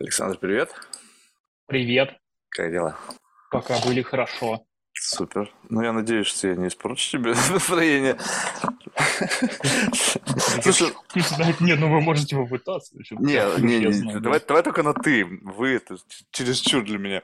Александр, 0.00 0.38
привет. 0.38 0.72
Привет. 1.66 2.16
Как 2.50 2.70
дела? 2.70 2.96
Пока 3.50 3.80
были 3.84 4.02
хорошо. 4.02 4.64
Супер. 4.92 5.52
Ну, 5.68 5.82
я 5.82 5.92
надеюсь, 5.92 6.28
что 6.28 6.46
я 6.46 6.54
не 6.54 6.68
испорчу 6.68 7.18
тебе 7.18 7.34
настроение. 7.50 8.16
Слушай, 10.62 10.94
не, 11.60 11.74
ну 11.74 11.92
вы 11.92 12.00
можете 12.00 12.36
попытаться. 12.36 12.96
Не, 13.18 13.60
не, 13.60 13.78
не, 13.80 14.20
давай, 14.20 14.40
давай 14.46 14.62
только 14.62 14.84
на 14.84 14.94
ты. 14.94 15.24
Вы 15.24 15.70
это 15.70 15.96
чересчур 16.30 16.84
для 16.84 16.98
меня. 16.98 17.22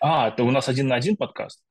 А, 0.00 0.28
это 0.28 0.44
у 0.44 0.52
нас 0.52 0.68
один 0.68 0.86
на 0.86 0.94
один 0.94 1.16
подкаст? 1.16 1.64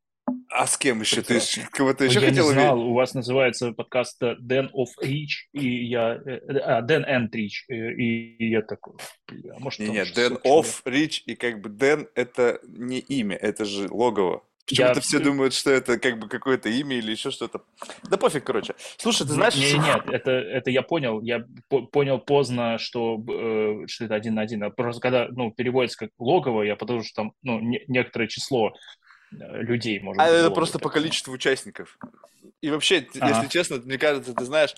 А 0.58 0.66
с 0.66 0.76
кем 0.76 1.02
еще? 1.02 1.22
Ты 1.22 1.40
кого-то 1.72 2.06
еще 2.06 2.20
я 2.20 2.30
хотел 2.30 2.48
не 2.48 2.54
знал, 2.54 2.80
у 2.80 2.94
вас 2.96 3.14
называется 3.14 3.74
подкаст 3.74 4.20
Dan 4.24 4.72
of 4.74 4.88
Reach, 5.04 5.46
и 5.54 5.86
я... 5.86 6.14
А, 6.14 6.82
Dan 6.82 7.06
and 7.08 7.30
Reach, 7.30 7.68
и 7.70 8.50
я 8.50 8.64
такой... 8.64 8.96
Бля, 9.28 9.54
может, 9.60 9.80
не, 9.82 9.90
нет, 9.90 10.18
Dan 10.18 10.42
of 10.44 10.82
Reach, 10.86 11.22
и 11.28 11.36
как 11.36 11.62
бы 11.62 11.70
Dan 11.70 12.08
это 12.16 12.60
не 12.64 12.98
имя, 12.98 13.36
это 13.36 13.66
же 13.66 13.88
логово. 13.92 14.42
Почему-то 14.66 14.96
я... 14.96 15.02
все 15.02 15.20
думают, 15.20 15.54
что 15.54 15.70
это 15.70 16.00
как 16.00 16.18
бы 16.18 16.28
какое-то 16.28 16.70
имя 16.70 16.98
или 16.98 17.12
еще 17.12 17.30
что-то. 17.30 17.62
Да 18.10 18.18
пофиг, 18.18 18.44
короче. 18.44 18.74
Слушай, 18.98 19.28
ты 19.28 19.34
знаешь... 19.34 19.56
Нет, 19.56 19.78
нет, 19.86 20.10
это, 20.10 20.32
это 20.32 20.72
я 20.72 20.82
понял. 20.82 21.22
Я 21.22 21.46
по 21.70 21.84
понял 21.84 22.18
поздно, 22.18 22.80
что, 22.80 23.24
э, 23.30 23.86
что 23.88 24.06
это 24.06 24.16
один 24.16 24.34
на 24.34 24.42
один. 24.42 24.64
А 24.64 24.72
просто 24.72 25.02
когда 25.02 25.28
ну, 25.30 25.52
переводится 25.52 26.00
как 26.00 26.10
логово, 26.18 26.64
я 26.64 26.76
подумал, 26.76 27.04
что 27.04 27.14
там 27.14 27.34
ну, 27.44 27.60
не, 27.60 27.84
некоторое 27.88 28.28
число 28.28 28.70
э, 28.70 29.07
людей 29.32 30.00
может 30.00 30.22
А 30.22 30.28
это 30.28 30.52
просто 30.52 30.80
по 30.80 30.90
количеству 30.90 31.34
участников. 31.34 31.98
И 32.62 32.70
вообще, 32.70 33.08
ага. 33.16 33.30
если 33.30 33.48
честно, 33.50 33.78
мне 33.78 33.98
кажется, 33.98 34.34
ты 34.34 34.46
знаешь, 34.46 34.76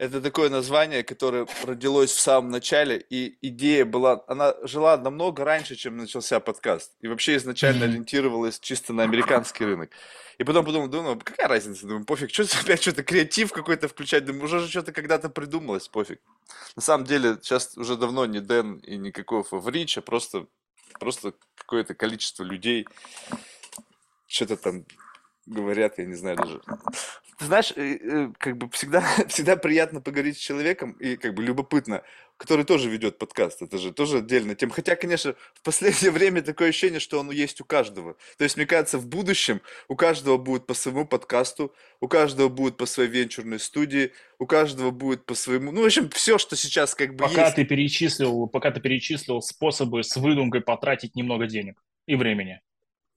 это 0.00 0.22
такое 0.22 0.48
название, 0.48 1.02
которое 1.04 1.46
родилось 1.62 2.10
в 2.10 2.20
самом 2.20 2.50
начале, 2.50 3.04
и 3.10 3.36
идея 3.42 3.84
была, 3.84 4.24
она 4.28 4.54
жила 4.62 4.96
намного 4.96 5.44
раньше, 5.44 5.76
чем 5.76 5.98
начался 5.98 6.40
подкаст. 6.40 6.92
И 7.02 7.06
вообще 7.06 7.36
изначально 7.36 7.84
mm-hmm. 7.84 7.88
ориентировалась 7.88 8.58
чисто 8.60 8.94
на 8.94 9.02
американский 9.02 9.66
рынок. 9.66 9.90
И 10.38 10.44
потом 10.44 10.64
подумал, 10.64 10.88
думаю, 10.88 11.16
ну, 11.16 11.20
какая 11.20 11.48
разница, 11.48 11.86
думаю, 11.86 12.06
пофиг, 12.06 12.32
что 12.32 12.44
опять 12.62 12.80
что-то 12.80 13.02
креатив 13.02 13.52
какой-то 13.52 13.88
включать, 13.88 14.24
думаю, 14.24 14.44
уже 14.44 14.66
что-то 14.68 14.92
когда-то 14.92 15.28
придумалось, 15.28 15.86
пофиг. 15.86 16.18
На 16.76 16.82
самом 16.82 17.04
деле, 17.04 17.36
сейчас 17.42 17.76
уже 17.76 17.98
давно 17.98 18.24
не 18.24 18.40
Дэн 18.40 18.78
и 18.78 18.96
никакого 18.96 19.44
Фаврич, 19.44 19.98
а 19.98 20.00
просто, 20.00 20.46
просто 20.98 21.34
какое-то 21.54 21.94
количество 21.94 22.42
людей 22.42 22.86
что-то 24.30 24.56
там 24.56 24.84
говорят, 25.46 25.98
я 25.98 26.04
не 26.04 26.14
знаю 26.14 26.36
даже. 26.36 26.60
Ты 27.38 27.46
знаешь, 27.46 27.72
э, 27.74 28.30
как 28.38 28.56
бы 28.56 28.68
всегда, 28.70 29.00
всегда 29.28 29.56
приятно 29.56 30.00
поговорить 30.00 30.36
с 30.36 30.40
человеком, 30.40 30.92
и 30.92 31.16
как 31.16 31.34
бы 31.34 31.42
любопытно, 31.42 32.02
который 32.36 32.64
тоже 32.64 32.88
ведет 32.88 33.18
подкаст. 33.18 33.62
Это 33.62 33.78
же 33.78 33.92
тоже 33.92 34.18
отдельная 34.18 34.54
тема. 34.54 34.72
Хотя, 34.72 34.94
конечно, 34.94 35.34
в 35.54 35.62
последнее 35.62 36.10
время 36.12 36.42
такое 36.42 36.68
ощущение, 36.68 37.00
что 37.00 37.18
оно 37.18 37.32
есть 37.32 37.60
у 37.60 37.64
каждого. 37.64 38.16
То 38.38 38.44
есть, 38.44 38.56
мне 38.56 38.66
кажется, 38.66 38.98
в 38.98 39.08
будущем 39.08 39.60
у 39.88 39.96
каждого 39.96 40.36
будет 40.36 40.66
по 40.66 40.74
своему 40.74 41.06
подкасту, 41.06 41.74
у 42.00 42.08
каждого 42.08 42.48
будет 42.48 42.76
по 42.76 42.86
своей 42.86 43.10
венчурной 43.10 43.58
студии, 43.58 44.12
у 44.38 44.46
каждого 44.46 44.90
будет 44.90 45.26
по 45.26 45.34
своему... 45.34 45.72
Ну, 45.72 45.82
в 45.82 45.86
общем, 45.86 46.08
все, 46.10 46.38
что 46.38 46.56
сейчас 46.56 46.94
как 46.94 47.12
бы 47.16 47.24
пока 47.24 47.44
есть. 47.44 47.56
Ты 47.56 47.64
перечислил, 47.64 48.46
пока 48.46 48.70
ты 48.70 48.80
перечислил 48.80 49.42
способы 49.42 50.04
с 50.04 50.14
выдумкой 50.16 50.60
потратить 50.60 51.16
немного 51.16 51.46
денег 51.46 51.82
и 52.06 52.14
времени. 52.14 52.60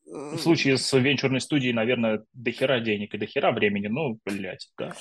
В 0.05 0.37
случае 0.37 0.77
с 0.77 0.93
венчурной 0.97 1.41
студией, 1.41 1.73
наверное, 1.73 2.23
до 2.33 2.51
хера 2.51 2.79
денег 2.79 3.13
и 3.13 3.17
до 3.17 3.25
хера 3.25 3.51
времени, 3.51 3.87
ну, 3.87 4.19
блядь, 4.25 4.69
да. 4.77 4.95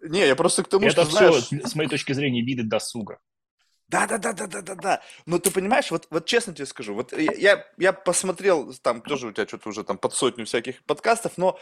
Не, 0.00 0.26
я 0.26 0.36
просто 0.36 0.62
к 0.62 0.68
тому, 0.68 0.86
Это 0.86 1.04
что, 1.04 1.04
все, 1.04 1.40
знаешь... 1.40 1.70
с 1.70 1.74
моей 1.74 1.88
точки 1.88 2.12
зрения, 2.12 2.42
виды 2.42 2.62
досуга. 2.62 3.18
Да, 3.88 4.06
да, 4.06 4.18
да, 4.18 4.32
да, 4.32 4.46
да, 4.46 4.62
да, 4.62 4.74
да. 4.76 5.02
Но 5.26 5.40
ты 5.40 5.50
понимаешь, 5.50 5.90
вот, 5.90 6.06
вот 6.10 6.24
честно 6.24 6.54
тебе 6.54 6.66
скажу, 6.66 6.94
вот 6.94 7.12
я, 7.12 7.66
я 7.76 7.92
посмотрел, 7.92 8.72
там 8.74 9.02
тоже 9.02 9.28
у 9.28 9.32
тебя 9.32 9.48
что-то 9.48 9.68
уже 9.68 9.82
там 9.82 9.98
под 9.98 10.14
сотню 10.14 10.46
всяких 10.46 10.84
подкастов, 10.84 11.36
но 11.36 11.58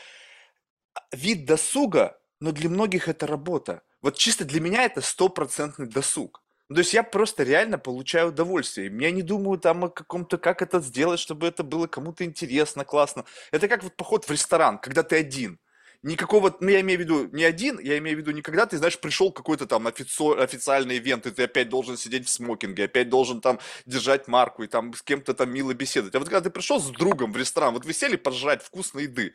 вид 1.10 1.46
досуга, 1.46 2.18
но 2.38 2.52
для 2.52 2.68
многих 2.68 3.08
это 3.08 3.26
работа. 3.26 3.82
Вот 4.02 4.18
чисто 4.18 4.44
для 4.44 4.60
меня 4.60 4.84
это 4.84 5.00
стопроцентный 5.00 5.88
досуг. 5.88 6.42
Ну, 6.68 6.74
то 6.74 6.80
есть 6.80 6.92
я 6.92 7.02
просто 7.02 7.44
реально 7.44 7.78
получаю 7.78 8.28
удовольствие. 8.28 8.92
Я 9.00 9.10
не 9.10 9.22
думаю 9.22 9.58
там 9.58 9.84
о 9.84 9.88
каком-то, 9.88 10.36
как 10.36 10.60
это 10.60 10.80
сделать, 10.80 11.18
чтобы 11.18 11.46
это 11.46 11.62
было 11.62 11.86
кому-то 11.86 12.24
интересно, 12.24 12.84
классно. 12.84 13.24
Это 13.52 13.68
как 13.68 13.82
вот 13.82 13.96
поход 13.96 14.26
в 14.26 14.30
ресторан, 14.30 14.78
когда 14.78 15.02
ты 15.02 15.16
один 15.16 15.58
никакого, 16.02 16.56
ну 16.60 16.68
я 16.68 16.80
имею 16.80 16.98
в 16.98 17.02
виду 17.02 17.28
не 17.32 17.44
один, 17.44 17.78
я 17.80 17.98
имею 17.98 18.16
в 18.16 18.20
виду 18.20 18.30
не 18.30 18.42
когда 18.42 18.66
ты, 18.66 18.78
знаешь, 18.78 18.98
пришел 18.98 19.32
какой-то 19.32 19.66
там 19.66 19.86
офици- 19.88 20.38
официальный 20.38 20.98
ивент, 20.98 21.26
и 21.26 21.30
ты 21.30 21.44
опять 21.44 21.68
должен 21.68 21.96
сидеть 21.96 22.26
в 22.26 22.30
смокинге, 22.30 22.84
опять 22.84 23.08
должен 23.08 23.40
там 23.40 23.58
держать 23.86 24.28
марку 24.28 24.62
и 24.62 24.68
там 24.68 24.94
с 24.94 25.02
кем-то 25.02 25.34
там 25.34 25.50
мило 25.50 25.74
беседовать. 25.74 26.14
А 26.14 26.18
вот 26.18 26.28
когда 26.28 26.40
ты 26.40 26.50
пришел 26.50 26.80
с 26.80 26.88
другом 26.90 27.32
в 27.32 27.36
ресторан, 27.36 27.74
вот 27.74 27.84
вы 27.84 27.92
сели 27.92 28.16
пожрать 28.16 28.62
вкусной 28.62 29.04
еды, 29.04 29.34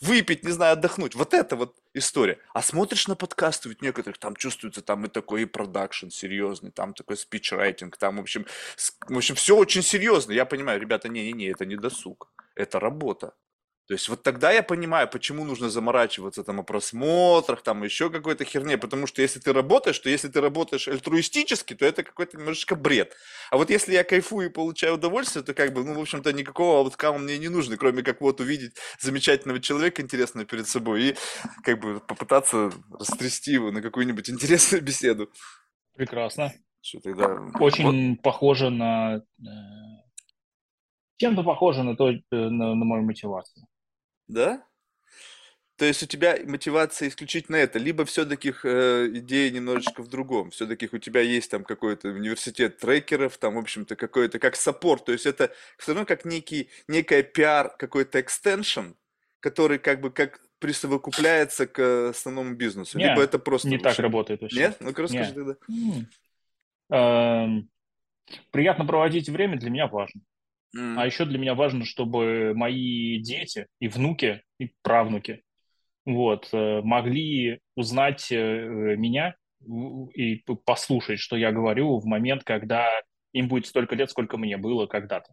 выпить, 0.00 0.44
не 0.44 0.52
знаю, 0.52 0.74
отдохнуть, 0.74 1.14
вот 1.14 1.34
это 1.34 1.56
вот 1.56 1.76
история. 1.92 2.38
А 2.54 2.62
смотришь 2.62 3.08
на 3.08 3.16
подкасты, 3.16 3.68
ведь 3.68 3.82
некоторых 3.82 4.18
там 4.18 4.36
чувствуется, 4.36 4.82
там 4.82 5.04
и 5.04 5.08
такой 5.08 5.42
и 5.42 5.46
продакшн 5.46 6.08
серьезный, 6.08 6.70
там 6.70 6.94
такой 6.94 7.16
спичрайтинг, 7.16 7.96
там, 7.96 8.16
в 8.16 8.20
общем, 8.20 8.46
в 9.08 9.16
общем, 9.16 9.34
все 9.34 9.56
очень 9.56 9.82
серьезно. 9.82 10.32
Я 10.32 10.46
понимаю, 10.46 10.80
ребята, 10.80 11.08
не-не-не, 11.08 11.48
это 11.48 11.66
не 11.66 11.76
досуг, 11.76 12.32
это 12.54 12.80
работа. 12.80 13.34
То 13.88 13.94
есть 13.94 14.10
вот 14.10 14.22
тогда 14.22 14.52
я 14.52 14.62
понимаю, 14.62 15.08
почему 15.08 15.46
нужно 15.46 15.70
заморачиваться 15.70 16.44
там 16.44 16.60
о 16.60 16.62
просмотрах, 16.62 17.62
там 17.62 17.82
еще 17.84 18.10
какой-то 18.10 18.44
херне, 18.44 18.76
потому 18.76 19.06
что 19.06 19.22
если 19.22 19.40
ты 19.40 19.50
работаешь, 19.54 19.98
то 19.98 20.10
если 20.10 20.28
ты 20.28 20.42
работаешь 20.42 20.88
альтруистически, 20.88 21.72
то 21.72 21.86
это 21.86 22.02
какой-то 22.02 22.36
немножечко 22.36 22.76
бред. 22.76 23.16
А 23.50 23.56
вот 23.56 23.70
если 23.70 23.94
я 23.94 24.04
кайфую 24.04 24.50
и 24.50 24.52
получаю 24.52 24.96
удовольствие, 24.96 25.42
то 25.42 25.54
как 25.54 25.72
бы, 25.72 25.84
ну, 25.84 25.94
в 25.94 26.00
общем-то, 26.00 26.34
никакого 26.34 26.80
ауткама 26.80 27.16
мне 27.16 27.38
не 27.38 27.48
нужно, 27.48 27.78
кроме 27.78 28.02
как 28.02 28.20
вот 28.20 28.40
увидеть 28.40 28.76
замечательного 29.00 29.58
человека 29.58 30.02
интересного 30.02 30.44
перед 30.44 30.68
собой 30.68 31.02
и 31.02 31.16
как 31.64 31.80
бы 31.80 32.00
попытаться 32.00 32.70
растрясти 32.90 33.52
его 33.52 33.70
на 33.70 33.80
какую-нибудь 33.80 34.28
интересную 34.28 34.82
беседу. 34.82 35.30
Прекрасно. 35.96 36.52
Что 36.82 37.00
тогда... 37.00 37.40
Очень 37.58 38.10
вот. 38.10 38.22
похоже 38.22 38.68
на... 38.68 39.16
Э, 39.16 39.22
чем-то 41.16 41.42
похоже 41.42 41.84
на, 41.84 41.96
то, 41.96 42.10
э, 42.10 42.20
на, 42.30 42.74
на 42.74 42.84
мою 42.84 43.02
мотивацию. 43.02 43.66
Да? 44.28 44.64
То 45.78 45.84
есть 45.84 46.02
у 46.02 46.06
тебя 46.06 46.36
мотивация 46.44 47.08
исключительно 47.08 47.54
это, 47.54 47.78
либо 47.78 48.04
все-таки 48.04 48.52
э, 48.64 49.10
идея 49.14 49.48
немножечко 49.52 50.02
в 50.02 50.08
другом. 50.08 50.50
Все-таки 50.50 50.88
у 50.90 50.98
тебя 50.98 51.20
есть 51.20 51.52
там 51.52 51.62
какой-то 51.62 52.08
университет 52.08 52.78
трекеров, 52.78 53.38
там, 53.38 53.54
в 53.54 53.58
общем-то, 53.58 53.94
какой-то 53.94 54.40
как 54.40 54.56
саппорт. 54.56 55.04
То 55.04 55.12
есть 55.12 55.24
это 55.24 55.52
все 55.76 55.92
равно 55.92 56.04
как 56.04 56.24
некий, 56.24 56.68
некая 56.88 57.22
пиар, 57.22 57.76
какой-то 57.78 58.20
экстеншн, 58.20 58.94
который 59.38 59.78
как 59.78 60.00
бы 60.00 60.10
как 60.10 60.40
присовокупляется 60.58 61.68
к 61.68 62.08
основному 62.08 62.56
бизнесу. 62.56 62.98
Не, 62.98 63.10
либо 63.10 63.22
это 63.22 63.38
просто... 63.38 63.68
Не 63.68 63.78
так 63.78 63.96
работает 64.00 64.42
вообще. 64.42 64.58
Нет? 64.58 64.78
Ну-ка 64.80 65.02
расскажи 65.02 65.32
тогда. 65.32 65.56
Эм, 66.90 67.70
приятно 68.50 68.84
проводить 68.84 69.28
время 69.28 69.56
для 69.56 69.70
меня 69.70 69.86
важно. 69.86 70.22
Mm. 70.76 70.96
А 70.98 71.06
еще 71.06 71.24
для 71.24 71.38
меня 71.38 71.54
важно, 71.54 71.84
чтобы 71.84 72.52
мои 72.54 73.18
дети 73.18 73.66
и 73.80 73.88
внуки, 73.88 74.42
и 74.58 74.72
правнуки 74.82 75.42
вот, 76.08 76.48
э, 76.52 76.80
могли 76.82 77.60
узнать 77.74 78.32
э, 78.32 78.36
меня 78.96 79.34
и 79.60 80.42
послушать, 80.64 81.20
что 81.20 81.36
я 81.36 81.52
говорю 81.52 81.98
в 81.98 82.06
момент, 82.06 82.44
когда 82.44 82.88
им 83.32 83.48
будет 83.48 83.66
столько 83.66 83.94
лет, 83.94 84.10
сколько 84.10 84.38
мне 84.38 84.56
было 84.56 84.86
когда-то. 84.86 85.32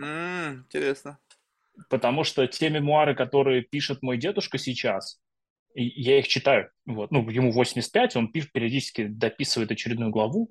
Mm, 0.00 0.64
интересно. 0.64 1.18
Потому 1.88 2.24
что 2.24 2.46
те 2.46 2.70
мемуары, 2.70 3.14
которые 3.14 3.62
пишет 3.62 4.02
мой 4.02 4.16
дедушка 4.16 4.58
сейчас, 4.58 5.20
я 5.74 6.18
их 6.18 6.26
читаю. 6.26 6.70
Вот. 6.86 7.10
Ну, 7.10 7.28
ему 7.28 7.52
85, 7.52 8.16
он 8.16 8.32
пишет, 8.32 8.50
периодически 8.50 9.06
дописывает 9.06 9.70
очередную 9.70 10.10
главу. 10.10 10.50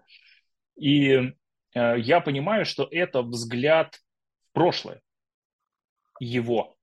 И 0.78 1.34
э, 1.74 2.00
я 2.00 2.22
понимаю, 2.22 2.66
что 2.66 2.88
это 2.90 3.24
взгляд 3.24 4.00
прошлое. 4.56 5.02
Его 6.20 6.76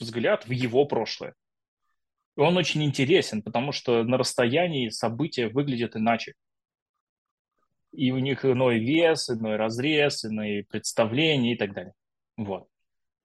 взгляд 0.00 0.46
в 0.46 0.50
его 0.50 0.86
прошлое. 0.86 1.34
И 2.36 2.40
он 2.40 2.56
очень 2.56 2.82
интересен, 2.82 3.42
потому 3.42 3.70
что 3.70 4.02
на 4.02 4.16
расстоянии 4.16 4.88
события 4.88 5.48
выглядят 5.48 5.94
иначе. 5.94 6.34
И 7.92 8.10
у 8.10 8.18
них 8.18 8.44
иной 8.44 8.78
вес, 8.78 9.28
иной 9.28 9.56
разрез, 9.56 10.24
иные 10.24 10.64
представления 10.64 11.52
и 11.52 11.56
так 11.56 11.74
далее. 11.74 11.92
Вот. 12.36 12.68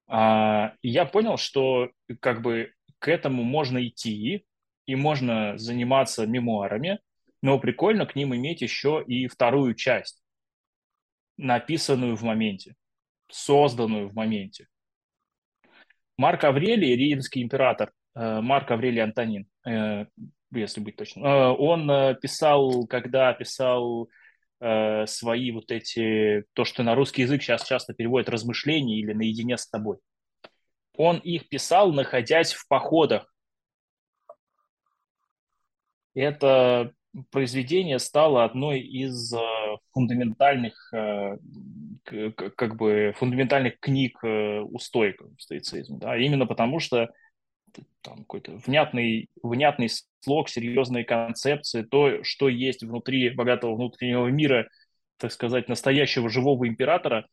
А, 0.07 0.74
я 0.81 1.06
понял, 1.06 1.38
что 1.38 1.89
как 2.19 2.42
бы 2.42 2.74
к 3.00 3.07
этому 3.07 3.44
можно 3.44 3.86
идти, 3.88 4.45
и 4.86 4.95
можно 4.95 5.57
заниматься 5.57 6.27
мемуарами, 6.27 7.00
но 7.42 7.59
прикольно 7.59 8.06
к 8.06 8.15
ним 8.15 8.36
иметь 8.36 8.62
еще 8.62 9.03
и 9.07 9.27
вторую 9.27 9.74
часть, 9.74 10.21
написанную 11.38 12.15
в 12.15 12.24
моменте 12.24 12.75
созданную 13.30 14.10
в 14.10 14.13
моменте. 14.13 14.68
Марк 16.18 16.44
Аврелий, 16.45 16.95
римский 16.95 17.44
император, 17.44 17.92
э, 18.16 18.42
Марк 18.42 18.72
Аврелий 18.72 19.04
Антонин, 19.04 19.48
э, 19.68 20.06
если 20.51 20.80
быть 20.80 20.95
точным, 20.95 21.25
э, 21.25 21.50
он 21.50 22.16
писал, 22.22 22.88
когда 22.88 23.33
писал 23.33 24.10
свои 25.06 25.51
вот 25.51 25.69
эти, 25.69 26.45
то, 26.54 26.63
что 26.63 26.81
на 26.81 26.95
русский 26.95 27.24
язык 27.24 27.44
сейчас 27.44 27.68
часто 27.68 27.94
переводят 27.94 28.30
размышления 28.30 29.00
или 29.00 29.12
наедине 29.12 29.57
с 29.57 29.68
тобой. 29.68 29.98
Он 30.95 31.18
их 31.18 31.50
писал, 31.50 31.92
находясь 31.92 32.54
в 32.54 32.66
походах. 32.69 33.31
Это 36.16 36.94
произведение 37.31 38.00
стало 38.00 38.45
одной 38.45 38.80
из 38.80 39.33
фундаментальных, 39.92 40.94
как 42.06 42.75
бы 42.75 43.13
фундаментальных 43.18 43.80
книг 43.80 44.18
э, 44.24 44.60
у 44.62 44.78
стоиков 44.80 45.30
стоицизма, 45.40 46.00
да, 46.00 46.18
именно 46.18 46.46
потому 46.46 46.80
что 46.80 47.10
там 48.02 48.19
какой-то 48.19 48.54
внятный, 48.66 49.28
внятный 49.44 49.90
слог, 50.22 50.50
серьезные 50.50 51.04
концепции, 51.04 51.81
то, 51.84 52.24
что 52.24 52.48
есть 52.48 52.84
внутри 52.84 53.30
богатого 53.31 53.75
внутреннего 53.75 54.28
мира, 54.28 54.69
так 55.18 55.31
сказать, 55.31 55.68
настоящего 55.68 56.30
живого 56.30 56.68
императора, 56.68 57.28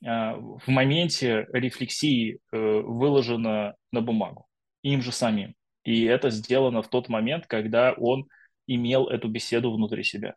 в 0.00 0.62
моменте 0.66 1.46
рефлексии 1.52 2.38
выложено 2.52 3.74
на 3.90 4.00
бумагу 4.00 4.48
им 4.82 5.02
же 5.02 5.12
самим. 5.12 5.54
И 5.84 6.04
это 6.04 6.30
сделано 6.30 6.82
в 6.82 6.88
тот 6.88 7.08
момент, 7.08 7.46
когда 7.46 7.92
он 7.92 8.28
имел 8.66 9.08
эту 9.08 9.28
беседу 9.28 9.72
внутри 9.72 10.04
себя. 10.04 10.34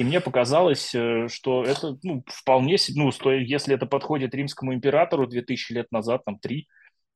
И 0.00 0.04
мне 0.04 0.22
показалось, 0.22 0.94
э, 0.94 1.28
что 1.28 1.62
это 1.62 1.98
ну, 2.02 2.24
вполне, 2.26 2.78
ну, 2.94 3.10
если 3.32 3.74
это 3.74 3.84
подходит 3.84 4.34
римскому 4.34 4.72
императору 4.72 5.26
2000 5.26 5.72
лет 5.74 5.92
назад, 5.92 6.24
там, 6.24 6.38
3 6.38 6.66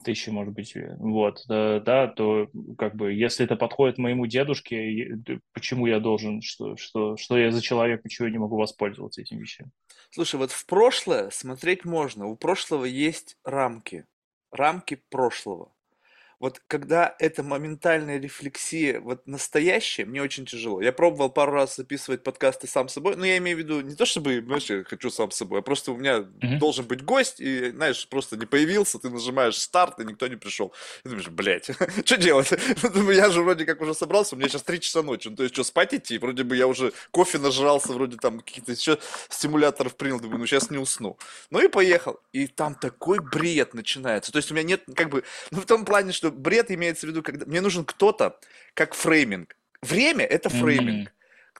тысячи, 0.05 0.29
может 0.29 0.53
быть, 0.53 0.77
э, 0.77 0.95
вот, 0.99 1.43
да, 1.49 2.09
то 2.09 2.51
как 2.77 2.95
бы, 2.95 3.15
если 3.15 3.47
это 3.47 3.57
подходит 3.57 3.97
моему 3.97 4.27
дедушке, 4.27 5.19
почему 5.55 5.87
я 5.87 5.99
должен, 5.99 6.43
что, 6.43 6.77
что, 6.77 7.17
что 7.17 7.39
я 7.39 7.51
за 7.53 7.63
человек, 7.63 8.03
почему 8.03 8.27
я 8.27 8.33
не 8.33 8.39
могу 8.39 8.59
воспользоваться 8.59 9.23
этим 9.23 9.39
вещами? 9.39 9.71
Слушай, 10.11 10.37
вот 10.37 10.51
в 10.51 10.67
прошлое 10.67 11.31
смотреть 11.31 11.87
можно, 11.87 12.27
у 12.27 12.37
прошлого 12.37 12.85
есть 12.85 13.39
рамки, 13.45 14.05
рамки 14.53 15.01
прошлого 15.09 15.74
вот 16.41 16.61
когда 16.67 17.15
это 17.19 17.43
моментальная 17.43 18.19
рефлексия, 18.19 19.01
вот 19.01 19.27
настоящая, 19.27 20.05
мне 20.05 20.23
очень 20.23 20.47
тяжело. 20.47 20.81
Я 20.81 20.93
пробовал 20.93 21.31
пару 21.31 21.53
раз 21.53 21.77
записывать 21.77 22.23
подкасты 22.23 22.67
сам 22.67 22.89
собой, 22.89 23.17
но 23.17 23.25
я 23.25 23.39
имею 23.39 23.57
в 23.57 23.61
виду 23.61 23.81
не 23.81 23.95
то, 23.95 24.05
чтобы, 24.05 24.43
знаешь, 24.45 24.69
я 24.71 24.85
хочу 24.85 25.11
сам 25.11 25.31
собой, 25.31 25.61
а 25.61 25.63
просто 25.63 25.93
у 25.93 25.97
меня 25.97 26.19
mm-hmm. 26.19 26.59
должен 26.59 26.87
быть 26.87 27.05
гость, 27.05 27.41
и, 27.41 27.71
знаешь, 27.71 28.07
просто 28.09 28.37
не 28.37 28.47
появился, 28.47 28.99
ты 28.99 29.11
нажимаешь 29.11 29.57
старт, 29.57 30.01
и 30.01 30.05
никто 30.05 30.27
не 30.27 30.37
пришел. 30.37 30.73
И 31.05 31.09
думаешь, 31.09 31.29
блядь, 31.29 31.71
что 32.05 32.17
делать? 32.17 32.51
я 33.13 33.31
же 33.31 33.43
вроде 33.43 33.65
как 33.65 33.81
уже 33.81 33.95
собрался, 33.95 34.35
у 34.35 34.39
меня 34.39 34.49
сейчас 34.49 34.63
три 34.63 34.81
часа 34.81 35.03
ночи, 35.03 35.29
ну 35.29 35.37
то 35.37 35.43
есть 35.43 35.55
что, 35.55 35.65
спать 35.65 35.95
идти? 35.95 36.19
Вроде 36.19 36.45
бы 36.45 36.57
я 36.57 36.67
уже 36.67 36.93
кофе 37.11 37.39
нажрался, 37.39 37.93
вроде 37.93 38.17
там 38.17 38.41
каких-то 38.41 38.73
еще 38.73 38.99
стимуляторов 39.29 39.97
принял, 39.97 40.21
думаю, 40.21 40.41
ну 40.41 40.47
сейчас 40.47 40.71
не 40.71 40.79
усну. 40.79 41.19
Ну 41.51 41.61
и 41.61 41.69
поехал. 41.69 42.21
И 42.33 42.47
там 42.47 42.75
такой 42.75 43.19
бред 43.19 43.75
начинается. 43.75 44.33
То 44.33 44.39
есть 44.39 44.51
у 44.51 44.55
меня 44.55 44.65
нет, 44.65 44.83
как 44.95 45.11
бы, 45.11 45.25
ну 45.51 45.61
в 45.61 45.67
том 45.67 45.85
плане, 45.85 46.13
что 46.13 46.24
бред 46.31 46.71
имеется 46.71 47.07
в 47.07 47.11
виду, 47.11 47.23
когда 47.23 47.47
мне 47.47 47.61
нужен 47.61 47.85
кто-то, 47.85 48.39
как 48.75 48.95
framing. 48.95 49.57
Время – 49.83 50.27
это 50.27 50.49
framing. 50.49 51.09
Mm-hmm. 51.09 51.15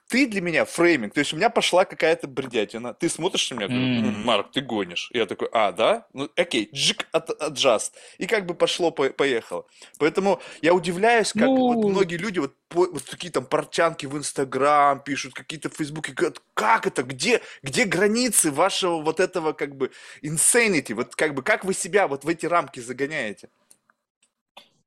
Ты 0.07 0.27
для 0.27 0.41
меня 0.41 0.65
framing. 0.65 1.13
То 1.13 1.19
есть 1.19 1.33
у 1.33 1.35
меня 1.35 1.49
пошла 1.49 1.83
какая-то 1.83 2.27
бредятина. 2.27 2.93
Ты 2.93 3.09
смотришь 3.09 3.49
на 3.49 3.55
меня, 3.55 3.67
mm-hmm. 3.67 4.23
Марк, 4.23 4.51
ты 4.51 4.61
гонишь. 4.61 5.09
И 5.11 5.17
я 5.17 5.25
такой, 5.25 5.49
а, 5.51 5.71
да? 5.71 6.05
Ну, 6.13 6.29
окей, 6.35 6.69
джик, 6.71 7.07
adjust. 7.11 7.95
И 8.19 8.27
как 8.27 8.45
бы 8.45 8.53
пошло, 8.53 8.91
поехало. 8.91 9.65
Поэтому 9.97 10.41
я 10.61 10.75
удивляюсь, 10.75 11.33
как 11.33 11.43
ну... 11.43 11.73
вот 11.73 11.89
многие 11.89 12.17
люди 12.17 12.37
вот, 12.37 12.53
вот 12.71 13.03
такие 13.05 13.31
там 13.31 13.45
портянки 13.45 14.05
в 14.05 14.15
Инстаграм 14.15 15.01
пишут, 15.01 15.33
какие-то 15.33 15.69
в 15.69 15.73
Фейсбуке, 15.73 16.13
говорят, 16.13 16.39
как 16.53 16.85
это, 16.85 17.01
где, 17.01 17.41
где 17.63 17.85
границы 17.85 18.51
вашего 18.51 19.01
вот 19.01 19.19
этого 19.19 19.53
как 19.53 19.75
бы 19.75 19.91
insanity, 20.21 20.93
вот 20.93 21.15
как 21.15 21.33
бы 21.33 21.41
как 21.41 21.65
вы 21.65 21.73
себя 21.73 22.07
вот 22.07 22.25
в 22.25 22.29
эти 22.29 22.45
рамки 22.45 22.79
загоняете? 22.79 23.49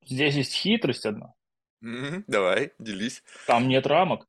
Здесь 0.08 0.34
есть 0.34 0.54
хитрость 0.54 1.04
одна. 1.04 1.34
Mm-hmm. 1.84 2.24
Давай, 2.26 2.72
делись. 2.78 3.22
Там 3.46 3.68
нет 3.68 3.86
рамок. 3.86 4.26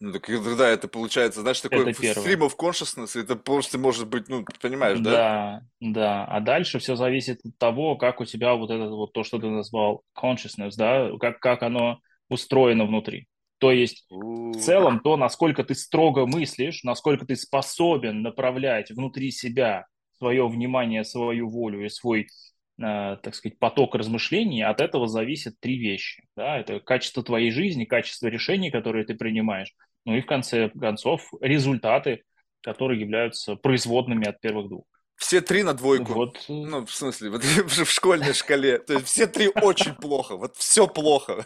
Ну, 0.00 0.12
так 0.12 0.26
тогда 0.26 0.68
это 0.68 0.86
получается, 0.86 1.40
знаешь, 1.40 1.60
такой 1.60 1.90
stream 1.90 2.48
of 2.48 2.52
consciousness, 2.56 3.20
это 3.20 3.34
просто 3.34 3.78
может 3.78 4.08
быть, 4.08 4.28
ну, 4.28 4.44
понимаешь, 4.60 5.00
да? 5.00 5.10
Да, 5.10 5.62
да. 5.80 6.24
А 6.26 6.40
дальше 6.40 6.78
все 6.78 6.94
зависит 6.94 7.40
от 7.44 7.58
того, 7.58 7.96
как 7.96 8.20
у 8.20 8.24
тебя 8.24 8.54
вот 8.54 8.70
это 8.70 8.88
вот 8.88 9.12
то, 9.12 9.24
что 9.24 9.40
ты 9.40 9.48
назвал 9.48 10.04
consciousness, 10.16 10.72
да, 10.76 11.10
как, 11.18 11.40
как 11.40 11.64
оно 11.64 11.98
устроено 12.28 12.86
внутри. 12.86 13.26
То 13.58 13.72
есть 13.72 14.06
в 14.08 14.54
целом 14.60 15.00
то, 15.00 15.16
насколько 15.16 15.64
ты 15.64 15.74
строго 15.74 16.26
мыслишь, 16.26 16.84
насколько 16.84 17.26
ты 17.26 17.34
способен 17.34 18.22
направлять 18.22 18.92
внутри 18.92 19.32
себя 19.32 19.86
свое 20.16 20.46
внимание, 20.46 21.02
свою 21.02 21.48
волю 21.48 21.84
и 21.84 21.88
свой 21.88 22.28
Э, 22.28 22.47
так 22.78 23.34
сказать, 23.34 23.58
поток 23.58 23.94
размышлений, 23.94 24.62
от 24.62 24.80
этого 24.80 25.08
зависят 25.08 25.58
три 25.60 25.78
вещи. 25.78 26.24
Да? 26.36 26.58
Это 26.58 26.80
качество 26.80 27.22
твоей 27.22 27.50
жизни, 27.50 27.84
качество 27.84 28.28
решений, 28.28 28.70
которые 28.70 29.04
ты 29.04 29.14
принимаешь, 29.14 29.74
ну 30.04 30.14
и 30.14 30.20
в 30.20 30.26
конце 30.26 30.70
концов 30.70 31.28
результаты, 31.40 32.22
которые 32.62 33.00
являются 33.00 33.56
производными 33.56 34.26
от 34.26 34.40
первых 34.40 34.68
двух. 34.68 34.84
Все 35.18 35.40
три 35.40 35.64
на 35.64 35.74
двойку. 35.74 36.12
Вот. 36.12 36.44
Ну, 36.48 36.86
в 36.86 36.94
смысле, 36.94 37.30
вот 37.30 37.42
в 37.66 37.90
школьной 37.90 38.32
шкале. 38.32 38.78
То 38.78 38.94
есть 38.94 39.06
все 39.06 39.26
три 39.26 39.48
очень 39.48 39.94
плохо. 39.94 40.36
Вот 40.36 40.56
все 40.56 40.86
плохо. 40.86 41.44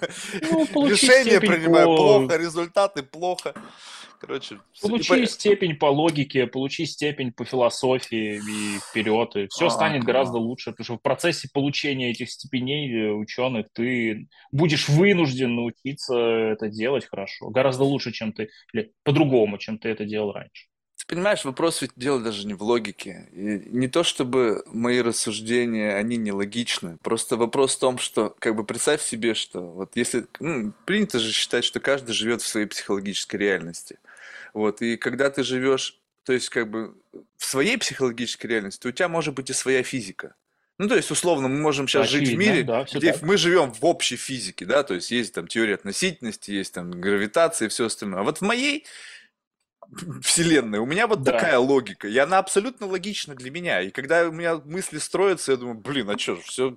Ну, 0.51 0.67
Решения 0.87 1.41
принимаю 1.41 1.87
по... 1.87 1.97
плохо, 1.97 2.37
результаты 2.37 3.03
плохо. 3.03 3.55
Короче, 4.21 4.61
получи 4.81 5.23
по... 5.23 5.27
степень 5.27 5.75
по 5.75 5.87
логике, 5.87 6.47
получи 6.47 6.85
степень 6.85 7.33
по 7.33 7.45
философии 7.45 8.37
и 8.37 8.79
вперед, 8.79 9.35
и 9.35 9.49
все 9.49 9.67
а, 9.67 9.71
станет 9.71 10.05
гораздо 10.05 10.39
лучше, 10.39 10.71
потому 10.71 10.85
что 10.85 10.95
в 10.99 11.03
процессе 11.03 11.49
получения 11.53 12.13
этих 12.13 12.31
степеней 12.31 12.89
э, 12.95 13.11
ученых 13.11 13.67
ты 13.73 14.29
будешь 14.53 14.89
вынужден 14.89 15.57
научиться 15.57 16.15
это 16.15 16.69
делать 16.69 17.05
хорошо, 17.07 17.49
гораздо 17.49 17.83
лучше, 17.83 18.13
чем 18.13 18.33
ты, 18.33 18.51
или 18.73 18.93
по-другому, 19.03 19.59
чем 19.59 19.79
ты 19.79 19.89
это 19.89 20.05
делал 20.05 20.31
раньше. 20.31 20.67
Ты 21.07 21.17
понимаешь, 21.17 21.45
вопрос 21.45 21.83
ведь 21.83 21.91
дело 21.97 22.21
даже 22.21 22.47
не 22.47 22.55
в 22.55 22.63
логике. 22.63 23.29
И 23.33 23.69
не 23.69 23.89
то 23.89 24.05
чтобы 24.05 24.63
мои 24.67 25.01
рассуждения, 25.01 25.97
они 25.97 26.17
нелогичны. 26.17 26.97
Просто 27.03 27.37
вопрос 27.37 27.75
в 27.75 27.81
том, 27.81 27.99
что, 27.99 28.35
как 28.39 28.55
бы 28.55 28.65
представь 28.65 29.03
себе, 29.03 29.35
что 29.35 29.61
вот 29.61 29.97
если... 29.97 30.27
Ну, 30.39 30.73
принято 30.87 31.19
же 31.19 31.33
считать, 31.33 31.65
что 31.65 31.81
каждый 31.81 32.13
живет 32.13 32.41
в 32.41 32.47
своей 32.47 32.67
психологической 32.67 33.41
реальности. 33.41 33.99
Вот, 34.55 34.81
и 34.81 34.97
когда 34.97 35.29
ты 35.31 35.43
живешь, 35.43 35.99
то 36.25 36.33
есть 36.33 36.51
как 36.51 36.71
бы 36.71 36.95
в 37.37 37.45
своей 37.45 37.77
психологической 37.79 38.49
реальности, 38.49 38.87
у 38.87 38.93
тебя 38.93 39.09
может 39.09 39.35
быть 39.35 39.51
и 39.51 39.55
своя 39.55 39.83
физика. 39.83 40.35
Ну, 40.79 40.89
то 40.89 40.97
есть, 40.97 41.11
условно, 41.11 41.49
мы 41.49 41.59
можем 41.59 41.87
сейчас 41.87 42.09
Очевидно, 42.09 42.27
жить 42.27 42.37
в 42.37 42.39
мире, 42.39 42.63
да, 42.63 42.85
где 42.85 43.13
так. 43.13 43.23
мы 43.23 43.37
живем 43.37 43.73
в 43.73 43.85
общей 43.85 44.17
физике, 44.17 44.65
да, 44.65 44.83
то 44.83 44.95
есть 44.95 45.11
есть 45.11 45.35
там 45.35 45.47
теория 45.47 45.75
относительности, 45.75 46.51
есть 46.51 46.75
там 46.75 46.91
гравитация 46.91 47.67
и 47.67 47.69
все 47.69 47.87
остальное. 47.87 48.21
А 48.21 48.23
вот 48.23 48.39
в 48.39 48.41
моей 48.43 48.85
вселенной 50.23 50.79
у 50.79 50.87
меня 50.87 51.07
вот 51.07 51.23
да. 51.23 51.33
такая 51.33 51.59
логика, 51.59 52.09
и 52.09 52.17
она 52.19 52.39
абсолютно 52.39 52.87
логична 52.87 53.35
для 53.35 53.51
меня. 53.51 53.81
И 53.83 53.91
когда 53.91 54.29
у 54.29 54.33
меня 54.33 54.57
мысли 54.57 54.99
строятся, 54.99 55.53
я 55.53 55.59
думаю, 55.59 55.79
блин, 55.79 56.11
а 56.11 56.19
что, 56.19 56.37
все 56.37 56.77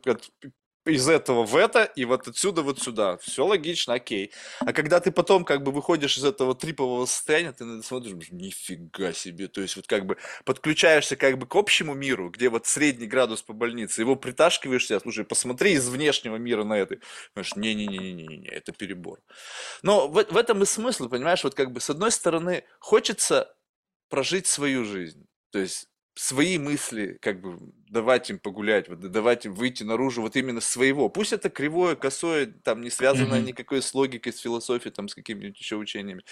из 0.85 1.09
этого 1.09 1.45
в 1.45 1.55
это, 1.55 1.83
и 1.83 2.05
вот 2.05 2.27
отсюда 2.27 2.61
вот 2.61 2.79
сюда. 2.79 3.17
Все 3.17 3.45
логично, 3.45 3.95
окей. 3.95 4.31
А 4.59 4.71
когда 4.71 4.99
ты 4.99 5.11
потом 5.11 5.43
как 5.43 5.63
бы 5.63 5.71
выходишь 5.71 6.17
из 6.17 6.23
этого 6.23 6.55
трипового 6.55 7.05
состояния, 7.05 7.51
ты 7.51 7.81
смотришь, 7.81 8.13
нифига 8.31 9.11
себе. 9.13 9.47
То 9.47 9.61
есть 9.61 9.75
вот 9.75 9.87
как 9.87 10.05
бы 10.05 10.17
подключаешься 10.43 11.15
как 11.15 11.37
бы 11.37 11.47
к 11.47 11.55
общему 11.55 11.95
миру, 11.95 12.29
где 12.29 12.49
вот 12.49 12.67
средний 12.67 13.07
градус 13.07 13.41
по 13.41 13.53
больнице, 13.53 14.01
его 14.01 14.15
притаскиваешь 14.15 14.85
себя, 14.85 14.99
слушай, 14.99 15.25
посмотри 15.25 15.73
из 15.73 15.89
внешнего 15.89 16.35
мира 16.35 16.63
на 16.63 16.77
это. 16.77 16.97
Понимаешь, 17.33 17.55
не-не-не-не-не, 17.55 18.47
это 18.49 18.71
перебор. 18.71 19.19
Но 19.81 20.07
в, 20.07 20.23
в 20.23 20.37
этом 20.37 20.61
и 20.61 20.65
смысл, 20.65 21.09
понимаешь, 21.09 21.43
вот 21.43 21.55
как 21.55 21.71
бы 21.71 21.81
с 21.81 21.89
одной 21.89 22.11
стороны 22.11 22.63
хочется 22.79 23.55
прожить 24.09 24.45
свою 24.45 24.85
жизнь. 24.85 25.25
То 25.51 25.59
есть 25.59 25.87
свои 26.15 26.57
мысли, 26.57 27.17
как 27.21 27.41
бы 27.41 27.59
давать 27.89 28.29
им 28.29 28.39
погулять, 28.39 28.87
вот, 28.87 28.99
давать 28.99 29.45
им 29.45 29.53
выйти 29.53 29.83
наружу 29.83 30.21
вот 30.21 30.35
именно 30.37 30.61
своего. 30.61 31.09
Пусть 31.09 31.33
это 31.33 31.49
кривое, 31.49 31.95
косое, 31.95 32.45
там 32.45 32.81
не 32.81 32.89
связанное 32.89 33.41
mm-hmm. 33.41 33.45
никакой 33.45 33.81
с 33.81 33.93
логикой, 33.93 34.31
с 34.31 34.39
философией, 34.39 34.93
там 34.93 35.09
с 35.09 35.15
какими-нибудь 35.15 35.59
еще 35.59 35.75
учениями. 35.75 36.23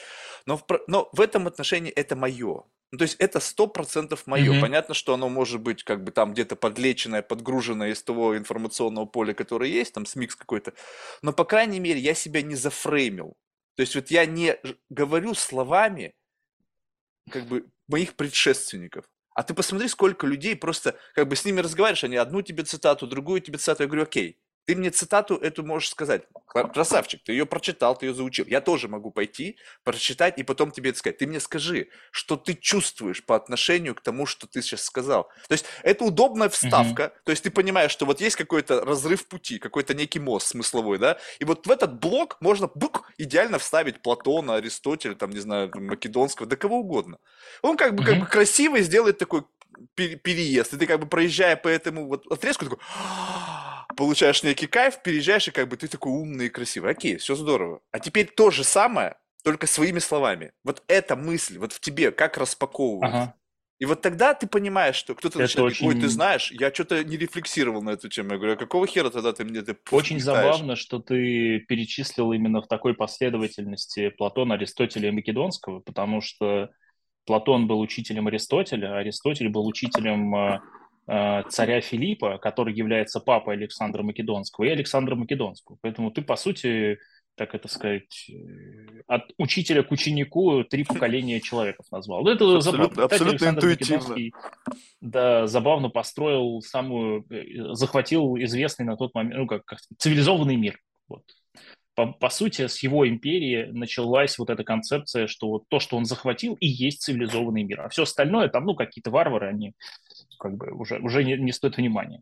Но 0.45 0.57
в, 0.57 0.65
но 0.87 1.09
в 1.11 1.19
этом 1.19 1.47
отношении 1.47 1.91
это 1.91 2.15
мое. 2.15 2.63
Ну, 2.91 2.97
то 2.97 3.03
есть 3.03 3.15
это 3.19 3.39
сто 3.41 3.67
процентов 3.67 4.25
мое. 4.25 4.53
Mm-hmm. 4.53 4.61
Понятно, 4.61 4.93
что 4.93 5.13
оно 5.15 5.27
может 5.27 5.59
быть 5.61 5.83
как 5.83 6.03
бы 6.03 6.11
там 6.11 6.31
где-то 6.33 6.55
подлеченное, 6.55 7.21
подгруженное 7.21 7.91
из 7.91 8.01
того 8.01 8.37
информационного 8.37 9.05
поля, 9.05 9.33
которое 9.33 9.69
есть, 9.69 9.93
там 9.93 10.05
смикс 10.05 10.35
какой-то. 10.35 10.73
Но, 11.21 11.33
по 11.33 11.43
крайней 11.43 11.81
мере, 11.81 11.99
я 11.99 12.13
себя 12.13 12.41
не 12.41 12.55
зафреймил. 12.55 13.35
То 13.75 13.81
есть 13.81 13.95
вот 13.95 14.11
я 14.11 14.25
не 14.25 14.57
говорю 14.89 15.33
словами 15.33 16.13
как 17.29 17.47
бы 17.47 17.65
моих 17.87 18.15
предшественников. 18.15 19.05
А 19.35 19.43
ты 19.43 19.53
посмотри, 19.53 19.87
сколько 19.87 20.27
людей 20.27 20.55
просто, 20.55 20.97
как 21.15 21.27
бы 21.27 21.35
с 21.35 21.45
ними 21.45 21.59
разговариваешь, 21.61 22.03
они 22.03 22.17
одну 22.17 22.41
тебе 22.41 22.63
цитату, 22.63 23.07
другую 23.07 23.41
тебе 23.41 23.57
цитату. 23.57 23.83
Я 23.83 23.87
говорю, 23.87 24.03
окей, 24.03 24.39
Ты 24.65 24.75
мне 24.75 24.91
цитату 24.91 25.35
эту 25.35 25.63
можешь 25.63 25.89
сказать. 25.89 26.23
Красавчик, 26.47 27.21
ты 27.23 27.31
ее 27.31 27.45
прочитал, 27.45 27.97
ты 27.97 28.05
ее 28.05 28.13
заучил. 28.13 28.45
Я 28.47 28.61
тоже 28.61 28.87
могу 28.87 29.11
пойти, 29.11 29.57
прочитать 29.83 30.37
и 30.37 30.43
потом 30.43 30.71
тебе 30.71 30.91
это 30.91 30.99
сказать. 30.99 31.17
Ты 31.17 31.27
мне 31.27 31.39
скажи, 31.39 31.89
что 32.11 32.37
ты 32.37 32.53
чувствуешь 32.53 33.23
по 33.23 33.35
отношению 33.35 33.95
к 33.95 34.01
тому, 34.01 34.25
что 34.25 34.47
ты 34.47 34.61
сейчас 34.61 34.83
сказал. 34.83 35.29
То 35.47 35.53
есть 35.53 35.65
это 35.81 36.05
удобная 36.05 36.49
вставка. 36.49 37.03
Mm-hmm. 37.03 37.23
То 37.25 37.31
есть 37.31 37.43
ты 37.43 37.51
понимаешь, 37.51 37.91
что 37.91 38.05
вот 38.05 38.21
есть 38.21 38.35
какой-то 38.35 38.85
разрыв 38.85 39.27
пути, 39.27 39.57
какой-то 39.59 39.93
некий 39.93 40.19
мост 40.19 40.47
смысловой, 40.47 40.99
да? 40.99 41.17
И 41.39 41.45
вот 41.45 41.65
в 41.65 41.71
этот 41.71 41.99
блок 41.99 42.37
можно 42.39 42.69
бук, 42.73 43.11
идеально 43.17 43.57
вставить 43.57 44.01
Платона, 44.01 44.55
Аристотеля, 44.55 45.15
там, 45.15 45.31
не 45.31 45.39
знаю, 45.39 45.71
Македонского, 45.73 46.47
да 46.47 46.55
кого 46.55 46.79
угодно. 46.79 47.17
Он 47.61 47.75
как 47.75 47.95
бы, 47.95 48.03
mm-hmm. 48.03 48.05
как 48.05 48.19
бы 48.19 48.25
красиво 48.27 48.79
сделает 48.81 49.17
такой 49.17 49.43
переезд. 49.95 50.73
И 50.73 50.77
ты 50.77 50.85
как 50.85 50.99
бы 50.99 51.07
проезжая 51.07 51.55
по 51.55 51.67
этому 51.67 52.07
вот 52.07 52.27
отрезку, 52.31 52.65
такой 52.65 52.79
получаешь 53.95 54.43
некий 54.43 54.67
кайф, 54.67 55.01
переезжаешь, 55.01 55.47
и 55.47 55.51
как 55.51 55.67
бы 55.67 55.77
ты 55.77 55.87
такой 55.87 56.11
умный 56.11 56.47
и 56.47 56.49
красивый. 56.49 56.91
Окей, 56.91 57.17
все 57.17 57.35
здорово. 57.35 57.81
А 57.91 57.99
теперь 57.99 58.27
то 58.27 58.51
же 58.51 58.63
самое, 58.63 59.15
только 59.43 59.67
своими 59.67 59.99
словами. 59.99 60.53
Вот 60.63 60.83
эта 60.87 61.15
мысль, 61.15 61.57
вот 61.57 61.73
в 61.73 61.79
тебе, 61.79 62.11
как 62.11 62.37
распаковывать. 62.37 63.09
Ага. 63.09 63.35
И 63.79 63.85
вот 63.85 64.01
тогда 64.01 64.33
ты 64.33 64.47
понимаешь, 64.47 64.95
что 64.95 65.13
кто-то 65.13 65.39
начинает, 65.39 65.73
очень... 65.73 65.87
ой, 65.87 65.95
ты 65.99 66.07
знаешь, 66.07 66.51
я 66.51 66.73
что-то 66.73 67.03
не 67.03 67.17
рефлексировал 67.17 67.81
на 67.81 67.91
эту 67.91 68.07
тему. 68.07 68.31
Я 68.31 68.37
говорю, 68.37 68.53
а 68.53 68.55
какого 68.55 68.87
хера 68.87 69.09
тогда 69.09 69.33
ты 69.33 69.43
мне 69.43 69.59
это 69.59 69.75
Очень 69.91 70.19
забавно, 70.21 70.75
что 70.75 70.99
ты 70.99 71.59
перечислил 71.67 72.31
именно 72.31 72.61
в 72.61 72.67
такой 72.67 72.93
последовательности 72.93 74.09
Платона, 74.09 74.55
Аристотеля 74.55 75.09
и 75.09 75.11
Македонского, 75.11 75.79
потому 75.79 76.21
что 76.21 76.69
Платон 77.25 77.67
был 77.67 77.79
учителем 77.79 78.27
Аристотеля, 78.27 78.95
а 78.95 78.99
Аристотель 78.99 79.49
был 79.49 79.67
учителем 79.67 80.33
Э, 80.35 80.59
царя 81.05 81.81
Филиппа, 81.81 82.37
который 82.37 82.73
является 82.73 83.19
папой 83.19 83.55
Александра 83.55 84.03
Македонского, 84.03 84.65
и 84.65 84.69
Александра 84.69 85.15
Македонского. 85.15 85.77
Поэтому 85.81 86.11
ты, 86.11 86.21
по 86.21 86.35
сути, 86.35 86.97
так 87.35 87.55
это 87.55 87.67
сказать, 87.67 88.29
э, 88.29 89.01
от 89.07 89.31
учителя 89.37 89.83
к 89.83 89.91
ученику 89.91 90.63
три 90.63 90.83
поколения 90.83 91.41
человеков 91.41 91.85
назвал. 91.91 92.27
Это 92.27 92.55
абсолютно, 92.55 92.61
забавно. 92.61 93.03
Абсолютно 93.03 93.49
Александр 93.49 93.65
интуитивно. 93.71 94.15
Да, 95.01 95.47
забавно 95.47 95.89
построил 95.89 96.61
самую, 96.61 97.25
э, 97.31 97.73
захватил 97.73 98.35
известный 98.37 98.85
на 98.85 98.95
тот 98.97 99.13
момент, 99.15 99.35
ну, 99.35 99.47
как, 99.47 99.65
как 99.65 99.79
цивилизованный 99.97 100.55
мир. 100.55 100.79
Вот. 101.07 101.23
По, 101.95 102.07
по 102.07 102.29
сути, 102.29 102.67
с 102.67 102.81
его 102.81 103.07
империи 103.07 103.67
началась 103.71 104.37
вот 104.37 104.49
эта 104.49 104.63
концепция, 104.63 105.27
что 105.27 105.49
вот 105.49 105.63
то, 105.69 105.79
что 105.79 105.97
он 105.97 106.05
захватил, 106.05 106.55
и 106.55 106.67
есть 106.67 107.01
цивилизованный 107.01 107.63
мир. 107.63 107.81
А 107.81 107.89
все 107.89 108.03
остальное, 108.03 108.47
там, 108.47 108.65
ну, 108.65 108.75
какие-то 108.75 109.11
варвары, 109.11 109.47
они 109.47 109.73
как 110.39 110.55
бы 110.55 110.71
уже, 110.71 110.99
уже 110.99 111.23
не, 111.23 111.37
не 111.37 111.51
стоит 111.51 111.77
внимания. 111.77 112.21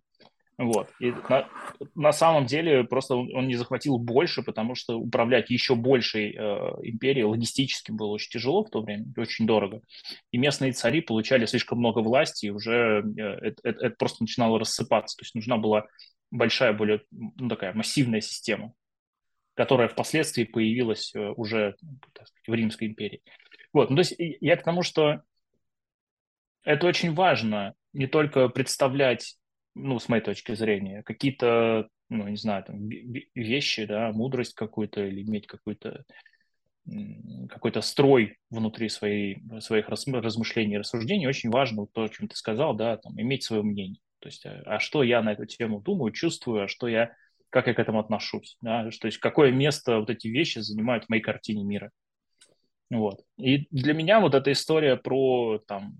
Вот. 0.58 0.90
И 1.00 1.12
на, 1.30 1.50
на 1.96 2.12
самом 2.12 2.46
деле 2.46 2.84
просто 2.84 3.16
он, 3.16 3.36
он 3.36 3.48
не 3.48 3.56
захватил 3.56 3.98
больше, 3.98 4.44
потому 4.44 4.76
что 4.76 5.00
управлять 5.00 5.50
еще 5.50 5.74
большей 5.74 6.36
э, 6.36 6.38
империей 6.84 7.24
логистически 7.24 7.92
было 7.92 8.10
очень 8.10 8.30
тяжело 8.30 8.64
в 8.64 8.70
то 8.70 8.82
время, 8.82 9.06
очень 9.18 9.48
дорого. 9.48 9.82
И 10.32 10.38
местные 10.38 10.74
цари 10.74 11.02
получали 11.02 11.48
слишком 11.48 11.80
много 11.80 12.00
власти, 12.00 12.48
и 12.48 12.50
уже 12.52 13.04
э, 13.18 13.22
это, 13.22 13.70
это, 13.70 13.96
просто 13.98 14.22
начинало 14.22 14.60
рассыпаться. 14.60 15.18
То 15.18 15.24
есть 15.24 15.34
нужна 15.34 15.58
была 15.58 15.88
большая, 16.30 16.74
более 16.74 17.02
ну, 17.10 17.50
такая 17.50 17.74
массивная 17.74 18.22
система, 18.22 18.74
которая 19.56 19.88
впоследствии 19.88 20.44
появилась 20.44 21.12
э, 21.16 21.30
уже 21.38 21.76
так 22.14 22.28
сказать, 22.28 22.48
в 22.48 22.54
Римской 22.54 22.88
империи. 22.88 23.24
Вот. 23.74 23.90
Ну, 23.90 23.96
то 23.96 24.02
есть 24.02 24.14
я 24.20 24.58
к 24.58 24.64
тому, 24.64 24.84
что 24.84 25.22
это 26.64 26.86
очень 26.86 27.16
важно 27.16 27.74
не 27.94 28.08
только 28.08 28.50
представлять, 28.50 29.36
ну, 29.76 30.00
с 30.00 30.10
моей 30.10 30.24
точки 30.24 30.54
зрения, 30.54 31.04
какие-то, 31.04 31.88
ну, 32.10 32.28
не 32.28 32.38
знаю, 32.38 32.64
там, 32.64 32.90
вещи, 32.90 33.86
да, 33.86 34.12
мудрость 34.12 34.54
какую-то 34.54 35.06
или 35.06 35.22
иметь 35.22 35.48
какой-то 35.48 36.04
какой-то 37.50 37.82
строй 37.82 38.38
внутри 38.50 38.90
своей, 38.90 39.38
своих 39.60 39.88
размышлений 39.88 40.76
и 40.76 40.78
рассуждений. 40.80 41.28
Очень 41.28 41.52
важно 41.52 41.86
то, 41.86 42.04
о 42.04 42.10
чем 42.10 42.28
ты 42.28 42.36
сказал, 42.36 42.76
да, 42.76 42.98
там, 42.98 43.20
иметь 43.22 43.44
свое 43.44 43.62
мнение. 43.62 44.00
То 44.20 44.30
есть, 44.30 44.46
а, 44.46 44.62
а 44.66 44.80
что 44.80 45.04
я 45.04 45.22
на 45.22 45.34
эту 45.34 45.46
тему 45.46 45.80
думаю, 45.80 46.12
чувствую, 46.12 46.64
а 46.64 46.68
что 46.68 46.88
я, 46.88 47.14
как 47.50 47.68
я 47.68 47.74
к 47.74 47.80
этому 47.80 48.00
отношусь, 48.00 48.58
да, 48.62 48.90
то 49.00 49.08
есть 49.08 49.20
какое 49.20 49.52
место 49.52 50.00
вот 50.00 50.10
эти 50.10 50.28
вещи 50.28 50.60
занимают 50.60 51.06
в 51.06 51.10
моей 51.10 51.22
картине 51.22 51.64
мира. 51.64 51.92
Вот. 52.90 53.22
И 53.38 53.68
для 53.72 53.94
меня 53.94 54.20
вот 54.20 54.36
эта 54.36 54.52
история 54.52 54.98
про 54.98 55.60
там 55.68 55.94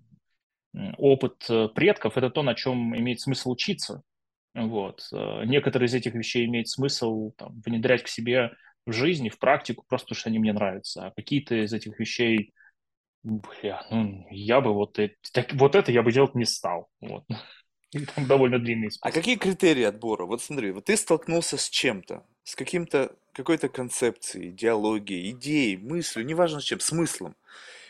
опыт 0.98 1.46
э, 1.50 1.68
предков– 1.70 2.16
это 2.18 2.30
то, 2.30 2.44
на 2.44 2.56
чем 2.56 2.96
имеет 2.98 3.20
смысл 3.20 3.52
учиться. 3.52 4.04
Вот. 4.54 5.08
Э, 5.12 5.44
некоторые 5.46 5.88
из 5.88 5.94
этих 5.94 6.14
вещей 6.14 6.46
имеет 6.46 6.68
смысл 6.68 7.32
там, 7.38 7.62
внедрять 7.66 8.04
к 8.04 8.08
себе 8.08 8.52
в 8.86 8.92
жизни, 8.92 9.30
в 9.30 9.40
практику, 9.40 9.86
просто 9.88 10.08
потому 10.08 10.20
что 10.20 10.30
они 10.30 10.40
мне 10.40 10.54
нравятся. 10.54 11.08
А 11.08 11.12
какие-то 11.12 11.64
из 11.64 11.74
этих 11.74 12.00
вещей, 12.00 12.54
бля, 13.24 13.86
ну, 13.92 14.26
я 14.32 14.62
бы 14.62 14.74
вот, 14.74 14.98
это, 15.00 15.16
так, 15.34 15.54
вот 15.54 15.76
это 15.76 15.92
я 15.92 16.04
бы 16.04 16.12
делать 16.12 16.36
не 16.36 16.46
стал. 16.46 16.90
Вот. 17.00 17.26
там 18.16 18.26
довольно 18.26 18.60
длинный 18.60 18.92
список. 18.92 19.06
А 19.06 19.12
какие 19.12 19.36
критерии 19.36 19.84
отбора? 19.84 20.26
Вот 20.26 20.42
смотри, 20.42 20.72
вот 20.72 20.86
ты 20.86 20.96
столкнулся 20.98 21.58
с 21.58 21.70
чем-то, 21.70 22.26
с 22.44 22.56
каким-то, 22.56 23.16
какой-то 23.34 23.70
концепцией, 23.70 24.50
идеологией, 24.50 25.32
идеей, 25.32 25.78
мыслью, 25.78 26.26
неважно 26.26 26.62
с 26.62 26.64
чем, 26.64 26.80
смыслом. 26.80 27.36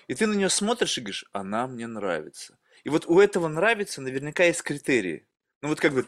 И 0.08 0.14
ты 0.14 0.28
на 0.28 0.34
нее 0.34 0.50
смотришь 0.50 0.98
и 0.98 1.02
говоришь, 1.02 1.26
она 1.32 1.68
мне 1.68 1.88
нравится. 1.88 2.58
И 2.84 2.90
вот 2.90 3.06
у 3.08 3.20
этого 3.20 3.48
нравится 3.48 4.02
наверняка 4.02 4.46
есть 4.46 4.62
критерии. 4.64 5.28
Ну 5.62 5.70
вот 5.70 5.80
как 5.80 5.94
бы 5.94 6.04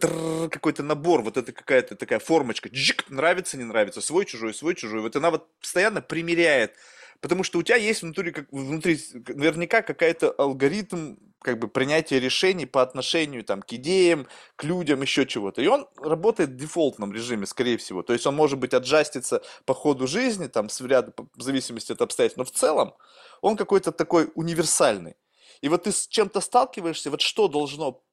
какой-то 0.49 0.81
набор, 0.81 1.21
вот 1.21 1.37
это 1.37 1.51
какая-то 1.51 1.95
такая 1.95 2.19
формочка, 2.19 2.69
джик, 2.69 3.09
нравится, 3.09 3.55
не 3.57 3.63
нравится, 3.63 4.01
свой, 4.01 4.25
чужой, 4.25 4.53
свой, 4.53 4.73
чужой. 4.73 5.01
Вот 5.01 5.15
она 5.15 5.29
вот 5.29 5.47
постоянно 5.59 6.01
примеряет, 6.01 6.75
потому 7.21 7.43
что 7.43 7.59
у 7.59 7.63
тебя 7.63 7.75
есть 7.75 8.01
внутри, 8.01 8.31
как, 8.31 8.51
внутри 8.51 8.99
наверняка 9.27 9.83
какая-то 9.83 10.31
алгоритм 10.31 11.17
как 11.39 11.59
бы 11.59 11.67
принятия 11.67 12.19
решений 12.19 12.65
по 12.65 12.81
отношению 12.81 13.43
там 13.43 13.61
к 13.61 13.71
идеям, 13.73 14.27
к 14.55 14.63
людям, 14.63 15.01
еще 15.01 15.27
чего-то. 15.27 15.61
И 15.61 15.67
он 15.67 15.87
работает 15.97 16.51
в 16.51 16.55
дефолтном 16.55 17.13
режиме, 17.13 17.45
скорее 17.45 17.77
всего. 17.77 18.01
То 18.01 18.13
есть 18.13 18.25
он 18.25 18.35
может 18.35 18.57
быть 18.57 18.73
аджаститься 18.73 19.43
по 19.65 19.73
ходу 19.75 20.07
жизни, 20.07 20.47
там, 20.47 20.69
с 20.69 20.81
ряд, 20.81 21.15
в 21.35 21.41
зависимости 21.41 21.91
от 21.91 22.01
обстоятельств, 22.01 22.37
но 22.37 22.45
в 22.45 22.51
целом 22.51 22.95
он 23.41 23.55
какой-то 23.55 23.91
такой 23.91 24.31
универсальный. 24.33 25.15
И 25.63 25.69
вот 25.69 25.83
ты 25.83 25.93
с 25.93 26.09
чем-то 26.09 26.41
сталкиваешься, 26.41 27.09
вот 27.09 27.21
что 27.21 27.47
должно 27.47 28.03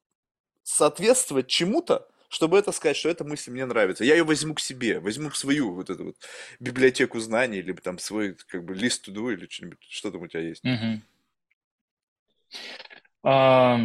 соответствовать 0.63 1.47
чему-то, 1.47 2.07
чтобы 2.29 2.57
это 2.57 2.71
сказать, 2.71 2.95
что 2.95 3.09
эта 3.09 3.25
мысль 3.25 3.51
мне 3.51 3.65
нравится. 3.65 4.05
Я 4.05 4.15
ее 4.15 4.23
возьму 4.23 4.55
к 4.55 4.61
себе, 4.61 5.01
возьму 5.01 5.29
в 5.29 5.35
свою 5.35 5.73
вот 5.73 5.89
эту 5.89 6.05
вот 6.05 6.15
библиотеку 6.61 7.19
знаний, 7.19 7.57
или 7.57 7.73
там 7.73 7.99
свой 7.99 8.37
как 8.47 8.63
бы 8.63 8.73
лист 8.73 9.09
to 9.09 9.33
или 9.33 9.47
что-нибудь, 9.49 9.79
что 9.89 10.11
там 10.11 10.21
у 10.21 10.27
тебя 10.27 10.43
есть. 10.43 10.63
Угу. 10.63 11.01
А, 13.23 13.79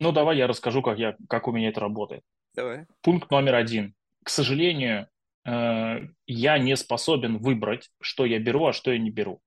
ну, 0.00 0.12
давай 0.12 0.38
я 0.38 0.46
расскажу, 0.46 0.80
как, 0.80 0.98
я, 0.98 1.18
как 1.28 1.48
у 1.48 1.52
меня 1.52 1.68
это 1.68 1.80
работает. 1.80 2.24
Давай. 2.54 2.86
Пункт 3.02 3.30
номер 3.30 3.56
один. 3.56 3.94
К 4.24 4.30
сожалению, 4.30 5.10
э, 5.44 5.98
я 6.26 6.58
не 6.58 6.76
способен 6.76 7.36
выбрать, 7.36 7.90
что 8.00 8.24
я 8.24 8.38
беру, 8.38 8.64
а 8.64 8.72
что 8.72 8.90
я 8.90 8.98
не 8.98 9.10
беру. 9.10 9.42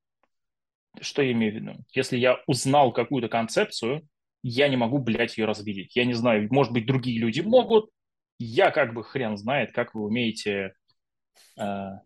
Что 1.02 1.22
я 1.22 1.32
имею 1.32 1.54
в 1.54 1.56
виду? 1.56 1.86
Если 1.94 2.18
я 2.18 2.40
узнал 2.48 2.92
какую-то 2.92 3.30
концепцию, 3.30 4.08
я 4.44 4.68
не 4.68 4.78
могу, 4.78 5.00
блядь, 5.00 5.38
ее 5.38 5.46
развидеть. 5.46 5.96
Я 5.96 6.06
не 6.06 6.14
знаю, 6.14 6.48
может 6.52 6.74
быть, 6.74 6.86
другие 6.86 7.20
люди 7.20 7.42
могут. 7.42 7.90
Я 8.40 8.72
как 8.72 8.94
бы 8.94 9.04
хрен 9.04 9.38
знает, 9.38 9.74
как 9.74 9.94
вы 9.94 10.06
умеете... 10.06 10.74
Э... 11.58 12.00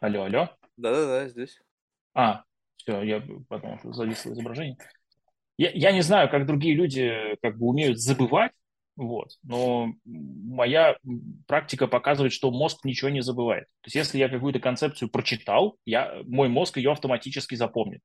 Алло, 0.00 0.24
алло. 0.24 0.50
Да-да-да, 0.76 1.28
здесь. 1.28 1.58
А, 2.12 2.44
все, 2.76 3.02
я 3.02 3.22
потом 3.48 3.80
зависло 3.94 4.32
изображение. 4.32 4.76
Я, 5.56 5.70
я 5.70 5.92
не 5.92 6.02
знаю, 6.02 6.28
как 6.28 6.46
другие 6.46 6.74
люди 6.74 7.36
как 7.40 7.58
бы 7.58 7.66
умеют 7.66 7.98
забывать, 7.98 8.52
вот. 8.96 9.30
Но 9.42 9.92
моя 10.04 10.96
практика 11.46 11.86
показывает, 11.86 12.32
что 12.32 12.50
мозг 12.50 12.84
ничего 12.84 13.10
не 13.10 13.22
забывает. 13.22 13.64
То 13.82 13.86
есть 13.86 13.96
если 13.96 14.18
я 14.18 14.28
какую-то 14.28 14.60
концепцию 14.60 15.08
прочитал, 15.10 15.76
я, 15.84 16.22
мой 16.26 16.48
мозг 16.48 16.76
ее 16.76 16.92
автоматически 16.92 17.56
запомнит. 17.56 18.00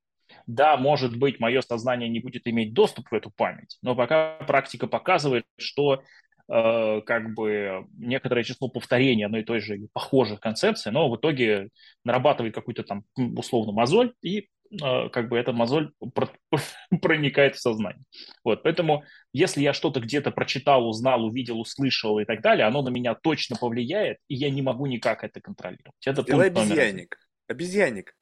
Да, 0.48 0.78
может 0.78 1.18
быть, 1.18 1.40
мое 1.40 1.62
сознание 1.62 2.10
не 2.10 2.20
будет 2.20 2.48
иметь 2.48 2.74
доступ 2.74 3.10
в 3.10 3.14
эту 3.14 3.32
память, 3.32 3.78
но 3.82 3.96
пока 3.96 4.36
практика 4.48 4.88
показывает, 4.88 5.46
что 5.58 6.04
э, 6.48 7.02
как 7.02 7.34
бы 7.34 7.88
некоторое 7.98 8.44
число 8.44 8.70
повторений 8.70 9.26
одной 9.26 9.42
и 9.42 9.46
той 9.46 9.60
же 9.60 9.80
похожих 9.92 10.40
концепций, 10.40 10.92
но 10.92 11.10
в 11.10 11.18
итоге 11.18 11.70
нарабатывает 12.04 12.54
какую-то 12.54 12.84
там 12.84 13.04
условно 13.16 13.72
мозоль 13.72 14.14
и 14.22 14.50
как 14.78 15.30
бы 15.30 15.38
эта 15.38 15.52
мозоль 15.52 15.92
проникает 17.02 17.56
в 17.56 17.62
сознание. 17.62 18.04
Вот, 18.44 18.64
поэтому 18.64 19.04
если 19.34 19.62
я 19.62 19.74
что-то 19.74 20.00
где-то 20.00 20.32
прочитал, 20.32 20.88
узнал, 20.88 21.26
увидел, 21.26 21.60
услышал 21.60 22.20
и 22.20 22.26
так 22.26 22.42
далее, 22.42 22.66
оно 22.66 22.82
на 22.82 22.90
меня 22.90 23.16
точно 23.16 23.56
повлияет, 23.56 24.18
и 24.28 24.36
я 24.36 24.50
не 24.50 24.62
могу 24.62 24.86
никак 24.86 25.24
это 25.24 25.42
контролировать. 25.42 25.96
Это 26.06 26.24
Делай 26.24 26.48
обезьянник. 26.48 27.18
Обезьянник. 27.48 28.16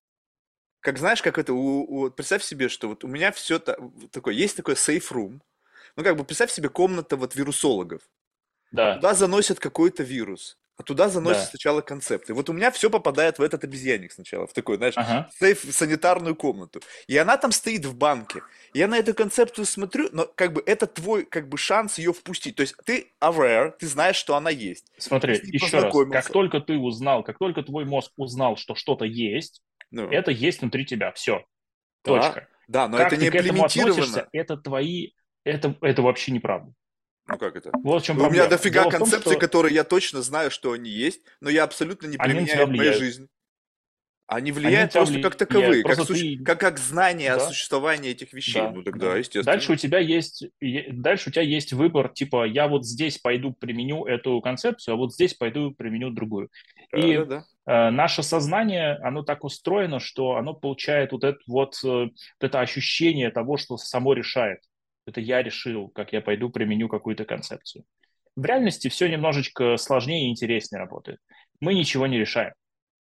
Как 0.80 0.98
знаешь, 0.98 1.22
как 1.22 1.38
это, 1.38 1.54
у, 1.54 1.82
у, 1.84 2.12
представь 2.12 2.44
себе, 2.44 2.70
что 2.70 2.88
вот 2.88 3.04
у 3.04 3.08
меня 3.08 3.32
все 3.32 3.60
та, 3.60 3.76
такое, 4.12 4.34
есть 4.34 4.56
такой 4.56 4.76
safe 4.76 5.12
room, 5.12 5.42
ну 5.96 6.04
как 6.04 6.16
бы 6.16 6.24
представь 6.24 6.52
себе 6.52 6.70
комната 6.70 7.18
вот 7.18 7.36
вирусологов. 7.36 8.02
Да, 8.72 8.96
туда 8.96 9.14
заносят 9.14 9.60
какой-то 9.60 10.04
вирус, 10.04 10.58
а 10.78 10.84
туда 10.84 11.10
заносят 11.10 11.44
да. 11.44 11.50
сначала 11.50 11.82
концепты. 11.82 12.34
Вот 12.34 12.50
у 12.50 12.54
меня 12.54 12.70
все 12.72 12.90
попадает 12.90 13.40
в 13.40 13.42
этот 13.42 13.64
обезьянник 13.64 14.12
сначала, 14.12 14.46
в 14.46 14.54
такой, 14.54 14.78
знаешь, 14.78 14.94
Ага. 14.96 15.30
сейф, 15.38 15.62
санитарную 15.72 16.36
комнату. 16.36 16.82
И 17.08 17.18
она 17.18 17.38
там 17.38 17.52
стоит 17.52 17.86
в 17.86 17.96
банке. 17.96 18.42
Я 18.74 18.88
на 18.88 18.98
эту 18.98 19.16
концепцию 19.16 19.66
смотрю, 19.66 20.10
но 20.12 20.28
как 20.28 20.54
бы 20.54 20.62
это 20.66 20.86
твой 20.86 21.26
как 21.26 21.50
бы 21.50 21.58
шанс 21.58 21.98
ее 21.98 22.14
впустить. 22.14 22.56
То 22.56 22.62
есть 22.62 22.76
ты 22.86 23.12
aware, 23.20 23.74
ты 23.78 23.88
знаешь, 23.88 24.16
что 24.18 24.36
она 24.36 24.52
есть. 24.52 24.86
Смотри, 24.98 25.40
еще 25.44 25.80
раз. 25.80 25.94
Как 26.12 26.32
только 26.32 26.60
ты 26.60 26.78
узнал, 26.78 27.24
как 27.24 27.40
только 27.40 27.64
твой 27.64 27.86
мозг 27.86 28.12
узнал, 28.16 28.56
что 28.56 28.76
что-то 28.76 29.06
есть, 29.06 29.62
Ну, 29.90 30.10
это 30.10 30.32
есть 30.32 30.62
внутри 30.62 30.86
тебя. 30.86 31.12
Все. 31.14 31.44
да, 32.04 32.12
Точка. 32.22 32.48
да, 32.68 32.88
но 32.88 32.98
Как 32.98 33.14
это 33.14 33.18
не 33.18 33.32
ты 33.32 33.38
к 33.38 33.42
этому 33.42 33.64
относишься, 33.66 33.90
имплементировано. 33.90 34.30
это 34.32 34.58
твои... 34.58 35.12
Это, 35.44 35.76
это 35.82 36.02
вообще 36.02 36.32
неправда. 36.34 36.74
Ну 37.28 37.38
как 37.38 37.56
это? 37.56 37.72
Вот 37.84 38.04
в 38.04 38.06
чем 38.06 38.20
У 38.22 38.30
меня 38.30 38.48
дофига 38.48 38.82
Дело 38.82 38.90
в 38.90 38.92
том, 38.92 39.02
концепций, 39.02 39.32
что 39.34 39.40
которые 39.40 39.76
я 39.76 39.84
точно 39.84 40.22
знаю, 40.22 40.50
что 40.52 40.72
они 40.72 40.90
есть, 40.90 41.22
но 41.42 41.50
я 41.50 41.64
абсолютно 41.64 42.08
не 42.08 42.16
они 42.18 42.34
применяю 42.34 42.68
в 42.68 42.70
моей 42.72 42.94
жизни. 42.94 43.28
Они 44.30 44.52
Они 44.52 44.52
влияют 44.52 44.92
тебя 44.92 45.02
просто 45.06 45.22
как 45.22 45.22
влияют. 45.22 45.38
таковые, 45.38 45.84
как, 45.84 45.96
Просто 45.96 46.14
суще- 46.14 46.38
ты... 46.38 46.44
как, 46.44 46.60
как 46.60 46.78
знание 46.80 47.32
о 47.32 47.38
Да, 47.38 47.48
существовании 47.48 48.12
этих 48.12 48.34
вещей. 48.34 48.62
да, 48.62 48.72
Ну 48.72 48.84
тогда, 48.84 49.12
да. 49.12 49.18
естественно. 49.18 49.44
Дальше 49.46 49.72
у 49.72 49.76
тебя 49.78 50.00
есть... 50.00 50.44
Дальше 50.92 51.30
у 51.30 51.32
тебя 51.32 51.44
есть 51.44 51.72
выбор, 51.72 52.10
типа, 52.10 52.46
я 52.46 52.68
вот 52.68 52.86
здесь 52.86 53.20
пойду 53.20 53.54
применю 53.54 54.04
эту 54.04 54.42
концепцию, 54.42 54.96
а 54.96 54.98
вот 54.98 55.14
здесь 55.14 55.34
пойду 55.34 55.72
применю 55.72 56.10
другую. 56.10 56.50
Да, 56.92 56.98
И 57.00 57.18
да, 57.20 57.26
да. 57.66 57.88
э, 57.88 57.90
наше 57.92 58.22
сознание, 58.22 58.96
оно 59.02 59.24
так 59.24 59.46
устроено, 59.46 60.02
что 60.02 60.36
оно 60.36 60.54
получает 60.54 61.14
вот 61.14 61.24
это 61.24 61.40
вот, 61.48 61.76
э, 61.86 61.88
вот 61.88 62.12
это 62.42 62.60
ощущение 62.60 63.32
того, 63.32 63.56
что 63.56 63.78
само 63.78 64.12
решает. 64.12 64.60
Это 65.08 65.22
я 65.22 65.42
решил, 65.42 65.88
как 65.88 66.12
я 66.14 66.22
пойду 66.22 66.50
применю 66.50 66.90
какую-то 66.90 67.26
концепцию. 67.26 67.86
В 68.36 68.46
реальности 68.46 68.90
все 68.90 69.08
немножечко 69.08 69.78
сложнее 69.78 70.28
и 70.28 70.30
интереснее 70.30 70.80
работает. 70.80 71.20
Мы 71.60 71.74
ничего 71.74 72.06
не 72.06 72.20
решаем. 72.20 72.54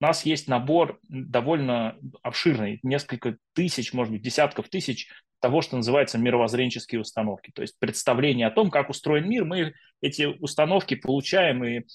У 0.01 0.03
нас 0.03 0.25
есть 0.25 0.47
набор 0.47 0.99
довольно 1.03 1.95
обширный, 2.23 2.79
несколько 2.81 3.37
тысяч, 3.53 3.93
может 3.93 4.11
быть, 4.11 4.23
десятков 4.23 4.67
тысяч 4.67 5.07
того, 5.39 5.61
что 5.61 5.77
называется 5.77 6.17
мировоззренческие 6.17 7.01
установки. 7.01 7.51
То 7.53 7.61
есть 7.61 7.77
представление 7.79 8.47
о 8.47 8.51
том, 8.51 8.71
как 8.71 8.89
устроен 8.89 9.29
мир, 9.29 9.45
мы 9.45 9.73
эти 10.01 10.23
установки 10.23 10.95
получаем 10.95 11.63
и 11.63 11.85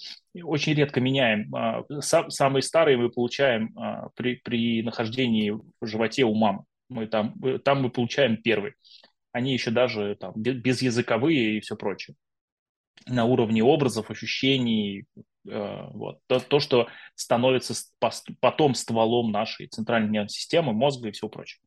очень 0.41 0.75
редко 0.75 1.01
меняем. 1.01 1.53
А, 1.55 1.83
са- 2.01 2.31
Самые 2.31 2.63
старые 2.63 2.97
мы 2.97 3.11
получаем 3.11 3.77
а, 3.77 4.09
при, 4.15 4.37
при 4.37 4.83
нахождении 4.83 5.51
в 5.51 5.87
животе 5.87 6.25
у 6.25 6.35
мамы. 6.35 6.65
Мы 6.89 7.09
там, 7.09 7.35
э, 7.45 7.59
там 7.59 7.83
мы 7.83 7.91
получаем 7.91 8.37
первый. 8.37 8.75
Они 9.37 9.53
еще 9.53 9.71
даже 9.71 10.17
там, 10.19 10.33
бе- 10.35 10.55
безязыковые 10.55 11.59
и 11.59 11.61
все 11.61 11.77
прочее 11.77 12.17
на 13.07 13.27
уровне 13.27 13.63
образов, 13.63 14.11
ощущений, 14.11 15.05
э, 15.47 15.87
вот. 15.91 16.21
То, 16.27 16.41
то, 16.41 16.59
что 16.59 16.89
становится 17.15 17.75
потом 18.41 18.75
стволом 18.75 19.31
нашей 19.31 19.67
центральной 19.67 20.09
нервной 20.09 20.31
системы, 20.31 20.73
мозга 20.73 21.09
и 21.09 21.13
всего 21.13 21.29
прочего. 21.29 21.63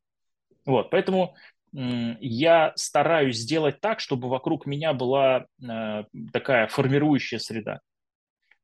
Вот, 0.65 0.89
поэтому 0.89 1.35
я 1.71 2.73
стараюсь 2.75 3.37
сделать 3.37 3.79
так, 3.79 3.99
чтобы 3.99 4.29
вокруг 4.29 4.65
меня 4.65 4.93
была 4.93 5.45
э, 5.61 6.03
такая 6.33 6.65
формирующая 6.69 7.37
среда. 7.37 7.81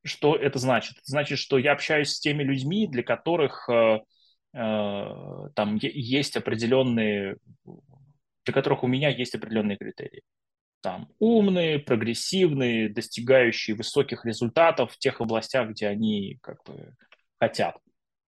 Что 0.04 0.36
это 0.36 0.58
значит? 0.58 0.94
Это 0.94 1.06
значит, 1.12 1.38
что 1.38 1.60
я 1.60 1.74
общаюсь 1.74 2.10
с 2.10 2.20
теми 2.20 2.42
людьми, 2.42 2.88
для 2.88 3.04
которых 3.04 3.70
э, 3.70 4.00
там 4.52 5.78
есть 5.82 6.38
определенные, 6.38 7.38
для 8.46 8.54
которых 8.54 8.84
у 8.84 8.88
меня 8.88 9.10
есть 9.10 9.36
определенные 9.36 9.78
критерии 9.78 10.22
там 10.86 11.08
умные, 11.18 11.80
прогрессивные, 11.80 12.90
достигающие 12.90 13.76
высоких 13.76 14.24
результатов 14.24 14.92
в 14.92 15.00
тех 15.00 15.20
областях, 15.20 15.70
где 15.72 15.88
они 15.88 16.38
как 16.44 16.64
бы 16.64 16.94
хотят. 17.40 17.76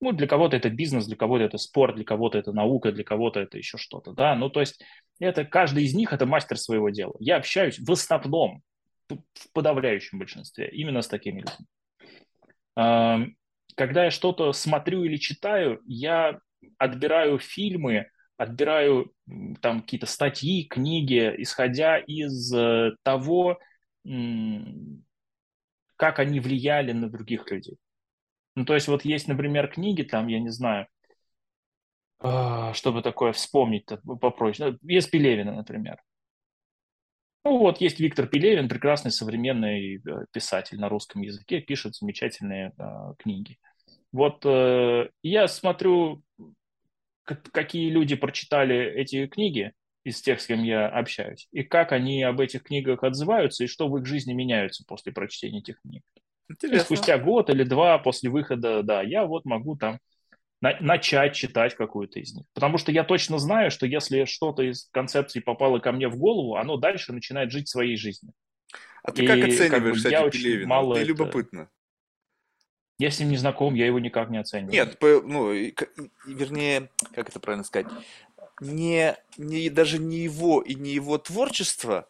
Ну, 0.01 0.13
для 0.13 0.25
кого-то 0.25 0.58
это 0.58 0.72
бизнес, 0.72 1.06
для 1.06 1.16
кого-то 1.16 1.44
это 1.44 1.60
спорт, 1.60 1.96
для 1.96 2.06
кого-то 2.06 2.39
это 2.39 2.51
наука, 2.51 2.92
для 2.92 3.04
кого-то 3.04 3.39
это 3.39 3.60
еще 3.60 3.78
что-то, 3.78 4.13
да. 4.13 4.34
Ну, 4.34 4.50
то 4.50 4.62
есть 4.62 4.84
это 5.20 5.46
каждый 5.46 5.84
из 5.84 5.94
них 5.94 6.12
это 6.12 6.25
мастер 6.25 6.58
своего 6.58 6.89
дела. 6.89 7.13
Я 7.20 7.36
общаюсь 7.36 7.78
в 7.78 7.92
основном, 7.92 8.63
в 9.10 9.19
подавляющем 9.54 10.17
большинстве, 10.17 10.69
именно 10.69 11.04
с 11.04 11.08
такими 11.08 11.41
людьми. 11.41 11.67
Ам, 12.76 13.36
Когда 13.76 14.06
я 14.06 14.12
что-то 14.12 14.54
смотрю 14.54 15.04
или 15.04 15.17
читаю, 15.17 15.82
я 15.86 16.39
отбираю 16.80 17.38
фильмы, 17.38 18.10
отбираю 18.39 19.13
там 19.62 19.82
какие-то 19.82 20.08
статьи, 20.08 20.63
книги, 20.63 21.36
исходя 21.38 21.97
из 21.97 22.54
э, 22.54 22.95
того, 23.04 23.60
как 25.97 26.19
они 26.19 26.39
влияли 26.39 26.93
на 26.93 27.10
других 27.10 27.52
людей. 27.52 27.78
Ну, 28.56 28.63
то 28.63 28.73
есть 28.73 28.88
вот 28.88 29.04
есть, 29.04 29.28
например, 29.28 29.67
книги, 29.67 30.04
там, 30.04 30.28
я 30.28 30.39
не 30.39 30.49
знаю, 30.49 30.88
а, 32.19 32.73
чтобы 32.73 33.02
такое 33.02 33.34
вспомнить 33.34 33.86
попроще. 34.21 34.71
Ну, 34.71 34.89
Есть 34.89 35.12
Пелевина, 35.12 35.54
например. 35.54 36.02
Ну 37.43 37.58
вот, 37.58 37.82
есть 37.82 37.99
Виктор 37.99 38.28
Пелевин, 38.28 38.69
прекрасный 38.69 39.12
современный 39.12 39.95
э, 39.95 40.25
писатель 40.32 40.80
на 40.80 40.89
русском 40.89 41.21
языке, 41.21 41.62
пишет 41.62 41.95
замечательные 41.95 42.73
э, 42.78 43.13
книги. 43.17 43.58
Вот 44.12 44.45
э, 44.45 45.10
я 45.23 45.47
смотрю, 45.47 46.21
какие 47.36 47.89
люди 47.89 48.15
прочитали 48.15 48.76
эти 48.76 49.28
книги 49.28 49.74
из 50.04 50.22
тех, 50.22 50.42
с 50.42 50.48
кем 50.48 50.63
я 50.63 50.88
общаюсь, 50.88 51.48
и 51.52 51.63
как 51.63 51.92
они 51.92 52.24
об 52.24 52.39
этих 52.39 52.63
книгах 52.63 53.04
отзываются, 53.04 53.63
и 53.63 53.68
что 53.68 53.88
в 53.88 53.98
их 53.98 54.06
жизни 54.06 54.34
меняется 54.34 54.84
после 54.88 55.12
прочтения 55.12 55.60
этих 55.60 55.82
книг. 55.82 56.04
И 56.50 56.54
Интересно. 56.54 56.86
спустя 56.86 57.18
год 57.18 57.50
или 57.50 57.63
два 57.63 57.98
после 58.00 58.30
выхода, 58.30 58.82
да, 58.82 59.02
я 59.02 59.26
вот 59.26 59.46
могу 59.46 59.76
там 59.76 60.00
на- 60.62 60.78
начать 60.80 61.36
читать 61.36 61.76
какую-то 61.76 62.20
из 62.20 62.34
них. 62.34 62.46
Потому 62.54 62.78
что 62.78 62.92
я 62.92 63.04
точно 63.04 63.38
знаю, 63.39 63.72
что 63.72 63.86
если 63.86 64.26
что-то 64.26 64.63
из 64.63 64.89
концепций 64.92 65.42
попало 65.42 65.80
ко 65.80 65.92
мне 65.92 66.08
в 66.08 66.18
голову, 66.18 66.56
оно 66.56 66.78
дальше 66.78 67.13
начинает 67.13 67.52
жить 67.52 67.68
своей 67.70 67.96
жизнью. 67.98 68.34
А 69.04 69.12
ты 69.12 69.26
как 69.26 69.38
И 69.38 69.70
как 69.70 69.84
бы 69.84 69.92
оцениваешь, 69.92 70.06
я 70.06 70.20
кстати, 70.20 70.24
очень 70.24 70.44
Пелевина? 70.44 70.68
мало 70.68 70.96
это... 70.96 71.04
любопытно. 71.06 71.70
Я 73.00 73.12
с 73.12 73.20
ним 73.20 73.30
не 73.30 73.38
знаком, 73.38 73.76
я 73.76 73.86
его 73.86 73.98
никак 73.98 74.30
не 74.30 74.38
оцениваю. 74.38 74.74
Нет, 74.74 74.98
ну, 75.02 75.54
вернее, 76.26 76.90
как 77.16 77.30
это 77.30 77.40
правильно 77.40 77.64
сказать, 77.64 77.88
не, 78.60 79.16
не 79.38 79.70
даже 79.70 80.00
не 80.00 80.18
его 80.18 80.62
и 80.62 80.76
не 80.76 80.92
его 80.92 81.18
творчество, 81.18 82.08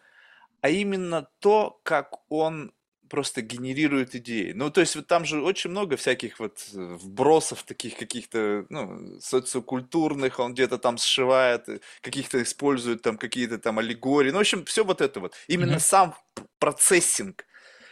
а 0.61 0.69
именно 0.69 1.29
то, 1.39 1.79
как 1.83 2.19
он 2.29 2.73
просто 3.07 3.41
генерирует 3.41 4.15
идеи. 4.15 4.51
Ну, 4.53 4.69
то 4.71 4.81
есть 4.81 4.95
вот 4.95 5.07
там 5.07 5.25
же 5.25 5.41
очень 5.41 5.71
много 5.71 5.97
всяких 5.97 6.39
вот 6.39 6.59
э, 6.73 6.97
вбросов 7.01 7.63
таких 7.63 7.97
каких-то, 7.97 8.65
ну, 8.69 9.19
социокультурных, 9.19 10.39
он 10.39 10.53
где-то 10.53 10.77
там 10.77 10.97
сшивает, 10.97 11.67
э, 11.69 11.79
каких-то 12.01 12.41
использует 12.41 13.01
там 13.01 13.17
какие-то 13.17 13.57
там 13.57 13.79
аллегории. 13.79 14.29
Ну, 14.29 14.37
в 14.37 14.41
общем, 14.41 14.63
все 14.65 14.83
вот 14.83 15.01
это 15.01 15.19
вот. 15.19 15.33
Именно 15.47 15.73
Мгм. 15.73 15.79
сам 15.79 16.15
процессинг. 16.59 17.45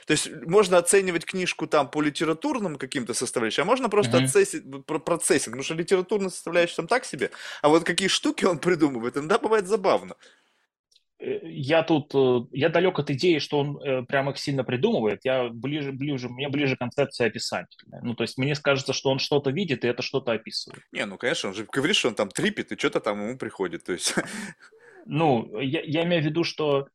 То 0.08 0.14
есть 0.14 0.32
можно 0.48 0.78
оценивать 0.78 1.26
книжку 1.26 1.68
там 1.68 1.92
по 1.92 2.02
литературным 2.02 2.78
каким-то 2.78 3.14
составляющим, 3.14 3.64
а 3.64 3.66
можно 3.66 3.90
просто 3.90 4.20
оценить 4.20 4.86
про 4.86 5.00
процессинг, 5.00 5.54
потому 5.54 5.64
что 5.64 5.74
литературная 5.74 6.30
составляющая 6.30 6.78
там 6.78 6.88
так 6.88 7.04
себе, 7.04 7.30
а 7.62 7.68
вот 7.68 7.84
какие 7.84 8.08
штуки 8.08 8.46
он 8.46 8.58
придумывает, 8.60 9.18
иногда 9.18 9.38
бывает 9.38 9.68
забавно. 9.68 10.16
Э, 11.20 11.40
Я 11.44 11.84
тут, 11.84 12.16
э, 12.16 12.40
я 12.52 12.70
далек 12.70 13.00
от 13.00 13.10
идеи, 13.10 13.40
что 13.40 13.60
он 13.60 13.78
э, 13.82 14.04
прям 14.04 14.30
их 14.30 14.38
сильно 14.38 14.64
придумывает. 14.64 15.22
Я 15.26 15.50
ближе, 15.50 15.92
ближе, 15.92 16.30
мне 16.30 16.48
ближе 16.48 16.78
концепция 16.78 17.28
описательная. 17.28 18.02
Ну, 18.02 18.14
то 18.14 18.24
есть 18.24 18.38
мне 18.38 18.56
кажется, 18.56 18.94
что 18.94 19.10
он 19.10 19.20
что-то 19.20 19.50
видит 19.50 19.84
и 19.84 19.90
это 19.90 20.04
что-то 20.04 20.32
описывает. 20.32 20.84
Не, 20.94 21.06
ну 21.06 21.18
конечно, 21.18 21.50
он 21.50 21.56
же 21.56 21.66
говорит, 21.66 21.98
что 21.98 22.08
он 22.08 22.16
там 22.16 22.30
трипит, 22.30 22.72
и 22.72 22.78
что-то 22.78 23.02
там 23.02 23.22
ему 23.22 23.38
приходит. 23.38 23.84
То 23.84 23.92
есть, 23.92 24.16
Ну, 25.06 25.60
я, 25.60 25.82
я 25.82 26.04
имею 26.04 26.22
в 26.22 26.26
виду, 26.26 26.44
что 26.44 26.88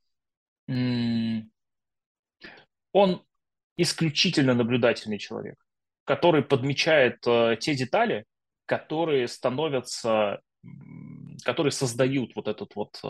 м, 0.69 1.51
он 2.93 3.25
исключительно 3.77 4.55
наблюдательный 4.55 5.19
человек, 5.19 5.57
который 6.05 6.43
подмечает 6.43 7.27
э, 7.27 7.57
те 7.59 7.75
детали, 7.75 8.25
которые 8.67 9.29
становятся, 9.29 10.41
которые 11.45 11.73
создают 11.73 12.35
вот 12.37 12.49
этот 12.49 12.75
вот 12.75 13.01
э, 13.03 13.09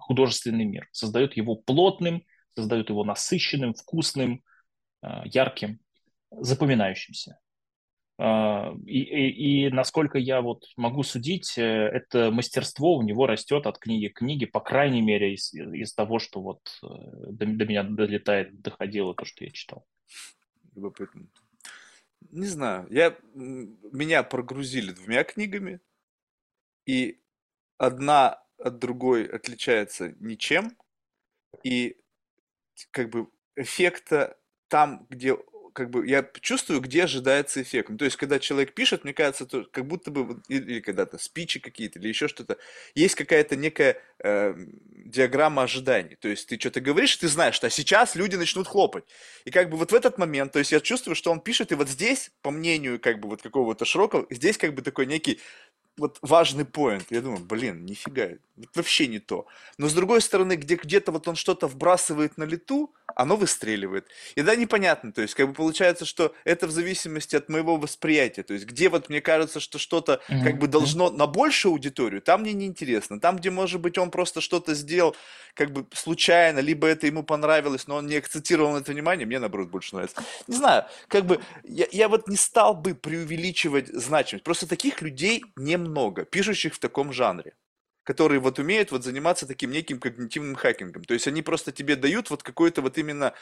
художественный 0.00 0.64
мир, 0.64 0.88
создают 0.92 1.36
его 1.36 1.56
плотным, 1.56 2.24
создают 2.54 2.90
его 2.90 3.04
насыщенным, 3.04 3.74
вкусным, 3.74 4.42
э, 5.02 5.22
ярким, 5.26 5.80
запоминающимся. 6.30 7.38
А, 8.18 8.72
И, 8.86 9.00
и, 9.00 9.66
и 9.66 9.70
насколько 9.70 10.18
я 10.18 10.40
вот 10.40 10.64
могу 10.76 11.02
судить, 11.02 11.58
э, 11.58 11.62
это 11.62 12.30
мастерство 12.30 12.96
у 12.96 13.02
него 13.02 13.26
растет 13.26 13.66
от 13.66 13.78
книги 13.78 14.08
к 14.08 14.18
книге, 14.18 14.46
по 14.46 14.60
крайней 14.60 15.02
мере, 15.02 15.34
из, 15.34 15.52
из 15.52 15.92
того, 15.92 16.18
что 16.18 16.40
вот 16.40 16.60
э, 16.82 16.86
до, 16.86 17.46
до 17.46 17.66
меня 17.66 17.82
долетает, 17.82 18.60
доходило 18.60 19.14
то, 19.14 19.26
что 19.26 19.44
я 19.44 19.50
читал. 19.50 19.86
любопытно. 20.74 21.26
Не 22.30 22.46
знаю, 22.46 22.86
я, 22.90 23.16
меня 23.34 24.22
прогрузили 24.22 24.92
двумя 24.92 25.22
книгами, 25.22 25.80
и 26.86 27.20
одна 27.76 28.42
от 28.58 28.78
другой 28.78 29.26
отличается 29.26 30.14
ничем, 30.20 30.76
и 31.62 31.96
как 32.90 33.10
бы 33.10 33.28
эффекта 33.56 34.38
там, 34.68 35.06
где 35.10 35.36
как 35.76 35.90
бы 35.90 36.08
я 36.08 36.26
чувствую, 36.40 36.80
где 36.80 37.04
ожидается 37.04 37.60
эффект. 37.60 37.90
Ну, 37.90 37.98
то 37.98 38.06
есть, 38.06 38.16
когда 38.16 38.38
человек 38.38 38.72
пишет, 38.72 39.04
мне 39.04 39.12
кажется, 39.12 39.44
то 39.44 39.64
как 39.70 39.86
будто 39.86 40.10
бы, 40.10 40.40
или, 40.48 40.72
или 40.72 40.80
когда-то 40.80 41.18
спичи 41.18 41.60
какие-то, 41.60 41.98
или 41.98 42.08
еще 42.08 42.28
что-то, 42.28 42.56
есть 42.94 43.14
какая-то 43.14 43.56
некая 43.56 44.00
э, 44.20 44.54
диаграмма 44.56 45.64
ожиданий. 45.64 46.16
То 46.16 46.28
есть, 46.28 46.48
ты 46.48 46.58
что-то 46.58 46.80
говоришь, 46.80 47.14
ты 47.18 47.28
знаешь, 47.28 47.54
что 47.54 47.68
сейчас 47.68 48.16
люди 48.16 48.36
начнут 48.36 48.66
хлопать. 48.66 49.04
И 49.44 49.50
как 49.50 49.68
бы 49.68 49.76
вот 49.76 49.92
в 49.92 49.94
этот 49.94 50.16
момент, 50.16 50.52
то 50.52 50.60
есть, 50.60 50.72
я 50.72 50.80
чувствую, 50.80 51.14
что 51.14 51.30
он 51.30 51.40
пишет, 51.40 51.72
и 51.72 51.74
вот 51.74 51.90
здесь, 51.90 52.30
по 52.40 52.50
мнению 52.50 52.98
как 52.98 53.20
бы 53.20 53.28
вот 53.28 53.42
какого-то 53.42 53.84
широкого, 53.84 54.26
здесь 54.30 54.56
как 54.56 54.72
бы 54.72 54.80
такой 54.80 55.04
некий 55.04 55.40
вот 55.96 56.18
важный 56.22 56.64
поинт. 56.64 57.06
Я 57.10 57.20
думаю, 57.20 57.40
блин, 57.40 57.84
нифига, 57.84 58.30
вообще 58.74 59.06
не 59.06 59.18
то. 59.18 59.46
Но 59.78 59.88
с 59.88 59.94
другой 59.94 60.20
стороны, 60.20 60.56
где 60.56 60.76
где-то 60.76 61.12
вот 61.12 61.28
он 61.28 61.36
что-то 61.36 61.66
вбрасывает 61.66 62.36
на 62.38 62.44
лету, 62.44 62.92
оно 63.14 63.36
выстреливает. 63.36 64.06
И 64.34 64.42
да, 64.42 64.56
непонятно, 64.56 65.12
то 65.12 65.22
есть 65.22 65.34
как 65.34 65.48
бы 65.48 65.54
получается, 65.54 66.04
что 66.04 66.34
это 66.44 66.66
в 66.66 66.70
зависимости 66.70 67.36
от 67.36 67.48
моего 67.48 67.76
восприятия. 67.76 68.42
То 68.42 68.54
есть 68.54 68.66
где 68.66 68.88
вот 68.88 69.08
мне 69.08 69.20
кажется, 69.20 69.60
что 69.60 69.78
что-то 69.78 70.20
mm-hmm. 70.28 70.44
как 70.44 70.58
бы 70.58 70.66
должно 70.66 71.10
на 71.10 71.26
большую 71.26 71.72
аудиторию, 71.72 72.20
там 72.20 72.42
мне 72.42 72.52
неинтересно. 72.52 73.20
Там, 73.20 73.36
где, 73.36 73.50
может 73.50 73.80
быть, 73.80 73.96
он 73.98 74.10
просто 74.10 74.40
что-то 74.40 74.74
сделал 74.74 75.16
как 75.54 75.72
бы 75.72 75.86
случайно, 75.94 76.58
либо 76.58 76.86
это 76.86 77.06
ему 77.06 77.22
понравилось, 77.22 77.86
но 77.86 77.96
он 77.96 78.06
не 78.06 78.16
акцентировал 78.16 78.72
на 78.72 78.78
это 78.78 78.92
внимание, 78.92 79.26
мне 79.26 79.38
наоборот 79.38 79.70
больше 79.70 79.94
нравится. 79.94 80.22
Не 80.46 80.56
знаю, 80.56 80.84
как 81.08 81.24
бы 81.24 81.40
я, 81.64 81.86
я 81.92 82.08
вот 82.08 82.28
не 82.28 82.36
стал 82.36 82.74
бы 82.74 82.94
преувеличивать 82.94 83.88
значимость. 83.88 84.44
Просто 84.44 84.68
таких 84.68 85.00
людей 85.00 85.42
немного, 85.86 86.24
пишущих 86.24 86.74
в 86.74 86.78
таком 86.78 87.12
жанре 87.12 87.54
которые 88.06 88.38
вот 88.38 88.60
умеют 88.60 88.92
вот 88.92 89.02
заниматься 89.02 89.48
таким 89.48 89.72
неким 89.72 89.98
когнитивным 89.98 90.54
хакингом. 90.54 91.02
То 91.02 91.14
есть 91.14 91.26
они 91.26 91.42
просто 91.42 91.72
тебе 91.72 91.96
дают 91.96 92.30
вот 92.30 92.44
какое-то 92.44 92.80
вот 92.80 92.98
именно 92.98 93.34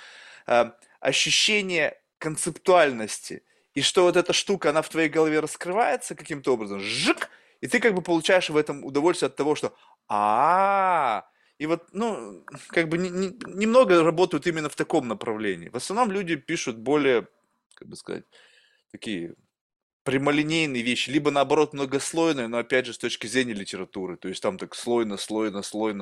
э, 0.47 0.71
ощущение 1.01 2.01
концептуальности. 2.17 3.43
И 3.75 3.83
что 3.83 4.05
вот 4.05 4.17
эта 4.17 4.33
штука, 4.33 4.71
она 4.71 4.81
в 4.81 4.89
твоей 4.89 5.11
голове 5.11 5.41
раскрывается 5.41 6.15
каким-то 6.15 6.55
образом, 6.55 6.81
жик, 6.81 7.29
и 7.61 7.67
ты 7.67 7.79
как 7.79 7.95
бы 7.95 8.01
получаешь 8.01 8.49
в 8.49 8.57
этом 8.57 8.85
удовольствие 8.85 9.27
от 9.27 9.37
того, 9.37 9.55
что 9.55 9.77
а 10.09 11.27
и 11.59 11.67
вот, 11.67 11.85
ну, 11.93 12.43
как 12.69 12.89
бы 12.89 12.97
не, 12.97 13.11
не, 13.11 13.27
немного 13.47 14.03
работают 14.03 14.47
именно 14.47 14.71
в 14.71 14.77
таком 14.77 15.09
направлении. 15.09 15.69
В 15.69 15.77
основном 15.77 16.11
люди 16.11 16.37
пишут 16.37 16.79
более, 16.79 17.29
как 17.75 17.89
бы 17.89 17.97
сказать, 17.97 18.25
такие 18.91 19.35
прямолинейные 20.05 20.83
вещи, 20.83 21.11
либо 21.11 21.31
наоборот 21.31 21.73
многослойные, 21.73 22.47
но 22.47 22.59
опять 22.59 22.87
же 22.87 22.93
с 22.93 22.99
точки 22.99 23.27
зрения 23.27 23.55
литературы. 23.55 24.17
То 24.17 24.29
есть 24.29 24.43
там 24.43 24.59
так 24.59 24.75
слой 24.75 25.05
на 25.05 25.17
слой 25.17 25.51
на 25.51 25.63
слой 25.63 25.95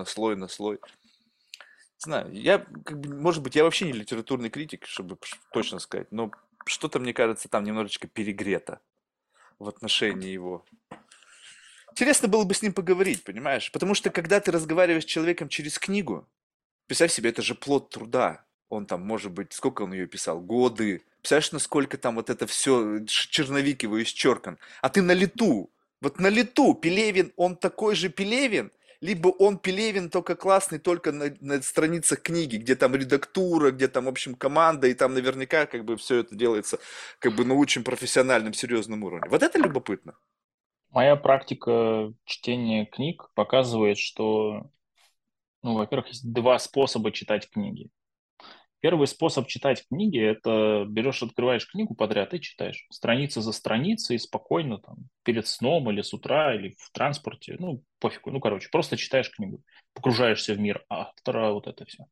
знаю, 2.04 2.32
я, 2.32 2.58
как 2.58 3.00
бы, 3.00 3.14
может 3.14 3.42
быть, 3.42 3.56
я 3.56 3.64
вообще 3.64 3.86
не 3.86 3.92
литературный 3.92 4.50
критик, 4.50 4.86
чтобы 4.86 5.18
точно 5.52 5.78
сказать, 5.78 6.10
но 6.10 6.30
что-то, 6.66 6.98
мне 6.98 7.12
кажется, 7.12 7.48
там 7.48 7.64
немножечко 7.64 8.08
перегрето 8.08 8.80
в 9.58 9.68
отношении 9.68 10.30
его. 10.30 10.64
Интересно 11.90 12.28
было 12.28 12.44
бы 12.44 12.54
с 12.54 12.62
ним 12.62 12.72
поговорить, 12.72 13.22
понимаешь? 13.24 13.70
Потому 13.70 13.94
что 13.94 14.10
когда 14.10 14.40
ты 14.40 14.50
разговариваешь 14.50 15.04
с 15.04 15.06
человеком 15.06 15.48
через 15.48 15.78
книгу, 15.78 16.28
представь 16.86 17.12
себе, 17.12 17.30
это 17.30 17.42
же 17.42 17.54
плод 17.54 17.90
труда. 17.90 18.44
Он 18.72 18.86
там, 18.86 19.02
может 19.02 19.32
быть, 19.32 19.52
сколько 19.52 19.82
он 19.82 19.92
ее 19.92 20.06
писал? 20.06 20.40
Годы, 20.40 21.02
Представляешь, 21.20 21.52
насколько 21.52 21.98
там 21.98 22.16
вот 22.16 22.30
это 22.30 22.48
все, 22.48 23.04
черновик 23.06 23.84
его 23.84 24.02
исчеркан. 24.02 24.58
А 24.80 24.88
ты 24.88 25.02
на 25.02 25.12
лету, 25.12 25.70
вот 26.00 26.18
на 26.18 26.28
лету, 26.28 26.74
Пелевин, 26.74 27.32
он 27.36 27.54
такой 27.54 27.94
же 27.94 28.08
Пелевин, 28.08 28.72
либо 29.00 29.28
он 29.28 29.58
Пелевин 29.58 30.10
только 30.10 30.34
классный 30.34 30.80
только 30.80 31.12
на, 31.12 31.36
на 31.40 31.62
страницах 31.62 32.22
книги, 32.22 32.56
где 32.56 32.74
там 32.74 32.96
редактура, 32.96 33.70
где 33.70 33.86
там, 33.86 34.06
в 34.06 34.08
общем, 34.08 34.34
команда, 34.34 34.88
и 34.88 34.94
там 34.94 35.14
наверняка 35.14 35.66
как 35.66 35.84
бы 35.84 35.96
все 35.96 36.16
это 36.16 36.34
делается 36.34 36.80
как 37.20 37.36
бы 37.36 37.44
на 37.44 37.54
очень 37.54 37.84
профессиональном, 37.84 38.52
серьезном 38.52 39.04
уровне. 39.04 39.28
Вот 39.30 39.44
это 39.44 39.58
любопытно. 39.58 40.16
Моя 40.90 41.14
практика 41.14 42.12
чтения 42.24 42.86
книг 42.86 43.30
показывает, 43.34 43.98
что, 43.98 44.70
ну, 45.62 45.74
во-первых, 45.74 46.08
есть 46.08 46.32
два 46.32 46.58
способа 46.58 47.12
читать 47.12 47.48
книги. 47.48 47.90
Первый 48.82 49.06
способ 49.06 49.46
читать 49.46 49.86
книги– 49.88 50.18
это 50.20 50.84
берешь, 50.88 51.22
открываешь 51.22 51.70
книгу 51.70 51.94
подряд 51.94 52.34
и 52.34 52.40
читаешь. 52.40 52.84
Страница 52.90 53.40
за 53.40 53.52
страницей, 53.52 54.18
спокойно, 54.18 54.78
там, 54.78 55.08
перед 55.22 55.46
сном 55.46 55.88
или 55.92 56.02
с 56.02 56.12
утра, 56.12 56.52
или 56.56 56.74
в 56.76 56.90
транспорте, 56.90 57.54
ну, 57.60 57.84
пофигу, 58.00 58.32
ну, 58.32 58.40
короче, 58.40 58.68
просто 58.72 58.96
читаешь 58.96 59.30
книгу, 59.30 59.62
погружаешься 59.94 60.54
в 60.54 60.58
мир 60.58 60.84
автора, 60.88 61.52
вот 61.52 61.68
это 61.68 61.84
все. 61.84 62.06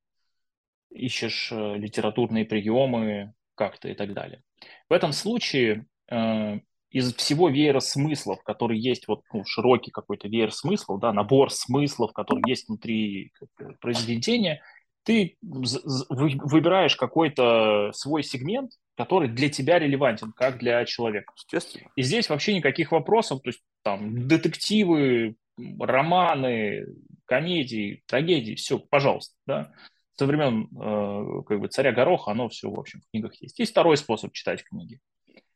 Ищешь 0.90 1.50
э, 1.50 1.74
литературные 1.76 2.44
приемы 2.44 3.34
как-то 3.56 3.88
и 3.88 3.94
так 3.94 4.14
далее. 4.14 4.40
В 4.88 4.92
этом 4.92 5.12
случае 5.12 5.86
э, 6.08 6.60
из 6.90 7.12
всего 7.14 7.48
веера 7.48 7.80
смыслов, 7.80 8.44
который 8.44 8.78
есть, 8.78 9.08
вот 9.08 9.22
ну, 9.32 9.42
широкий 9.44 9.90
какой-то 9.90 10.28
веер 10.28 10.52
смыслов, 10.52 11.00
да, 11.00 11.12
набор 11.12 11.50
смыслов, 11.50 12.12
который 12.12 12.48
есть 12.48 12.68
внутри 12.68 13.32
произведения– 13.80 14.62
ты 15.04 15.36
выбираешь 15.40 16.96
какой-то 16.96 17.90
свой 17.92 18.22
сегмент, 18.22 18.72
который 18.96 19.28
для 19.28 19.48
тебя 19.48 19.78
релевантен, 19.78 20.32
как 20.32 20.58
для 20.58 20.84
человека. 20.84 21.32
Естественно. 21.36 21.90
И 21.96 22.02
здесь 22.02 22.28
вообще 22.28 22.54
никаких 22.54 22.92
вопросов, 22.92 23.40
то 23.42 23.48
есть 23.48 23.62
там 23.82 24.28
детективы, 24.28 25.36
романы, 25.78 26.86
комедии, 27.24 28.02
трагедии, 28.06 28.54
все, 28.54 28.78
пожалуйста, 28.78 29.34
да. 29.46 29.72
Со 30.16 30.26
времен 30.26 30.68
э, 30.78 31.42
как 31.46 31.60
бы 31.60 31.68
царя 31.68 31.92
Гороха 31.92 32.32
оно 32.32 32.50
все, 32.50 32.70
в 32.70 32.78
общем, 32.78 33.00
в 33.00 33.10
книгах 33.10 33.34
есть. 33.40 33.58
Есть 33.58 33.72
второй 33.72 33.96
способ 33.96 34.32
читать 34.34 34.62
книги. 34.64 35.00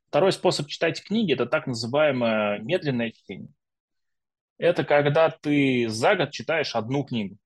Второй 0.08 0.32
способ 0.32 0.68
читать 0.68 1.04
книги– 1.04 1.32
это 1.34 1.44
так 1.44 1.66
называемое 1.66 2.60
медленное 2.60 3.10
чтение. 3.10 3.50
Это 4.56 4.84
когда 4.84 5.28
ты 5.28 5.88
за 5.88 6.16
год 6.16 6.30
читаешь 6.30 6.74
одну 6.74 7.04
книгу 7.04 7.36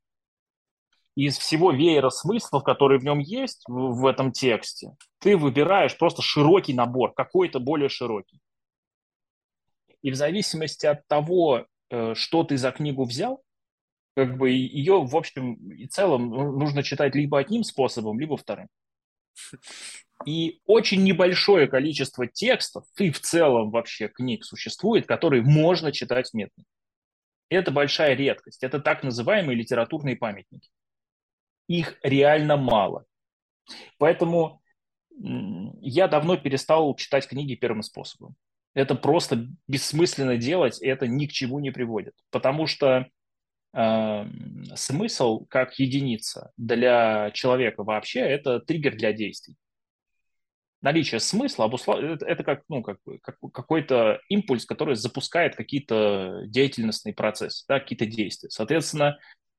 из 1.19 1.37
всего 1.37 1.73
веера 1.73 2.11
смыслов, 2.11 2.63
которые 2.63 3.01
в 3.01 3.05
нем 3.05 3.19
есть, 3.19 3.65
в, 3.67 4.07
этом 4.07 4.31
тексте, 4.31 4.95
ты 5.19 5.37
выбираешь 5.37 5.99
просто 5.99 6.23
широкий 6.23 6.75
набор, 6.75 7.13
какой-то 7.13 7.59
более 7.59 7.89
широкий. 7.89 8.39
И 10.01 10.13
в 10.13 10.15
зависимости 10.15 10.87
от 10.87 11.05
того, 11.09 11.67
э, 11.91 12.15
что 12.15 12.45
ты 12.45 12.57
за 12.57 12.71
книгу 12.71 13.05
взял, 13.05 13.43
как 14.15 14.37
бы 14.37 14.51
ее, 14.51 15.03
в 15.03 15.17
общем 15.17 15.55
и 15.73 15.89
целом, 15.89 16.31
ну, 16.31 16.53
нужно 16.57 16.85
читать 16.85 17.17
либо 17.17 17.41
одним 17.41 17.65
способом, 17.65 18.21
либо 18.21 18.37
вторым. 18.37 18.69
И 20.25 20.61
очень 20.67 21.03
небольшое 21.03 21.67
количество 21.67 22.29
текстов 22.29 22.85
и 22.97 23.11
в 23.11 23.21
целом 23.21 23.73
вообще 23.73 24.07
книг 24.07 24.45
существует, 24.45 25.07
которые 25.07 25.43
можно 25.43 25.91
читать 25.91 26.33
медленно. 26.33 26.67
Это 27.49 27.73
большая 27.73 28.15
редкость. 28.15 28.63
Это 28.63 28.79
так 28.79 29.03
называемые 29.03 29.57
литературные 29.57 30.15
памятники 30.15 30.69
их 31.69 31.99
реально 32.03 32.57
мало. 32.57 33.05
Поэтому 33.99 34.61
я 35.21 36.09
давно 36.09 36.37
перестал 36.37 36.95
читать 36.97 37.29
книги 37.29 37.55
первым 37.55 37.83
способом. 37.83 38.35
Это 38.75 38.95
просто 38.95 39.49
бессмысленно 39.67 40.37
делать, 40.37 40.81
и 40.81 40.87
это 40.87 41.07
ни 41.07 41.27
к 41.27 41.33
чему 41.33 41.59
не 41.59 41.71
приводит. 41.71 42.15
Потому 42.31 42.67
что 42.67 43.07
э, 43.75 44.25
смысл 44.75 45.47
как 45.47 45.79
единица 45.79 46.53
для 46.57 47.31
человека 47.33 47.83
вообще 47.83 48.21
это 48.21 48.61
триггер 48.61 48.97
для 48.97 49.13
действий. 49.13 49.57
Наличие 50.81 51.19
смысла 51.19 51.65
обуславливает, 51.65 52.23
это 52.23 52.45
как, 52.45 52.63
ну, 52.69 52.83
как, 52.85 52.99
как 53.23 53.37
какой-то 53.53 54.21
импульс, 54.29 54.65
который 54.65 54.95
запускает 54.95 55.57
какие-то 55.57 56.43
деятельностные 56.47 57.15
процессы, 57.15 57.65
да, 57.67 57.81
какие-то 57.81 58.07
действия. 58.07 58.49
Соответственно, 58.49 59.19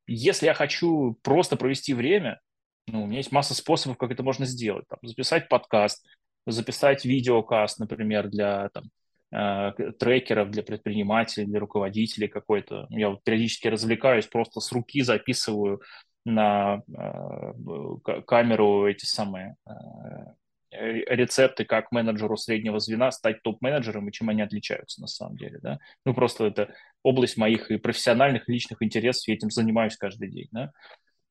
если 0.09 0.47
я 0.47 0.53
хочу 0.53 1.17
просто 1.21 1.55
провести 1.55 1.93
время, 1.93 2.39
ну, 2.87 3.03
у 3.03 3.05
меня 3.05 3.17
есть 3.17 3.31
масса 3.31 3.53
способов, 3.53 3.97
как 3.97 4.11
это 4.11 4.23
можно 4.23 4.45
сделать. 4.45 4.85
Там, 4.87 4.99
записать 5.03 5.47
подкаст, 5.47 6.05
записать 6.45 7.05
видеокаст, 7.05 7.79
например, 7.79 8.29
для 8.29 8.69
там, 8.69 8.85
э, 9.31 9.91
трекеров, 9.99 10.49
для 10.49 10.63
предпринимателей, 10.63 11.45
для 11.45 11.59
руководителей 11.59 12.27
какой-то. 12.27 12.87
Я 12.89 13.09
вот 13.09 13.23
периодически 13.23 13.67
развлекаюсь, 13.67 14.25
просто 14.27 14.59
с 14.59 14.71
руки 14.71 15.01
записываю 15.03 15.81
на 16.25 16.81
э, 16.87 18.21
камеру 18.25 18.87
эти 18.87 19.05
самые 19.05 19.55
Э, 19.67 20.33
рецепты, 20.71 21.65
как 21.65 21.91
менеджеру 21.91 22.37
среднего 22.37 22.79
звена 22.79 23.11
стать 23.11 23.41
топ-менеджером 23.41 24.07
и 24.07 24.11
чем 24.11 24.29
они 24.29 24.41
отличаются 24.41 25.01
на 25.01 25.07
самом 25.07 25.37
деле, 25.37 25.59
да. 25.61 25.79
Ну, 26.05 26.13
просто 26.13 26.45
это 26.45 26.73
область 27.03 27.37
моих 27.37 27.71
и 27.71 27.77
профессиональных, 27.77 28.47
личных 28.47 28.81
интересов, 28.83 29.27
я 29.27 29.33
этим 29.33 29.49
занимаюсь 29.49 29.97
каждый 29.97 30.29
день, 30.29 30.47
да. 30.51 30.71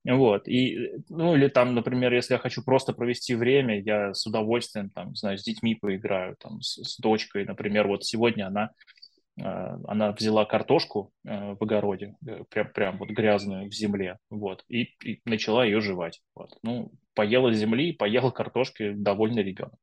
Вот, 0.04 0.48
и, 0.48 0.92
ну, 1.08 1.36
или 1.36 1.48
там, 1.48 1.74
например, 1.74 2.14
если 2.14 2.34
я 2.34 2.38
хочу 2.38 2.62
просто 2.62 2.92
провести 2.92 3.34
время, 3.34 3.80
я 3.80 4.14
с 4.14 4.26
удовольствием, 4.26 4.90
там, 4.90 5.10
не 5.10 5.16
знаю, 5.16 5.38
с 5.38 5.42
детьми 5.42 5.74
поиграю, 5.74 6.36
там, 6.38 6.62
с, 6.62 6.82
с 6.82 6.98
дочкой, 6.98 7.44
например, 7.44 7.88
вот 7.88 8.04
сегодня 8.04 8.46
она 8.46 8.70
она 9.40 10.12
взяла 10.12 10.44
картошку 10.44 11.12
в 11.22 11.56
огороде, 11.60 12.16
прям, 12.50 12.72
прям 12.72 12.98
вот 12.98 13.10
грязную 13.10 13.68
в 13.70 13.74
земле, 13.74 14.18
вот, 14.30 14.64
и, 14.68 14.82
и 15.04 15.20
начала 15.24 15.64
ее 15.64 15.80
жевать. 15.80 16.20
Вот. 16.34 16.58
Ну, 16.62 16.92
поела 17.14 17.52
земли, 17.52 17.92
поела 17.92 18.30
картошки, 18.30 18.92
довольный 18.92 19.42
ребенок. 19.42 19.78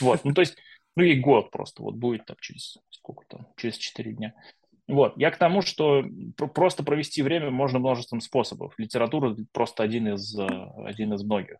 Вот, 0.00 0.24
ну, 0.24 0.32
то 0.32 0.42
есть, 0.42 0.56
ну, 0.96 1.02
ей 1.02 1.20
год 1.20 1.50
просто, 1.50 1.82
вот 1.82 1.94
будет 1.94 2.26
там 2.26 2.36
через 2.40 2.78
сколько 3.00 3.24
там, 3.28 3.46
через 3.56 3.76
4 3.76 4.12
дня. 4.12 4.34
Вот. 4.86 5.14
Я 5.16 5.30
к 5.30 5.38
тому, 5.38 5.62
что 5.62 6.04
просто 6.54 6.82
провести 6.82 7.22
время 7.22 7.50
можно 7.50 7.78
множеством 7.78 8.20
способов. 8.20 8.74
Литература 8.76 9.36
просто 9.52 9.82
один 9.82 10.14
из, 10.14 10.36
э, 10.38 10.46
один 10.84 11.14
из 11.14 11.22
многих. 11.22 11.56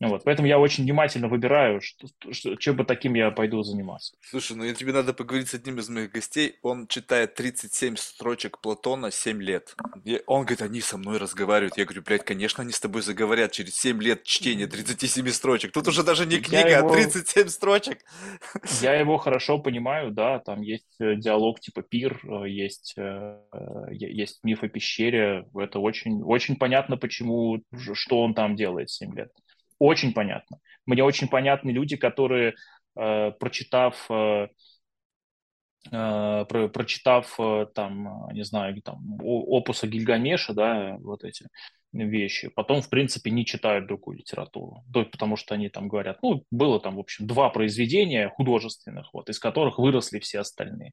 Вот. 0.00 0.24
Поэтому 0.24 0.48
я 0.48 0.58
очень 0.58 0.84
внимательно 0.84 1.28
выбираю, 1.28 1.82
что, 1.82 2.08
что, 2.30 2.56
чем 2.56 2.76
бы 2.76 2.84
таким 2.84 3.14
я 3.14 3.30
пойду 3.30 3.62
заниматься. 3.62 4.14
Слушай, 4.22 4.56
ну 4.56 4.72
тебе 4.72 4.92
надо 4.92 5.12
поговорить 5.12 5.48
с 5.48 5.54
одним 5.54 5.78
из 5.78 5.90
моих 5.90 6.10
гостей. 6.10 6.56
Он 6.62 6.86
читает 6.86 7.34
37 7.34 7.96
строчек 7.96 8.60
Платона 8.60 9.10
7 9.10 9.42
лет. 9.42 9.76
И 10.04 10.22
он 10.26 10.42
говорит, 10.42 10.62
они 10.62 10.80
со 10.80 10.96
мной 10.96 11.18
разговаривают. 11.18 11.76
Я 11.76 11.84
говорю, 11.84 12.02
блядь, 12.02 12.24
конечно, 12.24 12.62
они 12.62 12.72
с 12.72 12.80
тобой 12.80 13.02
заговорят 13.02 13.52
через 13.52 13.76
7 13.76 14.00
лет 14.02 14.24
чтения 14.24 14.66
37 14.66 15.28
строчек. 15.28 15.72
Тут 15.72 15.86
уже 15.88 16.02
даже 16.02 16.24
не 16.24 16.40
книга, 16.40 16.76
а 16.76 16.78
его... 16.78 16.90
а 16.90 16.94
37 16.94 17.48
строчек. 17.48 17.98
Я 18.80 18.94
его 18.94 19.18
хорошо 19.18 19.58
понимаю, 19.58 20.12
да, 20.12 20.38
там 20.38 20.62
есть 20.62 20.98
э, 20.98 21.16
диалог 21.16 21.60
типа 21.60 21.82
пир, 21.82 22.20
э, 22.24 22.48
есть, 22.48 22.94
э, 22.96 23.36
есть 23.90 24.42
миф 24.44 24.62
о 24.62 24.68
пещере. 24.68 25.46
Это 25.54 25.78
очень, 25.78 26.22
очень 26.22 26.56
понятно, 26.56 26.96
почему, 26.96 27.62
что 27.92 28.22
он 28.22 28.32
там 28.32 28.56
делает 28.56 28.88
7 28.88 29.14
лет 29.14 29.30
очень 29.80 30.12
понятно. 30.12 30.58
Мне 30.86 31.02
очень 31.02 31.26
понятны 31.28 31.70
люди, 31.70 31.96
которые, 31.96 32.54
э, 32.96 33.32
прочитав, 33.32 34.08
э, 34.08 34.48
э, 35.90 36.44
про, 36.48 36.68
прочитав 36.68 37.34
э, 37.40 37.66
там, 37.74 38.28
не 38.32 38.44
знаю, 38.44 38.80
там, 38.82 39.18
опуса 39.20 39.88
Гильгамеша, 39.88 40.54
да, 40.54 40.96
вот 41.00 41.24
эти 41.24 41.48
вещи, 41.92 42.48
потом, 42.48 42.82
в 42.82 42.88
принципе, 42.88 43.30
не 43.30 43.44
читают 43.44 43.88
другую 43.88 44.18
литературу, 44.18 44.84
потому 44.92 45.36
что 45.36 45.54
они 45.54 45.68
там 45.68 45.88
говорят, 45.88 46.18
ну, 46.22 46.44
было 46.50 46.78
там, 46.78 46.96
в 46.96 47.00
общем, 47.00 47.26
два 47.26 47.50
произведения 47.50 48.28
художественных, 48.28 49.12
вот, 49.12 49.28
из 49.28 49.40
которых 49.40 49.78
выросли 49.78 50.20
все 50.20 50.40
остальные. 50.40 50.92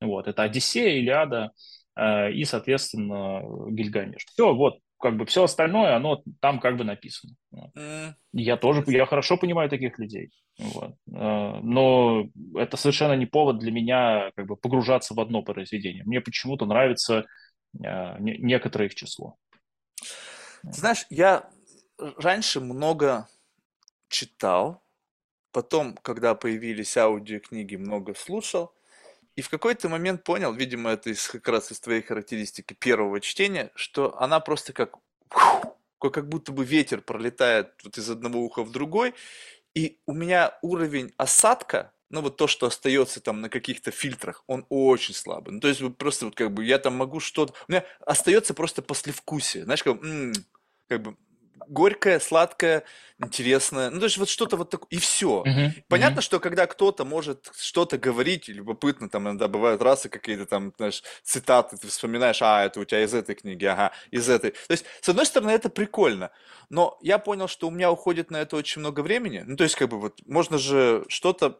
Вот, 0.00 0.26
это 0.28 0.44
«Одиссея», 0.44 0.98
«Илиада», 0.98 1.50
э, 1.96 2.32
и, 2.32 2.44
соответственно, 2.44 3.42
Гильгамеш. 3.70 4.24
Все, 4.26 4.54
вот, 4.54 4.78
как 4.98 5.16
бы 5.16 5.24
все 5.26 5.44
остальное, 5.44 5.96
оно 5.96 6.22
там 6.40 6.60
как 6.60 6.76
бы 6.76 6.84
написано. 6.84 7.34
Mm. 7.76 8.14
Я 8.32 8.56
тоже, 8.56 8.84
я 8.86 9.06
хорошо 9.06 9.36
понимаю 9.36 9.70
таких 9.70 9.98
людей. 9.98 10.30
Вот. 10.58 10.94
Э, 11.14 11.60
но 11.62 12.28
это 12.56 12.76
совершенно 12.76 13.14
не 13.14 13.26
повод 13.26 13.58
для 13.58 13.70
меня 13.70 14.32
как 14.36 14.46
бы 14.46 14.56
погружаться 14.56 15.14
в 15.14 15.20
одно 15.20 15.42
произведение. 15.42 16.04
Мне 16.04 16.20
почему-то 16.20 16.66
нравится 16.66 17.26
э, 17.82 18.16
некоторое 18.18 18.86
их 18.86 18.94
число. 18.94 19.36
Знаешь, 20.62 21.06
я 21.10 21.48
раньше 21.98 22.60
много 22.60 23.28
читал, 24.08 24.82
потом, 25.52 25.96
когда 26.02 26.34
появились 26.34 26.96
аудиокниги, 26.96 27.76
много 27.76 28.14
слушал, 28.14 28.72
и 29.38 29.40
в 29.40 29.50
какой-то 29.50 29.88
момент 29.88 30.24
понял, 30.24 30.52
видимо, 30.52 30.90
это 30.90 31.10
из, 31.10 31.28
как 31.28 31.46
раз 31.46 31.70
из 31.70 31.78
твоей 31.78 32.02
характеристики 32.02 32.74
первого 32.74 33.20
чтения, 33.20 33.70
что 33.76 34.20
она 34.20 34.40
просто 34.40 34.72
как, 34.72 34.96
как 36.00 36.28
будто 36.28 36.50
бы 36.50 36.64
ветер 36.64 37.02
пролетает 37.02 37.68
вот 37.84 37.98
из 37.98 38.10
одного 38.10 38.40
уха 38.40 38.64
в 38.64 38.72
другой, 38.72 39.14
и 39.76 40.00
у 40.06 40.12
меня 40.12 40.58
уровень 40.60 41.12
осадка, 41.18 41.92
ну 42.10 42.20
вот 42.20 42.36
то, 42.36 42.48
что 42.48 42.66
остается 42.66 43.20
там 43.20 43.40
на 43.40 43.48
каких-то 43.48 43.92
фильтрах, 43.92 44.42
он 44.48 44.66
очень 44.70 45.14
слабый. 45.14 45.54
Ну 45.54 45.60
то 45.60 45.68
есть 45.68 45.80
просто 45.98 46.24
вот 46.24 46.34
как 46.34 46.52
бы 46.52 46.64
я 46.64 46.80
там 46.80 46.96
могу 46.96 47.20
что-то... 47.20 47.54
У 47.68 47.70
меня 47.70 47.84
остается 48.00 48.54
просто 48.54 48.82
послевкусие. 48.82 49.62
Знаешь, 49.62 49.84
как, 49.84 50.02
м-м, 50.02 50.32
как 50.88 51.00
бы 51.00 51.16
горькое, 51.68 52.20
сладкое, 52.20 52.84
интересное. 53.22 53.90
Ну, 53.90 53.98
то 53.98 54.04
есть 54.06 54.16
вот 54.18 54.28
что-то 54.28 54.56
вот 54.56 54.70
такое, 54.70 54.88
и 54.90 54.98
все. 54.98 55.42
Uh-huh. 55.46 55.70
Понятно, 55.88 56.20
uh-huh. 56.20 56.22
что 56.22 56.40
когда 56.40 56.66
кто-то 56.66 57.04
может 57.04 57.50
что-то 57.58 57.98
говорить, 57.98 58.48
любопытно, 58.48 59.08
там 59.08 59.24
иногда 59.24 59.48
бывают 59.48 59.82
расы 59.82 60.08
какие-то 60.08 60.46
там, 60.46 60.72
знаешь, 60.76 61.02
цитаты, 61.22 61.76
ты 61.76 61.88
вспоминаешь, 61.88 62.42
а, 62.42 62.64
это 62.64 62.80
у 62.80 62.84
тебя 62.84 63.02
из 63.02 63.14
этой 63.14 63.34
книги, 63.34 63.64
ага, 63.64 63.92
из 64.10 64.28
этой. 64.28 64.50
То 64.52 64.72
есть, 64.72 64.84
с 65.00 65.08
одной 65.08 65.26
стороны, 65.26 65.50
это 65.50 65.68
прикольно, 65.68 66.30
но 66.70 66.98
я 67.02 67.18
понял, 67.18 67.48
что 67.48 67.68
у 67.68 67.70
меня 67.70 67.90
уходит 67.90 68.30
на 68.30 68.38
это 68.38 68.56
очень 68.56 68.80
много 68.80 69.00
времени. 69.00 69.44
Ну, 69.46 69.56
то 69.56 69.64
есть, 69.64 69.76
как 69.76 69.88
бы 69.88 70.00
вот, 70.00 70.20
можно 70.26 70.58
же 70.58 71.04
что-то 71.08 71.58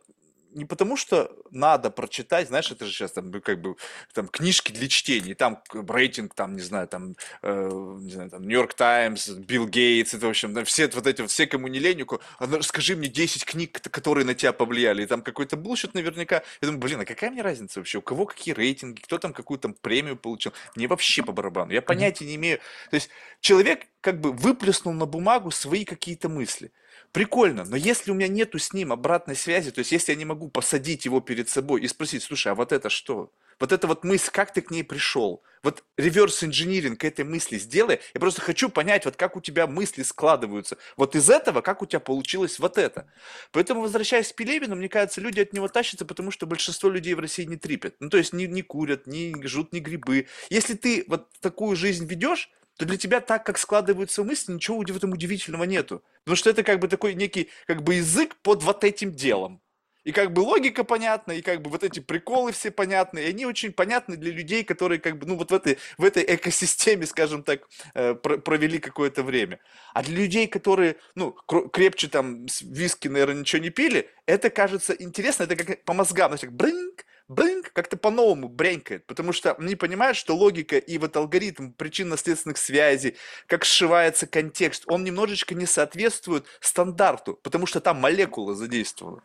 не 0.53 0.65
потому, 0.65 0.97
что 0.97 1.31
надо 1.51 1.91
прочитать, 1.91 2.49
знаешь, 2.49 2.71
это 2.71 2.87
же 2.87 2.93
сейчас 2.93 3.13
там 3.13 3.33
как 3.41 3.61
бы 3.61 3.77
там 4.15 4.29
книжки 4.29 4.73
для 4.73 4.89
чтения, 4.89 5.35
там 5.35 5.63
рейтинг, 5.73 6.35
там, 6.35 6.57
не 6.57 6.63
знаю, 6.63 6.89
там, 6.89 7.15
э, 7.43 7.71
не 8.01 8.11
знаю, 8.11 8.31
там, 8.31 8.43
Нью-Йорк 8.43 8.75
Таймс, 8.75 9.29
Билл 9.29 9.67
Гейтс, 9.67 10.15
это, 10.15 10.27
в 10.27 10.31
общем, 10.31 10.55
да, 10.55 10.65
все 10.65 10.89
вот 10.89 11.07
эти 11.07 11.27
все, 11.27 11.47
кому 11.47 11.69
не 11.69 11.79
лень, 11.79 12.05
а, 12.39 12.63
скажи 12.63 12.97
мне 12.97 13.09
10 13.09 13.45
книг, 13.45 13.81
которые 13.91 14.25
на 14.25 14.35
тебя 14.35 14.53
повлияли, 14.53 15.03
и 15.03 15.07
там 15.07 15.23
какой-то 15.23 15.57
bullshit 15.57 15.95
наверняка. 15.95 16.43
Я 16.61 16.67
думаю, 16.67 16.81
блин, 16.81 17.01
а 17.01 17.05
какая 17.05 17.31
мне 17.31 17.43
разница 17.43 17.81
вообще, 17.81 17.99
у 17.99 18.03
кого 18.03 18.27
какие 18.27 18.55
рейтинги, 18.55 19.01
кто 19.01 19.19
там 19.19 19.33
какую 19.33 19.59
там 19.59 19.75
премию 19.75 20.17
получил, 20.17 20.53
мне 20.77 20.87
вообще 20.87 21.23
по 21.23 21.33
барабану, 21.33 21.73
я 21.73 21.83
понятия 21.83 22.25
не 22.25 22.37
имею. 22.37 22.59
То 22.91 22.95
есть 22.95 23.11
человек 23.41 23.87
как 24.01 24.21
бы 24.21 24.33
выплеснул 24.33 24.95
на 24.95 25.07
бумагу 25.07 25.51
свои 25.51 25.85
какие-то 25.85 26.29
мысли 26.29 26.73
прикольно, 27.13 27.65
но 27.65 27.77
если 27.77 28.11
у 28.11 28.15
меня 28.15 28.29
нету 28.29 28.59
с 28.59 28.73
ним 28.73 28.93
обратной 28.93 29.37
связи, 29.37 29.71
то 29.71 29.81
есть 29.81 29.93
если 29.93 30.13
я 30.13 30.19
не 30.19 30.25
могу 30.25 30.49
посадить 30.49 31.05
его 31.05 31.21
перед 31.21 31.49
собой 31.49 31.83
и 31.83 31.89
спросить, 31.89 32.23
слушай, 32.23 32.53
а 32.53 32.55
вот 32.55 32.73
это 32.73 32.91
что? 32.91 33.33
Вот 33.61 33.73
эта 33.73 33.87
вот 33.87 34.05
мысль, 34.05 34.31
как 34.31 34.53
ты 34.53 34.61
к 34.61 34.71
ней 34.71 34.85
пришел? 34.85 35.43
Вот 35.63 35.83
реверс 35.97 36.45
инжиниринг 36.45 37.03
этой 37.03 37.25
мысли 37.25 37.59
сделай. 37.59 38.01
Я 38.15 38.21
просто 38.21 38.41
хочу 38.41 38.69
понять, 38.69 39.05
вот 39.05 39.17
как 39.17 39.37
у 39.37 39.41
тебя 39.41 39.67
мысли 39.67 40.03
складываются. 40.03 40.79
Вот 40.97 41.17
из 41.17 41.29
этого, 41.29 41.61
как 41.61 41.83
у 41.83 41.87
тебя 41.87 42.01
получилось 42.01 42.61
вот 42.61 42.79
это. 42.79 43.11
Поэтому, 43.51 43.81
возвращаясь 43.81 44.33
к 44.33 44.37
Пелевину, 44.37 44.77
мне 44.77 44.89
кажется, 44.89 45.21
люди 45.21 45.41
от 45.41 45.53
него 45.53 45.67
тащатся, 45.67 46.05
потому 46.05 46.31
что 46.31 46.47
большинство 46.47 46.89
людей 46.89 47.15
в 47.15 47.21
России 47.21 47.45
не 47.45 47.57
трипят. 47.57 47.97
Ну, 47.99 48.11
то 48.11 48.19
есть 48.19 48.33
не, 48.33 48.47
не 48.47 48.63
курят, 48.63 49.09
не 49.09 49.35
жрут 49.43 49.73
ни 49.73 49.81
грибы. 49.81 50.29
Если 50.51 50.75
ты 50.75 51.05
вот 51.09 51.29
такую 51.41 51.75
жизнь 51.75 52.07
ведешь, 52.07 52.51
то 52.79 52.87
для 52.87 52.97
тебя 52.97 53.21
так, 53.21 53.45
как 53.45 53.59
складываются 53.59 54.23
мысли, 54.23 54.53
ничего 54.53 54.79
в 54.79 54.97
этом 54.97 55.13
удивительного 55.13 55.65
нету. 55.65 56.03
Потому 56.25 56.37
что 56.37 56.49
это 56.49 56.63
как 56.63 56.79
бы 56.79 56.87
такой 56.87 57.15
некий 57.15 57.51
как 57.67 57.83
бы 57.83 57.97
язык 57.97 58.37
под 58.43 58.63
вот 58.63 58.85
этим 58.85 59.13
делом. 59.13 59.61
И 60.05 60.13
как 60.13 60.33
бы 60.33 60.41
логика 60.41 60.85
понятна, 60.85 61.33
и 61.33 61.43
как 61.43 61.61
бы 61.61 61.71
вот 61.71 61.83
эти 61.83 61.99
приколы 61.99 62.53
все 62.53 62.71
понятны, 62.71 63.19
и 63.19 63.29
они 63.29 63.45
очень 63.45 63.73
понятны 63.73 64.17
для 64.17 64.31
людей, 64.31 64.63
которые 64.63 65.01
как 65.01 65.19
бы, 65.19 65.27
ну 65.27 65.37
вот 65.37 65.51
в 65.51 65.55
этой, 65.55 65.77
в 65.99 66.05
этой 66.05 66.25
экосистеме, 66.25 67.05
скажем 67.05 67.43
так, 67.43 67.69
э, 67.95 68.15
провели 68.15 68.79
какое-то 68.79 69.25
время. 69.25 69.59
А 69.93 70.03
для 70.05 70.17
людей, 70.17 70.47
которые, 70.47 70.97
ну, 71.17 71.33
крепче 71.33 72.07
там 72.09 72.47
виски, 72.63 73.09
наверное, 73.09 73.41
ничего 73.41 73.61
не 73.61 73.71
пили, 73.71 74.09
это 74.25 74.51
кажется 74.51 74.95
интересно, 74.95 75.43
это 75.43 75.57
как 75.57 75.85
по 75.85 75.95
мозгам, 75.95 76.39
знаешь, 76.39 76.55
брынк, 76.55 77.05
брынк 77.29 77.73
как-то 77.73 77.97
по-новому 77.97 78.49
бренькает, 78.49 79.07
потому 79.07 79.33
что 79.33 79.53
они 79.53 79.77
понимают, 79.77 80.17
что 80.17 80.35
логика 80.35 80.79
и 80.79 80.99
вот 80.99 81.17
алгоритм 81.17 81.73
причинно-следственных 81.73 82.57
связей, 82.57 83.17
как 83.47 83.65
сшивается 83.65 84.27
контекст, 84.27 84.85
он 84.87 85.05
немножечко 85.05 85.55
не 85.55 85.67
соответствует 85.67 86.47
стандарту, 86.61 87.39
потому 87.43 87.67
что 87.67 87.81
там 87.81 88.01
молекула 88.01 88.55
задействована. 88.55 89.23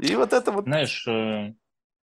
И 0.00 0.14
вот 0.16 0.32
это 0.32 0.50
вот... 0.50 0.64
Знаешь, 0.64 1.06
э, 1.06 1.54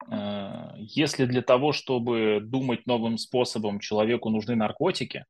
э, 0.09 0.71
если 0.77 1.25
для 1.25 1.41
того, 1.41 1.73
чтобы 1.73 2.39
думать 2.41 2.87
новым 2.87 3.17
способом, 3.17 3.79
человеку 3.79 4.29
нужны 4.29 4.55
наркотики, 4.55 5.25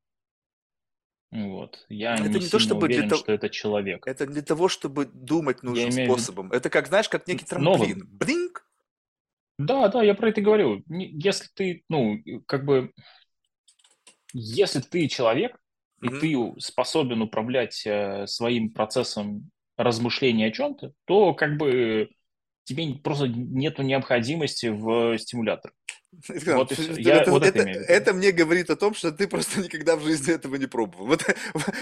вот. 1.31 1.85
Я 1.89 2.15
это 2.15 2.27
не, 2.27 2.39
не 2.39 2.47
то, 2.47 2.57
чтобы 2.57 2.87
уверен, 2.87 3.07
для 3.07 3.17
что 3.17 3.31
это 3.31 3.49
человек. 3.49 4.07
Это 4.07 4.25
для 4.25 4.41
того, 4.41 4.67
чтобы 4.67 5.05
думать 5.05 5.61
нужным 5.61 5.91
способом. 5.91 6.51
Это 6.51 6.71
как, 6.71 6.87
знаешь, 6.87 7.07
как 7.07 7.27
некий 7.27 7.45
трамплин. 7.45 7.71
Новым. 7.71 8.09
Блинк, 8.11 8.65
да, 9.59 9.89
да, 9.89 10.01
я 10.01 10.15
про 10.15 10.29
это 10.29 10.39
говорю. 10.39 10.83
Если 10.87 11.47
ты, 11.53 11.83
ну, 11.89 12.17
как 12.47 12.65
бы, 12.65 12.93
если 14.33 14.79
ты 14.79 15.07
человек, 15.09 15.59
и 16.01 16.07
mm-hmm. 16.07 16.53
ты 16.55 16.61
способен 16.61 17.21
управлять 17.21 17.85
э, 17.85 18.25
своим 18.25 18.71
процессом 18.71 19.51
размышления 19.75 20.47
о 20.47 20.51
чем-то, 20.51 20.93
то 21.03 21.33
как 21.33 21.57
бы 21.57 22.09
тебе 22.63 22.95
просто 22.95 23.27
нету 23.27 23.81
необходимости 23.83 24.67
в 24.67 25.17
Вот 26.11 26.71
Я, 26.97 27.21
это, 27.21 27.31
вот 27.31 27.45
это, 27.45 27.59
это, 27.59 27.69
это 27.69 28.13
мне 28.13 28.31
говорит 28.31 28.69
о 28.69 28.75
том, 28.75 28.95
что 28.95 29.11
ты 29.11 29.27
просто 29.27 29.61
никогда 29.61 29.95
в 29.95 30.03
жизни 30.03 30.33
этого 30.33 30.55
не 30.55 30.65
пробовал. 30.65 31.05
Вот, 31.05 31.23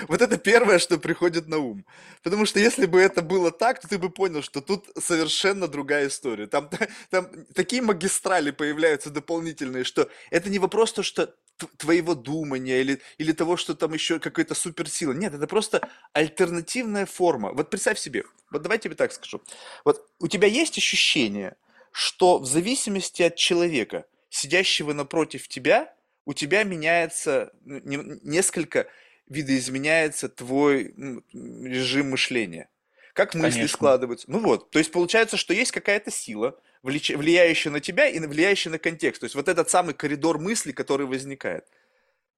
вот 0.08 0.22
это 0.22 0.38
первое, 0.38 0.80
что 0.80 0.98
приходит 0.98 1.48
на 1.48 1.60
ум. 1.60 1.86
Потому 2.24 2.46
что 2.46 2.60
если 2.60 2.86
бы 2.86 3.00
это 3.00 3.22
было 3.22 3.52
так, 3.52 3.80
то 3.80 3.88
ты 3.88 3.98
бы 3.98 4.10
понял, 4.10 4.42
что 4.42 4.62
тут 4.62 4.90
совершенно 4.98 5.68
другая 5.68 6.08
история. 6.08 6.48
Там, 6.48 6.70
там 7.10 7.30
такие 7.54 7.82
магистрали 7.82 8.52
появляются 8.52 9.10
дополнительные, 9.10 9.86
что 9.86 10.10
это 10.30 10.50
не 10.50 10.60
вопрос 10.60 10.94
то, 10.94 11.04
что 11.04 11.34
твоего 11.78 12.14
думания 12.14 12.82
или, 12.82 13.02
или 13.18 13.32
того, 13.32 13.58
что 13.58 13.76
там 13.76 13.94
еще 13.94 14.20
какая-то 14.20 14.56
суперсила. 14.56 15.14
Нет, 15.14 15.34
это 15.34 15.48
просто 15.48 15.90
альтернативная 16.14 17.06
форма. 17.06 17.54
Вот 17.54 17.70
представь 17.70 17.98
себе, 17.98 18.26
вот 18.52 18.62
давай 18.62 18.78
тебе 18.78 18.96
так 18.96 19.14
скажу. 19.14 19.42
Вот 19.86 20.06
у 20.20 20.28
тебя 20.28 20.48
есть 20.48 20.78
ощущение, 20.78 21.56
что 21.92 22.40
в 22.40 22.46
зависимости 22.46 23.24
от 23.24 23.36
человека 23.36 24.06
сидящего 24.30 24.94
напротив 24.94 25.48
тебя, 25.48 25.94
у 26.26 26.34
тебя 26.34 26.64
меняется 26.64 27.54
ну, 27.64 27.80
несколько 28.24 28.88
видоизменяется 29.28 30.30
твой 30.30 30.94
режим 31.34 32.12
мышления. 32.12 32.70
Как 33.14 33.34
мысли 33.34 33.60
Конечно. 33.60 33.78
складываются. 33.78 34.30
Ну 34.30 34.40
вот, 34.40 34.70
то 34.70 34.80
есть 34.80 34.92
получается, 34.92 35.38
что 35.38 35.54
есть 35.54 35.72
какая-то 35.72 36.12
сила, 36.12 36.60
влияющая 36.84 37.72
на 37.72 37.80
тебя 37.80 38.08
и 38.08 38.20
влияющая 38.20 38.72
на 38.72 38.78
контекст. 38.78 39.22
То 39.22 39.26
есть 39.26 39.36
вот 39.36 39.48
этот 39.48 39.70
самый 39.70 39.94
коридор 39.94 40.40
мысли, 40.40 40.72
который 40.72 41.08
возникает. 41.08 41.66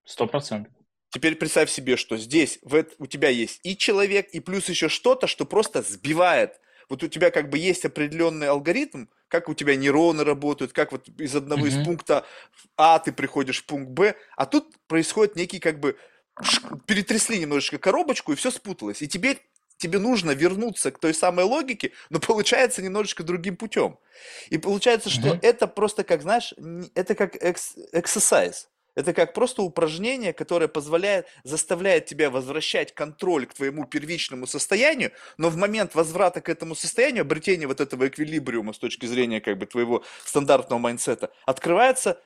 Сто 0.06 0.26
процентов. 0.26 0.74
Теперь 1.10 1.36
представь 1.36 1.70
себе, 1.70 1.98
что 1.98 2.18
здесь 2.18 2.60
в, 2.62 2.86
у 3.00 3.08
тебя 3.08 3.30
есть 3.30 3.60
и 3.64 3.76
человек, 3.76 4.30
и 4.30 4.40
плюс 4.40 4.70
еще 4.70 4.90
что-то, 4.90 5.28
что 5.28 5.46
просто 5.46 5.82
сбивает. 5.82 6.60
Вот 6.90 7.04
у 7.04 7.08
тебя 7.08 7.32
как 7.32 7.50
бы 7.50 7.58
есть 7.58 7.86
определенный 7.86 8.50
алгоритм, 8.50 9.06
как 9.28 9.48
у 9.48 9.54
тебя 9.54 9.76
нейроны 9.76 10.24
работают, 10.24 10.74
как 10.74 10.92
вот 10.92 11.08
из 11.20 11.36
одного 11.36 11.66
mm-hmm. 11.66 11.82
из 11.82 11.86
пункта 11.86 12.26
А 12.76 13.00
ты 13.00 13.12
приходишь 13.12 13.62
в 13.62 13.66
пункт 13.66 13.90
Б, 13.92 14.16
а 14.36 14.46
тут 14.46 14.76
происходит 14.88 15.36
некий 15.36 15.60
как 15.60 15.80
бы 15.80 15.96
перетрясли 16.88 17.38
немножечко 17.38 17.78
коробочку 17.78 18.34
и 18.34 18.36
все 18.36 18.50
спуталось. 18.50 19.02
И 19.02 19.08
теперь 19.08 19.40
тебе 19.78 20.00
нужно 20.00 20.32
вернуться 20.32 20.92
к 20.92 21.00
той 21.00 21.14
самой 21.14 21.46
логике, 21.46 21.92
но 22.10 22.20
получается 22.20 22.82
немножечко 22.82 23.24
другим 23.24 23.56
путем. 23.56 24.00
И 24.50 24.58
получается, 24.58 25.10
что 25.10 25.30
mm-hmm. 25.30 25.40
это 25.42 25.68
просто 25.68 26.04
как, 26.04 26.22
знаешь, 26.22 26.54
это 26.96 27.14
как 27.16 27.36
exercise. 27.36 28.68
Это 29.00 29.14
как 29.14 29.34
просто 29.34 29.62
упражнение, 29.62 30.34
которое 30.34 30.68
позволяет, 30.68 31.26
заставляет 31.46 32.06
тебя 32.06 32.30
возвращать 32.30 32.94
контроль 32.94 33.46
к 33.46 33.54
твоему 33.54 33.86
первичному 33.86 34.46
состоянию, 34.46 35.14
но 35.38 35.50
в 35.50 35.56
момент 35.56 35.96
возврата 35.96 36.42
к 36.42 36.50
этому 36.50 36.76
состоянию, 36.76 37.22
обретения 37.22 37.66
вот 37.66 37.80
этого 37.80 38.10
эквилибриума 38.10 38.74
с 38.74 38.78
точки 38.78 39.06
зрения 39.06 39.40
как 39.40 39.58
бы 39.58 39.68
твоего 39.68 40.04
стандартного 40.26 40.80
майндсета, 40.80 41.32
открывается 41.46 42.22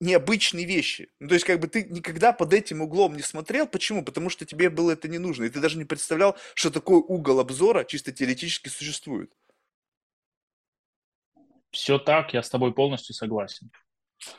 необычные 0.00 0.64
вещи. 0.64 1.10
Ну, 1.20 1.28
то 1.28 1.34
есть, 1.34 1.44
как 1.44 1.60
бы 1.60 1.68
ты 1.68 1.84
никогда 1.84 2.32
под 2.32 2.54
этим 2.54 2.80
углом 2.80 3.16
не 3.16 3.22
смотрел. 3.22 3.66
Почему? 3.66 4.02
Потому 4.02 4.30
что 4.30 4.46
тебе 4.46 4.70
было 4.70 4.92
это 4.92 5.08
не 5.08 5.18
нужно. 5.18 5.44
И 5.44 5.50
ты 5.50 5.60
даже 5.60 5.76
не 5.76 5.84
представлял, 5.84 6.38
что 6.54 6.70
такой 6.70 7.00
угол 7.06 7.38
обзора 7.38 7.84
чисто 7.84 8.12
теоретически 8.12 8.70
существует. 8.70 9.30
Все 11.70 11.98
так, 11.98 12.32
я 12.32 12.42
с 12.42 12.48
тобой 12.48 12.72
полностью 12.72 13.14
согласен. 13.14 13.70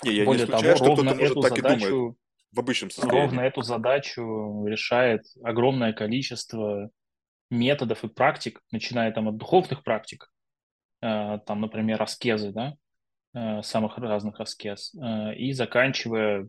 Не, 0.04 0.12
я 0.12 0.26
Более 0.26 0.46
не 0.46 0.52
исключаю, 0.52 0.76
того, 0.78 0.96
что 0.96 1.04
ровно 1.04 1.10
эту 1.22 1.42
так 1.42 1.58
задачу, 1.58 1.86
и 1.86 1.90
думает 1.90 2.18
в 2.52 2.60
обычном 2.60 2.90
состоянии. 2.90 3.22
Ровно 3.22 3.42
эту 3.42 3.62
задачу 3.62 4.66
решает 4.66 5.24
огромное 5.44 5.94
количество 5.94 6.90
методов 7.50 8.04
и 8.04 8.08
практик, 8.08 8.62
начиная 8.72 9.12
там 9.12 9.30
от 9.30 9.38
духовных 9.38 9.84
практик, 9.84 10.32
э, 11.02 11.40
там, 11.46 11.62
например, 11.62 12.02
аскезы, 12.02 12.52
да, 12.52 12.76
Э, 13.38 13.62
самых 13.64 13.98
разных 13.98 14.40
аскез, 14.40 14.96
э, 14.96 15.36
и 15.36 15.52
заканчивая 15.52 16.48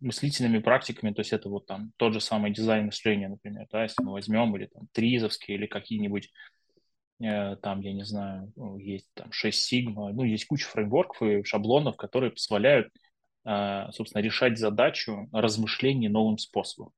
мыслительными 0.00 0.58
практиками, 0.58 1.12
то 1.12 1.20
есть 1.20 1.32
это 1.32 1.48
вот 1.48 1.66
там 1.66 1.92
тот 1.98 2.14
же 2.14 2.20
самый 2.20 2.50
дизайн 2.50 2.86
мышления, 2.86 3.28
например, 3.28 3.68
да, 3.70 3.84
если 3.84 4.02
мы 4.02 4.12
возьмем, 4.12 4.56
или 4.56 4.66
там 4.66 4.88
тризовские, 4.92 5.56
или 5.56 5.66
какие-нибудь 5.66 6.32
там, 7.20 7.80
я 7.80 7.92
не 7.92 8.04
знаю, 8.04 8.52
ну, 8.56 8.78
есть 8.78 9.06
там 9.14 9.30
6 9.32 9.62
сигма, 9.62 10.12
ну, 10.12 10.24
есть 10.24 10.46
куча 10.46 10.66
фреймворков 10.66 11.22
и 11.22 11.44
шаблонов, 11.44 11.96
которые 11.96 12.30
позволяют, 12.30 12.88
собственно, 13.44 14.22
решать 14.22 14.58
задачу 14.58 15.28
размышлений 15.32 16.08
новым 16.08 16.38
способом. 16.38 16.92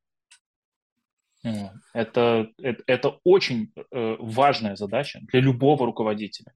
Это, 1.92 2.48
это, 2.58 2.82
это 2.87 3.18
очень 3.24 3.72
важная 3.90 4.76
задача 4.76 5.18
для 5.22 5.40
любого 5.40 5.87
руководителя. 5.87 6.52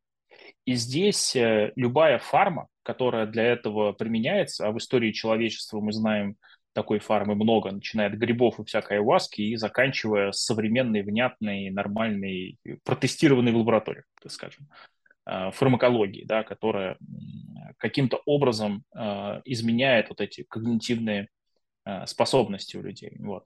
И 0.65 0.75
здесь 0.75 1.35
э, 1.37 1.73
любая 1.77 2.19
фарма, 2.19 2.69
которая 2.83 3.27
для 3.27 3.45
этого 3.45 3.93
применяется, 3.93 4.67
а 4.67 4.73
в 4.73 4.79
истории 4.79 5.13
человечества 5.13 5.81
мы 5.81 5.93
знаем 5.93 6.37
такой 6.77 6.99
фармы 6.99 7.35
много, 7.35 7.73
начиная 7.73 8.09
от 8.09 8.17
грибов 8.17 8.61
и 8.61 8.65
всякой 8.65 8.99
айваски 8.99 9.41
и 9.41 9.57
заканчивая 9.57 10.31
современной, 10.33 11.01
внятной, 11.01 11.71
нормальной, 11.71 12.59
протестированной 12.85 13.51
в 13.53 13.57
лабораториях, 13.57 14.05
так 14.21 14.31
скажем, 14.31 14.69
э, 15.25 15.53
фармакологии, 15.53 16.27
да, 16.27 16.43
которая 16.43 16.99
каким-то 17.79 18.21
образом 18.27 18.85
э, 18.95 19.41
изменяет 19.47 20.11
вот 20.11 20.21
эти 20.21 20.45
когнитивные 20.49 21.29
способности 22.05 22.77
у 22.77 22.83
людей. 22.83 23.17
Вот. 23.21 23.45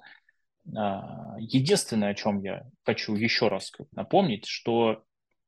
А, 0.75 1.37
единственное, 1.39 2.09
о 2.09 2.15
чем 2.15 2.41
я 2.41 2.65
хочу 2.87 3.15
еще 3.15 3.49
раз 3.49 3.71
напомнить, 3.93 4.47
что 4.47 5.05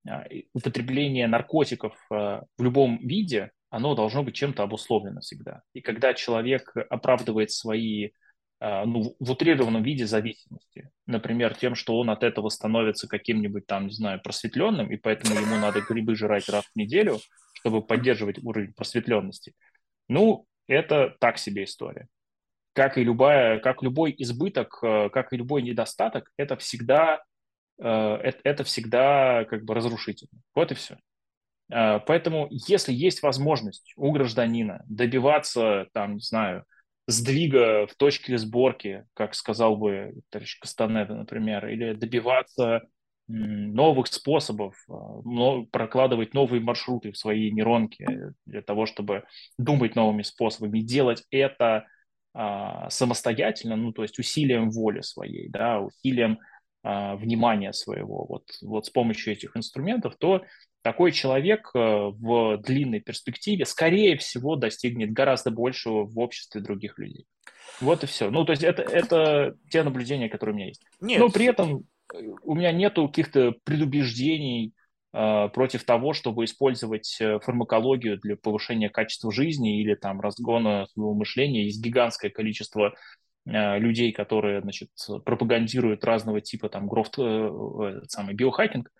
а, 0.06 0.26
употребление 0.52 1.26
наркотиков 1.26 1.96
в 2.10 2.46
любом 2.58 2.98
виде, 2.98 3.50
оно 3.72 3.94
должно 3.94 4.22
быть 4.22 4.34
чем-то 4.34 4.62
обусловлено 4.62 5.20
всегда. 5.20 5.62
И 5.72 5.80
когда 5.80 6.12
человек 6.12 6.74
оправдывает 6.90 7.50
свои 7.50 8.10
а, 8.60 8.84
ну, 8.84 9.16
в 9.18 9.30
утрированном 9.30 9.82
виде 9.82 10.06
зависимости. 10.06 10.90
Например, 11.06 11.54
тем, 11.54 11.74
что 11.74 11.98
он 11.98 12.10
от 12.10 12.22
этого 12.22 12.50
становится 12.50 13.08
каким-нибудь 13.08 13.66
там, 13.66 13.86
не 13.86 13.92
знаю, 13.92 14.20
просветленным, 14.22 14.92
и 14.92 14.96
поэтому 14.96 15.34
ему 15.34 15.56
надо 15.56 15.80
грибы 15.80 16.14
жрать 16.14 16.48
раз 16.50 16.66
в 16.66 16.76
неделю, 16.76 17.18
чтобы 17.54 17.82
поддерживать 17.82 18.44
уровень 18.44 18.74
просветленности. 18.74 19.54
Ну, 20.06 20.46
это 20.68 21.16
так 21.18 21.38
себе 21.38 21.64
история. 21.64 22.08
Как 22.74 22.98
и, 22.98 23.04
любая, 23.04 23.58
как 23.58 23.82
любой 23.82 24.14
избыток, 24.18 24.78
как 24.80 25.32
и 25.32 25.36
любой 25.36 25.62
недостаток, 25.62 26.30
это 26.36 26.56
всегда 26.56 27.22
это, 27.78 28.38
это 28.44 28.64
всегда 28.64 29.44
как 29.46 29.64
бы 29.64 29.74
разрушительно. 29.74 30.40
Вот 30.54 30.70
и 30.70 30.74
все. 30.74 30.98
Э, 31.72 32.00
поэтому, 32.06 32.48
если 32.50 32.92
есть 32.92 33.22
возможность 33.22 33.92
у 33.96 34.12
гражданина 34.12 34.84
добиваться, 34.88 35.86
там, 35.92 36.14
не 36.14 36.20
знаю, 36.20 36.64
сдвига 37.06 37.86
в 37.86 37.94
точке 37.96 38.38
сборки, 38.38 39.04
как 39.14 39.34
сказал 39.34 39.76
бы 39.76 40.14
товарищ 40.30 40.58
Кастанеда, 40.60 41.14
например, 41.14 41.66
или 41.68 41.94
добиваться 41.94 42.82
новых 43.28 44.08
способов, 44.08 44.76
э, 44.88 45.64
прокладывать 45.70 46.34
новые 46.34 46.60
маршруты 46.60 47.12
в 47.12 47.16
своей 47.16 47.50
нейронке 47.50 48.34
для 48.44 48.62
того, 48.62 48.84
чтобы 48.84 49.24
думать 49.58 49.96
новыми 49.96 50.22
способами, 50.22 50.80
делать 50.80 51.24
это 51.30 51.86
а, 52.34 52.88
самостоятельно, 52.88 53.76
ну, 53.76 53.92
то 53.92 54.02
есть 54.02 54.18
усилием 54.18 54.70
воли 54.70 55.02
своей, 55.02 55.48
да, 55.48 55.80
усилием 55.80 56.38
внимания 56.84 57.72
своего 57.72 58.26
вот, 58.28 58.44
вот 58.60 58.86
с 58.86 58.90
помощью 58.90 59.34
этих 59.34 59.56
инструментов, 59.56 60.16
то 60.18 60.42
такой 60.82 61.12
человек 61.12 61.70
э, 61.74 61.78
в 61.78 62.58
длинной 62.58 63.00
перспективе, 63.00 63.64
скорее 63.64 64.16
всего, 64.16 64.56
достигнет 64.56 65.12
гораздо 65.12 65.50
большего 65.50 66.04
в 66.04 66.18
обществе 66.18 66.60
других 66.60 66.98
людей. 66.98 67.26
Вот 67.80 68.02
и 68.02 68.06
все. 68.06 68.30
Ну, 68.30 68.44
то 68.44 68.52
есть 68.52 68.62
это, 68.62 68.82
это 68.82 69.56
те 69.70 69.82
наблюдения, 69.82 70.28
которые 70.28 70.54
у 70.54 70.56
меня 70.56 70.66
есть. 70.68 70.82
Нет. 71.00 71.20
Но 71.20 71.30
при 71.30 71.46
этом 71.46 71.84
э, 72.12 72.18
у 72.42 72.54
меня 72.54 72.72
нет 72.72 72.94
каких-то 72.96 73.54
предубеждений 73.64 74.72
э, 75.12 75.48
против 75.54 75.84
того, 75.84 76.12
чтобы 76.12 76.44
использовать 76.44 77.16
э, 77.20 77.38
фармакологию 77.38 78.18
для 78.18 78.36
повышения 78.36 78.90
качества 78.90 79.32
жизни 79.32 79.80
или 79.80 79.94
там 79.94 80.20
разгона 80.20 80.86
своего 80.92 81.14
мышления. 81.14 81.64
Есть 81.64 81.82
гигантское 81.82 82.30
количество 82.30 82.94
людей, 83.44 84.12
которые, 84.12 84.60
значит, 84.60 84.90
пропагандируют 85.24 86.04
разного 86.04 86.40
типа 86.40 86.68
там 86.68 86.86
грофт, 86.86 87.18
э, 87.18 88.00
самый 88.08 88.34
биохакинг. 88.34 88.90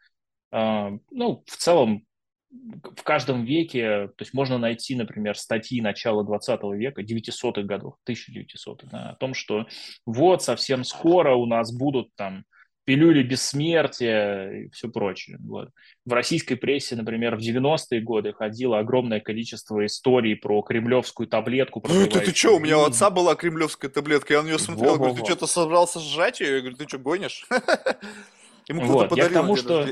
А, 0.50 0.90
ну, 1.11 1.44
в 1.46 1.57
целом, 1.57 2.05
в 2.50 3.02
каждом 3.02 3.44
веке, 3.44 4.09
то 4.09 4.22
есть 4.22 4.35
можно 4.35 4.59
найти, 4.59 4.94
например, 4.94 5.37
статьи 5.37 5.81
начала 5.81 6.22
20 6.24 6.61
века, 6.74 7.02
900-х 7.02 7.62
годов, 7.62 7.94
1900-х, 8.07 8.88
да, 8.90 9.11
о 9.11 9.16
том, 9.16 9.33
что 9.33 9.66
вот 10.05 10.42
совсем 10.42 10.85
скоро 10.85 11.35
у 11.35 11.46
нас 11.46 11.72
будут 11.72 12.14
там 12.14 12.44
пилюли 12.85 13.23
бессмертия 13.23 14.51
и 14.51 14.68
все 14.71 14.88
прочее. 14.88 15.38
Вот. 15.40 15.71
В 16.05 16.12
российской 16.12 16.57
прессе, 16.57 16.97
например, 16.97 17.37
в 17.37 17.40
90-е 17.40 18.01
годы 18.01 18.33
ходило 18.33 18.79
огромное 18.79 19.21
количество 19.21 19.85
историй 19.87 20.37
про 20.37 20.62
кремлевскую 20.62 21.29
таблетку. 21.29 21.83
Ну, 21.87 22.07
ты, 22.07 22.21
ты 22.21 22.35
что, 22.35 22.57
у 22.57 22.59
меня 22.59 22.79
у 22.79 22.83
отца 22.83 23.11
была 23.11 23.35
кремлевская 23.37 23.90
таблетка, 23.90 24.35
я 24.35 24.42
на 24.42 24.47
нее 24.47 24.59
смотрел, 24.59 24.97
говорю, 24.97 25.14
ты 25.14 25.25
что-то 25.25 25.47
собрался 25.47 26.01
сжать 26.01 26.40
ее? 26.40 26.57
Я 26.57 26.61
говорю, 26.61 26.77
ты 26.77 26.88
что, 26.88 26.99
гонишь? 26.99 27.47
Ему 28.68 28.83
кто-то 28.83 28.92
вот, 28.92 29.09
подарил 29.11 29.27
я 29.27 29.31
к 29.31 29.35
тому, 29.35 29.57
что, 29.57 29.88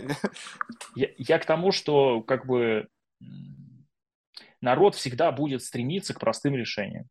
я, 0.94 1.09
я 1.16 1.38
к 1.38 1.44
тому, 1.44 1.72
что 1.72 2.22
как 2.22 2.46
бы 2.46 2.88
народ 4.61 4.95
всегда 4.95 5.32
будет 5.32 5.62
стремиться 5.62 6.14
к 6.14 6.20
простым 6.20 6.55
решениям. 6.55 7.07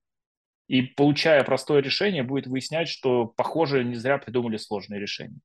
И 0.67 0.83
получая 0.83 1.43
простое 1.43 1.81
решение, 1.81 2.23
будет 2.23 2.47
выяснять, 2.47 2.87
что, 2.87 3.25
похоже, 3.25 3.83
не 3.83 3.95
зря 3.95 4.19
придумали 4.19 4.57
сложные 4.57 5.01
решения 5.01 5.39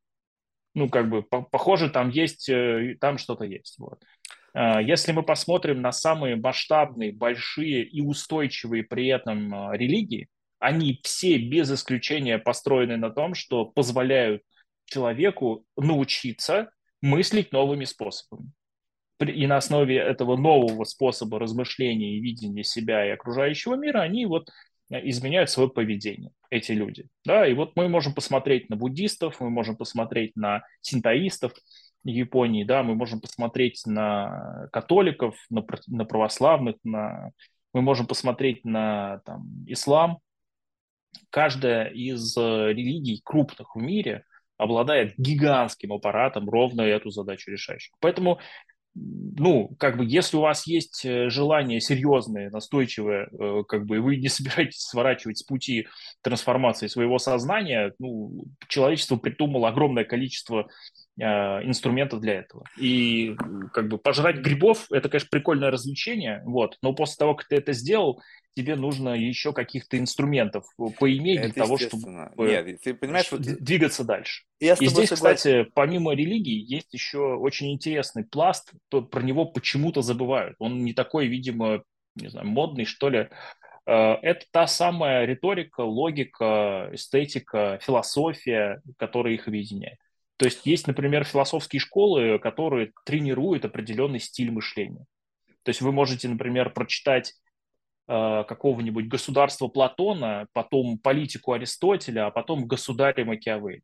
ну, 0.75 0.89
как 0.89 1.09
бы, 1.09 1.23
по 1.23 1.43
похоже, 1.43 1.89
там 1.89 2.11
есть, 2.11 2.49
э, 2.49 2.97
там 3.01 3.19
что-то 3.19 3.45
есть. 3.45 3.77
Вот. 3.79 4.03
А, 4.55 4.81
если 4.81 5.13
мы 5.13 5.23
посмотрим 5.23 5.81
на 5.81 5.93
самые 5.93 6.37
масштабные, 6.37 7.13
большие 7.13 7.85
и 7.85 8.01
устойчивые 8.01 8.85
при 8.85 9.09
этом 9.09 9.55
а, 9.55 9.77
религии, 9.77 10.29
они 10.59 11.01
все 11.03 11.39
без 11.39 11.71
исключения 11.71 12.39
построены 12.39 12.97
на 12.97 13.11
том, 13.11 13.35
что 13.35 13.67
позволяют 13.67 14.43
человеку 14.87 15.65
научиться 15.77 16.71
мыслить 17.03 17.53
новыми 17.53 17.85
способами. 17.85 18.51
и 19.21 19.47
на 19.47 19.59
основе 19.59 19.97
этого 19.97 20.37
нового 20.37 20.85
способа 20.85 21.39
размышления 21.39 22.17
и 22.17 22.21
видения 22.21 22.65
себя 22.65 23.07
и 23.07 23.11
окружающего 23.11 23.75
мира 23.75 24.01
они 24.01 24.27
вот 24.27 24.49
изменяют 24.91 25.51
свое 25.51 25.69
поведение, 25.69 26.31
эти 26.51 26.73
люди. 26.73 27.09
Да, 27.25 27.47
и 27.47 27.55
вот 27.55 27.73
мы 27.77 27.89
можем 27.89 28.15
посмотреть 28.15 28.69
на 28.71 28.77
буддистов, 28.77 29.41
мы 29.41 29.51
можем 29.51 29.77
посмотреть 29.77 30.37
на 30.37 30.63
синтоистов 30.81 31.53
Японии, 32.05 32.65
да, 32.65 32.83
мы 32.83 32.95
можем 32.95 33.21
посмотреть 33.21 33.83
на 33.87 34.69
католиков, 34.73 35.37
на, 35.49 35.65
на 35.87 36.05
православных, 36.05 36.77
на, 36.85 37.31
мы 37.73 37.83
можем 37.83 38.07
посмотреть 38.07 38.65
на 38.65 39.21
там, 39.25 39.65
ислам. 39.67 40.19
Каждая 41.31 41.87
из 41.87 42.37
э, 42.37 42.73
религий 42.73 43.21
крупных 43.25 43.75
в 43.75 43.79
мире 43.79 44.25
обладает 44.57 45.15
гигантским 45.17 45.93
аппаратом, 45.93 46.49
ровно 46.49 46.83
эту 46.83 47.11
задачу 47.11 47.51
решающим. 47.51 47.95
Поэтому 48.01 48.39
ну, 48.95 49.75
как 49.79 49.97
бы, 49.97 50.05
если 50.07 50.37
у 50.37 50.41
вас 50.41 50.67
есть 50.67 51.05
э, 51.05 51.29
желание 51.29 51.81
серьезное, 51.81 52.51
настойчивое, 52.51 53.29
э, 53.33 53.65
как 53.67 53.87
бы, 53.87 53.97
и 53.97 53.99
вы 53.99 54.17
не 54.17 54.29
собираетесь 54.29 54.83
сворачивать 54.83 55.39
с 55.39 55.43
пути 55.43 55.89
трансформации 56.23 56.87
своего 56.87 57.19
сознания, 57.19 57.93
ну, 57.99 58.45
человечество 58.69 59.17
придумало 59.17 59.69
огромное 59.69 60.05
количество 60.05 60.69
э, 61.19 61.25
инструментов 61.25 62.21
для 62.21 62.35
этого. 62.35 62.65
И 62.79 63.35
как 63.73 63.89
бы 63.89 63.99
пожрать 63.99 64.37
грибов– 64.37 64.87
это, 64.91 65.09
конечно, 65.09 65.29
прикольное 65.31 65.71
развлечение, 65.71 66.43
вот, 66.45 66.79
но 66.81 66.93
после 66.93 67.17
того, 67.17 67.35
как 67.35 67.49
ты 67.49 67.57
это 67.57 67.73
сделал, 67.73 68.23
тебе 68.55 68.77
нужно 68.77 69.11
еще 69.11 69.53
каких-то 69.53 69.99
инструментов 69.99 70.65
поиметь 70.99 71.41
это 71.41 71.53
для 71.53 71.63
того, 71.63 71.79
чтобы 71.79 72.31
Нет, 72.39 72.81
ты 72.83 72.95
понимаешь, 72.95 73.31
вот... 73.31 73.41
двигаться 73.43 74.05
дальше. 74.05 74.45
Я 74.61 74.75
и 74.75 74.87
здесь, 74.87 75.09
согласен. 75.09 75.15
кстати, 75.15 75.71
помимо 75.75 76.15
религии, 76.15 76.65
есть 76.67 76.93
еще 76.93 77.35
очень 77.35 77.73
интересный 77.73 78.25
пласт, 78.25 78.73
то 78.89 79.03
про 79.03 79.23
него 79.23 79.47
почему-то 79.47 80.03
забывают. 80.03 80.55
Он 80.59 80.85
не 80.85 80.93
такой, 80.93 81.27
видимо, 81.27 81.83
не 82.15 82.29
знаю, 82.29 82.47
модный, 82.47 82.85
что 82.85 83.09
ли. 83.09 83.29
Э, 83.87 84.15
это 84.23 84.45
та 84.51 84.67
самая 84.67 85.25
риторика, 85.25 85.81
логика, 85.81 86.91
эстетика, 86.93 87.79
философия, 87.83 88.81
которая 88.99 89.35
их 89.35 89.49
объединяет. 89.49 89.99
То 90.37 90.47
есть 90.47 90.67
есть, 90.67 90.87
например, 90.87 91.25
философские 91.25 91.81
школы, 91.81 92.39
которые 92.39 92.93
тренируют 93.05 93.65
определенный 93.65 94.21
стиль 94.21 94.51
мышления. 94.51 95.07
То 95.63 95.71
есть 95.71 95.81
вы 95.81 95.93
можете, 95.93 96.29
например, 96.29 96.71
прочитать 96.71 97.35
Э, 97.35 97.44
какого-нибудь 98.07 99.09
государства 99.09 99.69
Платона, 99.69 100.47
потом 100.53 100.99
политику 100.99 101.53
Аристотеля, 101.53 102.27
а 102.27 102.31
потом 102.31 102.67
государя 102.67 103.25
Макиавелли. 103.25 103.83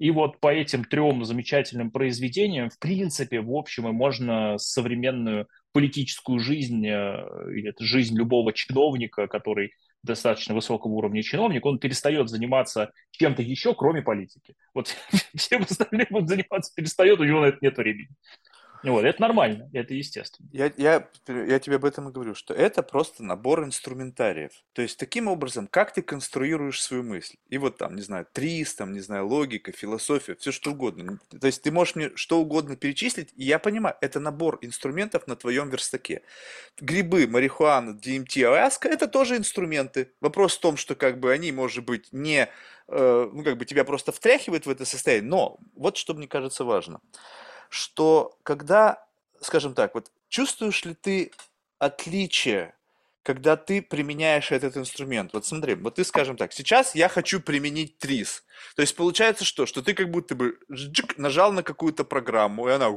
И 0.00 0.10
вот 0.10 0.40
по 0.40 0.48
этим 0.48 0.84
трем 0.84 1.24
замечательным 1.24 1.90
произведениям, 1.90 2.70
в 2.70 2.78
принципе, 2.78 3.42
в 3.42 3.54
общем, 3.54 3.86
и 3.86 3.92
можно 3.92 4.56
современную 4.56 5.46
политическую 5.72 6.40
жизнь, 6.40 6.86
э, 6.86 7.22
или 7.54 7.74
жизнь 7.78 8.16
любого 8.16 8.54
чиновника, 8.54 9.26
который 9.26 9.72
достаточно 10.02 10.54
высокого 10.54 10.92
уровня 10.92 11.22
чиновник, 11.22 11.66
он 11.66 11.78
перестает 11.78 12.30
заниматься 12.30 12.92
чем-то 13.10 13.42
еще, 13.42 13.74
кроме 13.74 14.00
политики. 14.00 14.54
Вот 14.72 14.96
всем 15.36 15.62
остальным 15.62 16.06
он 16.10 16.26
заниматься 16.26 16.72
перестает, 16.74 17.20
у 17.20 17.24
него 17.24 17.42
на 17.42 17.46
это 17.46 17.58
нет 17.60 17.76
времени. 17.76 18.08
Вот, 18.82 19.04
это 19.04 19.20
нормально, 19.20 19.68
это 19.72 19.92
естественно. 19.92 20.48
Я, 20.52 20.72
я, 20.76 21.08
я 21.26 21.58
тебе 21.58 21.76
об 21.76 21.84
этом 21.84 22.08
и 22.08 22.12
говорю, 22.12 22.34
что 22.34 22.54
это 22.54 22.82
просто 22.82 23.22
набор 23.22 23.64
инструментариев. 23.64 24.52
То 24.72 24.82
есть, 24.82 24.98
таким 24.98 25.28
образом, 25.28 25.66
как 25.66 25.92
ты 25.92 26.02
конструируешь 26.02 26.82
свою 26.82 27.02
мысль. 27.02 27.36
И 27.48 27.58
вот 27.58 27.76
там, 27.76 27.94
не 27.94 28.02
знаю, 28.02 28.26
трис, 28.32 28.74
там, 28.74 28.92
не 28.92 29.00
знаю, 29.00 29.26
логика, 29.26 29.72
философия, 29.72 30.34
все 30.34 30.50
что 30.50 30.70
угодно. 30.70 31.18
То 31.40 31.46
есть, 31.46 31.62
ты 31.62 31.70
можешь 31.70 31.94
мне 31.94 32.10
что 32.14 32.40
угодно 32.40 32.76
перечислить, 32.76 33.30
и 33.36 33.44
я 33.44 33.58
понимаю, 33.58 33.96
это 34.00 34.18
набор 34.18 34.58
инструментов 34.62 35.26
на 35.26 35.36
твоем 35.36 35.68
верстаке. 35.68 36.22
Грибы, 36.80 37.26
марихуана, 37.26 37.90
DMT, 37.90 38.44
ayahuasca– 38.44 38.88
это 38.90 39.08
тоже 39.08 39.36
инструменты. 39.36 40.12
Вопрос 40.20 40.56
в 40.56 40.60
том, 40.60 40.76
что 40.76 40.94
как 40.94 41.20
бы 41.20 41.32
они, 41.32 41.52
может 41.52 41.84
быть, 41.84 42.08
не, 42.12 42.48
э, 42.88 43.30
ну, 43.32 43.44
как 43.44 43.58
бы 43.58 43.66
тебя 43.66 43.84
просто 43.84 44.12
втряхивают 44.12 44.64
в 44.64 44.70
это 44.70 44.86
состояние, 44.86 45.28
но 45.28 45.58
вот 45.74 45.98
что 45.98 46.14
мне 46.14 46.26
кажется 46.26 46.64
важно– 46.64 47.00
что 47.70 48.36
когда, 48.42 49.02
скажем 49.40 49.74
так, 49.74 49.94
вот 49.94 50.12
чувствуешь 50.28 50.84
ли 50.84 50.92
ты 50.94 51.32
отличие, 51.78 52.74
когда 53.22 53.56
ты 53.56 53.80
применяешь 53.80 54.52
этот 54.52 54.76
инструмент? 54.76 55.32
Вот 55.32 55.46
смотри, 55.46 55.74
вот 55.76 55.94
ты, 55.94 56.04
скажем 56.04 56.36
так, 56.36 56.52
сейчас 56.52 56.94
я 56.94 57.08
хочу 57.08 57.40
применить 57.40 57.98
ТРИЗ. 57.98 58.44
То 58.76 58.82
есть 58.82 58.96
получается 58.96 59.44
что? 59.44 59.64
Что 59.64 59.82
ты 59.82 59.94
как 59.94 60.10
будто 60.10 60.34
бы 60.34 60.58
нажал 61.16 61.52
на 61.52 61.62
какую-то 61.62 62.04
программу, 62.04 62.68
и 62.68 62.72
она 62.72 62.90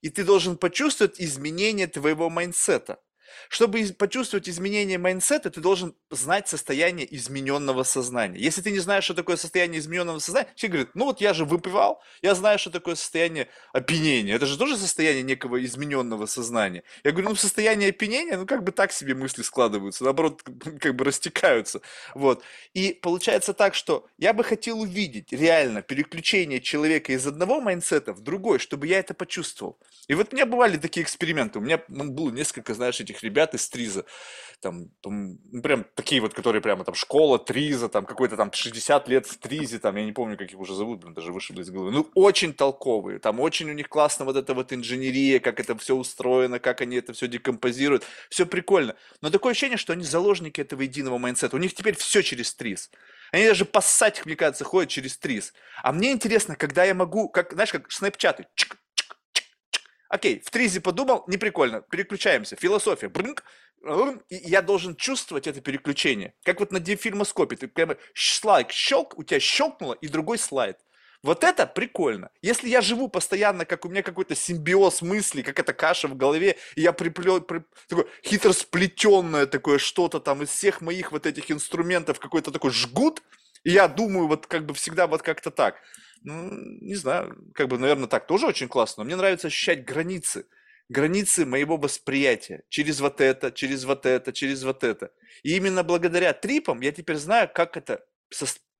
и 0.00 0.08
ты 0.08 0.24
должен 0.24 0.56
почувствовать 0.56 1.20
изменение 1.20 1.86
твоего 1.86 2.30
майндсета. 2.30 3.00
Чтобы 3.48 3.84
почувствовать 3.98 4.48
изменение 4.48 4.98
майндсета, 4.98 5.50
ты 5.50 5.60
должен 5.60 5.94
знать 6.10 6.48
состояние 6.48 7.06
измененного 7.16 7.82
сознания. 7.82 8.38
Если 8.38 8.62
ты 8.62 8.70
не 8.70 8.78
знаешь, 8.78 9.04
что 9.04 9.14
такое 9.14 9.36
состояние 9.36 9.80
измененного 9.80 10.18
сознания, 10.18 10.48
все 10.54 10.68
говорят, 10.68 10.90
ну 10.94 11.06
вот 11.06 11.20
я 11.20 11.34
же 11.34 11.44
выпивал, 11.44 12.02
я 12.22 12.34
знаю, 12.34 12.58
что 12.58 12.70
такое 12.70 12.94
состояние 12.94 13.48
опьянения. 13.72 14.34
Это 14.34 14.46
же 14.46 14.58
тоже 14.58 14.76
состояние 14.76 15.22
некого 15.22 15.64
измененного 15.64 16.26
сознания. 16.26 16.82
Я 17.04 17.12
говорю, 17.12 17.30
ну 17.30 17.34
в 17.34 17.40
состоянии 17.40 17.88
опьянения, 17.88 18.36
ну 18.36 18.46
как 18.46 18.64
бы 18.64 18.72
так 18.72 18.92
себе 18.92 19.14
мысли 19.14 19.42
складываются, 19.42 20.04
наоборот, 20.04 20.42
как 20.80 20.94
бы 20.94 21.04
растекаются. 21.04 21.80
Вот. 22.14 22.42
И 22.74 22.92
получается 22.92 23.52
так, 23.52 23.74
что 23.74 24.06
я 24.18 24.32
бы 24.32 24.44
хотел 24.44 24.80
увидеть 24.80 25.32
реально 25.32 25.82
переключение 25.82 26.60
человека 26.60 27.12
из 27.12 27.26
одного 27.26 27.60
майндсета 27.60 28.12
в 28.12 28.20
другой, 28.20 28.58
чтобы 28.58 28.86
я 28.86 28.98
это 28.98 29.14
почувствовал. 29.14 29.78
И 30.08 30.14
вот 30.14 30.32
у 30.32 30.36
меня 30.36 30.46
бывали 30.46 30.76
такие 30.76 31.02
эксперименты. 31.04 31.58
У 31.58 31.62
меня 31.62 31.80
ну, 31.88 32.10
было 32.10 32.30
несколько, 32.30 32.74
знаешь, 32.74 33.00
этих 33.00 33.19
ребят 33.22 33.54
из 33.54 33.68
Триза. 33.68 34.04
Там, 34.60 34.90
ну, 35.04 35.38
прям 35.62 35.86
такие 35.94 36.20
вот, 36.20 36.34
которые 36.34 36.60
прямо 36.60 36.84
там 36.84 36.94
школа 36.94 37.38
Триза, 37.38 37.88
там 37.88 38.04
какой-то 38.04 38.36
там 38.36 38.52
60 38.52 39.08
лет 39.08 39.26
в 39.26 39.38
Тризе, 39.38 39.78
там, 39.78 39.96
я 39.96 40.04
не 40.04 40.12
помню, 40.12 40.36
как 40.36 40.50
их 40.50 40.58
уже 40.58 40.74
зовут, 40.74 41.00
блин, 41.00 41.14
даже 41.14 41.32
вышибли 41.32 41.62
из 41.62 41.70
головы. 41.70 41.92
Ну, 41.92 42.10
очень 42.14 42.52
толковые. 42.52 43.18
Там 43.20 43.40
очень 43.40 43.70
у 43.70 43.72
них 43.72 43.88
классно 43.88 44.26
вот 44.26 44.36
эта 44.36 44.52
вот 44.52 44.72
инженерия, 44.72 45.40
как 45.40 45.60
это 45.60 45.76
все 45.78 45.96
устроено, 45.96 46.58
как 46.58 46.82
они 46.82 46.96
это 46.96 47.14
все 47.14 47.26
декомпозируют. 47.26 48.04
Все 48.28 48.44
прикольно. 48.44 48.96
Но 49.22 49.30
такое 49.30 49.52
ощущение, 49.52 49.78
что 49.78 49.94
они 49.94 50.04
заложники 50.04 50.60
этого 50.60 50.82
единого 50.82 51.16
майндсета. 51.16 51.56
У 51.56 51.60
них 51.60 51.74
теперь 51.74 51.96
все 51.96 52.22
через 52.22 52.54
Триз. 52.54 52.90
Они 53.32 53.46
даже 53.46 53.64
поссать, 53.64 54.26
мне 54.26 54.36
кажется, 54.36 54.64
ходят 54.64 54.90
через 54.90 55.16
Триз. 55.16 55.54
А 55.82 55.92
мне 55.92 56.12
интересно, 56.12 56.56
когда 56.56 56.84
я 56.84 56.94
могу, 56.94 57.28
как, 57.28 57.52
знаешь, 57.52 57.72
как 57.72 57.90
снэпчаты, 57.90 58.46
чик, 58.54 58.76
Окей, 60.10 60.42
в 60.44 60.50
тризе 60.50 60.80
подумал, 60.80 61.22
не 61.28 61.36
прикольно, 61.38 61.82
переключаемся. 61.82 62.56
Философия, 62.56 63.08
брынк, 63.08 63.44
и 64.28 64.36
я 64.36 64.60
должен 64.60 64.96
чувствовать 64.96 65.46
это 65.46 65.60
переключение. 65.60 66.34
Как 66.42 66.58
вот 66.58 66.72
на 66.72 66.80
диафильмоскопе, 66.80 67.54
ты 67.54 67.68
прямо 67.68 67.96
слайд 68.12 68.72
щелк, 68.72 69.16
у 69.16 69.22
тебя 69.22 69.38
щелкнуло, 69.38 69.94
и 69.94 70.08
другой 70.08 70.38
слайд. 70.38 70.78
Вот 71.22 71.44
это 71.44 71.64
прикольно. 71.64 72.30
Если 72.42 72.68
я 72.68 72.80
живу 72.80 73.08
постоянно, 73.08 73.64
как 73.64 73.84
у 73.84 73.88
меня 73.88 74.02
какой-то 74.02 74.34
симбиоз 74.34 75.00
мыслей, 75.00 75.44
как 75.44 75.60
эта 75.60 75.72
каша 75.72 76.08
в 76.08 76.16
голове, 76.16 76.56
и 76.74 76.80
я 76.80 76.92
приплел, 76.92 77.40
при, 77.40 77.62
такое 77.86 78.06
хитросплетенное 78.24 79.46
такое 79.46 79.78
что-то 79.78 80.18
там 80.18 80.42
из 80.42 80.48
всех 80.48 80.80
моих 80.80 81.12
вот 81.12 81.26
этих 81.26 81.52
инструментов, 81.52 82.18
какой-то 82.18 82.50
такой 82.50 82.72
жгут, 82.72 83.22
и 83.62 83.70
я 83.70 83.86
думаю 83.86 84.26
вот 84.26 84.48
как 84.48 84.66
бы 84.66 84.74
всегда 84.74 85.06
вот 85.06 85.22
как-то 85.22 85.52
так 85.52 85.76
ну, 86.22 86.50
не 86.80 86.94
знаю, 86.94 87.36
как 87.54 87.68
бы, 87.68 87.78
наверное, 87.78 88.08
так 88.08 88.26
тоже 88.26 88.46
очень 88.46 88.68
классно, 88.68 89.02
но 89.02 89.06
мне 89.06 89.16
нравится 89.16 89.48
ощущать 89.48 89.84
границы, 89.84 90.46
границы 90.88 91.46
моего 91.46 91.76
восприятия 91.76 92.64
через 92.68 93.00
вот 93.00 93.20
это, 93.20 93.50
через 93.52 93.84
вот 93.84 94.06
это, 94.06 94.32
через 94.32 94.62
вот 94.62 94.84
это. 94.84 95.12
И 95.42 95.56
именно 95.56 95.82
благодаря 95.82 96.32
трипам 96.32 96.80
я 96.80 96.92
теперь 96.92 97.16
знаю, 97.16 97.50
как 97.52 97.76
это 97.76 98.04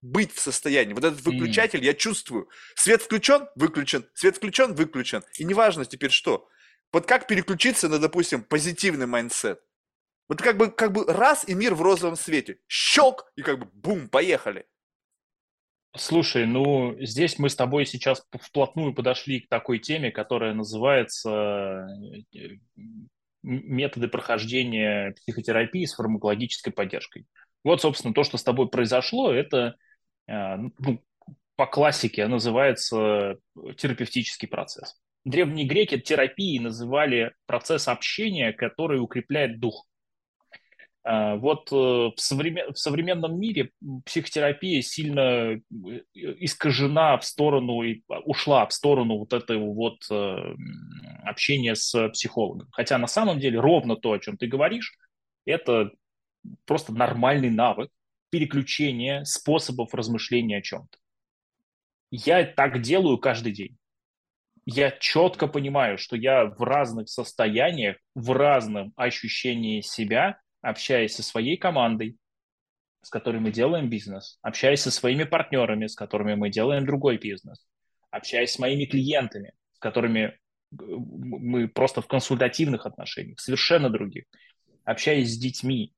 быть 0.02 0.32
в 0.32 0.40
состоянии. 0.40 0.94
Вот 0.94 1.04
этот 1.04 1.20
выключатель 1.22 1.80
mm. 1.80 1.84
я 1.84 1.94
чувствую. 1.94 2.48
Свет 2.74 3.02
включен, 3.02 3.48
выключен, 3.54 4.06
свет 4.14 4.36
включен, 4.36 4.74
выключен. 4.74 5.22
И 5.38 5.44
неважно 5.44 5.84
теперь 5.84 6.10
что. 6.10 6.48
Вот 6.92 7.06
как 7.06 7.26
переключиться 7.26 7.88
на, 7.88 7.98
допустим, 7.98 8.42
позитивный 8.42 9.06
mindset. 9.06 9.60
Вот 10.28 10.40
как 10.40 10.56
бы, 10.56 10.70
как 10.70 10.92
бы 10.92 11.04
раз 11.04 11.44
и 11.48 11.54
мир 11.54 11.74
в 11.74 11.82
розовом 11.82 12.16
свете. 12.16 12.58
Щелк, 12.66 13.30
и 13.36 13.42
как 13.42 13.58
бы 13.58 13.66
бум, 13.72 14.08
поехали. 14.08 14.66
Слушай, 15.96 16.46
ну 16.46 16.96
здесь 17.00 17.38
мы 17.38 17.50
с 17.50 17.56
тобой 17.56 17.84
сейчас 17.84 18.24
вплотную 18.40 18.94
подошли 18.94 19.40
к 19.40 19.48
такой 19.48 19.80
теме, 19.80 20.12
которая 20.12 20.54
называется 20.54 21.88
э, 22.32 22.58
методы 23.42 24.06
прохождения 24.06 25.12
психотерапии 25.12 25.84
с 25.84 25.94
фармакологической 25.94 26.72
поддержкой. 26.72 27.26
Вот, 27.64 27.82
собственно, 27.82 28.14
то, 28.14 28.22
что 28.22 28.38
с 28.38 28.44
тобой 28.44 28.68
произошло, 28.68 29.32
это 29.32 29.74
э, 30.28 30.56
ну, 30.78 31.02
по 31.56 31.66
классике 31.66 32.26
называется 32.28 33.36
терапевтический 33.76 34.46
процесс. 34.46 34.96
Древние 35.24 35.66
греки 35.66 35.98
терапией 35.98 36.60
называли 36.60 37.34
процесс 37.46 37.88
общения, 37.88 38.52
который 38.52 39.00
укрепляет 39.00 39.58
дух. 39.58 39.86
А, 41.02 41.36
вот 41.36 41.72
э, 41.72 41.74
в, 41.74 42.14
современ... 42.16 42.72
в 42.72 42.78
современном 42.78 43.38
мире 43.38 43.70
психотерапия 44.04 44.82
сильно 44.82 45.20
э, 45.54 45.60
искажена 46.14 47.16
в 47.16 47.24
сторону, 47.24 47.82
и 47.82 48.02
ушла 48.24 48.66
в 48.66 48.72
сторону 48.72 49.18
вот 49.18 49.32
этого 49.32 49.72
вот 49.72 50.04
э, 50.10 50.54
общения 51.22 51.74
с 51.74 52.08
психологом. 52.10 52.68
Хотя 52.72 52.98
на 52.98 53.06
самом 53.06 53.40
деле 53.40 53.58
ровно 53.58 53.96
то, 53.96 54.12
о 54.12 54.18
чем 54.18 54.36
ты 54.36 54.46
говоришь, 54.46 54.94
это 55.46 55.90
просто 56.66 56.92
нормальный 56.92 57.50
навык 57.50 57.90
переключения 58.30 59.24
способов 59.24 59.94
размышления 59.94 60.58
о 60.58 60.62
чем-то. 60.62 60.98
Я 62.10 62.44
так 62.44 62.82
делаю 62.82 63.18
каждый 63.18 63.52
день. 63.52 63.76
Я 64.66 64.90
четко 64.90 65.46
понимаю, 65.46 65.96
что 65.96 66.16
я 66.16 66.44
в 66.44 66.60
разных 66.62 67.08
состояниях, 67.08 67.96
в 68.14 68.32
разном 68.32 68.92
ощущении 68.96 69.80
себя 69.80 70.38
общаясь 70.62 71.14
со 71.14 71.22
своей 71.22 71.56
командой, 71.56 72.18
с 73.02 73.10
которой 73.10 73.40
мы 73.40 73.50
делаем 73.50 73.88
бизнес, 73.88 74.38
общаясь 74.42 74.82
со 74.82 74.90
своими 74.90 75.24
партнерами, 75.24 75.86
с 75.86 75.94
которыми 75.94 76.34
мы 76.34 76.50
делаем 76.50 76.84
другой 76.84 77.16
бизнес, 77.16 77.66
общаясь 78.10 78.52
с 78.52 78.58
моими 78.58 78.84
клиентами, 78.84 79.52
с 79.72 79.78
которыми 79.78 80.20
э, 80.20 80.34
мы 80.72 81.68
просто 81.68 82.02
в 82.02 82.06
консультативных 82.06 82.86
отношениях, 82.86 83.40
совершенно 83.40 83.88
других, 83.88 84.24
общаясь 84.84 85.32
с 85.32 85.38
детьми, 85.38 85.94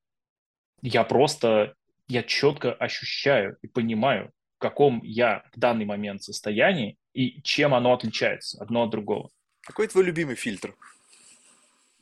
я 0.80 1.04
просто, 1.04 1.74
я 2.08 2.22
четко 2.22 2.72
ощущаю 2.72 3.56
и 3.62 3.68
понимаю, 3.68 4.30
в 4.56 4.58
каком 4.58 5.00
я 5.02 5.44
в 5.54 5.58
данный 5.58 5.84
момент 5.84 6.22
состоянии 6.22 6.96
и 7.12 7.40
чем 7.42 7.74
оно 7.74 7.92
отличается 7.92 8.62
одно 8.62 8.84
от 8.84 8.90
другого. 8.90 9.30
Какой 9.62 9.86
твой 9.86 10.04
любимый 10.04 10.34
фильтр? 10.34 10.74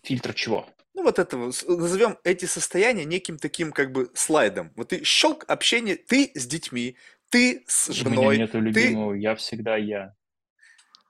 Фильтр 0.02 0.32
чего? 0.34 0.66
Ну 0.94 1.04
вот 1.04 1.18
это, 1.18 1.36
назовем 1.36 2.18
эти 2.24 2.44
состояния 2.46 3.04
неким 3.04 3.38
таким 3.38 3.72
как 3.72 3.92
бы 3.92 4.10
слайдом. 4.14 4.72
Вот 4.76 4.88
ты 4.88 5.04
щелк 5.04 5.44
общение, 5.48 5.96
ты 5.96 6.32
с 6.34 6.46
детьми, 6.46 6.96
ты 7.28 7.64
с 7.66 7.88
женой. 7.92 8.26
У 8.26 8.30
меня 8.30 8.42
нету 8.44 8.60
любимого, 8.60 9.12
ты... 9.12 9.20
я 9.20 9.34
всегда 9.34 9.76
я. 9.76 10.14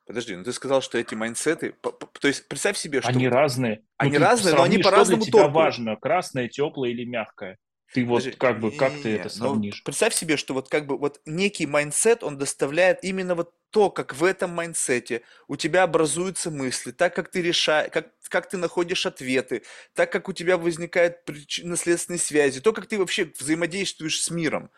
Подожди, 0.07 0.35
ну 0.35 0.43
ты 0.43 0.53
сказал, 0.53 0.83
что 0.83 0.99
эти 0.99 1.15
mindset 1.15 1.60
ы, 1.60 1.73
то 1.81 2.29
есть 2.29 2.49
представь 2.49 2.77
себе, 2.77 3.01
что... 3.01 3.11
Они 3.11 3.29
разные. 3.29 3.85
Они 3.97 4.19
ну, 4.19 4.25
разные, 4.25 4.55
но 4.55 4.65
они 4.65 4.79
по-разному 4.79 5.23
что 5.23 5.31
для 5.31 5.41
тебя 5.41 5.49
важно, 5.49 5.97
красное, 5.97 6.49
теплое 6.49 6.91
или 6.91 7.05
мягкое? 7.05 7.59
Ты 7.93 8.05
вот 8.05 8.19
Подожди, 8.19 8.39
как 8.39 8.61
бы, 8.61 8.71
как 8.71 8.93
ты 9.03 9.17
это 9.17 9.25
ну, 9.25 9.31
сравнишь? 9.31 9.83
Представь 9.83 10.15
себе, 10.15 10.37
что 10.37 10.55
вот 10.55 10.69
как 10.69 10.87
бы 10.87 10.97
вот 10.97 11.21
некий 11.27 11.67
mindset, 11.67 12.23
он 12.23 12.39
доставляет 12.39 13.03
именно 13.03 13.35
вот 13.35 13.53
то, 13.71 13.91
как 13.91 14.15
в 14.15 14.25
этом 14.25 14.51
mindset 14.51 15.14
е 15.14 15.23
у 15.49 15.57
тебя 15.57 15.83
образуются 15.83 16.51
мысли, 16.51 16.93
так 16.93 17.15
как 17.15 17.31
ты 17.31 17.43
решаешь, 17.43 17.91
как, 17.93 18.09
как 18.29 18.49
ты 18.49 18.59
находишь 18.59 19.07
ответы, 19.07 19.63
так 19.95 20.13
как 20.13 20.29
у 20.29 20.33
тебя 20.33 20.57
возникают 20.57 21.19
наследственные 21.63 22.21
связи, 22.21 22.61
то, 22.61 22.73
как 22.73 22.87
ты 22.87 22.99
вообще 22.99 23.33
взаимодействуешь 23.39 24.23
с 24.23 24.31
миром. 24.31 24.71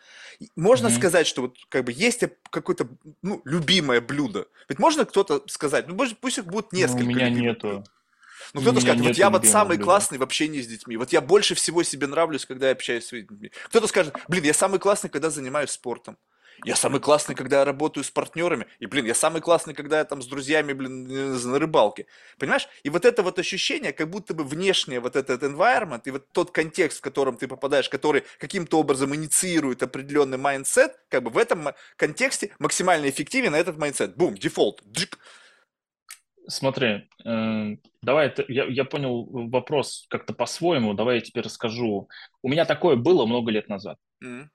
Можно 0.57 0.87
mm-hmm. 0.87 0.97
сказать, 0.97 1.27
что 1.27 1.43
вот 1.43 1.57
как 1.69 1.85
бы 1.85 1.93
есть 1.93 2.23
какое-то 2.51 2.89
ну, 3.21 3.43
любимое 3.45 4.01
блюдо. 4.01 4.47
Ведь 4.69 4.79
можно 4.79 5.05
кто-то 5.05 5.43
сказать, 5.49 5.87
ну 5.87 5.97
пусть 6.21 6.39
их 6.39 6.47
будет 6.47 6.73
несколько. 6.73 7.05
Ну, 7.05 7.11
у 7.11 7.15
меня 7.15 7.29
нету. 7.29 7.69
Блюд. 7.69 7.91
Ну, 8.55 8.61
кто-то 8.61 8.81
скажет, 8.81 9.03
вот 9.03 9.17
я 9.17 9.31
вот 9.31 9.47
самый 9.47 9.77
блюда. 9.77 9.85
классный 9.85 10.19
в 10.19 10.23
общении 10.23 10.61
с 10.61 10.67
детьми. 10.67 10.97
Вот 10.97 11.13
я 11.13 11.21
больше 11.21 11.55
всего 11.55 11.83
себе 11.83 12.07
нравлюсь, 12.07 12.47
когда 12.47 12.67
я 12.67 12.73
общаюсь 12.73 13.07
с 13.07 13.11
детьми. 13.11 13.51
Кто-то 13.67 13.87
скажет, 13.87 14.17
блин, 14.29 14.45
я 14.45 14.55
самый 14.55 14.79
классный, 14.79 15.11
когда 15.11 15.31
занимаюсь 15.31 15.71
спортом. 15.71 16.17
Я 16.65 16.77
самый 16.77 17.01
классный, 17.01 17.35
когда 17.35 17.61
я 17.61 17.65
работаю 17.65 18.05
с 18.05 18.11
партнерами. 18.11 18.67
И, 18.79 18.87
блин, 18.87 19.05
я 19.05 19.15
самый 19.15 19.41
классный, 19.43 19.75
когда 19.75 19.99
я 19.99 20.05
там 20.05 20.23
с 20.23 20.27
друзьями, 20.27 20.73
блин, 20.73 21.41
на 21.51 21.59
рыбалке. 21.59 22.07
Понимаешь? 22.39 22.69
И 22.85 22.91
вот 22.91 23.05
это 23.05 23.23
вот 23.23 23.39
ощущение, 23.39 23.93
как 23.93 24.09
будто 24.11 24.33
бы 24.35 24.45
внешнее 24.45 25.01
вот 25.01 25.17
этот 25.17 25.43
environment 25.43 26.03
и 26.05 26.11
вот 26.11 26.31
тот 26.33 26.53
контекст, 26.53 26.99
в 26.99 27.01
котором 27.01 27.37
ты 27.37 27.49
попадаешь, 27.49 27.89
который 27.89 28.23
каким-то 28.39 28.79
образом 28.79 29.15
инициирует 29.15 29.83
определенный 29.83 30.39
mindset, 30.39 31.01
как 31.09 31.25
бы 31.25 31.31
в 31.31 31.39
этом 31.39 31.71
контексте 31.97 32.55
максимально 32.59 33.11
эффективен 33.11 33.55
этот 33.55 33.77
mindset. 33.77 34.17
Бум, 34.17 34.37
дефолт, 34.37 34.83
джик. 34.87 35.19
Смотри, 36.49 37.09
э, 37.25 37.77
давай, 38.03 38.35
я, 38.49 38.65
я 38.65 38.85
понял 38.85 39.25
вопрос 39.49 40.07
как-то 40.09 40.33
по-своему, 40.35 40.95
давай 40.95 41.17
я 41.17 41.21
тебе 41.21 41.41
расскажу. 41.41 42.09
У 42.43 42.49
меня 42.49 42.65
такое 42.65 42.97
было 42.97 43.27
много 43.27 43.51
лет 43.51 43.69
назад. 43.69 43.97
Mm-hmm. 44.25 44.47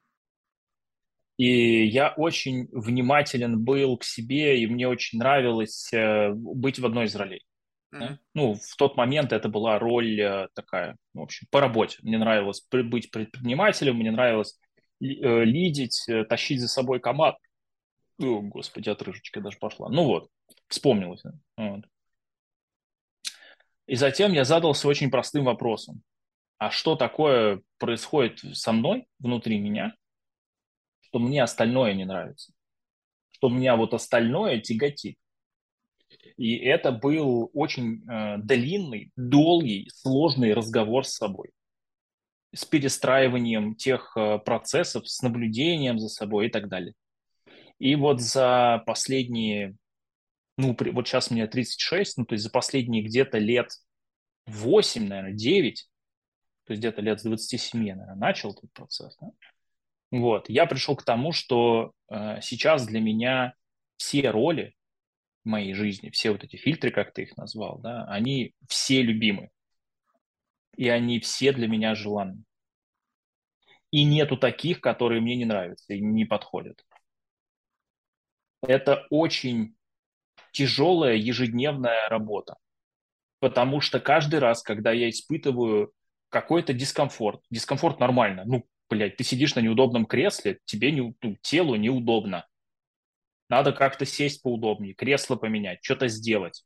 И 1.37 1.85
я 1.85 2.09
очень 2.17 2.67
внимателен 2.71 3.63
был 3.63 3.97
к 3.97 4.03
себе, 4.03 4.59
и 4.59 4.67
мне 4.67 4.87
очень 4.87 5.19
нравилось 5.19 5.91
э, 5.93 6.31
быть 6.33 6.79
в 6.79 6.85
одной 6.85 7.05
из 7.05 7.15
ролей. 7.15 7.45
Mm-hmm. 7.93 7.99
Да? 7.99 8.19
Ну, 8.33 8.55
в 8.55 8.75
тот 8.75 8.97
момент 8.97 9.31
это 9.31 9.47
была 9.47 9.79
роль 9.79 10.19
э, 10.19 10.47
такая, 10.53 10.97
в 11.13 11.21
общем, 11.21 11.47
по 11.51 11.61
работе. 11.61 11.99
Мне 12.01 12.17
нравилось 12.17 12.65
быть 12.69 13.11
предпринимателем, 13.11 13.97
мне 13.97 14.11
нравилось 14.11 14.59
э, 14.99 15.43
лидить, 15.43 16.03
э, 16.09 16.25
тащить 16.25 16.59
за 16.59 16.67
собой 16.67 16.99
команду. 16.99 17.37
О, 18.19 18.41
господи, 18.41 18.89
отрыжечка 18.89 19.41
даже 19.41 19.57
пошла. 19.57 19.89
Ну 19.89 20.05
вот, 20.05 20.29
вспомнилось. 20.67 21.23
Вот. 21.55 21.85
И 23.87 23.95
затем 23.95 24.33
я 24.33 24.43
задался 24.43 24.87
очень 24.87 25.09
простым 25.09 25.45
вопросом. 25.45 26.01
А 26.57 26.71
что 26.71 26.95
такое 26.95 27.61
происходит 27.77 28.39
со 28.57 28.71
мной, 28.71 29.07
внутри 29.19 29.59
меня, 29.59 29.93
что 31.01 31.19
мне 31.19 31.43
остальное 31.43 31.93
не 31.93 32.05
нравится? 32.05 32.51
Что 33.29 33.49
меня 33.49 33.75
вот 33.75 33.93
остальное 33.93 34.59
тяготит? 34.59 35.17
И 36.35 36.55
это 36.55 36.91
был 36.91 37.49
очень 37.53 38.03
э, 38.09 38.37
длинный, 38.39 39.11
долгий, 39.15 39.89
сложный 39.93 40.53
разговор 40.53 41.05
с 41.05 41.15
собой. 41.15 41.51
С 42.53 42.65
перестраиванием 42.65 43.75
тех 43.75 44.15
э, 44.15 44.39
процессов, 44.39 45.07
с 45.07 45.21
наблюдением 45.21 45.99
за 45.99 46.09
собой 46.09 46.47
и 46.47 46.49
так 46.49 46.69
далее. 46.69 46.93
И 47.79 47.95
вот 47.95 48.19
за 48.19 48.83
последние 48.85 49.75
ну, 50.57 50.75
при, 50.75 50.89
вот 50.89 51.07
сейчас 51.07 51.29
мне 51.31 51.47
36, 51.47 52.17
ну, 52.17 52.25
то 52.25 52.33
есть 52.33 52.43
за 52.43 52.49
последние 52.49 53.03
где-то 53.03 53.37
лет 53.37 53.69
8, 54.47 55.07
наверное, 55.07 55.33
9, 55.33 55.89
то 56.65 56.73
есть 56.73 56.81
где-то 56.81 57.01
лет 57.01 57.19
с 57.19 57.23
27 57.23 57.85
я, 57.85 57.95
наверное, 57.95 58.19
начал 58.19 58.51
этот 58.51 58.71
процесс, 58.73 59.15
да? 59.21 59.27
Вот, 60.09 60.49
я 60.49 60.65
пришел 60.65 60.95
к 60.95 61.03
тому, 61.03 61.31
что 61.31 61.91
э, 62.09 62.39
сейчас 62.41 62.87
для 62.87 63.01
меня 63.01 63.53
все 63.97 64.29
роли 64.29 64.73
в 65.43 65.49
моей 65.49 65.73
жизни, 65.73 66.09
все 66.09 66.31
вот 66.31 66.43
эти 66.43 66.55
фильтры, 66.55 66.91
как 66.91 67.13
ты 67.13 67.23
их 67.23 67.35
назвал, 67.37 67.79
да, 67.79 68.05
они 68.05 68.53
все 68.67 69.01
любимы. 69.01 69.49
И 70.77 70.87
они 70.89 71.19
все 71.19 71.51
для 71.51 71.67
меня 71.67 71.95
желанны. 71.95 72.43
И 73.91 74.03
нету 74.03 74.37
таких, 74.37 74.79
которые 74.79 75.21
мне 75.21 75.35
не 75.35 75.45
нравятся 75.45 75.93
и 75.93 75.99
не 75.99 76.25
подходят. 76.25 76.85
Это 78.61 79.07
очень 79.09 79.76
тяжелая 80.51 81.15
ежедневная 81.15 82.07
работа. 82.09 82.57
Потому 83.39 83.81
что 83.81 83.99
каждый 83.99 84.39
раз, 84.39 84.63
когда 84.63 84.91
я 84.91 85.09
испытываю 85.09 85.93
какой-то 86.29 86.73
дискомфорт, 86.73 87.41
дискомфорт 87.49 87.99
нормально, 87.99 88.43
ну, 88.45 88.65
блядь, 88.89 89.17
ты 89.17 89.23
сидишь 89.23 89.55
на 89.55 89.59
неудобном 89.59 90.05
кресле, 90.05 90.59
тебе 90.65 90.91
не, 90.91 91.15
ну, 91.21 91.37
телу 91.41 91.75
неудобно. 91.75 92.45
Надо 93.49 93.71
как-то 93.71 94.05
сесть 94.05 94.41
поудобнее, 94.41 94.93
кресло 94.93 95.35
поменять, 95.35 95.79
что-то 95.81 96.07
сделать. 96.07 96.65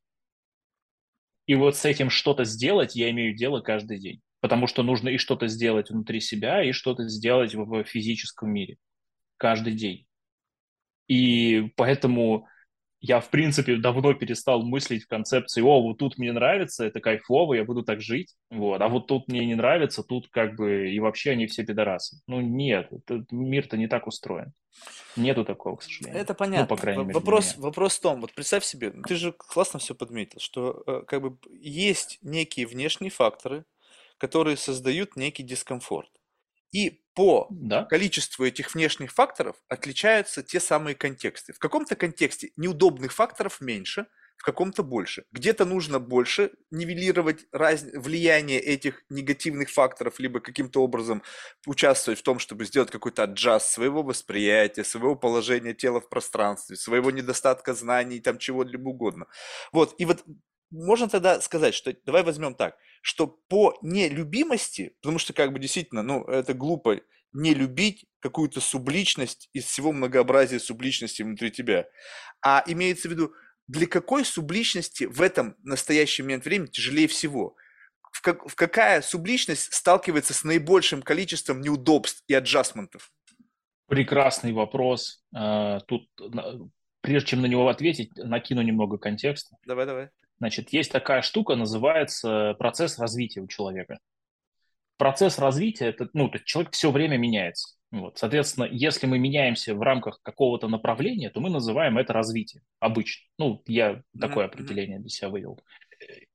И 1.45 1.55
вот 1.55 1.75
с 1.75 1.85
этим 1.85 2.09
что-то 2.09 2.43
сделать 2.43 2.95
я 2.95 3.09
имею 3.11 3.35
дело 3.35 3.61
каждый 3.61 3.99
день. 3.99 4.21
Потому 4.39 4.65
что 4.65 4.81
нужно 4.81 5.09
и 5.09 5.17
что-то 5.17 5.47
сделать 5.47 5.91
внутри 5.91 6.19
себя, 6.19 6.63
и 6.63 6.71
что-то 6.71 7.07
сделать 7.07 7.53
в 7.53 7.83
физическом 7.83 8.51
мире. 8.51 8.77
Каждый 9.37 9.73
день. 9.73 10.07
И 11.07 11.71
поэтому 11.75 12.47
я, 13.01 13.19
в 13.19 13.29
принципе, 13.29 13.77
давно 13.77 14.13
перестал 14.13 14.63
мыслить 14.63 15.03
в 15.03 15.07
концепции, 15.07 15.61
о, 15.61 15.81
вот 15.81 15.97
тут 15.97 16.19
мне 16.19 16.31
нравится, 16.31 16.85
это 16.85 16.99
кайфово, 16.99 17.55
я 17.55 17.65
буду 17.65 17.81
так 17.83 17.99
жить, 17.99 18.35
вот, 18.51 18.79
а 18.79 18.87
вот 18.87 19.07
тут 19.07 19.27
мне 19.27 19.45
не 19.45 19.55
нравится, 19.55 20.03
тут 20.03 20.29
как 20.29 20.55
бы 20.55 20.91
и 20.91 20.99
вообще 20.99 21.31
они 21.31 21.47
все 21.47 21.65
пидорасы. 21.65 22.17
Ну, 22.27 22.41
нет, 22.41 22.91
мир-то 23.31 23.75
не 23.75 23.87
так 23.87 24.05
устроен. 24.05 24.53
Нету 25.15 25.43
такого, 25.43 25.77
к 25.77 25.83
сожалению. 25.83 26.21
Это 26.21 26.33
понятно. 26.33 26.61
Ну, 26.61 26.67
по 26.67 26.77
крайней 26.77 27.03
мере, 27.03 27.13
вопрос, 27.15 27.57
вопрос 27.57 27.97
в 27.97 28.01
том, 28.01 28.21
вот 28.21 28.33
представь 28.33 28.63
себе, 28.63 28.91
ты 28.91 29.15
же 29.15 29.33
классно 29.33 29.79
все 29.79 29.95
подметил, 29.95 30.39
что 30.39 30.83
э, 30.85 31.01
как 31.07 31.21
бы 31.21 31.37
есть 31.59 32.19
некие 32.21 32.67
внешние 32.67 33.11
факторы, 33.11 33.65
которые 34.17 34.57
создают 34.57 35.15
некий 35.15 35.43
дискомфорт. 35.43 36.09
И 36.71 37.03
по 37.13 37.47
да. 37.49 37.85
количеству 37.85 38.45
этих 38.45 38.73
внешних 38.73 39.11
факторов 39.11 39.57
отличаются 39.67 40.43
те 40.43 40.59
самые 40.59 40.95
контексты. 40.95 41.53
В 41.53 41.59
каком-то 41.59 41.95
контексте 41.95 42.51
неудобных 42.55 43.11
факторов 43.11 43.59
меньше, 43.59 44.07
в 44.41 44.43
каком-то 44.43 44.81
больше. 44.81 45.25
Где-то 45.31 45.65
нужно 45.65 45.99
больше 45.99 46.51
нивелировать 46.71 47.45
раз... 47.51 47.83
влияние 47.93 48.59
этих 48.59 49.03
негативных 49.09 49.69
факторов, 49.69 50.19
либо 50.19 50.39
каким-то 50.39 50.81
образом 50.81 51.21
участвовать 51.67 52.19
в 52.19 52.23
том, 52.23 52.39
чтобы 52.39 52.65
сделать 52.65 52.89
какой-то 52.89 53.23
аджаст 53.23 53.67
своего 53.67 54.01
восприятия, 54.01 54.83
своего 54.83 55.15
положения 55.15 55.75
тела 55.75 56.01
в 56.01 56.09
пространстве, 56.09 56.75
своего 56.75 57.11
недостатка 57.11 57.75
знаний, 57.75 58.19
там 58.19 58.39
чего-либо 58.39 58.89
угодно. 58.89 59.27
Вот, 59.71 59.93
и 59.99 60.05
вот 60.05 60.23
можно 60.71 61.07
тогда 61.09 61.41
сказать, 61.41 61.75
что 61.75 61.93
давай 62.05 62.23
возьмем 62.23 62.55
так, 62.55 62.77
что 63.01 63.27
по 63.27 63.77
нелюбимости, 63.81 64.95
потому 65.01 65.19
что 65.19 65.33
как 65.33 65.53
бы 65.53 65.59
действительно, 65.59 66.01
ну, 66.01 66.23
это 66.23 66.53
глупо 66.53 67.01
не 67.33 67.53
любить 67.53 68.05
какую-то 68.19 68.61
субличность 68.61 69.49
из 69.53 69.65
всего 69.65 69.91
многообразия 69.91 70.59
субличности 70.59 71.21
внутри 71.23 71.51
тебя. 71.51 71.87
А 72.43 72.63
имеется 72.67 73.07
в 73.07 73.11
виду, 73.11 73.33
для 73.67 73.87
какой 73.87 74.25
субличности 74.25 75.05
в 75.05 75.21
этом 75.21 75.55
настоящий 75.63 76.23
момент 76.23 76.45
времени 76.45 76.67
тяжелее 76.67 77.07
всего? 77.07 77.55
В, 78.11 78.21
как, 78.21 78.47
в 78.47 78.55
какая 78.55 79.01
субличность 79.01 79.73
сталкивается 79.73 80.33
с 80.33 80.43
наибольшим 80.43 81.01
количеством 81.01 81.61
неудобств 81.61 82.23
и 82.27 82.33
аджастментов? 82.33 83.11
Прекрасный 83.87 84.51
вопрос. 84.51 85.23
А, 85.33 85.79
тут, 85.81 86.09
прежде 87.01 87.29
чем 87.29 87.41
на 87.41 87.45
него 87.45 87.67
ответить, 87.69 88.11
накину 88.15 88.61
немного 88.61 88.97
контекста. 88.97 89.55
Давай, 89.65 89.85
давай. 89.85 90.09
Значит, 90.41 90.73
есть 90.73 90.91
такая 90.91 91.21
штука, 91.21 91.55
называется 91.55 92.55
процесс 92.57 92.97
развития 92.97 93.41
у 93.41 93.47
человека. 93.47 93.99
Процесс 94.97 95.37
развития, 95.37 95.85
это, 95.85 96.09
ну, 96.13 96.29
то 96.29 96.37
есть 96.37 96.47
человек 96.47 96.73
все 96.73 96.89
время 96.89 97.17
меняется. 97.17 97.75
Вот. 97.91 98.17
Соответственно, 98.17 98.67
если 98.71 99.05
мы 99.05 99.19
меняемся 99.19 99.75
в 99.75 99.81
рамках 99.83 100.19
какого-то 100.23 100.67
направления, 100.67 101.29
то 101.29 101.41
мы 101.41 101.51
называем 101.51 101.99
это 101.99 102.13
развитие 102.13 102.63
обычно. 102.79 103.23
Ну, 103.37 103.61
я 103.67 104.01
такое 104.19 104.45
определение 104.45 104.97
для 104.97 105.09
себя 105.09 105.29
вывел. 105.29 105.59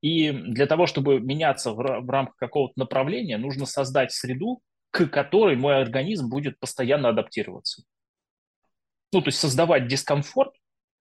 И 0.03 0.31
для 0.31 0.69
того, 0.69 0.87
чтобы 0.87 1.19
меняться 1.19 1.73
в, 1.73 1.77
в 1.77 2.09
рамках 2.09 2.37
какого-то 2.37 2.75
направления, 2.77 3.39
нужно 3.39 3.67
создать 3.67 4.13
среду, 4.13 4.63
к 4.93 5.09
которой 5.09 5.57
мой 5.57 5.81
организм 5.81 6.29
будет 6.29 6.61
постоянно 6.61 7.09
адаптироваться. 7.09 7.83
Ну, 9.13 9.21
то 9.21 9.29
есть 9.31 9.41
создавать 9.41 9.89
дискомфорт, 9.89 10.55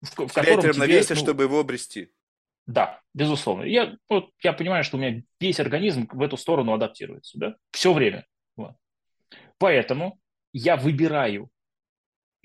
в, 0.03 0.26
в 0.26 0.32
котором 0.34 0.66
равновесие, 0.66 1.03
тебе, 1.03 1.14
ну, 1.14 1.20
чтобы 1.22 1.44
его 1.44 1.61
обрести. 1.61 2.11
Да, 2.66 3.00
безусловно. 3.14 3.64
Я, 3.64 3.96
вот, 4.08 4.30
я 4.42 4.52
понимаю, 4.52 4.84
что 4.84 4.96
у 4.96 5.00
меня 5.00 5.22
весь 5.40 5.61
организм 5.61 6.08
в 6.12 6.22
эту 6.22 6.36
сторону 6.36 6.72
адаптируется, 6.72 7.38
да, 7.38 7.56
все 7.72 7.92
время. 7.92 8.26
Вот. 8.56 8.74
Поэтому 9.58 10.20
я 10.52 10.76
выбираю 10.76 11.50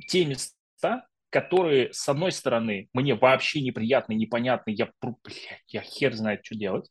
те 0.08 0.26
места, 0.26 1.08
которые, 1.30 1.94
с 1.94 2.08
одной 2.08 2.32
стороны, 2.32 2.90
мне 2.94 3.14
вообще 3.14 3.62
неприятны, 3.62 4.14
непонятны, 4.14 4.72
я, 4.72 4.90
блядь, 5.02 5.64
я 5.68 5.82
хер 5.82 6.14
знает, 6.14 6.46
что 6.46 6.56
делать. 6.56 6.90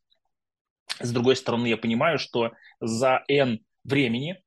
С 1.00 1.12
другой 1.12 1.36
стороны, 1.36 1.66
я 1.66 1.76
понимаю, 1.76 2.18
что 2.18 2.52
за 2.78 3.24
N 3.28 3.60
времени 3.84 4.42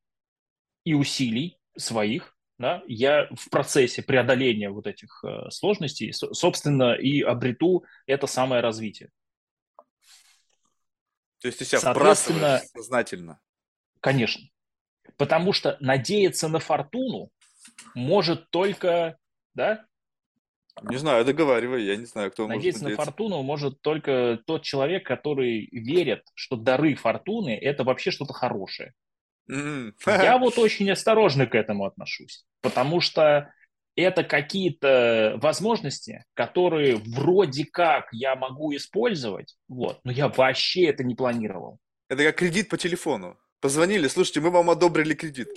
и 0.83 0.93
усилий 0.93 1.57
своих 1.75 2.36
да, 2.57 2.83
я 2.87 3.27
в 3.35 3.49
процессе 3.49 4.01
преодоления 4.01 4.69
вот 4.69 4.87
этих 4.87 5.23
э, 5.23 5.49
сложностей, 5.51 6.11
собственно, 6.13 6.93
и 6.93 7.21
обрету 7.21 7.85
это 8.07 8.25
самое 8.27 8.61
развитие. 8.61 9.09
То 11.39 11.47
есть 11.47 11.59
ты 11.59 11.65
себя 11.65 11.79
вбрасываешь 11.91 12.63
сознательно? 12.73 13.39
Конечно. 13.99 14.43
Потому 15.17 15.53
что 15.53 15.77
надеяться 15.79 16.47
на 16.47 16.59
фортуну 16.59 17.29
может 17.93 18.49
только, 18.49 19.17
да? 19.53 19.85
Не 20.83 20.97
знаю, 20.97 21.25
договаривай, 21.25 21.83
я 21.83 21.95
не 21.95 22.05
знаю, 22.05 22.31
кто 22.31 22.47
надеяться 22.47 22.83
может 22.83 22.97
надеяться. 22.97 23.01
на 23.01 23.05
фортуну 23.05 23.43
может 23.43 23.81
только 23.81 24.39
тот 24.45 24.63
человек, 24.63 25.05
который 25.05 25.67
верит, 25.71 26.23
что 26.35 26.55
дары 26.55 26.95
фортуны– 26.95 27.55
это 27.61 27.83
вообще 27.83 28.11
что-то 28.11 28.33
хорошее. 28.33 28.93
Я 29.47 30.37
вот 30.39 30.57
очень 30.57 30.89
осторожно 30.91 31.45
к 31.45 31.55
этому 31.55 31.85
отношусь, 31.85 32.45
потому 32.61 33.01
что 33.01 33.51
это 33.95 34.23
какие-то 34.23 35.37
возможности, 35.41 36.23
которые 36.33 36.97
вроде 36.97 37.65
как 37.65 38.07
я 38.11 38.35
могу 38.35 38.75
использовать, 38.75 39.55
вот, 39.67 39.99
но 40.03 40.11
я 40.11 40.27
вообще 40.27 40.85
это 40.85 41.03
не 41.03 41.15
планировал. 41.15 41.79
Это 42.09 42.23
как 42.23 42.35
кредит 42.35 42.69
по 42.69 42.77
телефону. 42.77 43.37
Позвонили, 43.59 44.07
слушайте, 44.07 44.39
мы 44.39 44.51
вам 44.51 44.69
одобрили 44.69 45.15
кредит. 45.15 45.49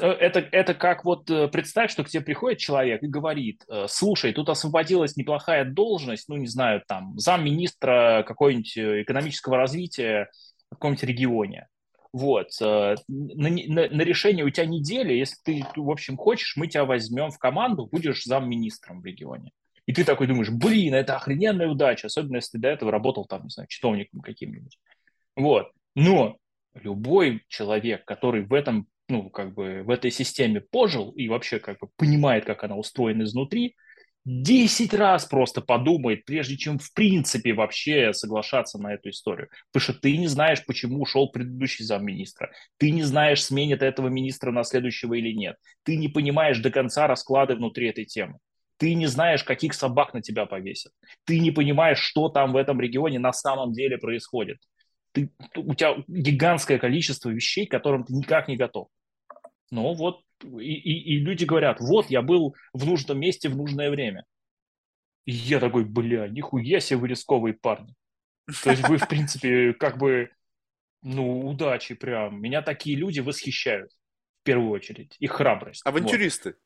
Э, 0.00 0.08
это, 0.08 0.40
это 0.40 0.74
как 0.74 1.04
вот 1.04 1.30
э, 1.30 1.48
представь, 1.48 1.90
что 1.90 2.04
к 2.04 2.08
тебе 2.08 2.22
приходит 2.22 2.58
человек 2.58 3.02
и 3.02 3.08
говорит, 3.08 3.64
э, 3.68 3.86
слушай, 3.88 4.32
тут 4.32 4.48
освободилась 4.48 5.16
неплохая 5.16 5.64
должность, 5.64 6.28
ну, 6.28 6.36
не 6.36 6.46
знаю, 6.46 6.82
там, 6.86 7.18
замминистра 7.18 8.24
какого-нибудь 8.26 8.76
экономического 8.76 9.56
развития 9.56 10.28
в 10.70 10.74
каком-нибудь 10.74 11.04
регионе. 11.04 11.68
Вот. 12.16 12.48
Э, 12.62 12.94
на, 13.08 13.50
на, 13.50 13.88
на 13.90 14.02
решение 14.02 14.42
у 14.42 14.48
тебя 14.48 14.64
неделя, 14.64 15.12
если 15.14 15.36
ты, 15.44 15.62
в 15.76 15.90
общем, 15.90 16.16
хочешь, 16.16 16.56
мы 16.56 16.66
тебя 16.66 16.86
возьмем 16.86 17.30
в 17.30 17.38
команду, 17.38 17.90
будешь 17.92 18.24
замминистром 18.24 19.02
в 19.02 19.04
регионе. 19.04 19.50
И 19.84 19.92
ты 19.92 20.02
такой 20.02 20.26
думаешь, 20.26 20.48
блин, 20.48 20.94
это 20.94 21.16
охрененная 21.16 21.68
удача, 21.68 22.06
особенно 22.06 22.36
если 22.36 22.52
ты 22.52 22.58
до 22.58 22.68
этого 22.68 22.90
работал 22.90 23.26
там, 23.26 23.42
не 23.42 23.50
знаю, 23.50 23.66
чиновником 23.68 24.22
каким-нибудь. 24.22 24.78
Вот. 25.36 25.70
Но 25.94 26.38
любой 26.72 27.42
человек, 27.48 28.06
который 28.06 28.46
в 28.46 28.54
этом, 28.54 28.86
ну, 29.10 29.28
как 29.28 29.52
бы 29.52 29.82
в 29.82 29.90
этой 29.90 30.10
системе 30.10 30.62
пожил 30.62 31.10
и 31.10 31.28
вообще 31.28 31.58
как 31.58 31.80
бы 31.80 31.88
понимает, 31.96 32.46
как 32.46 32.64
она 32.64 32.76
устроена 32.76 33.24
изнутри, 33.24 33.76
10 34.26 34.92
раз 34.92 35.24
просто 35.24 35.60
подумает, 35.60 36.24
прежде 36.24 36.56
чем 36.56 36.80
в 36.80 36.92
принципе 36.92 37.54
вообще 37.54 38.12
соглашаться 38.12 38.76
на 38.76 38.92
эту 38.92 39.10
историю. 39.10 39.48
Потому 39.70 39.92
что 39.92 40.00
ты 40.00 40.16
не 40.16 40.26
знаешь, 40.26 40.66
почему 40.66 41.00
ушел 41.00 41.30
предыдущий 41.30 41.84
замминистра. 41.84 42.50
Ты 42.76 42.90
не 42.90 43.04
знаешь, 43.04 43.44
сменит 43.44 43.82
этого 43.82 44.08
министра 44.08 44.50
на 44.50 44.64
следующего 44.64 45.14
или 45.14 45.32
нет. 45.32 45.54
Ты 45.84 45.96
не 45.96 46.08
понимаешь 46.08 46.58
до 46.58 46.72
конца 46.72 47.06
расклады 47.06 47.54
внутри 47.54 47.88
этой 47.88 48.04
темы. 48.04 48.38
Ты 48.78 48.94
не 48.94 49.06
знаешь, 49.06 49.44
каких 49.44 49.74
собак 49.74 50.12
на 50.12 50.20
тебя 50.20 50.44
повесят. 50.44 50.92
Ты 51.24 51.38
не 51.38 51.52
понимаешь, 51.52 52.00
что 52.00 52.28
там 52.28 52.52
в 52.52 52.56
этом 52.56 52.80
регионе 52.80 53.20
на 53.20 53.32
самом 53.32 53.72
деле 53.72 53.96
происходит. 53.96 54.58
Ты, 55.12 55.30
у 55.54 55.74
тебя 55.74 56.02
гигантское 56.08 56.78
количество 56.78 57.30
вещей, 57.30 57.66
к 57.66 57.70
которым 57.70 58.04
ты 58.04 58.12
никак 58.12 58.48
не 58.48 58.56
готов. 58.56 58.88
Но 59.70 59.94
вот 59.94 60.22
и, 60.42 60.74
и, 60.74 61.14
и 61.14 61.18
люди 61.18 61.44
говорят, 61.44 61.80
вот, 61.80 62.10
я 62.10 62.22
был 62.22 62.54
в 62.72 62.86
нужном 62.86 63.18
месте 63.18 63.48
в 63.48 63.56
нужное 63.56 63.90
время. 63.90 64.24
И 65.24 65.32
я 65.32 65.60
такой, 65.60 65.84
бля, 65.84 66.28
нихуя 66.28 66.80
себе 66.80 66.98
вы 66.98 67.08
рисковые 67.08 67.54
парни. 67.54 67.94
То 68.62 68.70
есть 68.70 68.88
вы, 68.88 68.98
в 68.98 69.08
принципе, 69.08 69.72
как 69.74 69.98
бы, 69.98 70.30
ну, 71.02 71.48
удачи 71.48 71.94
прям. 71.94 72.40
Меня 72.40 72.62
такие 72.62 72.96
люди 72.96 73.20
восхищают, 73.20 73.90
в 74.40 74.44
первую 74.44 74.70
очередь, 74.70 75.16
их 75.18 75.32
храбрость. 75.32 75.84
Авантюристы? 75.84 76.56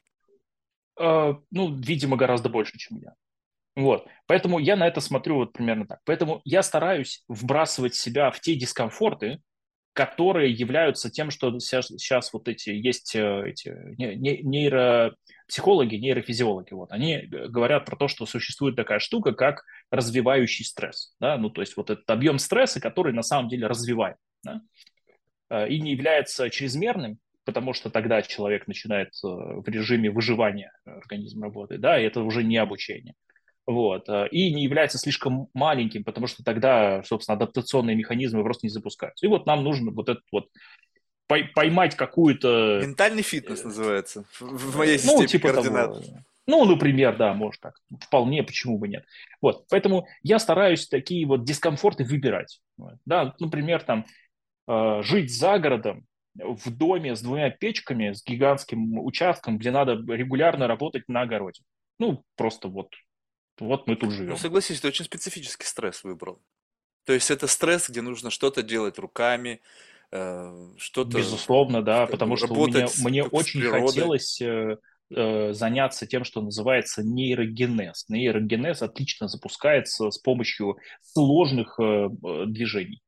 Вот. 0.96 1.06
А, 1.06 1.40
ну, 1.50 1.74
видимо, 1.74 2.16
гораздо 2.16 2.50
больше, 2.50 2.76
чем 2.78 2.98
я. 2.98 3.14
Вот. 3.76 4.06
Поэтому 4.26 4.58
я 4.58 4.76
на 4.76 4.86
это 4.86 5.00
смотрю 5.00 5.36
вот 5.36 5.52
примерно 5.52 5.86
так. 5.86 6.00
Поэтому 6.04 6.42
я 6.44 6.62
стараюсь 6.62 7.24
вбрасывать 7.28 7.94
себя 7.94 8.30
в 8.30 8.40
те 8.40 8.54
дискомфорты, 8.56 9.40
которые 9.92 10.52
являются 10.52 11.10
тем, 11.10 11.30
что 11.30 11.58
сейчас, 11.58 12.32
вот 12.32 12.48
эти 12.48 12.70
есть 12.70 13.14
э, 13.16 13.48
эти 13.48 13.74
нейропсихологи, 13.98 15.96
нейрофизиологи, 15.96 16.72
вот, 16.72 16.92
они 16.92 17.22
говорят 17.26 17.86
про 17.86 17.96
то, 17.96 18.06
что 18.08 18.24
существует 18.26 18.76
такая 18.76 19.00
штука, 19.00 19.32
как 19.32 19.64
развивающий 19.90 20.64
стресс, 20.64 21.14
да, 21.18 21.36
ну, 21.36 21.50
то 21.50 21.60
есть 21.60 21.76
вот 21.76 21.90
этот 21.90 22.08
объем 22.08 22.38
стресса, 22.38 22.80
который 22.80 23.12
на 23.12 23.22
самом 23.22 23.48
деле 23.48 23.66
развивает, 23.66 24.16
да, 24.44 24.60
э, 25.50 25.68
и 25.68 25.80
не 25.80 25.90
является 25.92 26.48
чрезмерным, 26.50 27.18
потому 27.44 27.72
что 27.72 27.90
тогда 27.90 28.22
человек 28.22 28.68
начинает 28.68 29.08
э, 29.24 29.26
в 29.26 29.64
режиме 29.66 30.10
выживания 30.10 30.72
организм 30.84 31.42
работает, 31.42 31.80
да, 31.80 32.00
и 32.00 32.04
это 32.04 32.22
уже 32.22 32.44
не 32.44 32.58
обучение 32.58 33.14
вот, 33.66 34.08
э, 34.08 34.28
и 34.28 34.52
не 34.52 34.64
является 34.64 34.98
слишком 34.98 35.48
маленьким, 35.54 36.04
потому 36.04 36.26
что 36.26 36.42
тогда, 36.42 37.02
собственно, 37.04 37.36
адаптационные 37.36 37.96
механизмы 37.96 38.42
просто 38.42 38.66
не 38.66 38.70
запускаются. 38.70 39.26
И 39.26 39.28
вот 39.28 39.46
нам 39.46 39.62
нужно 39.64 39.90
вот 39.92 40.08
этот 40.08 40.24
вот 40.32 40.48
поймать 41.26 41.94
какую-то... 41.94 42.80
Ментальный 42.82 43.22
фитнес 43.22 43.62
называется 43.62 44.24
в 44.40 44.76
моей 44.76 44.98
системе 44.98 45.20
ну, 45.20 45.26
типа 45.26 45.52
координат. 45.52 45.92
Того. 45.92 46.04
Ну, 46.46 46.64
например, 46.64 47.16
да, 47.16 47.32
может 47.34 47.60
так. 47.60 47.74
Вполне, 48.00 48.42
почему 48.42 48.78
бы 48.78 48.88
нет. 48.88 49.04
Вот, 49.40 49.66
поэтому 49.70 50.08
я 50.22 50.40
стараюсь 50.40 50.88
такие 50.88 51.24
вот 51.26 51.44
дискомфорты 51.44 52.02
выбирать. 52.02 52.60
Да, 53.06 53.36
например, 53.38 53.82
там, 53.82 54.06
э, 54.66 55.02
жить 55.02 55.32
за 55.32 55.60
городом, 55.60 56.06
в 56.34 56.70
доме 56.70 57.14
с 57.14 57.22
двумя 57.22 57.50
печками, 57.50 58.12
с 58.12 58.24
гигантским 58.24 58.98
участком, 58.98 59.58
где 59.58 59.70
надо 59.70 59.92
регулярно 59.92 60.66
работать 60.66 61.04
на 61.08 61.22
огороде. 61.22 61.62
Ну, 61.98 62.24
просто 62.36 62.68
вот 62.68 62.88
вот 63.60 63.86
мы 63.86 63.96
тут 63.96 64.12
живем. 64.12 64.30
Ну, 64.30 64.36
согласись, 64.36 64.80
ты 64.80 64.88
очень 64.88 65.04
специфический 65.04 65.66
стресс 65.66 66.02
выбрал. 66.02 66.40
То 67.04 67.12
есть 67.12 67.30
это 67.30 67.46
стресс, 67.46 67.88
где 67.88 68.02
нужно 68.02 68.30
что-то 68.30 68.62
делать 68.62 68.98
руками, 68.98 69.60
э, 70.10 70.68
что-то... 70.78 71.18
Безусловно, 71.18 71.82
да, 71.82 72.06
потому 72.06 72.36
что 72.36 72.52
мне, 72.54 72.86
мне 73.02 73.24
очень 73.24 73.62
хотелось 73.62 74.40
э, 74.40 74.78
э, 75.10 75.52
заняться 75.52 76.06
тем, 76.06 76.24
что 76.24 76.42
называется 76.42 77.02
нейрогенез. 77.02 78.08
Нейрогенез 78.08 78.82
отлично 78.82 79.28
запускается 79.28 80.10
с 80.10 80.18
помощью 80.18 80.78
сложных 81.00 81.78
движений. 81.78 83.02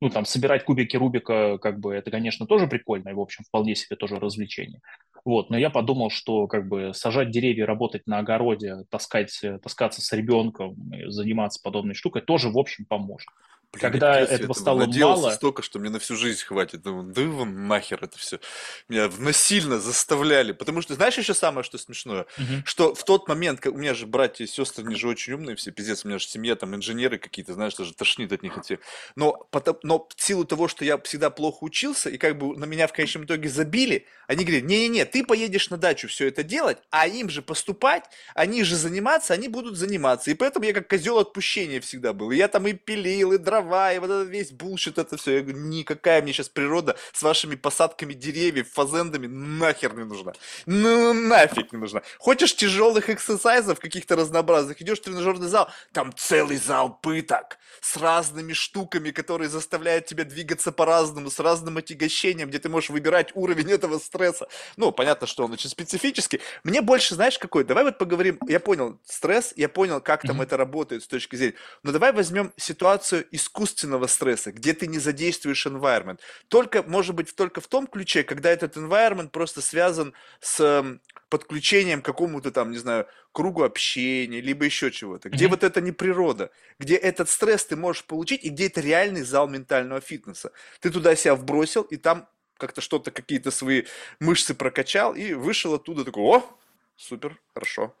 Ну, 0.00 0.10
там, 0.10 0.24
собирать 0.24 0.64
кубики 0.64 0.96
Рубика, 0.96 1.58
как 1.58 1.80
бы, 1.80 1.92
это, 1.92 2.10
конечно, 2.10 2.46
тоже 2.46 2.68
прикольно, 2.68 3.08
и, 3.08 3.14
в 3.14 3.20
общем, 3.20 3.44
вполне 3.44 3.74
себе 3.74 3.96
тоже 3.96 4.16
развлечение. 4.20 4.80
Вот, 5.24 5.50
но 5.50 5.58
я 5.58 5.70
подумал, 5.70 6.10
что 6.10 6.46
как 6.46 6.68
бы 6.68 6.92
сажать 6.94 7.30
деревья, 7.30 7.66
работать 7.66 8.06
на 8.06 8.18
огороде, 8.18 8.84
таскать, 8.90 9.42
таскаться 9.62 10.00
с 10.00 10.12
ребенком, 10.12 10.76
заниматься 11.08 11.60
подобной 11.62 11.94
штукой 11.94 12.22
тоже, 12.22 12.48
в 12.48 12.58
общем, 12.58 12.84
поможет. 12.84 13.28
Блин, 13.70 13.82
Когда 13.82 14.18
я 14.18 14.24
этого 14.24 14.54
стало 14.54 14.86
мало, 14.86 15.30
столько, 15.32 15.60
что 15.62 15.78
мне 15.78 15.90
на 15.90 15.98
всю 15.98 16.16
жизнь 16.16 16.42
хватит. 16.42 16.80
Думаю, 16.80 17.12
да 17.12 17.22
вон 17.22 17.66
нахер 17.66 18.02
это 18.02 18.16
все. 18.16 18.40
Меня 18.88 19.10
насильно 19.18 19.78
заставляли. 19.78 20.52
Потому 20.52 20.80
что, 20.80 20.94
знаешь, 20.94 21.18
еще 21.18 21.34
самое, 21.34 21.62
что 21.64 21.76
смешное? 21.76 22.24
Мгм, 22.38 22.62
Что 22.64 22.94
в 22.94 23.04
тот 23.04 23.28
момент, 23.28 23.60
как 23.60 23.74
у 23.74 23.76
меня 23.76 23.92
же 23.92 24.06
братья 24.06 24.44
и 24.44 24.46
сестры, 24.46 24.84
они 24.84 24.94
же 24.94 25.06
очень 25.06 25.34
умные 25.34 25.54
все, 25.54 25.70
пиздец, 25.70 26.02
у 26.04 26.08
меня 26.08 26.18
же 26.18 26.26
семья, 26.26 26.56
там, 26.56 26.74
инженеры 26.74 27.18
какие-то, 27.18 27.52
знаешь, 27.52 27.74
даже 27.74 27.92
тошнит 27.92 28.32
от 28.32 28.42
них 28.42 28.56
идти. 28.56 28.78
Но, 29.16 29.46
потом, 29.50 29.76
но 29.82 30.08
в 30.16 30.22
силу 30.22 30.46
того, 30.46 30.66
что 30.68 30.86
я 30.86 30.96
всегда 30.98 31.28
плохо 31.28 31.58
учился, 31.60 32.08
и 32.08 32.16
как 32.16 32.38
бы 32.38 32.56
на 32.56 32.64
меня 32.64 32.86
в 32.86 32.94
конечном 32.94 33.24
итоге 33.26 33.50
забили, 33.50 34.06
они 34.28 34.44
говорят, 34.44 34.64
не-не-не, 34.64 35.04
ты 35.04 35.24
поедешь 35.24 35.68
на 35.68 35.76
дачу 35.76 36.08
все 36.08 36.28
это 36.28 36.42
делать, 36.42 36.78
а 36.90 37.06
им 37.06 37.28
же 37.28 37.42
поступать, 37.42 38.04
они 38.34 38.64
же 38.64 38.76
заниматься, 38.76 39.34
они 39.34 39.48
будут 39.48 39.76
заниматься. 39.76 40.30
И 40.30 40.34
поэтому 40.34 40.64
я 40.64 40.72
как 40.72 40.88
козел 40.88 41.18
отпущения 41.18 41.82
всегда 41.82 42.14
был. 42.14 42.30
И 42.30 42.36
я 42.36 42.48
там 42.48 42.66
и 42.66 42.72
пилил, 42.72 43.32
и 43.32 43.38
дрова, 43.58 43.92
и 43.92 43.98
вот 43.98 44.10
этот 44.10 44.28
весь 44.28 44.52
булшит, 44.52 44.98
это 44.98 45.16
все. 45.16 45.36
Я 45.36 45.42
говорю, 45.42 45.58
никакая 45.58 46.22
мне 46.22 46.32
сейчас 46.32 46.48
природа 46.48 46.96
с 47.12 47.22
вашими 47.22 47.54
посадками 47.54 48.14
деревьев, 48.14 48.70
фазендами 48.72 49.26
нахер 49.26 49.94
не 49.96 50.04
нужна. 50.04 50.32
Ну, 50.66 51.12
нафиг 51.12 51.72
не 51.72 51.78
нужна. 51.78 52.02
Хочешь 52.18 52.54
тяжелых 52.54 53.10
эксерсайзов 53.10 53.80
каких-то 53.80 54.16
разнообразных, 54.16 54.80
идешь 54.80 55.00
в 55.00 55.02
тренажерный 55.02 55.48
зал, 55.48 55.68
там 55.92 56.12
целый 56.16 56.56
зал 56.56 56.98
пыток 57.00 57.58
с 57.80 57.96
разными 57.96 58.52
штуками, 58.52 59.10
которые 59.10 59.48
заставляют 59.48 60.06
тебя 60.06 60.24
двигаться 60.24 60.72
по-разному, 60.72 61.30
с 61.30 61.38
разным 61.38 61.76
отягощением, 61.76 62.48
где 62.48 62.58
ты 62.58 62.68
можешь 62.68 62.90
выбирать 62.90 63.30
уровень 63.34 63.70
этого 63.70 63.98
стресса. 63.98 64.48
Ну, 64.76 64.92
понятно, 64.92 65.26
что 65.26 65.44
он 65.44 65.52
очень 65.52 65.70
специфический. 65.70 66.40
Мне 66.64 66.80
больше, 66.80 67.14
знаешь, 67.14 67.38
какой? 67.38 67.64
Давай 67.64 67.84
вот 67.84 67.98
поговорим. 67.98 68.38
Я 68.48 68.60
понял 68.60 68.98
стресс, 69.04 69.52
я 69.56 69.68
понял, 69.68 70.00
как 70.00 70.22
там 70.22 70.36
мгм, 70.36 70.42
это 70.42 70.56
работает 70.56 71.02
с 71.02 71.06
точки 71.06 71.36
зрения. 71.36 71.54
Но 71.82 71.92
давай 71.92 72.12
возьмем 72.12 72.52
ситуацию 72.56 73.26
искусственного 73.48 74.06
стресса, 74.06 74.52
где 74.52 74.74
ты 74.74 74.86
не 74.86 74.98
задействуешь 74.98 75.66
environment. 75.66 76.20
Только, 76.48 76.82
может 76.82 77.14
быть, 77.14 77.34
только 77.34 77.60
в 77.60 77.66
том 77.66 77.86
ключе, 77.86 78.22
когда 78.22 78.50
этот 78.50 78.76
environment 78.76 79.30
просто 79.30 79.62
связан 79.62 80.12
с 80.40 80.60
эм, 80.60 81.00
подключением 81.30 82.02
к 82.02 82.04
какому-то 82.04 82.50
там, 82.52 82.70
не 82.70 82.78
знаю, 82.78 83.06
кругу 83.32 83.62
общения, 83.64 84.40
либо 84.40 84.64
еще 84.64 84.90
чего-то. 84.90 85.30
Где 85.30 85.46
мгм. 85.46 85.54
вот 85.54 85.64
это 85.64 85.80
не 85.80 85.92
природа, 85.92 86.50
где 86.78 86.96
этот 86.96 87.30
стресс 87.30 87.64
ты 87.64 87.76
можешь 87.76 88.04
получить, 88.04 88.44
и 88.44 88.50
где 88.50 88.66
это 88.66 88.80
реальный 88.80 89.22
зал 89.22 89.48
ментального 89.48 90.00
фитнеса. 90.00 90.52
Ты 90.80 90.90
туда 90.90 91.16
себя 91.16 91.34
вбросил, 91.34 91.82
и 91.82 91.96
там 91.96 92.28
как-то 92.58 92.80
что-то, 92.80 93.10
какие-то 93.10 93.50
свои 93.50 93.84
мышцы 94.20 94.54
прокачал, 94.54 95.14
и 95.14 95.32
вышел 95.32 95.74
оттуда 95.74 96.04
такой, 96.04 96.22
о, 96.22 96.58
супер, 96.96 97.40
хорошо. 97.54 97.94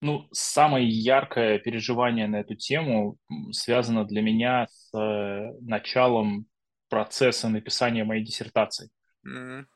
Ну, 0.00 0.28
самое 0.32 0.88
яркое 0.88 1.58
переживание 1.58 2.26
на 2.26 2.36
эту 2.36 2.54
тему 2.54 3.18
связано 3.52 4.06
для 4.06 4.22
меня 4.22 4.66
с 4.70 4.96
э, 4.96 5.52
началом 5.60 6.46
процесса 6.88 7.48
написания 7.48 8.04
моей 8.04 8.24
диссертации. 8.24 8.90
М, 9.26 9.68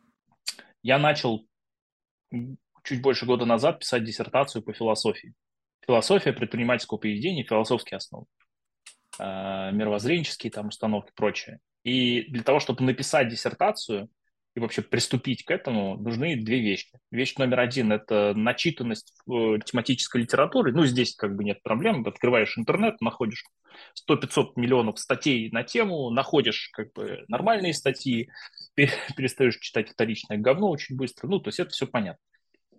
Я 0.82 0.98
начал 0.98 1.46
чуть 2.82 3.02
больше 3.02 3.26
года 3.26 3.44
назад 3.44 3.80
писать 3.80 4.04
диссертацию 4.04 4.62
по 4.62 4.72
философии. 4.72 5.34
Философия 5.86 6.32
предпринимательского 6.32 6.98
поведения, 6.98 7.44
философские 7.44 7.96
основы, 7.98 8.24
э, 9.18 9.72
мировоззренческие 9.72 10.50
там 10.50 10.68
установки 10.68 11.10
и 11.10 11.14
прочее. 11.14 11.60
И 11.82 12.22
для 12.30 12.42
того, 12.42 12.60
чтобы 12.60 12.82
написать 12.84 13.28
диссертацию 13.28 14.08
и 14.54 14.60
вообще 14.60 14.82
приступить 14.82 15.44
к 15.44 15.50
этому, 15.50 15.96
нужны 15.96 16.36
две 16.36 16.60
вещи. 16.60 16.98
Вещь 17.10 17.34
номер 17.36 17.60
один– 17.60 17.90
это 17.90 18.34
начитанность 18.34 19.12
в 19.26 19.56
э, 19.56 19.60
тематической 19.64 20.22
литературе. 20.22 20.72
Ну, 20.72 20.84
здесь 20.84 21.16
как 21.16 21.34
бы 21.34 21.42
нет 21.42 21.60
проблем. 21.62 22.06
Открываешь 22.06 22.56
интернет, 22.56 23.00
находишь 23.00 23.44
100-500 24.08 24.52
миллионов 24.54 25.00
статей 25.00 25.50
на 25.50 25.64
тему, 25.64 26.10
находишь 26.10 26.70
как 26.72 26.92
бы 26.92 27.24
нормальные 27.26 27.74
статьи, 27.74 28.30
перестаешь 28.76 29.58
читать 29.58 29.90
вторичное 29.90 30.38
говно 30.38 30.70
очень 30.70 30.96
быстро. 30.96 31.26
Ну, 31.26 31.40
то 31.40 31.48
есть 31.48 31.58
это 31.58 31.70
все 31.70 31.88
понятно. 31.88 32.22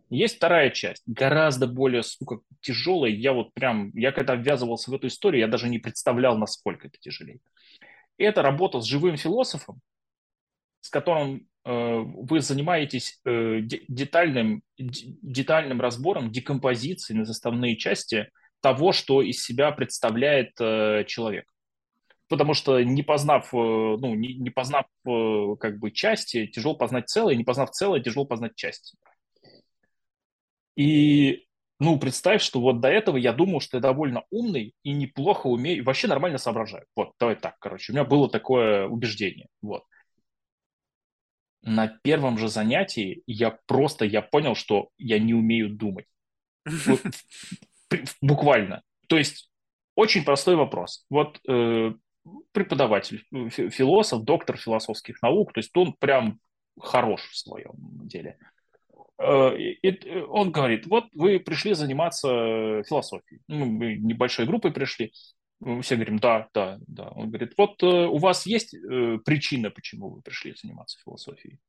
Есть 0.09 0.37
вторая 0.37 0.69
часть, 0.69 1.03
гораздо 1.07 1.67
более, 1.67 2.03
сука, 2.03 2.39
тяжелая. 2.61 3.11
Я 3.11 3.33
вот 3.33 3.53
прям, 3.53 3.91
я 3.95 4.13
когда 4.13 4.35
ввязывался 4.35 4.91
в 4.91 4.93
эту 4.93 5.07
историю, 5.07 5.41
я 5.41 5.47
даже 5.47 5.67
не 5.67 5.79
представлял, 5.79 6.37
насколько 6.37 6.87
это 6.87 6.97
тяжелее. 6.99 7.39
Это 8.17 8.41
работа 8.41 8.79
с 8.79 8.85
живым 8.85 9.17
философом, 9.17 9.81
с 10.79 10.89
которым 10.89 11.47
вы 11.65 12.41
занимаетесь 12.41 13.19
э, 13.25 13.61
детальным, 13.61 14.61
детальным 14.77 15.81
разбором 15.81 16.31
декомпозиции 16.31 17.15
на 17.15 17.25
составные 17.25 17.75
части 17.75 18.29
того, 18.61 18.91
что 18.91 19.23
из 19.23 19.43
себя 19.43 19.71
представляет 19.71 20.51
э, 20.59 21.05
человек. 21.07 21.45
Потому 22.27 22.53
что 22.53 22.81
не 22.81 23.03
познав, 23.03 23.51
ну, 23.53 24.15
не, 24.15 24.35
не 24.35 24.49
познав 24.49 24.85
как 25.03 25.79
бы 25.79 25.91
части, 25.91 26.47
тяжело 26.47 26.75
познать 26.75 27.07
целое, 27.07 27.35
не 27.35 27.43
познав 27.43 27.69
целое, 27.71 27.99
тяжело 27.99 28.25
познать 28.25 28.55
части. 28.55 28.97
И, 30.75 31.45
ну, 31.79 31.99
представь, 31.99 32.41
что 32.41 32.59
вот 32.59 32.81
до 32.81 32.89
этого 32.89 33.17
я 33.17 33.31
думал, 33.31 33.59
что 33.61 33.77
я 33.77 33.81
довольно 33.81 34.23
умный 34.29 34.73
и 34.83 34.91
неплохо 34.91 35.47
умею, 35.47 35.83
вообще 35.83 36.07
нормально 36.07 36.37
соображаю. 36.37 36.85
Вот, 36.95 37.11
давай 37.19 37.35
так, 37.35 37.57
короче, 37.59 37.91
у 37.91 37.95
меня 37.95 38.03
было 38.03 38.29
такое 38.29 38.87
убеждение, 38.87 39.47
вот. 39.61 39.83
На 41.67 41.87
первом 41.87 42.37
же 42.37 42.47
занятии 42.47 43.23
я 43.25 43.57
просто, 43.65 44.05
я 44.05 44.21
понял, 44.21 44.53
что 44.53 44.89
я 44.99 45.17
не 45.17 45.33
умею 45.33 45.69
думать. 45.69 46.05
Вот, 46.63 47.01
буквально. 48.21 48.83
То 49.07 49.17
есть, 49.17 49.49
очень 49.95 50.23
простой 50.23 50.55
вопрос. 50.57 51.05
Вот 51.09 51.39
э, 51.47 51.93
преподаватель, 52.51 53.23
философ, 53.31 54.23
доктор 54.23 54.57
философских 54.57 55.19
наук, 55.23 55.53
то 55.53 55.59
есть 55.59 55.75
он 55.75 55.93
прям 55.93 56.39
хорош 56.79 57.21
в 57.31 57.35
своем 57.35 57.73
деле. 58.03 58.37
Э, 59.17 59.57
и 59.57 60.21
он 60.27 60.51
говорит, 60.51 60.85
вот 60.85 61.05
вы 61.13 61.39
пришли 61.39 61.73
заниматься 61.73 62.83
философией. 62.83 63.41
Ну, 63.47 63.65
мы 63.65 63.95
небольшой 63.95 64.45
группой 64.45 64.71
пришли. 64.71 65.13
Мы 65.59 65.81
все 65.81 65.95
говорим, 65.95 66.19
да, 66.19 66.49
да, 66.53 66.79
да. 66.87 67.09
Он 67.09 67.29
говорит, 67.29 67.53
вот 67.57 67.81
э, 67.81 67.85
у 67.85 68.17
вас 68.17 68.45
есть 68.45 68.73
э, 68.73 69.17
причина, 69.23 69.69
почему 69.69 70.09
вы 70.09 70.21
пришли 70.21 70.53
заниматься 70.55 70.99
философией? 71.03 71.59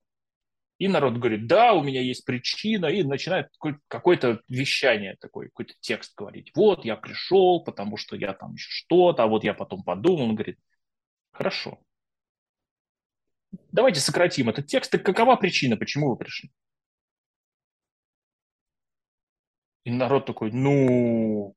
И 0.79 0.89
народ 0.89 1.15
говорит, 1.15 1.47
да, 1.47 1.73
у 1.73 1.83
меня 1.83 2.03
есть 2.03 2.25
причина, 2.27 2.87
и 2.87 3.03
начинает 3.03 3.49
какое-то 3.89 4.43
вещание 4.49 5.17
такое, 5.21 5.47
какой-то 5.49 5.75
текст 5.81 6.15
говорить. 6.15 6.53
Вот, 6.55 6.85
я 6.85 6.97
пришел, 6.97 7.65
потому 7.65 7.97
что 7.97 8.15
я 8.17 8.35
там 8.35 8.55
еще 8.55 8.69
что-то, 8.69 9.23
а 9.23 9.27
вот 9.27 9.43
я 9.45 9.55
потом 9.55 9.83
подумал. 9.83 10.25
Он 10.25 10.35
говорит, 10.35 10.59
хорошо. 11.33 11.81
Давайте 13.73 14.01
сократим 14.01 14.51
этот 14.51 14.67
текст. 14.67 14.91
Так 14.91 15.03
какова 15.03 15.37
причина, 15.37 15.77
почему 15.79 16.11
вы 16.11 16.17
пришли? 16.17 16.51
И 19.85 19.91
народ 19.91 20.27
такой, 20.27 20.51
ну... 20.53 21.55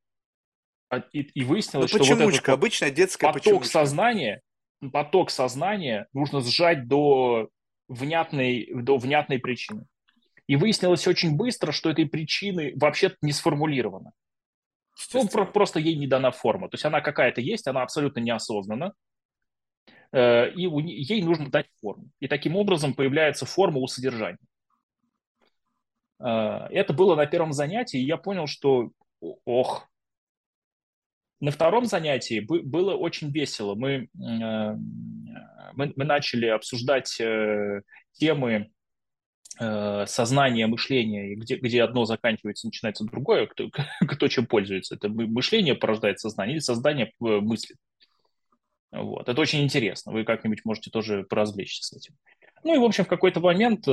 А, 0.90 1.04
и, 1.14 1.22
и 1.22 1.44
выяснилось, 1.44 1.94
ну, 1.94 2.04
что 2.04 2.16
вот 2.16 2.22
этот 2.22 2.50
обычная 2.50 2.90
детская 2.90 3.28
поток 3.28 3.44
почемучка. 3.44 3.68
сознания, 3.68 4.42
поток 4.92 5.30
сознания 5.30 6.08
нужно 6.14 6.42
сжать 6.42 6.88
до 6.88 7.50
внятной, 7.88 8.70
до 8.74 8.98
внятной 8.98 9.40
причины. 9.40 9.86
И 10.48 10.56
выяснилось 10.56 11.08
очень 11.08 11.36
быстро, 11.36 11.72
что 11.72 11.92
этой 11.92 12.08
причины 12.08 12.74
вообще 12.76 13.16
не 13.22 13.32
сформулировано. 13.32 14.14
Ну, 15.14 15.28
про- 15.28 15.46
просто 15.46 15.80
ей 15.80 15.96
не 15.96 16.08
дана 16.08 16.32
форма. 16.32 16.70
То 16.70 16.76
есть 16.76 16.86
она 16.86 17.02
какая-то 17.02 17.40
есть, 17.40 17.68
она 17.68 17.84
абсолютно 17.84 18.20
неосознанна, 18.20 18.94
э, 20.12 20.52
и 20.52 20.66
у, 20.66 20.80
ей 20.80 21.22
нужно 21.22 21.52
дать 21.52 21.68
форму. 21.82 22.10
И 22.20 22.28
таким 22.28 22.56
образом 22.56 22.96
появляется 22.96 23.46
форма 23.46 23.78
у 23.78 23.88
содержания. 23.88 24.40
Э, 26.20 26.68
это 26.72 26.94
было 26.94 27.16
на 27.16 27.28
первом 27.28 27.54
занятии, 27.54 28.00
и 28.00 28.06
я 28.06 28.18
понял, 28.18 28.48
что 28.48 28.90
ох. 29.46 29.89
На 31.40 31.52
втором 31.52 31.86
занятии 31.86 32.40
было 32.42 32.96
очень 32.96 33.32
весело. 33.32 33.76
Мы, 33.76 34.10
мы, 34.14 34.78
мы 35.74 36.06
начали 36.06 36.48
обсуждать 36.48 37.22
темы 38.14 38.70
сознания, 39.58 40.68
мышления, 40.68 41.36
где, 41.36 41.56
где 41.58 41.84
одно 41.84 42.06
заканчивается, 42.06 42.68
начинается 42.68 43.04
другое, 43.06 43.46
кто, 43.48 43.70
кто 44.08 44.28
чем 44.28 44.48
пользуется. 44.48 44.96
Это 44.96 45.10
мышление 45.10 45.76
порождает 45.76 46.20
сознание 46.20 46.56
или 46.56 46.62
создание 46.62 47.14
мысли. 47.20 47.76
Вот. 48.92 49.30
Это 49.30 49.40
очень 49.40 49.62
интересно. 49.62 50.12
Вы 50.12 50.24
как-нибудь 50.24 50.66
можете 50.66 50.92
тоже 50.92 51.24
поразвлечься 51.24 51.84
с 51.84 51.94
этим. 51.94 52.16
Ну 52.64 52.76
и, 52.76 52.80
в 52.80 52.84
общем, 52.84 53.06
в 53.06 53.08
какой-то 53.08 53.40
момент 53.40 53.88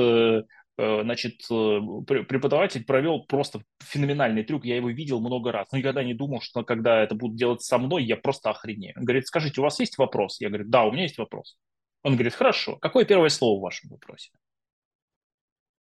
значит, 0.77 1.39
преподаватель 1.47 2.85
провел 2.85 3.25
просто 3.25 3.63
феноменальный 3.83 4.43
трюк, 4.43 4.63
я 4.63 4.75
его 4.75 4.89
видел 4.89 5.19
много 5.19 5.51
раз, 5.51 5.67
но 5.71 5.79
никогда 5.79 6.03
не 6.03 6.13
думал, 6.13 6.39
что 6.41 6.63
когда 6.63 7.01
это 7.01 7.15
будут 7.15 7.35
делать 7.35 7.63
со 7.63 7.79
мной, 7.79 8.03
я 8.03 8.15
просто 8.15 8.51
охренею. 8.51 8.93
Он 8.95 9.03
говорит, 9.03 9.25
скажите, 9.25 9.59
у 9.59 9.63
вас 9.63 9.79
есть 9.79 9.97
вопрос? 9.97 10.39
Я 10.39 10.49
говорю, 10.49 10.65
да, 10.67 10.83
у 10.83 10.91
меня 10.91 11.03
есть 11.03 11.17
вопрос. 11.17 11.57
Он 12.03 12.13
говорит, 12.13 12.35
хорошо, 12.35 12.75
какое 12.77 13.05
первое 13.05 13.29
слово 13.29 13.57
в 13.57 13.63
вашем 13.63 13.89
вопросе? 13.89 14.29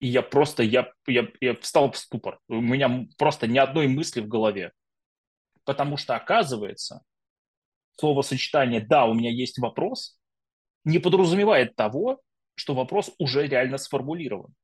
И 0.01 0.09
я 0.09 0.23
просто, 0.23 0.63
я, 0.63 0.91
я, 1.07 1.29
я 1.41 1.57
встал 1.57 1.91
в 1.91 1.97
ступор. 1.97 2.39
У 2.49 2.61
меня 2.61 3.07
просто 3.19 3.47
ни 3.47 3.59
одной 3.59 3.89
мысли 3.89 4.21
в 4.21 4.29
голове. 4.29 4.73
Потому 5.65 5.97
что, 5.97 6.15
оказывается, 6.17 7.03
словосочетание 7.99 8.81
«да, 8.81 9.07
у 9.07 9.15
меня 9.15 9.31
есть 9.31 9.59
вопрос» 9.59 10.19
не 10.85 11.01
подразумевает 11.01 11.75
того, 11.75 12.21
что 12.55 12.75
вопрос 12.75 13.11
уже 13.19 13.47
реально 13.47 13.77
сформулирован. 13.77 14.55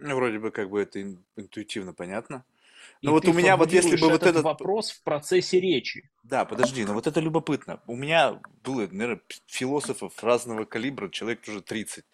Ну, 0.00 0.16
вроде 0.16 0.38
бы 0.38 0.50
как 0.50 0.70
бы 0.70 0.80
это 0.80 1.00
интуитивно 1.36 1.92
понятно. 1.92 2.44
Но 3.02 3.12
вот 3.12 3.26
у 3.26 3.32
меня 3.32 3.56
вот 3.56 3.72
если 3.72 3.96
бы 3.96 4.08
вот 4.10 4.22
этот 4.22 4.42
вопрос 4.42 4.90
в 4.90 5.02
процессе 5.02 5.58
речи. 5.60 6.10
Да, 6.22 6.44
подожди, 6.44 6.84
но 6.84 6.92
вот 6.92 7.06
это 7.06 7.18
любопытно. 7.20 7.80
У 7.86 7.96
меня 7.96 8.40
было, 8.62 8.86
наверное, 8.90 9.20
философов 9.46 10.12
разного 10.22 10.64
калибра, 10.64 11.08
человек 11.08 11.40
уже 11.48 11.62
30. 11.62 12.04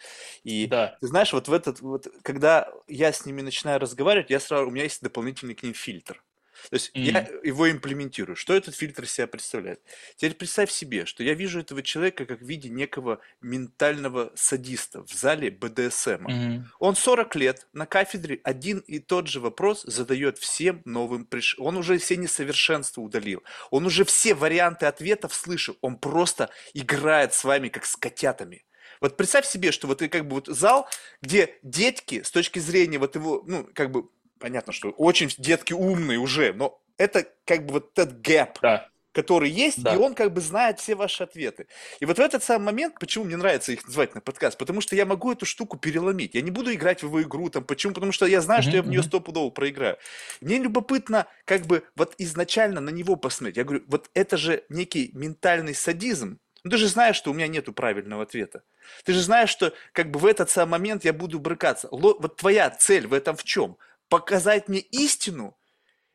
И 0.44 0.66
да. 0.66 0.96
ты 1.00 1.06
знаешь, 1.08 1.32
вот 1.32 1.48
в 1.48 1.52
этот, 1.52 1.80
вот, 1.80 2.06
когда 2.22 2.70
я 2.86 3.12
с 3.12 3.26
ними 3.26 3.42
начинаю 3.42 3.80
разговаривать, 3.80 4.30
я 4.30 4.38
сразу, 4.38 4.68
у 4.68 4.70
меня 4.70 4.84
есть 4.84 5.02
дополнительный 5.02 5.54
к 5.54 5.62
ним 5.62 5.74
фильтр. 5.74 6.22
То 6.70 6.74
есть 6.74 6.90
mm-hmm. 6.94 7.00
я 7.00 7.28
его 7.42 7.70
имплементирую. 7.70 8.36
Что 8.36 8.54
этот 8.54 8.74
фильтр 8.74 9.04
из 9.04 9.12
себя 9.12 9.26
представляет? 9.26 9.80
Теперь 10.16 10.34
представь 10.34 10.70
себе, 10.70 11.06
что 11.06 11.22
я 11.22 11.34
вижу 11.34 11.60
этого 11.60 11.82
человека 11.82 12.26
как 12.26 12.40
в 12.40 12.46
виде 12.46 12.68
некого 12.68 13.20
ментального 13.40 14.32
садиста 14.34 15.04
в 15.04 15.12
зале 15.12 15.50
БДСМ. 15.50 16.26
Mm-hmm. 16.26 16.62
Он 16.78 16.96
40 16.96 17.36
лет 17.36 17.68
на 17.72 17.86
кафедре 17.86 18.40
один 18.44 18.78
и 18.78 18.98
тот 18.98 19.28
же 19.28 19.40
вопрос 19.40 19.82
задает 19.82 20.38
всем 20.38 20.82
новым 20.84 21.24
приш... 21.24 21.56
Он 21.58 21.76
уже 21.76 21.98
все 21.98 22.16
несовершенства 22.16 23.00
удалил. 23.00 23.42
Он 23.70 23.86
уже 23.86 24.04
все 24.04 24.34
варианты 24.34 24.86
ответов 24.86 25.34
слышал. 25.34 25.76
Он 25.80 25.96
просто 25.98 26.50
играет 26.74 27.34
с 27.34 27.44
вами 27.44 27.68
как 27.68 27.84
с 27.86 27.96
котятами. 27.96 28.64
Вот 29.00 29.16
представь 29.16 29.46
себе, 29.46 29.72
что 29.72 29.86
вот 29.86 30.00
как 30.00 30.26
бы 30.26 30.36
вот 30.36 30.46
зал, 30.46 30.88
где 31.20 31.58
детки 31.62 32.22
с 32.22 32.30
точки 32.30 32.58
зрения 32.58 32.98
вот 32.98 33.14
его, 33.14 33.42
ну, 33.46 33.68
как 33.74 33.90
бы 33.90 34.08
понятно, 34.38 34.72
что 34.72 34.90
очень 34.90 35.30
детки 35.38 35.72
умные 35.72 36.18
уже, 36.18 36.52
но 36.52 36.80
это 36.98 37.26
как 37.44 37.66
бы 37.66 37.74
вот 37.74 37.98
этот 37.98 38.20
гэп, 38.20 38.58
да. 38.62 38.88
который 39.12 39.50
есть, 39.50 39.82
да. 39.82 39.94
и 39.94 39.96
он 39.96 40.14
как 40.14 40.32
бы 40.32 40.40
знает 40.40 40.80
все 40.80 40.94
ваши 40.94 41.24
ответы. 41.24 41.66
И 42.00 42.06
вот 42.06 42.18
в 42.18 42.20
этот 42.20 42.42
самый 42.42 42.66
момент, 42.66 42.98
почему 42.98 43.24
мне 43.24 43.36
нравится 43.36 43.72
их 43.72 43.86
называть 43.86 44.14
на 44.14 44.20
подкаст, 44.20 44.58
потому 44.58 44.80
что 44.80 44.96
я 44.96 45.04
могу 45.06 45.32
эту 45.32 45.44
штуку 45.46 45.76
переломить. 45.76 46.34
Я 46.34 46.42
не 46.42 46.50
буду 46.50 46.72
играть 46.72 47.02
в 47.02 47.06
его 47.06 47.22
игру, 47.22 47.50
там, 47.50 47.64
почему? 47.64 47.92
Потому 47.92 48.12
что 48.12 48.26
я 48.26 48.40
знаю, 48.40 48.60
uh-huh, 48.60 48.68
что 48.68 48.76
я 48.76 48.82
в 48.82 48.88
нее 48.88 49.02
стопудово 49.02 49.50
проиграю. 49.50 49.98
Мне 50.40 50.58
любопытно 50.58 51.26
как 51.44 51.66
бы 51.66 51.84
вот 51.96 52.14
изначально 52.18 52.80
на 52.80 52.90
него 52.90 53.16
посмотреть. 53.16 53.56
Я 53.56 53.64
говорю, 53.64 53.84
вот 53.88 54.10
это 54.14 54.36
же 54.36 54.64
некий 54.68 55.10
ментальный 55.12 55.74
садизм, 55.74 56.38
ну, 56.66 56.70
ты 56.70 56.78
же 56.78 56.88
знаешь, 56.88 57.14
что 57.14 57.30
у 57.30 57.32
меня 57.32 57.46
нету 57.46 57.72
правильного 57.72 58.24
ответа. 58.24 58.64
Ты 59.04 59.12
же 59.12 59.20
знаешь, 59.20 59.50
что 59.50 59.72
как 59.92 60.10
бы 60.10 60.18
в 60.18 60.26
этот 60.26 60.50
самый 60.50 60.72
момент 60.72 61.04
я 61.04 61.12
буду 61.12 61.38
брыкаться. 61.38 61.86
Вот 61.92 62.36
твоя 62.38 62.70
цель 62.70 63.06
в 63.06 63.12
этом 63.12 63.36
в 63.36 63.44
чем? 63.44 63.76
Показать 64.08 64.68
мне 64.68 64.80
истину, 64.80 65.56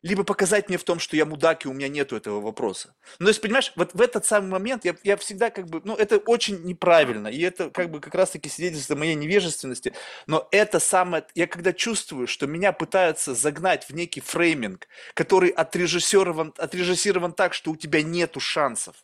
либо 0.01 0.23
показать 0.23 0.67
мне 0.67 0.77
в 0.77 0.83
том, 0.83 0.99
что 0.99 1.15
я 1.15 1.25
мудак, 1.25 1.65
и 1.65 1.67
у 1.67 1.73
меня 1.73 1.87
нету 1.87 2.15
этого 2.15 2.41
вопроса. 2.41 2.95
Ну, 3.19 3.25
то 3.25 3.29
есть, 3.29 3.41
понимаешь, 3.41 3.71
вот 3.75 3.93
в 3.93 4.01
этот 4.01 4.25
самый 4.25 4.49
момент 4.49 4.83
я, 4.83 4.95
я 5.03 5.15
всегда 5.15 5.51
как 5.51 5.67
бы, 5.67 5.81
ну, 5.83 5.95
это 5.95 6.17
очень 6.17 6.63
неправильно, 6.63 7.27
и 7.27 7.39
это 7.41 7.69
как 7.69 7.91
бы 7.91 7.99
как 7.99 8.15
раз-таки 8.15 8.49
свидетельство 8.49 8.95
моей 8.95 9.13
невежественности, 9.15 9.93
но 10.25 10.47
это 10.51 10.79
самое, 10.79 11.25
я 11.35 11.45
когда 11.45 11.71
чувствую, 11.71 12.27
что 12.27 12.47
меня 12.47 12.71
пытаются 12.71 13.35
загнать 13.35 13.87
в 13.87 13.93
некий 13.93 14.21
фрейминг, 14.21 14.87
который 15.13 15.49
отрежиссирован, 15.49 16.53
отрежиссирован 16.57 17.33
так, 17.33 17.53
что 17.53 17.71
у 17.71 17.75
тебя 17.75 18.01
нету 18.01 18.39
шансов, 18.39 18.95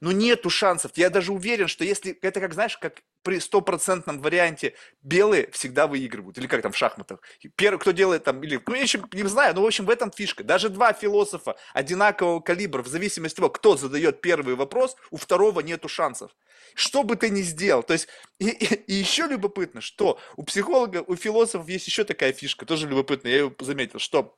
ну 0.00 0.10
нету 0.10 0.50
шансов. 0.50 0.92
Я 0.96 1.10
даже 1.10 1.32
уверен, 1.32 1.68
что 1.68 1.84
если 1.84 2.18
это 2.20 2.40
как, 2.40 2.54
знаешь, 2.54 2.76
как 2.78 3.02
при 3.22 3.38
стопроцентном 3.38 4.20
варианте 4.20 4.74
белые 5.02 5.50
всегда 5.52 5.86
выигрывают. 5.86 6.38
Или 6.38 6.46
как 6.46 6.62
там 6.62 6.72
в 6.72 6.76
шахматах. 6.76 7.20
Первый, 7.56 7.78
кто 7.78 7.92
делает 7.92 8.24
там, 8.24 8.42
или, 8.42 8.60
ну, 8.66 8.74
я 8.74 8.82
еще 8.82 9.02
не 9.12 9.22
знаю, 9.24 9.54
но, 9.54 9.62
в 9.62 9.66
общем, 9.66 9.86
в 9.86 9.90
этом 9.90 10.10
фишка. 10.10 10.44
Даже 10.44 10.68
два 10.68 10.92
философа 10.92 11.56
одинакового 11.72 12.40
калибра, 12.40 12.82
в 12.82 12.88
зависимости 12.88 13.34
от 13.34 13.36
того, 13.36 13.50
кто 13.50 13.76
задает 13.76 14.20
первый 14.20 14.54
вопрос, 14.54 14.96
у 15.10 15.16
второго 15.16 15.60
нету 15.60 15.88
шансов. 15.88 16.34
Что 16.74 17.02
бы 17.02 17.16
ты 17.16 17.30
ни 17.30 17.42
сделал. 17.42 17.82
То 17.82 17.92
есть, 17.92 18.08
и, 18.38 18.48
и, 18.48 18.74
и 18.74 18.94
еще 18.94 19.26
любопытно, 19.26 19.80
что 19.80 20.18
у 20.36 20.42
психолога, 20.42 21.04
у 21.06 21.16
философов 21.16 21.68
есть 21.68 21.86
еще 21.86 22.04
такая 22.04 22.32
фишка, 22.32 22.66
тоже 22.66 22.88
любопытно, 22.88 23.28
я 23.28 23.36
ее 23.36 23.56
заметил, 23.60 23.98
что, 23.98 24.36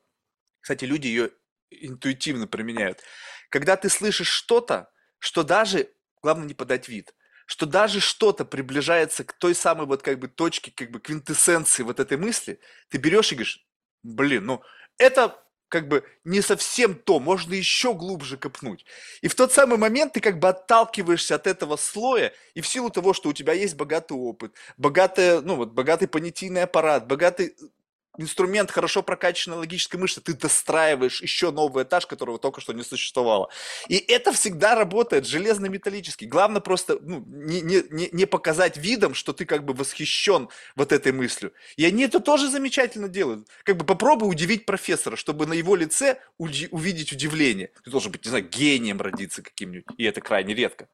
кстати, 0.61 0.85
люди 0.85 1.07
ее 1.07 1.31
интуитивно 1.71 2.47
применяют. 2.47 3.01
Когда 3.49 3.77
ты 3.77 3.89
слышишь 3.89 4.29
что-то, 4.29 4.91
что 5.19 5.43
даже, 5.43 5.89
главное 6.23 6.47
не 6.47 6.55
подать 6.55 6.89
вид, 6.89 7.15
что 7.47 7.67
даже 7.67 8.01
что-то 8.01 8.45
приближается 8.45 9.25
к 9.25 9.33
той 9.33 9.55
самой 9.55 9.87
вот 9.87 10.03
как 10.03 10.19
бы 10.19 10.29
точке, 10.29 10.73
как 10.75 10.91
бы 10.91 11.01
квинтэссенции 11.01 11.83
вот 11.83 12.01
этой 12.01 12.17
мысли, 12.17 12.61
ты 12.89 12.99
берешь 12.99 13.33
и 13.33 13.35
говоришь, 13.35 13.67
блин, 14.03 14.47
ну 14.47 14.63
это 14.99 15.41
как 15.69 15.89
бы 15.89 16.05
не 16.23 16.41
совсем 16.41 16.95
то, 16.95 17.19
можно 17.19 17.53
еще 17.53 17.95
глубже 17.95 18.37
копнуть. 18.37 18.85
И 19.23 19.29
в 19.29 19.35
тот 19.35 19.53
самый 19.53 19.77
момент 19.77 20.13
ты 20.13 20.21
как 20.21 20.39
бы 20.39 20.49
отталкиваешься 20.49 21.35
от 21.35 21.49
этого 21.49 21.77
слоя, 21.77 22.33
и 22.55 22.61
в 22.61 22.67
силу 22.67 22.91
того, 22.91 23.13
что 23.13 23.29
у 23.29 23.33
тебя 23.33 23.55
есть 23.55 23.75
богатый 23.75 24.13
опыт, 24.13 24.55
богатый, 24.77 25.43
ну 25.43 25.57
вот, 25.57 25.73
богатый 25.73 26.07
понятийный 26.07 26.63
аппарат, 26.63 27.09
богатый 27.09 27.57
инструмент 28.19 28.71
хорошо 28.71 29.03
прокачанной 29.03 29.57
логической 29.57 29.99
мышцы, 29.99 30.21
ты 30.21 30.35
достраиваешь 30.35 31.23
еще 31.23 31.51
новый 31.51 31.85
этаж, 31.85 32.07
которого 32.07 32.39
только 32.39 32.61
что 32.61 32.73
не 32.73 32.83
существовало. 32.83 33.49
И 33.89 33.97
это 33.97 34.33
всегда 34.33 34.75
работает 34.75 35.27
железно-металлически. 35.27 36.25
Главное 36.25 36.61
просто 36.61 36.99
ну, 37.01 37.25
не, 37.27 37.61
не, 37.63 38.09
не 38.13 38.27
показать 38.27 38.77
видом, 38.77 39.15
что 39.15 39.33
ты 39.33 39.45
как 39.45 39.65
бы 39.65 39.75
восхищен 39.75 40.49
вот 40.77 40.93
этой 40.93 41.13
мыслью. 41.13 41.53
И 41.77 41.85
они 41.85 42.05
это 42.05 42.21
тоже 42.21 42.49
замечательно 42.49 43.09
делают. 43.09 43.49
Как 43.65 43.77
бы 43.77 43.85
попробуй 43.85 44.31
удивить 44.31 44.67
профессора, 44.67 45.17
чтобы 45.17 45.47
на 45.47 45.53
его 45.53 45.77
лице 45.77 46.21
увидеть 46.39 47.13
удивление. 47.13 47.71
Ты 47.85 47.91
должен 47.91 48.13
быть, 48.13 48.25
не 48.25 48.31
знаю, 48.31 48.49
гением 48.49 49.01
родиться 49.01 49.43
каким-нибудь. 49.43 49.87
И 49.97 50.05
это 50.05 50.21
крайне 50.21 50.55
редко. 50.55 50.89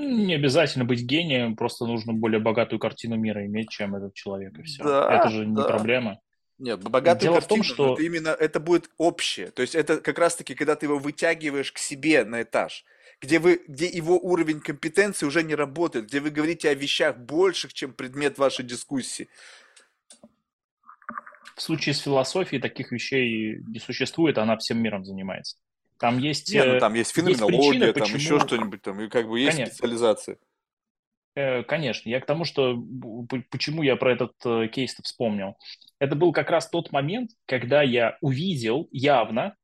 Не 0.00 0.34
обязательно 0.34 0.84
быть 0.86 1.02
гением, 1.02 1.56
просто 1.56 1.84
нужно 1.84 2.14
более 2.14 2.40
богатую 2.40 2.78
картину 2.78 3.16
мира 3.16 3.44
иметь, 3.46 3.68
чем 3.68 3.94
этот 3.94 4.14
человек, 4.14 4.58
и 4.58 4.62
все. 4.62 4.82
Да, 4.82 5.14
это 5.14 5.28
же 5.28 5.44
не 5.44 5.54
да. 5.54 5.64
проблема. 5.64 6.20
Нет, 6.58 6.82
богатую 6.82 7.20
Дело 7.20 7.34
картину, 7.34 7.62
в 7.62 7.66
том, 7.66 7.74
что... 7.74 7.92
это 7.94 8.02
именно 8.02 8.28
это 8.28 8.60
будет 8.60 8.90
общее. 8.98 9.50
То 9.50 9.62
есть 9.62 9.74
это 9.74 9.98
как 9.98 10.18
раз-таки, 10.18 10.54
когда 10.54 10.74
ты 10.74 10.86
его 10.86 10.98
вытягиваешь 10.98 11.72
к 11.72 11.78
себе 11.78 12.24
на 12.24 12.42
этаж, 12.42 12.84
где, 13.20 13.38
вы, 13.38 13.62
где 13.66 13.86
его 13.86 14.18
уровень 14.18 14.60
компетенции 14.60 15.26
уже 15.26 15.42
не 15.42 15.54
работает, 15.54 16.06
где 16.06 16.20
вы 16.20 16.30
говорите 16.30 16.70
о 16.70 16.74
вещах 16.74 17.18
больших, 17.18 17.74
чем 17.74 17.92
предмет 17.92 18.38
вашей 18.38 18.64
дискуссии. 18.64 19.28
В 21.56 21.62
случае 21.62 21.94
с 21.94 21.98
философией 22.00 22.62
таких 22.62 22.90
вещей 22.92 23.58
не 23.66 23.78
существует, 23.78 24.38
она 24.38 24.56
всем 24.56 24.82
миром 24.82 25.04
занимается. 25.04 25.56
Там 26.00 26.18
есть... 26.18 26.52
Не, 26.52 26.64
ну 26.64 26.72
э, 26.72 26.80
там 26.80 26.94
есть 26.94 27.14
феноменология, 27.14 27.56
есть 27.56 27.68
причины, 27.68 27.92
там 27.92 28.02
почему... 28.02 28.18
еще 28.18 28.40
что-нибудь, 28.40 28.82
там, 28.82 29.00
и 29.02 29.08
как 29.08 29.28
бы 29.28 29.38
есть 29.38 29.56
Конечно. 29.56 29.74
специализация. 29.74 30.38
Э, 31.36 31.62
конечно, 31.62 32.08
я 32.08 32.20
к 32.20 32.26
тому, 32.26 32.44
что 32.46 32.82
почему 33.50 33.82
я 33.82 33.96
про 33.96 34.12
этот 34.12 34.32
э, 34.46 34.68
кейс 34.68 34.94
вспомнил. 34.94 35.56
Это 35.98 36.16
был 36.16 36.32
как 36.32 36.50
раз 36.50 36.70
тот 36.70 36.90
момент, 36.90 37.32
когда 37.46 37.82
я 37.82 38.16
увидел 38.22 38.88
явно 38.90 39.54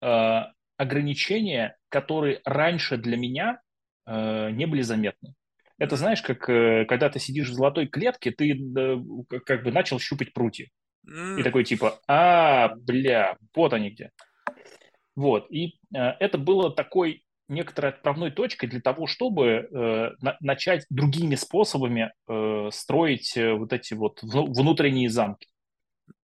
э, 0.00 0.40
ограничения, 0.76 1.76
которые 1.88 2.40
раньше 2.44 2.96
для 2.96 3.16
меня 3.16 3.60
э, 4.06 4.50
не 4.52 4.66
были 4.66 4.82
заметны. 4.82 5.34
Это 5.76 5.96
знаешь, 5.96 6.22
как 6.22 6.48
э, 6.48 6.84
когда 6.84 7.10
ты 7.10 7.18
сидишь 7.18 7.48
в 7.48 7.54
золотой 7.54 7.88
клетке, 7.88 8.30
ты 8.30 8.52
э, 8.52 8.96
как 9.44 9.64
бы 9.64 9.72
начал 9.72 9.98
щупать 9.98 10.32
прутья. 10.32 10.68
Mm. 11.04 11.40
И 11.40 11.42
такой 11.42 11.64
типа, 11.64 12.00
а, 12.06 12.74
бля, 12.76 13.36
вот 13.56 13.72
они 13.72 13.90
где. 13.90 14.12
Вот. 15.16 15.50
И 15.50 15.79
это 15.92 16.38
было 16.38 16.70
такой 16.70 17.24
некоторой 17.50 17.90
отправной 17.90 18.30
точкой 18.30 18.68
для 18.68 18.80
того, 18.80 19.06
чтобы 19.06 19.44
э, 19.44 20.10
на, 20.20 20.36
начать 20.40 20.86
другими 20.88 21.34
способами 21.34 22.12
э, 22.28 22.68
строить 22.72 23.36
э, 23.36 23.54
вот 23.54 23.72
эти 23.72 23.94
вот 23.94 24.20
внутренние 24.22 25.10
замки 25.10 25.48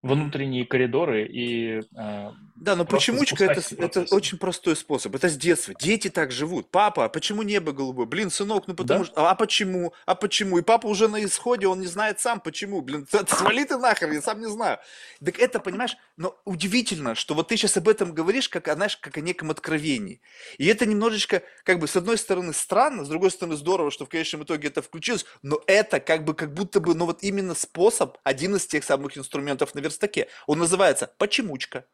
внутренние 0.01 0.65
коридоры 0.65 1.25
и 1.25 1.81
э, 1.95 2.31
да, 2.59 2.75
но 2.75 2.85
почемучка 2.85 3.45
это, 3.45 3.61
это 3.77 4.15
очень 4.15 4.39
простой 4.39 4.75
способ. 4.75 5.13
Это 5.13 5.29
с 5.29 5.37
детства. 5.37 5.75
Дети 5.79 6.09
так 6.09 6.31
живут. 6.31 6.71
Папа, 6.71 7.05
а 7.05 7.09
почему 7.09 7.43
небо 7.43 7.71
голубое? 7.71 8.07
Блин, 8.07 8.31
сынок, 8.31 8.67
ну 8.67 8.73
потому 8.73 9.01
да? 9.01 9.05
что... 9.05 9.29
А 9.29 9.35
почему? 9.35 9.93
А 10.07 10.15
почему? 10.15 10.57
И 10.57 10.63
папа 10.63 10.87
уже 10.87 11.07
на 11.07 11.23
исходе, 11.23 11.67
он 11.67 11.81
не 11.81 11.85
знает 11.85 12.19
сам 12.19 12.39
почему. 12.39 12.81
Блин, 12.81 13.07
свали 13.27 13.63
ты 13.63 13.77
нахер, 13.77 14.11
я 14.11 14.21
сам 14.21 14.39
не 14.39 14.49
знаю. 14.49 14.79
Так 15.23 15.37
это, 15.39 15.59
понимаешь, 15.59 15.97
но 16.17 16.35
удивительно, 16.45 17.13
что 17.13 17.35
вот 17.35 17.49
ты 17.49 17.57
сейчас 17.57 17.77
об 17.77 17.87
этом 17.87 18.11
говоришь, 18.11 18.49
как, 18.49 18.67
знаешь, 18.73 18.97
как 18.97 19.17
о 19.17 19.21
неком 19.21 19.51
откровении. 19.51 20.19
И 20.57 20.65
это 20.65 20.87
немножечко, 20.87 21.43
как 21.63 21.77
бы, 21.79 21.87
с 21.87 21.95
одной 21.95 22.17
стороны 22.17 22.53
странно, 22.53 23.05
с 23.05 23.09
другой 23.09 23.29
стороны 23.29 23.55
здорово, 23.55 23.91
что 23.91 24.05
в 24.05 24.09
конечном 24.09 24.43
итоге 24.43 24.69
это 24.69 24.81
включилось, 24.81 25.25
но 25.43 25.61
это 25.67 25.99
как 25.99 26.23
бы, 26.23 26.33
как 26.33 26.55
будто 26.55 26.79
бы, 26.79 26.95
ну 26.95 27.05
вот 27.05 27.21
именно 27.21 27.53
способ, 27.53 28.17
один 28.23 28.55
из 28.55 28.65
тех 28.65 28.83
самых 28.83 29.15
инструментов 29.15 29.75
на 29.75 29.79
верстаке. 29.87 30.27
Он 30.47 30.59
называется 30.59 31.07
почемучка. 31.17 31.85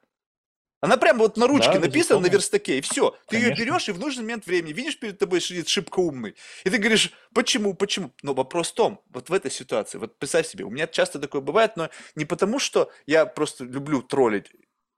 Она 0.81 0.97
прям 0.97 1.17
вот 1.17 1.37
на 1.37 1.47
ручке 1.47 1.79
Да, 1.79 1.79
написана 1.79 2.19
на 2.19 2.27
верстаке, 2.27 2.77
и 2.77 2.81
все. 2.81 3.17
Ты 3.29 3.37
ее 3.37 3.51
Конечно. 3.51 3.51
берешь, 3.51 3.87
и 3.87 3.93
в 3.93 3.99
нужный 3.99 4.23
момент 4.23 4.45
времени 4.45 4.73
видишь 4.73 4.99
перед 4.99 5.17
тобой 5.17 5.39
сидит 5.39 5.69
шибко 5.69 5.99
умный. 5.99 6.35
И 6.65 6.69
ты 6.69 6.77
говоришь, 6.77 7.13
почему, 7.33 7.73
почему? 7.73 8.11
Но 8.21 8.33
вопрос 8.33 8.71
в 8.71 8.75
том, 8.75 9.01
вот 9.09 9.29
в 9.29 9.33
этой 9.33 9.49
ситуации, 9.49 9.97
вот 9.97 10.19
представь 10.19 10.45
себе, 10.45 10.65
у 10.65 10.69
меня 10.69 10.87
часто 10.87 11.19
такое 11.19 11.39
бывает, 11.41 11.77
но 11.77 11.89
не 12.15 12.25
потому, 12.25 12.59
что 12.59 12.91
я 13.05 13.25
просто 13.25 13.63
люблю 13.63 14.01
троллить, 14.01 14.51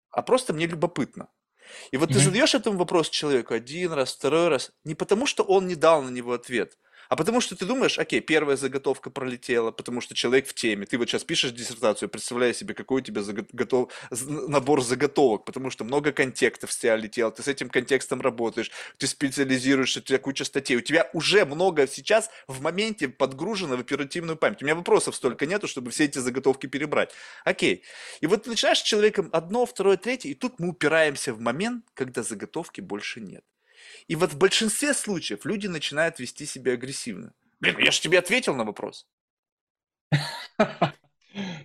а 0.09 0.23
просто 0.23 0.53
мне 0.53 0.65
любопытно. 0.65 1.29
И 1.91 1.97
вот 1.97 2.11
ты 2.11 2.19
Мгм. 2.19 2.21
задаешь 2.21 2.55
этому 2.55 2.77
вопрос 2.77 3.09
человеку 3.09 3.53
один 3.53 3.93
раз, 3.93 4.13
второй 4.15 4.49
раз, 4.49 4.71
не 4.83 4.95
потому, 4.95 5.25
что 5.25 5.43
он 5.43 5.67
не 5.67 5.75
дал 5.75 6.01
на 6.03 6.09
него 6.09 6.33
ответ, 6.33 6.77
а 7.09 7.15
потому 7.15 7.41
что 7.41 7.55
ты 7.55 7.65
думаешь, 7.65 7.99
окей, 7.99 8.21
первая 8.21 8.57
заготовка 8.57 9.09
пролетела, 9.09 9.71
потому 9.71 10.01
что 10.01 10.15
человек 10.15 10.47
в 10.47 10.53
теме. 10.53 10.85
Ты 10.85 10.97
вот 10.97 11.09
сейчас 11.09 11.23
пишешь 11.23 11.51
диссертацию, 11.51 12.09
представляя 12.09 12.53
себе, 12.53 12.73
какой 12.73 13.01
у 13.01 13.03
тебя 13.03 13.21
заго- 13.21 13.47
готов... 13.51 13.91
з- 14.11 14.25
набор 14.47 14.81
заготовок, 14.81 15.45
потому 15.45 15.69
что 15.69 15.83
много 15.83 16.11
контекстов 16.11 16.71
с 16.71 16.77
тебя 16.77 16.95
летело, 16.95 17.31
ты 17.31 17.43
с 17.43 17.47
этим 17.47 17.69
контекстом 17.69 18.21
работаешь, 18.21 18.71
ты 18.97 19.07
специализируешься, 19.07 19.99
у 19.99 20.03
тебя 20.03 20.19
куча 20.19 20.45
статей, 20.45 20.77
у 20.77 20.81
тебя 20.81 21.09
уже 21.13 21.45
много 21.45 21.87
сейчас 21.87 22.29
в 22.47 22.61
моменте 22.61 23.07
подгружено 23.09 23.77
в 23.77 23.79
оперативную 23.79 24.37
память. 24.37 24.61
У 24.61 24.65
меня 24.65 24.75
вопросов 24.75 25.15
столько 25.15 25.45
нету, 25.45 25.67
чтобы 25.67 25.91
все 25.91 26.05
эти 26.05 26.19
заготовки 26.19 26.67
перебрать. 26.67 27.11
Окей. 27.43 27.83
И 28.21 28.27
вот 28.27 28.43
ты 28.43 28.49
начинаешь 28.49 28.79
с 28.79 28.83
человеком 28.83 29.29
одно, 29.31 29.65
второе, 29.65 29.97
третье, 29.97 30.29
и 30.29 30.33
тут 30.33 30.59
мы 30.59 30.69
упираемся 30.69 31.33
в 31.33 31.39
момент, 31.39 31.85
когда 31.93 32.23
заготовки 32.23 32.81
больше 32.81 33.21
нет. 33.21 33.43
И 34.07 34.15
вот 34.15 34.33
в 34.33 34.37
большинстве 34.37 34.93
случаев 34.93 35.45
люди 35.45 35.67
начинают 35.67 36.19
вести 36.19 36.45
себя 36.45 36.73
агрессивно. 36.73 37.33
Блин, 37.59 37.77
я 37.79 37.91
же 37.91 37.99
тебе 38.01 38.19
ответил 38.19 38.55
на 38.55 38.63
вопрос. 38.63 39.07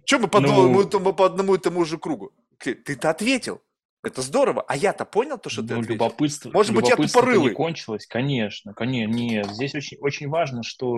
Че 0.04 0.18
мы 0.18 0.28
по, 0.28 0.40
Ну- 0.40 0.48
одному, 0.82 1.12
по 1.14 1.26
одному 1.26 1.54
и 1.54 1.58
тому 1.58 1.84
же 1.84 1.98
кругу? 1.98 2.32
Ты- 2.58 2.74
Ты-то 2.74 3.10
ответил. 3.10 3.62
Это 4.02 4.22
здорово. 4.22 4.62
А 4.66 4.76
я-то 4.76 5.04
понял 5.04 5.38
то, 5.38 5.50
что 5.50 5.62
ты 5.62 5.74
Ну, 5.74 5.80
ответил? 5.80 5.94
любопытство, 5.94 6.50
Может 6.50 6.74
быть, 6.74 6.84
я 6.86 6.92
любопытство-то 6.92 7.26
не 7.26 7.32
тупорылый. 7.34 7.54
кончилось, 7.54 8.06
конечно, 8.06 8.72
конечно, 8.74 9.12
нет. 9.12 9.46
Здесь 9.50 9.74
очень, 9.74 9.98
очень 9.98 10.28
важно, 10.28 10.62
что 10.62 10.96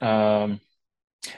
а, 0.00 0.48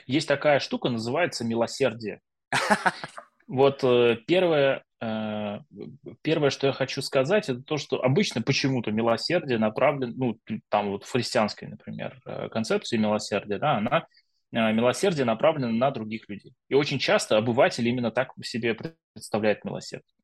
есть 0.06 0.28
такая 0.28 0.60
штука, 0.60 0.88
называется 0.88 1.44
милосердие. 1.44 2.20
Вот 3.52 3.82
э, 3.82 4.16
первое, 4.28 4.84
первое, 5.00 6.50
что 6.50 6.66
я 6.66 6.72
хочу 6.74 7.00
сказать, 7.00 7.48
это 7.48 7.62
то, 7.62 7.78
что 7.78 8.02
обычно 8.02 8.42
почему-то 8.42 8.92
милосердие 8.92 9.58
направлено, 9.58 10.12
ну, 10.14 10.38
там 10.68 10.90
вот 10.90 11.04
в 11.04 11.10
христианской, 11.10 11.68
например, 11.68 12.20
э, 12.26 12.48
концепции 12.50 12.98
милосердия, 12.98 13.58
да, 13.58 13.78
она 13.78 14.06
э, 14.52 14.72
милосердие 14.72 15.24
направлено 15.24 15.72
на 15.72 15.90
других 15.90 16.28
людей. 16.28 16.52
И 16.68 16.74
очень 16.74 16.98
часто 16.98 17.38
обыватель 17.38 17.88
именно 17.88 18.10
так 18.10 18.32
себе 18.42 18.76
представляет 19.14 19.64
милосердие. 19.64 20.14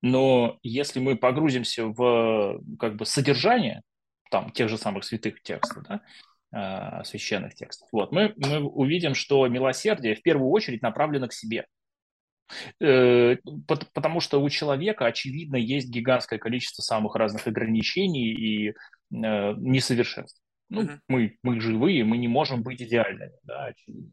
Но 0.00 0.58
если 0.62 1.00
мы 1.00 1.16
погрузимся 1.16 1.86
в 1.86 2.60
как 2.78 2.94
бы 2.94 3.06
содержание 3.06 3.82
там 4.30 4.52
тех 4.52 4.68
же 4.68 4.78
самых 4.78 5.04
святых 5.04 5.42
текстов, 5.42 5.82
да, 5.88 7.00
э, 7.00 7.04
священных 7.04 7.56
текстов, 7.56 7.88
вот, 7.90 8.12
мы, 8.12 8.32
мы 8.36 8.60
увидим, 8.62 9.16
что 9.16 9.48
милосердие 9.48 10.14
в 10.14 10.22
первую 10.22 10.50
очередь 10.50 10.82
направлено 10.82 11.26
к 11.26 11.32
себе. 11.32 11.66
Э, 12.80 13.36
пот- 13.66 13.90
Потому 13.92 14.20
что 14.20 14.42
у 14.42 14.48
человека, 14.50 15.06
очевидно, 15.06 15.56
есть 15.56 15.88
гигантское 15.90 16.38
количество 16.38 16.82
самых 16.82 17.14
разных 17.16 17.46
ограничений 17.46 18.32
и 18.32 18.68
э, 18.70 18.74
несовершенств. 19.10 20.40
Ну, 20.70 20.82
Мгм. 20.82 21.00
мы, 21.08 21.38
мы 21.42 21.60
живые, 21.60 22.04
мы 22.04 22.16
не 22.18 22.28
можем 22.28 22.62
быть 22.62 22.82
идеальными, 22.82 23.32
да, 23.42 23.66
очевидно. 23.66 24.12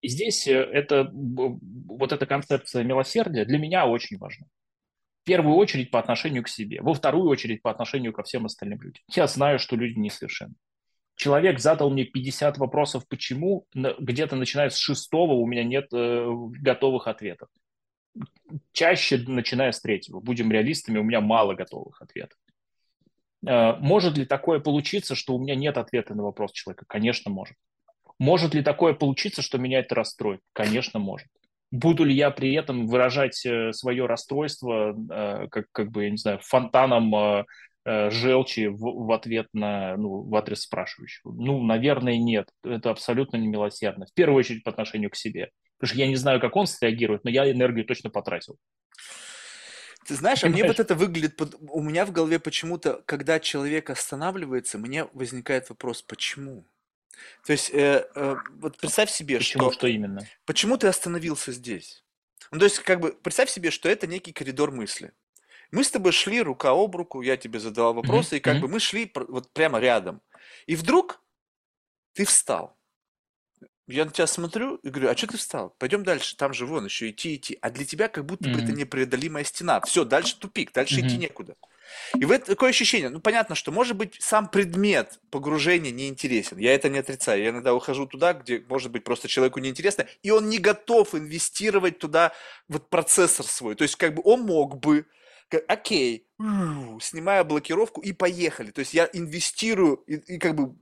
И 0.00 0.08
здесь 0.08 0.46
э, 0.46 0.52
это, 0.52 1.10
вот 1.12 2.12
эта 2.12 2.26
концепция 2.26 2.84
милосердия 2.84 3.44
для 3.44 3.58
меня 3.58 3.86
очень 3.86 4.18
важна. 4.18 4.46
В 5.22 5.26
первую 5.26 5.56
очередь 5.56 5.90
по 5.90 5.98
отношению 5.98 6.42
к 6.42 6.48
себе, 6.48 6.82
во 6.82 6.92
вторую 6.92 7.28
очередь 7.28 7.62
по 7.62 7.70
отношению 7.70 8.12
ко 8.12 8.22
всем 8.22 8.44
остальным 8.44 8.80
людям. 8.82 9.02
Я 9.08 9.26
знаю, 9.26 9.58
что 9.58 9.76
люди 9.76 9.98
несовершенны. 9.98 10.54
Человек 11.16 11.60
задал 11.60 11.90
мне 11.90 12.04
50 12.04 12.58
вопросов, 12.58 13.06
почему, 13.08 13.66
где-то 13.74 14.36
начиная 14.36 14.70
с 14.70 14.76
шестого 14.76 15.32
у 15.34 15.46
меня 15.46 15.62
нет 15.62 15.88
э, 15.92 16.26
готовых 16.60 17.06
ответов. 17.06 17.48
Чаще 18.72 19.18
начиная 19.26 19.72
с 19.72 19.80
третьего. 19.80 20.20
Будем 20.20 20.50
реалистами, 20.50 20.98
у 20.98 21.04
меня 21.04 21.20
мало 21.20 21.54
готовых 21.54 22.02
ответов. 22.02 22.36
Э, 23.46 23.74
может 23.78 24.18
ли 24.18 24.24
такое 24.24 24.58
получиться, 24.58 25.14
что 25.14 25.34
у 25.34 25.38
меня 25.38 25.54
нет 25.54 25.78
ответа 25.78 26.14
на 26.14 26.24
вопрос 26.24 26.52
человека? 26.52 26.84
Конечно, 26.88 27.30
может. 27.30 27.56
Может 28.18 28.54
ли 28.54 28.62
такое 28.62 28.94
получиться, 28.94 29.42
что 29.42 29.58
меня 29.58 29.80
это 29.80 29.94
расстроит? 29.94 30.40
Конечно, 30.52 30.98
может. 30.98 31.28
Буду 31.70 32.04
ли 32.04 32.14
я 32.14 32.30
при 32.30 32.54
этом 32.54 32.86
выражать 32.86 33.44
э, 33.44 33.72
свое 33.72 34.06
расстройство, 34.06 34.94
э, 34.94 35.48
как, 35.48 35.66
как 35.72 35.90
бы, 35.90 36.04
я 36.04 36.10
не 36.10 36.16
знаю, 36.16 36.38
фонтаном 36.42 37.14
э, 37.14 37.44
желчи 37.84 38.66
в, 38.68 38.78
в 39.06 39.12
ответ 39.12 39.48
на, 39.52 39.96
ну, 39.96 40.22
в 40.22 40.34
адрес 40.34 40.62
спрашивающего? 40.62 41.32
Ну, 41.32 41.62
наверное, 41.62 42.16
нет. 42.16 42.48
Это 42.62 42.90
абсолютно 42.90 43.36
не 43.36 43.46
милосердно. 43.46 44.06
В 44.06 44.14
первую 44.14 44.38
очередь 44.38 44.64
по 44.64 44.70
отношению 44.70 45.10
к 45.10 45.16
себе. 45.16 45.50
Потому 45.78 45.88
что 45.88 45.98
я 45.98 46.06
не 46.08 46.16
знаю, 46.16 46.40
как 46.40 46.56
он 46.56 46.66
среагирует, 46.66 47.24
но 47.24 47.30
я 47.30 47.50
энергию 47.50 47.84
точно 47.84 48.10
потратил. 48.10 48.56
Ты 50.06 50.14
знаешь, 50.14 50.44
а 50.44 50.48
мне 50.48 50.64
вот 50.64 50.80
это 50.80 50.94
выглядит, 50.94 51.36
под- 51.36 51.56
у 51.60 51.80
меня 51.80 52.04
в 52.04 52.12
голове 52.12 52.38
почему-то, 52.38 53.02
когда 53.06 53.40
человек 53.40 53.88
останавливается, 53.90 54.78
мне 54.78 55.04
возникает 55.14 55.70
вопрос, 55.70 56.02
почему? 56.02 56.66
То 57.46 57.52
есть, 57.52 57.70
э, 57.72 58.06
э, 58.14 58.36
вот 58.56 58.76
представь 58.78 59.10
себе, 59.10 59.38
Почему, 59.38 59.70
что 59.70 59.72
что 59.72 59.86
именно? 59.86 60.26
почему 60.44 60.76
ты 60.76 60.88
остановился 60.88 61.52
здесь? 61.52 62.04
Ну, 62.50 62.58
то 62.58 62.64
есть, 62.64 62.80
как 62.80 63.00
бы, 63.00 63.12
представь 63.12 63.48
себе, 63.48 63.70
что 63.70 63.88
это 63.88 64.06
некий 64.06 64.32
коридор 64.32 64.70
мысли. 64.70 65.12
Мы 65.74 65.82
с 65.82 65.90
тобой 65.90 66.12
шли 66.12 66.40
рука 66.40 66.70
об 66.70 66.94
руку, 66.94 67.20
я 67.20 67.36
тебе 67.36 67.58
задавал 67.58 67.94
вопросы, 67.94 68.36
и 68.36 68.40
как 68.40 68.58
мгм. 68.58 68.60
бы 68.60 68.68
мы 68.68 68.78
шли 68.78 69.10
вот 69.14 69.52
прямо 69.52 69.80
рядом. 69.80 70.22
И 70.66 70.76
вдруг 70.76 71.20
ты 72.14 72.24
встал. 72.24 72.78
Я 73.86 74.04
на 74.04 74.12
тебя 74.12 74.26
смотрю 74.26 74.76
и 74.76 74.88
говорю, 74.88 75.10
а 75.10 75.16
что 75.16 75.26
ты 75.26 75.36
встал? 75.36 75.74
Пойдем 75.78 76.04
дальше, 76.04 76.36
там 76.36 76.54
же 76.54 76.64
вон 76.64 76.84
еще 76.86 77.10
идти, 77.10 77.34
идти. 77.34 77.58
А 77.60 77.70
для 77.70 77.84
тебя 77.84 78.08
как 78.08 78.24
будто 78.24 78.48
бы 78.48 78.60
это 78.60 78.72
непреодолимая 78.72 79.44
стена. 79.44 79.80
Все, 79.82 80.04
дальше 80.04 80.38
тупик, 80.38 80.72
дальше 80.72 81.02
идти 81.02 81.18
Мгм. 81.18 81.18
некуда. 81.18 81.56
И 82.20 82.24
в 82.24 82.30
это 82.30 82.46
такое 82.46 82.70
ощущение, 82.70 83.10
ну 83.10 83.20
понятно, 83.20 83.54
что 83.54 83.72
может 83.72 83.96
быть 83.96 84.16
сам 84.20 84.48
предмет 84.48 85.20
погружения 85.30 85.90
не 85.90 86.08
интересен. 86.08 86.58
Я 86.58 86.74
это 86.74 86.88
не 86.88 86.98
отрицаю. 86.98 87.42
Я 87.42 87.50
иногда 87.50 87.74
ухожу 87.74 88.06
туда, 88.06 88.32
где 88.34 88.64
может 88.68 88.92
быть 88.92 89.04
просто 89.04 89.28
человеку 89.28 89.60
неинтересно, 89.60 90.06
и 90.22 90.30
он 90.30 90.48
не 90.48 90.58
готов 90.58 91.14
инвестировать 91.14 91.98
туда 91.98 92.32
вот 92.68 92.90
процессор 92.90 93.44
свой. 93.46 93.74
То 93.74 93.82
есть 93.82 93.96
как 93.96 94.14
бы 94.14 94.22
он 94.24 94.42
мог 94.42 94.80
бы, 94.80 95.06
окей, 95.58 96.26
снимаю 96.38 97.44
блокировку 97.44 98.00
и 98.00 98.12
поехали. 98.12 98.70
То 98.70 98.80
есть 98.80 98.94
я 98.94 99.08
инвестирую 99.12 99.96
и, 100.06 100.14
и 100.34 100.38
как 100.38 100.54
бы 100.54 100.74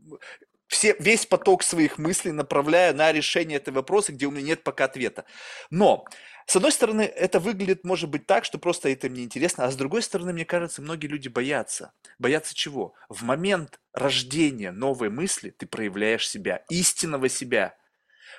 все, 0.72 0.96
весь 0.98 1.26
поток 1.26 1.62
своих 1.62 1.98
мыслей 1.98 2.32
направляю 2.32 2.96
на 2.96 3.12
решение 3.12 3.58
этого 3.58 3.76
вопроса, 3.76 4.12
где 4.12 4.26
у 4.26 4.30
меня 4.30 4.42
нет 4.42 4.64
пока 4.64 4.84
ответа. 4.84 5.26
Но, 5.70 6.04
с 6.46 6.56
одной 6.56 6.72
стороны, 6.72 7.02
это 7.02 7.40
выглядит, 7.40 7.84
может 7.84 8.08
быть, 8.08 8.26
так, 8.26 8.44
что 8.44 8.58
просто 8.58 8.88
это 8.88 9.10
мне 9.10 9.22
интересно, 9.22 9.66
а 9.66 9.70
с 9.70 9.76
другой 9.76 10.02
стороны, 10.02 10.32
мне 10.32 10.46
кажется, 10.46 10.80
многие 10.80 11.08
люди 11.08 11.28
боятся. 11.28 11.92
Боятся 12.18 12.54
чего? 12.54 12.94
В 13.10 13.22
момент 13.22 13.80
рождения 13.92 14.72
новой 14.72 15.10
мысли 15.10 15.50
ты 15.50 15.66
проявляешь 15.66 16.28
себя, 16.28 16.64
истинного 16.70 17.28
себя. 17.28 17.76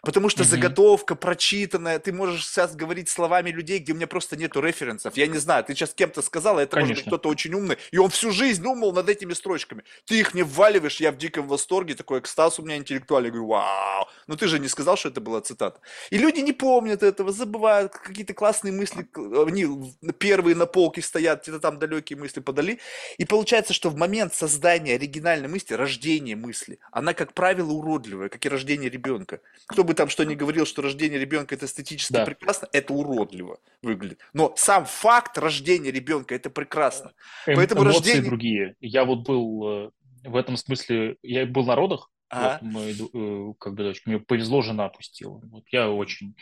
Потому 0.02 0.30
что 0.30 0.44
Мгм. 0.44 0.50
заготовка 0.50 1.16
прочитанная, 1.16 2.00
ты 2.00 2.12
можешь 2.12 2.48
сейчас 2.48 2.76
говорить 2.76 3.10
словами 3.10 3.52
людей, 3.52 3.80
где 3.80 3.94
у 3.94 3.96
меня 3.96 4.08
просто 4.08 4.36
нету 4.36 4.62
референсов. 4.62 5.16
Я 5.16 5.28
не 5.28 5.38
знаю, 5.38 5.64
ты 5.64 5.74
сейчас 5.74 5.94
кем-то 5.94 6.22
сказал, 6.22 6.58
а 6.58 6.64
это 6.64 6.78
может 6.78 6.90
быть 6.90 6.98
Конечно. 7.04 7.12
кто-то 7.12 7.30
очень 7.30 7.54
умный, 7.54 7.78
и 7.92 7.98
он 7.98 8.10
всю 8.10 8.32
жизнь 8.32 8.62
думал 8.64 8.92
над 8.94 9.10
этими 9.10 9.34
строчками. 9.34 9.84
Ты 10.06 10.20
их 10.20 10.34
мне 10.34 10.44
вваливаешь, 10.44 11.00
я 11.00 11.12
в 11.12 11.18
диком 11.18 11.48
восторге, 11.48 11.96
такой 11.96 12.20
экстаз 12.20 12.60
у 12.60 12.64
меня 12.64 12.78
интеллектуальный, 12.78 13.30
говорю, 13.30 13.48
вау. 13.48 14.08
Но 14.28 14.36
ты 14.36 14.48
же 14.48 14.60
не 14.60 14.68
сказал, 14.68 14.98
что 14.98 15.10
это 15.10 15.22
была 15.22 15.42
цитата. 15.42 15.80
И 16.10 16.18
люди 16.18 16.40
не 16.40 16.54
помнят 16.54 17.04
этого, 17.04 17.32
забывают 17.32 17.94
какие-то 17.94 18.34
классные 18.34 18.72
мысли, 18.74 19.08
они 19.16 19.94
первые 20.20 20.56
на 20.56 20.66
полке 20.66 21.02
стоят, 21.02 21.44
где-то 21.44 21.60
там 21.60 21.80
далекие 21.80 22.18
мысли 22.18 22.40
подали. 22.40 22.80
И 23.18 23.26
получается, 23.26 23.74
что 23.74 23.90
в 23.90 23.96
момент 23.98 24.34
создания 24.34 24.96
оригинальной 24.96 25.48
мысли, 25.48 25.74
рождения 25.76 26.36
мысли, 26.36 26.80
она, 26.92 27.14
как 27.14 27.34
правило, 27.34 27.72
уродливая, 27.72 28.30
как 28.30 28.46
и 28.46 28.50
рождение 28.50 28.90
ребенка. 28.90 29.40
Кто 29.68 29.83
бы 29.84 29.94
там 29.94 30.10
что 30.10 30.24
ни 30.26 30.36
говорил, 30.36 30.66
что 30.66 30.82
рождение 30.82 31.20
ребенка 31.20 31.56
это 31.56 31.66
эстетически 31.66 32.14
Да. 32.14 32.26
прекрасно, 32.26 32.68
это 32.74 32.94
уродливо 32.94 33.60
выглядит. 33.82 34.20
Но 34.34 34.54
сам 34.56 34.86
факт 34.86 35.38
рождения 35.38 35.92
ребенка 35.92 36.36
это 36.36 36.50
прекрасно. 36.50 37.14
Эм- 37.48 37.56
Поэтому 37.56 37.82
эмоции 37.84 37.98
рождение- 38.00 38.24
другие. 38.30 38.76
Я 38.82 39.06
вот 39.06 39.26
был 39.28 39.68
э, 39.68 39.90
в 40.24 40.36
этом 40.36 40.58
смысле, 40.58 41.18
я 41.24 41.46
был 41.46 41.66
на 41.66 41.76
родах, 41.76 42.10
Ага. 42.30 42.60
вот 42.62 42.72
ду- 42.98 43.10
э, 43.14 43.54
бы 43.76 43.84
дочка, 43.84 44.10
мне 44.10 44.20
повезло, 44.20 44.62
жена 44.62 44.86
опустила. 44.86 45.40
Вот 45.52 45.64
я 45.72 45.92
очень, 45.92 46.36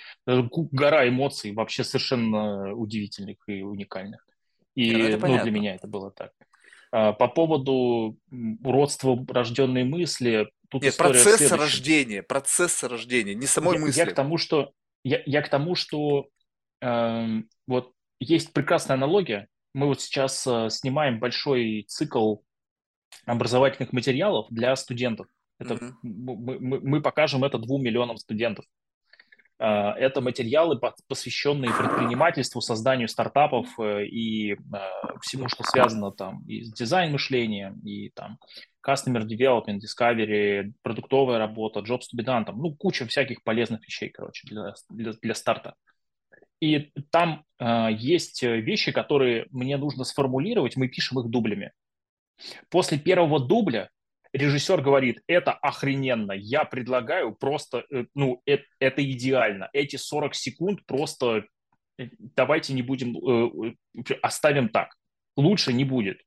ку- 0.49 0.69
гора 0.71 1.07
эмоций 1.07 1.51
вообще 1.51 1.83
совершенно 1.83 2.73
удивительных 2.73 3.37
и 3.47 3.61
уникальных. 3.61 4.25
И 4.75 4.91
ну 4.91 5.09
ну, 5.09 5.19
понятно. 5.19 5.43
для 5.43 5.51
меня 5.51 5.75
это 5.75 5.87
было 5.87 6.11
так. 6.11 6.31
А, 6.93 7.11
По 7.13 7.27
поводу 7.27 8.17
м, 8.31 8.57
уродства 8.63 9.17
рожденной 9.27 9.83
мысли, 9.83 10.49
тут 10.72 10.84
Нет, 10.84 10.93
следующем. 10.93 11.57
рождения, 11.57 12.24
процесса 12.24 12.88
рождения, 12.88 13.36
не 13.36 13.45
самой 13.45 13.76
я, 13.76 13.82
мысли. 13.82 13.99
я 13.99 14.05
к 14.05 14.15
тому, 14.15 14.38
что 14.38 14.72
я, 15.03 15.22
я 15.26 15.41
к 15.41 15.49
тому, 15.49 15.76
что 15.76 16.30
эм, 16.80 17.49
вот 17.67 17.91
есть 18.19 18.53
прекрасная 18.53 18.95
аналогия. 18.95 19.49
Мы 19.74 19.88
вот 19.88 20.01
сейчас 20.01 20.47
э, 20.47 20.69
снимаем 20.69 21.19
большой 21.19 21.86
цикл 21.89 22.38
образовательных 23.26 23.91
материалов 23.91 24.47
для 24.49 24.76
студентов. 24.78 25.28
Это, 25.59 25.74
mm-hmm. 25.74 25.93
мы, 26.03 26.59
мы, 26.59 26.80
мы 26.80 27.01
покажем 27.01 27.43
это 27.43 27.57
двум 27.57 27.84
миллионам 27.84 28.17
студентов. 28.17 28.65
Э, 29.62 29.91
это 29.97 30.22
материалы, 30.22 30.80
посвященные 31.07 31.72
предпринимательству, 31.72 32.62
созданию 32.62 33.07
стартапов 33.07 33.68
э, 33.80 34.05
и 34.05 34.53
э, 34.53 34.57
всему, 35.22 35.47
что 35.49 35.64
связано 35.64 36.12
там 36.12 36.43
и 36.47 36.64
с 36.64 36.74
дизайн-мышлением, 36.74 37.80
и 37.82 38.09
там 38.09 38.39
customer 38.86 39.22
development, 39.22 39.80
discovery, 39.80 40.74
продуктовая 40.82 41.38
работа, 41.38 41.82
done, 41.82 42.45
там, 42.45 42.57
ну, 42.57 42.74
куча 42.74 43.05
всяких 43.05 43.43
полезных 43.43 43.86
вещей, 43.86 44.09
короче, 44.09 44.47
для, 44.47 44.74
для, 44.89 45.14
для 45.14 45.36
старта. 45.36 45.76
И 46.59 46.91
там 47.12 47.43
э, 47.59 47.89
есть 47.91 48.41
вещи, 48.41 48.91
которые 48.91 49.45
мне 49.51 49.78
нужно 49.78 50.05
сформулировать, 50.05 50.76
мы 50.76 50.88
пишем 50.88 51.20
их 51.20 51.30
дублями. 51.30 51.72
После 52.70 52.97
первого 52.97 53.39
дубля 53.39 53.91
режиссер 54.34 54.82
говорит, 54.82 55.21
это 55.27 55.53
охрененно, 55.53 56.32
я 56.32 56.63
предлагаю 56.63 57.34
просто, 57.34 57.86
э, 57.91 58.05
ну, 58.15 58.41
это, 58.45 58.63
это 58.79 59.03
идеально, 59.03 59.69
эти 59.73 59.95
40 59.97 60.36
секунд 60.36 60.86
просто 60.86 61.45
э, 61.97 62.07
давайте 62.36 62.73
не 62.73 62.82
будем, 62.82 63.17
э, 63.17 63.75
оставим 64.21 64.69
так, 64.69 64.95
лучше 65.36 65.73
не 65.73 65.86
будет. 65.86 66.21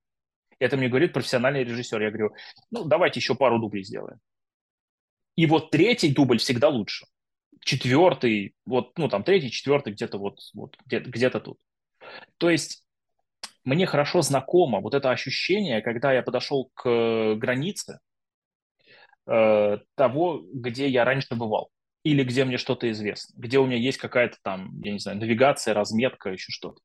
Это 0.58 0.76
мне 0.76 0.88
говорит 0.88 1.12
профессиональный 1.12 1.64
режиссер. 1.64 2.00
Я 2.00 2.10
говорю, 2.10 2.34
ну, 2.70 2.84
давайте 2.84 3.20
еще 3.20 3.34
пару 3.34 3.58
дублей 3.58 3.84
сделаем. 3.84 4.18
И 5.36 5.46
вот 5.46 5.70
третий 5.70 6.14
дубль 6.14 6.38
всегда 6.38 6.68
лучше. 6.68 7.06
Четвертый, 7.60 8.54
вот, 8.64 8.96
ну, 8.96 9.08
там, 9.08 9.24
третий, 9.24 9.50
четвертый, 9.50 9.92
где-то 9.92 10.18
вот, 10.18 10.38
вот 10.54 10.76
где-то, 10.86 11.10
где-то 11.10 11.40
тут. 11.40 11.58
То 12.38 12.50
есть 12.50 12.83
мне 13.64 13.86
хорошо 13.86 14.22
знакомо 14.22 14.80
вот 14.80 14.94
это 14.94 15.10
ощущение, 15.10 15.82
когда 15.82 16.12
я 16.12 16.22
подошел 16.22 16.70
к 16.74 17.34
границе 17.36 17.98
э, 19.26 19.78
того, 19.94 20.42
где 20.52 20.88
я 20.88 21.04
раньше 21.04 21.34
бывал, 21.34 21.70
или 22.02 22.22
где 22.22 22.44
мне 22.44 22.58
что-то 22.58 22.90
известно, 22.90 23.34
где 23.36 23.58
у 23.58 23.66
меня 23.66 23.76
есть 23.76 23.98
какая-то 23.98 24.36
там, 24.42 24.80
я 24.82 24.92
не 24.92 24.98
знаю, 24.98 25.18
навигация, 25.18 25.74
разметка, 25.74 26.30
еще 26.30 26.52
что-то. 26.52 26.80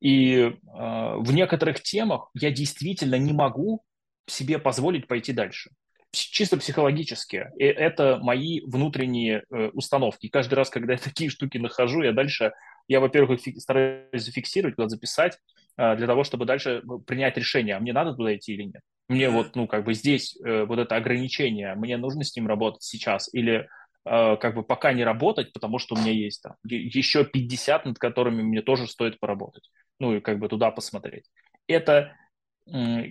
И 0.00 0.34
э, 0.36 0.52
в 0.62 1.32
некоторых 1.32 1.82
темах 1.82 2.30
я 2.34 2.50
действительно 2.50 3.16
не 3.16 3.32
могу 3.32 3.82
себе 4.26 4.58
позволить 4.58 5.06
пойти 5.06 5.32
дальше. 5.32 5.70
Чисто 6.12 6.56
психологически. 6.56 7.50
И 7.58 7.64
это 7.64 8.18
мои 8.22 8.60
внутренние 8.60 9.44
э, 9.50 9.68
установки. 9.68 10.28
Каждый 10.28 10.54
раз, 10.54 10.70
когда 10.70 10.92
я 10.92 10.98
такие 11.02 11.30
штуки 11.30 11.58
нахожу, 11.58 12.02
я 12.02 12.12
дальше, 12.12 12.52
я, 12.88 13.00
во-первых, 13.00 13.40
стараюсь 13.58 14.22
зафиксировать, 14.22 14.76
куда 14.76 14.88
записать, 14.88 15.38
для 15.76 16.06
того, 16.06 16.24
чтобы 16.24 16.46
дальше 16.46 16.80
ну, 16.84 16.98
принять 16.98 17.36
решение, 17.36 17.76
а 17.76 17.80
мне 17.80 17.92
надо 17.92 18.14
туда 18.14 18.34
идти 18.34 18.54
или 18.54 18.62
нет. 18.62 18.82
Мне 19.08 19.28
вот, 19.30 19.54
ну, 19.54 19.66
как 19.68 19.84
бы 19.84 19.94
здесь 19.94 20.36
э, 20.44 20.64
вот 20.64 20.78
это 20.78 20.96
ограничение, 20.96 21.74
мне 21.74 21.96
нужно 21.96 22.24
с 22.24 22.34
ним 22.34 22.48
работать 22.48 22.82
сейчас 22.82 23.32
или 23.32 23.68
э, 24.04 24.36
как 24.36 24.54
бы 24.54 24.64
пока 24.64 24.92
не 24.92 25.04
работать, 25.04 25.52
потому 25.52 25.78
что 25.78 25.94
у 25.94 25.98
меня 25.98 26.10
есть 26.10 26.42
там 26.42 26.54
еще 26.64 27.24
50, 27.24 27.84
над 27.84 27.98
которыми 27.98 28.42
мне 28.42 28.62
тоже 28.62 28.88
стоит 28.88 29.20
поработать. 29.20 29.70
Ну, 30.00 30.16
и 30.16 30.20
как 30.20 30.40
бы 30.40 30.48
туда 30.48 30.70
посмотреть. 30.72 31.24
Это, 31.68 32.16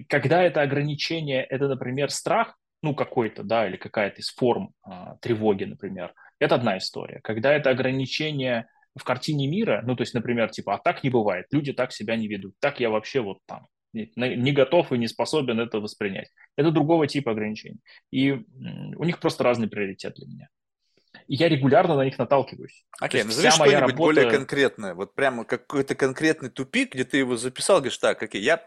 когда 0.10 0.44
это 0.44 0.62
ограничение, 0.62 1.44
это, 1.44 1.68
например, 1.68 2.12
страх, 2.12 2.58
ну, 2.84 2.94
какой-то, 2.94 3.44
да, 3.44 3.68
или 3.68 3.78
какая-то 3.78 4.22
из 4.22 4.30
форм 4.30 4.72
а, 4.84 5.16
тревоги, 5.18 5.64
например, 5.64 6.14
это 6.40 6.56
одна 6.56 6.78
история. 6.78 7.20
Когда 7.24 7.54
это 7.54 7.72
ограничение 7.72 8.68
в 8.96 9.04
картине 9.04 9.48
мира, 9.48 9.84
ну, 9.86 9.96
то 9.96 10.04
есть, 10.04 10.14
например, 10.14 10.50
типа, 10.50 10.76
а 10.76 10.78
так 10.78 11.04
не 11.04 11.10
бывает, 11.10 11.48
люди 11.52 11.74
так 11.74 11.92
себя 11.92 12.16
не 12.16 12.28
ведут, 12.28 12.56
так 12.60 12.80
я 12.80 12.90
вообще 12.90 13.22
вот 13.22 13.40
там, 13.46 13.68
не 13.94 14.52
готов 14.52 14.92
и 14.92 14.98
не 14.98 15.08
способен 15.08 15.60
это 15.60 15.80
воспринять. 15.80 16.30
Это 16.58 16.72
другого 16.72 17.08
типа 17.08 17.32
ограничений. 17.32 17.80
И 18.12 18.32
у 18.32 19.04
них 19.04 19.20
просто 19.20 19.44
разный 19.44 19.68
приоритет 19.68 20.16
для 20.16 20.28
меня. 20.28 20.50
И 21.28 21.36
я 21.36 21.48
регулярно 21.48 21.96
на 21.96 22.04
них 22.04 22.18
наталкиваюсь. 22.18 22.86
Окей, 23.00 23.22
okay, 23.22 23.26
назови 23.26 23.50
что-нибудь 23.50 23.74
работа... 23.80 23.96
более 23.96 24.30
конкретное. 24.30 24.94
Вот 24.94 25.16
прямо 25.16 25.46
какой-то 25.46 25.96
конкретный 25.96 26.50
тупик, 26.50 26.94
где 26.94 27.06
ты 27.06 27.18
его 27.18 27.38
записал, 27.38 27.78
говоришь, 27.78 27.98
так, 27.98 28.22
окей, 28.22 28.42
я 28.42 28.62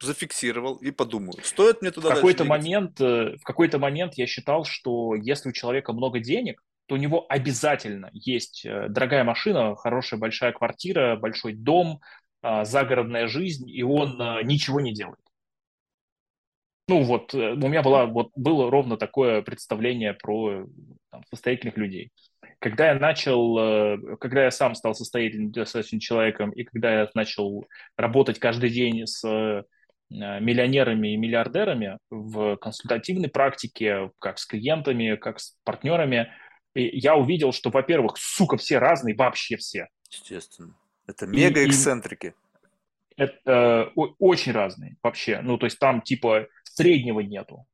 зафиксировал 0.00 0.76
и 0.76 0.90
подумаю, 0.90 1.32
стоит 1.42 1.80
мне 1.80 1.90
туда 1.90 2.10
в 2.10 2.14
какой-то 2.16 2.44
момент, 2.44 3.00
э, 3.00 3.36
В 3.38 3.42
какой-то 3.44 3.78
момент 3.78 4.12
я 4.16 4.26
считал, 4.26 4.64
что 4.64 5.14
если 5.14 5.48
у 5.48 5.52
человека 5.52 5.94
много 5.94 6.20
денег, 6.20 6.62
то 6.86 6.94
у 6.94 6.98
него 6.98 7.26
обязательно 7.28 8.10
есть 8.12 8.64
э, 8.64 8.88
дорогая 8.88 9.24
машина, 9.24 9.74
хорошая 9.76 10.18
большая 10.18 10.52
квартира, 10.52 11.16
большой 11.16 11.52
дом, 11.52 12.00
а, 12.42 12.64
загородная 12.64 13.26
жизнь, 13.26 13.68
и 13.68 13.82
он 13.82 14.20
э, 14.20 14.42
ничего 14.44 14.80
не 14.80 14.94
делает. 14.94 15.18
Ну 16.88 17.02
вот, 17.02 17.34
э, 17.34 17.52
у 17.52 17.68
меня 17.68 17.82
была, 17.82 18.06
вот, 18.06 18.30
было 18.36 18.70
ровно 18.70 18.96
такое 18.96 19.42
представление 19.42 20.14
про 20.14 20.66
там, 21.10 21.22
состоятельных 21.28 21.76
людей. 21.76 22.12
Когда 22.60 22.92
я 22.92 22.94
начал, 22.94 24.16
когда 24.16 24.44
я 24.44 24.50
сам 24.50 24.74
стал 24.74 24.94
состоятельным 24.94 25.50
достаточно 25.50 26.00
человеком, 26.00 26.50
и 26.50 26.64
когда 26.64 27.00
я 27.00 27.10
начал 27.14 27.66
работать 27.98 28.38
каждый 28.38 28.70
день 28.70 29.06
с 29.06 29.22
миллионерами 30.08 31.12
и 31.12 31.16
миллиардерами 31.18 31.98
в 32.08 32.56
консультативной 32.56 33.28
практике, 33.28 34.10
как 34.20 34.38
с 34.38 34.46
клиентами, 34.46 35.16
как 35.16 35.38
с 35.38 35.54
партнерами– 35.64 36.28
и 36.76 36.98
я 36.98 37.16
увидел, 37.16 37.52
что, 37.52 37.70
во-первых, 37.70 38.16
сука, 38.18 38.56
все 38.56 38.78
разные, 38.78 39.16
вообще 39.16 39.56
все. 39.56 39.88
Естественно. 40.10 40.76
Это 41.06 41.26
мега 41.26 41.64
эксцентрики. 41.64 42.34
Это 43.16 43.90
э, 43.96 44.00
очень 44.18 44.52
разные 44.52 44.96
вообще. 45.02 45.40
Ну, 45.40 45.56
то 45.56 45.66
есть 45.66 45.78
там 45.78 46.02
типа 46.02 46.48
среднего 46.64 47.20
нету. 47.20 47.66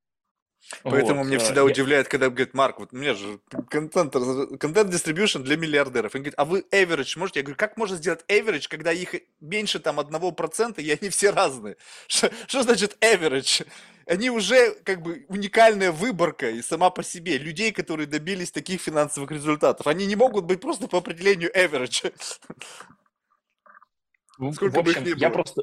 Поэтому 0.85 1.21
вот. 1.21 1.27
мне 1.27 1.39
всегда 1.39 1.63
я... 1.63 1.65
удивляет, 1.65 2.09
когда 2.09 2.29
говорит, 2.29 2.55
Марк, 2.55 2.79
вот 2.79 2.93
у 2.93 2.97
меня 2.97 3.15
же 3.15 3.41
контент, 3.69 4.13
контент 4.13 4.95
distribution 4.95 5.43
для 5.43 5.57
миллиардеров. 5.57 6.15
Он 6.15 6.21
говорит, 6.21 6.35
а 6.37 6.45
вы 6.45 6.65
average 6.71 7.19
можете? 7.19 7.41
Я 7.41 7.45
говорю, 7.45 7.57
как 7.57 7.77
можно 7.77 7.97
сделать 7.97 8.25
average, 8.29 8.69
когда 8.69 8.93
их 8.93 9.17
меньше 9.41 9.81
там 9.81 9.99
одного 9.99 10.31
процента, 10.31 10.81
и 10.81 10.91
они 10.91 11.11
все 11.11 11.31
разные? 11.31 11.77
Что, 12.07 12.31
что 12.47 12.63
значит 12.63 12.97
average? 13.01 13.67
Они 14.07 14.31
уже 14.31 14.75
как 14.85 15.03
бы 15.03 15.25
уникальная 15.29 15.93
выборка 15.93 16.51
и 16.51 16.63
сама 16.63 16.91
по 16.91 17.03
себе 17.03 17.39
людей, 17.39 17.73
которые 17.73 18.07
добились 18.07 18.51
таких 18.51 18.81
финансовых 18.81 19.31
результатов. 19.31 19.87
Они 19.87 20.07
не 20.07 20.17
могут 20.17 20.45
быть 20.45 20.61
просто 20.61 20.89
по 20.89 20.99
определению 20.99 21.51
average. 21.57 22.13
Сколько 24.55 24.77
в 24.77 24.79
общем, 24.79 25.05
я 25.17 25.31
просто 25.31 25.63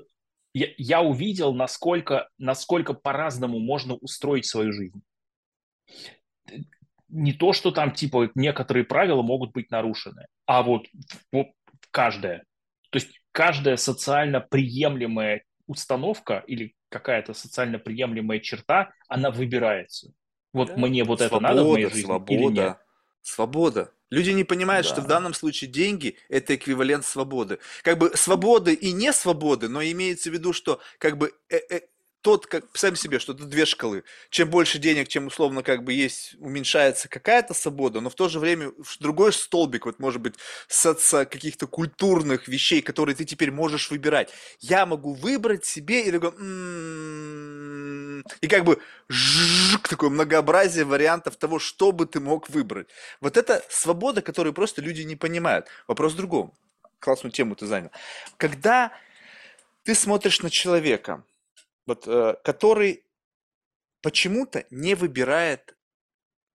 я, 0.54 0.68
я 0.78 1.02
увидел, 1.02 1.54
насколько, 1.54 2.30
насколько 2.38 2.94
по-разному 2.94 3.60
можно 3.60 3.96
устроить 3.96 4.46
свою 4.46 4.74
жизнь. 4.74 5.02
Не 7.08 7.34
то, 7.34 7.54
что 7.54 7.72
там, 7.72 7.92
типа, 7.92 8.32
некоторые 8.36 8.84
правила 8.84 9.22
могут 9.22 9.52
быть 9.52 9.72
нарушены, 9.72 10.28
а 10.46 10.62
вот, 10.64 10.88
вот 11.32 11.48
каждая. 11.92 12.44
То 12.92 12.98
есть 12.98 13.22
каждая 13.32 13.78
социально 13.78 14.42
приемлемая 14.42 15.44
установка 15.66 16.44
или 16.48 16.76
какая-то 16.90 17.34
социально 17.34 17.80
приемлемая 17.80 18.40
черта, 18.40 18.92
она 19.08 19.32
выбирается. 19.32 20.12
Вот 20.54 20.70
да. 20.70 20.78
мне 20.78 21.04
вот 21.04 21.20
свобода, 21.20 21.36
это 21.36 21.44
надо 21.44 21.64
в 21.64 21.72
моей 21.72 21.90
жизни 21.90 22.02
свобода, 22.02 22.34
или 22.34 22.44
нет. 22.46 22.78
Свобода. 23.22 23.92
Люди 24.10 24.32
не 24.32 24.44
понимают, 24.44 24.88
да. 24.88 24.94
что 24.94 25.02
в 25.02 25.08
данном 25.08 25.34
случае 25.34 25.70
деньги– 25.70 26.18
это 26.30 26.56
эквивалент 26.56 27.06
свободы. 27.06 27.60
Как 27.84 28.00
бы 28.00 28.12
свободы 28.16 28.74
и 28.74 28.92
не 28.92 29.14
свободы, 29.14 29.70
но 29.70 29.84
имеется 29.84 30.32
в 30.32 30.34
виду, 30.34 30.52
что 30.52 30.82
как 30.98 31.18
бы 31.18 31.34
э 31.50 31.60
-э 31.70 31.84
тот, 32.22 32.48
как 32.48 32.66
сам 32.74 32.96
себе, 32.96 33.20
что 33.20 33.34
это 33.34 33.46
две 33.46 33.66
шкалы. 33.66 34.04
Чем 34.30 34.50
больше 34.50 34.78
денег, 34.78 35.08
чем 35.08 35.28
условно 35.28 35.64
как 35.64 35.84
бы 35.84 35.94
есть, 35.94 36.36
уменьшается 36.40 37.08
какая-то 37.08 37.54
свобода, 37.54 38.02
но 38.02 38.10
в 38.10 38.16
то 38.16 38.28
же 38.28 38.40
время 38.40 38.72
другой 39.00 39.32
столбик, 39.32 39.86
вот 39.86 40.00
может 40.00 40.22
быть, 40.22 40.36
соци 40.68 41.26
каких-то 41.26 41.68
культурных 41.68 42.48
вещей, 42.48 42.82
которые 42.82 43.16
ты 43.16 43.26
теперь 43.26 43.52
можешь 43.52 43.90
выбирать. 43.90 44.30
Я 44.60 44.86
могу 44.86 45.14
выбрать 45.14 45.66
себе 45.66 46.04
и 46.04 46.12
такой, 46.12 46.30
м-м-м", 46.30 48.26
и 48.42 48.48
как 48.48 48.66
бы 48.66 48.82
жжик, 49.10 49.88
такое 49.88 50.10
многообразие 50.10 50.84
вариантов 50.86 51.38
того, 51.38 51.60
что 51.60 51.92
бы 51.92 52.06
ты 52.06 52.20
мог 52.20 52.50
выбрать. 52.50 52.88
Вот 53.22 53.38
это 53.38 53.64
свобода, 53.70 54.22
которую 54.22 54.54
просто 54.54 54.82
люди 54.82 55.04
не 55.04 55.16
понимают. 55.16 55.68
Вопрос 55.88 56.14
в. 56.14 56.54
Классную 57.00 57.32
тему 57.32 57.56
ты 57.56 57.66
занял. 57.66 57.92
Когда 58.36 58.92
ты 59.84 59.96
смотришь 59.96 60.42
на 60.42 60.50
человека, 60.50 61.24
вот, 61.90 62.08
э, 62.08 62.36
который 62.44 63.04
почему-то 64.02 64.66
не 64.70 64.96
выбирает 64.96 65.76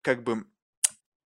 как 0.01 0.23
бы 0.23 0.45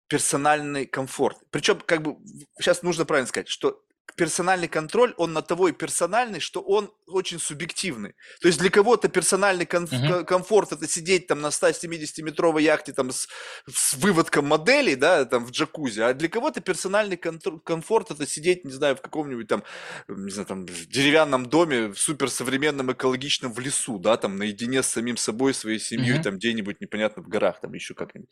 персональный 0.08 0.86
комфорт. 0.86 1.38
Причем, 1.50 1.80
как 1.80 2.02
бы, 2.02 2.16
сейчас 2.60 2.82
нужно 2.82 3.04
правильно 3.04 3.26
сказать, 3.26 3.48
что 3.48 3.83
персональный 4.16 4.68
контроль, 4.68 5.14
он 5.16 5.32
на 5.32 5.42
того 5.42 5.68
и 5.68 5.72
персональный, 5.72 6.40
что 6.40 6.60
он 6.60 6.92
очень 7.06 7.38
субъективный. 7.38 8.14
То 8.40 8.48
есть 8.48 8.58
для 8.58 8.70
кого-то 8.70 9.08
персональный 9.08 9.66
ком- 9.66 9.84
uh-huh. 9.84 10.24
комфорт 10.24 10.72
это 10.72 10.88
сидеть 10.88 11.26
там 11.26 11.40
на 11.40 11.48
170-метровой 11.48 12.62
яхте 12.62 12.92
там 12.92 13.10
с, 13.10 13.28
с 13.72 13.94
выводком 13.94 14.46
моделей, 14.46 14.96
да, 14.96 15.24
там 15.24 15.44
в 15.44 15.50
джакузи, 15.50 16.00
а 16.00 16.14
для 16.14 16.28
кого-то 16.28 16.60
персональный 16.60 17.16
кон- 17.16 17.60
комфорт 17.64 18.10
это 18.10 18.26
сидеть, 18.26 18.64
не 18.64 18.72
знаю, 18.72 18.96
в 18.96 19.00
каком-нибудь 19.00 19.48
там, 19.48 19.64
не 20.08 20.30
знаю, 20.30 20.46
там 20.46 20.66
деревянном 20.66 21.46
доме, 21.46 21.88
в 21.88 21.98
суперсовременном 21.98 22.92
экологичном 22.92 23.52
в 23.52 23.58
лесу, 23.58 23.98
да, 23.98 24.16
там 24.16 24.36
наедине 24.36 24.82
с 24.82 24.88
самим 24.88 25.16
собой, 25.16 25.54
своей 25.54 25.78
семьей, 25.78 26.18
uh-huh. 26.18 26.22
там 26.22 26.36
где-нибудь 26.36 26.80
непонятно 26.80 27.22
в 27.22 27.28
горах, 27.28 27.60
там 27.60 27.74
еще 27.74 27.94
как-нибудь. 27.94 28.30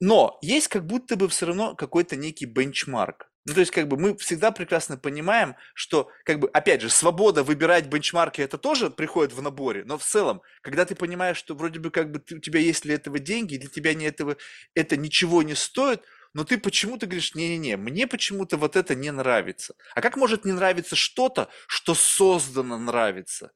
Но 0.00 0.38
есть 0.42 0.68
как 0.68 0.86
будто 0.86 1.16
бы 1.16 1.28
все 1.28 1.46
равно 1.46 1.74
какой-то 1.74 2.16
некий 2.16 2.46
бенчмарк. 2.46 3.30
Ну, 3.46 3.52
то 3.52 3.60
есть, 3.60 3.72
как 3.72 3.88
бы 3.88 3.98
мы 3.98 4.16
всегда 4.16 4.50
прекрасно 4.52 4.96
понимаем, 4.96 5.54
что, 5.74 6.10
как 6.24 6.40
бы, 6.40 6.48
опять 6.48 6.80
же, 6.80 6.88
свобода 6.88 7.42
выбирать 7.42 7.86
бенчмарки, 7.86 8.40
это 8.40 8.56
тоже 8.56 8.88
приходит 8.90 9.34
в 9.34 9.42
наборе, 9.42 9.84
но 9.84 9.98
в 9.98 10.04
целом, 10.04 10.40
когда 10.62 10.86
ты 10.86 10.94
понимаешь, 10.94 11.36
что 11.36 11.54
вроде 11.54 11.78
бы 11.78 11.90
как 11.90 12.10
бы 12.10 12.20
ты, 12.20 12.36
у 12.36 12.40
тебя 12.40 12.60
есть 12.60 12.84
для 12.84 12.94
этого 12.94 13.18
деньги, 13.18 13.58
для 13.58 13.68
тебя 13.68 13.92
не 13.92 14.06
этого, 14.06 14.36
это 14.74 14.96
ничего 14.96 15.42
не 15.42 15.54
стоит, 15.54 16.02
но 16.32 16.44
ты 16.44 16.56
почему-то 16.58 17.06
говоришь, 17.06 17.34
не-не-не, 17.34 17.76
мне 17.76 18.06
почему-то 18.06 18.56
вот 18.56 18.76
это 18.76 18.94
не 18.94 19.10
нравится. 19.12 19.74
А 19.94 20.00
как 20.00 20.16
может 20.16 20.44
не 20.46 20.52
нравиться 20.52 20.96
что-то, 20.96 21.48
что 21.68 21.94
создано 21.94 22.78
нравится? 22.78 23.52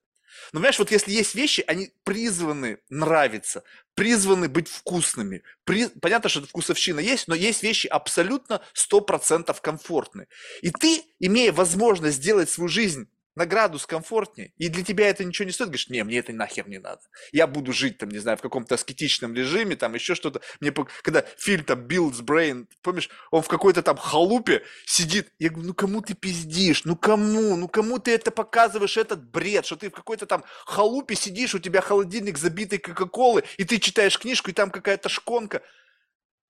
Но 0.53 0.59
понимаешь, 0.61 0.79
вот 0.79 0.91
если 0.91 1.13
есть 1.13 1.35
вещи, 1.35 1.65
они 1.67 1.93
призваны 2.05 2.79
нравиться, 2.89 3.65
призваны 3.95 4.49
быть 4.49 4.69
вкусными. 4.69 5.43
При... 5.65 5.89
Понятно, 5.89 6.29
что 6.29 6.43
вкусовщина 6.43 7.01
есть, 7.01 7.29
но 7.29 7.35
есть 7.35 7.63
вещи 7.63 7.87
абсолютно 7.87 8.63
100% 8.75 9.57
комфортные. 9.61 10.29
И 10.63 10.71
ты, 10.71 11.03
имея 11.19 11.53
возможность 11.53 12.19
сделать 12.19 12.51
свою 12.51 12.69
жизнь 12.69 13.09
на 13.39 13.47
градус 13.47 13.87
комфортнее, 13.87 14.53
и 14.57 14.69
для 14.69 14.83
тебя 14.83 15.09
это 15.09 15.25
ничего 15.25 15.47
не 15.47 15.53
стоит, 15.53 15.69
говоришь, 15.69 15.89
не, 15.89 16.03
мне 16.03 16.19
это 16.19 16.33
нахер 16.33 16.69
не 16.69 16.79
надо. 16.79 17.01
Я 17.31 17.47
буду 17.47 17.73
жить 17.73 17.97
там, 17.97 18.09
не 18.09 18.19
знаю, 18.19 18.37
в 18.37 18.41
каком-то 18.43 18.75
аскетичном 18.75 19.33
режиме, 19.33 19.77
там 19.77 19.95
еще 19.95 20.17
что-то. 20.17 20.41
Мне, 20.61 20.75
когда 21.03 21.25
фильм 21.37 21.65
там 21.65 21.87
Builds 21.87 22.21
Brain, 22.21 22.67
помнишь, 22.83 23.09
он 23.31 23.43
в 23.43 23.49
какой-то 23.49 23.83
там 23.83 23.97
халупе 23.97 24.65
сидит, 24.85 25.33
я 25.39 25.51
говорю, 25.51 25.69
ну 25.69 25.75
кому 25.75 26.03
ты 26.03 26.15
пиздишь, 26.15 26.85
ну 26.85 26.97
кому, 26.97 27.57
ну 27.57 27.69
кому 27.69 28.01
ты 28.01 28.11
это 28.11 28.33
показываешь, 28.33 28.97
этот 28.97 29.25
бред, 29.31 29.65
что 29.65 29.77
ты 29.77 29.89
в 29.89 29.93
какой-то 29.93 30.27
там 30.27 30.43
халупе 30.67 31.15
сидишь, 31.15 31.55
у 31.55 31.61
тебя 31.61 31.81
холодильник 31.81 32.39
забитый 32.39 32.81
Кока-Колы, 32.81 33.45
и 33.57 33.65
ты 33.65 33.79
читаешь 33.79 34.19
книжку, 34.19 34.51
и 34.51 34.53
там 34.53 34.73
какая-то 34.73 35.09
шконка. 35.09 35.63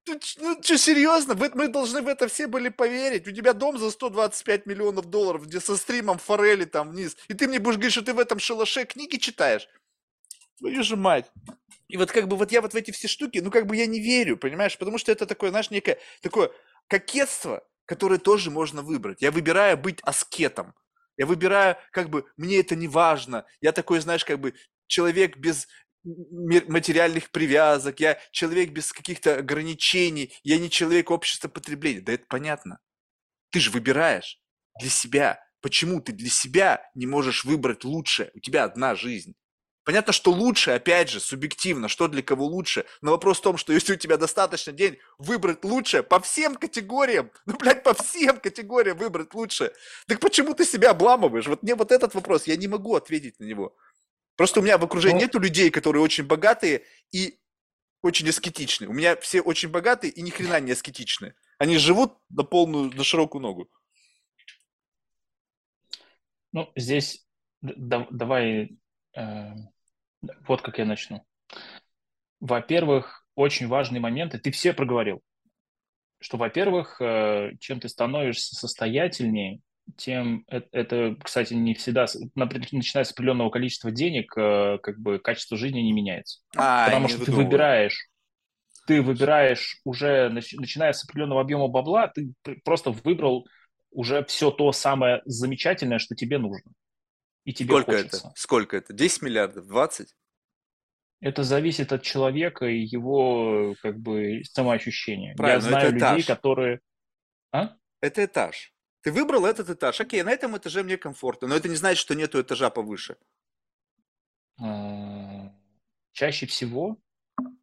Ну, 0.09 0.19
ну 0.39 0.63
что, 0.63 0.79
серьезно? 0.79 1.35
Вы, 1.35 1.51
мы 1.55 1.69
должны 1.69 2.03
в 2.03 2.09
это 2.09 2.29
все 2.29 2.47
были 2.47 2.69
поверить. 2.69 3.29
У 3.29 3.33
тебя 3.33 3.53
дом 3.53 3.79
за 3.79 3.91
125 3.91 4.67
миллионов 4.67 5.07
долларов, 5.07 5.47
где 5.47 5.61
со 5.61 5.77
стримом 5.77 6.19
форели 6.19 6.65
там 6.65 6.91
вниз. 6.91 7.17
И 7.29 7.35
ты 7.35 7.47
мне 7.47 7.59
будешь 7.59 7.77
говорить, 7.77 7.93
что 7.93 8.03
ты 8.03 8.15
в 8.15 8.19
этом 8.19 8.39
шалаше 8.39 8.85
книги 8.85 9.17
читаешь? 9.17 9.69
Твою 10.59 10.83
же 10.83 10.97
мать. 10.97 11.31
И 11.89 11.97
вот 11.97 12.11
как 12.11 12.29
бы 12.29 12.37
вот 12.37 12.53
я 12.53 12.61
вот 12.61 12.73
в 12.73 12.77
эти 12.77 12.91
все 12.91 13.09
штуки, 13.09 13.39
ну 13.39 13.51
как 13.51 13.67
бы 13.67 13.77
я 13.77 13.87
не 13.87 14.01
верю, 14.01 14.37
понимаешь? 14.37 14.77
Потому 14.77 14.99
что 14.99 15.13
это 15.13 15.27
такое, 15.27 15.51
знаешь, 15.51 15.71
некое 15.71 15.99
такое 16.21 16.51
кокетство, 16.89 17.67
которое 17.87 18.19
тоже 18.19 18.51
можно 18.51 18.83
выбрать. 18.83 19.23
Я 19.23 19.31
выбираю 19.31 19.79
быть 19.79 20.01
аскетом. 20.03 20.75
Я 21.17 21.27
выбираю, 21.27 21.77
как 21.91 22.11
бы, 22.11 22.27
мне 22.37 22.61
это 22.61 22.77
не 22.77 22.87
важно. 22.87 23.45
Я 23.61 23.73
такой, 23.73 24.01
знаешь, 24.01 24.25
как 24.25 24.39
бы 24.39 24.55
человек 24.87 25.37
без, 25.37 25.67
материальных 26.05 27.31
привязок, 27.31 28.01
я 28.01 28.19
человек 28.31 28.71
без 28.71 28.93
каких-то 28.93 29.39
ограничений, 29.39 30.33
я 30.43 30.59
не 30.59 30.71
человек 30.71 31.11
общества 31.11 31.49
потребления. 31.49 32.01
Да 32.01 32.13
это 32.13 32.25
понятно. 32.29 32.79
Ты 33.51 33.61
же 33.61 33.71
выбираешь 33.71 34.41
для 34.81 34.91
себя. 34.91 35.45
Почему 35.61 36.01
ты 36.01 36.13
для 36.13 36.31
себя 36.31 36.89
не 36.95 37.07
можешь 37.07 37.45
выбрать 37.45 37.85
лучше? 37.85 38.31
У 38.35 38.41
тебя 38.41 38.65
одна 38.65 38.95
жизнь. 38.95 39.35
Понятно, 39.89 40.13
что 40.13 40.33
лучше, 40.33 40.73
опять 40.73 41.09
же, 41.09 41.19
субъективно, 41.19 41.89
что 41.89 42.09
для 42.09 42.23
кого 42.23 42.45
лучше. 42.45 42.85
Но 43.01 43.13
вопрос 43.13 43.39
в 43.39 43.41
том, 43.41 43.57
что 43.57 43.73
если 43.73 43.95
у 43.95 43.97
тебя 43.97 44.19
достаточно 44.19 44.71
денег 44.71 44.99
выбрать 45.17 45.65
лучше 45.65 46.03
по 46.03 46.21
всем 46.21 46.57
категориям, 46.57 47.31
ну, 47.47 47.57
блядь, 47.57 47.83
по 47.83 47.95
всем 47.95 48.39
категориям 48.39 48.99
выбрать 48.99 49.33
лучше, 49.33 49.73
так 50.07 50.21
почему 50.21 50.53
ты 50.53 50.67
себя 50.67 50.91
обламываешь? 50.91 51.47
Вот 51.47 51.63
мне 51.63 51.75
вот 51.75 51.91
этот 51.91 52.15
вопрос, 52.15 52.47
я 52.47 52.57
не 52.57 52.69
могу 52.69 52.97
ответить 52.97 53.41
на 53.41 53.45
него. 53.45 53.75
Просто 54.39 54.61
у 54.61 54.63
меня 54.63 54.79
в 54.79 54.85
окружении 54.85 55.17
Но... 55.17 55.23
нету 55.23 55.41
людей, 55.41 55.69
которые 55.69 56.01
очень 56.01 56.25
богатые 56.25 56.85
и 57.11 57.41
очень 58.03 58.29
аскетичные. 58.29 58.89
У 58.89 58.93
меня 58.93 59.17
все 59.17 59.41
очень 59.41 59.69
богатые 59.69 60.13
и 60.13 60.23
ни 60.23 60.31
хрена 60.31 60.61
не 60.61 60.71
аскетичные. 60.71 61.35
Они 61.59 61.77
живут 61.77 62.17
на 62.31 62.45
полную, 62.45 62.95
на 62.95 63.03
широкую 63.03 63.43
ногу. 63.43 63.69
Ну, 66.53 66.71
здесь 66.77 67.27
да, 67.63 68.07
давай 68.13 68.79
э, 69.17 69.55
вот 70.47 70.63
как 70.63 70.79
я 70.79 70.85
начну. 70.85 71.27
Во-первых, 72.39 73.27
очень 73.35 73.67
важный 73.67 73.99
момент, 73.99 74.37
и 74.37 74.39
ты 74.39 74.53
все 74.53 74.73
проговорил, 74.73 75.21
что, 76.21 76.37
во-первых, 76.37 77.01
э, 77.01 77.57
чем 77.59 77.81
ты 77.81 77.89
становишься 77.89 78.55
состоятельнее, 78.55 79.63
тем 79.97 80.45
это, 80.49 81.17
кстати, 81.23 81.55
не 81.55 81.75
всегда, 81.75 82.07
начиная 82.35 83.05
с 83.05 83.13
определенного 83.13 83.51
количества 83.51 83.91
денег, 83.91 84.37
э, 84.37 84.79
как 84.83 84.99
бы 84.99 85.19
качество 85.19 85.57
жизни 85.57 85.81
не 85.81 85.93
меняется. 85.93 86.41
А, 86.57 86.87
Потому 86.87 87.09
что 87.09 87.25
ты 87.25 87.33
выбираешь, 87.33 88.09
ты 88.87 89.03
выбираешь 89.03 89.81
уже, 89.85 90.29
начиная 90.31 90.93
с 90.93 91.05
определенного 91.05 91.41
объема 91.41 91.69
бабла, 91.69 92.09
ты 92.09 92.33
просто 92.65 92.91
выбрал 92.91 93.47
уже 93.91 94.25
все 94.25 94.51
то 94.51 94.73
самое 94.73 95.23
замечательное, 95.25 95.99
что 95.99 96.15
тебе 96.15 96.39
нужно. 96.39 96.73
И 97.45 97.53
тебе 97.55 97.71
Сколько 97.71 97.93
хочется. 97.93 98.17
это? 98.19 98.33
Сколько 98.37 98.77
это? 98.77 98.93
10 98.93 99.23
миллиардов? 99.23 99.67
20? 99.67 100.09
Это 101.21 101.43
зависит 101.43 101.93
от 101.93 102.03
человека 102.03 102.67
и 102.67 102.79
его 102.79 103.75
как 103.83 103.99
бы 103.99 104.43
самоощущения. 104.45 105.35
Правильно, 105.35 105.65
Я 105.65 105.71
знаю 105.71 105.93
людей, 105.93 106.23
которые... 106.25 106.81
А? 107.51 107.75
Это 108.01 108.25
этаж. 108.25 108.73
Ты 109.09 109.13
выбрал 109.13 109.47
этот 109.47 109.71
этаж. 109.71 109.99
Окей, 110.03 110.23
на 110.23 110.31
этом 110.31 110.55
этаже 110.59 110.83
мне 110.83 110.99
комфортно, 110.99 111.49
но 111.49 111.55
это 111.55 111.67
не 111.67 111.77
значит, 111.77 111.99
что 111.99 112.15
нету 112.15 112.43
этажа 112.43 112.69
повыше. 112.69 113.17
А, 114.61 115.51
чаще 116.13 116.45
всего 116.45 116.99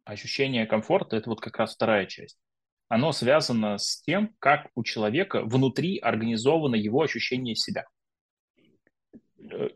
ощущение 0.02 0.66
комфорта– 0.66 1.14
это 1.18 1.30
вот 1.30 1.40
как 1.40 1.56
раз 1.58 1.76
вторая 1.76 2.06
часть. 2.06 2.36
Оно 2.88 3.12
связано 3.12 3.78
с 3.78 4.02
тем, 4.02 4.34
как 4.40 4.70
у 4.74 4.82
человека 4.82 5.42
внутри 5.44 5.98
организовано 5.98 6.74
его 6.74 7.02
ощущение 7.02 7.54
себя. 7.54 7.84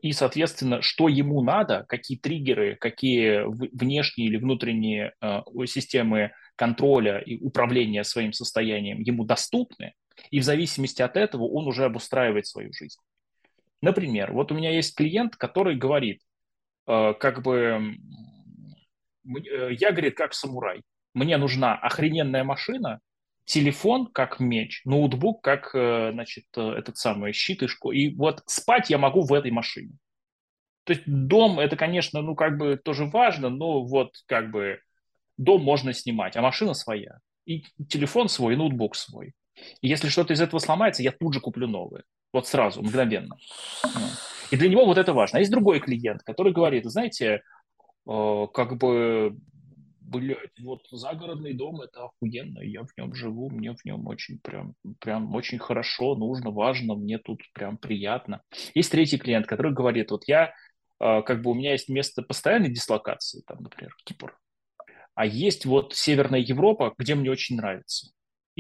И, 0.03 0.11
соответственно, 0.11 0.83
что 0.83 1.07
ему 1.07 1.41
надо, 1.41 1.85
какие 1.87 2.19
триггеры, 2.19 2.75
какие 2.81 3.45
внешние 3.47 4.27
или 4.27 4.39
внутренние 4.39 5.13
э, 5.21 5.43
системы 5.67 6.33
контроля 6.57 7.21
и 7.21 7.39
управления 7.41 8.03
своим 8.03 8.33
состоянием 8.33 8.99
ему 9.03 9.25
доступны, 9.25 9.95
и 10.31 10.41
в 10.41 10.45
зависимости 10.45 11.03
от 11.03 11.17
этого 11.17 11.45
он 11.45 11.67
уже 11.67 11.85
обустраивает 11.85 12.47
свою 12.47 12.73
жизнь. 12.73 12.99
Например, 13.83 14.33
вот 14.33 14.53
у 14.53 14.55
меня 14.55 14.71
есть 14.71 14.95
клиент, 14.95 15.37
который 15.37 15.77
говорит, 15.77 16.21
э, 16.87 17.15
как 17.19 17.43
бы, 17.43 17.97
э, 19.25 19.73
я, 19.73 19.93
говорит, 19.93 20.17
как 20.17 20.35
самурай. 20.35 20.83
Мне 21.15 21.39
нужна 21.39 21.75
охрененная 21.77 22.45
машина, 22.45 23.01
телефон 23.45 24.07
как 24.07 24.39
меч, 24.39 24.83
ноутбук 24.85 25.43
как, 25.43 25.75
э, 25.75 26.11
значит, 26.13 26.45
этот 26.57 26.99
самый 26.99 27.33
щит 27.33 27.63
и 27.63 27.67
школа. 27.69 27.93
И 27.93 28.15
вот 28.15 28.43
спать 28.47 28.91
я 28.91 28.99
могу 28.99 29.23
в 29.23 29.33
этой 29.33 29.51
машине. 29.51 29.93
То 30.85 30.93
есть 30.93 31.05
дом 31.07 31.59
это, 31.59 31.77
конечно, 31.77 32.21
ну 32.21 32.35
как 32.35 32.59
бы 32.59 32.77
тоже 32.77 33.05
важно, 33.05 33.49
но 33.49 33.83
вот 33.83 34.13
как 34.27 34.51
бы 34.51 34.81
дом 35.37 35.63
можно 35.63 35.93
снимать, 35.93 36.37
а 36.37 36.43
машина 36.43 36.75
своя. 36.75 37.19
И 37.47 37.65
телефон 37.89 38.29
свой, 38.29 38.55
и 38.55 38.57
ноутбук 38.57 38.95
свой. 38.95 39.33
И 39.81 39.89
если 39.89 40.09
что-то 40.09 40.33
из 40.33 40.41
этого 40.41 40.61
сломается, 40.61 41.03
я 41.03 41.13
тут 41.13 41.35
же 41.35 41.41
куплю 41.41 41.67
новое. 41.67 42.05
Вот 42.33 42.47
сразу, 42.47 42.83
мгновенно. 42.83 43.37
И 44.51 44.57
для 44.57 44.69
него 44.69 44.85
вот 44.85 44.99
это 44.99 45.13
важно. 45.13 45.39
А 45.39 45.41
есть 45.41 45.51
другой 45.51 45.81
клиент, 45.81 46.23
который 46.23 46.53
говорит, 46.53 46.85
знаете, 46.85 47.43
э, 48.07 48.47
как 48.53 48.77
бы, 48.79 49.37
блядь, 50.01 50.59
вот 50.61 50.83
загородный 50.91 51.55
дом 51.55 51.81
это 51.81 52.05
охуенно, 52.05 52.61
я 52.61 52.83
в 52.83 52.89
нем 52.97 53.15
живу, 53.15 53.49
мне 53.49 53.75
в 53.75 53.85
нем 53.85 54.07
очень 54.09 54.41
прям, 54.41 54.75
прям 55.01 55.35
очень 55.35 55.59
хорошо, 55.59 56.17
нужно, 56.17 56.51
важно, 56.51 56.97
мне 56.97 57.19
тут 57.19 57.43
прям 57.53 57.79
приятно. 57.79 58.43
Есть 58.75 58.91
третий 58.91 59.19
клиент, 59.19 59.47
который 59.47 59.73
говорит, 59.73 60.11
вот 60.11 60.25
я, 60.27 60.53
э, 61.01 61.23
как 61.23 61.43
бы 61.43 61.53
у 61.53 61.55
меня 61.55 61.73
есть 61.73 61.89
место 61.89 62.23
постоянной 62.23 62.71
дислокации, 62.71 63.43
там, 63.47 63.59
например, 63.63 63.95
Кипр, 64.05 64.37
а 65.15 65.27
есть 65.27 65.65
вот 65.65 65.95
Северная 65.95 66.41
Европа, 66.41 66.93
где 66.99 67.15
мне 67.15 67.31
очень 67.31 67.57
нравится 67.57 68.11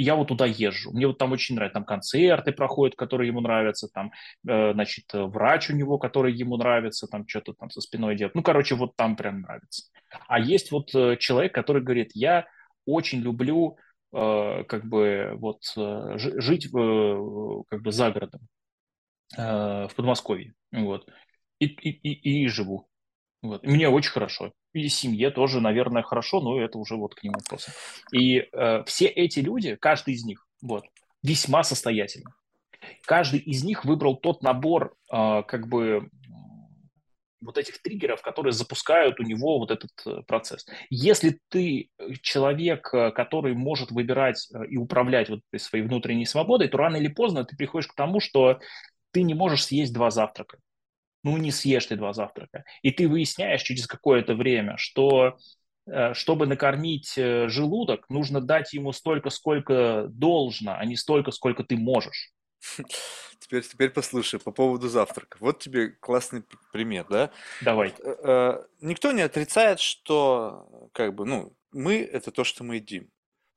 и 0.01 0.02
я 0.02 0.14
вот 0.14 0.28
туда 0.28 0.47
езжу. 0.47 0.93
Мне 0.93 1.06
вот 1.06 1.18
там 1.18 1.32
очень 1.32 1.56
нравится, 1.56 1.74
там 1.74 1.85
концерты 1.85 2.52
проходят, 2.52 2.97
которые 2.97 3.28
ему 3.28 3.40
нравятся, 3.40 3.89
там, 3.89 4.12
э, 4.48 4.72
значит, 4.72 5.05
врач 5.12 5.70
у 5.70 5.77
него, 5.77 5.98
который 5.98 6.32
ему 6.32 6.56
нравится, 6.56 7.06
там 7.06 7.28
что-то 7.28 7.52
там 7.55 7.70
со 7.70 7.81
спиной 7.82 8.16
делает. 8.16 8.35
Ну, 8.35 8.43
короче, 8.43 8.74
вот 8.77 8.97
там 8.97 9.16
прям 9.16 9.43
нравится. 9.43 9.85
А 10.28 10.39
есть 10.40 10.72
вот 10.72 10.94
э, 10.94 11.16
человек, 11.18 11.55
который 11.55 11.82
говорит, 11.82 12.12
я 12.14 12.47
очень 12.86 13.20
люблю 13.20 13.77
э, 14.12 14.64
как 14.68 14.86
бы 14.86 15.32
вот 15.36 15.62
э, 15.77 16.14
жить 16.16 16.66
э, 16.66 17.62
как 17.68 17.82
бы 17.82 17.93
за 17.93 18.10
городом. 18.10 18.40
э, 19.36 19.89
в 19.89 19.94
Подмосковье, 19.97 20.55
вот, 20.72 21.09
и, 21.59 21.66
и, 21.66 21.90
и, 21.90 22.44
и 22.44 22.48
живу. 22.48 22.89
Вот. 23.43 23.64
мне 23.64 23.89
очень 23.89 24.12
хорошо. 24.12 24.52
И 24.72 24.88
семье 24.88 25.30
тоже, 25.30 25.60
наверное, 25.60 26.02
хорошо, 26.02 26.40
но 26.40 26.60
это 26.60 26.78
уже 26.78 26.97
вот 26.97 27.14
к 27.14 27.22
ним 27.22 27.32
вопросы. 27.32 27.72
И 28.12 28.47
э, 28.52 28.84
все 28.84 29.06
эти 29.06 29.40
люди, 29.40 29.76
каждый 29.76 30.14
из 30.14 30.24
них, 30.24 30.47
вот, 30.62 30.84
весьма 31.22 31.64
состоятельный. 31.64 32.32
Каждый 33.02 33.40
из 33.40 33.64
них 33.64 33.84
выбрал 33.84 34.16
тот 34.16 34.42
набор, 34.42 34.94
э, 35.12 35.42
как 35.42 35.66
бы, 35.66 36.09
вот 37.40 37.59
этих 37.59 37.80
триггеров, 37.82 38.22
которые 38.22 38.52
запускают 38.52 39.18
у 39.18 39.22
него 39.22 39.59
вот 39.59 39.70
этот 39.70 39.90
э, 40.06 40.22
процесс. 40.26 40.66
Если 40.90 41.40
ты 41.48 41.88
э, 41.98 42.12
человек, 42.22 42.92
э, 42.92 43.10
который 43.12 43.55
может 43.55 43.90
выбирать 43.90 44.48
и 44.68 44.76
управлять 44.76 45.30
вот 45.30 45.40
своей 45.56 45.84
внутренней 45.84 46.26
свободой, 46.26 46.68
то 46.68 46.78
рано 46.78 46.97
или 46.97 47.09
поздно 47.09 47.44
ты 47.44 47.56
приходишь 47.56 47.88
к 47.88 47.94
тому, 47.94 48.20
что 48.20 48.60
ты 49.12 49.22
не 49.22 49.34
можешь 49.34 49.64
съесть 49.64 49.92
два 49.92 50.10
завтрака 50.10 50.59
ну 51.22 51.36
не 51.36 51.51
съешь 51.51 51.86
ты 51.86 51.97
два 51.97 52.12
завтрака. 52.12 52.64
И 52.82 52.90
ты 52.90 53.09
выясняешь 53.09 53.62
через 53.62 53.86
какое-то 53.86 54.34
время, 54.34 54.76
что 54.76 55.36
э, 55.86 56.14
чтобы 56.14 56.47
накормить 56.47 57.14
э, 57.16 57.48
желудок, 57.48 58.09
нужно 58.09 58.40
дать 58.40 58.72
ему 58.72 58.92
столько, 58.92 59.30
сколько 59.30 60.06
должно, 60.09 60.76
а 60.78 60.84
не 60.84 60.97
столько, 60.97 61.30
сколько 61.30 61.64
ты 61.64 61.76
можешь. 61.76 62.32
Теперь, 63.40 63.62
теперь 63.62 63.90
послушай 63.90 64.38
по 64.38 64.52
поводу 64.52 64.88
завтрака. 64.88 65.38
Вот 65.40 65.60
тебе 65.60 65.88
классный 65.88 66.44
пример, 66.72 67.06
да? 67.09 67.30
Давай. 67.62 67.94
Э, 68.05 68.62
никто 68.80 69.12
не 69.12 69.22
отрицает, 69.22 69.80
что 69.80 70.90
как 70.92 71.14
бы, 71.14 71.24
ну, 71.24 71.56
мы 71.72 72.02
это 72.02 72.30
то, 72.32 72.44
что 72.44 72.64
мы 72.64 72.76
едим. 72.76 73.10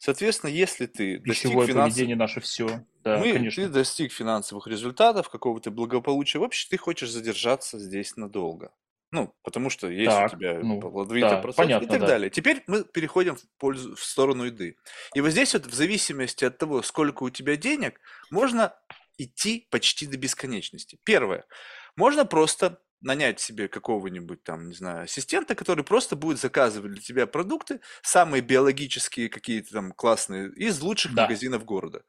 Соответственно, 0.03 0.49
если 0.49 0.85
ты 0.85 1.17
достиг 1.19 1.45
Пищевое 1.45 1.65
финансов... 1.65 1.93
поведение 1.93 2.17
наше 2.17 2.41
все. 2.41 2.84
Да, 3.05 3.19
Мы, 3.19 3.31
конечно. 3.31 3.63
Ты 3.63 3.69
достиг 3.69 4.11
финансовых 4.11 4.67
результатов, 4.67 5.30
какого-то 5.30 5.71
благополучия. 5.71 6.39
В 6.39 6.43
общем, 6.43 6.67
ты 6.69 6.77
хочешь 6.77 7.09
задержаться 7.09 7.80
здесь 7.80 8.17
надолго. 8.17 8.73
Ну, 9.11 9.34
потому 9.43 9.69
что 9.69 9.89
есть 9.89 10.11
так, 10.11 10.34
у 10.34 10.35
тебя 10.35 10.59
ну, 10.61 10.81
плодовитый 10.81 11.30
да, 11.30 11.38
процесс 11.38 11.55
понятно, 11.55 11.85
и 11.85 11.89
так 11.89 12.01
да. 12.01 12.07
далее. 12.07 12.30
Теперь 12.30 12.65
мы 12.67 12.84
переходим 12.84 13.38
в, 13.38 13.47
пользу, 13.57 13.95
в 13.95 14.03
сторону 14.03 14.43
еды. 14.43 14.75
И 15.13 15.21
вот 15.21 15.30
здесь 15.30 15.53
вот 15.53 15.67
в 15.67 15.73
зависимости 15.73 16.43
от 16.43 16.57
того, 16.57 16.81
сколько 16.81 17.23
у 17.23 17.30
тебя 17.30 17.55
денег, 17.55 18.01
можно 18.30 18.75
идти 19.17 19.69
почти 19.71 20.05
до 20.05 20.17
бесконечности. 20.17 20.99
Первое. 21.05 21.45
Можно 21.95 22.25
просто 22.25 22.81
нанять 23.03 23.39
себе 23.39 23.67
какого-нибудь 23.67 24.43
там, 24.43 24.69
не 24.69 24.75
знаю, 24.75 25.03
ассистента, 25.03 25.55
который 25.55 25.84
просто 25.84 26.15
будет 26.15 26.39
заказывать 26.39 26.93
для 26.93 27.01
тебя 27.01 27.27
продукты, 27.27 27.80
самые 28.01 28.41
биологические 28.41 29.30
какие-то 29.30 29.71
там 29.73 29.91
классные, 29.91 30.51
из 30.53 30.81
лучших 30.81 31.13
да. 31.13 31.23
магазинов 31.23 31.65
города. 31.65 32.03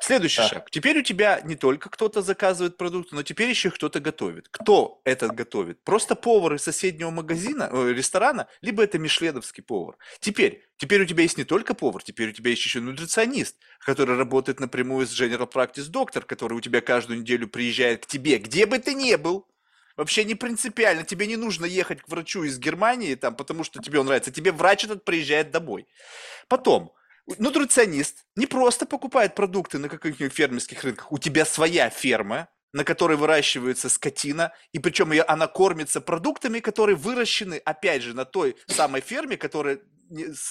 Следующий 0.00 0.42
да. 0.42 0.48
шаг. 0.48 0.70
Теперь 0.70 0.98
у 0.98 1.02
тебя 1.02 1.40
не 1.44 1.54
только 1.54 1.88
кто-то 1.88 2.20
заказывает 2.22 2.76
продукты, 2.76 3.14
но 3.14 3.22
теперь 3.22 3.48
еще 3.48 3.70
кто-то 3.70 4.00
готовит. 4.00 4.48
Кто 4.50 5.00
это 5.04 5.28
готовит? 5.28 5.82
Просто 5.82 6.14
повар 6.14 6.54
из 6.54 6.62
соседнего 6.62 7.10
магазина, 7.10 7.70
э, 7.72 7.92
ресторана, 7.92 8.48
либо 8.60 8.82
это 8.82 8.98
мишленовский 8.98 9.62
повар. 9.62 9.96
Теперь, 10.20 10.62
теперь 10.76 11.02
у 11.02 11.06
тебя 11.06 11.22
есть 11.22 11.38
не 11.38 11.44
только 11.44 11.74
повар, 11.74 12.02
теперь 12.02 12.30
у 12.30 12.32
тебя 12.32 12.50
есть 12.50 12.64
еще 12.64 12.80
нутриционист, 12.80 13.56
который 13.78 14.16
работает 14.16 14.60
напрямую 14.60 15.06
с 15.06 15.18
General 15.18 15.50
Practice 15.50 15.88
доктор, 15.88 16.24
который 16.24 16.54
у 16.54 16.60
тебя 16.60 16.80
каждую 16.80 17.20
неделю 17.20 17.48
приезжает 17.48 18.04
к 18.04 18.08
тебе, 18.08 18.38
где 18.38 18.66
бы 18.66 18.78
ты 18.78 18.94
ни 18.94 19.14
был, 19.14 19.46
Вообще 19.96 20.24
не 20.24 20.34
принципиально. 20.34 21.04
Тебе 21.04 21.26
не 21.26 21.36
нужно 21.36 21.64
ехать 21.66 22.02
к 22.02 22.08
врачу 22.08 22.42
из 22.44 22.58
Германии, 22.58 23.14
там, 23.14 23.36
потому 23.36 23.64
что 23.64 23.80
тебе 23.80 24.00
он 24.00 24.06
нравится. 24.06 24.32
Тебе 24.32 24.52
врач 24.52 24.84
этот 24.84 25.04
приезжает 25.04 25.50
домой. 25.50 25.86
Потом, 26.48 26.92
нутриционист 27.38 28.24
не 28.36 28.46
просто 28.46 28.86
покупает 28.86 29.34
продукты 29.34 29.78
на 29.78 29.88
каких-нибудь 29.88 30.34
фермерских 30.34 30.82
рынках. 30.82 31.12
У 31.12 31.18
тебя 31.18 31.44
своя 31.44 31.90
ферма, 31.90 32.48
на 32.72 32.82
которой 32.82 33.16
выращивается 33.16 33.88
скотина, 33.88 34.52
и 34.72 34.80
причем 34.80 35.12
ее, 35.12 35.22
она 35.22 35.46
кормится 35.46 36.00
продуктами, 36.00 36.58
которые 36.58 36.96
выращены, 36.96 37.62
опять 37.64 38.02
же, 38.02 38.14
на 38.14 38.24
той 38.24 38.56
самой 38.66 39.00
ферме, 39.00 39.36
которая 39.36 39.78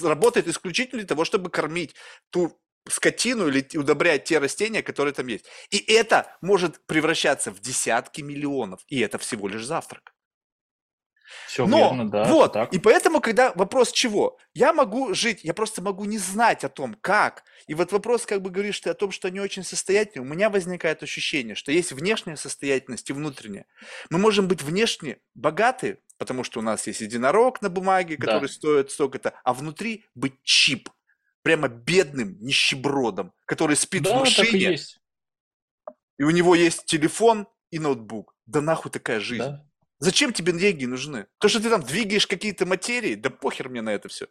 работает 0.02 0.48
исключительно 0.48 1.00
для 1.00 1.08
того, 1.08 1.26
чтобы 1.26 1.50
кормить 1.50 1.96
ту 2.30 2.58
скотину 2.90 3.48
или 3.48 3.66
удобрять 3.78 4.26
те 4.26 4.40
растения, 4.40 4.82
которые 4.84 5.14
там 5.14 5.28
есть. 5.28 5.46
И 5.70 5.78
это 5.78 6.36
может 6.42 6.86
превращаться 6.86 7.52
в 7.52 7.60
десятки 7.60 8.22
миллионов, 8.22 8.82
и 8.88 9.00
это 9.00 9.18
всего 9.18 9.48
лишь 9.48 9.66
завтрак. 9.66 10.14
Все 11.48 11.66
Но, 11.66 11.78
верно, 11.78 12.10
да. 12.10 12.24
Вот, 12.26 12.54
так. 12.54 12.74
и 12.74 12.80
поэтому, 12.80 13.20
когда 13.20 13.54
вопрос 13.54 13.92
чего? 13.92 14.38
Я 14.54 14.74
могу 14.74 15.14
жить, 15.14 15.44
я 15.44 15.54
просто 15.54 15.82
могу 15.82 16.06
не 16.06 16.18
знать 16.18 16.64
о 16.64 16.70
том, 16.70 16.96
как. 17.02 17.44
И 17.68 17.74
вот 17.74 17.92
вопрос, 17.92 18.26
как 18.26 18.42
бы 18.42 18.50
говоришь 18.50 18.80
ты 18.80 18.90
о 18.90 18.94
том, 18.94 19.12
что 19.12 19.30
они 19.30 19.40
очень 19.40 19.64
состоятельны, 19.64 20.26
у 20.26 20.28
меня 20.28 20.50
возникает 20.50 21.02
ощущение, 21.02 21.56
что 21.56 21.72
есть 21.72 21.92
внешняя 21.92 22.36
состоятельность 22.36 23.10
и 23.10 23.14
внутренняя. 23.14 23.66
Мы 24.10 24.20
можем 24.20 24.48
быть 24.48 24.62
внешне 24.62 25.20
богаты, 25.34 26.00
потому 26.18 26.44
что 26.44 26.60
у 26.60 26.64
нас 26.64 26.86
есть 26.88 27.02
единорог 27.02 27.62
на 27.62 27.70
бумаге, 27.70 28.18
который 28.18 28.48
да. 28.48 28.54
стоит 28.54 28.92
столько-то, 28.92 29.34
а 29.44 29.54
внутри 29.54 30.06
быть 30.14 30.36
чип– 30.44 30.90
прямо 31.44 31.68
бедным 31.68 32.38
нищебродом, 32.40 33.34
который 33.46 33.76
спит 33.76 34.04
да, 34.04 34.18
в 34.18 34.20
машине, 34.22 34.60
и, 34.60 34.72
есть. 34.72 35.00
и 36.18 36.24
у 36.24 36.32
него 36.32 36.56
есть 36.56 36.86
телефон 36.86 37.48
и 37.70 37.80
ноутбук. 37.80 38.34
Да 38.46 38.62
нахуй 38.62 38.92
такая 38.92 39.20
жизнь. 39.20 39.44
Да. 39.44 39.66
Зачем 40.00 40.34
тебе 40.34 40.54
деньги 40.54 40.86
нужны? 40.86 41.28
То, 41.38 41.48
что 41.48 41.62
ты 41.62 41.70
там 41.70 41.84
двигаешь 41.84 42.28
какие-то 42.28 42.66
материи, 42.66 43.16
да 43.16 43.30
похер 43.30 43.70
мне 43.70 43.82
на 43.82 43.90
это 43.90 44.10
все. 44.10 44.28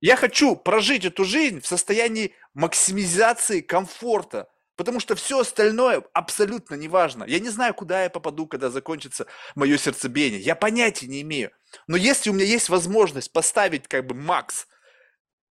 Я 0.00 0.16
хочу 0.16 0.56
прожить 0.56 1.04
эту 1.04 1.24
жизнь 1.24 1.60
в 1.60 1.66
состоянии 1.66 2.32
максимизации 2.54 3.60
комфорта, 3.60 4.48
потому 4.76 4.98
что 4.98 5.14
все 5.14 5.40
остальное 5.40 6.02
абсолютно 6.14 6.74
не 6.74 6.88
важно. 6.88 7.24
Я 7.24 7.38
не 7.38 7.50
знаю, 7.50 7.74
куда 7.74 8.04
я 8.04 8.10
попаду, 8.10 8.46
когда 8.46 8.70
закончится 8.70 9.26
мое 9.54 9.76
сердцебиение. 9.76 10.40
Я 10.40 10.54
понятия 10.54 11.06
не 11.06 11.20
имею. 11.20 11.50
Но 11.86 11.96
если 11.96 12.30
у 12.30 12.32
меня 12.32 12.46
есть 12.46 12.68
возможность 12.68 13.32
поставить 13.32 13.88
как 13.88 14.06
бы 14.06 14.14
макс– 14.14 14.68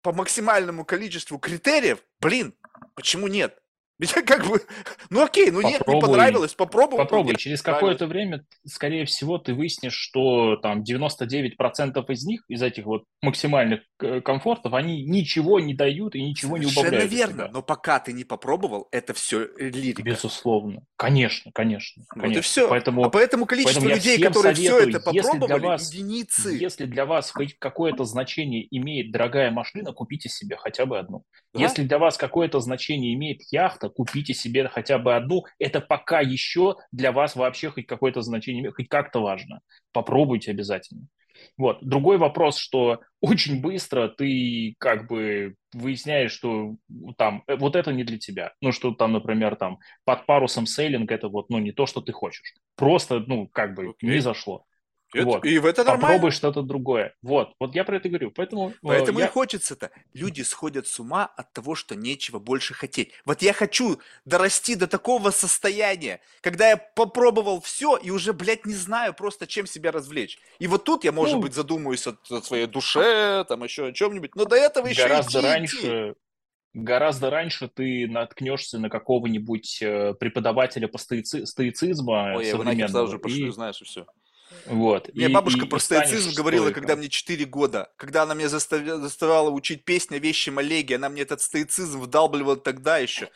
по 0.02 0.12
максимальному 0.12 0.84
количеству 0.84 1.38
критериев, 1.38 2.02
блин, 2.20 2.54
почему 2.94 3.28
нет? 3.28 3.60
Ведь 3.98 4.12
как 4.12 4.46
бы, 4.46 4.60
ну 5.08 5.24
окей, 5.24 5.50
ну 5.50 5.62
попробуй, 5.62 5.72
нет, 5.72 5.88
не 5.88 6.00
понравилось, 6.00 6.54
попробуй. 6.54 6.98
Попробуй, 6.98 7.30
нет, 7.30 7.38
через 7.38 7.62
какое-то 7.62 8.06
время, 8.06 8.44
скорее 8.66 9.06
всего, 9.06 9.38
ты 9.38 9.54
выяснишь, 9.54 9.94
что 9.94 10.56
там 10.56 10.82
99% 10.82 12.04
из 12.08 12.24
них, 12.24 12.44
из 12.48 12.62
этих 12.62 12.84
вот 12.84 13.04
максимальных 13.22 13.80
э, 14.00 14.20
комфортов, 14.20 14.74
они 14.74 15.02
ничего 15.02 15.60
не 15.60 15.72
дают 15.72 16.14
и 16.14 16.22
ничего 16.22 16.56
Совершенно 16.56 16.82
не 16.82 16.88
убавляют. 16.88 17.12
верно, 17.12 17.48
но 17.50 17.62
пока 17.62 17.98
ты 17.98 18.12
не 18.12 18.24
попробовал, 18.24 18.88
это 18.90 19.14
все 19.14 19.48
лирика. 19.56 20.02
Безусловно, 20.02 20.82
конечно, 20.96 21.50
конечно. 21.54 22.04
Вот 22.14 22.20
конечно. 22.20 22.38
и 22.38 22.42
все. 22.42 22.68
Поэтому, 22.68 23.04
а 23.04 23.08
поэтому 23.08 23.46
количество 23.46 23.80
поэтому 23.80 23.96
людей, 23.96 24.22
которые 24.22 24.54
советую, 24.54 24.80
все 24.80 24.90
это 24.90 25.00
попробовали, 25.00 25.52
если 25.52 25.66
вас, 25.66 25.94
единицы. 25.94 26.50
Если 26.50 26.84
для 26.84 27.06
вас 27.06 27.30
хоть 27.30 27.58
какое-то 27.58 28.04
значение 28.04 28.66
имеет 28.76 29.10
дорогая 29.10 29.50
машина, 29.50 29.94
купите 29.94 30.28
себе 30.28 30.56
хотя 30.56 30.84
бы 30.84 30.98
одну. 30.98 31.24
Да? 31.56 31.62
Если 31.62 31.84
для 31.84 31.98
вас 31.98 32.16
какое-то 32.16 32.60
значение 32.60 33.14
имеет 33.14 33.40
яхта, 33.50 33.88
купите 33.88 34.34
себе 34.34 34.68
хотя 34.68 34.98
бы 34.98 35.14
одну. 35.14 35.44
Это 35.58 35.80
пока 35.80 36.20
еще 36.20 36.76
для 36.92 37.12
вас 37.12 37.36
вообще 37.36 37.70
хоть 37.70 37.86
какое-то 37.86 38.20
значение 38.22 38.60
имеет, 38.60 38.76
хоть 38.76 38.88
как-то 38.88 39.20
важно. 39.20 39.60
Попробуйте 39.92 40.50
обязательно. 40.50 41.08
Вот. 41.56 41.78
Другой 41.82 42.18
вопрос, 42.18 42.58
что 42.58 43.00
очень 43.20 43.60
быстро 43.60 44.08
ты 44.08 44.74
как 44.78 45.08
бы 45.08 45.54
выясняешь, 45.72 46.32
что 46.32 46.76
там 47.16 47.42
э, 47.46 47.56
вот 47.56 47.76
это 47.76 47.92
не 47.92 48.04
для 48.04 48.18
тебя. 48.18 48.52
Ну, 48.60 48.72
что 48.72 48.92
там, 48.92 49.12
например, 49.12 49.56
там 49.56 49.78
под 50.04 50.26
парусом 50.26 50.66
сейлинг 50.66 51.10
это 51.10 51.28
вот, 51.28 51.50
ну, 51.50 51.58
не 51.58 51.72
то, 51.72 51.86
что 51.86 52.00
ты 52.00 52.12
хочешь. 52.12 52.54
Просто, 52.76 53.20
ну, 53.26 53.48
как 53.48 53.74
бы 53.74 53.88
okay. 53.88 53.94
не 54.02 54.20
зашло. 54.20 54.64
Это, 55.16 55.26
вот. 55.26 55.44
И 55.44 55.58
в 55.58 55.66
это 55.66 55.84
нормально. 55.84 56.06
Попробуй 56.06 56.30
что-то 56.30 56.62
другое. 56.62 57.14
Вот, 57.22 57.54
вот 57.58 57.74
я 57.74 57.84
про 57.84 57.96
это 57.96 58.08
говорю. 58.08 58.30
Поэтому, 58.30 58.70
э, 58.70 58.74
Поэтому 58.82 59.18
я... 59.18 59.26
и 59.26 59.28
хочется-то. 59.28 59.90
Люди 60.14 60.42
сходят 60.42 60.86
с 60.86 61.00
ума 61.00 61.26
от 61.36 61.52
того, 61.52 61.74
что 61.74 61.94
нечего 61.96 62.38
больше 62.38 62.74
хотеть. 62.74 63.12
Вот 63.24 63.42
я 63.42 63.52
хочу 63.52 63.98
дорасти 64.24 64.74
до 64.74 64.86
такого 64.86 65.30
состояния, 65.30 66.20
когда 66.40 66.70
я 66.70 66.76
попробовал 66.76 67.60
все 67.60 67.96
и 67.96 68.10
уже, 68.10 68.32
блядь, 68.32 68.66
не 68.66 68.74
знаю 68.74 69.14
просто, 69.14 69.46
чем 69.46 69.66
себя 69.66 69.92
развлечь. 69.92 70.38
И 70.58 70.66
вот 70.66 70.84
тут 70.84 71.04
я, 71.04 71.12
может 71.12 71.34
ну, 71.34 71.42
быть, 71.42 71.54
задумаюсь 71.54 72.06
о, 72.06 72.16
о 72.30 72.40
своей 72.42 72.66
душе, 72.66 73.44
там 73.48 73.64
еще 73.64 73.86
о 73.86 73.92
чем-нибудь. 73.92 74.34
Но 74.34 74.44
до 74.44 74.56
этого 74.56 74.86
еще 74.86 75.02
гораздо 75.02 75.40
идти, 75.40 75.46
раньше, 75.46 75.76
идти. 75.76 76.14
Гораздо 76.76 77.30
раньше 77.30 77.68
ты 77.68 78.06
наткнешься 78.06 78.78
на 78.78 78.90
какого-нибудь 78.90 79.78
э, 79.80 80.12
преподавателя 80.12 80.88
по 80.88 80.98
стоици- 80.98 81.46
стоицизма 81.46 82.34
Ой, 82.36 82.44
я 82.44 82.50
его 82.50 82.64
нахер 82.64 82.90
сразу 82.90 83.12
же 83.12 83.18
пошлю, 83.18 83.48
и... 83.48 83.50
знаешь, 83.50 83.80
и 83.80 83.84
все. 83.86 84.06
Вот. 84.66 85.12
Мне 85.14 85.26
и, 85.26 85.32
бабушка 85.32 85.66
и, 85.66 85.68
про 85.68 85.78
стоицизм 85.78 86.32
говорила, 86.34 86.70
когда 86.70 86.96
мне 86.96 87.08
4 87.08 87.44
года. 87.46 87.90
Когда 87.96 88.22
она 88.22 88.34
меня 88.34 88.48
заставляла, 88.48 89.00
заставляла 89.00 89.50
учить 89.50 89.84
песни 89.84 90.16
о 90.16 90.18
вещем 90.18 90.58
Олеге, 90.58 90.96
она 90.96 91.08
мне 91.08 91.22
этот 91.22 91.40
стоицизм 91.40 92.00
вдалбливала 92.00 92.56
тогда 92.56 92.98
еще. 92.98 93.30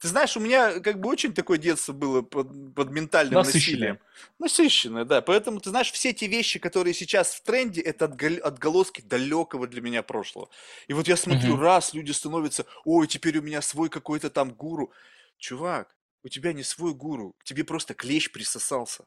Ты 0.00 0.08
знаешь, 0.08 0.34
у 0.34 0.40
меня 0.40 0.80
как 0.80 0.98
бы 0.98 1.10
очень 1.10 1.34
такое 1.34 1.58
детство 1.58 1.92
было 1.92 2.22
под, 2.22 2.74
под 2.74 2.90
ментальным 2.90 3.34
Насыщенное. 3.34 3.60
насилием. 3.60 3.98
Насыщенное, 4.38 5.04
да. 5.04 5.20
Поэтому, 5.20 5.60
ты 5.60 5.68
знаешь, 5.68 5.92
все 5.92 6.08
эти 6.08 6.24
вещи, 6.24 6.58
которые 6.58 6.94
сейчас 6.94 7.34
в 7.34 7.42
тренде, 7.42 7.82
это 7.82 8.06
отголоски 8.06 9.02
далекого 9.02 9.66
для 9.66 9.82
меня 9.82 10.02
прошлого. 10.02 10.48
И 10.88 10.94
вот 10.94 11.06
я 11.06 11.16
смотрю, 11.16 11.52
угу. 11.52 11.62
раз 11.62 11.92
люди 11.92 12.12
становятся, 12.12 12.64
ой, 12.86 13.08
теперь 13.08 13.36
у 13.38 13.42
меня 13.42 13.60
свой 13.60 13.90
какой-то 13.90 14.30
там 14.30 14.52
гуру. 14.52 14.90
Чувак, 15.36 15.94
у 16.22 16.28
тебя 16.28 16.54
не 16.54 16.62
свой 16.62 16.94
гуру, 16.94 17.34
к 17.38 17.44
тебе 17.44 17.64
просто 17.64 17.92
клещ 17.92 18.30
присосался. 18.30 19.04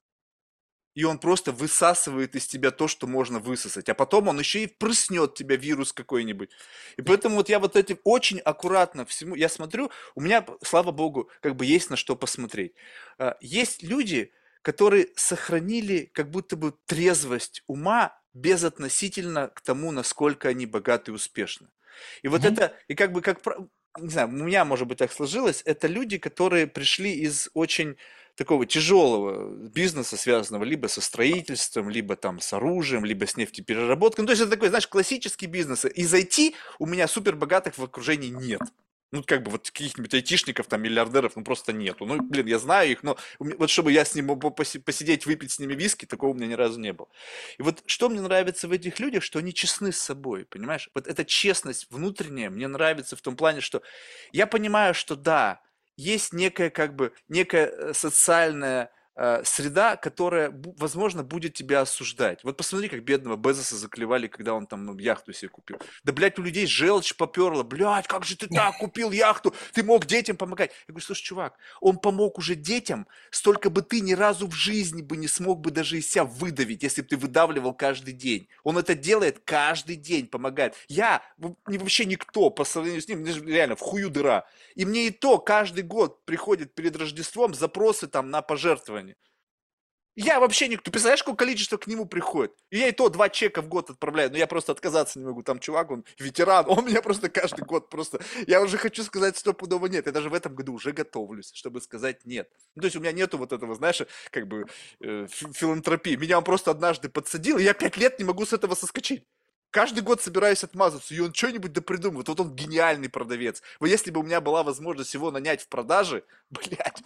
И 0.93 1.03
он 1.03 1.17
просто 1.17 1.51
высасывает 1.51 2.35
из 2.35 2.47
тебя 2.47 2.71
то, 2.71 2.87
что 2.87 3.07
можно 3.07 3.39
высосать. 3.39 3.89
А 3.89 3.93
потом 3.93 4.27
он 4.27 4.39
еще 4.39 4.63
и 4.63 4.67
прыснет 4.67 5.33
тебя 5.33 5.55
вирус 5.55 5.91
какой-нибудь. 5.91 6.51
И 6.97 7.01
поэтому 7.01 7.37
вот 7.37 7.49
я 7.49 7.59
вот 7.59 7.75
этим 7.75 7.99
очень 8.03 8.39
аккуратно 8.39 9.05
всему, 9.05 9.35
я 9.35 9.49
смотрю, 9.49 9.89
у 10.15 10.21
меня, 10.21 10.45
слава 10.63 10.91
богу, 10.91 11.29
как 11.41 11.55
бы 11.55 11.65
есть 11.65 11.89
на 11.89 11.95
что 11.95 12.15
посмотреть. 12.15 12.73
А, 13.17 13.37
есть 13.41 13.81
люди, 13.81 14.31
которые 14.61 15.09
сохранили 15.15 16.09
как 16.13 16.29
будто 16.29 16.55
бы 16.55 16.73
трезвость 16.85 17.63
ума 17.67 18.17
безотносительно 18.33 19.49
к 19.49 19.61
тому, 19.61 19.91
насколько 19.91 20.49
они 20.49 20.65
богаты 20.65 21.11
и 21.11 21.13
успешны. 21.13 21.67
И 22.23 22.27
вот 22.27 22.41
mm-hmm. 22.41 22.53
это, 22.53 22.75
и 22.87 22.95
как 22.95 23.11
бы 23.11 23.21
как, 23.21 23.39
не 23.99 24.09
знаю, 24.09 24.29
у 24.29 24.31
меня, 24.31 24.65
может 24.65 24.87
быть, 24.87 24.97
так 24.97 25.11
сложилось, 25.11 25.61
это 25.65 25.87
люди, 25.87 26.17
которые 26.17 26.65
пришли 26.65 27.13
из 27.13 27.49
очень 27.53 27.97
такого 28.35 28.65
тяжелого 28.65 29.53
бизнеса, 29.69 30.17
связанного 30.17 30.63
либо 30.63 30.87
со 30.87 31.01
строительством, 31.01 31.89
либо 31.89 32.15
там 32.15 32.39
с 32.39 32.53
оружием, 32.53 33.05
либо 33.05 33.27
с 33.27 33.37
нефтепереработкой. 33.37 34.23
Ну, 34.23 34.27
то 34.27 34.31
есть 34.31 34.41
это 34.41 34.51
такой, 34.51 34.69
знаешь, 34.69 34.87
классический 34.87 35.45
бизнес. 35.47 35.85
И 35.85 36.03
зайти 36.05 36.55
у 36.79 36.85
меня 36.85 37.07
супер 37.07 37.35
богатых 37.35 37.77
в 37.77 37.83
окружении 37.83 38.29
нет 38.29 38.61
ну, 39.13 39.21
как 39.23 39.43
бы 39.43 39.51
вот 39.51 39.69
каких-нибудь 39.69 40.13
айтишников, 40.15 40.65
там, 40.65 40.81
миллиардеров, 40.81 41.35
ну, 41.35 41.43
просто 41.43 41.71
нету. 41.71 42.05
Ну, 42.07 42.19
блин, 42.19 42.47
я 42.47 42.57
знаю 42.57 42.89
их, 42.89 43.03
но 43.03 43.15
вот 43.37 43.69
чтобы 43.69 43.91
я 43.91 44.05
с 44.05 44.15
ним 44.15 44.27
посидеть, 44.39 45.27
выпить 45.27 45.51
с 45.51 45.59
ними 45.59 45.75
виски, 45.75 46.05
такого 46.05 46.31
у 46.31 46.33
меня 46.33 46.47
ни 46.47 46.53
разу 46.53 46.79
не 46.79 46.93
было. 46.93 47.07
И 47.59 47.61
вот 47.61 47.83
что 47.85 48.09
мне 48.09 48.21
нравится 48.21 48.67
в 48.67 48.71
этих 48.71 48.99
людях, 48.99 49.21
что 49.21 49.37
они 49.37 49.53
честны 49.53 49.91
с 49.91 49.99
собой, 49.99 50.45
понимаешь? 50.45 50.89
Вот 50.95 51.05
эта 51.05 51.25
честность 51.25 51.85
внутренняя 51.91 52.49
мне 52.49 52.67
нравится 52.67 53.15
в 53.15 53.21
том 53.21 53.35
плане, 53.35 53.61
что 53.61 53.83
я 54.31 54.47
понимаю, 54.47 54.95
что 54.95 55.15
да, 55.15 55.61
есть 55.97 56.33
некая, 56.33 56.69
как 56.69 56.95
бы, 56.95 57.13
некая 57.29 57.67
э, 57.67 57.93
социальная 57.93 58.91
среда, 59.43 59.95
которая, 59.95 60.51
возможно, 60.77 61.23
будет 61.23 61.53
тебя 61.53 61.81
осуждать. 61.81 62.43
Вот 62.43 62.57
посмотри, 62.57 62.89
как 62.89 63.03
бедного 63.03 63.35
Безоса 63.35 63.75
заклевали, 63.75 64.27
когда 64.27 64.53
он 64.53 64.65
там 64.65 64.85
ну, 64.85 64.97
яхту 64.97 65.33
себе 65.33 65.49
купил. 65.49 65.77
Да, 66.03 66.13
блядь, 66.13 66.39
у 66.39 66.41
людей 66.41 66.65
желчь 66.65 67.15
поперла. 67.15 67.63
Блядь, 67.63 68.07
как 68.07 68.25
же 68.25 68.35
ты 68.35 68.47
так 68.47 68.77
купил 68.79 69.11
яхту? 69.11 69.53
Ты 69.73 69.83
мог 69.83 70.05
детям 70.05 70.35
помогать. 70.35 70.71
Я 70.87 70.93
говорю, 70.93 71.05
слушай, 71.05 71.23
чувак, 71.23 71.57
он 71.79 71.97
помог 71.97 72.39
уже 72.39 72.55
детям, 72.55 73.07
столько 73.29 73.69
бы 73.69 73.81
ты 73.81 73.99
ни 73.99 74.13
разу 74.13 74.47
в 74.47 74.53
жизни 74.53 75.01
бы 75.01 75.17
не 75.17 75.27
смог 75.27 75.59
бы 75.59 75.71
даже 75.71 75.97
из 75.99 76.09
себя 76.09 76.23
выдавить, 76.23 76.83
если 76.83 77.01
бы 77.01 77.07
ты 77.07 77.17
выдавливал 77.17 77.73
каждый 77.73 78.13
день. 78.13 78.47
Он 78.63 78.77
это 78.77 78.95
делает 78.95 79.41
каждый 79.45 79.95
день, 79.95 80.27
помогает. 80.27 80.75
Я 80.87 81.21
вообще 81.37 82.05
никто 82.05 82.49
по 82.49 82.63
сравнению 82.63 83.01
с 83.01 83.07
ним, 83.07 83.25
реально, 83.25 83.75
в 83.75 83.79
хую 83.81 84.09
дыра. 84.09 84.47
И 84.75 84.85
мне 84.85 85.07
и 85.07 85.11
то 85.11 85.37
каждый 85.37 85.83
год 85.83 86.25
приходит 86.25 86.73
перед 86.73 86.95
Рождеством 86.95 87.53
запросы 87.53 88.07
там 88.07 88.29
на 88.31 88.41
пожертвование 89.03 89.15
я 90.15 90.39
вообще 90.39 90.67
никто. 90.67 90.91
Представляешь, 90.91 91.23
какое 91.23 91.35
количество 91.35 91.77
к 91.77 91.87
нему 91.87 92.05
приходит? 92.05 92.53
И 92.69 92.77
я 92.77 92.87
и 92.87 92.91
то 92.91 93.09
два 93.09 93.29
чека 93.29 93.63
в 93.63 93.67
год 93.67 93.89
отправляю, 93.89 94.29
но 94.29 94.37
я 94.37 94.45
просто 94.45 94.71
отказаться 94.71 95.17
не 95.17 95.25
могу. 95.25 95.41
Там 95.41 95.59
чувак, 95.59 95.89
он 95.89 96.05
ветеран, 96.19 96.65
он 96.69 96.85
меня 96.85 97.01
просто 97.01 97.29
каждый 97.29 97.65
год 97.65 97.89
просто... 97.89 98.19
Я 98.45 98.61
уже 98.61 98.77
хочу 98.77 99.03
сказать 99.03 99.37
стопудово 99.37 99.87
нет. 99.87 100.05
Я 100.05 100.11
даже 100.11 100.29
в 100.29 100.35
этом 100.35 100.53
году 100.53 100.73
уже 100.73 100.91
готовлюсь, 100.91 101.51
чтобы 101.53 101.81
сказать 101.81 102.25
нет. 102.25 102.47
Ну, 102.75 102.81
то 102.81 102.85
есть 102.85 102.95
у 102.95 102.99
меня 102.99 103.11
нету 103.11 103.39
вот 103.39 103.53
этого, 103.53 103.73
знаешь, 103.73 104.03
как 104.29 104.47
бы 104.47 104.67
э, 104.99 105.25
филантропии. 105.27 106.15
Меня 106.15 106.37
он 106.37 106.43
просто 106.43 106.69
однажды 106.69 107.09
подсадил, 107.09 107.57
и 107.57 107.63
я 107.63 107.73
пять 107.73 107.97
лет 107.97 108.19
не 108.19 108.25
могу 108.25 108.45
с 108.45 108.53
этого 108.53 108.75
соскочить. 108.75 109.23
Каждый 109.73 110.03
год 110.03 110.21
собираюсь 110.21 110.63
отмазаться, 110.63 111.15
и 111.15 111.19
он 111.19 111.33
что-нибудь 111.33 111.73
да 111.73 111.81
придумывает. 111.81 112.27
Вот 112.27 112.39
он 112.39 112.55
гениальный 112.55 113.09
продавец. 113.09 113.63
Вот 113.79 113.87
если 113.87 114.11
бы 114.11 114.19
у 114.19 114.23
меня 114.23 114.39
была 114.39 114.61
возможность 114.61 115.15
его 115.15 115.31
нанять 115.31 115.63
в 115.63 115.67
продаже, 115.67 116.23
блядь, 116.51 117.01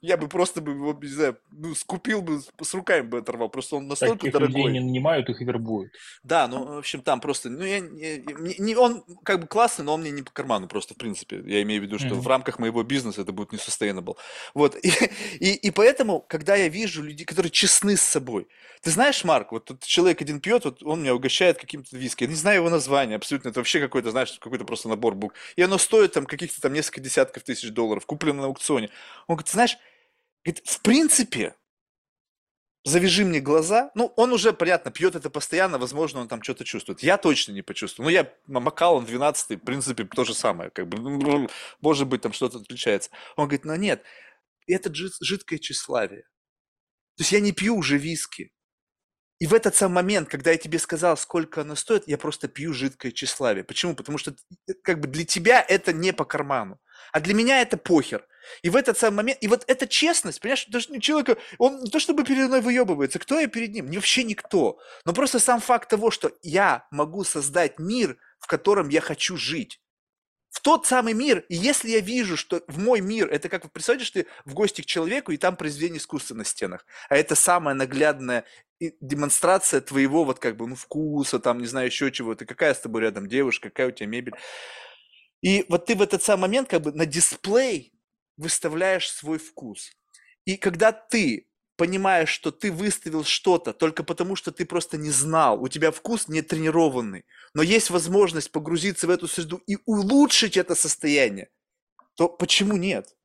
я 0.00 0.16
бы 0.16 0.28
просто 0.28 0.60
бы 0.60 0.72
его, 0.72 0.96
не 1.00 1.08
знаю, 1.08 1.38
ну, 1.50 1.74
скупил 1.74 2.22
бы, 2.22 2.40
с 2.40 2.74
руками 2.74 3.02
бы 3.02 3.18
оторвал. 3.18 3.48
Просто 3.48 3.76
он 3.76 3.88
настолько 3.88 4.18
Таких 4.18 4.32
дорогой. 4.32 4.62
людей 4.62 4.72
не 4.74 4.80
нанимают, 4.80 5.28
их 5.28 5.40
вербуют. 5.40 5.92
Да, 6.22 6.46
ну, 6.46 6.74
в 6.74 6.78
общем, 6.78 7.02
там 7.02 7.20
просто, 7.20 7.50
ну, 7.50 7.64
я, 7.64 7.80
не, 7.80 8.54
не, 8.58 8.76
он 8.76 9.02
как 9.24 9.40
бы 9.40 9.46
классный, 9.48 9.84
но 9.84 9.94
он 9.94 10.02
мне 10.02 10.10
не 10.10 10.22
по 10.22 10.30
карману 10.30 10.68
просто, 10.68 10.94
в 10.94 10.98
принципе. 10.98 11.42
Я 11.44 11.62
имею 11.62 11.80
в 11.80 11.84
виду, 11.84 11.98
что 11.98 12.08
mm-hmm. 12.08 12.20
в 12.20 12.28
рамках 12.28 12.60
моего 12.60 12.82
бизнеса 12.84 13.22
это 13.22 13.32
будет 13.32 13.52
не 13.52 13.58
sustainable. 13.58 14.16
Вот, 14.54 14.76
и, 14.76 14.92
и, 15.40 15.54
и 15.54 15.70
поэтому, 15.72 16.20
когда 16.20 16.54
я 16.54 16.68
вижу 16.68 17.02
людей, 17.02 17.24
которые 17.24 17.50
честны 17.50 17.96
с 17.96 18.02
собой, 18.02 18.46
ты 18.82 18.90
знаешь, 18.90 19.24
Марк, 19.24 19.50
вот 19.50 19.64
тут 19.64 19.84
человек 19.84 20.22
один 20.22 20.40
пьет, 20.40 20.64
вот 20.64 20.82
он 20.84 21.02
меня 21.02 21.14
угощает 21.14 21.58
каким-то 21.58 21.96
виски, 21.96 22.22
я 22.22 22.30
не 22.30 22.36
знаю 22.36 22.58
его 22.58 22.70
название, 22.70 23.16
абсолютно, 23.16 23.48
это 23.48 23.58
вообще 23.58 23.80
какой-то, 23.80 24.12
знаешь, 24.12 24.38
какой-то 24.38 24.64
просто 24.64 24.88
набор 24.88 25.16
букв. 25.16 25.36
И 25.56 25.62
оно 25.62 25.78
стоит 25.78 26.12
там 26.12 26.26
каких-то 26.26 26.60
там 26.60 26.72
несколько 26.72 27.00
десятков 27.00 27.42
тысяч 27.42 27.70
долларов, 27.70 28.06
куплено 28.06 28.42
на 28.42 28.46
аукционе. 28.46 28.90
Он 29.26 29.34
говорит, 29.34 29.50
знаешь, 29.50 29.76
Говорит, 30.44 30.66
в 30.66 30.80
принципе, 30.82 31.54
завяжи 32.84 33.24
мне 33.24 33.40
глаза. 33.40 33.90
Ну, 33.94 34.12
он 34.16 34.32
уже, 34.32 34.52
понятно, 34.52 34.90
пьет 34.90 35.14
это 35.14 35.30
постоянно, 35.30 35.78
возможно, 35.78 36.20
он 36.20 36.28
там 36.28 36.42
что-то 36.42 36.64
чувствует. 36.64 37.02
Я 37.02 37.18
точно 37.18 37.52
не 37.52 37.62
почувствую. 37.62 38.04
Ну, 38.04 38.10
я 38.10 38.32
макал, 38.46 38.96
он 38.96 39.04
12 39.04 39.60
в 39.60 39.64
принципе, 39.64 40.04
то 40.04 40.24
же 40.24 40.34
самое. 40.34 40.70
Как 40.70 40.88
бы, 40.88 41.48
может 41.80 42.08
быть, 42.08 42.22
там 42.22 42.32
что-то 42.32 42.58
отличается. 42.58 43.10
Он 43.36 43.46
говорит, 43.46 43.64
ну 43.64 43.74
нет, 43.76 44.02
это 44.66 44.90
жидкое 44.92 45.58
тщеславие. 45.58 46.22
То 47.16 47.22
есть 47.22 47.32
я 47.32 47.40
не 47.40 47.52
пью 47.52 47.76
уже 47.76 47.98
виски. 47.98 48.52
И 49.40 49.46
в 49.46 49.54
этот 49.54 49.76
самый 49.76 49.94
момент, 49.94 50.28
когда 50.28 50.50
я 50.50 50.56
тебе 50.56 50.78
сказал, 50.78 51.16
сколько 51.16 51.60
оно 51.60 51.76
стоит, 51.76 52.08
я 52.08 52.18
просто 52.18 52.48
пью 52.48 52.72
жидкое 52.72 53.12
тщеславие. 53.12 53.62
Почему? 53.62 53.94
Потому 53.94 54.18
что 54.18 54.34
э, 54.66 54.74
как 54.82 55.00
бы 55.00 55.06
для 55.06 55.24
тебя 55.24 55.64
это 55.66 55.92
не 55.92 56.12
по 56.12 56.24
карману. 56.24 56.80
А 57.12 57.20
для 57.20 57.34
меня 57.34 57.60
это 57.60 57.76
похер. 57.76 58.26
И 58.62 58.70
в 58.70 58.76
этот 58.76 58.98
самый 58.98 59.16
момент, 59.16 59.38
и 59.42 59.48
вот 59.48 59.64
эта 59.66 59.86
честность, 59.86 60.40
понимаешь, 60.40 60.66
даже 60.66 60.98
человека, 61.00 61.36
он 61.58 61.80
не 61.80 61.90
то 61.90 61.98
чтобы 61.98 62.24
передо 62.24 62.48
мной 62.48 62.60
выебывается, 62.60 63.18
кто 63.18 63.38
я 63.38 63.46
перед 63.46 63.72
ним? 63.72 63.90
Не 63.90 63.98
вообще 63.98 64.24
никто. 64.24 64.78
Но 65.04 65.12
просто 65.12 65.38
сам 65.38 65.60
факт 65.60 65.88
того, 65.88 66.10
что 66.10 66.32
я 66.42 66.86
могу 66.90 67.24
создать 67.24 67.78
мир, 67.78 68.16
в 68.38 68.46
котором 68.46 68.88
я 68.88 69.00
хочу 69.00 69.36
жить. 69.36 69.80
В 70.50 70.60
тот 70.60 70.86
самый 70.86 71.12
мир, 71.12 71.44
и 71.48 71.54
если 71.54 71.90
я 71.90 72.00
вижу, 72.00 72.36
что 72.36 72.62
в 72.68 72.78
мой 72.78 73.00
мир, 73.00 73.28
это 73.30 73.48
как, 73.48 73.70
представляешь, 73.70 74.10
ты 74.10 74.26
в 74.46 74.54
гости 74.54 74.80
к 74.80 74.86
человеку, 74.86 75.30
и 75.30 75.36
там 75.36 75.56
произведение 75.56 75.98
искусства 75.98 76.34
на 76.34 76.44
стенах, 76.44 76.86
а 77.10 77.16
это 77.16 77.34
самая 77.34 77.74
наглядная 77.74 78.44
демонстрация 79.00 79.80
твоего 79.80 80.24
вот 80.24 80.38
как 80.38 80.56
бы, 80.56 80.66
ну, 80.66 80.74
вкуса, 80.74 81.38
там, 81.38 81.58
не 81.58 81.66
знаю, 81.66 81.86
еще 81.86 82.10
чего-то, 82.10 82.46
какая 82.46 82.74
с 82.74 82.80
тобой 82.80 83.02
рядом 83.02 83.28
девушка, 83.28 83.68
какая 83.68 83.88
у 83.88 83.90
тебя 83.90 84.06
мебель. 84.06 84.34
И 85.42 85.64
вот 85.68 85.86
ты 85.86 85.94
в 85.94 86.02
этот 86.02 86.22
самый 86.22 86.42
момент 86.42 86.68
как 86.68 86.82
бы 86.82 86.92
на 86.92 87.06
дисплей 87.06 87.92
выставляешь 88.36 89.10
свой 89.10 89.38
вкус. 89.38 89.90
И 90.44 90.56
когда 90.56 90.92
ты 90.92 91.48
понимаешь, 91.76 92.28
что 92.30 92.50
ты 92.50 92.72
выставил 92.72 93.24
что-то 93.24 93.72
только 93.72 94.02
потому, 94.02 94.34
что 94.34 94.50
ты 94.50 94.66
просто 94.66 94.98
не 94.98 95.10
знал, 95.10 95.62
у 95.62 95.68
тебя 95.68 95.92
вкус 95.92 96.26
не 96.28 96.42
тренированный, 96.42 97.24
но 97.54 97.62
есть 97.62 97.90
возможность 97.90 98.50
погрузиться 98.50 99.06
в 99.06 99.10
эту 99.10 99.28
среду 99.28 99.62
и 99.66 99.78
улучшить 99.86 100.56
это 100.56 100.74
состояние, 100.74 101.50
то 102.16 102.28
почему 102.28 102.76
нет? 102.76 103.16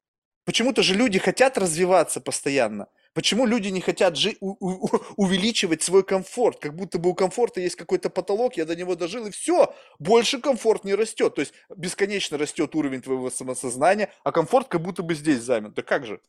Почему-то 0.46 0.84
же 0.84 0.96
люди 0.96 1.20
хотят 1.20 1.58
развиваться 1.58 2.22
постоянно. 2.22 2.88
Почему 3.14 3.46
люди 3.46 3.68
не 3.68 3.80
хотят 3.80 4.18
жи- 4.18 4.38
у- 4.40 4.58
у- 4.60 4.90
увеличивать 5.18 5.84
свой 5.84 6.04
комфорт? 6.04 6.60
Как 6.60 6.76
будто 6.76 6.98
бы 6.98 7.12
у 7.12 7.14
комфорта 7.14 7.62
есть 7.62 7.76
какой-то 7.76 8.10
потолок, 8.10 8.58
я 8.58 8.66
до 8.66 8.76
него 8.76 8.96
дожил, 8.96 9.28
и 9.28 9.32
все, 9.32 9.74
больше 10.00 10.40
комфорт 10.40 10.84
не 10.84 10.96
растет. 10.96 11.36
То 11.36 11.42
есть 11.42 11.54
бесконечно 11.76 12.38
растет 12.38 12.76
уровень 12.76 13.02
твоего 13.02 13.30
самосознания, 13.30 14.12
а 14.24 14.32
комфорт 14.32 14.68
как 14.68 14.82
будто 14.82 15.04
бы 15.04 15.14
здесь 15.14 15.42
замет. 15.42 15.74
Да 15.74 15.84
как 15.84 16.06
же? 16.06 16.22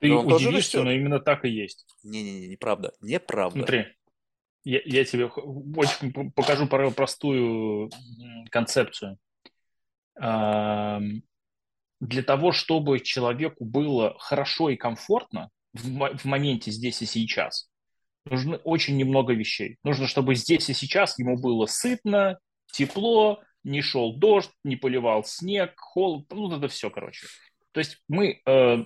Ты 0.00 0.08
но 0.08 0.22
удивишься, 0.22 0.82
но 0.82 0.92
именно 0.92 1.20
так 1.20 1.44
и 1.44 1.48
есть. 1.48 1.86
Не-не-не, 2.02 2.48
неправда. 2.48 2.92
Неправда. 3.00 3.60
Смотри, 3.60 3.86
я, 4.64 4.80
я 4.84 5.04
тебе 5.04 5.26
очень 5.26 6.32
покажу 6.32 6.66
простую 6.66 7.90
концепцию. 8.50 9.18
Для 10.14 12.22
того, 12.26 12.52
чтобы 12.52 13.00
человеку 13.00 13.64
было 13.64 14.18
хорошо 14.18 14.70
и 14.70 14.76
комфортно, 14.76 15.50
в, 15.72 16.16
в 16.18 16.24
моменте 16.24 16.70
здесь 16.70 17.02
и 17.02 17.06
сейчас. 17.06 17.68
Нужно 18.24 18.56
очень 18.58 18.96
немного 18.96 19.32
вещей. 19.32 19.78
Нужно, 19.82 20.06
чтобы 20.06 20.34
здесь 20.34 20.68
и 20.70 20.74
сейчас 20.74 21.18
ему 21.18 21.40
было 21.40 21.66
сытно, 21.66 22.38
тепло, 22.72 23.42
не 23.64 23.82
шел 23.82 24.16
дождь, 24.16 24.50
не 24.64 24.76
поливал 24.76 25.24
снег, 25.24 25.74
холод, 25.76 26.26
ну 26.30 26.56
это 26.56 26.68
все, 26.68 26.90
короче. 26.90 27.26
То 27.72 27.80
есть 27.80 27.98
мы 28.08 28.40
э, 28.46 28.84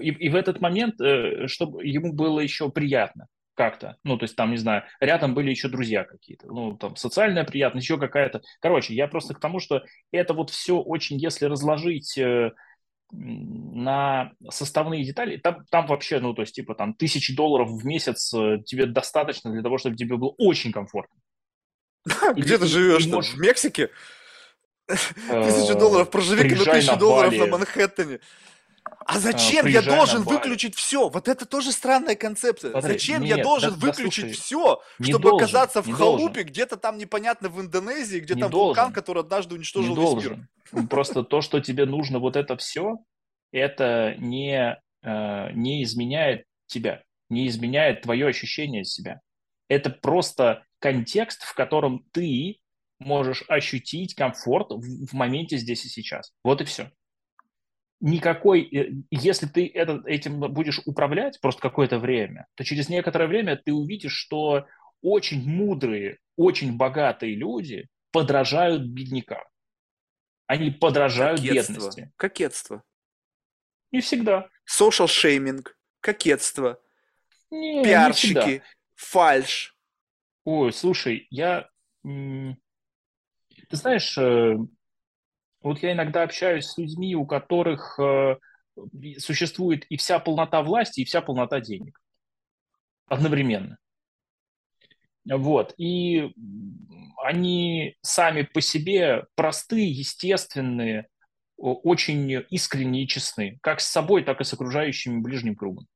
и, 0.00 0.08
и 0.10 0.28
в 0.28 0.34
этот 0.34 0.60
момент, 0.60 1.00
э, 1.00 1.46
чтобы 1.46 1.84
ему 1.86 2.12
было 2.12 2.40
еще 2.40 2.70
приятно 2.70 3.26
как-то, 3.54 3.96
ну, 4.02 4.18
то 4.18 4.24
есть 4.24 4.34
там, 4.34 4.50
не 4.50 4.56
знаю, 4.56 4.82
рядом 4.98 5.32
были 5.32 5.50
еще 5.50 5.68
друзья 5.68 6.02
какие-то, 6.02 6.48
ну, 6.48 6.76
там, 6.76 6.96
социальная 6.96 7.44
приятность, 7.44 7.86
еще 7.86 7.98
какая-то. 7.98 8.42
Короче, 8.60 8.94
я 8.94 9.06
просто 9.06 9.34
к 9.34 9.40
тому, 9.40 9.60
что 9.60 9.84
это 10.10 10.34
вот 10.34 10.50
все 10.50 10.76
очень, 10.80 11.18
если 11.18 11.46
разложить 11.46 12.18
э, 12.18 12.50
на 13.16 14.32
составные 14.50 15.04
детали, 15.04 15.36
там, 15.36 15.64
там 15.70 15.86
вообще, 15.86 16.20
ну, 16.20 16.34
то 16.34 16.42
есть, 16.42 16.54
типа, 16.54 16.74
там, 16.74 16.94
тысячи 16.94 17.34
долларов 17.34 17.70
в 17.70 17.84
месяц 17.84 18.32
э, 18.34 18.58
тебе 18.64 18.86
достаточно 18.86 19.52
для 19.52 19.62
того, 19.62 19.78
чтобы 19.78 19.96
тебе 19.96 20.16
было 20.16 20.34
очень 20.38 20.72
комфортно. 20.72 21.16
Где 22.36 22.58
ты 22.58 22.66
живешь? 22.66 23.06
В 23.06 23.38
Мексике? 23.38 23.90
Тысячу 24.86 25.78
долларов 25.78 26.10
проживи 26.10 26.54
на 26.54 26.64
тысячу 26.64 26.96
долларов 26.98 27.34
на 27.34 27.46
Манхэттене. 27.46 28.20
А 29.06 29.18
зачем 29.18 29.66
я 29.66 29.82
должен 29.82 30.22
выключить 30.22 30.74
все? 30.74 31.08
Вот 31.08 31.28
это 31.28 31.46
тоже 31.46 31.72
странная 31.72 32.16
концепция. 32.16 32.70
Смотри, 32.70 32.92
зачем 32.92 33.22
нет, 33.22 33.36
я 33.38 33.42
должен 33.42 33.70
да, 33.70 33.86
выключить 33.86 34.28
да, 34.28 34.32
все, 34.32 34.82
чтобы 35.00 35.30
должен, 35.30 35.44
оказаться 35.44 35.82
в 35.82 35.90
халупе, 35.92 36.42
где-то 36.42 36.76
там 36.76 36.98
непонятно 36.98 37.48
в 37.48 37.60
Индонезии, 37.60 38.18
где 38.18 38.34
не 38.34 38.42
там 38.42 38.50
должен, 38.50 38.68
вулкан, 38.68 38.92
который 38.92 39.22
однажды 39.22 39.54
уничтожил 39.54 39.94
не 39.94 40.00
весь 40.00 40.10
должен. 40.10 40.48
мир? 40.72 40.86
Просто 40.88 41.22
то, 41.22 41.40
что 41.40 41.60
тебе 41.60 41.86
нужно 41.86 42.18
вот 42.18 42.36
это 42.36 42.56
все, 42.56 42.96
это 43.52 44.14
не, 44.18 44.78
э, 45.02 45.52
не 45.52 45.82
изменяет 45.82 46.44
тебя, 46.66 47.02
не 47.28 47.46
изменяет 47.48 48.02
твое 48.02 48.26
ощущение 48.26 48.84
себя. 48.84 49.20
Это 49.68 49.90
просто 49.90 50.64
контекст, 50.78 51.42
в 51.42 51.54
котором 51.54 52.04
ты 52.12 52.58
можешь 52.98 53.44
ощутить 53.48 54.14
комфорт 54.14 54.68
в 54.70 55.14
моменте 55.14 55.58
здесь 55.58 55.84
и 55.84 55.88
сейчас. 55.88 56.32
Вот 56.42 56.60
и 56.60 56.64
все 56.64 56.90
никакой, 58.04 58.62
э, 58.64 58.92
если 59.10 59.46
ты 59.46 59.66
это, 59.66 60.02
этим 60.04 60.38
будешь 60.38 60.80
управлять 60.84 61.40
просто 61.40 61.62
какое-то 61.62 61.98
время, 61.98 62.46
то 62.54 62.62
через 62.62 62.90
некоторое 62.90 63.26
время 63.26 63.56
ты 63.56 63.72
увидишь, 63.72 64.12
что 64.12 64.66
очень 65.00 65.42
мудрые, 65.48 66.18
очень 66.36 66.76
богатые 66.76 67.34
люди 67.34 67.88
подражают 68.12 68.82
беднякам. 68.82 69.42
Они 70.46 70.70
подражают 70.70 71.40
кокетство. 71.40 71.72
бедности. 71.72 72.12
Кокетство. 72.16 72.82
Не 73.90 74.02
всегда. 74.02 74.50
Social 74.68 75.08
шейминг, 75.08 75.78
кокетство, 76.00 76.78
не, 77.50 77.82
пиарщики, 77.84 78.34
не 78.34 78.62
фальш. 78.94 79.74
Ой, 80.44 80.74
слушай, 80.74 81.26
я... 81.30 81.70
Ты 82.02 82.56
знаешь, 83.70 84.18
э, 84.18 84.58
вот 85.64 85.82
я 85.82 85.92
иногда 85.92 86.22
общаюсь 86.22 86.66
с 86.66 86.78
людьми, 86.78 87.16
у 87.16 87.26
которых 87.26 87.98
э, 87.98 88.36
существует 89.18 89.84
и 89.86 89.96
вся 89.96 90.18
полнота 90.18 90.62
власти, 90.62 91.00
и 91.00 91.04
вся 91.04 91.22
полнота 91.22 91.60
денег 91.60 92.00
одновременно. 93.06 93.78
Вот. 95.24 95.74
И 95.78 96.32
они 97.22 97.96
сами 98.02 98.42
по 98.42 98.60
себе 98.60 99.24
простые, 99.34 99.90
естественные, 99.90 101.08
очень 101.56 102.44
искренние 102.50 103.04
и 103.04 103.08
честны, 103.08 103.58
как 103.62 103.80
с 103.80 103.86
собой, 103.86 104.22
так 104.22 104.40
и 104.40 104.44
с 104.44 104.52
окружающими 104.52 105.20
ближним 105.20 105.56
кругом 105.56 105.86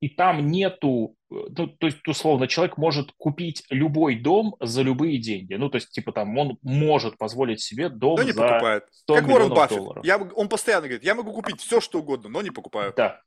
и 0.00 0.08
там 0.08 0.46
нету, 0.46 1.16
э, 1.30 1.34
ну, 1.56 1.66
то 1.68 1.86
есть, 1.86 2.06
условно, 2.08 2.48
человек 2.48 2.78
может 2.78 3.12
купить 3.12 3.64
любой 3.68 4.16
дом 4.16 4.56
за 4.58 4.82
любые 4.82 5.18
деньги. 5.18 5.54
Ну, 5.54 5.68
то 5.68 5.76
есть, 5.76 5.90
типа, 5.90 6.12
там, 6.12 6.36
он 6.38 6.58
может 6.62 7.18
позволить 7.18 7.60
себе 7.60 7.90
дом 7.90 8.16
но 8.16 8.22
не 8.22 8.32
за 8.32 8.42
покупает. 8.42 8.84
100 8.90 9.14
как 9.14 9.28
Уоррен 9.28 9.48
Баффет. 9.50 9.78
долларов. 9.78 10.04
Я, 10.04 10.18
он 10.18 10.48
постоянно 10.48 10.88
говорит, 10.88 11.04
я 11.04 11.14
могу 11.14 11.32
купить 11.32 11.60
все, 11.60 11.80
что 11.80 12.00
угодно, 12.00 12.30
но 12.30 12.40
не 12.40 12.50
покупаю. 12.50 12.94
Да. 12.96 13.20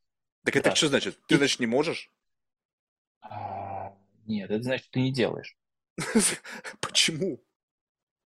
Так 0.43 0.55
это 0.55 0.71
да. 0.71 0.75
что 0.75 0.87
значит? 0.87 1.19
Ты, 1.27 1.37
значит, 1.37 1.59
не 1.59 1.67
можешь? 1.67 2.11
А, 3.21 3.93
нет, 4.25 4.49
это 4.49 4.63
значит, 4.63 4.89
ты 4.89 4.99
не 4.99 5.13
делаешь. 5.13 5.55
Почему? 6.81 7.41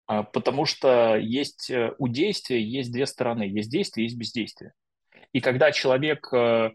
А, 0.05 0.23
потому 0.23 0.65
что 0.65 1.17
есть 1.17 1.69
э, 1.69 1.93
у 1.97 2.07
действия 2.07 2.63
есть 2.63 2.93
две 2.93 3.05
стороны. 3.05 3.43
Есть 3.43 3.69
действие, 3.69 4.05
есть 4.05 4.17
бездействие. 4.17 4.73
И 5.33 5.41
когда 5.41 5.73
человек 5.73 6.31
э, 6.33 6.71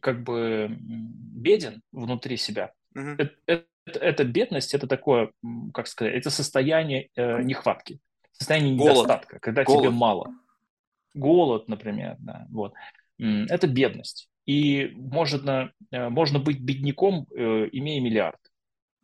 как 0.00 0.22
бы 0.22 0.76
беден 0.78 1.82
внутри 1.92 2.36
себя. 2.36 2.72
Угу. 2.94 3.10
Это, 3.18 3.34
это, 3.46 3.98
это 3.98 4.24
бедность, 4.24 4.74
это 4.74 4.86
такое, 4.86 5.32
как 5.74 5.86
сказать, 5.86 6.14
это 6.14 6.30
состояние 6.30 7.08
э, 7.16 7.42
нехватки, 7.42 8.00
состояние 8.32 8.76
Голод. 8.76 8.94
недостатка, 8.94 9.38
когда 9.40 9.64
Голод. 9.64 9.82
тебе 9.82 9.90
мало. 9.90 10.34
Голод, 11.14 11.68
например, 11.68 12.16
да, 12.18 12.46
вот. 12.50 12.74
Это 13.18 13.66
бедность. 13.66 14.28
И 14.46 14.92
можно, 14.94 15.72
э, 15.90 16.08
можно 16.08 16.38
быть 16.38 16.60
бедняком, 16.60 17.26
э, 17.34 17.68
имея 17.72 18.00
миллиард. 18.00 18.38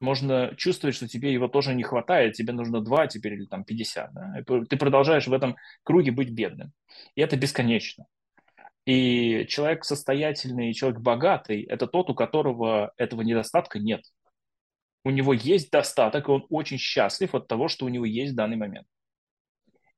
Можно 0.01 0.55
чувствовать, 0.57 0.97
что 0.97 1.09
тебе 1.09 1.33
его 1.33 1.49
тоже 1.49 1.75
не 1.75 1.83
хватает, 1.83 2.35
тебе 2.35 2.53
нужно 2.53 2.81
2 2.81 3.09
теперь 3.09 3.35
или 3.35 3.47
там 3.47 3.65
50. 3.65 4.13
Да? 4.15 4.43
Ты 4.45 4.77
продолжаешь 4.77 5.27
в 5.27 5.33
этом 5.33 5.57
круге 5.83 6.13
быть 6.13 6.31
бедным. 6.31 6.73
И 7.15 7.21
это 7.21 7.37
бесконечно. 7.37 8.07
И 8.87 9.47
человек 9.49 9.85
состоятельный, 9.85 10.75
человек 10.75 11.01
богатый– 11.01 11.63
это 11.69 11.87
тот, 11.87 12.11
у 12.11 12.15
которого 12.15 12.93
этого 12.97 13.23
недостатка 13.23 13.79
нет. 13.79 14.03
У 15.05 15.11
него 15.11 15.33
есть 15.33 15.71
достаток, 15.71 16.29
и 16.29 16.31
он 16.31 16.47
очень 16.51 16.79
счастлив 16.79 17.35
от 17.35 17.49
того, 17.49 17.69
что 17.69 17.87
у 17.87 17.89
него 17.89 18.05
есть 18.05 18.33
в 18.33 18.37
данный 18.37 18.57
момент. 18.57 18.87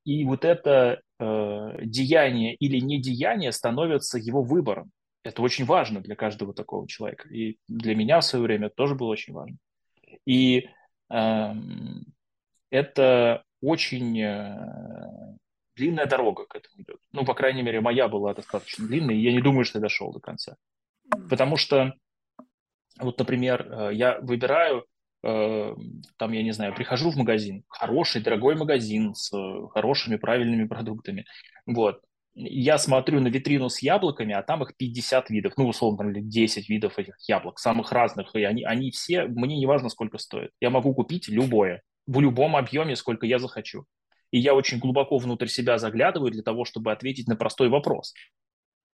И 0.05 0.25
вот 0.25 0.45
это 0.45 1.01
э, 1.19 1.79
деяние 1.83 2.55
или 2.55 2.79
недеяние 2.79 3.51
становится 3.51 4.19
его 4.19 4.43
выбором. 4.43 4.93
Это 5.25 5.43
очень 5.43 5.65
важно 5.65 6.01
для 6.01 6.15
каждого 6.15 6.55
такого 6.55 6.87
человека. 6.87 7.29
И 7.29 7.59
для 7.67 7.97
меня 7.97 8.21
в 8.21 8.25
свое 8.25 8.45
время 8.45 8.71
тоже 8.71 8.95
было 8.95 9.09
очень 9.09 9.33
важно. 9.33 9.57
И 10.25 10.69
э, 11.11 11.53
это 12.71 13.43
очень 13.61 14.21
э, 14.21 15.37
длинная 15.77 16.07
дорога 16.07 16.47
к 16.47 16.57
этому 16.57 16.83
идет. 16.83 16.99
Ну, 17.13 17.25
по 17.25 17.35
крайней 17.35 17.63
мере, 17.63 17.81
моя 17.81 18.09
была 18.09 18.35
достаточно 18.35 18.87
длинной, 18.87 19.17
и 19.17 19.23
я 19.23 19.33
не 19.33 19.41
думаю, 19.41 19.65
что 19.65 19.79
я 19.79 19.83
дошел 19.83 20.13
до 20.13 20.21
конца. 20.21 20.57
Потому 21.31 21.57
что, 21.57 21.95
вот, 22.99 23.19
например, 23.19 23.67
э, 23.71 23.91
я 23.95 24.19
выбираю, 24.21 24.87
э, 25.23 25.75
там, 26.17 26.33
я 26.33 26.43
не 26.43 26.53
знаю, 26.53 26.75
прихожу 26.75 27.11
в 27.11 27.17
магазин, 27.17 27.65
хороший, 27.69 28.23
дорогой 28.23 28.57
магазин 28.57 29.15
с 29.15 29.33
э, 29.33 29.69
хорошими, 29.73 30.17
правильными 30.17 30.67
продуктами, 30.67 31.27
вот, 31.67 32.01
я 32.39 32.77
смотрю 32.77 33.21
на 33.21 33.29
витрину 33.29 33.71
с 33.71 33.79
яблоками, 33.79 34.35
а 34.35 34.43
там 34.43 34.63
их 34.63 34.77
50 34.77 35.31
видов, 35.31 35.55
ну, 35.57 35.69
условно, 35.69 36.11
или 36.11 36.21
10 36.21 36.69
видов 36.69 36.99
этих 36.99 37.17
яблок, 37.27 37.59
самых 37.59 37.93
разных, 37.93 38.35
и 38.35 38.45
они, 38.45 38.63
они 38.63 38.91
все, 38.91 39.25
мне 39.25 39.57
не 39.57 39.65
важно, 39.65 39.89
сколько 39.89 40.19
стоят. 40.19 40.51
Я 40.61 40.69
могу 40.69 40.95
купить 40.95 41.29
любое, 41.29 41.83
в 42.07 42.21
любом 42.21 42.55
объеме, 42.55 42.95
сколько 42.95 43.25
я 43.25 43.39
захочу. 43.39 43.87
И 44.37 44.39
я 44.39 44.55
очень 44.55 44.79
глубоко 44.79 45.17
внутрь 45.17 45.47
себя 45.47 45.79
заглядываю 45.79 46.31
для 46.31 46.43
того, 46.43 46.67
чтобы 46.67 46.93
ответить 46.93 47.27
на 47.27 47.37
простой 47.37 47.71
вопрос. 47.71 48.13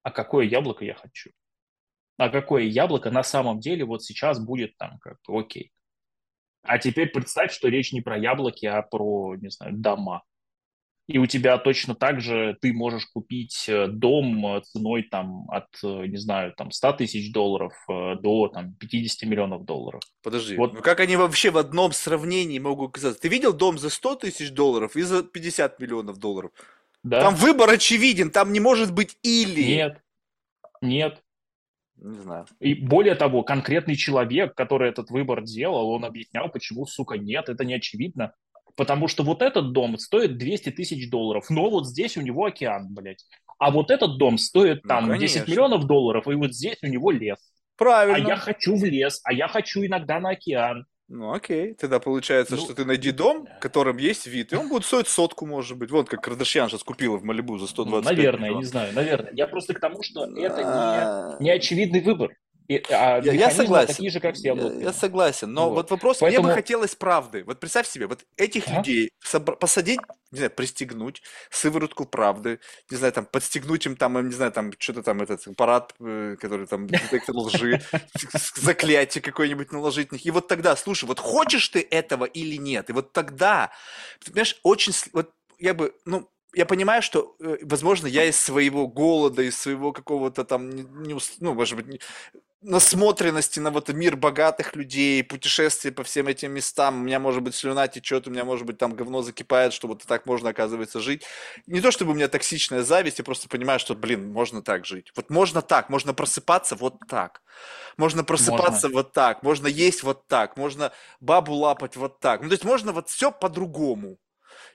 А 0.01 0.09
какое 0.09 0.47
яблоко 0.47 0.83
я 0.83 0.95
хочу? 0.95 1.29
А 2.17 2.29
какое 2.29 2.63
яблоко 2.63 3.11
на 3.11 3.21
самом 3.21 3.59
деле 3.59 3.85
вот 3.85 4.03
сейчас 4.03 4.43
будет 4.43 4.75
там 4.77 4.97
как 4.97 5.19
окей. 5.27 5.71
А 6.63 6.79
теперь 6.79 7.11
представь, 7.11 7.51
что 7.51 7.67
речь 7.67 7.93
не 7.93 8.01
про 8.01 8.17
яблоки, 8.17 8.65
а 8.65 8.81
про, 8.81 9.35
не 9.35 9.51
знаю, 9.51 9.73
дома 9.77 10.23
и 11.07 11.17
у 11.19 11.25
тебя 11.25 11.57
точно 11.57 11.95
так 11.95 12.19
же 12.19 12.57
ты 12.61 12.73
можешь 12.73 13.05
купить 13.05 13.65
э, 13.69 13.87
дом 13.87 14.57
э, 14.57 14.61
ценой 14.61 15.03
там 15.03 15.49
от, 15.49 15.67
э, 15.81 16.05
не 16.07 16.17
знаю, 16.17 16.53
там 16.53 16.71
100 16.71 16.93
тысяч 16.93 17.31
долларов 17.31 17.73
до 17.87 18.49
там 18.49 18.73
50 18.73 19.29
миллионов 19.29 19.63
долларов. 19.63 20.01
Подожди, 20.21 20.57
вот. 20.57 20.73
ну 20.73 20.81
как 20.81 20.99
они 20.99 21.15
вообще 21.15 21.49
в 21.49 21.57
одном 21.57 21.93
сравнении 21.93 22.59
могут 22.59 22.93
казаться? 22.93 23.21
Ты 23.21 23.29
видел 23.29 23.53
дом 23.53 23.77
за 23.77 23.89
100 23.89 24.15
тысяч 24.15 24.51
долларов 24.51 24.97
и 24.97 25.01
за 25.01 25.23
50 25.23 25.79
миллионов 25.79 26.17
долларов? 26.17 26.51
Да. 27.03 27.21
Там 27.21 27.35
выбор 27.35 27.69
очевиден, 27.69 28.29
там 28.29 28.51
не 28.51 28.59
может 28.59 28.93
быть 28.93 29.17
или. 29.23 29.63
Нет, 29.63 30.01
нет. 30.81 31.23
Не 31.95 32.19
знаю. 32.19 32.45
И 32.59 32.75
более 32.75 33.15
того, 33.15 33.43
конкретный 33.43 33.95
человек, 33.95 34.53
который 34.55 34.89
этот 34.89 35.09
выбор 35.09 35.41
делал, 35.43 35.89
он 35.89 36.05
объяснял, 36.05 36.49
почему, 36.49 36.85
сука, 36.85 37.17
нет, 37.17 37.49
это 37.49 37.65
не 37.65 37.73
очевидно. 37.73 38.33
Потому 38.77 39.07
что 39.07 39.23
вот 39.23 39.41
этот 39.41 39.71
дом 39.73 39.97
стоит 39.97 40.37
200 40.37 40.69
тысяч 40.69 41.09
долларов, 41.09 41.49
но 41.49 41.69
вот 41.69 41.87
здесь 41.87 42.15
у 42.15 42.21
него 42.21 42.45
океан, 42.45 42.87
блядь. 42.91 43.25
А 43.57 43.71
вот 43.71 43.89
этот 43.89 44.19
дом 44.19 44.37
стоит 44.37 44.83
ну, 44.83 44.87
там 44.87 45.07
ну, 45.07 45.17
10 45.17 45.47
миллионов 45.47 45.85
долларов, 45.85 46.27
и 46.27 46.35
вот 46.35 46.53
здесь 46.53 46.77
у 46.83 46.87
него 46.87 47.09
лес. 47.09 47.39
Правильно. 47.75 48.23
А 48.23 48.29
я 48.29 48.35
хочу 48.35 48.75
в 48.75 48.83
лес, 48.83 49.19
а 49.23 49.33
я 49.33 49.47
хочу 49.47 49.83
иногда 49.83 50.19
на 50.19 50.29
океан. 50.29 50.85
Ну 51.09 51.33
окей, 51.33 51.73
тогда 51.73 51.99
получается, 51.99 52.55
ну, 52.55 52.61
что 52.61 52.75
ты 52.75 52.85
найди 52.85 53.11
дом, 53.11 53.47
в 53.57 53.59
котором 53.61 53.97
есть 53.97 54.27
вид, 54.27 54.53
и 54.53 54.55
он 54.55 54.69
будет 54.69 54.85
стоить 54.85 55.07
сотку, 55.07 55.47
может 55.47 55.77
быть. 55.77 55.89
Вот 55.89 56.07
как 56.07 56.21
Кардашьян 56.21 56.69
сейчас 56.69 56.83
купила 56.83 57.17
в 57.17 57.23
Малибу 57.23 57.57
за 57.57 57.65
120 57.65 58.03
ну, 58.03 58.15
Наверное, 58.15 58.53
не 58.53 58.65
знаю, 58.65 58.93
наверное. 58.93 59.31
Я 59.33 59.47
просто 59.47 59.73
к 59.73 59.79
тому, 59.79 60.03
что 60.03 60.25
это 60.25 61.37
не, 61.39 61.45
не 61.45 61.49
очевидный 61.49 62.01
выбор. 62.01 62.31
И, 62.67 62.83
а 62.89 63.19
я, 63.23 63.31
я 63.31 63.49
согласен. 63.49 63.87
Такие 63.87 64.11
же, 64.11 64.19
как 64.19 64.35
с 64.35 64.43
Я, 64.43 64.53
я 64.53 64.91
согласен. 64.91 65.53
Но 65.53 65.69
вот, 65.69 65.75
вот 65.75 65.91
вопрос, 65.91 66.17
Поэтому... 66.19 66.47
мне 66.47 66.53
бы 66.53 66.55
хотелось 66.55 66.95
правды. 66.95 67.43
Вот 67.45 67.59
представь 67.61 67.87
себе, 67.87 68.07
вот 68.07 68.25
этих 68.35 68.67
а? 68.67 68.77
людей 68.77 69.11
собр... 69.23 69.55
посадить, 69.55 70.01
не 70.31 70.39
знаю, 70.39 70.51
пристегнуть, 70.51 71.21
сыворотку 71.49 72.05
правды, 72.05 72.59
не 72.91 72.97
знаю, 72.97 73.13
там, 73.13 73.25
подстегнуть 73.25 73.85
им 73.85 73.95
там, 73.95 74.27
не 74.27 74.33
знаю, 74.33 74.51
там, 74.51 74.73
что-то 74.77 75.01
там, 75.01 75.21
этот 75.21 75.47
аппарат, 75.47 75.93
э, 76.01 76.35
который 76.41 76.67
там, 76.67 76.87
детектор 76.87 77.35
лжи, 77.37 77.81
заклятие 78.55 79.21
какое-нибудь 79.21 79.71
наложить 79.71 80.11
на 80.11 80.15
них. 80.15 80.25
И 80.25 80.31
вот 80.31 80.49
тогда, 80.49 80.75
слушай, 80.75 81.05
вот 81.05 81.19
хочешь 81.19 81.69
ты 81.69 81.87
этого 81.89 82.25
или 82.25 82.57
нет? 82.57 82.89
И 82.89 82.93
вот 82.93 83.13
тогда, 83.13 83.71
понимаешь, 84.25 84.59
очень, 84.63 84.93
вот 85.13 85.31
я 85.57 85.73
бы, 85.73 85.93
ну, 86.03 86.29
я 86.53 86.65
понимаю, 86.65 87.01
что, 87.01 87.35
э, 87.39 87.57
возможно, 87.61 88.07
я 88.07 88.25
из 88.25 88.39
своего 88.39 88.87
голода, 88.87 89.41
из 89.41 89.57
своего 89.57 89.93
какого-то 89.93 90.43
там, 90.43 90.69
не, 90.69 90.83
не, 90.83 91.17
ну, 91.39 91.53
может 91.53 91.77
быть, 91.77 91.87
не, 91.87 91.99
насмотренности 92.61 93.59
на 93.59 93.69
вот 93.69 93.89
мир 93.89 94.15
богатых 94.15 94.75
людей, 94.75 95.23
путешествия 95.23 95.91
по 95.91 96.03
всем 96.03 96.27
этим 96.27 96.51
местам, 96.51 96.99
у 96.99 97.03
меня 97.03 97.19
может 97.19 97.43
быть 97.43 97.55
слюна 97.55 97.87
течет, 97.87 98.27
у 98.27 98.31
меня 98.31 98.45
может 98.45 98.65
быть 98.65 98.77
там 98.77 98.93
говно 98.93 99.21
закипает, 99.21 99.73
что 99.73 99.87
вот 99.87 100.03
так 100.03 100.25
можно, 100.25 100.49
оказывается, 100.49 100.99
жить. 100.99 101.23
Не 101.67 101.81
то 101.81 101.91
чтобы 101.91 102.11
у 102.11 102.13
меня 102.15 102.27
токсичная 102.27 102.81
зависть, 102.81 103.19
я 103.19 103.25
просто 103.25 103.47
понимаю, 103.47 103.79
что, 103.79 103.95
блин, 103.95 104.31
можно 104.31 104.61
так 104.61 104.85
жить. 104.85 105.11
Вот 105.15 105.29
можно 105.29 105.61
так, 105.61 105.89
можно 105.89 106.13
просыпаться 106.13 106.75
вот 106.75 106.95
так. 107.07 107.41
Можно 107.95 108.23
просыпаться 108.23 108.87
можно. 108.87 108.97
вот 108.97 109.13
так, 109.13 109.43
можно 109.43 109.67
есть 109.67 110.03
вот 110.03 110.27
так, 110.27 110.57
можно 110.57 110.91
бабу 111.19 111.53
лапать 111.53 111.95
вот 111.95 112.19
так. 112.19 112.41
Ну, 112.41 112.49
то 112.49 112.53
есть 112.53 112.65
можно 112.65 112.91
вот 112.91 113.09
все 113.09 113.31
по-другому. 113.31 114.17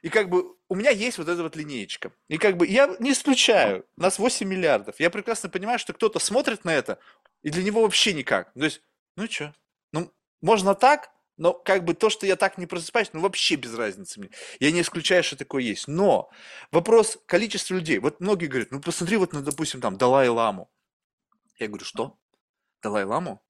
И 0.02 0.08
как 0.08 0.28
бы 0.28 0.54
у 0.68 0.74
меня 0.74 0.90
есть 0.90 1.18
вот 1.18 1.28
эта 1.28 1.42
вот 1.42 1.54
линеечка. 1.54 2.12
И 2.28 2.38
как 2.38 2.56
бы 2.56 2.66
я 2.66 2.96
не 2.98 3.12
исключаю, 3.12 3.84
нас 3.96 4.18
8 4.18 4.46
миллиардов. 4.46 4.96
Я 4.98 5.10
прекрасно 5.10 5.48
понимаю, 5.48 5.78
что 5.78 5.92
кто-то 5.92 6.18
смотрит 6.18 6.64
на 6.64 6.74
это, 6.74 6.98
и 7.42 7.50
для 7.50 7.62
него 7.62 7.82
вообще 7.82 8.12
никак. 8.12 8.52
То 8.54 8.64
есть, 8.64 8.82
ну 9.16 9.26
что, 9.28 9.54
ну 9.92 10.12
можно 10.40 10.74
так, 10.74 11.10
но 11.36 11.52
как 11.52 11.84
бы 11.84 11.94
то, 11.94 12.10
что 12.10 12.26
я 12.26 12.36
так 12.36 12.58
не 12.58 12.66
просыпаюсь, 12.66 13.10
ну 13.12 13.20
вообще 13.20 13.56
без 13.56 13.74
разницы 13.74 14.20
мне. 14.20 14.30
Я 14.60 14.70
не 14.70 14.80
исключаю, 14.80 15.24
что 15.24 15.36
такое 15.36 15.62
есть. 15.62 15.88
Но 15.88 16.30
вопрос 16.70 17.18
количества 17.26 17.74
людей. 17.74 17.98
Вот 17.98 18.20
многие 18.20 18.46
говорят, 18.46 18.70
ну 18.70 18.80
посмотри 18.80 19.16
вот 19.16 19.32
на, 19.32 19.42
допустим, 19.42 19.80
там 19.80 19.96
Далай-Ламу. 19.96 20.70
Я 21.58 21.68
говорю, 21.68 21.84
что? 21.84 22.18
Далай-Ламу? 22.82 23.42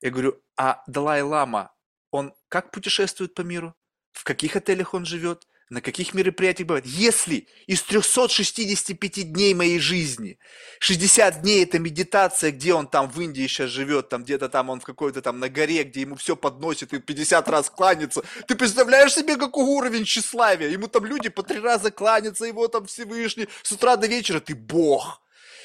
Я 0.00 0.10
говорю, 0.10 0.42
а 0.56 0.82
Далай-Лама, 0.86 1.74
он 2.10 2.34
как 2.48 2.70
путешествует 2.70 3.34
по 3.34 3.42
миру? 3.42 3.74
В 4.12 4.24
каких 4.24 4.56
отелях 4.56 4.94
он 4.94 5.04
живет? 5.04 5.46
На 5.70 5.80
каких 5.80 6.14
мероприятиях 6.14 6.66
бывает. 6.66 6.84
Если 6.84 7.46
из 7.66 7.82
365 7.82 9.32
дней 9.32 9.54
моей 9.54 9.78
жизни 9.78 10.38
60 10.80 11.42
дней 11.42 11.62
это 11.62 11.78
медитация, 11.78 12.50
где 12.50 12.74
он 12.74 12.88
там 12.88 13.08
в 13.08 13.20
Индии 13.20 13.46
сейчас 13.46 13.70
живет, 13.70 14.08
там 14.08 14.24
где-то 14.24 14.48
там 14.48 14.68
он 14.68 14.80
в 14.80 14.84
какой-то 14.84 15.22
там 15.22 15.38
на 15.38 15.48
горе, 15.48 15.84
где 15.84 16.00
ему 16.00 16.16
все 16.16 16.34
подносит 16.34 16.92
и 16.92 16.98
50 16.98 17.48
раз 17.48 17.70
кланяется. 17.70 18.22
Ты 18.48 18.56
представляешь 18.56 19.14
себе, 19.14 19.36
какой 19.36 19.64
уровень 19.64 20.04
тщеславия? 20.04 20.68
Ему 20.68 20.88
там 20.88 21.06
люди 21.06 21.28
по 21.28 21.44
три 21.44 21.60
раза 21.60 21.92
кланятся, 21.92 22.44
его 22.44 22.66
там 22.66 22.86
Всевышний, 22.86 23.48
с 23.62 23.70
утра 23.70 23.96
до 23.96 24.08
вечера 24.08 24.40
ты 24.40 24.56
бог. 24.56 25.22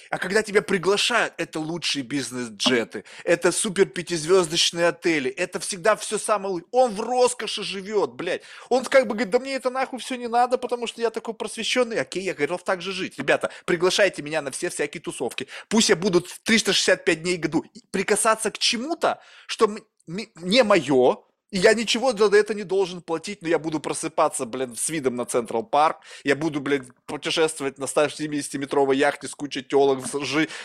А 0.09 0.17
когда 0.17 0.43
тебя 0.43 0.61
приглашают, 0.61 1.33
это 1.37 1.59
лучшие 1.59 2.03
бизнес-джеты, 2.03 3.05
это 3.23 3.51
супер 3.51 3.85
пятизвездочные 3.85 4.87
отели, 4.87 5.29
это 5.29 5.59
всегда 5.59 5.95
все 5.95 6.17
самое 6.17 6.53
лучшее. 6.53 6.69
Он 6.71 6.91
в 6.91 7.01
роскоши 7.01 7.63
живет, 7.63 8.11
блядь. 8.11 8.41
Он 8.69 8.83
как 8.83 9.07
бы 9.07 9.15
говорит, 9.15 9.31
да 9.31 9.39
мне 9.39 9.55
это 9.55 9.69
нахуй 9.69 9.99
все 9.99 10.15
не 10.15 10.27
надо, 10.27 10.57
потому 10.57 10.87
что 10.87 11.01
я 11.01 11.09
такой 11.09 11.33
просвещенный. 11.33 11.99
Окей, 11.99 12.23
я 12.23 12.33
готов 12.33 12.63
так 12.63 12.81
же 12.81 12.91
жить. 12.91 13.17
Ребята, 13.17 13.51
приглашайте 13.65 14.21
меня 14.21 14.41
на 14.41 14.51
все 14.51 14.69
всякие 14.69 15.01
тусовки. 15.01 15.47
Пусть 15.67 15.89
я 15.89 15.95
буду 15.95 16.25
365 16.43 17.21
дней 17.21 17.37
в 17.37 17.41
году 17.41 17.65
прикасаться 17.91 18.51
к 18.51 18.57
чему-то, 18.57 19.21
что 19.47 19.75
не 20.07 20.63
мое, 20.63 21.17
и 21.51 21.57
я 21.57 21.73
ничего 21.73 22.11
за 22.11 22.35
это 22.35 22.53
не 22.53 22.63
должен 22.63 23.01
платить, 23.01 23.41
но 23.41 23.47
я 23.47 23.59
буду 23.59 23.79
просыпаться, 23.79 24.45
блин, 24.45 24.75
с 24.75 24.89
видом 24.89 25.15
на 25.15 25.25
Централ 25.25 25.63
Парк. 25.63 26.01
Я 26.23 26.35
буду, 26.35 26.59
блин, 26.59 26.91
путешествовать 27.05 27.77
на 27.77 27.85
170-метровой 27.85 28.95
яхте 28.95 29.27
с 29.27 29.35
кучей 29.35 29.61
телок, 29.61 30.03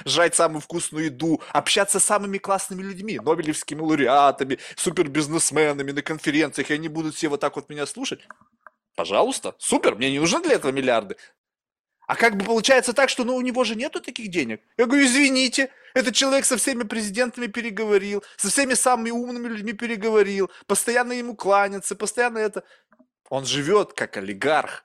жрать 0.05 0.35
самую 0.35 0.61
вкусную 0.61 1.07
еду, 1.07 1.41
общаться 1.53 2.01
с 2.01 2.05
самыми 2.05 2.39
классными 2.39 2.83
людьми, 2.83 3.21
нобелевскими 3.23 3.81
лауреатами, 3.81 4.59
супербизнесменами 4.77 5.93
на 5.93 6.03
конференциях, 6.03 6.71
и 6.71 6.75
они 6.75 6.89
будут 6.89 7.15
все 7.15 7.29
вот 7.29 7.41
так 7.41 7.57
вот 7.57 7.69
меня 7.69 7.87
слушать. 7.87 8.21
Пожалуйста, 8.97 9.55
супер, 9.59 9.95
мне 9.95 10.11
не 10.11 10.19
нужны 10.19 10.43
для 10.43 10.55
этого 10.55 10.73
миллиарды. 10.73 11.17
А 12.07 12.17
как 12.17 12.37
бы 12.37 12.45
получается 12.45 12.93
так, 12.93 13.09
что 13.09 13.23
ну 13.23 13.37
у 13.37 13.41
него 13.41 13.63
же 13.63 13.77
нету 13.77 14.01
таких 14.01 14.31
денег. 14.31 14.61
Я 14.77 14.87
говорю, 14.87 15.05
извините, 15.05 15.71
этот 15.95 16.15
человек 16.15 16.45
со 16.45 16.57
всеми 16.57 16.85
президентами 16.85 17.47
переговорил, 17.47 18.25
со 18.37 18.49
всеми 18.49 18.75
самыми 18.75 19.11
умными 19.11 19.49
людьми 19.49 19.73
переговорил, 19.73 20.51
постоянно 20.67 21.13
ему 21.13 21.37
кланятся, 21.37 21.97
постоянно 21.97 22.39
это. 22.39 22.65
Он 23.29 23.45
живет 23.45 23.93
как 23.93 24.17
олигарх. 24.17 24.85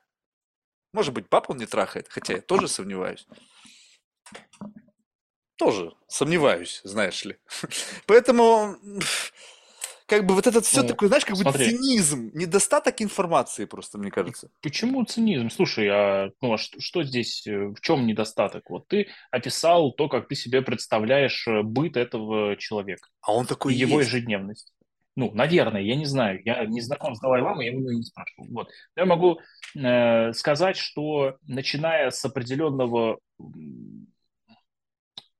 Может 0.92 1.12
быть, 1.12 1.28
папа 1.28 1.52
он 1.52 1.58
не 1.58 1.66
трахает, 1.66 2.08
хотя 2.08 2.34
я 2.34 2.40
тоже 2.40 2.68
сомневаюсь. 2.68 3.26
Тоже 5.56 5.92
сомневаюсь, 6.06 6.80
знаешь 6.84 7.24
ли. 7.24 7.38
Поэтому 8.06 8.76
как 10.06 10.24
бы 10.24 10.34
вот 10.34 10.46
этот 10.46 10.64
все 10.64 10.82
ну, 10.82 10.88
такое, 10.88 11.08
знаешь, 11.08 11.24
как 11.24 11.36
бы 11.36 11.52
цинизм, 11.52 12.30
недостаток 12.32 13.02
информации 13.02 13.64
просто, 13.64 13.98
мне 13.98 14.10
кажется. 14.10 14.50
Почему 14.62 15.04
цинизм? 15.04 15.50
Слушай, 15.50 15.88
а, 15.88 16.30
ну, 16.40 16.54
а 16.54 16.58
что, 16.58 16.80
что 16.80 17.02
здесь, 17.02 17.46
э, 17.46 17.66
в 17.68 17.80
чем 17.80 18.06
недостаток? 18.06 18.70
Вот 18.70 18.86
ты 18.86 19.08
описал 19.30 19.92
то, 19.92 20.08
как 20.08 20.28
ты 20.28 20.36
себе 20.36 20.62
представляешь 20.62 21.46
э, 21.48 21.62
быт 21.62 21.96
этого 21.96 22.56
человека. 22.56 23.08
А 23.20 23.34
он 23.34 23.46
такой 23.46 23.74
его 23.74 24.00
ежедневность. 24.00 24.72
Ну, 25.16 25.32
наверное, 25.32 25.80
я 25.80 25.96
не 25.96 26.04
знаю, 26.04 26.40
я 26.44 26.64
не 26.66 26.82
знаком 26.82 27.14
с 27.14 27.20
Далай-Ламой, 27.20 27.66
я 27.66 27.72
его 27.72 27.90
не 27.90 28.02
спрашивал. 28.02 28.46
Вот. 28.50 28.68
Я 28.96 29.06
могу 29.06 29.40
э, 29.74 30.32
сказать, 30.34 30.76
что 30.76 31.36
начиная 31.46 32.10
с 32.10 32.24
определенного 32.24 33.18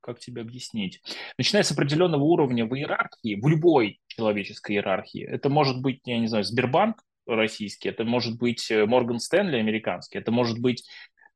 как 0.06 0.20
тебе 0.20 0.42
объяснить? 0.42 1.02
Начиная 1.36 1.64
с 1.64 1.72
определенного 1.72 2.22
уровня 2.22 2.64
в 2.64 2.74
иерархии, 2.74 3.38
в 3.40 3.46
любой 3.48 4.00
человеческой 4.06 4.76
иерархии, 4.76 5.22
это 5.22 5.50
может 5.50 5.82
быть, 5.82 6.00
я 6.04 6.18
не 6.18 6.28
знаю, 6.28 6.44
Сбербанк 6.44 7.02
российский, 7.26 7.88
это 7.88 8.04
может 8.04 8.38
быть 8.38 8.70
Морган 8.70 9.18
Стэнли 9.18 9.56
американский, 9.56 10.18
это 10.18 10.30
может 10.30 10.60
быть, 10.60 10.88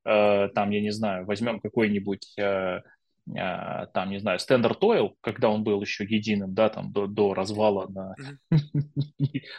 э, 0.05 0.49
там, 0.55 0.71
я 0.71 0.81
не 0.81 0.91
знаю, 0.91 1.27
возьмем 1.27 1.59
какой-нибудь 1.59 2.39
э, 2.39 2.81
там, 3.27 4.11
не 4.11 4.19
знаю, 4.19 4.39
Standard 4.39 4.81
Oil, 4.81 5.13
когда 5.21 5.51
он 5.51 5.63
был 5.63 5.81
еще 5.81 6.05
единым, 6.05 6.55
да, 6.55 6.69
там, 6.69 6.93
до, 6.93 7.07
до 7.07 7.35
развала 7.35 7.87
на... 7.89 8.15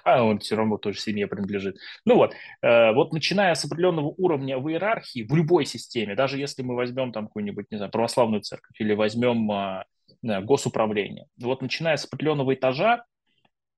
а 0.04 0.24
он 0.24 0.40
все 0.40 0.56
равно 0.56 0.78
тоже 0.78 1.00
семье 1.00 1.28
принадлежит. 1.28 1.78
Ну 2.06 2.16
вот, 2.16 2.34
э, 2.62 2.92
вот 2.94 3.14
начиная 3.14 3.56
с 3.56 3.64
определенного 3.66 4.08
уровня 4.18 4.58
в 4.58 4.70
иерархии, 4.70 5.24
в 5.24 5.34
любой 5.36 5.66
системе, 5.66 6.16
даже 6.16 6.38
если 6.38 6.64
мы 6.64 6.76
возьмем 6.76 7.12
там 7.12 7.28
какую-нибудь, 7.28 7.68
не 7.72 7.78
знаю, 7.78 7.92
православную 7.92 8.42
церковь 8.42 8.80
или 8.80 8.94
возьмем 8.94 9.50
а, 9.52 9.86
госуправление, 10.22 11.28
вот 11.40 11.62
начиная 11.62 11.98
с 11.98 12.06
определенного 12.06 12.54
этажа, 12.54 13.06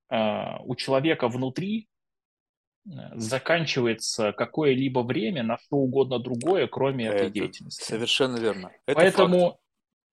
а, 0.10 0.60
у 0.64 0.76
человека 0.76 1.28
внутри 1.28 1.88
э, 2.86 2.92
заканчивается 3.16 4.32
какое-либо 4.34 5.00
время 5.00 5.44
на 5.44 5.58
что 5.58 5.78
угодно 5.78 6.20
другое, 6.20 6.68
кроме 6.68 7.06
этой 7.06 7.28
Это 7.28 7.30
деятельности. 7.30 7.84
Совершенно 7.84 8.38
верно. 8.38 8.72
Это 8.86 9.00
Поэтому 9.00 9.52
факт 9.52 9.63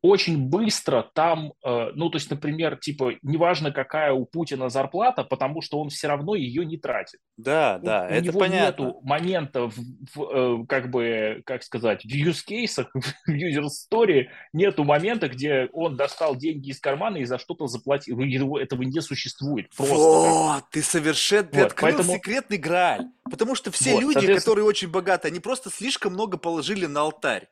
очень 0.03 0.39
быстро 0.49 1.09
там, 1.15 1.53
э, 1.65 1.91
ну, 1.95 2.09
то 2.09 2.17
есть, 2.17 2.31
например, 2.31 2.77
типа, 2.77 3.15
неважно, 3.23 3.71
какая 3.71 4.13
у 4.13 4.25
Путина 4.25 4.69
зарплата, 4.69 5.25
потому 5.25 5.61
что 5.61 5.79
он 5.79 5.91
все 5.91 6.09
равно 6.09 6.35
ее 6.35 6.65
не 6.65 6.79
тратит. 6.79 7.21
Да, 7.37 7.79
у, 7.81 7.85
да, 7.85 8.03
у 8.03 8.13
это 8.13 8.25
него 8.25 8.41
понятно. 8.41 8.83
нету 8.85 9.01
момента, 9.03 9.69
в, 9.69 9.75
в, 10.15 10.23
э, 10.23 10.67
как 10.67 10.91
бы, 10.91 11.43
как 11.45 11.63
сказать, 11.63 12.05
в 12.05 12.09
cases, 12.09 12.87
в 13.27 13.93
story 13.93 14.29
нету 14.53 14.85
момента, 14.85 15.29
где 15.29 15.69
он 15.73 15.97
достал 15.97 16.35
деньги 16.35 16.71
из 16.71 16.81
кармана 16.81 17.19
и 17.19 17.25
за 17.25 17.39
что-то 17.39 17.67
заплатил. 17.67 18.21
Его, 18.21 18.59
этого 18.59 18.83
не 18.83 19.01
существует. 19.01 19.69
Просто. 19.77 19.95
Вот, 19.95 20.65
ты 20.71 20.83
совершенно, 20.83 21.45
ты 21.45 21.59
вот, 21.59 21.67
открыл 21.73 21.97
поэтому... 21.97 22.15
секретный 22.15 22.59
грааль. 22.59 23.07
Потому 23.31 23.55
что 23.55 23.71
все 23.71 23.93
вот, 23.93 24.01
люди, 24.01 24.15
соответственно... 24.15 24.41
которые 24.41 24.65
очень 24.65 24.89
богаты, 24.89 25.29
они 25.29 25.41
просто 25.41 25.71
слишком 25.71 26.15
много 26.15 26.39
положили 26.39 26.87
на 26.87 27.03
алтарь. 27.03 27.49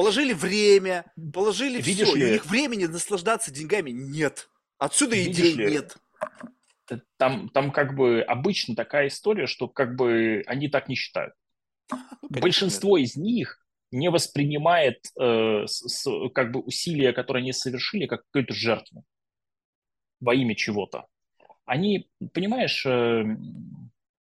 Положили 0.00 0.32
время, 0.32 1.12
положили 1.34 1.80
Видишь 1.82 2.08
все. 2.08 2.16
Ли... 2.16 2.22
И 2.22 2.24
у 2.24 2.32
них 2.32 2.46
времени 2.46 2.86
наслаждаться 2.86 3.52
деньгами 3.52 3.90
нет. 3.90 4.48
Отсюда 4.78 5.14
Видишь 5.14 5.52
идей 5.52 5.54
ли... 5.56 5.72
нет. 5.72 5.96
Там, 7.18 7.50
там 7.50 7.70
как 7.70 7.94
бы 7.94 8.22
обычно 8.22 8.74
такая 8.74 9.08
история, 9.08 9.46
что 9.46 9.68
как 9.68 9.96
бы 9.96 10.42
они 10.46 10.68
так 10.68 10.88
не 10.88 10.94
считают. 10.94 11.34
Ну, 11.90 12.00
Большинство 12.30 12.96
нет. 12.96 13.08
из 13.08 13.16
них 13.16 13.62
не 13.90 14.08
воспринимает 14.08 15.04
э, 15.20 15.66
с, 15.66 16.08
как 16.34 16.50
бы 16.52 16.60
усилия, 16.60 17.12
которые 17.12 17.42
они 17.42 17.52
совершили, 17.52 18.06
как 18.06 18.24
какую-то 18.24 18.54
жертву 18.54 19.04
во 20.18 20.34
имя 20.34 20.54
чего-то. 20.54 21.06
Они, 21.66 22.10
понимаешь, 22.32 22.86
э, 22.86 23.24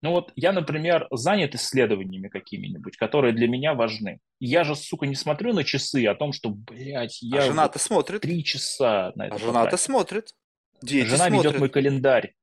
ну 0.01 0.11
вот 0.11 0.31
я, 0.35 0.53
например, 0.53 1.07
занят 1.11 1.55
исследованиями 1.55 2.29
какими-нибудь, 2.29 2.95
которые 2.97 3.33
для 3.33 3.47
меня 3.47 3.73
важны. 3.73 4.19
Я 4.39 4.63
же, 4.63 4.75
сука, 4.75 5.05
не 5.05 5.15
смотрю 5.15 5.53
на 5.53 5.63
часы 5.63 6.05
о 6.07 6.15
том, 6.15 6.31
что, 6.31 6.49
блядь, 6.49 7.21
я... 7.21 7.39
А 7.39 7.41
жена-то 7.41 7.79
смотрит. 7.79 8.21
Три 8.21 8.43
часа 8.43 9.11
на 9.15 9.27
это 9.27 9.35
А 9.35 9.39
жена-то 9.39 9.77
смотрит. 9.77 10.33
Дети 10.81 11.07
Жена 11.07 11.27
смотрят. 11.27 11.45
ведет 11.45 11.59
мой 11.59 11.69
календарь. 11.69 12.33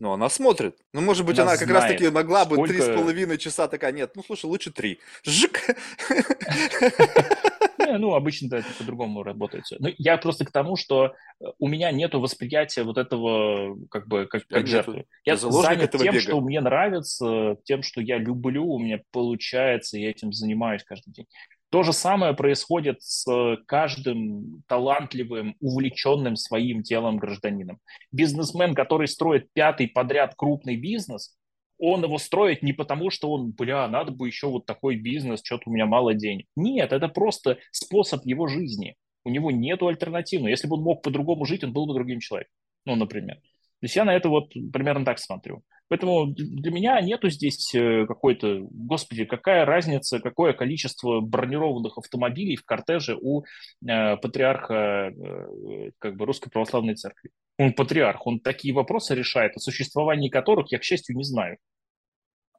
Ну, 0.00 0.12
она 0.12 0.28
смотрит. 0.30 0.78
Ну, 0.94 1.02
может 1.02 1.26
быть, 1.26 1.38
она, 1.38 1.52
она 1.52 1.60
как 1.60 1.68
раз-таки 1.68 2.08
могла 2.08 2.46
бы 2.46 2.66
три 2.66 2.80
с 2.80 2.86
половиной 2.86 3.38
часа 3.38 3.68
такая, 3.68 3.92
нет, 3.92 4.12
ну, 4.16 4.24
слушай, 4.24 4.46
лучше 4.46 4.72
три. 4.72 4.98
Жик! 5.22 5.60
Не, 7.90 7.98
ну, 7.98 8.14
обычно 8.14 8.54
это 8.54 8.68
по-другому 8.78 9.22
работает. 9.22 9.64
Ну, 9.78 9.88
я 9.98 10.16
просто 10.16 10.44
к 10.44 10.52
тому, 10.52 10.76
что 10.76 11.06
э, 11.06 11.44
у 11.58 11.66
меня 11.66 11.90
нет 11.90 12.14
восприятия 12.14 12.84
вот 12.84 12.98
этого 12.98 13.76
как 13.90 14.06
бы 14.06 14.26
как, 14.26 14.46
как 14.46 14.66
жертвы. 14.66 15.06
Я 15.24 15.36
занят 15.36 15.82
этого 15.82 16.04
тем, 16.04 16.14
бега. 16.14 16.22
что 16.22 16.40
мне 16.40 16.60
нравится, 16.60 17.56
тем, 17.64 17.82
что 17.82 18.00
я 18.00 18.18
люблю, 18.18 18.64
у 18.64 18.78
меня 18.78 19.00
получается, 19.10 19.98
я 19.98 20.10
этим 20.10 20.32
занимаюсь 20.32 20.84
каждый 20.84 21.12
день. 21.12 21.26
То 21.70 21.82
же 21.82 21.92
самое 21.92 22.34
происходит 22.34 23.02
с 23.02 23.56
каждым 23.66 24.62
талантливым, 24.66 25.56
увлеченным 25.60 26.36
своим 26.36 26.82
делом 26.82 27.16
гражданином. 27.16 27.78
Бизнесмен, 28.12 28.74
который 28.74 29.06
строит 29.06 29.52
пятый 29.52 29.88
подряд 29.88 30.34
крупный 30.36 30.76
бизнес, 30.76 31.36
он 31.80 32.04
его 32.04 32.18
строит 32.18 32.62
не 32.62 32.72
потому, 32.72 33.10
что 33.10 33.30
он, 33.30 33.52
бля, 33.52 33.88
надо 33.88 34.12
бы 34.12 34.26
еще 34.26 34.48
вот 34.48 34.66
такой 34.66 34.96
бизнес, 34.96 35.40
что-то 35.42 35.70
у 35.70 35.72
меня 35.72 35.86
мало 35.86 36.14
денег. 36.14 36.46
Нет, 36.56 36.92
это 36.92 37.08
просто 37.08 37.58
способ 37.72 38.24
его 38.24 38.46
жизни. 38.46 38.96
У 39.24 39.30
него 39.30 39.50
нету 39.50 39.88
альтернативы. 39.88 40.50
Если 40.50 40.68
бы 40.68 40.76
он 40.76 40.82
мог 40.82 41.02
по-другому 41.02 41.44
жить, 41.44 41.64
он 41.64 41.72
был 41.72 41.86
бы 41.86 41.94
другим 41.94 42.20
человеком. 42.20 42.52
Ну, 42.84 42.96
например. 42.96 43.36
То 43.36 43.84
есть 43.84 43.96
я 43.96 44.04
на 44.04 44.14
это 44.14 44.28
вот 44.28 44.52
примерно 44.72 45.04
так 45.04 45.18
смотрю. 45.18 45.62
Поэтому 45.88 46.26
для 46.28 46.70
меня 46.70 47.00
нету 47.00 47.30
здесь 47.30 47.74
э, 47.74 48.06
какой-то, 48.06 48.60
господи, 48.70 49.24
какая 49.24 49.64
разница, 49.64 50.20
какое 50.20 50.52
количество 50.52 51.20
бронированных 51.20 51.98
автомобилей 51.98 52.54
в 52.54 52.64
кортеже 52.64 53.18
у 53.20 53.42
э, 53.42 54.16
патриарха 54.18 55.10
э, 55.10 55.90
как 55.98 56.16
бы 56.16 56.26
русской 56.26 56.48
православной 56.48 56.94
церкви. 56.94 57.30
Он 57.60 57.74
патриарх, 57.74 58.26
он 58.26 58.40
такие 58.40 58.72
вопросы 58.72 59.14
решает, 59.14 59.54
о 59.54 59.60
существовании 59.60 60.30
которых 60.30 60.72
я, 60.72 60.78
к 60.78 60.82
счастью, 60.82 61.14
не 61.14 61.24
знаю. 61.24 61.58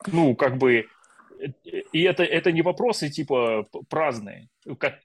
Ну, 0.06 0.36
как 0.36 0.58
бы, 0.58 0.86
и 1.92 2.02
это, 2.04 2.24
это 2.24 2.52
не 2.52 2.62
вопросы 2.62 3.10
типа 3.10 3.68
праздные, 3.90 4.48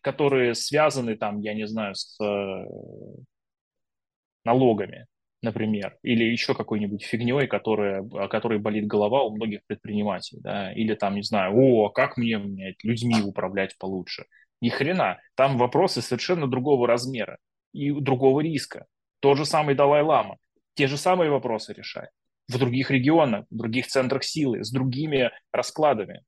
которые 0.03 0.55
связаны 0.55 1.17
там, 1.17 1.41
я 1.41 1.55
не 1.55 1.67
знаю, 1.67 1.95
с 1.95 2.23
э, 2.23 2.67
налогами 4.45 5.07
например, 5.43 5.97
или 6.03 6.25
еще 6.25 6.55
какой-нибудь 6.55 7.05
фигней, 7.05 7.47
которая, 7.47 8.03
о 8.03 8.27
которой 8.27 8.59
болит 8.59 8.87
голова 8.87 9.23
у 9.23 9.35
многих 9.35 9.61
предпринимателей, 9.67 10.41
да, 10.43 10.73
или 10.73 10.95
там, 10.95 11.15
не 11.15 11.23
знаю, 11.23 11.55
о, 11.57 11.89
как 11.91 12.17
мне, 12.17 12.39
мне 12.39 12.75
людьми 12.83 13.23
управлять 13.23 13.79
получше. 13.79 14.25
Ни 14.61 14.71
хрена, 14.71 15.21
там 15.37 15.57
вопросы 15.57 16.03
совершенно 16.03 16.49
другого 16.49 16.89
размера 16.89 17.39
и 17.73 17.93
другого 17.93 18.41
риска. 18.41 18.87
Тот 19.21 19.39
же 19.39 19.45
самый 19.45 19.75
Далай-Лама, 19.75 20.37
те 20.75 20.87
же 20.87 20.97
самые 20.97 21.31
вопросы 21.31 21.73
решает 21.73 22.11
в 22.49 22.59
других 22.59 22.91
регионах, 22.91 23.47
в 23.51 23.57
других 23.57 23.87
центрах 23.87 24.25
силы, 24.25 24.65
с 24.65 24.71
другими 24.71 25.33
раскладами. 25.53 26.23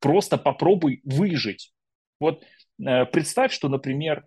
Просто 0.00 0.38
попробуй 0.38 1.00
выжить. 1.04 1.72
Вот 2.20 2.42
э, 2.84 3.04
представь, 3.06 3.52
что, 3.52 3.68
например, 3.68 4.24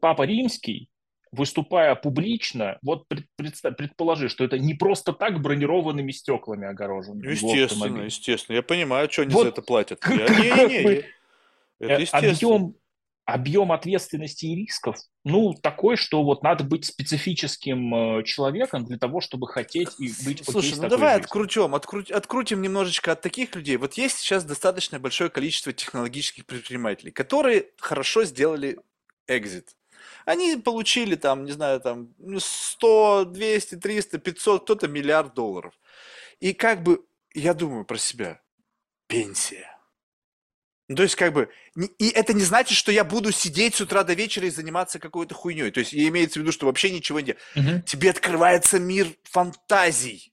Папа 0.00 0.22
Римский 0.22 0.88
выступая 1.32 1.94
публично, 1.96 2.78
вот 2.82 3.06
предположи, 3.08 4.28
что 4.28 4.44
это 4.44 4.58
не 4.58 4.74
просто 4.74 5.12
так 5.12 5.40
бронированными 5.42 6.12
стеклами 6.12 6.66
огорожено. 6.68 7.28
Естественно, 7.28 8.02
естественно. 8.02 8.56
Я 8.56 8.62
понимаю, 8.62 9.10
что 9.10 9.22
они 9.22 9.34
вот 9.34 9.42
за 9.42 9.48
это 9.48 9.62
платят. 9.62 10.00
Я, 10.06 10.28
не, 10.28 10.68
не, 10.68 10.84
не. 10.84 11.04
Это 11.78 12.02
э, 12.02 12.06
объем, 12.12 12.74
объем 13.26 13.72
ответственности 13.72 14.46
и 14.46 14.54
рисков, 14.54 14.96
ну, 15.24 15.52
такой, 15.52 15.96
что 15.96 16.22
вот 16.22 16.44
надо 16.44 16.62
быть 16.62 16.84
специфическим 16.84 18.20
э, 18.20 18.22
человеком 18.22 18.84
для 18.84 18.98
того, 18.98 19.20
чтобы 19.20 19.48
хотеть 19.48 19.90
и 19.98 20.12
быть 20.24 20.44
Слушай, 20.44 20.76
ну 20.76 20.88
давай 20.88 21.14
жизнью. 21.14 21.24
открутим, 21.24 21.74
открутим, 21.74 22.16
открутим 22.16 22.62
немножечко 22.62 23.12
от 23.12 23.20
таких 23.20 23.54
людей. 23.56 23.76
Вот 23.76 23.94
есть 23.94 24.18
сейчас 24.18 24.44
достаточно 24.44 25.00
большое 25.00 25.28
количество 25.28 25.72
технологических 25.72 26.46
предпринимателей, 26.46 27.10
которые 27.10 27.66
хорошо 27.78 28.24
сделали 28.24 28.78
экзит. 29.26 29.74
Они 30.24 30.56
получили 30.56 31.16
там, 31.16 31.44
не 31.44 31.52
знаю, 31.52 31.80
там 31.80 32.14
100, 32.38 33.24
200, 33.24 33.74
300, 33.74 34.18
500, 34.18 34.62
кто-то 34.62 34.86
миллиард 34.86 35.34
долларов. 35.34 35.74
И 36.38 36.52
как 36.52 36.84
бы, 36.84 37.04
я 37.34 37.54
думаю 37.54 37.84
про 37.84 37.98
себя, 37.98 38.40
пенсия. 39.08 39.75
Ну, 40.88 40.96
то 40.96 41.02
есть, 41.02 41.16
как 41.16 41.32
бы, 41.32 41.48
и 41.98 42.08
это 42.10 42.32
не 42.32 42.42
значит, 42.42 42.78
что 42.78 42.92
я 42.92 43.02
буду 43.02 43.32
сидеть 43.32 43.74
с 43.74 43.80
утра 43.80 44.04
до 44.04 44.14
вечера 44.14 44.46
и 44.46 44.50
заниматься 44.50 45.00
какой-то 45.00 45.34
хуйней. 45.34 45.72
То 45.72 45.80
есть, 45.80 45.92
имеется 45.92 46.38
в 46.38 46.42
виду, 46.42 46.52
что 46.52 46.66
вообще 46.66 46.90
ничего 46.90 47.18
не... 47.20 47.32
Угу. 47.56 47.82
Тебе 47.86 48.10
открывается 48.10 48.78
мир 48.78 49.08
фантазий. 49.24 50.32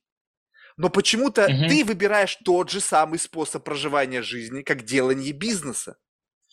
Но 0.76 0.90
почему-то 0.90 1.46
угу. 1.46 1.68
ты 1.68 1.84
выбираешь 1.84 2.36
тот 2.44 2.70
же 2.70 2.80
самый 2.80 3.18
способ 3.18 3.64
проживания 3.64 4.22
жизни, 4.22 4.62
как 4.62 4.84
делание 4.84 5.32
бизнеса. 5.32 5.96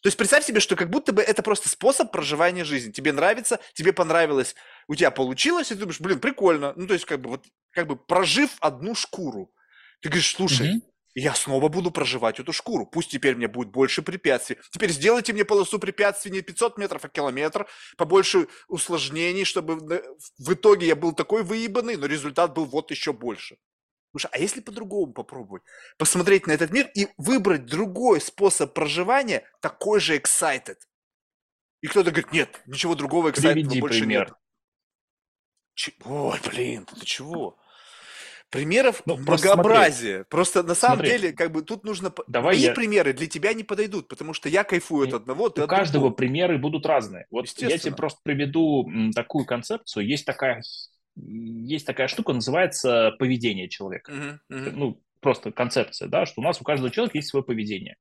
То 0.01 0.07
есть 0.07 0.17
представь 0.17 0.45
себе, 0.45 0.59
что 0.59 0.75
как 0.75 0.89
будто 0.89 1.13
бы 1.13 1.21
это 1.21 1.43
просто 1.43 1.69
способ 1.69 2.11
проживания 2.11 2.63
жизни. 2.63 2.91
Тебе 2.91 3.11
нравится, 3.11 3.59
тебе 3.73 3.93
понравилось, 3.93 4.55
у 4.87 4.95
тебя 4.95 5.11
получилось, 5.11 5.67
и 5.67 5.75
ты 5.75 5.81
думаешь, 5.81 6.01
блин, 6.01 6.19
прикольно. 6.19 6.73
Ну, 6.75 6.87
то 6.87 6.93
есть 6.93 7.05
как 7.05 7.21
бы 7.21 7.29
вот, 7.29 7.45
как 7.69 7.85
бы 7.85 7.95
прожив 7.95 8.49
одну 8.59 8.95
шкуру, 8.95 9.53
ты 10.01 10.09
говоришь, 10.09 10.35
слушай, 10.35 10.75
mm-hmm. 10.75 10.90
Я 11.13 11.33
снова 11.35 11.67
буду 11.67 11.91
проживать 11.91 12.39
эту 12.39 12.53
шкуру. 12.53 12.85
Пусть 12.85 13.11
теперь 13.11 13.35
мне 13.35 13.47
будет 13.47 13.69
больше 13.69 14.01
препятствий. 14.01 14.57
Теперь 14.71 14.91
сделайте 14.91 15.33
мне 15.33 15.45
полосу 15.45 15.79
препятствий 15.79 16.31
не 16.31 16.41
500 16.41 16.77
метров, 16.77 17.03
а 17.03 17.09
километр, 17.09 17.67
побольше 17.97 18.47
усложнений, 18.67 19.45
чтобы 19.45 19.75
в 20.37 20.53
итоге 20.53 20.87
я 20.87 20.95
был 20.95 21.13
такой 21.13 21.43
выебанный, 21.43 21.97
но 21.97 22.05
результат 22.05 22.53
был 22.53 22.65
вот 22.65 22.91
еще 22.91 23.13
больше. 23.13 23.57
Слушай, 24.11 24.29
а 24.33 24.39
если 24.39 24.59
по-другому 24.59 25.13
попробовать? 25.13 25.63
Посмотреть 25.97 26.45
на 26.45 26.51
этот 26.51 26.71
мир 26.71 26.89
и 26.93 27.07
выбрать 27.17 27.65
другой 27.65 28.19
способ 28.19 28.73
проживания, 28.73 29.47
такой 29.61 29.99
же 30.01 30.17
excited. 30.17 30.77
И 31.81 31.87
кто-то 31.87 32.11
говорит, 32.11 32.31
нет, 32.31 32.61
ничего 32.65 32.95
другого 32.95 33.29
excited 33.29 33.79
больше 33.79 34.01
пример. 34.01 34.27
нет. 34.27 34.37
Ч... 35.73 35.93
Ой, 36.03 36.39
блин, 36.49 36.85
ты 36.85 37.05
чего? 37.05 37.57
Примеров 38.51 39.01
ну, 39.05 39.15
многообразие. 39.15 40.25
Просто, 40.25 40.59
просто 40.59 40.63
на 40.63 40.75
самом 40.75 40.97
смотри. 40.97 41.11
деле, 41.11 41.33
как 41.33 41.51
бы 41.51 41.61
тут 41.61 41.85
нужно... 41.85 42.13
Давай 42.27 42.55
Мои 42.55 42.65
я... 42.65 42.73
примеры 42.73 43.13
для 43.13 43.27
тебя 43.27 43.53
не 43.53 43.63
подойдут, 43.63 44.09
потому 44.09 44.33
что 44.33 44.49
я 44.49 44.65
кайфую 44.65 45.07
от 45.07 45.13
одного, 45.13 45.49
ты 45.49 45.61
У 45.61 45.63
от 45.63 45.69
каждого 45.69 46.03
другого. 46.03 46.15
примеры 46.15 46.57
будут 46.57 46.85
разные. 46.85 47.25
Вот 47.31 47.47
я 47.57 47.77
тебе 47.77 47.95
просто 47.95 48.19
приведу 48.23 48.89
такую 49.15 49.45
концепцию. 49.45 50.05
Есть 50.05 50.25
такая 50.25 50.61
есть 51.15 51.85
такая 51.85 52.07
штука, 52.07 52.33
называется 52.33 53.11
поведение 53.19 53.67
человека. 53.67 54.11
Uh-huh, 54.11 54.39
uh-huh. 54.49 54.71
Ну, 54.71 55.01
просто 55.19 55.51
концепция, 55.51 56.07
да, 56.07 56.25
что 56.25 56.41
у 56.41 56.43
нас 56.43 56.59
у 56.61 56.63
каждого 56.63 56.91
человека 56.91 57.17
есть 57.17 57.29
свое 57.29 57.43
поведение. 57.43 57.97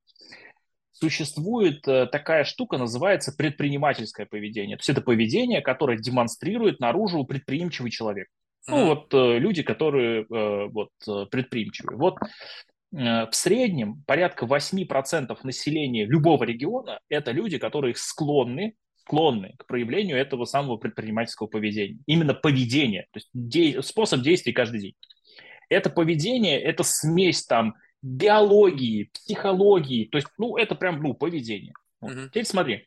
Существует 0.93 1.87
э, 1.89 2.07
такая 2.07 2.45
штука, 2.45 2.77
называется 2.77 3.33
предпринимательское 3.33 4.27
поведение. 4.27 4.77
То 4.77 4.81
есть 4.81 4.91
это 4.91 5.01
поведение, 5.01 5.61
которое 5.61 5.99
демонстрирует 5.99 6.79
наружу 6.79 7.25
предприимчивый 7.25 7.91
человек. 7.91 8.29
Ну, 8.69 8.87
вот 8.87 9.13
э, 9.15 9.39
люди, 9.39 9.63
которые 9.63 10.23
э, 10.23 10.67
вот 10.69 10.91
предприимчивые. 11.31 11.97
Вот 11.99 12.19
в 12.93 13.31
среднем 13.31 14.03
порядка 14.05 14.47
8% 14.47 15.39
населения 15.45 16.07
любого 16.07 16.43
региона– 16.43 16.99
это 17.09 17.31
люди, 17.31 17.57
которые 17.57 17.95
склонны 17.95 18.75
склонны 19.11 19.55
к 19.59 19.67
проявлению 19.67 20.17
этого 20.17 20.45
самого 20.45 20.77
предпринимательского 20.77 21.49
поведения. 21.49 21.99
Именно 22.07 22.35
поведение, 22.35 23.07
то 23.13 23.19
есть 23.19 23.29
де- 23.33 23.83
способ 23.83 24.21
действий 24.21 24.53
каждый 24.53 24.81
день. 24.81 24.95
Это 25.69 25.91
поведение, 25.91 26.61
это 26.61 26.85
смесь 26.85 27.45
там 27.45 27.75
биологии, 28.03 29.11
психологии, 29.13 30.05
то 30.07 30.19
есть, 30.19 30.29
ну, 30.39 30.57
это 30.57 30.75
прям, 30.75 31.03
ну, 31.03 31.15
поведение. 31.15 31.73
Вот. 32.01 32.13
Uh-huh. 32.13 32.27
Теперь 32.29 32.45
смотри, 32.45 32.87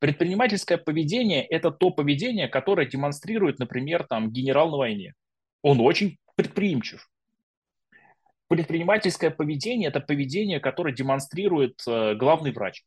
предпринимательское 0.00 0.76
поведение– 0.76 1.44
это 1.50 1.70
то 1.70 1.90
поведение, 1.90 2.48
которое 2.48 2.86
демонстрирует, 2.86 3.60
например, 3.60 4.04
там, 4.04 4.32
генерал 4.32 4.70
на 4.70 4.78
войне. 4.78 5.14
Он 5.62 5.80
очень 5.80 6.18
предприимчив. 6.34 7.08
Предпринимательское 8.48 9.30
поведение– 9.30 9.88
это 9.90 10.00
поведение, 10.00 10.58
которое 10.58 10.92
демонстрирует 10.92 11.80
э, 11.86 12.16
главный 12.16 12.50
врач 12.50 12.82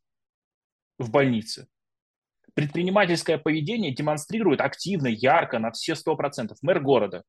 в 0.97 1.09
больнице 1.09 1.67
предпринимательское 2.53 3.37
поведение 3.37 3.91
демонстрирует 3.91 4.61
активно, 4.61 5.07
ярко, 5.07 5.59
на 5.59 5.71
все 5.71 5.93
100% 5.93 6.53
мэр 6.61 6.79
города. 6.79 7.23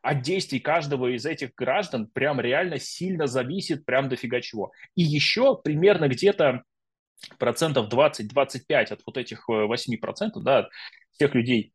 От 0.00 0.22
действий 0.22 0.60
каждого 0.60 1.14
из 1.14 1.26
этих 1.26 1.54
граждан 1.54 2.06
прям 2.06 2.40
реально 2.40 2.78
сильно 2.78 3.26
зависит 3.26 3.84
прям 3.84 4.08
дофига 4.08 4.40
чего. 4.40 4.70
И 4.94 5.02
еще 5.02 5.58
примерно 5.62 6.08
где-то 6.08 6.62
процентов 7.38 7.88
20-25 7.88 8.84
от 8.92 9.02
вот 9.06 9.16
этих 9.16 9.48
8%, 9.48 10.40
э, 10.40 10.42
да, 10.42 10.68
тех 11.18 11.34
людей, 11.34 11.72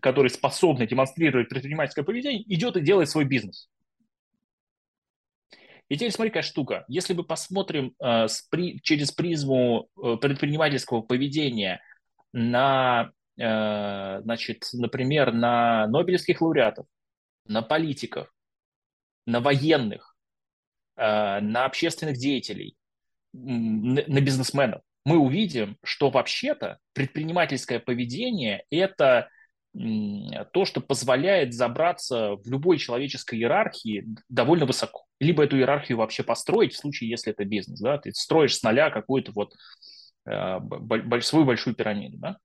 которые 0.00 0.30
способны 0.30 0.86
демонстрировать 0.86 1.48
предпринимательское 1.48 2.04
поведение, 2.04 2.42
идет 2.54 2.76
и 2.76 2.80
делает 2.80 3.08
свой 3.08 3.24
бизнес. 3.24 3.68
И 5.88 5.96
теперь 5.96 6.10
смотри, 6.10 6.30
какая 6.30 6.42
штука. 6.42 6.84
Если 6.88 7.12
мы 7.12 7.22
посмотрим 7.22 7.94
э, 8.02 8.28
с 8.28 8.42
при, 8.50 8.80
через 8.80 9.12
призму 9.12 9.90
э, 10.02 10.16
предпринимательского 10.16 11.02
поведения 11.02 11.82
на, 12.32 13.12
э, 13.36 14.20
значит, 14.22 14.68
например, 14.72 15.32
на 15.32 15.86
Нобелевских 15.88 16.40
лауреатов, 16.40 16.86
на 17.46 17.60
политиков, 17.60 18.32
на 19.26 19.40
военных, 19.40 20.16
э, 20.96 21.40
на 21.40 21.66
общественных 21.66 22.16
деятелей, 22.16 22.76
на 23.32 24.20
бизнесменов. 24.20 24.82
Мы 25.04 25.18
увидим, 25.18 25.76
что 25.82 26.10
вообще-то 26.10 26.78
предпринимательское 26.92 27.80
поведение– 27.80 28.64
это 28.70 29.28
то, 29.74 30.64
что 30.66 30.80
позволяет 30.82 31.54
забраться 31.54 32.36
в 32.36 32.46
любой 32.46 32.76
человеческой 32.76 33.38
иерархии 33.38 34.06
довольно 34.28 34.66
высоко. 34.66 35.06
Либо 35.18 35.44
эту 35.44 35.56
иерархию 35.56 35.98
вообще 35.98 36.22
построить, 36.22 36.74
в 36.74 36.78
случае, 36.78 37.08
если 37.08 37.32
это 37.32 37.44
бизнес. 37.44 37.80
Да? 37.80 37.96
Ты 37.96 38.12
строишь 38.12 38.56
с 38.56 38.62
нуля 38.62 38.90
какую-то 38.90 39.32
вот 39.32 39.54
э, 40.26 40.58
свою 41.22 41.46
большую 41.46 41.74
пирамиду. 41.74 42.18
Да? 42.18 42.36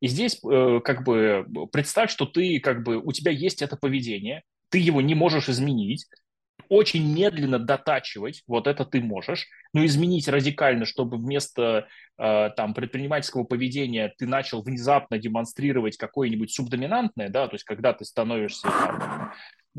И 0.00 0.08
здесь 0.08 0.40
э, 0.44 0.80
как 0.84 1.04
бы 1.04 1.46
представь, 1.70 2.10
что 2.10 2.26
ты 2.26 2.58
как 2.58 2.82
бы 2.82 2.96
у 2.98 3.12
тебя 3.12 3.30
есть 3.30 3.62
это 3.62 3.76
поведение, 3.76 4.42
ты 4.68 4.78
его 4.78 5.00
не 5.00 5.14
можешь 5.14 5.48
изменить, 5.48 6.06
очень 6.68 7.14
медленно 7.14 7.58
дотачивать, 7.58 8.42
вот 8.46 8.66
это 8.66 8.84
ты 8.84 9.00
можешь, 9.00 9.46
но 9.72 9.84
изменить 9.84 10.28
радикально, 10.28 10.84
чтобы 10.84 11.16
вместо 11.16 11.88
э, 12.18 12.50
там 12.56 12.74
предпринимательского 12.74 13.44
поведения 13.44 14.12
ты 14.18 14.26
начал 14.26 14.62
внезапно 14.62 15.18
демонстрировать 15.18 15.96
какое-нибудь 15.96 16.52
субдоминантное, 16.52 17.28
да, 17.28 17.48
то 17.48 17.54
есть 17.54 17.64
когда 17.64 17.92
ты 17.92 18.04
становишься 18.04 18.68
там, 18.68 19.32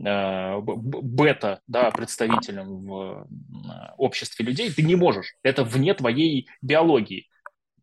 э, 0.05 0.61
бета, 0.61 1.61
да, 1.67 1.91
представителем 1.91 2.85
в 2.85 3.27
э, 3.27 3.93
обществе 3.97 4.45
людей, 4.45 4.71
ты 4.71 4.83
не 4.83 4.95
можешь, 4.95 5.35
это 5.43 5.63
вне 5.63 5.93
твоей 5.93 6.47
биологии, 6.61 7.27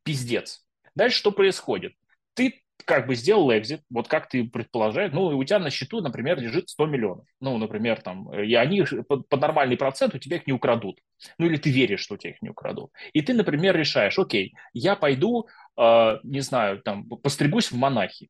пиздец. 0.02 0.64
Дальше 0.94 1.18
что 1.18 1.32
происходит? 1.32 1.94
Ты 2.34 2.61
как 2.84 3.06
бы 3.06 3.14
сделал 3.14 3.52
экзит, 3.52 3.82
вот 3.90 4.08
как 4.08 4.28
ты 4.28 4.44
предполагаешь, 4.44 5.12
ну, 5.12 5.26
у 5.26 5.44
тебя 5.44 5.58
на 5.58 5.70
счету, 5.70 6.00
например, 6.00 6.40
лежит 6.40 6.68
100 6.70 6.86
миллионов, 6.86 7.26
ну, 7.40 7.58
например, 7.58 8.00
там, 8.00 8.32
и 8.32 8.54
они 8.54 8.82
под, 9.08 9.28
под 9.28 9.40
нормальный 9.40 9.76
процент 9.76 10.14
у 10.14 10.18
тебя 10.18 10.36
их 10.36 10.46
не 10.46 10.52
украдут, 10.52 10.98
ну, 11.38 11.46
или 11.46 11.56
ты 11.56 11.70
веришь, 11.70 12.00
что 12.00 12.14
у 12.14 12.16
тебя 12.18 12.30
их 12.30 12.42
не 12.42 12.50
украдут. 12.50 12.90
И 13.12 13.22
ты, 13.22 13.34
например, 13.34 13.76
решаешь, 13.76 14.18
окей, 14.18 14.54
я 14.72 14.96
пойду, 14.96 15.48
э, 15.76 16.18
не 16.22 16.40
знаю, 16.40 16.80
там, 16.82 17.08
постригусь 17.08 17.70
в 17.70 17.76
монахи, 17.76 18.28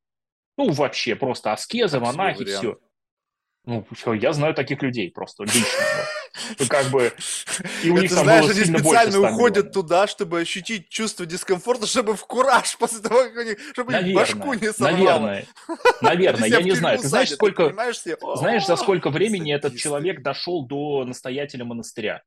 ну, 0.57 0.71
вообще, 0.71 1.17
просто 1.17 1.53
аскеза, 1.53 1.99
монахи, 2.01 2.45
все. 2.45 2.79
Ну, 3.65 3.87
все, 3.95 4.15
я 4.15 4.33
знаю 4.33 4.55
таких 4.55 4.83
людей 4.83 5.11
просто 5.11 5.45
лично. 5.45 5.63
Ну, 6.59 6.67
как 6.67 6.87
бы, 6.87 7.13
и 7.85 7.91
у 7.91 7.99
них 7.99 8.11
там 8.11 8.25
знаешь, 8.25 8.47
было 8.47 8.55
они 8.55 8.65
специально 8.65 9.21
уходят 9.21 9.73
туда, 9.73 10.07
чтобы 10.07 10.41
ощутить 10.41 10.89
чувство 10.89 11.27
дискомфорта, 11.27 11.87
чтобы 11.87 12.17
в 12.17 12.27
кураж 12.27 12.77
после 12.79 13.01
того, 13.01 13.25
как 13.25 13.37
они, 13.37 13.57
чтобы 13.73 13.93
наверное, 13.93 14.15
башку 14.15 14.55
не 14.55 14.73
сорвало. 14.73 15.21
Наверное, 15.21 15.47
наверное, 16.01 16.49
я 16.49 16.63
не 16.63 16.73
знаю. 16.73 16.99
Ты 16.99 17.09
знаешь, 17.09 17.31
сколько, 17.31 17.73
знаешь, 17.73 18.67
за 18.67 18.77
сколько 18.77 19.11
времени 19.11 19.55
этот 19.55 19.77
человек 19.77 20.23
дошел 20.23 20.67
до 20.67 21.05
настоятеля 21.05 21.65
монастыря? 21.65 22.23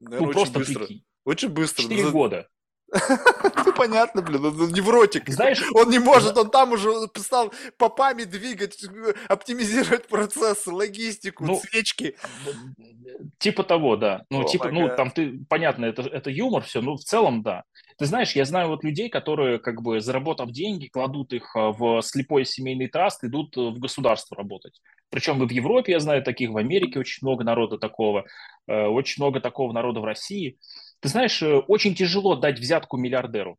ну, 0.00 0.32
просто 0.32 0.60
прикинь. 0.60 1.04
Очень 1.24 1.48
быстро. 1.48 1.82
Четыре 1.82 2.10
года. 2.10 2.48
Ну, 3.66 3.72
понятно, 3.72 4.22
блин, 4.22 4.44
он 4.44 4.72
невротик. 4.72 5.28
Знаешь, 5.28 5.62
он 5.74 5.90
не 5.90 5.98
может, 5.98 6.36
он 6.36 6.50
там 6.50 6.72
уже 6.72 6.90
стал 7.16 7.52
попами 7.78 8.24
двигать, 8.24 8.84
оптимизировать 9.28 10.06
процессы, 10.08 10.70
логистику, 10.70 11.44
ну, 11.44 11.56
свечки. 11.56 12.16
Типа 13.38 13.62
того, 13.62 13.96
да. 13.96 14.24
Ну, 14.30 14.42
О, 14.42 14.44
типа, 14.44 14.70
ну, 14.70 14.88
там 14.94 15.10
ты, 15.10 15.40
понятно, 15.48 15.86
это, 15.86 16.02
это 16.02 16.30
юмор, 16.30 16.62
все, 16.62 16.82
ну, 16.82 16.96
в 16.96 17.00
целом, 17.00 17.42
да. 17.42 17.64
Ты 17.96 18.06
знаешь, 18.06 18.32
я 18.32 18.44
знаю 18.44 18.68
вот 18.68 18.84
людей, 18.84 19.08
которые, 19.08 19.58
как 19.58 19.80
бы, 19.80 20.00
заработав 20.00 20.50
деньги, 20.50 20.88
кладут 20.88 21.32
их 21.32 21.54
а, 21.54 21.70
в 21.70 22.02
слепой 22.02 22.44
семейный 22.44 22.88
траст, 22.88 23.22
идут 23.22 23.56
в 23.56 23.78
государство 23.78 24.36
работать. 24.36 24.80
Причем 25.10 25.42
и 25.42 25.46
в 25.46 25.50
Европе, 25.52 25.92
я 25.92 26.00
знаю 26.00 26.24
таких, 26.24 26.50
в 26.50 26.56
Америке 26.56 26.98
очень 26.98 27.20
много 27.22 27.44
народа 27.44 27.78
такого, 27.78 28.24
э, 28.66 28.86
очень 28.86 29.22
много 29.22 29.40
такого 29.40 29.72
народа 29.72 30.00
в 30.00 30.04
России. 30.04 30.58
Ты 31.04 31.10
знаешь, 31.10 31.42
э, 31.42 31.58
очень 31.58 31.94
тяжело 31.94 32.34
дать 32.34 32.58
взятку 32.58 32.96
миллиардеру. 32.96 33.58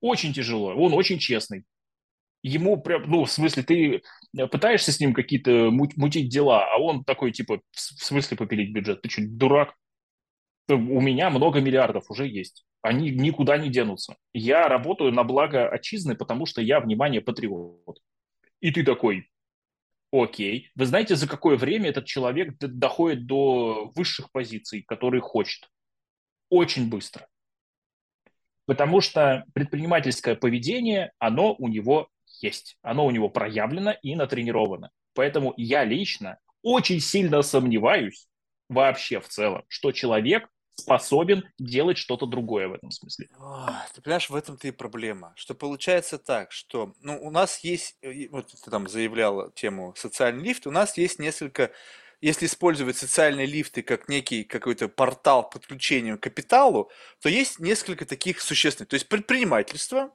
Очень 0.00 0.32
тяжело. 0.32 0.74
Он 0.74 0.94
очень 0.94 1.18
честный. 1.18 1.64
Ему 2.42 2.80
прям, 2.80 3.02
ну, 3.10 3.26
в 3.26 3.30
смысле, 3.30 3.62
ты 3.62 4.00
э, 4.34 4.46
пытаешься 4.46 4.90
с 4.90 5.00
ним 5.00 5.12
какие-то 5.12 5.70
мутить 5.70 6.30
дела, 6.30 6.64
а 6.64 6.80
он 6.80 7.04
такой, 7.04 7.30
типа, 7.30 7.60
в 7.72 7.78
смысле 7.78 8.38
попилить 8.38 8.72
бюджет? 8.72 9.02
Ты 9.02 9.10
что, 9.10 9.20
дурак? 9.26 9.74
Э, 10.66 10.72
у 10.72 11.00
меня 11.02 11.28
много 11.28 11.60
миллиардов 11.60 12.10
уже 12.10 12.26
есть. 12.26 12.64
Они 12.80 13.10
никуда 13.10 13.58
не 13.58 13.68
денутся. 13.68 14.16
Я 14.32 14.66
работаю 14.66 15.12
на 15.12 15.24
благо 15.24 15.68
отчизны, 15.68 16.14
потому 16.16 16.46
что 16.46 16.62
я, 16.62 16.80
внимание, 16.80 17.20
патриот. 17.20 17.98
И 18.60 18.70
ты 18.70 18.82
такой, 18.82 19.28
окей. 20.10 20.70
Вы 20.74 20.86
знаете, 20.86 21.16
за 21.16 21.28
какое 21.28 21.58
время 21.58 21.90
этот 21.90 22.06
человек 22.06 22.56
доходит 22.58 23.26
до 23.26 23.92
высших 23.94 24.32
позиций, 24.32 24.82
которые 24.88 25.20
хочет? 25.20 25.68
Очень 26.50 26.88
быстро. 26.88 27.26
Потому 28.66 29.00
что 29.00 29.44
предпринимательское 29.54 30.34
поведение, 30.34 31.12
оно 31.18 31.54
у 31.58 31.68
него 31.68 32.08
есть. 32.40 32.76
Оно 32.82 33.06
у 33.06 33.10
него 33.10 33.28
проявлено 33.28 33.94
и 34.02 34.14
натренировано. 34.14 34.90
Поэтому 35.14 35.54
я 35.56 35.84
лично 35.84 36.38
очень 36.62 37.00
сильно 37.00 37.42
сомневаюсь 37.42 38.28
вообще 38.68 39.20
в 39.20 39.28
целом, 39.28 39.64
что 39.68 39.92
человек 39.92 40.48
способен 40.78 41.44
делать 41.58 41.98
что-то 41.98 42.26
другое 42.26 42.68
в 42.68 42.74
этом 42.74 42.90
смысле. 42.90 43.28
ты 43.94 44.00
понимаешь, 44.00 44.30
в 44.30 44.34
этом-то 44.34 44.68
и 44.68 44.70
проблема. 44.70 45.32
Что 45.34 45.54
получается 45.54 46.18
так, 46.18 46.52
что 46.52 46.92
ну, 47.00 47.18
у 47.20 47.30
нас 47.30 47.64
есть, 47.64 47.96
э, 48.00 48.28
вот 48.28 48.48
ты 48.48 48.70
там 48.70 48.86
заявляла 48.86 49.50
тему 49.52 49.92
социальный 49.96 50.44
лифт, 50.44 50.66
у 50.66 50.70
нас 50.70 50.96
есть 50.96 51.18
несколько 51.18 51.72
если 52.20 52.46
использовать 52.46 52.96
социальные 52.96 53.46
лифты 53.46 53.82
как 53.82 54.08
некий 54.08 54.44
какой-то 54.44 54.88
портал 54.88 55.48
к 55.48 55.52
подключению 55.52 56.18
к 56.18 56.22
капиталу, 56.22 56.90
то 57.20 57.28
есть 57.28 57.58
несколько 57.58 58.04
таких 58.06 58.40
существенных. 58.40 58.88
То 58.88 58.94
есть 58.94 59.08
предпринимательство, 59.08 60.12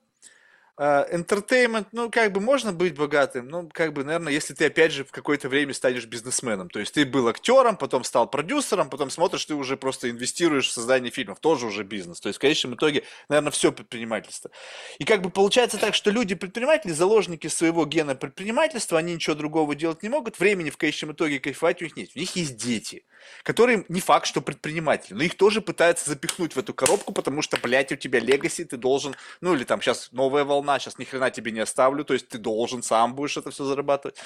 entertainment, 0.79 1.87
ну, 1.91 2.09
как 2.09 2.31
бы 2.31 2.41
можно 2.41 2.73
быть 2.73 2.95
богатым, 2.95 3.47
ну, 3.47 3.69
как 3.71 3.93
бы, 3.93 4.03
наверное, 4.03 4.33
если 4.33 4.55
ты, 4.55 4.65
опять 4.65 4.91
же, 4.91 5.05
в 5.05 5.11
какое-то 5.11 5.47
время 5.47 5.73
станешь 5.73 6.05
бизнесменом. 6.05 6.69
То 6.69 6.79
есть 6.79 6.93
ты 6.93 7.05
был 7.05 7.27
актером, 7.27 7.77
потом 7.77 8.03
стал 8.03 8.27
продюсером, 8.27 8.89
потом 8.89 9.11
смотришь, 9.11 9.45
ты 9.45 9.53
уже 9.53 9.77
просто 9.77 10.09
инвестируешь 10.09 10.67
в 10.67 10.71
создание 10.71 11.11
фильмов, 11.11 11.39
тоже 11.39 11.67
уже 11.67 11.83
бизнес. 11.83 12.19
То 12.19 12.29
есть 12.29 12.37
в 12.37 12.41
конечном 12.41 12.73
итоге, 12.73 13.03
наверное, 13.29 13.51
все 13.51 13.71
предпринимательство. 13.71 14.49
И 14.97 15.05
как 15.05 15.21
бы 15.21 15.29
получается 15.29 15.77
так, 15.77 15.93
что 15.93 16.09
люди-предприниматели, 16.09 16.91
заложники 16.91 17.47
своего 17.47 17.85
гена 17.85 18.15
предпринимательства, 18.15 18.97
они 18.97 19.13
ничего 19.13 19.35
другого 19.35 19.75
делать 19.75 20.01
не 20.01 20.09
могут, 20.09 20.39
времени 20.39 20.71
в 20.71 20.77
конечном 20.77 21.11
итоге 21.11 21.39
кайфовать 21.39 21.81
у 21.81 21.85
них 21.85 21.95
нет. 21.95 22.09
У 22.15 22.19
них 22.19 22.35
есть 22.35 22.57
дети, 22.57 23.05
которые 23.43 23.85
не 23.89 24.01
факт, 24.01 24.25
что 24.25 24.41
предприниматели, 24.41 25.13
но 25.13 25.23
их 25.23 25.35
тоже 25.35 25.61
пытаются 25.61 26.09
запихнуть 26.09 26.55
в 26.55 26.59
эту 26.59 26.73
коробку, 26.73 27.13
потому 27.13 27.43
что, 27.43 27.57
блядь, 27.57 27.91
у 27.91 27.95
тебя 27.95 28.19
легаси, 28.19 28.65
ты 28.65 28.77
должен, 28.77 29.15
ну, 29.39 29.53
или 29.53 29.65
там 29.65 29.81
сейчас 29.81 30.11
новая 30.11 30.43
волна 30.43 30.62
волна, 30.63 30.79
сейчас 30.79 30.97
ни 30.97 31.03
хрена 31.03 31.29
тебе 31.29 31.51
не 31.51 31.59
оставлю, 31.59 32.03
то 32.03 32.13
есть 32.13 32.29
ты 32.29 32.37
должен 32.37 32.83
сам 32.83 33.15
будешь 33.15 33.37
это 33.37 33.51
все 33.51 33.65
зарабатывать. 33.65 34.17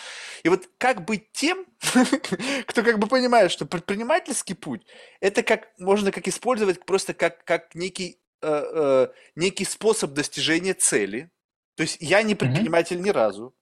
И 0.43 0.49
вот 0.49 0.69
как 0.77 1.05
быть 1.05 1.31
тем, 1.31 1.65
кто 2.67 2.83
как 2.83 2.99
бы 2.99 3.07
понимает, 3.07 3.51
что 3.51 3.65
предпринимательский 3.65 4.55
путь, 4.55 4.85
это 5.19 5.43
как 5.43 5.67
можно 5.79 6.11
как 6.11 6.27
использовать 6.27 6.85
просто 6.85 7.13
как, 7.13 7.43
как 7.43 7.75
некий, 7.75 8.19
э, 8.41 8.63
э, 8.73 9.07
некий 9.35 9.65
способ 9.65 10.13
достижения 10.13 10.73
цели. 10.73 11.29
То 11.75 11.83
есть 11.83 11.97
я 11.99 12.23
не 12.23 12.35
предприниматель 12.35 12.97
mm-hmm. 12.97 13.03
ни 13.03 13.09
разу, 13.09 13.53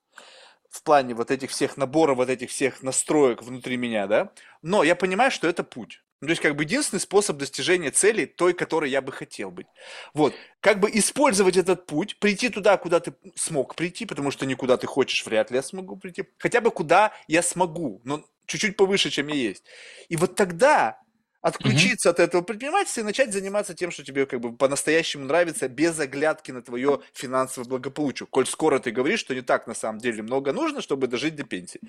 в 0.70 0.84
плане 0.84 1.14
вот 1.16 1.32
этих 1.32 1.52
всех 1.52 1.78
наборов, 1.78 2.18
вот 2.18 2.30
этих 2.30 2.50
всех 2.50 2.84
настроек 2.84 3.44
внутри 3.44 3.78
меня, 3.78 4.08
да, 4.08 4.32
но 4.62 4.84
я 4.84 4.96
понимаю, 4.96 5.32
что 5.32 5.48
это 5.48 5.64
путь. 5.64 6.05
Ну, 6.26 6.30
то 6.30 6.32
есть, 6.32 6.42
как 6.42 6.56
бы 6.56 6.64
единственный 6.64 7.00
способ 7.00 7.38
достижения 7.38 7.92
цели, 7.92 8.26
той, 8.26 8.56
которой 8.56 8.90
я 8.90 9.04
бы 9.04 9.12
хотел 9.12 9.52
быть. 9.52 9.68
Вот. 10.16 10.34
Как 10.60 10.80
бы 10.80 10.90
использовать 10.92 11.56
этот 11.56 11.86
путь, 11.86 12.18
прийти 12.18 12.50
туда, 12.50 12.78
куда 12.78 13.00
ты 13.00 13.14
смог 13.36 13.76
прийти, 13.76 14.08
потому 14.08 14.32
что 14.32 14.48
никуда 14.48 14.78
ты 14.78 14.88
хочешь, 14.88 15.24
вряд 15.24 15.52
ли 15.52 15.58
я 15.58 15.62
смогу 15.62 15.98
прийти. 15.98 16.24
Хотя 16.40 16.62
бы 16.62 16.72
куда 16.72 17.14
я 17.28 17.44
смогу, 17.44 18.02
но 18.06 18.26
чуть-чуть 18.48 18.76
повыше, 18.76 19.12
чем 19.12 19.28
я 19.28 19.36
есть. 19.36 19.66
И 20.10 20.16
вот 20.16 20.34
тогда 20.34 21.00
отключиться 21.42 22.10
mm-hmm. 22.10 22.14
от 22.14 22.20
этого 22.22 22.42
предпринимательства 22.42 23.02
и 23.02 23.04
начать 23.04 23.32
заниматься 23.32 23.76
тем, 23.76 23.92
что 23.92 24.04
тебе 24.04 24.26
как 24.26 24.40
бы 24.40 24.58
по-настоящему 24.58 25.26
нравится, 25.26 25.68
без 25.68 26.00
оглядки 26.00 26.50
на 26.50 26.64
твое 26.64 27.02
финансовое 27.14 27.70
благополучие. 27.70 28.26
Коль 28.26 28.48
скоро 28.48 28.80
ты 28.80 28.90
говоришь, 28.90 29.20
что 29.20 29.36
не 29.36 29.42
так 29.42 29.68
на 29.68 29.76
самом 29.76 30.00
деле 30.00 30.24
много 30.24 30.54
нужно, 30.54 30.82
чтобы 30.82 31.06
дожить 31.06 31.36
до 31.36 31.44
пенсии. 31.44 31.82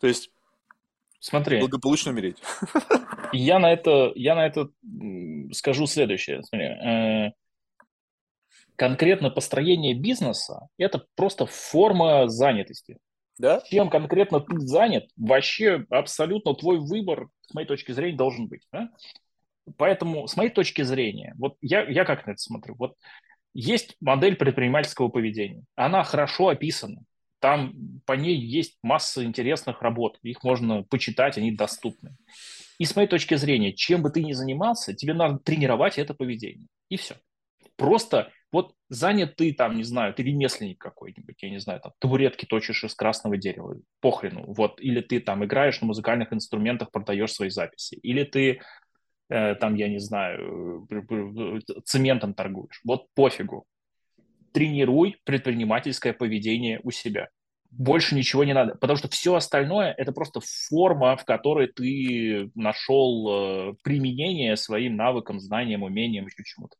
То 0.00 0.08
есть 0.08 0.32
Смотри. 1.20 1.60
Благополучно 1.60 2.12
умереть. 2.12 2.38
Я 3.32 3.58
на 3.58 3.72
это, 3.72 4.12
я 4.14 4.34
на 4.34 4.46
это 4.46 4.70
скажу 5.52 5.86
следующее. 5.86 6.42
Смотри, 6.44 6.66
э, 6.66 7.32
конкретно 8.76 9.28
построение 9.28 9.92
бизнеса– 9.92 10.68
это 10.78 11.04
просто 11.14 11.44
форма 11.44 12.28
занятости. 12.28 12.96
Да? 13.38 13.60
Чем 13.68 13.90
конкретно 13.90 14.40
ты 14.40 14.58
занят, 14.60 15.08
вообще 15.16 15.84
абсолютно 15.90 16.54
твой 16.54 16.78
выбор, 16.78 17.28
с 17.42 17.54
моей 17.54 17.66
точки 17.66 17.92
зрения, 17.92 18.16
должен 18.16 18.48
быть. 18.48 18.62
Да? 18.72 18.90
Поэтому, 19.76 20.26
с 20.26 20.36
моей 20.36 20.50
точки 20.50 20.82
зрения, 20.82 21.34
вот 21.38 21.56
я, 21.60 21.82
я 21.82 22.04
как 22.04 22.26
на 22.26 22.32
это 22.32 22.40
смотрю, 22.40 22.74
вот 22.76 22.94
есть 23.54 23.96
модель 24.00 24.36
предпринимательского 24.36 25.08
поведения, 25.08 25.64
она 25.74 26.02
хорошо 26.02 26.48
описана, 26.48 27.02
там 27.40 27.74
по 28.04 28.12
ней 28.12 28.36
есть 28.36 28.78
масса 28.82 29.24
интересных 29.24 29.82
работ, 29.82 30.18
их 30.22 30.42
можно 30.42 30.82
почитать, 30.82 31.38
они 31.38 31.52
доступны. 31.52 32.16
И 32.78 32.84
с 32.84 32.94
моей 32.94 33.08
точки 33.08 33.34
зрения, 33.34 33.72
чем 33.72 34.02
бы 34.02 34.10
ты 34.10 34.22
ни 34.22 34.32
занимался, 34.32 34.94
тебе 34.94 35.14
надо 35.14 35.38
тренировать 35.38 35.98
это 35.98 36.14
поведение. 36.14 36.66
И 36.88 36.96
все. 36.96 37.16
Просто 37.76 38.32
вот 38.50 38.74
занят 38.88 39.36
ты 39.36 39.52
там, 39.52 39.76
не 39.76 39.82
знаю, 39.84 40.14
ты 40.14 40.22
ремесленник 40.22 40.78
какой-нибудь, 40.78 41.36
я 41.42 41.50
не 41.50 41.60
знаю, 41.60 41.80
там 41.80 41.92
табуретки 41.98 42.46
точишь 42.46 42.84
из 42.84 42.94
красного 42.94 43.36
дерева, 43.36 43.76
похрену, 44.00 44.44
вот, 44.46 44.80
или 44.80 45.00
ты 45.00 45.20
там 45.20 45.44
играешь 45.44 45.80
на 45.80 45.88
музыкальных 45.88 46.32
инструментах, 46.32 46.90
продаешь 46.90 47.32
свои 47.32 47.50
записи, 47.50 47.96
или 47.96 48.24
ты 48.24 48.60
э, 49.28 49.54
там, 49.56 49.74
я 49.74 49.88
не 49.88 49.98
знаю, 49.98 50.88
цементом 51.84 52.34
торгуешь, 52.34 52.80
вот 52.84 53.06
пофигу. 53.14 53.64
Тренируй 54.58 55.20
предпринимательское 55.22 56.12
поведение 56.12 56.80
у 56.82 56.90
себя 56.90 57.28
больше 57.70 58.16
ничего 58.16 58.42
не 58.42 58.54
надо, 58.54 58.74
потому 58.74 58.96
что 58.96 59.08
все 59.08 59.36
остальное 59.36 59.94
это 59.96 60.10
просто 60.10 60.40
форма, 60.68 61.16
в 61.16 61.24
которой 61.24 61.68
ты 61.68 62.50
нашел 62.56 63.28
э, 63.28 63.74
применение 63.84 64.56
своим 64.56 64.96
навыкам, 64.96 65.38
знаниям, 65.38 65.84
умениям, 65.84 66.26
еще 66.26 66.42
чему-то. 66.42 66.76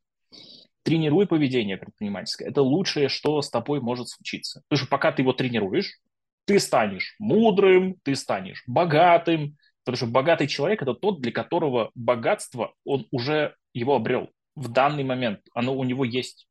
Тренируй 0.82 1.28
поведение 1.28 1.76
предпринимательское. 1.76 2.48
Это 2.48 2.62
лучшее, 2.62 3.08
что 3.08 3.42
с 3.42 3.48
тобой 3.48 3.80
может 3.80 4.08
случиться. 4.08 4.62
Потому 4.68 4.82
что 4.84 4.90
пока 4.90 5.12
ты 5.12 5.22
его 5.22 5.32
тренируешь, 5.32 6.00
ты 6.46 6.58
станешь 6.58 7.14
мудрым, 7.20 7.94
ты 8.02 8.16
станешь 8.16 8.64
богатым, 8.66 9.56
потому 9.84 9.98
что 9.98 10.06
богатый 10.06 10.48
человек 10.48 10.82
это 10.82 10.94
тот, 10.94 11.20
для 11.20 11.30
которого 11.30 11.92
богатство, 11.94 12.72
он 12.84 13.06
уже 13.12 13.54
его 13.72 13.94
обрел 13.94 14.30
в 14.56 14.68
данный 14.72 15.04
момент, 15.04 15.40
оно 15.54 15.76
у 15.76 15.84
него 15.84 16.04
есть. 16.04 16.47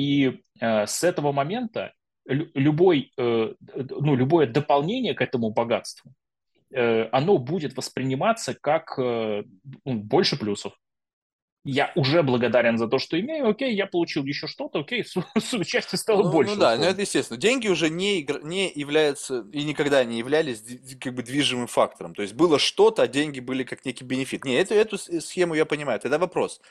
И 0.00 0.40
э, 0.60 0.86
с 0.86 1.04
этого 1.04 1.32
момента 1.32 1.92
любой, 2.26 3.12
э, 3.16 3.54
ну, 3.74 4.14
любое 4.14 4.46
дополнение 4.46 5.14
к 5.14 5.20
этому 5.20 5.50
богатству, 5.50 6.12
э, 6.72 7.08
оно 7.12 7.38
будет 7.38 7.76
восприниматься 7.76 8.54
как 8.54 8.98
э, 8.98 9.42
ну, 9.84 9.94
больше 9.94 10.38
плюсов. 10.38 10.72
Я 11.62 11.92
уже 11.94 12.22
благодарен 12.22 12.78
за 12.78 12.88
то, 12.88 12.98
что 12.98 13.20
имею, 13.20 13.50
окей, 13.50 13.74
я 13.74 13.86
получил 13.86 14.24
еще 14.24 14.46
что-то, 14.46 14.80
окей, 14.80 15.04
счастья 15.64 15.98
стало 15.98 16.22
ну, 16.22 16.32
больше. 16.32 16.54
Ну 16.54 16.60
да, 16.60 16.76
ну 16.76 16.84
это 16.84 17.02
естественно. 17.02 17.38
Деньги 17.38 17.68
уже 17.68 17.90
не, 17.90 18.26
не 18.42 18.72
являются 18.74 19.44
и 19.52 19.64
никогда 19.64 20.02
не 20.04 20.18
являлись 20.18 20.62
как 20.98 21.14
бы 21.14 21.22
движимым 21.22 21.66
фактором. 21.66 22.14
То 22.14 22.22
есть 22.22 22.32
было 22.32 22.58
что-то, 22.58 23.02
а 23.02 23.06
деньги 23.06 23.40
были 23.40 23.64
как 23.64 23.84
некий 23.84 24.04
бенефит. 24.04 24.46
Не, 24.46 24.54
эту, 24.54 24.74
эту 24.74 24.96
схему 24.96 25.54
я 25.54 25.66
понимаю. 25.66 26.00
Тогда 26.00 26.16
вопрос. 26.16 26.62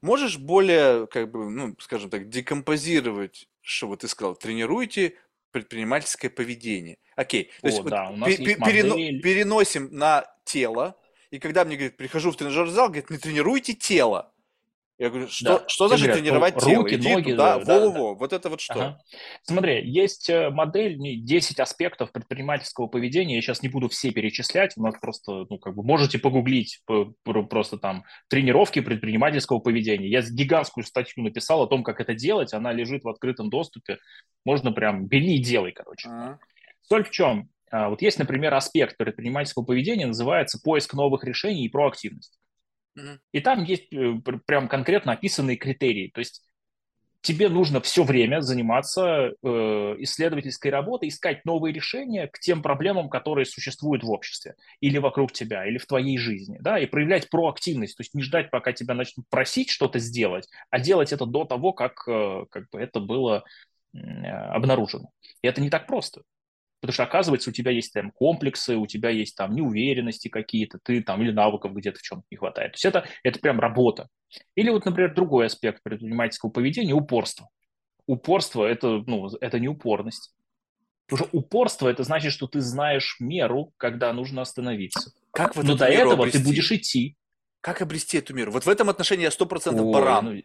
Можешь 0.00 0.38
более, 0.38 1.06
как 1.06 1.30
бы, 1.30 1.50
ну, 1.50 1.74
скажем 1.80 2.10
так, 2.10 2.28
декомпозировать 2.28 3.48
что 3.68 3.86
вот 3.86 4.00
ты 4.00 4.08
сказал, 4.08 4.34
тренируйте 4.34 5.14
предпринимательское 5.50 6.30
поведение. 6.30 6.96
Окей, 7.16 7.50
то 7.60 7.66
О, 7.66 7.70
есть 7.70 7.82
да, 7.84 8.06
вот 8.06 8.14
у 8.14 8.16
нас 8.16 8.36
пе- 8.36 8.44
есть 8.44 8.58
перено- 8.58 9.20
переносим 9.20 9.88
на 9.92 10.24
тело, 10.44 10.96
и 11.30 11.38
когда 11.38 11.64
мне 11.64 11.76
говорят, 11.76 11.96
прихожу 11.96 12.30
в 12.30 12.36
тренажерный 12.36 12.72
зал, 12.72 12.88
говорят, 12.88 13.10
не 13.10 13.18
тренируйте 13.18 13.74
тело. 13.74 14.32
Я 14.98 15.10
говорю, 15.10 15.28
что, 15.28 15.60
Да. 15.60 15.64
что 15.68 15.86
значит 15.86 16.06
говорят, 16.06 16.24
тренировать 16.24 16.54
ну, 16.56 16.60
тело? 16.60 16.74
руки, 16.82 16.94
Иди 16.96 17.12
ноги, 17.14 17.30
туда, 17.30 17.58
да, 17.60 17.64
да, 17.64 17.80
во-во-во, 17.80 18.14
вот 18.16 18.32
это 18.32 18.48
вот 18.50 18.60
что? 18.60 18.74
Ага. 18.74 18.98
Смотри, 19.44 19.88
есть 19.88 20.28
э, 20.28 20.50
модель, 20.50 20.98
не, 20.98 21.16
10 21.16 21.60
аспектов 21.60 22.10
предпринимательского 22.10 22.88
поведения. 22.88 23.36
Я 23.36 23.40
сейчас 23.42 23.62
не 23.62 23.68
буду 23.68 23.88
все 23.88 24.10
перечислять, 24.10 24.76
у 24.76 24.82
нас 24.82 24.96
просто, 25.00 25.46
ну, 25.48 25.58
как 25.58 25.76
бы, 25.76 25.84
можете 25.84 26.18
погуглить 26.18 26.80
по- 26.84 27.14
про- 27.22 27.44
просто 27.44 27.78
там 27.78 28.02
тренировки 28.28 28.80
предпринимательского 28.80 29.60
поведения. 29.60 30.08
Я 30.08 30.22
гигантскую 30.22 30.84
статью 30.84 31.22
написал 31.22 31.62
о 31.62 31.68
том, 31.68 31.84
как 31.84 32.00
это 32.00 32.14
делать, 32.14 32.52
она 32.52 32.72
лежит 32.72 33.04
в 33.04 33.08
открытом 33.08 33.50
доступе. 33.50 33.98
Можно 34.44 34.72
прям 34.72 35.06
бери 35.06 35.36
и 35.36 35.42
делай, 35.42 35.70
короче. 35.70 36.08
Ага. 36.08 36.38
Соль 36.82 37.04
в 37.04 37.10
чем? 37.10 37.50
А, 37.70 37.90
Вот 37.90 38.02
есть, 38.02 38.18
например, 38.18 38.54
аспект 38.54 38.96
предпринимательского 38.96 39.62
поведения, 39.64 40.06
называется 40.06 40.58
поиск 40.64 40.94
новых 40.94 41.22
решений 41.22 41.66
и 41.66 41.68
проактивность. 41.68 42.37
Мгм. 42.98 43.20
И 43.32 43.40
там 43.40 43.64
есть 43.64 43.92
э, 43.92 44.14
пр- 44.24 44.40
прям 44.44 44.68
конкретно 44.68 45.12
описанные 45.12 45.56
критерии. 45.56 46.10
То 46.12 46.18
есть 46.18 46.42
тебе 47.20 47.48
нужно 47.48 47.80
все 47.80 48.02
время 48.02 48.40
заниматься 48.40 49.32
э, 49.40 49.96
исследовательской 49.98 50.70
работой, 50.70 51.08
искать 51.08 51.44
новые 51.44 51.72
решения 51.72 52.26
к 52.26 52.40
тем 52.40 52.60
проблемам, 52.60 53.08
которые 53.08 53.46
существуют 53.46 54.02
в 54.02 54.10
обществе 54.10 54.54
или 54.80 54.98
вокруг 54.98 55.32
тебя, 55.32 55.66
или 55.66 55.78
в 55.78 55.86
твоей 55.86 56.18
жизни, 56.18 56.58
да, 56.60 56.78
и 56.78 56.86
проявлять 56.86 57.30
проактивность, 57.30 57.96
то 57.96 58.02
есть 58.02 58.14
не 58.14 58.22
ждать, 58.22 58.50
пока 58.50 58.72
тебя 58.72 58.94
начнут 58.94 59.26
просить 59.28 59.70
что-то 59.70 60.00
сделать, 60.00 60.48
а 60.70 60.80
делать 60.80 61.12
это 61.12 61.24
до 61.26 61.44
того, 61.44 61.72
как, 61.72 62.02
э, 62.08 62.46
как 62.50 62.68
бы 62.70 62.80
это 62.80 62.98
было 62.98 63.44
э, 63.94 63.98
обнаружено. 63.98 65.10
И 65.42 65.46
это 65.46 65.60
не 65.60 65.70
так 65.70 65.86
просто. 65.86 66.22
Потому 66.80 66.92
что, 66.92 67.02
оказывается, 67.02 67.50
у 67.50 67.52
тебя 67.52 67.72
есть 67.72 67.92
там 67.92 68.12
комплексы, 68.12 68.76
у 68.76 68.86
тебя 68.86 69.10
есть 69.10 69.34
там 69.36 69.54
неуверенности 69.54 70.28
какие-то, 70.28 70.78
ты 70.82 71.02
там 71.02 71.20
или 71.22 71.32
навыков 71.32 71.74
где-то 71.74 71.98
в 71.98 72.02
чем-то 72.02 72.24
не 72.30 72.36
хватает. 72.36 72.72
То 72.72 72.76
есть 72.76 72.84
это, 72.84 73.04
это 73.24 73.40
прям 73.40 73.58
работа. 73.58 74.08
Или 74.54 74.70
вот, 74.70 74.84
например, 74.84 75.14
другой 75.14 75.46
аспект 75.46 75.82
предпринимательского 75.82 76.50
поведения– 76.50 76.92
упорство. 76.94 77.48
Упорство– 78.06 78.64
это, 78.66 79.02
ну, 79.06 79.28
это 79.40 79.58
не 79.58 79.68
упорность. 79.68 80.34
Потому 81.08 81.28
что 81.28 81.36
упорство– 81.36 81.88
это 81.88 82.04
значит, 82.04 82.32
что 82.32 82.46
ты 82.46 82.60
знаешь 82.60 83.16
меру, 83.18 83.72
когда 83.76 84.12
нужно 84.12 84.42
остановиться. 84.42 85.12
Как 85.32 85.56
вот 85.56 85.64
Но 85.64 85.76
до 85.76 85.86
этого 85.86 86.14
обрести? 86.14 86.38
ты 86.38 86.44
будешь 86.44 86.70
идти. 86.70 87.16
Как 87.60 87.82
обрести 87.82 88.18
эту 88.18 88.34
меру? 88.34 88.52
Вот 88.52 88.66
в 88.66 88.68
этом 88.68 88.88
отношении 88.88 89.24
я 89.24 89.30
сто 89.30 89.46
процентов 89.46 89.86
Ой, 89.86 89.92
баран. 89.92 90.24
ну, 90.24 90.42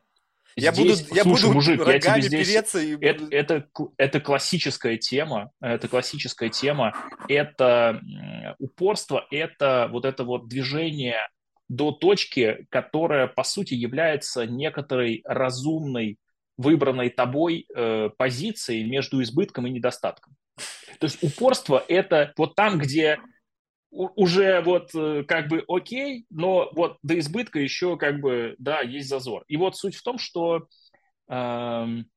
я 0.56 0.72
здесь- 0.72 1.02
буду, 1.02 1.16
я 1.16 1.24
слушай, 1.24 1.44
буду 1.44 1.54
мужик, 1.56 1.88
я 1.88 2.00
тебе 2.00 2.22
здесь- 2.22 2.48
переться 2.48 2.80
и 2.80 2.98
Это, 3.00 3.28
это, 3.32 3.68
это 3.98 4.20
классическая 4.20 4.98
тема, 4.98 5.52
это 5.62 5.88
классическая 5.88 6.50
тема, 6.50 6.94
это 7.28 8.02
упорство, 8.60 9.26
это 9.32 9.90
вот 9.92 10.06
это 10.06 10.24
вот 10.24 10.48
движение 10.48 11.18
до 11.70 11.92
точки, 11.92 12.68
которая, 12.70 13.28
по 13.28 13.44
сути, 13.44 13.74
является 13.74 14.46
некоторой 14.46 15.22
разумной, 15.26 16.18
выбранной 16.58 17.10
тобой 17.10 17.66
э, 17.76 18.10
позицией 18.16 18.84
между 18.84 19.22
избытком 19.24 19.66
и 19.66 19.72
недостатком. 19.72 20.36
То 21.00 21.06
есть 21.06 21.24
упорство– 21.24 21.84
это 21.88 22.32
вот 22.38 22.56
там, 22.56 22.78
где 22.78 23.18
уже 23.94 24.62
вот 24.62 24.90
э, 24.96 25.24
как 25.28 25.48
бы 25.48 25.64
окей, 25.68 26.26
но 26.30 26.70
вот 26.74 26.98
до 27.04 27.18
избытка 27.20 27.60
еще 27.60 27.98
как 27.98 28.20
бы, 28.20 28.56
да, 28.58 28.82
есть 28.82 29.08
зазор. 29.08 29.44
И 29.48 29.56
вот 29.56 29.78
суть 29.78 29.96
в 29.96 30.04
том, 30.04 30.18
что 30.18 30.68
эм, 31.30 32.08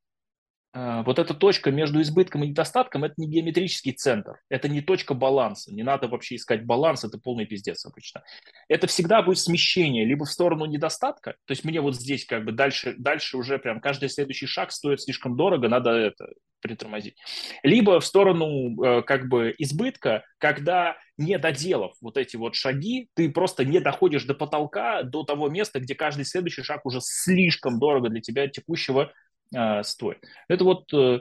э, 0.73 1.03
вот 1.05 1.19
эта 1.19 1.35
точка 1.35 1.71
между 1.71 2.01
избытком 2.01 2.45
и 2.45 2.49
недостатком– 2.49 3.05
это 3.05 3.15
не 3.19 3.29
геометрический 3.29 3.93
центр, 3.93 4.41
это 4.49 4.69
не 4.69 4.81
точка 4.81 5.13
баланса, 5.13 5.75
не 5.75 5.83
надо 5.83 6.09
вообще 6.09 6.37
искать 6.37 6.65
баланс, 6.65 7.05
это 7.05 7.19
полный 7.19 7.45
пиздец 7.45 7.85
обычно. 7.85 8.25
Это 8.69 8.87
всегда 8.87 9.21
будет 9.21 9.39
смещение 9.39 10.07
либо 10.07 10.25
в 10.25 10.31
сторону 10.31 10.65
недостатка, 10.65 11.33
то 11.45 11.53
есть 11.53 11.65
мне 11.65 11.83
вот 11.83 11.95
здесь 11.95 12.25
как 12.25 12.47
бы 12.47 12.53
дальше, 12.53 12.95
дальше 12.97 13.37
уже 13.37 13.59
прям 13.59 13.81
каждый 13.81 14.09
следующий 14.09 14.47
шаг 14.47 14.73
стоит 14.73 15.03
слишком 15.03 15.37
дорого, 15.37 15.69
надо 15.69 15.91
это 15.91 16.27
притормозить. 16.67 17.17
Либо 17.63 18.01
в 18.01 18.05
сторону 18.05 18.83
э, 18.83 19.03
как 19.03 19.29
бы 19.29 19.55
избытка, 19.59 20.25
когда 20.39 20.97
не 21.17 21.39
доделав 21.39 21.93
вот 22.01 22.17
эти 22.17 22.37
вот 22.37 22.57
шаги, 22.57 23.09
ты 23.15 23.31
просто 23.31 23.65
не 23.65 23.81
доходишь 23.81 24.25
до 24.25 24.35
потолка, 24.35 25.03
до 25.03 25.23
того 25.23 25.49
места, 25.49 25.79
где 25.79 25.95
каждый 25.95 26.25
следующий 26.25 26.63
шаг 26.63 26.85
уже 26.85 26.99
слишком 27.01 27.79
дорого 27.79 28.09
для 28.09 28.21
тебя 28.21 28.49
текущего 28.49 29.13
э, 29.55 29.83
стоит. 29.85 30.19
Это 30.49 30.65
вот 30.65 30.93
э, 30.93 31.21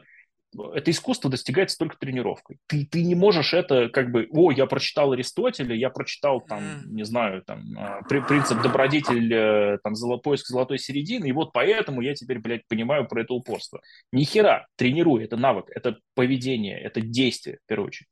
это 0.73 0.91
искусство 0.91 1.29
достигается 1.29 1.77
только 1.77 1.97
тренировкой. 1.97 2.57
Ты, 2.67 2.85
ты 2.85 3.03
не 3.03 3.15
можешь 3.15 3.53
это 3.53 3.89
как 3.89 4.11
бы, 4.11 4.27
о, 4.31 4.51
я 4.51 4.65
прочитал 4.65 5.11
Аристотеля, 5.11 5.75
я 5.75 5.89
прочитал 5.89 6.41
там, 6.41 6.61
не 6.85 7.03
знаю, 7.03 7.43
там, 7.43 7.63
при- 8.07 8.21
принцип 8.21 8.61
добродетель, 8.61 9.33
э, 9.33 9.77
там, 9.83 9.93
поиск 10.21 10.47
золотой 10.47 10.79
середины, 10.79 11.27
и 11.27 11.31
вот 11.31 11.51
поэтому 11.53 12.01
я 12.01 12.13
теперь, 12.13 12.39
блядь, 12.39 12.67
понимаю 12.67 13.07
про 13.07 13.21
это 13.21 13.33
упорство. 13.33 13.81
Ни 14.11 14.23
хера, 14.23 14.67
тренируй, 14.75 15.23
это 15.23 15.37
навык, 15.37 15.65
это 15.69 15.97
поведение, 16.13 16.79
это 16.79 17.01
действие, 17.01 17.59
в 17.63 17.67
первую 17.67 17.87
очередь. 17.87 18.09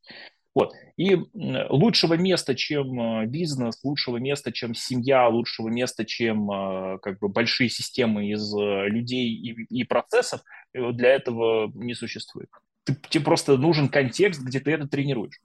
Вот. 0.55 0.73
И 0.97 1.17
лучшего 1.33 2.13
места, 2.13 2.53
чем 2.53 2.99
э, 2.99 3.25
бизнес, 3.25 3.83
лучшего 3.83 4.17
места, 4.17 4.51
чем 4.51 4.75
семья, 4.75 5.27
лучшего 5.27 5.67
места, 5.69 6.05
чем 6.05 6.49
э, 6.51 6.99
как 6.99 7.19
бы 7.19 7.27
большие 7.27 7.69
системы 7.69 8.27
из 8.29 8.53
э, 8.55 8.87
людей 8.87 9.29
и, 9.29 9.79
и 9.79 9.83
процессов, 9.83 10.41
для 10.73 11.09
этого 11.09 11.71
не 11.73 11.95
существует. 11.95 12.49
Ты- 12.83 12.95
тебе 13.09 13.23
просто 13.23 13.57
нужен 13.57 13.89
контекст, 13.89 14.41
где 14.41 14.59
ты 14.59 14.71
это 14.71 14.87
тренируешь. 14.87 15.41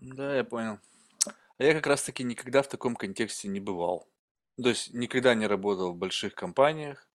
Да, 0.00 0.36
я 0.36 0.44
понял. 0.44 0.78
А 1.58 1.64
я 1.64 1.72
как 1.74 1.86
раз-таки 1.86 2.24
никогда 2.24 2.62
в 2.62 2.68
таком 2.68 2.96
контексте 2.96 3.48
не 3.48 3.60
бывал. 3.60 4.08
То 4.60 4.70
есть 4.70 4.92
никогда 4.92 5.34
не 5.34 5.46
работал 5.46 5.92
в 5.92 5.96
больших 5.96 6.34
компаниях, 6.34 7.08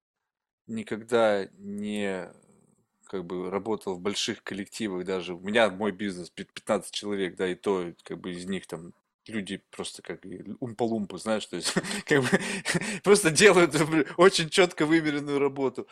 никогда 0.66 1.46
не 1.58 2.30
как 3.10 3.24
бы 3.26 3.50
работал 3.50 3.94
в 3.96 4.00
больших 4.00 4.42
коллективах 4.44 5.04
даже. 5.04 5.34
У 5.34 5.40
меня 5.40 5.68
мой 5.70 5.92
бизнес 5.92 6.30
пи- 6.30 6.44
15 6.44 6.92
человек, 6.94 7.36
да, 7.36 7.48
и 7.48 7.54
то 7.56 7.92
как 8.04 8.20
бы 8.20 8.32
из 8.32 8.46
них 8.46 8.66
там 8.68 8.92
люди 9.30 9.62
просто 9.70 10.02
как 10.02 10.24
умпа-лумпы, 10.60 11.18
знаешь, 11.18 11.46
то 11.46 11.56
есть 11.56 11.72
как 12.06 12.22
бы 12.22 12.28
просто 13.02 13.30
делают 13.30 13.74
очень 14.16 14.50
четко 14.50 14.86
вымеренную 14.86 15.38
работу. 15.38 15.86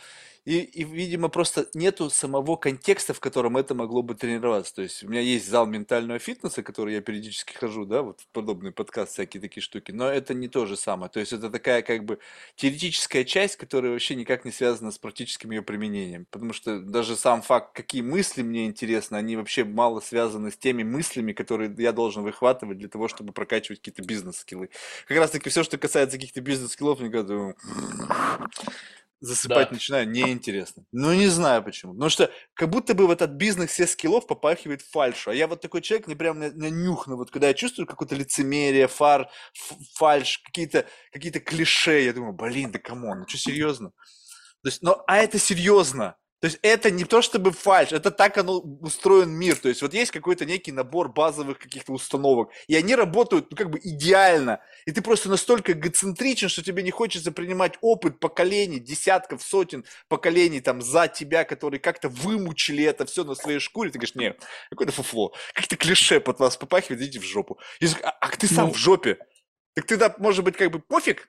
И, 0.48 0.60
и, 0.60 0.82
видимо, 0.82 1.28
просто 1.28 1.68
нету 1.74 2.08
самого 2.08 2.56
контекста, 2.56 3.12
в 3.12 3.20
котором 3.20 3.58
это 3.58 3.74
могло 3.74 4.02
бы 4.02 4.14
тренироваться. 4.14 4.74
То 4.76 4.80
есть 4.82 5.04
у 5.04 5.08
меня 5.08 5.20
есть 5.20 5.46
зал 5.46 5.66
ментального 5.66 6.18
фитнеса, 6.18 6.62
который 6.62 6.94
я 6.94 7.02
периодически 7.02 7.52
хожу, 7.52 7.84
да, 7.84 8.00
вот 8.00 8.22
в 8.22 8.28
подобный 8.28 8.72
подкаст, 8.72 9.12
всякие 9.12 9.42
такие 9.42 9.62
штуки, 9.62 9.92
но 9.92 10.08
это 10.08 10.32
не 10.32 10.48
то 10.48 10.64
же 10.64 10.78
самое. 10.78 11.10
То 11.10 11.20
есть 11.20 11.34
это 11.34 11.50
такая 11.50 11.82
как 11.82 12.06
бы 12.06 12.18
теоретическая 12.56 13.26
часть, 13.26 13.56
которая 13.56 13.92
вообще 13.92 14.14
никак 14.14 14.46
не 14.46 14.50
связана 14.50 14.90
с 14.90 14.96
практическим 14.96 15.50
ее 15.50 15.60
применением. 15.60 16.26
Потому 16.30 16.54
что 16.54 16.80
даже 16.80 17.14
сам 17.16 17.42
факт, 17.42 17.76
какие 17.76 18.00
мысли 18.00 18.40
мне 18.40 18.64
интересны, 18.64 19.16
они 19.16 19.36
вообще 19.36 19.64
мало 19.64 20.00
связаны 20.00 20.50
с 20.50 20.56
теми 20.56 20.82
мыслями, 20.82 21.32
которые 21.34 21.74
я 21.76 21.92
должен 21.92 22.22
выхватывать 22.22 22.78
для 22.78 22.88
того, 22.88 23.08
чтобы 23.08 23.27
прокачивать 23.32 23.80
какие-то 23.80 24.02
бизнес-скиллы. 24.02 24.70
Как 25.06 25.18
раз 25.18 25.30
таки 25.30 25.50
все, 25.50 25.62
что 25.62 25.78
касается 25.78 26.16
каких-то 26.16 26.40
бизнес-скиллов, 26.40 27.00
мне 27.00 27.10
кажется, 27.10 27.54
засыпать 29.20 29.68
да. 29.68 29.74
начинаю, 29.74 30.08
неинтересно. 30.08 30.84
Ну, 30.92 31.12
не 31.12 31.26
знаю 31.26 31.62
почему. 31.62 31.92
Потому 31.92 32.10
что 32.10 32.30
как 32.54 32.70
будто 32.70 32.94
бы 32.94 33.06
в 33.06 33.10
этот 33.10 33.32
бизнес 33.32 33.70
все 33.70 33.86
скиллов 33.86 34.26
попахивает 34.26 34.82
фальшу. 34.82 35.30
А 35.30 35.34
я 35.34 35.48
вот 35.48 35.60
такой 35.60 35.82
человек, 35.82 36.06
не 36.06 36.14
прям 36.14 36.38
на, 36.38 36.50
на 36.52 36.70
нюх, 36.70 37.06
но 37.06 37.16
вот 37.16 37.30
когда 37.30 37.48
я 37.48 37.54
чувствую 37.54 37.86
какое-то 37.86 38.14
лицемерие, 38.14 38.86
фар, 38.86 39.28
фальш, 39.94 40.38
какие-то 40.38 40.86
какие 41.12 41.32
клише, 41.32 42.04
я 42.04 42.12
думаю, 42.12 42.32
блин, 42.32 42.70
да 42.70 42.78
come 42.78 43.02
on, 43.02 43.20
ну 43.20 43.28
что, 43.28 43.38
серьезно? 43.38 43.90
То 44.62 44.68
есть, 44.68 44.82
ну, 44.82 44.96
а 45.06 45.18
это 45.18 45.38
серьезно. 45.38 46.16
То 46.40 46.46
есть 46.46 46.58
это 46.62 46.90
не 46.90 47.04
то 47.04 47.20
чтобы 47.20 47.50
фальш, 47.50 47.92
это 47.92 48.12
так 48.12 48.38
оно 48.38 48.60
устроен 48.60 49.30
мир. 49.30 49.56
То 49.56 49.68
есть 49.68 49.82
вот 49.82 49.92
есть 49.92 50.12
какой-то 50.12 50.44
некий 50.44 50.70
набор 50.70 51.08
базовых 51.08 51.58
каких-то 51.58 51.92
установок, 51.92 52.50
и 52.68 52.76
они 52.76 52.94
работают 52.94 53.50
ну, 53.50 53.56
как 53.56 53.70
бы 53.70 53.80
идеально. 53.82 54.60
И 54.86 54.92
ты 54.92 55.02
просто 55.02 55.28
настолько 55.28 55.72
эгоцентричен, 55.72 56.48
что 56.48 56.62
тебе 56.62 56.84
не 56.84 56.92
хочется 56.92 57.32
принимать 57.32 57.74
опыт 57.80 58.20
поколений, 58.20 58.78
десятков, 58.78 59.42
сотен 59.42 59.84
поколений 60.08 60.60
там 60.60 60.80
за 60.80 61.08
тебя, 61.08 61.44
которые 61.44 61.80
как-то 61.80 62.08
вымучили 62.08 62.84
это 62.84 63.04
все 63.04 63.24
на 63.24 63.34
своей 63.34 63.58
шкуре. 63.58 63.90
Ты 63.90 63.98
говоришь, 63.98 64.14
нет, 64.14 64.40
какое-то 64.70 64.92
фуфло, 64.92 65.34
как-то 65.54 65.76
клише 65.76 66.20
под 66.20 66.38
вас 66.38 66.56
попахивает, 66.56 67.02
идите 67.02 67.18
в 67.18 67.24
жопу. 67.24 67.58
Я 67.80 67.88
говорю, 67.88 68.06
а, 68.06 68.10
а 68.20 68.28
ты 68.36 68.46
сам 68.46 68.68
ну... 68.68 68.74
в 68.74 68.76
жопе. 68.76 69.18
Так 69.74 69.86
ты, 69.86 69.96
да, 69.96 70.14
может 70.18 70.44
быть, 70.44 70.56
как 70.56 70.70
бы 70.70 70.78
пофиг, 70.78 71.28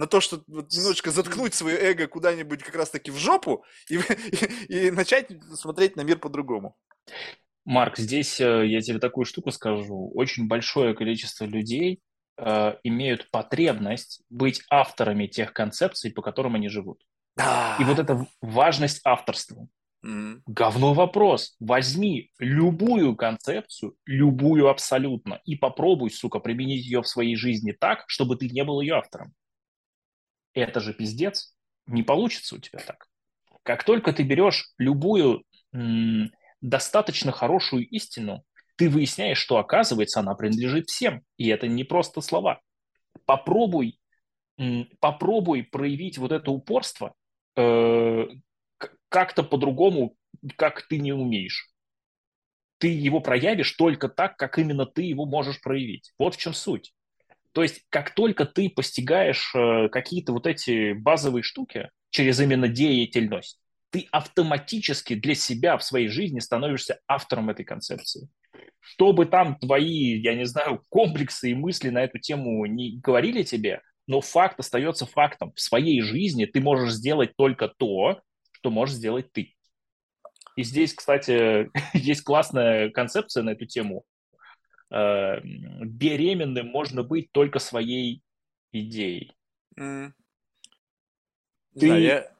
на 0.00 0.06
то, 0.06 0.22
что 0.22 0.42
вот 0.48 0.72
немножечко 0.72 1.10
заткнуть 1.10 1.52
свое 1.52 1.76
эго 1.76 2.08
куда-нибудь 2.08 2.62
как 2.62 2.74
раз-таки 2.74 3.10
в 3.10 3.18
жопу 3.18 3.64
и, 3.90 3.96
и, 3.96 4.66
и 4.86 4.90
начать 4.90 5.30
смотреть 5.54 5.94
на 5.96 6.00
мир 6.00 6.18
по-другому. 6.18 6.74
Марк, 7.66 7.98
здесь 7.98 8.40
э, 8.40 8.66
я 8.66 8.80
тебе 8.80 8.98
такую 8.98 9.26
штуку 9.26 9.50
скажу. 9.50 10.10
Очень 10.14 10.48
большое 10.48 10.94
количество 10.94 11.44
людей 11.44 12.00
э, 12.38 12.76
имеют 12.82 13.30
потребность 13.30 14.22
быть 14.30 14.62
авторами 14.70 15.26
тех 15.26 15.52
концепций, 15.52 16.10
по 16.10 16.22
которым 16.22 16.54
они 16.54 16.70
живут. 16.70 17.02
Да. 17.36 17.76
И 17.78 17.84
вот 17.84 17.98
эта 17.98 18.26
важность 18.40 19.02
авторства. 19.04 19.68
Mm. 20.02 20.40
Говно 20.46 20.94
вопрос. 20.94 21.56
Возьми 21.60 22.30
любую 22.38 23.16
концепцию, 23.16 23.96
любую 24.06 24.70
абсолютно, 24.70 25.42
и 25.44 25.56
попробуй, 25.56 26.10
сука, 26.10 26.38
применить 26.38 26.86
ее 26.86 27.02
в 27.02 27.06
своей 27.06 27.36
жизни 27.36 27.72
так, 27.72 28.04
чтобы 28.06 28.36
ты 28.36 28.48
не 28.48 28.64
был 28.64 28.80
ее 28.80 28.94
автором 28.94 29.34
это 30.54 30.80
же 30.80 30.94
пиздец, 30.94 31.54
не 31.86 32.02
получится 32.02 32.56
у 32.56 32.58
тебя 32.58 32.80
так. 32.80 33.06
Как 33.62 33.84
только 33.84 34.12
ты 34.12 34.22
берешь 34.22 34.72
любую 34.78 35.44
м, 35.72 36.30
достаточно 36.60 37.32
хорошую 37.32 37.88
истину, 37.88 38.44
ты 38.76 38.88
выясняешь, 38.88 39.38
что 39.38 39.58
оказывается 39.58 40.20
она 40.20 40.34
принадлежит 40.34 40.88
всем, 40.88 41.22
и 41.36 41.48
это 41.48 41.68
не 41.68 41.84
просто 41.84 42.20
слова. 42.20 42.60
Попробуй, 43.26 44.00
м, 44.58 44.88
попробуй 45.00 45.64
проявить 45.64 46.18
вот 46.18 46.32
это 46.32 46.50
упорство 46.50 47.14
э, 47.56 48.26
как-то 49.08 49.42
по-другому, 49.42 50.16
как 50.56 50.86
ты 50.88 50.98
не 50.98 51.12
умеешь. 51.12 51.70
Ты 52.78 52.88
его 52.88 53.20
проявишь 53.20 53.72
только 53.72 54.08
так, 54.08 54.36
как 54.36 54.58
именно 54.58 54.86
ты 54.86 55.02
его 55.02 55.26
можешь 55.26 55.60
проявить. 55.60 56.12
Вот 56.18 56.34
в 56.34 56.38
чем 56.38 56.54
суть. 56.54 56.92
То 57.52 57.62
есть, 57.62 57.82
как 57.90 58.14
только 58.14 58.44
ты 58.46 58.70
постигаешь 58.70 59.52
э, 59.54 59.88
какие-то 59.88 60.32
вот 60.32 60.46
эти 60.46 60.92
базовые 60.92 61.42
штуки 61.42 61.90
через 62.10 62.40
именно 62.40 62.68
деятельность, 62.68 63.58
ты 63.90 64.06
автоматически 64.12 65.14
для 65.14 65.34
себя 65.34 65.76
в 65.76 65.82
своей 65.82 66.08
жизни 66.08 66.38
становишься 66.38 67.00
автором 67.08 67.50
этой 67.50 67.64
концепции. 67.64 68.28
Чтобы 68.78 69.26
там 69.26 69.58
твои, 69.58 70.20
я 70.20 70.34
не 70.34 70.46
знаю, 70.46 70.82
комплексы 70.88 71.50
и 71.50 71.54
мысли 71.54 71.90
на 71.90 72.04
эту 72.04 72.18
тему 72.18 72.64
не 72.66 72.98
говорили 72.98 73.42
тебе, 73.42 73.82
но 74.06 74.20
факт 74.20 74.58
остается 74.58 75.06
фактом. 75.06 75.52
В 75.54 75.60
своей 75.60 76.00
жизни 76.02 76.44
ты 76.44 76.60
можешь 76.60 76.92
сделать 76.92 77.36
только 77.36 77.68
то, 77.68 78.20
что 78.52 78.70
можешь 78.70 78.96
сделать 78.96 79.32
ты. 79.32 79.54
И 80.56 80.62
здесь, 80.62 80.94
кстати, 80.94 81.70
есть 81.96 82.22
классная 82.22 82.90
концепция 82.90 83.42
на 83.42 83.50
эту 83.50 83.66
тему. 83.66 84.04
Э, 84.90 85.40
беременным 85.42 86.66
можно 86.66 87.04
быть 87.04 87.30
только 87.30 87.60
своей 87.60 88.22
идеей. 88.72 89.32
Mm. 89.78 90.12
Ты... 91.78 91.88
Да, 91.88 91.96
я... 91.96 92.36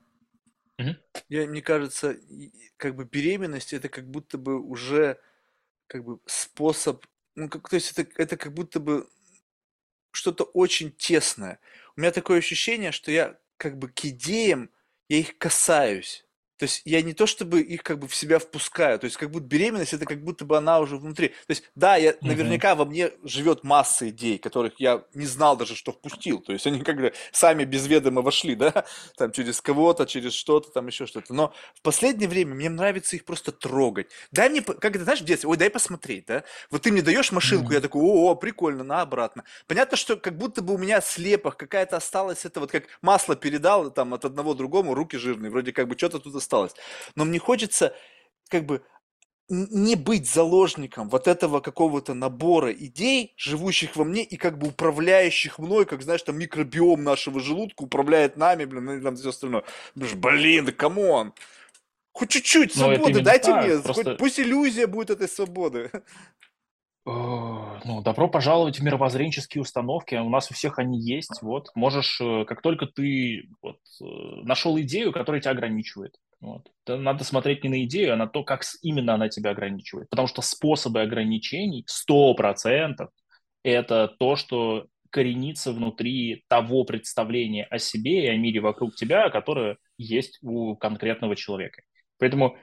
Угу. 0.78 0.96
я, 1.28 1.46
мне 1.46 1.62
кажется, 1.62 2.16
как 2.76 2.96
бы 2.96 3.04
беременность 3.04 3.72
это 3.72 3.88
как 3.88 4.10
будто 4.10 4.38
бы 4.38 4.60
уже 4.60 5.20
как 5.86 6.04
бы 6.04 6.20
способ, 6.26 7.04
ну 7.34 7.48
как, 7.48 7.68
то 7.68 7.76
есть 7.76 7.96
это, 7.96 8.10
это 8.16 8.36
как 8.36 8.54
будто 8.54 8.80
бы 8.80 9.08
что-то 10.10 10.44
очень 10.44 10.90
тесное. 10.90 11.60
У 11.96 12.00
меня 12.00 12.10
такое 12.10 12.38
ощущение, 12.38 12.92
что 12.92 13.12
я 13.12 13.38
как 13.58 13.78
бы 13.78 13.90
к 13.90 14.04
идеям, 14.06 14.70
я 15.08 15.18
их 15.18 15.38
касаюсь. 15.38 16.26
То 16.60 16.64
есть 16.64 16.82
я 16.84 17.00
не 17.00 17.14
то 17.14 17.26
чтобы 17.26 17.62
их 17.62 17.82
как 17.82 17.98
бы 17.98 18.06
в 18.06 18.14
себя 18.14 18.38
впускаю, 18.38 18.98
то 18.98 19.06
есть 19.06 19.16
как 19.16 19.30
будто 19.30 19.46
беременность 19.46 19.94
это 19.94 20.04
как 20.04 20.22
будто 20.22 20.44
бы 20.44 20.58
она 20.58 20.78
уже 20.78 20.98
внутри. 20.98 21.28
То 21.28 21.34
есть 21.48 21.64
да, 21.74 21.96
я 21.96 22.10
угу. 22.10 22.26
наверняка 22.26 22.74
во 22.74 22.84
мне 22.84 23.12
живет 23.24 23.64
масса 23.64 24.10
идей, 24.10 24.36
которых 24.36 24.74
я 24.78 25.02
не 25.14 25.24
знал 25.24 25.56
даже, 25.56 25.74
что 25.74 25.92
впустил. 25.92 26.38
То 26.40 26.52
есть 26.52 26.66
они 26.66 26.82
как 26.82 26.96
бы 26.96 27.14
сами 27.32 27.64
без 27.64 27.86
ведома 27.86 28.20
вошли, 28.20 28.56
да, 28.56 28.84
там 29.16 29.32
через 29.32 29.62
кого-то, 29.62 30.04
через 30.04 30.34
что-то, 30.34 30.70
там 30.70 30.86
еще 30.86 31.06
что-то. 31.06 31.32
Но 31.32 31.54
в 31.74 31.80
последнее 31.80 32.28
время 32.28 32.54
мне 32.54 32.68
нравится 32.68 33.16
их 33.16 33.24
просто 33.24 33.52
трогать. 33.52 34.08
Дай 34.30 34.50
мне, 34.50 34.60
как 34.60 34.94
это 34.94 35.04
знаешь, 35.04 35.22
в 35.22 35.24
детстве, 35.24 35.48
ой, 35.48 35.56
дай 35.56 35.70
посмотреть, 35.70 36.26
да. 36.26 36.44
Вот 36.70 36.82
ты 36.82 36.92
мне 36.92 37.00
даешь 37.00 37.32
машинку, 37.32 37.68
угу. 37.68 37.72
я 37.72 37.80
такой, 37.80 38.02
о, 38.02 38.34
прикольно, 38.34 38.84
на 38.84 39.00
обратно. 39.00 39.44
Понятно, 39.66 39.96
что 39.96 40.16
как 40.16 40.36
будто 40.36 40.60
бы 40.60 40.74
у 40.74 40.78
меня 40.78 41.00
слепах 41.00 41.56
какая-то 41.56 41.96
осталась, 41.96 42.44
это 42.44 42.60
вот 42.60 42.70
как 42.70 42.84
масло 43.00 43.34
передал 43.34 43.90
там 43.90 44.12
от 44.12 44.26
одного 44.26 44.52
другому, 44.52 44.92
руки 44.92 45.16
жирные, 45.16 45.50
вроде 45.50 45.72
как 45.72 45.88
бы 45.88 45.96
что-то 45.96 46.18
тут 46.18 46.34
осталось 46.34 46.49
осталось. 46.50 46.74
Но 47.14 47.24
мне 47.24 47.38
хочется 47.38 47.94
как 48.48 48.66
бы 48.66 48.82
не 49.48 49.96
быть 49.96 50.30
заложником 50.30 51.08
вот 51.08 51.26
этого 51.26 51.60
какого-то 51.60 52.14
набора 52.14 52.72
идей, 52.72 53.34
живущих 53.36 53.96
во 53.96 54.04
мне 54.04 54.22
и 54.22 54.36
как 54.36 54.58
бы 54.58 54.68
управляющих 54.68 55.58
мной, 55.58 55.86
как, 55.86 56.02
знаешь, 56.02 56.22
там 56.22 56.38
микробиом 56.38 57.02
нашего 57.02 57.40
желудка 57.40 57.82
управляет 57.82 58.36
нами, 58.36 58.64
блин, 58.64 58.90
и 58.90 59.02
там 59.02 59.16
все 59.16 59.30
остальное. 59.30 59.64
Блин, 59.94 60.66
да 60.66 60.72
come 60.72 61.07
on! 61.07 61.34
Хоть 62.12 62.30
чуть-чуть 62.30 62.74
свободы 62.74 63.22
дайте 63.22 63.54
мне, 63.54 63.78
просто... 63.78 64.04
хоть 64.04 64.18
пусть 64.18 64.40
иллюзия 64.40 64.86
будет 64.86 65.10
этой 65.10 65.28
свободы. 65.28 65.90
Ну, 67.06 68.02
добро 68.04 68.28
пожаловать 68.28 68.78
в 68.78 68.84
мировоззренческие 68.84 69.62
установки. 69.62 70.14
У 70.14 70.28
нас 70.28 70.50
у 70.50 70.54
всех 70.54 70.78
они 70.78 71.00
есть. 71.00 71.40
Вот, 71.40 71.70
можешь, 71.74 72.20
э, 72.20 72.44
как 72.44 72.60
только 72.60 72.86
ты 72.86 73.48
вот, 73.62 73.78
э, 74.00 74.04
нашел 74.42 74.78
идею, 74.80 75.12
которая 75.12 75.40
тебя 75.40 75.52
ограничивает, 75.52 76.16
вот. 76.40 76.70
Надо 76.86 77.24
смотреть 77.24 77.64
не 77.64 77.70
на 77.70 77.84
идею, 77.84 78.14
а 78.14 78.16
на 78.16 78.26
то, 78.26 78.42
как 78.44 78.62
именно 78.82 79.14
она 79.14 79.28
тебя 79.28 79.50
ограничивает. 79.50 80.08
Потому 80.08 80.26
что 80.26 80.42
способы 80.42 81.02
ограничений 81.02 81.86
100% 82.10 83.08
это 83.62 84.08
то, 84.18 84.36
что 84.36 84.86
коренится 85.10 85.72
внутри 85.72 86.44
того 86.48 86.84
представления 86.84 87.64
о 87.64 87.78
себе 87.78 88.24
и 88.24 88.28
о 88.28 88.36
мире 88.36 88.60
вокруг 88.60 88.94
тебя, 88.94 89.28
которое 89.28 89.76
есть 89.98 90.38
у 90.42 90.76
конкретного 90.76 91.36
человека. 91.36 91.82
Поэтому 92.18 92.56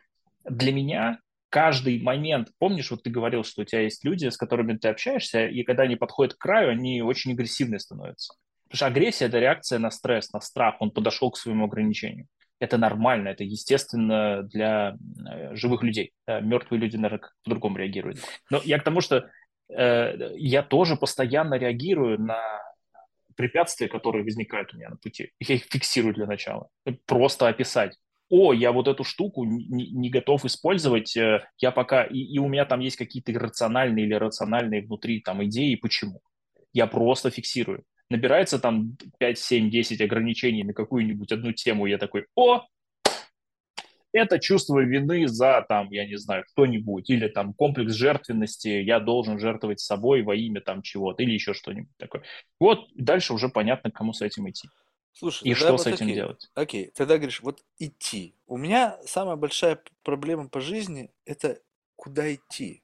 для 0.43 0.71
меня 0.71 1.19
каждый 1.49 2.01
момент, 2.01 2.49
помнишь, 2.57 2.89
вот 2.89 3.03
ты 3.03 3.09
говорил, 3.09 3.43
что 3.43 3.61
у 3.61 3.65
тебя 3.65 3.81
есть 3.81 4.03
люди, 4.03 4.27
с 4.27 4.37
которыми 4.37 4.77
ты 4.77 4.87
общаешься, 4.87 5.45
и 5.45 5.63
когда 5.63 5.83
они 5.83 5.97
подходят 5.97 6.33
к 6.33 6.39
краю, 6.39 6.71
они 6.71 7.01
очень 7.01 7.33
агрессивные 7.33 7.79
становятся. 7.79 8.33
Потому 8.63 8.77
что 8.77 8.85
агрессия– 8.87 9.25
это 9.27 9.39
реакция 9.39 9.79
на 9.79 9.91
стресс, 9.91 10.31
на 10.33 10.41
страх, 10.41 10.77
он 10.79 10.91
подошел 10.91 11.29
к 11.31 11.37
своему 11.37 11.65
ограничению 11.65 12.27
это 12.59 12.77
нормально, 12.77 13.29
это 13.29 13.43
естественно 13.43 14.43
для 14.43 14.97
э, 15.29 15.55
живых 15.55 15.83
людей. 15.83 16.13
Мертвые 16.27 16.79
люди, 16.79 16.95
наверное, 16.95 17.29
по-другому 17.43 17.77
реагируют. 17.77 18.19
Но 18.49 18.61
я 18.63 18.79
к 18.79 18.83
тому, 18.83 19.01
что 19.01 19.29
э, 19.69 20.31
я 20.35 20.63
тоже 20.63 20.95
постоянно 20.95 21.55
реагирую 21.55 22.19
на 22.19 22.41
препятствия, 23.35 23.87
которые 23.87 24.23
возникают 24.23 24.73
у 24.73 24.77
меня 24.77 24.89
на 24.89 24.97
пути. 24.97 25.31
Я 25.39 25.55
их 25.55 25.63
фиксирую 25.65 26.13
для 26.13 26.25
начала. 26.25 26.69
Просто 27.05 27.47
описать. 27.47 27.95
О, 28.29 28.51
я 28.51 28.73
вот 28.73 28.89
эту 28.89 29.05
штуку 29.05 29.45
не, 29.45 29.89
не 29.91 30.09
готов 30.09 30.43
использовать, 30.43 31.15
э, 31.15 31.47
я 31.59 31.71
пока, 31.71 32.03
и, 32.03 32.17
и 32.17 32.39
у 32.39 32.49
меня 32.49 32.65
там 32.65 32.81
есть 32.81 32.97
какие-то 32.97 33.31
иррациональные 33.31 34.05
или 34.05 34.15
рациональные 34.15 34.81
внутри 34.81 35.21
там 35.21 35.45
идеи, 35.45 35.75
почему. 35.75 36.19
я 36.73 36.87
просто 36.87 37.31
фиксирую. 37.31 37.83
Набирается 38.09 38.59
там 38.59 38.97
5, 39.19 39.37
7, 39.37 39.69
10 39.69 40.01
ограничений 40.01 40.63
на 40.63 40.73
какую-нибудь 40.73 41.31
одну 41.31 41.51
тему, 41.51 41.85
я 41.85 41.97
такой, 41.97 42.27
о, 42.35 42.65
это 44.13 44.39
чувство 44.39 44.79
вины 44.79 45.27
за, 45.27 45.65
там, 45.67 45.91
я 45.91 46.05
не 46.05 46.17
знаю, 46.17 46.43
что-нибудь, 46.51 47.09
или 47.09 47.27
там 47.27 47.53
комплекс 47.53 47.93
жертвенности, 47.93 48.69
я 48.69 48.99
должен 48.99 49.39
жертвовать 49.39 49.79
собой 49.79 50.23
во 50.23 50.35
имя 50.35 50.61
там 50.61 50.81
чего-то, 50.81 51.23
или 51.23 51.31
еще 51.31 51.53
что-нибудь 51.53 51.95
такое. 51.97 52.23
Вот 52.59 52.87
дальше 52.95 53.33
уже 53.33 53.49
понятно, 53.49 53.91
кому 53.91 54.13
с 54.13 54.21
этим 54.21 54.49
идти. 54.49 54.69
Слушай, 55.13 55.49
и 55.49 55.53
что 55.55 55.71
вот 55.71 55.81
с 55.81 55.87
этим 55.87 56.05
окей, 56.05 56.15
делать. 56.15 56.49
окей, 56.53 56.91
тогда 56.95 57.17
говоришь, 57.17 57.41
вот 57.41 57.63
идти. 57.79 58.35
У 58.45 58.55
меня 58.55 58.99
самая 59.05 59.35
большая 59.35 59.79
проблема 60.03 60.47
по 60.47 60.61
жизни– 60.61 61.11
это 61.25 61.59
куда 61.95 62.33
идти. 62.33 62.83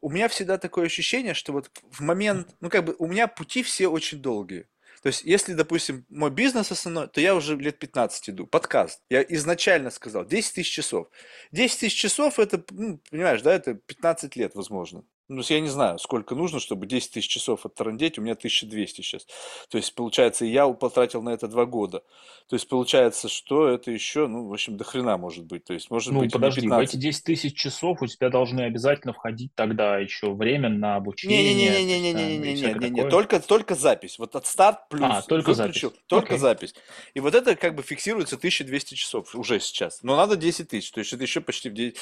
У 0.00 0.10
меня 0.10 0.28
всегда 0.28 0.58
такое 0.58 0.86
ощущение, 0.86 1.34
что 1.34 1.52
вот 1.52 1.70
в 1.90 2.00
момент, 2.00 2.54
ну 2.60 2.70
как 2.70 2.84
бы 2.84 2.94
у 2.98 3.06
меня 3.06 3.26
пути 3.26 3.62
все 3.62 3.88
очень 3.88 4.18
долгие. 4.22 4.66
То 5.02 5.08
есть, 5.08 5.22
если, 5.24 5.54
допустим, 5.54 6.04
мой 6.08 6.30
бизнес 6.30 6.72
основной, 6.72 7.08
то 7.08 7.20
я 7.20 7.34
уже 7.34 7.56
лет 7.56 7.78
15 7.78 8.30
иду. 8.30 8.46
Подкаст. 8.46 9.00
Я 9.08 9.22
изначально 9.22 9.90
сказал 9.90 10.26
10 10.26 10.54
тысяч 10.54 10.72
часов. 10.72 11.08
10 11.52 11.80
тысяч 11.80 11.94
часов 11.94 12.38
это, 12.38 12.64
ну, 12.70 13.00
понимаешь, 13.10 13.42
да, 13.42 13.54
это 13.54 13.74
15 13.74 14.34
лет, 14.36 14.54
возможно. 14.54 15.04
Ну, 15.28 15.42
я 15.46 15.60
не 15.60 15.68
знаю, 15.68 15.98
сколько 15.98 16.34
нужно, 16.34 16.58
чтобы 16.58 16.86
10 16.86 17.12
тысяч 17.12 17.28
часов 17.28 17.66
оттарандеть, 17.66 18.18
у 18.18 18.22
меня 18.22 18.32
1200 18.32 19.02
сейчас. 19.02 19.26
То 19.68 19.76
есть, 19.76 19.94
получается, 19.94 20.46
я 20.46 20.66
потратил 20.68 21.22
на 21.22 21.30
это 21.30 21.48
два 21.48 21.66
года. 21.66 22.02
То 22.48 22.56
есть, 22.56 22.66
получается, 22.66 23.28
что 23.28 23.68
это 23.68 23.90
еще, 23.90 24.26
ну, 24.26 24.48
в 24.48 24.52
общем, 24.52 24.78
до 24.78 24.84
хрена 24.84 25.18
может 25.18 25.44
быть. 25.44 25.64
То 25.64 25.74
есть, 25.74 25.90
может 25.90 26.14
ну, 26.14 26.20
быть, 26.20 26.32
подожди, 26.32 26.62
15... 26.62 26.90
в 26.90 26.94
эти 26.94 27.00
10 27.00 27.24
тысяч 27.24 27.54
часов 27.54 28.00
у 28.00 28.06
тебя 28.06 28.30
должны 28.30 28.62
обязательно 28.62 29.12
входить 29.12 29.52
тогда 29.54 29.98
еще 29.98 30.32
время 30.32 30.70
на 30.70 30.96
обучение. 30.96 31.54
Не-не-не-не-не-не-не-не, 31.54 33.10
только, 33.10 33.38
только 33.40 33.74
запись. 33.74 34.18
Вот 34.18 34.34
от 34.34 34.46
старт 34.46 34.88
плюс. 34.88 35.10
А, 35.10 35.22
только 35.22 35.52
выключил, 35.52 35.90
запись. 35.90 36.04
Только 36.06 36.34
okay. 36.34 36.38
запись. 36.38 36.74
И 37.12 37.20
вот 37.20 37.34
это 37.34 37.54
как 37.54 37.74
бы 37.74 37.82
фиксируется 37.82 38.36
1200 38.36 38.94
часов 38.94 39.34
уже 39.34 39.60
сейчас. 39.60 40.02
Но 40.02 40.16
надо 40.16 40.36
10 40.36 40.68
тысяч, 40.68 40.90
то 40.90 41.00
есть 41.00 41.12
это 41.12 41.22
еще 41.22 41.42
почти 41.42 41.68
в 41.68 41.74
10, 41.74 41.96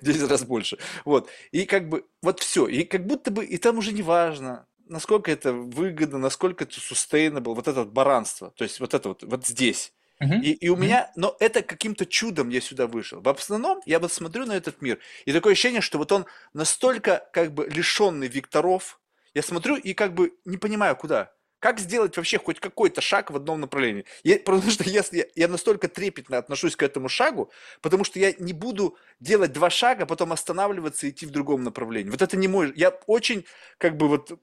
10 0.00 0.22
раз 0.30 0.44
больше. 0.44 0.78
Вот. 1.04 1.28
И 1.50 1.64
как 1.64 1.88
бы 1.88 2.04
вот 2.22 2.38
все 2.38 2.51
все. 2.52 2.66
И 2.66 2.84
как 2.84 3.06
будто 3.06 3.30
бы, 3.30 3.46
и 3.46 3.56
там 3.56 3.78
уже 3.78 3.92
не 3.92 4.02
важно, 4.02 4.66
насколько 4.86 5.30
это 5.30 5.54
выгодно, 5.54 6.18
насколько 6.18 6.64
это 6.64 6.74
sustainable, 6.74 7.54
вот 7.54 7.66
это 7.66 7.80
вот 7.80 7.88
баранство, 7.88 8.50
то 8.50 8.64
есть 8.64 8.78
вот 8.78 8.92
это 8.92 9.08
вот, 9.08 9.22
вот 9.22 9.46
здесь. 9.46 9.94
Uh-huh. 10.20 10.38
И, 10.42 10.52
и 10.52 10.68
у 10.68 10.76
uh-huh. 10.76 10.78
меня, 10.78 11.10
но 11.16 11.34
это 11.40 11.62
каким-то 11.62 12.04
чудом 12.04 12.50
я 12.50 12.60
сюда 12.60 12.86
вышел. 12.86 13.22
В 13.22 13.28
основном 13.28 13.80
я 13.86 13.98
вот 13.98 14.12
смотрю 14.12 14.44
на 14.44 14.52
этот 14.52 14.82
мир, 14.82 14.98
и 15.24 15.32
такое 15.32 15.54
ощущение, 15.54 15.80
что 15.80 15.96
вот 15.96 16.12
он 16.12 16.26
настолько 16.52 17.26
как 17.32 17.54
бы 17.54 17.66
лишенный 17.66 18.28
векторов, 18.28 19.00
я 19.32 19.42
смотрю 19.42 19.76
и 19.76 19.94
как 19.94 20.12
бы 20.12 20.34
не 20.44 20.58
понимаю, 20.58 20.94
куда. 20.94 21.32
Как 21.62 21.78
сделать 21.78 22.16
вообще 22.16 22.38
хоть 22.38 22.58
какой-то 22.58 23.00
шаг 23.00 23.30
в 23.30 23.36
одном 23.36 23.60
направлении? 23.60 24.04
Я, 24.24 24.40
потому 24.40 24.68
что 24.68 24.82
если 24.82 25.30
я, 25.36 25.46
настолько 25.46 25.86
трепетно 25.86 26.38
отношусь 26.38 26.74
к 26.74 26.82
этому 26.82 27.08
шагу, 27.08 27.52
потому 27.80 28.02
что 28.02 28.18
я 28.18 28.34
не 28.40 28.52
буду 28.52 28.96
делать 29.20 29.52
два 29.52 29.70
шага, 29.70 30.04
потом 30.04 30.32
останавливаться 30.32 31.06
и 31.06 31.10
идти 31.10 31.24
в 31.24 31.30
другом 31.30 31.62
направлении. 31.62 32.10
Вот 32.10 32.20
это 32.20 32.36
не 32.36 32.48
мой... 32.48 32.72
Я 32.74 32.88
очень 33.06 33.44
как 33.78 33.96
бы 33.96 34.08
вот 34.08 34.40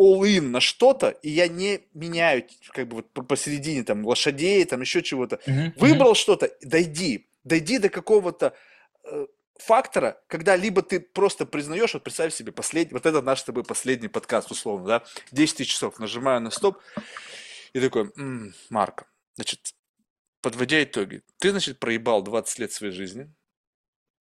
all-in 0.00 0.42
на 0.42 0.60
что-то, 0.60 1.08
и 1.08 1.28
я 1.28 1.48
не 1.48 1.80
меняю 1.92 2.44
как 2.72 2.86
бы 2.86 2.98
вот 2.98 3.26
посередине 3.26 3.82
там 3.82 4.06
лошадей, 4.06 4.64
там 4.64 4.80
еще 4.80 5.02
чего-то. 5.02 5.40
Uh-huh, 5.44 5.72
Выбрал 5.74 6.12
uh-huh. 6.12 6.22
что-то, 6.22 6.52
дойди. 6.62 7.26
Дойди 7.42 7.78
до 7.78 7.88
какого-то 7.88 8.54
э, 9.02 9.26
фактора, 9.58 10.20
когда 10.28 10.56
либо 10.56 10.82
ты 10.82 11.00
просто 11.00 11.46
признаешь, 11.46 11.94
вот 11.94 12.04
представь 12.04 12.34
себе, 12.34 12.52
последний, 12.52 12.94
вот 12.94 13.06
это 13.06 13.22
наш 13.22 13.40
с 13.40 13.44
тобой 13.44 13.64
последний 13.64 14.08
подкаст, 14.08 14.50
условно, 14.50 14.86
да, 14.86 15.04
10 15.32 15.56
тысяч 15.56 15.72
часов, 15.72 15.98
нажимаю 15.98 16.40
на 16.40 16.50
стоп, 16.50 16.78
и 17.72 17.80
такой, 17.80 18.10
м-м, 18.16 18.54
Марко, 18.70 19.06
значит, 19.34 19.74
подводя 20.40 20.82
итоги, 20.82 21.22
ты, 21.38 21.50
значит, 21.50 21.78
проебал 21.78 22.22
20 22.22 22.58
лет 22.58 22.72
своей 22.72 22.92
жизни, 22.92 23.30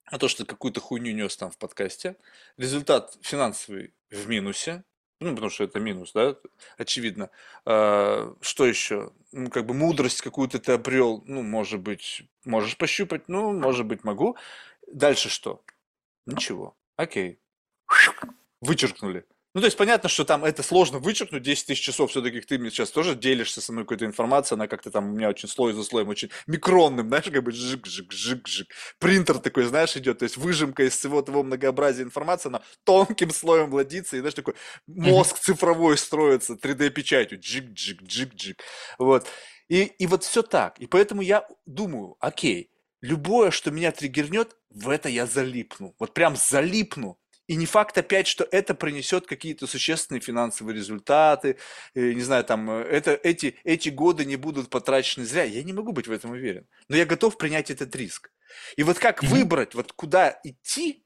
а 0.06 0.18
то, 0.18 0.28
что 0.28 0.46
какую-то 0.46 0.80
хуйню 0.80 1.14
нес 1.14 1.36
там 1.38 1.52
в 1.52 1.58
подкасте, 1.58 2.16
результат 2.58 3.18
финансовый 3.22 3.94
в 4.10 4.28
минусе, 4.28 4.84
ну, 5.20 5.32
потому 5.32 5.50
что 5.50 5.64
это 5.64 5.80
минус, 5.80 6.12
да, 6.14 6.36
очевидно. 6.78 7.30
А, 7.66 8.36
что 8.42 8.66
еще? 8.66 9.12
Ну, 9.32 9.50
как 9.50 9.66
бы 9.66 9.74
мудрость 9.74 10.22
какую-то 10.22 10.60
ты 10.60 10.74
обрел, 10.74 11.24
ну, 11.26 11.42
может 11.42 11.80
быть, 11.82 12.24
можешь 12.46 12.78
пощупать, 12.78 13.28
ну, 13.28 13.52
может 13.52 13.86
быть, 13.86 14.04
могу. 14.04 14.38
Дальше 14.92 15.30
что? 15.30 15.64
Ничего. 16.26 16.78
Окей. 16.96 17.40
Вычеркнули. 18.62 19.26
Ну, 19.58 19.62
то 19.62 19.66
есть 19.66 19.78
понятно, 19.78 20.08
что 20.08 20.24
там 20.24 20.46
это 20.46 20.62
сложно 20.62 21.00
вычеркнуть, 21.00 21.42
10 21.42 21.66
тысяч 21.66 21.82
часов 21.82 22.12
все-таки 22.12 22.42
ты 22.42 22.60
мне 22.60 22.70
сейчас 22.70 22.92
тоже 22.92 23.16
делишься 23.16 23.60
со 23.60 23.72
мной 23.72 23.86
какой-то 23.86 24.06
информацией, 24.06 24.58
она 24.58 24.68
как-то 24.68 24.92
там 24.92 25.10
у 25.10 25.16
меня 25.16 25.30
очень 25.30 25.50
слой 25.50 25.74
за 25.74 25.84
слоем, 25.84 26.10
очень 26.10 26.30
микронным, 26.46 27.08
знаешь, 27.08 27.26
как 27.26 27.42
бы 27.42 27.52
жик-жик-жик-жик. 27.52 28.68
Принтер 29.00 29.40
такой, 29.40 29.64
знаешь, 29.64 29.98
идет, 29.98 30.20
то 30.20 30.24
есть 30.24 30.38
выжимка 30.38 30.84
из 30.84 30.96
всего 30.96 31.24
того 31.24 31.42
многообразия 31.42 32.04
информации, 32.04 32.50
она 32.50 32.62
тонким 32.84 33.32
слоем 33.32 33.72
владится, 33.72 34.18
и 34.18 34.20
знаешь, 34.20 34.36
такой 34.36 34.54
мозг 34.86 35.40
цифровой 35.40 35.98
строится 35.98 36.54
3D-печатью, 36.54 37.40
джик-джик-джик-джик. 37.40 38.60
Вот. 39.00 39.26
И, 39.70 39.86
и 39.86 40.06
вот 40.06 40.24
все 40.24 40.44
так. 40.44 40.78
И 40.78 40.86
поэтому 40.86 41.24
я 41.24 41.48
думаю, 41.66 42.16
окей, 42.20 42.70
любое, 43.02 43.52
что 43.52 43.72
меня 43.72 43.92
триггернет, 43.92 44.56
в 44.70 44.90
это 44.90 45.10
я 45.10 45.26
залипну. 45.26 45.96
Вот 46.00 46.14
прям 46.14 46.36
залипну. 46.36 47.20
И 47.48 47.56
не 47.56 47.66
факт 47.66 47.98
опять, 47.98 48.28
что 48.28 48.46
это 48.52 48.76
принесет 48.76 49.26
какие-то 49.26 49.68
существенные 49.68 50.20
финансовые 50.20 50.76
результаты, 50.76 51.58
э, 51.96 52.12
не 52.12 52.22
знаю, 52.22 52.44
там, 52.44 52.70
э, 52.70 52.84
это, 52.84 53.18
эти, 53.24 53.56
эти 53.64 53.88
годы 53.88 54.26
не 54.26 54.36
будут 54.36 54.70
потрачены 54.70 55.26
зря. 55.26 55.46
Я 55.46 55.64
не 55.64 55.72
могу 55.72 55.94
быть 55.94 56.08
в 56.08 56.12
этом 56.12 56.32
уверен. 56.32 56.68
Но 56.90 56.98
я 56.98 57.06
готов 57.06 57.38
принять 57.38 57.72
этот 57.72 57.96
риск. 57.96 58.32
И 58.76 58.84
вот 58.84 59.00
как 59.00 59.24
mm-hmm. 59.24 59.28
выбрать, 59.28 59.76
вот 59.76 59.94
куда 59.94 60.40
идти, 60.44 61.06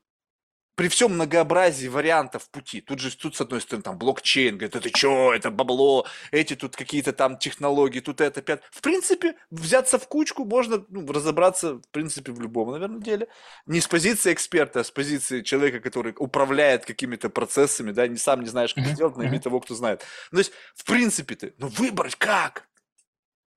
при 0.76 0.88
всем 0.88 1.14
многообразии 1.14 1.88
вариантов 1.88 2.50
пути, 2.50 2.82
тут 2.82 3.00
же 3.00 3.16
тут 3.16 3.36
с 3.36 3.42
одной 3.42 3.62
стороны 3.62 3.84
там 3.84 3.98
блокчейн, 3.98 4.58
говорит, 4.58 4.76
это 4.76 4.90
что, 4.96 5.34
это 5.34 5.52
бабло, 5.52 6.08
эти 6.32 6.56
тут 6.56 6.76
какие-то 6.76 7.14
там 7.14 7.38
технологии, 7.38 8.00
тут 8.00 8.22
это, 8.22 8.42
пят. 8.42 8.64
В 8.72 8.82
принципе, 8.82 9.36
взяться 9.50 10.00
в 10.00 10.08
кучку 10.08 10.46
можно 10.46 10.84
ну, 10.90 11.06
разобраться, 11.12 11.76
в 11.76 11.90
принципе, 11.92 12.32
в 12.32 12.42
любом, 12.42 12.72
наверное, 12.72 13.02
деле. 13.02 13.28
Не 13.66 13.82
с 13.82 13.88
позиции 13.88 14.34
эксперта, 14.34 14.80
а 14.80 14.84
с 14.84 14.92
позиции 14.92 15.42
человека, 15.42 15.80
который 15.80 16.14
управляет 16.18 16.86
какими-то 16.86 17.30
процессами, 17.30 17.92
да, 17.92 18.08
не 18.08 18.18
сам 18.18 18.42
не 18.42 18.48
знаешь, 18.48 18.74
как 18.74 18.86
сделать, 18.86 19.18
найми 19.18 19.40
того, 19.40 19.60
кто 19.60 19.76
знает. 19.76 20.06
Ну, 20.32 20.38
то 20.38 20.40
есть, 20.40 20.54
в 20.76 20.86
принципе, 20.86 21.36
ты, 21.36 21.54
ну, 21.58 21.68
выбрать 21.68 22.16
как? 22.16 22.68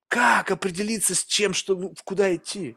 Как 0.08 0.50
определиться 0.50 1.14
с 1.14 1.24
чем, 1.24 1.54
что, 1.54 1.74
ну, 1.74 1.94
куда 2.04 2.34
идти? 2.34 2.76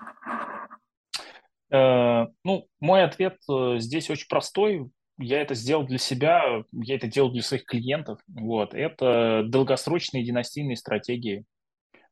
Э, 1.71 2.27
ну, 2.43 2.67
мой 2.79 3.03
ответ 3.03 3.37
э, 3.49 3.75
здесь 3.79 4.09
очень 4.09 4.27
простой. 4.27 4.89
Я 5.19 5.41
это 5.41 5.55
сделал 5.55 5.85
для 5.85 5.97
себя, 5.97 6.63
я 6.71 6.95
это 6.95 7.07
делал 7.07 7.31
для 7.31 7.41
своих 7.41 7.65
клиентов. 7.65 8.19
Вот. 8.27 8.73
Это 8.73 9.43
долгосрочные 9.45 10.23
династийные 10.23 10.77
стратегии. 10.77 11.45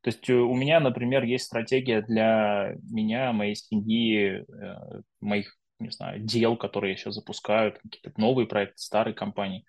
То 0.02 0.10
есть 0.10 0.30
э, 0.30 0.34
у 0.34 0.54
меня, 0.56 0.80
например, 0.80 1.24
есть 1.24 1.46
стратегия 1.46 2.02
для 2.02 2.76
меня, 2.84 3.32
моей 3.32 3.56
семьи, 3.56 4.44
моих, 5.22 5.56
не 5.80 5.90
знаю, 5.90 6.20
дел, 6.22 6.58
которые 6.58 6.92
я 6.92 6.98
сейчас 6.98 7.16
запускаю, 7.16 7.74
какие-то 7.74 8.12
новые 8.20 8.48
проекты, 8.48 8.78
старые 8.78 9.14
компании. 9.14 9.66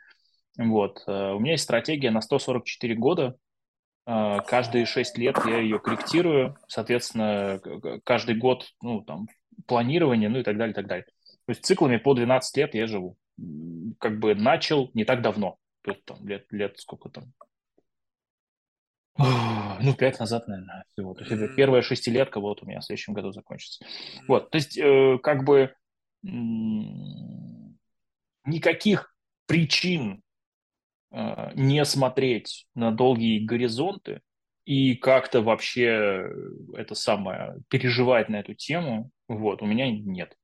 Вот. 0.59 1.03
У 1.07 1.39
меня 1.39 1.53
есть 1.53 1.65
стратегия 1.65 2.11
на 2.11 2.23
144 2.23 2.95
года. 2.95 3.37
Каждые 4.07 4.87
6 4.87 5.19
лет 5.19 5.37
я 5.47 5.59
ее 5.59 5.81
корректирую. 5.81 6.57
Соответственно, 6.69 7.61
каждый 8.05 8.37
год, 8.37 8.67
ну, 8.81 9.03
там, 9.03 9.27
планирование, 9.67 10.29
ну 10.29 10.39
и 10.39 10.43
так 10.45 10.57
далее, 10.57 10.73
и 10.73 10.75
так 10.75 10.87
далее. 10.87 11.07
То 11.47 11.51
есть 11.51 11.65
циклами 11.65 11.97
по 11.97 12.15
12 12.15 12.57
лет 12.57 12.75
я 12.75 12.87
живу. 12.87 13.17
Как 13.99 14.19
бы 14.19 14.35
начал 14.35 14.91
не 14.95 15.05
так 15.05 15.23
давно. 15.23 15.57
То 15.83 15.91
есть 15.93 16.05
там 16.05 16.27
лет, 16.27 16.47
лет 16.51 16.79
сколько 16.79 17.09
там? 17.09 17.33
Ну, 19.19 19.95
пять 19.95 20.19
назад, 20.19 20.47
наверное, 20.49 20.85
всего. 20.93 21.15
То 21.15 21.21
есть 21.21 21.33
это 21.33 21.49
первая 21.55 21.83
шестилетка 21.83 22.41
вот 22.41 22.63
у 22.63 22.67
меня 22.67 22.81
в 22.81 22.85
следующем 22.85 23.15
году 23.15 23.33
закончится. 23.33 23.85
Вот, 24.29 24.51
то 24.51 24.57
есть 24.57 24.77
э, 24.79 25.19
как 25.23 25.45
бы 25.45 25.75
никаких 28.45 29.15
причин 29.47 30.15
э, 30.15 30.26
не 31.11 31.85
смотреть 31.85 32.67
на 32.75 32.91
долгие 32.93 33.45
горизонты 33.45 34.21
и 34.65 34.95
как-то 34.95 35.41
вообще 35.41 36.29
это 36.75 36.95
самое 36.95 37.57
переживать 37.69 38.29
на 38.29 38.41
эту 38.41 38.55
тему 38.55 39.11
вот, 39.29 39.63
у 39.63 39.67
меня 39.67 39.91
нет. 39.91 40.37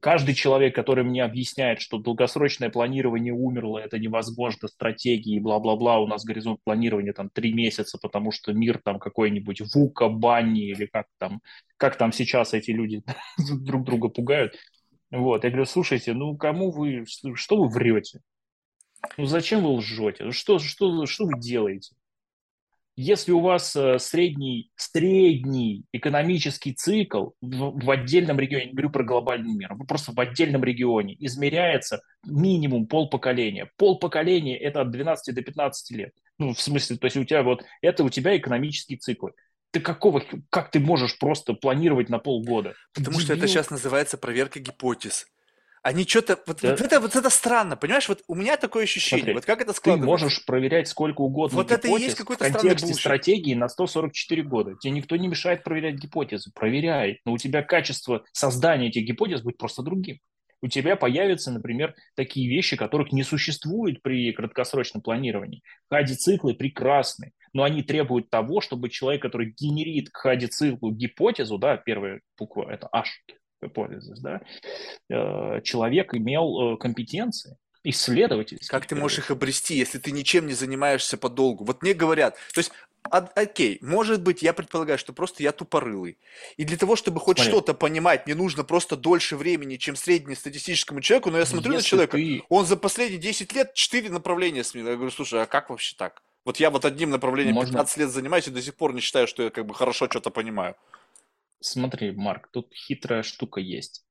Каждый 0.00 0.34
человек, 0.34 0.74
который 0.74 1.04
мне 1.04 1.22
объясняет, 1.22 1.80
что 1.80 1.98
долгосрочное 1.98 2.70
планирование 2.70 3.32
умерло, 3.32 3.78
это 3.78 3.98
невозможно, 3.98 4.66
стратегии, 4.68 5.38
бла-бла-бла, 5.38 6.00
у 6.00 6.06
нас 6.06 6.24
горизонт 6.24 6.60
планирования 6.64 7.12
там 7.12 7.28
три 7.30 7.52
месяца, 7.52 7.98
потому 8.00 8.32
что 8.32 8.52
мир 8.52 8.80
там 8.82 8.98
какой-нибудь 8.98 9.60
Вука, 9.74 10.08
Банни 10.08 10.70
или 10.70 10.86
как 10.86 11.06
там, 11.18 11.40
как 11.76 11.96
там 11.96 12.12
сейчас 12.12 12.54
эти 12.54 12.70
люди 12.70 13.02
друг 13.60 13.84
друга 13.84 14.08
пугают. 14.08 14.56
Вот, 15.10 15.44
я 15.44 15.50
говорю, 15.50 15.66
слушайте, 15.66 16.14
ну 16.14 16.36
кому 16.36 16.72
вы, 16.72 17.04
что 17.34 17.56
вы 17.56 17.68
врете? 17.68 18.20
Ну 19.16 19.26
зачем 19.26 19.62
вы 19.62 19.70
лжете? 19.70 20.30
Что, 20.32 20.58
что, 20.58 21.06
что 21.06 21.26
вы 21.26 21.38
делаете? 21.38 21.94
Если 22.98 23.30
у 23.30 23.40
вас 23.40 23.76
э, 23.76 23.98
средний, 23.98 24.70
средний 24.74 25.84
экономический 25.92 26.72
цикл 26.72 27.32
в, 27.42 27.84
в 27.84 27.90
отдельном 27.90 28.40
регионе, 28.40 28.66
не 28.66 28.72
говорю 28.72 28.88
про 28.88 29.04
глобальный 29.04 29.52
мир, 29.52 29.76
просто 29.86 30.12
в 30.12 30.18
отдельном 30.18 30.64
регионе 30.64 31.14
измеряется 31.18 32.00
минимум 32.24 32.86
полпоколения. 32.86 33.70
Полпоколения– 33.76 34.56
это 34.58 34.80
от 34.80 34.90
12 34.90 35.34
до 35.34 35.42
15 35.42 35.90
лет. 35.94 36.14
Ну, 36.38 36.54
в 36.54 36.60
смысле, 36.60 36.96
то 36.96 37.04
есть 37.04 37.18
у 37.18 37.24
тебя 37.24 37.42
вот, 37.42 37.64
это 37.82 38.02
у 38.02 38.08
тебя 38.08 38.34
экономические 38.34 38.96
циклы. 38.96 39.32
Ты 39.72 39.80
какого, 39.80 40.22
как 40.48 40.70
ты 40.70 40.80
можешь 40.80 41.18
просто 41.18 41.52
планировать 41.52 42.08
на 42.08 42.18
полгода? 42.18 42.72
Потому 42.94 43.16
Дебил. 43.16 43.26
что 43.26 43.34
это 43.34 43.46
сейчас 43.46 43.68
называется 43.68 44.16
проверка 44.16 44.58
гипотез. 44.58 45.26
Они 45.86 46.04
что-то... 46.04 46.36
Вот, 46.46 46.58
да. 46.62 46.70
вот, 46.70 46.80
это, 46.80 46.98
вот 46.98 47.14
это 47.14 47.30
странно, 47.30 47.76
понимаешь? 47.76 48.08
Вот 48.08 48.24
у 48.26 48.34
меня 48.34 48.56
такое 48.56 48.82
ощущение. 48.82 49.22
Смотри, 49.22 49.34
вот 49.34 49.44
как 49.44 49.60
это 49.60 49.72
складывается? 49.72 50.02
Ты 50.02 50.24
можешь 50.24 50.44
проверять 50.44 50.88
сколько 50.88 51.20
угодно 51.20 51.54
Вот 51.56 51.70
это 51.70 51.86
и 51.86 51.92
есть 51.92 52.16
какой-то 52.16 52.44
в 52.44 52.52
контексте 52.52 52.92
стратегии 52.92 53.54
на 53.54 53.68
144 53.68 54.42
года. 54.42 54.74
Тебе 54.80 54.94
никто 54.94 55.14
не 55.14 55.28
мешает 55.28 55.62
проверять 55.62 55.94
гипотезы. 55.94 56.50
Проверяй. 56.52 57.20
Но 57.24 57.34
у 57.34 57.38
тебя 57.38 57.62
качество 57.62 58.24
создания 58.32 58.88
этих 58.88 59.04
гипотез 59.04 59.42
будет 59.42 59.58
просто 59.58 59.82
другим. 59.82 60.18
У 60.60 60.66
тебя 60.66 60.96
появятся, 60.96 61.52
например, 61.52 61.94
такие 62.16 62.48
вещи, 62.50 62.76
которых 62.76 63.12
не 63.12 63.22
существует 63.22 64.02
при 64.02 64.32
краткосрочном 64.32 65.02
планировании. 65.02 65.62
Хади-циклы 65.88 66.54
прекрасны, 66.54 67.30
но 67.52 67.62
они 67.62 67.84
требуют 67.84 68.28
того, 68.28 68.60
чтобы 68.60 68.88
человек, 68.88 69.22
который 69.22 69.54
генерит 69.56 70.10
к 70.10 70.16
хади-циклу 70.16 70.90
гипотезу, 70.90 71.58
да, 71.58 71.76
первая 71.76 72.22
буква– 72.36 72.68
это 72.70 72.88
H, 72.90 73.10
hypothesis, 73.62 74.18
да, 74.20 74.40
э, 75.10 75.60
человек 75.62 76.14
имел 76.14 76.74
э, 76.74 76.76
компетенции, 76.76 77.56
исследовательские. 77.84 78.68
Как 78.68 78.86
ты 78.86 78.94
можешь 78.94 79.18
их 79.18 79.30
обрести, 79.30 79.76
если 79.76 79.98
ты 79.98 80.10
ничем 80.10 80.46
не 80.46 80.54
занимаешься 80.54 81.16
подолгу? 81.16 81.64
Вот 81.64 81.82
мне 81.82 81.94
говорят, 81.94 82.36
то 82.52 82.58
есть, 82.58 82.72
а, 83.10 83.18
окей, 83.34 83.78
может 83.80 84.22
быть, 84.22 84.42
я 84.42 84.52
предполагаю, 84.52 84.98
что 84.98 85.12
просто 85.12 85.42
я 85.42 85.52
тупорылый. 85.52 86.18
И 86.56 86.64
для 86.64 86.76
того, 86.76 86.96
чтобы 86.96 87.20
хоть 87.20 87.38
Смотри. 87.38 87.52
что-то 87.52 87.74
понимать, 87.74 88.26
мне 88.26 88.34
нужно 88.34 88.64
просто 88.64 88.96
дольше 88.96 89.36
времени, 89.36 89.76
чем 89.76 89.94
среднестатистическому 89.96 91.00
человеку, 91.00 91.30
но 91.30 91.38
я 91.38 91.46
смотрю 91.46 91.74
если 91.74 91.84
на 91.84 91.88
человека, 91.88 92.16
ты... 92.16 92.42
он 92.48 92.66
за 92.66 92.76
последние 92.76 93.20
10 93.20 93.52
лет 93.52 93.74
4 93.74 94.10
направления 94.10 94.64
сменил. 94.64 94.88
Я 94.88 94.96
говорю, 94.96 95.12
слушай, 95.12 95.40
а 95.42 95.46
как 95.46 95.70
вообще 95.70 95.94
так? 95.96 96.22
Вот 96.44 96.58
я 96.58 96.70
вот 96.70 96.84
одним 96.84 97.10
направлением 97.10 97.56
Можно... 97.56 97.72
15 97.72 97.96
лет 97.98 98.10
занимаюсь 98.10 98.46
и 98.46 98.50
до 98.50 98.62
сих 98.62 98.74
пор 98.76 98.94
не 98.94 99.00
считаю, 99.00 99.26
что 99.26 99.42
я 99.42 99.50
как 99.50 99.66
бы 99.66 99.74
хорошо 99.74 100.06
что-то 100.08 100.30
понимаю. 100.30 100.76
Смотри, 101.60 102.12
Марк, 102.12 102.48
тут 102.52 102.72
хитрая 102.74 103.22
штука 103.22 103.60
есть. 103.60 104.04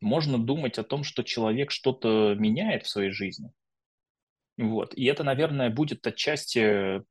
Можно 0.00 0.38
думать 0.38 0.78
о 0.78 0.84
том, 0.84 1.04
что 1.04 1.22
человек 1.22 1.70
что-то 1.70 2.34
меняет 2.34 2.84
в 2.84 2.88
своей 2.88 3.10
жизни. 3.10 3.50
Вот. 4.58 4.94
И 4.94 5.04
это, 5.04 5.24
наверное, 5.24 5.70
будет 5.70 6.06
отчасти 6.06 7.02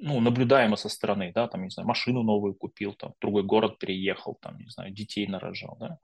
ну, 0.00 0.20
наблюдаемо 0.20 0.76
со 0.76 0.88
стороны, 0.88 1.30
да, 1.34 1.46
там, 1.46 1.62
не 1.64 1.70
знаю, 1.70 1.86
машину 1.86 2.22
новую 2.22 2.54
купил, 2.54 2.94
там, 2.94 3.12
в 3.12 3.20
другой 3.20 3.42
город 3.42 3.78
переехал, 3.78 4.36
там, 4.40 4.58
не 4.58 4.68
знаю, 4.70 4.92
детей 4.92 5.26
нарожал, 5.26 5.76
да, 5.78 5.98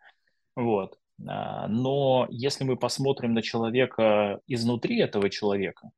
вот. 0.54 0.98
А, 1.26 1.66
но 1.66 2.26
если 2.30 2.64
мы 2.64 2.76
посмотрим 2.76 3.32
на 3.32 3.42
человека 3.42 4.40
изнутри 4.46 5.00
этого 5.00 5.30
человека 5.30 5.90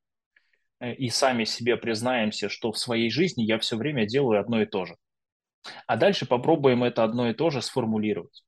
э, 0.81 0.95
и 0.95 1.09
сами 1.11 1.45
себе 1.45 1.77
признаемся, 1.77 2.49
что 2.49 2.71
в 2.71 2.79
своей 2.79 3.11
жизни 3.11 3.43
я 3.43 3.59
все 3.59 3.77
время 3.77 4.07
делаю 4.07 4.41
одно 4.41 4.63
и 4.63 4.67
то 4.67 4.85
же, 4.85 4.97
а 5.87 5.97
дальше 5.97 6.27
попробуем 6.27 6.85
это 6.85 7.05
одно 7.05 7.29
и 7.29 7.35
то 7.35 7.51
же 7.51 7.63
сформулировать 7.63 8.45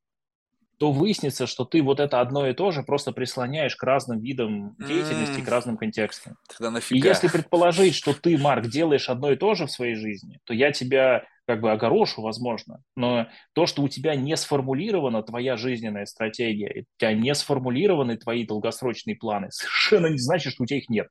то 0.81 0.91
выяснится, 0.91 1.45
что 1.45 1.63
ты 1.63 1.83
вот 1.83 1.99
это 1.99 2.21
одно 2.21 2.47
и 2.47 2.55
то 2.55 2.71
же 2.71 2.81
просто 2.81 3.11
прислоняешь 3.11 3.75
к 3.75 3.83
разным 3.83 4.19
видам 4.19 4.75
деятельности, 4.79 5.39
mm. 5.39 5.45
к 5.45 5.47
разным 5.47 5.77
контекстам. 5.77 6.37
Тогда 6.49 6.71
нафига? 6.71 6.97
И 6.97 7.07
если 7.07 7.27
предположить, 7.27 7.93
что 7.93 8.15
ты, 8.15 8.35
Марк, 8.35 8.65
делаешь 8.65 9.07
одно 9.07 9.31
и 9.31 9.35
то 9.35 9.53
же 9.53 9.67
в 9.67 9.71
своей 9.71 9.93
жизни, 9.93 10.39
то 10.43 10.55
я 10.55 10.71
тебя 10.71 11.23
как 11.45 11.61
бы 11.61 11.71
огорошу, 11.71 12.23
возможно, 12.23 12.81
но 12.95 13.27
то, 13.53 13.67
что 13.67 13.83
у 13.83 13.89
тебя 13.89 14.15
не 14.15 14.35
сформулирована 14.35 15.21
твоя 15.21 15.55
жизненная 15.55 16.07
стратегия, 16.07 16.81
у 16.81 16.97
тебя 16.97 17.13
не 17.13 17.35
сформулированы 17.35 18.17
твои 18.17 18.43
долгосрочные 18.43 19.15
планы, 19.15 19.51
совершенно 19.51 20.07
не 20.07 20.17
значит, 20.17 20.53
что 20.53 20.63
у 20.63 20.65
тебя 20.65 20.79
их 20.79 20.89
нет. 20.89 21.09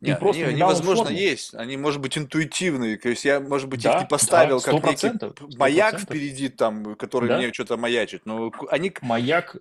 Нет, 0.00 0.18
просто 0.18 0.42
они, 0.42 0.52
они 0.52 0.62
возможно, 0.62 1.04
форму. 1.04 1.18
есть. 1.18 1.54
Они, 1.54 1.76
может 1.76 2.00
быть, 2.00 2.18
интуитивные. 2.18 2.98
То 2.98 3.08
есть 3.08 3.24
я, 3.24 3.40
может 3.40 3.68
быть, 3.68 3.82
да, 3.82 3.94
их 3.94 4.00
не 4.02 4.06
поставил 4.06 4.60
да, 4.60 4.72
как 4.72 4.84
некий 4.84 5.56
маяк 5.56 6.00
впереди, 6.00 6.48
там, 6.48 6.96
который 6.96 7.28
да? 7.28 7.38
мне 7.38 7.52
что-то 7.52 7.76
маячит. 7.76 8.26
Но 8.26 8.52
они... 8.70 8.92
Маяк 9.00 9.56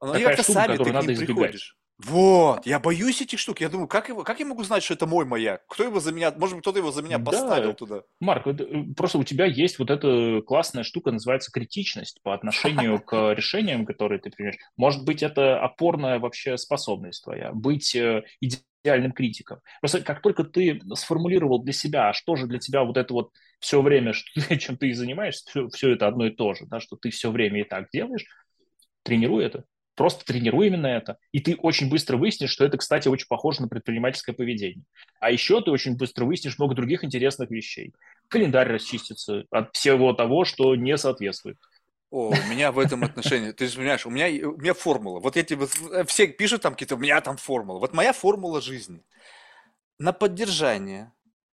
но 0.00 0.12
они 0.12 0.24
как-то 0.24 0.42
сами, 0.42 0.76
ты 0.76 0.92
надо 0.92 1.12
избегать. 1.12 1.36
приходишь. 1.36 1.76
Вот, 1.98 2.66
я 2.66 2.78
боюсь 2.78 3.22
этих 3.22 3.38
штук. 3.38 3.60
Я 3.60 3.70
думаю, 3.70 3.88
как, 3.88 4.10
его, 4.10 4.22
как 4.22 4.38
я 4.38 4.44
могу 4.44 4.62
знать, 4.64 4.82
что 4.82 4.92
это 4.92 5.06
мой 5.06 5.24
маяк? 5.24 5.62
Кто 5.66 5.82
его 5.82 5.98
за 5.98 6.12
меня, 6.12 6.30
может 6.36 6.56
быть, 6.56 6.62
кто-то 6.62 6.78
его 6.78 6.92
за 6.92 7.00
меня 7.00 7.18
поставил 7.18 7.68
да. 7.68 7.74
туда? 7.74 8.02
Марк, 8.20 8.46
э, 8.46 8.84
просто 8.94 9.16
у 9.16 9.24
тебя 9.24 9.46
есть 9.46 9.78
вот 9.78 9.90
эта 9.90 10.42
классная 10.42 10.84
штука, 10.84 11.10
называется 11.10 11.50
критичность 11.50 12.20
по 12.22 12.34
отношению 12.34 13.00
к 13.04 13.32
решениям, 13.32 13.86
которые 13.86 14.20
ты 14.20 14.28
принимаешь. 14.28 14.58
Может 14.76 15.06
быть, 15.06 15.22
это 15.22 15.58
опорная 15.58 16.18
вообще 16.18 16.58
способность 16.58 17.24
твоя, 17.24 17.52
быть 17.52 17.94
э, 17.94 18.24
идеальным 18.86 19.12
критиком. 19.12 19.60
Просто 19.80 20.00
как 20.00 20.22
только 20.22 20.44
ты 20.44 20.80
сформулировал 20.94 21.62
для 21.62 21.72
себя, 21.72 22.10
а 22.10 22.12
что 22.12 22.36
же 22.36 22.46
для 22.46 22.58
тебя 22.58 22.84
вот 22.84 22.96
это 22.96 23.12
вот 23.12 23.32
все 23.58 23.82
время, 23.82 24.12
что, 24.12 24.56
чем 24.56 24.76
ты 24.76 24.92
занимаешься, 24.94 25.44
все, 25.48 25.68
все 25.68 25.92
это 25.92 26.06
одно 26.06 26.26
и 26.26 26.30
то 26.30 26.54
же, 26.54 26.66
да, 26.66 26.80
что 26.80 26.96
ты 26.96 27.10
все 27.10 27.30
время 27.30 27.60
и 27.60 27.64
так 27.64 27.88
делаешь, 27.92 28.24
тренируй 29.02 29.44
это. 29.44 29.64
Просто 29.96 30.26
тренируй 30.26 30.66
именно 30.66 30.88
это. 30.88 31.16
И 31.32 31.40
ты 31.40 31.56
очень 31.56 31.88
быстро 31.88 32.18
выяснишь, 32.18 32.50
что 32.50 32.66
это, 32.66 32.76
кстати, 32.76 33.08
очень 33.08 33.28
похоже 33.28 33.62
на 33.62 33.68
предпринимательское 33.68 34.34
поведение. 34.34 34.84
А 35.20 35.30
еще 35.30 35.62
ты 35.62 35.70
очень 35.70 35.96
быстро 35.96 36.26
выяснишь 36.26 36.58
много 36.58 36.74
других 36.74 37.02
интересных 37.02 37.50
вещей. 37.50 37.94
Календарь 38.28 38.68
расчистится 38.68 39.44
от 39.50 39.74
всего 39.74 40.12
того, 40.12 40.44
что 40.44 40.76
не 40.76 40.98
соответствует. 40.98 41.56
О, 42.10 42.28
у 42.28 42.50
меня 42.50 42.70
в 42.70 42.78
этом 42.78 43.02
отношении, 43.02 43.50
ты 43.50 43.68
понимаешь, 43.68 44.06
у 44.06 44.10
меня, 44.10 44.26
у 44.48 44.56
меня 44.56 44.74
формула. 44.74 45.18
Вот 45.18 45.36
эти 45.36 45.54
вот, 45.54 45.70
э, 45.90 46.04
все 46.04 46.28
пишут 46.28 46.62
там 46.62 46.74
какие-то, 46.74 46.94
у 46.94 46.98
меня 46.98 47.20
там 47.20 47.36
формула. 47.36 47.80
Вот 47.80 47.94
моя 47.94 48.12
формула 48.12 48.60
жизни. 48.60 49.02
На 49.98 50.12
поддержание 50.12 51.12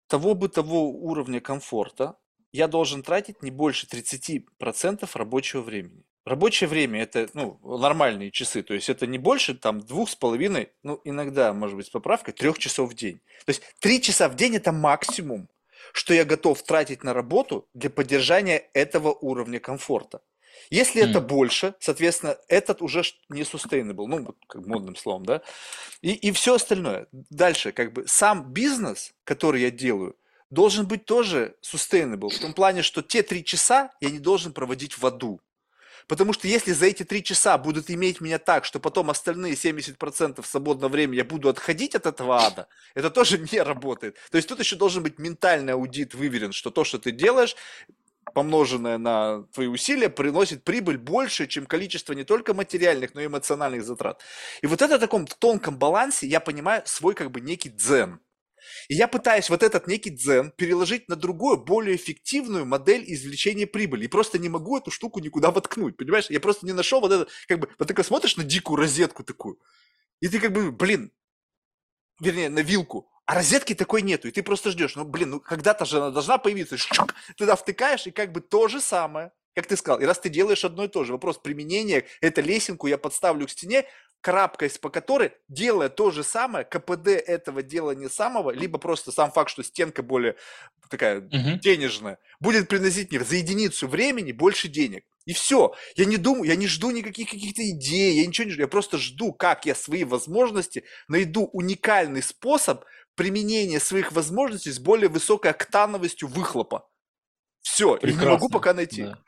того 0.07 0.33
бытового 0.33 0.87
уровня 0.87 1.39
комфорта 1.39 2.17
я 2.51 2.67
должен 2.67 3.03
тратить 3.03 3.43
не 3.43 3.51
больше 3.51 3.85
30% 3.85 5.07
рабочего 5.13 5.61
времени. 5.61 6.03
Рабочее 6.25 6.67
время 6.67 7.03
это 7.03 7.29
ну, 7.33 7.59
нормальные 7.63 8.31
часы, 8.31 8.61
то 8.61 8.73
есть 8.73 8.89
это 8.89 9.07
не 9.07 9.17
больше 9.17 9.55
там 9.55 9.79
двух 9.79 10.09
с 10.09 10.15
половиной, 10.15 10.69
ну 10.83 10.99
иногда, 11.03 11.53
может 11.53 11.75
быть, 11.75 11.87
с 11.87 11.89
поправкой, 11.89 12.33
трех 12.33 12.57
часов 12.57 12.91
в 12.91 12.95
день. 12.95 13.19
То 13.45 13.51
есть 13.51 13.61
три 13.79 14.01
часа 14.01 14.29
в 14.29 14.35
день 14.35 14.55
это 14.55 14.71
максимум, 14.71 15.47
что 15.93 16.13
я 16.13 16.25
готов 16.25 16.61
тратить 16.63 17.03
на 17.03 17.13
работу 17.13 17.67
для 17.73 17.89
поддержания 17.89 18.57
этого 18.73 19.11
уровня 19.13 19.59
комфорта. 19.59 20.21
Если 20.69 21.03
mm. 21.03 21.09
это 21.09 21.21
больше, 21.21 21.75
соответственно, 21.79 22.37
этот 22.47 22.81
уже 22.81 23.03
не 23.29 23.41
sustainable, 23.41 24.05
ну, 24.07 24.35
как 24.47 24.65
модным 24.65 24.95
словом, 24.95 25.25
да, 25.25 25.41
и, 26.01 26.13
и 26.13 26.31
все 26.31 26.55
остальное. 26.55 27.07
Дальше, 27.11 27.71
как 27.71 27.93
бы, 27.93 28.05
сам 28.07 28.51
бизнес, 28.53 29.13
который 29.23 29.61
я 29.61 29.71
делаю, 29.71 30.15
должен 30.49 30.87
быть 30.87 31.05
тоже 31.05 31.55
sustainable, 31.61 32.29
в 32.29 32.39
том 32.39 32.53
плане, 32.53 32.81
что 32.81 33.01
те 33.01 33.23
три 33.23 33.43
часа 33.43 33.91
я 34.01 34.09
не 34.09 34.19
должен 34.19 34.53
проводить 34.53 34.97
в 34.97 35.05
аду. 35.05 35.41
Потому 36.09 36.33
что 36.33 36.47
если 36.47 36.71
за 36.71 36.87
эти 36.87 37.03
три 37.03 37.23
часа 37.23 37.55
будут 37.59 37.91
иметь 37.91 38.19
меня 38.19 38.39
так, 38.39 38.65
что 38.65 38.79
потом 38.79 39.11
остальные 39.11 39.53
70% 39.53 40.43
свободного 40.43 40.91
времени 40.91 41.17
я 41.17 41.23
буду 41.23 41.49
отходить 41.49 41.93
от 41.93 42.07
этого 42.07 42.43
ада, 42.43 42.67
это 42.95 43.11
тоже 43.11 43.37
не 43.51 43.61
работает. 43.61 44.17
То 44.31 44.37
есть 44.37 44.49
тут 44.49 44.59
еще 44.59 44.75
должен 44.75 45.03
быть 45.03 45.19
ментальный 45.19 45.73
аудит 45.73 46.15
выверен, 46.15 46.51
что 46.51 46.71
то, 46.71 46.83
что 46.83 46.97
ты 46.97 47.11
делаешь, 47.11 47.55
помноженное 48.33 48.97
на 48.97 49.43
твои 49.53 49.67
усилия, 49.67 50.09
приносит 50.09 50.63
прибыль 50.63 50.97
больше, 50.97 51.47
чем 51.47 51.65
количество 51.65 52.13
не 52.13 52.23
только 52.23 52.53
материальных, 52.53 53.13
но 53.13 53.21
и 53.21 53.25
эмоциональных 53.27 53.83
затрат. 53.83 54.21
И 54.61 54.67
вот 54.67 54.81
это 54.81 54.97
в 54.97 54.99
таком 54.99 55.27
тонком 55.27 55.77
балансе 55.77 56.27
я 56.27 56.39
понимаю 56.39 56.81
свой 56.85 57.13
как 57.13 57.31
бы 57.31 57.41
некий 57.41 57.69
дзен. 57.69 58.19
И 58.87 58.95
я 58.95 59.07
пытаюсь 59.07 59.49
вот 59.49 59.63
этот 59.63 59.87
некий 59.87 60.09
дзен 60.09 60.51
переложить 60.51 61.07
на 61.09 61.15
другую, 61.15 61.57
более 61.57 61.95
эффективную 61.95 62.65
модель 62.65 63.03
извлечения 63.07 63.67
прибыли. 63.67 64.05
И 64.05 64.07
просто 64.07 64.37
не 64.39 64.49
могу 64.49 64.77
эту 64.77 64.91
штуку 64.91 65.19
никуда 65.19 65.51
воткнуть, 65.51 65.97
понимаешь? 65.97 66.29
Я 66.29 66.39
просто 66.39 66.65
не 66.65 66.73
нашел 66.73 67.01
вот 67.01 67.11
это, 67.11 67.27
как 67.47 67.59
бы, 67.59 67.69
вот 67.77 67.87
ты 67.87 68.03
смотришь 68.03 68.37
на 68.37 68.43
дикую 68.43 68.77
розетку 68.77 69.23
такую, 69.23 69.59
и 70.21 70.27
ты 70.27 70.39
как 70.39 70.51
бы, 70.51 70.71
блин, 70.71 71.11
вернее, 72.19 72.49
на 72.49 72.59
вилку, 72.59 73.08
а 73.29 73.35
розетки 73.35 73.75
такой 73.75 74.01
нету, 74.01 74.27
и 74.27 74.31
ты 74.31 74.41
просто 74.41 74.71
ждешь. 74.71 74.95
Ну, 74.95 75.03
блин, 75.05 75.29
ну 75.31 75.39
когда-то 75.39 75.85
же 75.85 75.97
она 75.97 76.09
должна 76.09 76.39
появиться. 76.39 76.77
Шук, 76.77 77.13
туда 77.37 77.55
втыкаешь, 77.55 78.07
и 78.07 78.11
как 78.11 78.31
бы 78.31 78.41
то 78.41 78.67
же 78.67 78.81
самое, 78.81 79.31
как 79.55 79.67
ты 79.67 79.77
сказал. 79.77 79.99
И 79.99 80.05
раз 80.05 80.19
ты 80.19 80.29
делаешь 80.29 80.65
одно 80.65 80.85
и 80.85 80.87
то 80.87 81.03
же, 81.03 81.13
вопрос 81.13 81.37
применения, 81.37 82.05
эту 82.21 82.41
лесенку 82.41 82.87
я 82.87 82.97
подставлю 82.97 83.45
к 83.45 83.51
стене, 83.51 83.85
карабкаясь 84.21 84.79
по 84.79 84.89
которой, 84.89 85.33
делая 85.47 85.89
то 85.89 86.09
же 86.09 86.23
самое, 86.23 86.65
КПД 86.65 87.07
этого 87.09 87.61
делания 87.61 88.09
самого, 88.09 88.49
либо 88.51 88.79
просто 88.79 89.11
сам 89.11 89.31
факт, 89.31 89.51
что 89.51 89.63
стенка 89.63 90.01
более 90.01 90.35
такая 90.89 91.29
Мгм. 91.31 91.59
денежная, 91.61 92.17
будет 92.39 92.67
приносить 92.67 93.11
мне 93.11 93.23
за 93.23 93.35
единицу 93.35 93.87
времени 93.87 94.31
больше 94.31 94.67
денег. 94.67 95.05
И 95.25 95.33
все. 95.33 95.75
Я 95.95 96.05
не 96.05 96.17
думаю, 96.17 96.45
я 96.45 96.55
не 96.55 96.65
жду 96.65 96.89
никаких 96.89 97.29
каких-то 97.29 97.61
идей, 97.69 98.19
я 98.21 98.25
ничего 98.25 98.45
не 98.45 98.51
жду. 98.53 98.61
Я 98.63 98.67
просто 98.67 98.97
жду, 98.97 99.31
как 99.31 99.65
я 99.67 99.75
свои 99.75 100.03
возможности 100.03 100.85
найду 101.07 101.45
уникальный 101.53 102.23
способ 102.23 102.83
применения 103.19 103.81
своих 103.81 104.13
возможностей 104.13 104.71
с 104.71 104.79
более 104.79 105.09
высокой 105.09 105.51
октановостью 105.51 106.29
выхлопа. 106.29 106.87
Все. 107.61 107.97
И 107.97 108.05
не 108.05 108.11
могу 108.13 108.17
Прекрасно, 108.21 108.49
пока 108.49 108.73
найти. 108.73 109.03
да. 109.03 109.19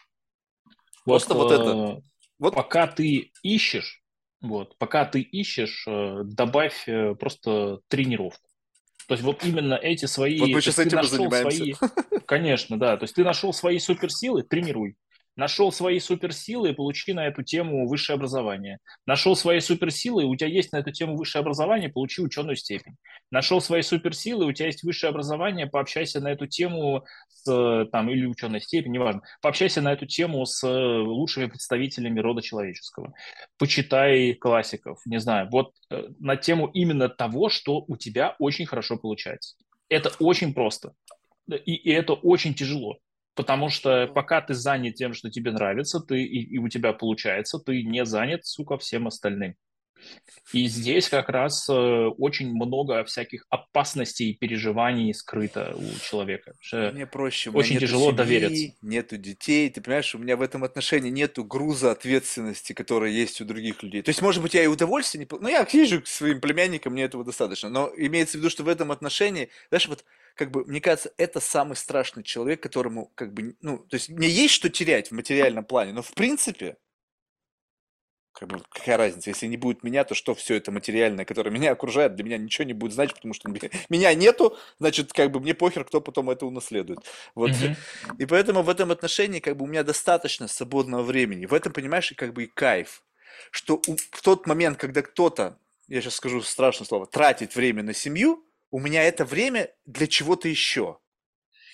Просто 1.04 1.34
вот 1.34 1.52
это. 1.52 1.70
э, 1.98 2.02
Вот 2.40 2.56
Пока 2.56 2.88
ты 2.88 3.34
ищешь, 3.44 4.02
вот, 4.40 4.78
пока 4.78 5.04
ты 5.04 5.20
ищешь, 5.20 5.84
э, 5.88 6.22
добавь 6.24 6.88
э, 6.88 7.16
просто 7.16 7.82
тренировку. 7.90 8.48
То 9.10 9.16
есть 9.16 9.26
вот 9.26 9.44
именно 9.44 9.74
эти 9.74 10.06
свои... 10.06 10.40
Вот 10.40 10.48
мы 10.50 10.62
сейчас 10.62 10.80
этим 10.80 11.04
занимаемся. 11.04 11.58
свои- 11.58 12.20
Конечно, 12.26 12.80
да. 12.80 12.96
То 12.96 13.04
есть 13.04 13.16
ты 13.16 13.26
нашел 13.26 13.52
свои 13.52 13.78
суперсилы, 13.80 14.44
тренируй. 14.44 14.96
Нашел 15.36 15.72
свои 15.72 16.00
суперсилы, 16.00 16.74
получи 16.74 17.14
на 17.14 17.28
эту 17.28 17.42
тему 17.44 17.88
высшее 17.88 18.16
образование. 18.16 18.80
Нашел 19.06 19.36
свои 19.36 19.62
суперсилы, 19.62 20.26
у 20.26 20.36
тебя 20.36 20.50
есть 20.50 20.74
на 20.74 20.78
эту 20.78 20.92
тему 20.92 21.16
высшее 21.16 21.42
образование, 21.42 21.90
получи 21.90 22.22
ученую 22.22 22.58
степень. 22.58 22.96
Нашел 23.32 23.62
свои 23.62 23.82
суперсилы, 23.82 24.46
у 24.46 24.52
тебя 24.52 24.66
есть 24.68 24.84
высшее 24.84 25.10
образование, 25.10 25.68
пообщайся 25.68 26.20
на 26.20 26.32
эту 26.32 26.48
тему 26.48 27.06
с, 27.30 27.88
там, 27.92 28.10
или 28.10 28.26
ученая 28.26 28.60
степень, 28.60 28.92
неважно. 28.92 29.22
Пообщайся 29.42 29.82
на 29.82 29.94
эту 29.94 30.06
тему 30.06 30.46
с 30.46 30.64
э, 30.68 30.68
лучшими 30.68 31.46
представителями 31.46 32.20
рода 32.20 32.42
человеческого. 32.42 33.14
Почитай 33.58 34.34
классиков, 34.34 35.00
не 35.06 35.20
знаю, 35.20 35.48
вот 35.50 35.74
э, 35.90 36.10
на 36.20 36.36
тему 36.36 36.68
именно 36.74 37.08
того, 37.08 37.50
что 37.50 37.86
у 37.88 37.96
тебя 37.96 38.36
очень 38.38 38.66
хорошо 38.66 38.98
получается. 38.98 39.56
Это 39.88 40.12
очень 40.20 40.54
просто. 40.54 40.94
И, 41.50 41.74
и 41.74 41.92
это 41.92 42.14
очень 42.14 42.54
тяжело. 42.54 42.98
Потому 43.36 43.70
что 43.70 44.08
пока 44.08 44.42
ты 44.42 44.54
занят 44.54 44.96
тем, 44.96 45.14
что 45.14 45.30
тебе 45.30 45.52
нравится, 45.52 46.00
ты, 46.00 46.22
и, 46.22 46.56
и 46.56 46.58
у 46.58 46.68
тебя 46.68 46.94
получается, 46.94 47.60
ты 47.60 47.84
не 47.84 48.06
занят, 48.06 48.46
сука, 48.46 48.78
всем 48.78 49.08
остальным. 49.08 49.56
И 50.54 50.66
здесь 50.68 51.08
как 51.10 51.30
раз 51.30 51.68
э, 51.70 51.74
очень 51.74 52.54
много 52.54 53.04
всяких 53.06 53.46
опасностей 53.50 54.32
и 54.32 54.34
переживаний 54.34 55.14
скрыто 55.14 55.74
у 55.76 56.00
человека. 56.00 56.54
Мне 56.72 57.06
проще, 57.06 57.50
очень 57.52 57.76
нету 57.76 57.86
тяжело 57.86 58.06
семьи, 58.06 58.18
довериться. 58.18 58.78
нету 58.82 59.18
детей, 59.18 59.70
ты 59.70 59.82
понимаешь, 59.82 60.14
у 60.14 60.18
меня 60.18 60.36
в 60.36 60.42
этом 60.42 60.64
отношении 60.64 61.10
нету 61.10 61.44
груза 61.44 61.92
ответственности, 61.92 62.74
который 62.74 63.14
есть 63.14 63.40
у 63.42 63.46
других 63.46 63.82
людей. 63.84 64.02
То 64.02 64.10
есть, 64.10 64.22
может 64.22 64.42
быть, 64.42 64.54
я 64.54 64.64
и 64.64 64.68
удовольствие 64.68 65.26
не... 65.26 65.40
Ну, 65.40 65.48
я 65.48 65.66
езжу 65.72 66.02
к 66.02 66.08
своим 66.08 66.42
племянникам, 66.42 66.94
мне 66.94 67.04
этого 67.04 67.24
достаточно, 67.24 67.70
но 67.70 67.92
имеется 67.96 68.38
в 68.38 68.42
виду, 68.42 68.50
что 68.50 68.64
в 68.64 68.68
этом 68.68 68.92
отношении, 68.92 69.50
знаешь, 69.70 69.88
вот, 69.88 70.04
как 70.36 70.52
бы, 70.52 70.66
мне 70.66 70.82
кажется, 70.82 71.14
это 71.18 71.40
самый 71.40 71.76
страшный 71.76 72.24
человек, 72.24 72.62
которому, 72.62 73.12
как 73.16 73.34
бы, 73.34 73.56
ну, 73.62 73.80
то 73.80 73.96
есть, 73.96 74.10
мне 74.10 74.28
есть 74.30 74.54
что 74.54 74.70
терять 74.70 75.10
в 75.10 75.14
материальном 75.14 75.66
плане, 75.66 75.94
но, 75.94 76.02
в 76.02 76.14
принципе, 76.14 76.78
как 78.34 78.48
бы, 78.48 78.64
какая 78.70 78.98
разница, 78.98 79.30
если 79.30 79.46
не 79.48 79.58
будет 79.58 79.84
меня, 79.84 80.04
то 80.04 80.16
что 80.16 80.34
все 80.34 80.56
это 80.56 80.72
материальное, 80.72 81.26
которое 81.26 81.52
меня 81.52 81.72
окружает, 81.72 82.16
для 82.16 82.24
меня 82.24 82.38
ничего 82.38 82.66
не 82.66 82.74
будет 82.74 82.94
значить, 82.94 83.16
потому 83.16 83.34
что 83.34 83.50
меня 83.90 84.14
нету, 84.14 84.58
значит, 84.80 85.14
как 85.14 85.32
бы 85.32 85.40
мне 85.40 85.54
похер, 85.54 85.84
кто 85.84 86.02
потом 86.02 86.30
это 86.30 86.46
унаследует. 86.46 87.00
Вот. 87.36 87.52
Мгм. 87.52 87.76
И 88.18 88.26
поэтому 88.26 88.64
в 88.64 88.70
этом 88.70 88.92
отношении 88.92 89.40
как 89.40 89.58
бы 89.58 89.66
у 89.66 89.68
меня 89.68 89.84
достаточно 89.84 90.48
свободного 90.48 91.04
времени. 91.04 91.46
В 91.46 91.54
этом, 91.54 91.74
понимаешь, 91.74 92.12
и 92.12 92.16
как 92.16 92.34
бы 92.34 92.46
и 92.46 92.48
кайф, 92.48 93.04
что 93.52 93.82
у- 93.88 93.98
в 93.98 94.22
тот 94.22 94.48
момент, 94.48 94.78
когда 94.78 95.02
кто-то, 95.02 95.58
я 95.88 96.02
сейчас 96.02 96.16
скажу 96.16 96.42
страшное 96.42 96.88
слово, 96.88 97.06
тратит 97.06 97.56
время 97.56 97.84
на 97.84 97.94
семью, 97.94 98.46
у 98.72 98.80
меня 98.80 99.04
это 99.04 99.26
время 99.26 99.70
для 99.86 100.08
чего-то 100.08 100.48
еще. 100.48 101.00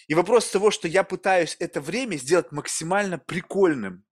И 0.08 0.16
вопрос 0.16 0.50
того, 0.50 0.72
что 0.72 0.88
я 0.88 1.04
пытаюсь 1.04 1.56
это 1.60 1.80
время 1.82 2.16
сделать 2.18 2.52
максимально 2.52 3.18
прикольным. 3.18 4.04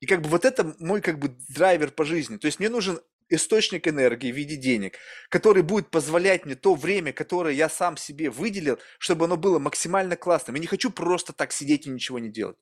И 0.00 0.06
как 0.06 0.22
бы 0.22 0.28
вот 0.28 0.44
это 0.44 0.74
мой 0.78 1.00
как 1.00 1.18
бы 1.18 1.36
драйвер 1.48 1.90
по 1.90 2.04
жизни. 2.04 2.36
То 2.36 2.46
есть 2.46 2.60
мне 2.60 2.68
нужен 2.68 3.00
источник 3.30 3.86
энергии 3.88 4.32
в 4.32 4.36
виде 4.36 4.56
денег, 4.56 4.96
который 5.28 5.62
будет 5.62 5.90
позволять 5.90 6.44
мне 6.44 6.54
то 6.54 6.74
время, 6.74 7.12
которое 7.12 7.54
я 7.54 7.68
сам 7.68 7.96
себе 7.96 8.30
выделил, 8.30 8.78
чтобы 8.98 9.26
оно 9.26 9.36
было 9.36 9.58
максимально 9.58 10.16
классным. 10.16 10.54
Я 10.56 10.60
не 10.60 10.66
хочу 10.66 10.90
просто 10.90 11.32
так 11.32 11.52
сидеть 11.52 11.86
и 11.86 11.90
ничего 11.90 12.18
не 12.18 12.30
делать. 12.30 12.56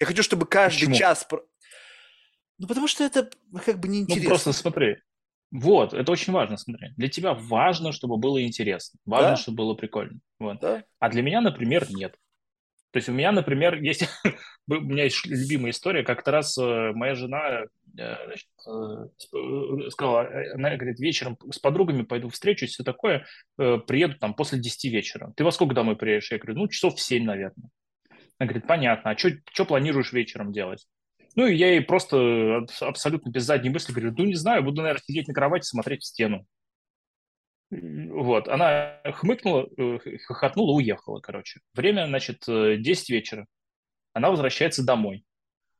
Я 0.00 0.06
хочу, 0.06 0.22
чтобы 0.22 0.46
каждый 0.46 0.80
Почему? 0.86 0.94
час... 0.96 1.26
Ну, 2.60 2.66
потому 2.66 2.88
что 2.88 3.04
это 3.04 3.30
как 3.64 3.78
бы 3.78 3.86
Ну, 3.88 3.94
неинтересно. 3.94 4.28
просто 4.28 4.52
смотри. 4.52 4.96
Вот, 5.50 5.94
это 5.94 6.12
очень 6.12 6.32
важно, 6.32 6.56
смотри. 6.56 6.90
Для 6.96 7.08
тебя 7.08 7.32
важно, 7.34 7.92
чтобы 7.92 8.18
было 8.18 8.42
интересно. 8.44 8.98
Важно, 9.06 9.30
Да. 9.30 9.36
чтобы 9.36 9.56
было 9.56 9.74
прикольно. 9.74 10.18
Вот. 10.38 10.60
Да? 10.60 10.84
А 10.98 11.08
для 11.08 11.22
меня, 11.22 11.40
например, 11.40 11.86
нет. 11.90 12.16
То 12.90 12.98
есть 12.98 13.08
у 13.08 13.12
меня, 13.12 13.32
например, 13.32 13.80
есть... 13.82 14.08
у 14.68 14.74
меня 14.74 15.04
есть 15.04 15.24
любимая 15.26 15.70
история. 15.70 16.02
Как-то 16.04 16.30
раз 16.30 16.56
э, 16.58 16.92
моя 16.92 17.14
жена 17.14 17.64
э, 17.98 18.26
значит, 18.26 18.48
э, 18.66 19.90
сказала, 19.90 20.28
она 20.54 20.76
говорит, 20.76 20.98
вечером 20.98 21.38
с 21.50 21.58
подругами 21.58 22.02
пойду 22.02 22.28
встречусь, 22.28 22.70
все 22.70 22.84
такое, 22.84 23.26
приеду 23.56 24.18
там 24.18 24.34
после 24.34 24.58
10 24.58 24.84
вечера. 24.92 25.32
Ты 25.36 25.44
во 25.44 25.50
сколько 25.50 25.74
домой 25.74 25.96
приедешь? 25.96 26.30
Я 26.30 26.38
говорю, 26.38 26.58
ну, 26.60 26.68
часов 26.68 26.96
в 26.96 27.00
7, 27.00 27.24
наверное. 27.24 27.70
Она 28.38 28.46
говорит, 28.48 28.66
понятно, 28.66 29.10
а 29.10 29.16
что 29.18 29.64
планируешь 29.64 30.12
вечером 30.12 30.52
делать? 30.52 30.86
Ну, 31.38 31.46
и 31.46 31.54
я 31.54 31.68
ей 31.70 31.82
просто 31.82 32.16
аб- 32.56 32.70
абсолютно 32.80 33.30
без 33.30 33.44
задней 33.44 33.70
мысли 33.70 33.92
говорю, 33.92 34.12
ну, 34.18 34.24
не 34.24 34.34
знаю, 34.34 34.64
буду, 34.64 34.82
наверное, 34.82 35.02
сидеть 35.06 35.28
на 35.28 35.34
кровати, 35.34 35.66
смотреть 35.66 36.02
в 36.02 36.06
стену. 36.06 36.44
Вот, 37.70 38.48
она 38.48 39.00
хмыкнула, 39.04 39.68
э, 39.76 39.98
хохотнула, 40.26 40.72
уехала, 40.72 41.20
короче. 41.20 41.60
Время, 41.74 42.08
значит, 42.08 42.42
э, 42.48 42.78
10 42.78 43.10
вечера. 43.10 43.46
Она 44.14 44.30
возвращается 44.30 44.84
домой. 44.84 45.22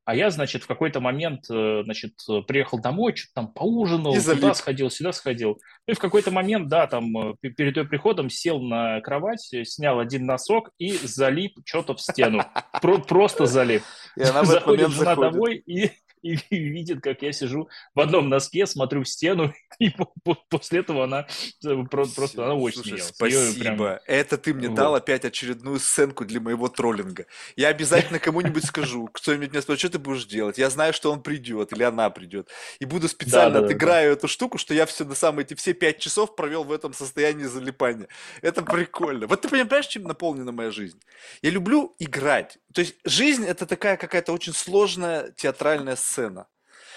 А 0.09 0.14
я, 0.14 0.30
значит, 0.30 0.62
в 0.62 0.66
какой-то 0.66 1.01
момент, 1.01 1.51
э, 1.51 1.82
значит, 1.85 2.14
э, 2.30 2.40
приехал 2.40 2.78
домой, 2.80 3.14
что-то 3.14 3.35
там 3.35 3.52
поужинал, 3.52 4.14
И 4.14 4.18
туда 4.18 4.55
сходил, 4.55 4.89
сюда 4.89 5.12
сходил. 5.12 5.60
Ну 5.86 5.93
и 5.93 5.94
в 5.94 5.98
какой-то 5.98 6.30
момент, 6.30 6.68
да, 6.68 6.86
там 6.86 7.14
э, 7.32 7.35
пе- 7.43 7.51
перед 7.51 7.76
ее 7.76 7.85
приходом 7.85 8.30
сел 8.30 8.59
на 8.59 9.02
кровать, 9.02 9.52
снял 9.64 9.98
один 10.01 10.24
носок 10.24 10.70
и 10.78 10.93
залип 10.93 11.59
что-то 11.66 11.94
в 11.94 12.01
стену. 12.01 12.43
Про- 12.80 13.01
Просто 13.02 13.44
залип. 13.44 13.82
Жена 14.16 14.44
заходит. 14.44 14.89
домой 15.32 15.56
и, 15.66 15.90
и 16.51 16.57
видит, 16.57 17.03
как 17.03 17.23
я 17.23 17.32
сижу 17.32 17.69
в 17.95 18.01
одном 18.01 18.28
носке, 18.28 18.66
смотрю 18.66 19.03
в 19.05 19.09
стену, 19.09 19.53
и 19.78 19.90
по- 19.90 20.12
по- 20.24 20.35
после 20.49 20.81
этого 20.81 21.05
она 21.05 21.27
э, 21.65 21.85
про- 21.90 22.07
просто, 22.07 22.45
она 22.45 22.55
очень 22.55 22.82
Слушай, 22.82 22.99
смеялась. 23.01 23.15
Спасибо. 23.53 23.61
прям- 23.77 23.99
Это 24.07 24.39
ты 24.39 24.55
мне 24.55 24.69
Вот. 24.69 24.77
дал 24.77 24.95
опять 24.95 25.24
очередную 25.24 25.78
сценку 25.78 26.24
для 26.24 26.40
моего 26.40 26.69
троллинга. 26.69 27.27
Я 27.57 27.69
обязательно 27.69 28.19
кому-нибудь 28.19 28.65
скажу, 28.66 29.09
кто-нибудь 29.12 29.51
меня 29.53 29.62
спросит, 29.62 29.81
что 29.81 29.90
ты 29.90 29.99
будешь 29.99 30.24
делать. 30.27 30.59
Я 30.59 30.70
знаю, 30.70 30.93
что 30.93 31.12
он 31.12 31.23
придет 31.23 31.73
или 31.73 31.82
она 31.82 32.11
придет. 32.11 32.49
И 32.81 32.85
буду 32.85 33.09
специально 33.09 33.55
Да-да-да-да. 33.55 33.66
отыграю 33.74 34.12
эту 34.12 34.28
штуку, 34.28 34.59
что 34.59 34.74
я 34.74 34.86
все 34.86 35.05
на 35.05 35.15
самые 35.15 35.45
эти 35.45 35.55
все 35.55 35.73
пять 35.73 35.99
часов 35.99 36.35
провел 36.36 36.65
в 36.65 36.73
этом 36.73 36.93
состоянии 36.93 37.45
залипания. 37.45 38.09
Это 38.43 38.62
прикольно. 38.62 39.27
Вот 39.27 39.40
ты 39.43 39.49
понимаешь, 39.49 39.86
чем 39.86 40.05
наполнена 40.05 40.53
моя 40.53 40.70
жизнь? 40.70 41.01
Я 41.43 41.51
люблю 41.51 41.95
играть. 41.99 42.59
То 42.74 42.81
есть 42.82 42.97
жизнь 43.05 43.45
это 43.47 43.66
такая 43.66 43.97
какая-то 43.97 44.32
очень 44.32 44.53
сложная 44.53 45.32
театральная 45.36 45.97
сцена. 45.97 46.18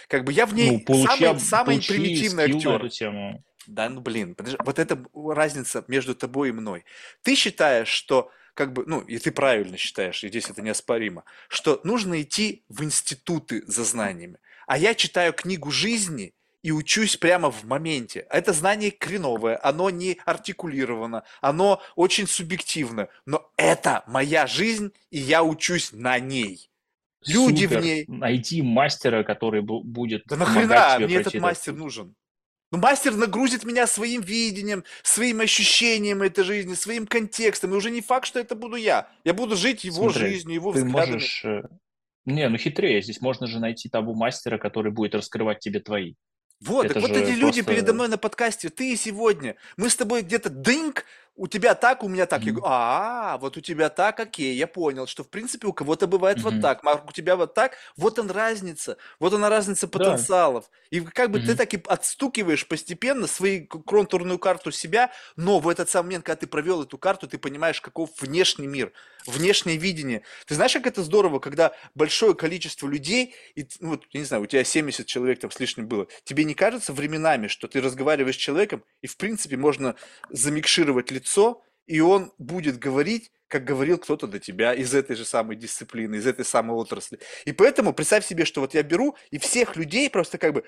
Как 0.07 0.23
бы 0.23 0.33
я 0.33 0.45
в 0.45 0.53
ней 0.53 0.71
Ну, 0.71 0.79
получи, 0.81 1.23
самый, 1.25 1.39
самый 1.39 1.65
получи 1.75 1.93
примитивный 1.93 2.43
актер. 2.45 2.75
эту 2.75 2.89
тему. 2.89 3.43
Да, 3.67 3.87
ну 3.89 4.01
блин, 4.01 4.35
подожди, 4.35 4.57
вот 4.63 4.79
это 4.79 5.03
разница 5.13 5.85
между 5.87 6.15
тобой 6.15 6.49
и 6.49 6.51
мной. 6.51 6.83
Ты 7.21 7.35
считаешь, 7.35 7.87
что 7.87 8.31
как 8.53 8.73
бы, 8.73 8.83
ну, 8.85 9.01
и 9.01 9.17
ты 9.17 9.31
правильно 9.31 9.77
считаешь, 9.77 10.23
и 10.23 10.27
здесь 10.27 10.49
это 10.49 10.61
неоспоримо, 10.61 11.23
что 11.47 11.79
нужно 11.83 12.21
идти 12.21 12.63
в 12.69 12.83
институты 12.83 13.63
за 13.67 13.83
знаниями. 13.83 14.39
А 14.67 14.77
я 14.77 14.93
читаю 14.93 15.33
книгу 15.33 15.71
жизни 15.71 16.33
и 16.63 16.71
учусь 16.71 17.17
прямо 17.17 17.51
в 17.51 17.63
моменте. 17.63 18.25
А 18.29 18.37
Это 18.37 18.53
знание 18.53 18.91
креновое, 18.91 19.59
оно 19.61 19.89
не 19.89 20.19
артикулировано, 20.25 21.23
оно 21.41 21.81
очень 21.95 22.27
субъективно, 22.27 23.07
но 23.25 23.51
это 23.57 24.03
моя 24.07 24.47
жизнь, 24.47 24.91
и 25.11 25.17
я 25.17 25.43
учусь 25.43 25.91
на 25.91 26.19
ней. 26.19 26.70
Люди 27.27 27.65
в 27.65 27.69
Супер. 27.69 27.83
ней. 27.83 28.05
Найти 28.07 28.61
мастера, 28.61 29.23
который 29.23 29.61
бу- 29.61 29.81
будет 29.83 30.23
Да 30.25 30.37
нахрена 30.37 30.95
тебе 30.97 31.07
мне 31.07 31.15
этот 31.17 31.35
мастер 31.35 31.73
нужен? 31.73 32.15
Ну, 32.71 32.77
мастер 32.77 33.13
нагрузит 33.15 33.65
меня 33.65 33.85
своим 33.85 34.21
видением, 34.21 34.83
своим 35.03 35.41
ощущением 35.41 36.21
этой 36.21 36.43
жизни, 36.45 36.73
своим 36.73 37.05
контекстом. 37.05 37.73
И 37.73 37.75
уже 37.75 37.91
не 37.91 38.01
факт, 38.01 38.25
что 38.25 38.39
это 38.39 38.55
буду 38.55 38.77
я. 38.77 39.09
Я 39.25 39.33
буду 39.33 39.55
жить 39.57 39.83
его 39.83 40.09
Смотри, 40.09 40.29
жизнью, 40.29 40.55
его 40.55 40.71
Ты 40.71 40.79
взглядами. 40.85 41.11
можешь... 41.13 41.45
э, 41.45 41.63
Не, 42.25 42.47
ну 42.49 42.57
хитрее. 42.57 43.01
Здесь 43.01 43.19
можно 43.21 43.45
же 43.47 43.59
найти 43.59 43.89
того 43.89 44.13
мастера, 44.13 44.57
который 44.57 44.91
будет 44.91 45.15
раскрывать 45.15 45.59
тебе 45.59 45.79
твои. 45.81 46.13
Вот, 46.61 46.85
это 46.85 46.93
так 46.95 47.03
вот 47.03 47.11
эти 47.11 47.31
люди 47.31 47.61
просто- 47.61 47.63
передо 47.73 47.93
мной 47.93 48.07
на 48.07 48.17
подкасте, 48.17 48.69
ты 48.69 48.93
и 48.93 48.95
сегодня. 48.95 49.55
Мы 49.77 49.89
с 49.89 49.95
тобой 49.95 50.21
где-то 50.21 50.49
дынк, 50.49 51.05
у 51.35 51.47
тебя 51.47 51.75
так, 51.75 52.03
у 52.03 52.09
меня 52.09 52.25
так. 52.25 52.45
Я 52.45 52.51
Мгм. 52.51 52.61
говорю, 52.61 52.67
а, 52.69 53.37
вот 53.39 53.57
у 53.57 53.61
тебя 53.61 53.89
так, 53.89 54.19
окей, 54.19 54.55
я 54.55 54.67
понял, 54.67 55.07
что 55.07 55.23
в 55.23 55.29
принципе 55.29 55.67
у 55.67 55.73
кого-то 55.73 56.07
бывает 56.07 56.43
вот 56.43 56.59
Мгм. 56.59 56.61
так, 56.61 56.83
Марк, 56.83 57.09
у 57.09 57.11
тебя 57.13 57.35
вот 57.35 57.53
так, 57.53 57.77
вот 57.97 58.19
он 58.19 58.29
разница, 58.31 58.97
вот 59.19 59.33
она 59.33 59.49
разница 59.49 59.87
Да. 59.93 60.27
потенциалов. 60.27 60.69
И 60.91 60.99
как 61.01 61.31
бы 61.31 61.39
ты 61.39 61.55
Мгм. 61.55 61.57
так 61.57 61.73
и 61.73 61.81
отстукиваешь 61.87 62.67
постепенно 62.67 63.27
свою 63.27 63.65
контурную 63.67 64.39
карту 64.39 64.71
себя, 64.71 65.11
но 65.35 65.59
в 65.59 65.69
этот 65.69 65.89
самый 65.89 66.07
момент, 66.07 66.25
когда 66.25 66.39
ты 66.41 66.47
провел 66.47 66.83
эту 66.83 66.97
карту, 66.97 67.27
ты 67.27 67.37
понимаешь, 67.37 67.81
каков 67.81 68.09
внешний 68.19 68.67
мир, 68.67 68.91
внешнее 69.25 69.77
видение. 69.77 70.23
Ты 70.47 70.55
знаешь, 70.55 70.73
как 70.73 70.87
это 70.87 71.03
здорово, 71.03 71.39
когда 71.39 71.73
большое 71.95 72.33
количество 72.35 72.87
людей, 72.87 73.35
и, 73.55 73.67
ну, 73.79 73.89
вот, 73.91 74.05
я 74.11 74.19
не 74.19 74.25
знаю, 74.25 74.43
у 74.43 74.45
тебя 74.47 74.63
70 74.63 75.07
человек 75.07 75.39
там 75.39 75.51
с 75.51 75.59
лишним 75.59 75.87
было, 75.87 76.07
тебе 76.23 76.43
не 76.43 76.55
кажется 76.55 76.91
временами, 76.93 77.47
что 77.47 77.67
ты 77.67 77.81
разговариваешь 77.81 78.35
с 78.35 78.39
человеком, 78.39 78.83
и 79.01 79.07
в 79.07 79.17
принципе 79.17 79.57
можно 79.57 79.95
замикшировать 80.29 81.11
лицо, 81.11 81.20
и 81.87 81.99
он 81.99 82.31
будет 82.37 82.79
говорить, 82.79 83.31
как 83.47 83.65
говорил 83.65 83.97
кто-то 83.97 84.27
до 84.27 84.39
тебя 84.39 84.73
из 84.73 84.93
этой 84.93 85.15
же 85.15 85.25
самой 85.25 85.57
дисциплины, 85.57 86.15
из 86.15 86.25
этой 86.25 86.45
самой 86.45 86.77
отрасли. 86.77 87.19
И 87.43 87.51
поэтому 87.51 87.93
представь 87.93 88.25
себе, 88.25 88.45
что 88.45 88.61
вот 88.61 88.73
я 88.73 88.81
беру 88.81 89.15
и 89.29 89.37
всех 89.37 89.75
людей 89.75 90.09
просто 90.09 90.37
как 90.37 90.53
бы 90.53 90.63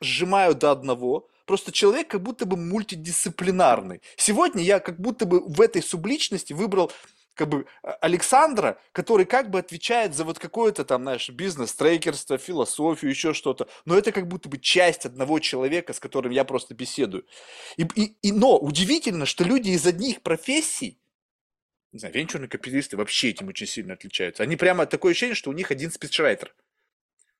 сжимаю 0.00 0.54
до 0.54 0.70
одного. 0.70 1.28
Просто 1.46 1.72
человек 1.72 2.08
как 2.08 2.22
будто 2.22 2.44
бы 2.44 2.56
мультидисциплинарный. 2.56 4.02
Сегодня 4.16 4.62
я 4.62 4.80
как 4.80 5.00
будто 5.00 5.24
бы 5.24 5.40
в 5.40 5.60
этой 5.60 5.82
субличности 5.82 6.52
выбрал 6.52 6.92
как 7.34 7.48
бы 7.48 7.66
а, 7.82 7.92
Александра, 8.00 8.78
который 8.92 9.26
как 9.26 9.50
бы 9.50 9.58
отвечает 9.58 10.14
за 10.14 10.24
вот 10.24 10.38
какое-то 10.38 10.84
там, 10.84 11.02
знаешь, 11.02 11.28
бизнес, 11.30 11.74
трекерство, 11.74 12.38
философию, 12.38 13.10
еще 13.10 13.34
что-то. 13.34 13.68
Но 13.84 13.96
это 13.96 14.12
как 14.12 14.28
будто 14.28 14.48
бы 14.48 14.58
часть 14.58 15.04
одного 15.06 15.38
человека, 15.40 15.92
с 15.92 16.00
которым 16.00 16.32
я 16.32 16.44
просто 16.44 16.74
беседую. 16.74 17.26
И, 17.76 17.86
и, 17.94 18.16
и- 18.22 18.32
но 18.32 18.58
удивительно, 18.58 19.26
что 19.26 19.44
люди 19.44 19.70
из 19.70 19.86
одних 19.86 20.22
профессий, 20.22 21.00
не 21.92 21.98
знаю, 22.00 22.14
венчурные 22.14 22.48
капиталисты 22.48 22.96
вообще 22.96 23.30
этим 23.30 23.48
очень 23.48 23.66
сильно 23.66 23.94
отличаются. 23.94 24.42
Они 24.42 24.56
прямо 24.56 24.86
такое 24.86 25.12
ощущение, 25.12 25.34
что 25.36 25.50
у 25.50 25.54
них 25.54 25.70
один 25.70 25.90
спичрайтер. 25.90 26.54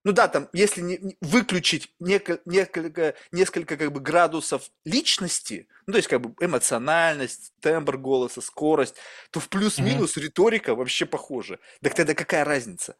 Ну 0.04 0.12
да, 0.12 0.28
там, 0.28 0.48
если 0.52 0.82
не- 0.82 1.16
выключить 1.22 1.90
неко- 1.98 2.40
несколько, 2.44 3.14
несколько 3.32 3.76
как 3.78 3.90
бы 3.92 4.00
градусов 4.00 4.70
личности, 4.84 5.66
ну 5.86 5.92
то 5.92 5.96
есть 5.98 6.08
как 6.08 6.20
бы 6.20 6.34
эмоциональность, 6.44 7.52
тембр 7.60 7.96
голоса, 7.96 8.42
скорость, 8.42 8.96
то 9.30 9.40
в 9.40 9.48
плюс-минус 9.48 10.16
риторика 10.18 10.74
вообще 10.74 11.06
похожа. 11.06 11.58
Так 11.82 11.94
тогда 11.94 12.14
какая 12.14 12.44
разница? 12.44 12.96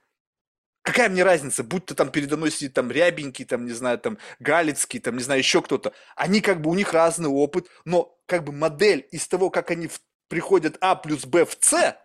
Какая 0.82 1.09
мне 1.09 1.22
разница, 1.24 1.64
будь 1.64 1.86
то 1.86 1.94
там 1.94 2.10
передо 2.10 2.36
мной 2.36 2.51
сидит 2.51 2.74
там 2.74 2.90
Рябенький, 2.90 3.47
там, 3.47 3.64
не 3.64 3.72
знаю, 3.72 3.98
там 3.98 4.18
Галицкий, 4.39 5.01
там, 5.01 5.16
не 5.16 5.22
знаю, 5.22 5.40
еще 5.40 5.62
кто-то. 5.62 5.93
Они 6.14 6.40
как 6.43 6.60
бы, 6.60 6.70
у 6.70 6.74
них 6.74 6.93
разный 6.93 7.28
опыт, 7.31 7.68
но 7.86 8.18
как 8.26 8.44
бы 8.44 8.52
модель 8.52 9.06
из 9.10 9.26
того, 9.28 9.51
как 9.51 9.70
они 9.70 9.89
в- 9.89 10.01
приходят 10.28 10.76
А 10.81 10.94
плюс 10.94 11.24
Б 11.26 11.44
в 11.47 11.56
С, 11.60 11.97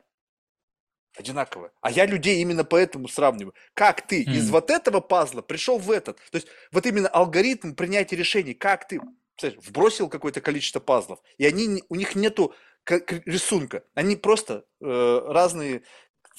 одинаковая. 1.20 1.72
А 1.82 1.92
я 1.92 2.06
людей 2.06 2.42
именно 2.42 2.64
поэтому 2.64 3.08
сравниваю. 3.08 3.54
Как 3.74 4.08
ты 4.08 4.24
из 4.24 4.48
М. 4.48 4.54
вот 4.54 4.72
этого 4.72 5.00
пазла 5.02 5.42
пришел 5.42 5.78
в 5.78 5.92
этот? 5.92 6.18
То 6.32 6.36
есть 6.38 6.48
вот 6.72 6.86
именно 6.86 7.10
алгоритм 7.10 7.74
принятия 7.74 8.16
решений, 8.16 8.54
как 8.54 8.88
ты 8.88 9.02
вбросил 9.42 10.10
какое-то 10.10 10.42
количество 10.42 10.80
пазлов, 10.80 11.20
и 11.38 11.46
они, 11.46 11.84
у 11.90 11.96
них 11.96 12.16
нету 12.16 12.54
рисунка, 12.86 13.84
они 13.94 14.16
просто 14.16 14.66
э, 14.82 15.22
разные 15.28 15.84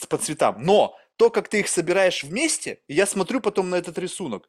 по 0.09 0.19
цветам. 0.19 0.63
Но 0.63 0.97
то, 1.17 1.31
как 1.31 1.49
ты 1.49 1.61
их 1.61 1.69
собираешь 1.69 2.25
вместе, 2.25 2.83
и 2.89 2.95
я 2.95 3.07
смотрю 3.07 3.41
потом 3.41 3.71
на 3.71 3.77
этот 3.77 3.99
рисунок, 3.99 4.49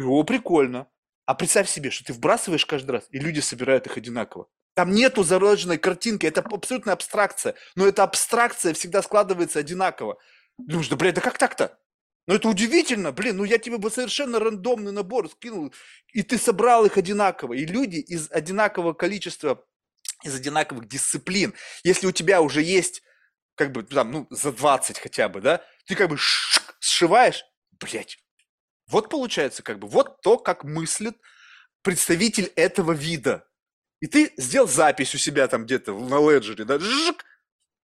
о, 0.00 0.24
прикольно. 0.24 0.88
А 1.26 1.34
представь 1.34 1.70
себе, 1.70 1.90
что 1.90 2.04
ты 2.04 2.12
вбрасываешь 2.12 2.66
каждый 2.66 2.90
раз, 2.90 3.06
и 3.10 3.18
люди 3.18 3.40
собирают 3.40 3.86
их 3.86 3.96
одинаково. 3.96 4.46
Там 4.74 4.92
нету 4.92 5.22
заложенной 5.22 5.78
картинки, 5.78 6.26
это 6.26 6.40
абсолютная 6.40 6.94
абстракция. 6.94 7.54
Но 7.76 7.86
эта 7.86 8.02
абстракция 8.02 8.74
всегда 8.74 9.02
складывается 9.02 9.60
одинаково. 9.60 10.18
Думаешь, 10.58 10.88
да, 10.88 10.96
блядь, 10.96 11.14
да 11.14 11.20
как 11.20 11.38
так-то? 11.38 11.78
Ну 12.26 12.34
это 12.34 12.48
удивительно, 12.48 13.12
блин, 13.12 13.36
ну 13.36 13.44
я 13.44 13.58
тебе 13.58 13.76
бы 13.76 13.90
совершенно 13.90 14.40
рандомный 14.40 14.92
набор 14.92 15.30
скинул, 15.30 15.74
и 16.12 16.22
ты 16.22 16.38
собрал 16.38 16.86
их 16.86 16.96
одинаково. 16.96 17.54
И 17.54 17.66
люди 17.66 17.96
из 17.96 18.30
одинакового 18.30 18.94
количества, 18.94 19.62
из 20.22 20.34
одинаковых 20.34 20.88
дисциплин, 20.88 21.54
если 21.82 22.06
у 22.06 22.12
тебя 22.12 22.40
уже 22.40 22.62
есть, 22.62 23.02
как 23.56 23.72
бы, 23.72 23.82
там, 23.82 24.10
ну, 24.10 24.26
за 24.30 24.52
20 24.52 24.98
хотя 24.98 25.28
бы, 25.28 25.42
да, 25.42 25.62
ты 25.86 25.94
как 25.94 26.08
бы 26.08 26.16
сшиваешь, 26.18 27.44
блядь, 27.78 28.18
вот 28.86 29.10
получается 29.10 29.62
как 29.62 29.78
бы, 29.78 29.86
вот 29.86 30.22
то, 30.22 30.38
как 30.38 30.64
мыслит 30.64 31.16
представитель 31.82 32.50
этого 32.56 32.92
вида. 32.92 33.46
И 34.04 34.06
ты 34.06 34.34
сделал 34.36 34.68
запись 34.68 35.14
у 35.14 35.18
себя 35.18 35.48
там 35.48 35.64
где-то 35.64 35.98
на 35.98 36.20
леджере, 36.20 36.66
да, 36.66 36.78
жик, 36.78 37.24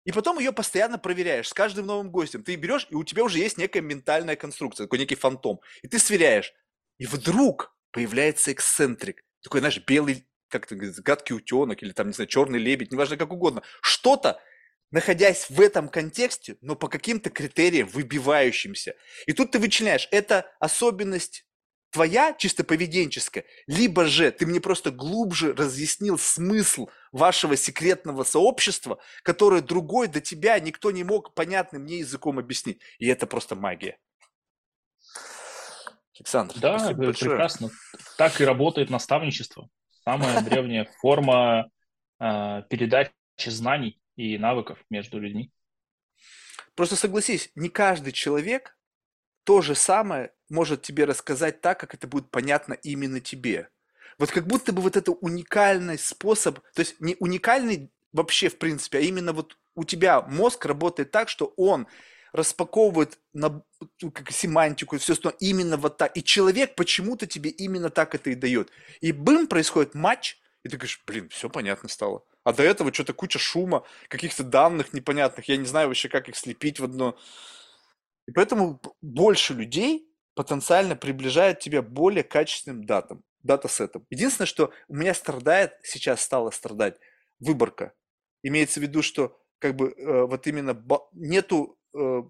и 0.04 0.12
потом 0.12 0.40
ее 0.40 0.52
постоянно 0.52 0.98
проверяешь 0.98 1.48
с 1.48 1.54
каждым 1.54 1.86
новым 1.86 2.10
гостем. 2.10 2.44
Ты 2.44 2.56
берешь, 2.56 2.88
и 2.90 2.96
у 2.96 3.04
тебя 3.04 3.24
уже 3.24 3.38
есть 3.38 3.60
некая 3.60 3.82
ментальная 3.82 4.36
конструкция, 4.36 4.86
такой 4.86 4.98
некий 4.98 5.14
фантом. 5.14 5.60
И 5.84 5.88
ты 5.88 6.00
сверяешь. 6.00 6.56
И 6.98 7.06
вдруг 7.06 7.78
появляется 7.92 8.52
эксцентрик. 8.52 9.24
Такой, 9.44 9.60
знаешь, 9.60 9.80
белый, 9.86 10.28
как 10.48 10.66
то 10.66 10.76
гадкий 10.76 11.36
утенок 11.36 11.84
или 11.84 11.92
там, 11.92 12.08
не 12.08 12.14
знаю, 12.14 12.28
черный 12.28 12.58
лебедь, 12.58 12.92
неважно 12.92 13.16
как 13.16 13.32
угодно. 13.32 13.62
Что-то, 13.84 14.42
находясь 14.90 15.52
в 15.52 15.62
этом 15.62 15.88
контексте, 15.88 16.58
но 16.62 16.76
по 16.76 16.88
каким-то 16.88 17.30
критериям 17.30 17.90
выбивающимся. 17.90 18.96
И 19.28 19.34
тут 19.34 19.52
ты 19.52 19.60
вычленяешь, 19.60 20.08
это 20.10 20.52
особенность 20.60 21.47
твоя, 21.92 22.34
чисто 22.34 22.64
поведенческая, 22.64 23.46
либо 23.66 24.06
же 24.06 24.32
ты 24.32 24.46
мне 24.46 24.60
просто 24.60 24.92
глубже 24.92 25.54
разъяснил 25.54 26.18
смысл 26.18 26.90
вашего 27.12 27.56
секретного 27.56 28.24
сообщества, 28.24 29.00
которое 29.24 29.62
другой 29.62 30.08
до 30.08 30.22
тебя 30.22 30.60
никто 30.60 30.92
не 30.92 31.04
мог 31.04 31.34
понятным 31.34 31.84
мне 31.84 32.00
языком 32.00 32.40
объяснить. 32.40 32.82
И 33.00 33.08
это 33.08 33.28
просто 33.28 33.56
магия. 33.56 33.98
Александр, 36.16 36.56
Да, 36.60 36.80
спасибо 36.80 37.06
большое. 37.06 37.32
прекрасно. 37.32 37.70
Так 38.18 38.42
и 38.42 38.46
работает 38.46 38.90
наставничество. 38.90 39.70
Самая 40.04 40.42
древняя 40.42 40.90
форма 41.00 41.70
э, 42.20 42.64
передачи 42.70 43.12
знаний 43.46 44.02
и 44.16 44.38
навыков 44.38 44.80
между 44.90 45.20
людьми. 45.20 45.52
Просто 46.76 46.96
согласись, 46.96 47.52
не 47.56 47.70
каждый 47.70 48.14
человек 48.14 48.78
то 49.44 49.62
же 49.62 49.76
самое 49.76 50.32
может 50.50 50.82
тебе 50.82 51.06
рассказать 51.06 51.62
так, 51.62 51.80
как 51.80 51.94
это 51.94 52.08
будет 52.08 52.30
понятно 52.32 52.74
именно 52.74 53.20
тебе. 53.20 53.70
Вот 54.18 54.32
как 54.32 54.48
будто 54.48 54.74
бы 54.74 54.82
вот 54.82 54.98
это 54.98 55.12
уникальный 55.12 55.98
способ, 55.98 56.60
то 56.74 56.80
есть 56.80 57.00
не 57.00 57.16
уникальный 57.20 57.92
вообще 58.14 58.50
в 58.50 58.58
принципе, 58.58 58.98
а 59.00 59.02
именно 59.02 59.34
вот 59.34 59.58
у 59.76 59.84
тебя 59.84 60.22
мозг 60.22 60.66
работает 60.66 61.12
так, 61.12 61.30
что 61.30 61.54
он 61.56 61.88
распаковывает 62.34 63.20
на 63.34 63.64
ну, 64.02 64.12
как 64.12 64.32
семантику 64.32 64.96
и 64.96 65.00
все 65.00 65.14
остальное 65.14 65.38
именно 65.40 65.78
вот 65.78 65.98
так. 65.98 66.16
И 66.18 66.24
человек 66.24 66.76
почему-то 66.76 67.28
тебе 67.28 67.50
именно 67.50 67.90
так 67.90 68.16
это 68.16 68.30
и 68.30 68.36
дает. 68.36 68.70
И 69.02 69.12
бым, 69.12 69.48
происходит 69.48 69.96
матч, 69.96 70.38
и 70.64 70.70
ты 70.70 70.78
говоришь, 70.78 71.02
блин, 71.06 71.30
все 71.30 71.50
понятно 71.50 71.90
стало. 71.90 72.24
А 72.44 72.54
до 72.54 72.64
этого 72.64 72.94
что-то 72.94 73.14
куча 73.14 73.40
шума, 73.40 73.84
каких-то 74.08 74.44
данных 74.44 74.94
непонятных, 74.94 75.48
я 75.48 75.58
не 75.58 75.66
знаю 75.66 75.88
вообще, 75.88 76.10
как 76.10 76.30
их 76.30 76.36
слепить 76.36 76.80
в 76.80 76.84
одно. 76.84 77.18
И 78.28 78.32
поэтому 78.32 78.82
больше 79.02 79.54
людей 79.54 80.10
потенциально 80.38 80.96
приближает 80.96 81.60
тебя 81.60 81.82
более 81.82 82.24
качественным 82.24 82.86
датам, 82.86 83.24
датасетам. 83.42 84.06
Единственное, 84.12 84.46
что 84.46 84.72
у 84.88 84.96
меня 84.96 85.16
страдает, 85.16 85.74
сейчас 85.82 86.22
стала 86.22 86.52
страдать, 86.52 87.00
выборка. 87.40 87.94
Имеется 88.44 88.80
в 88.80 88.84
виду, 88.84 89.02
что 89.02 89.36
как 89.58 89.76
бы 89.76 89.90
э, 89.98 90.26
вот 90.28 90.46
именно 90.46 90.80
нету 91.14 91.80
э, 91.92 92.22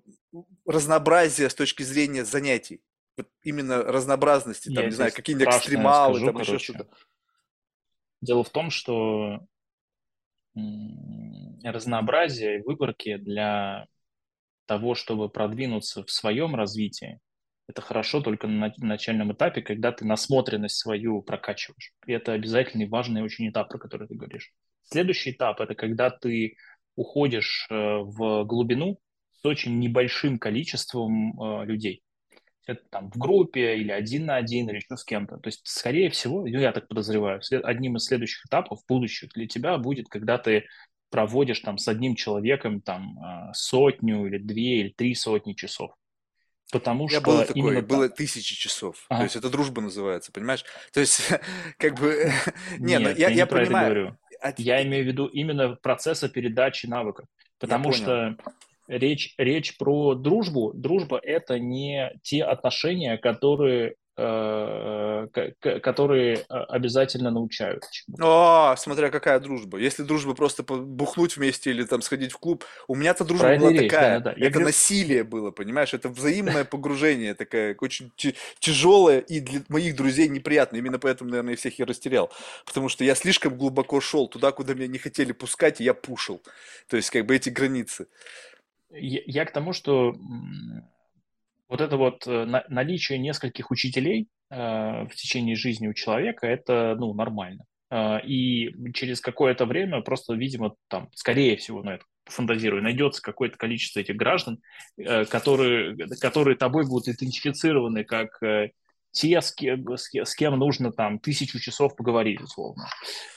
разнообразия 0.65 1.49
с 1.49 1.53
точки 1.53 1.83
зрения 1.83 2.23
занятий. 2.23 2.81
Вот 3.17 3.27
именно 3.43 3.83
разнообразности, 3.83 4.69
там, 4.69 4.83
Я 4.83 4.89
не 4.89 4.95
знаю, 4.95 5.11
какие-нибудь 5.11 5.53
экстремалы, 5.53 6.15
скажу, 6.15 6.25
там 6.27 6.39
еще 6.39 6.51
короче. 6.51 6.73
что-то. 6.73 6.97
Дело 8.21 8.45
в 8.45 8.49
том, 8.49 8.69
что 8.69 9.45
разнообразие 11.61 12.59
и 12.59 12.63
выборки 12.63 13.17
для 13.17 13.87
того, 14.65 14.95
чтобы 14.95 15.27
продвинуться 15.27 16.05
в 16.05 16.09
своем 16.09 16.55
развитии, 16.55 17.19
это 17.67 17.81
хорошо 17.81 18.21
только 18.21 18.47
на 18.47 18.73
на 18.77 18.87
начальном 18.87 19.33
этапе, 19.33 19.61
когда 19.61 19.91
ты 19.91 20.05
насмотренность 20.05 20.77
свою 20.77 21.21
прокачиваешь. 21.21 21.93
И 22.05 22.13
это 22.13 22.33
обязательный 22.33 22.87
важный 22.87 23.21
очень 23.21 23.49
этап, 23.49 23.69
про 23.69 23.77
который 23.77 24.07
ты 24.07 24.15
говоришь. 24.15 24.53
Следующий 24.83 25.31
этап– 25.31 25.59
это 25.61 25.75
когда 25.75 26.09
ты 26.09 26.55
уходишь 26.95 27.67
э, 27.69 27.75
в 27.75 28.45
глубину 28.45 28.99
с 29.33 29.45
очень 29.45 29.79
небольшим 29.79 30.39
количеством 30.39 31.39
э, 31.39 31.65
людей. 31.65 32.01
Это 32.65 32.81
там 32.89 33.11
в 33.11 33.17
группе 33.17 33.77
или 33.77 33.91
один 33.91 34.25
на 34.25 34.35
один, 34.35 34.69
или 34.69 34.77
еще 34.77 34.97
с 34.97 35.03
кем-то. 35.03 35.37
То 35.37 35.47
есть, 35.47 35.61
скорее 35.65 36.09
всего, 36.09 36.41
ну, 36.41 36.59
я 36.59 36.73
так 36.73 36.87
подозреваю, 36.87 37.41
одним 37.63 37.95
из 37.95 38.05
следующих 38.05 38.45
этапов 38.45 38.79
будущих 38.87 39.29
для 39.33 39.47
тебя 39.47 39.77
будет, 39.77 40.09
когда 40.09 40.37
ты 40.37 40.65
проводишь 41.09 41.61
там 41.61 41.77
с 41.77 41.87
одним 41.87 42.15
человеком 42.15 42.81
там 42.81 43.17
а, 43.19 43.53
сотню 43.53 44.27
или 44.27 44.37
две 44.37 44.81
или 44.81 44.89
три 44.89 45.15
сотни 45.15 45.53
часов. 45.53 45.91
Потому 46.71 47.07
меня 47.07 47.19
что 47.19 47.25
было 47.31 47.45
такое, 47.45 47.61
именно 47.61 47.81
было 47.81 48.09
тысячи 48.09 48.55
часов. 48.55 49.05
То 49.07 49.15
Ага. 49.15 49.23
есть 49.23 49.35
это 49.35 49.49
дружба 49.49 49.81
называется, 49.81 50.31
понимаешь? 50.31 50.65
То 50.91 50.99
есть, 50.99 51.21
как 51.77 51.99
бы, 51.99 52.31
не, 52.79 52.99
ну 52.99 53.07
Нет, 53.09 53.17
я, 53.17 53.29
я 53.29 53.35
я 53.35 53.35
не 53.43 53.45
про 53.45 53.59
это 53.61 53.67
понимаю, 53.67 53.85
говорю. 53.85 54.17
Я 54.57 54.83
имею 54.83 55.03
в 55.03 55.07
виду 55.07 55.25
именно 55.27 55.75
процесса 55.75 56.29
передачи 56.29 56.85
навыков. 56.85 57.25
Потому 57.59 57.91
что 57.91 58.37
речь, 58.87 59.33
речь 59.37 59.77
про 59.77 60.13
дружбу. 60.13 60.73
Дружба– 60.73 61.19
это 61.23 61.57
не 61.57 62.11
те 62.21 62.43
отношения, 62.43 63.17
которые 63.17 63.91
Э, 63.91 63.93
которые 64.17 66.37
э, 66.37 66.43
обязательно 66.49 67.29
научают. 67.29 67.83
О, 68.19 68.73
смотря 68.75 69.11
какая 69.11 69.39
дружба. 69.39 69.77
Если 69.77 70.01
дружба 70.01 70.33
просто 70.33 70.63
бухнуть 70.63 71.37
вместе 71.37 71.69
или 71.69 71.83
там 71.83 72.01
сходить 72.01 72.31
в 72.31 72.39
клуб, 72.39 72.65
у 72.87 72.95
меня-то 72.95 73.25
дружба 73.25 73.55
была 73.57 73.71
речь, 73.71 73.91
такая. 73.91 74.19
Да, 74.19 74.31
да. 74.31 74.31
Это 74.31 74.49
говорю... 74.49 74.65
насилие 74.65 75.23
было, 75.23 75.51
понимаешь? 75.51 75.93
Это 75.93 76.09
взаимное 76.09 76.65
погружение 76.65 77.35
такое, 77.35 77.77
очень 77.79 78.11
тяжелое 78.59 79.19
и 79.19 79.39
для 79.39 79.61
моих 79.69 79.95
друзей 79.95 80.27
неприятно. 80.29 80.77
Именно 80.77 80.97
поэтому, 80.97 81.29
наверное, 81.29 81.51
я 81.51 81.57
всех 81.57 81.79
и 81.79 81.83
растерял. 81.83 82.31
Потому 82.65 82.89
что 82.89 83.03
я 83.03 83.13
слишком 83.13 83.55
глубоко 83.55 84.01
шел 84.01 84.27
туда, 84.27 84.51
куда 84.51 84.73
меня 84.73 84.87
не 84.87 84.97
хотели 84.97 85.31
пускать, 85.31 85.79
и 85.79 85.83
я 85.83 85.93
пушил. 85.93 86.41
То 86.87 86.97
есть, 86.97 87.11
как 87.11 87.27
бы 87.27 87.35
эти 87.35 87.51
границы. 87.51 88.07
Я, 88.89 89.21
я 89.25 89.45
к 89.45 89.51
тому, 89.51 89.73
что 89.73 90.15
вот 91.69 91.81
это 91.81 91.97
вот 91.97 92.25
э, 92.27 92.45
наличие 92.69 93.19
нескольких 93.19 93.71
учителей 93.71 94.27
э, 94.49 94.55
в 94.55 95.11
течение 95.15 95.55
жизни 95.55 95.87
у 95.87 95.93
человека, 95.93 96.47
это, 96.47 96.95
ну, 96.97 97.13
нормально. 97.13 97.65
Э, 97.89 98.19
и 98.21 98.73
через 98.93 99.21
какое-то 99.21 99.65
время 99.65 100.01
просто, 100.01 100.33
видимо, 100.33 100.75
там, 100.87 101.09
скорее 101.13 101.57
всего, 101.57 101.83
на 101.83 101.95
это 101.95 102.05
фантазирую, 102.25 102.83
найдется 102.83 103.21
какое-то 103.21 103.57
количество 103.57 104.01
этих 104.01 104.17
граждан, 104.17 104.59
которые, 104.97 105.95
которые 106.19 106.57
тобой 106.57 106.85
будут 106.85 107.07
идентифицированы 107.07 108.03
как 108.03 108.41
те, 109.11 109.41
с 109.41 109.53
кем, 109.53 109.87
с 109.95 110.35
кем 110.35 110.59
нужно 110.59 110.91
там 110.91 111.19
тысячу 111.19 111.57
часов 111.57 111.95
поговорить, 111.95 112.41
условно. 112.41 112.85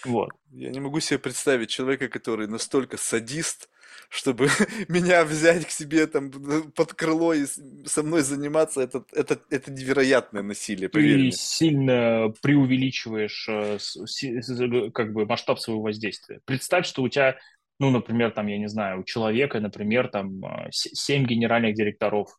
Вот. 0.05 0.31
Я 0.51 0.70
не 0.70 0.81
могу 0.81 0.98
себе 0.98 1.20
представить 1.20 1.70
человека, 1.70 2.09
который 2.09 2.48
настолько 2.48 2.97
садист, 2.97 3.70
чтобы 4.09 4.48
меня 4.89 5.24
взять 5.24 5.66
к 5.66 5.70
себе 5.70 6.06
там 6.06 6.31
под 6.74 6.94
крыло 6.94 7.35
и 7.35 7.44
со 7.86 8.02
мной 8.02 8.22
заниматься, 8.22 8.81
это, 8.81 9.05
это, 9.12 9.39
это 9.51 9.70
невероятное 9.70 10.43
насилие, 10.43 10.89
поверь 10.89 11.16
Ты 11.16 11.22
мне. 11.22 11.32
сильно 11.32 12.32
преувеличиваешь 12.43 13.47
э, 13.48 14.90
как 14.93 15.12
бы 15.12 15.27
масштаб 15.27 15.59
своего 15.59 15.82
воздействия. 15.82 16.40
Представь, 16.44 16.86
что 16.86 17.02
у 17.02 17.09
тебя, 17.09 17.36
ну, 17.78 17.90
например, 17.90 18.31
там, 18.31 18.47
я 18.47 18.59
не 18.59 18.68
знаю, 18.68 19.01
у 19.01 19.05
человека, 19.05 19.60
например, 19.60 20.09
там, 20.09 20.44
э, 20.44 20.68
семь 20.70 21.27
генеральных 21.27 21.74
директоров, 21.74 22.36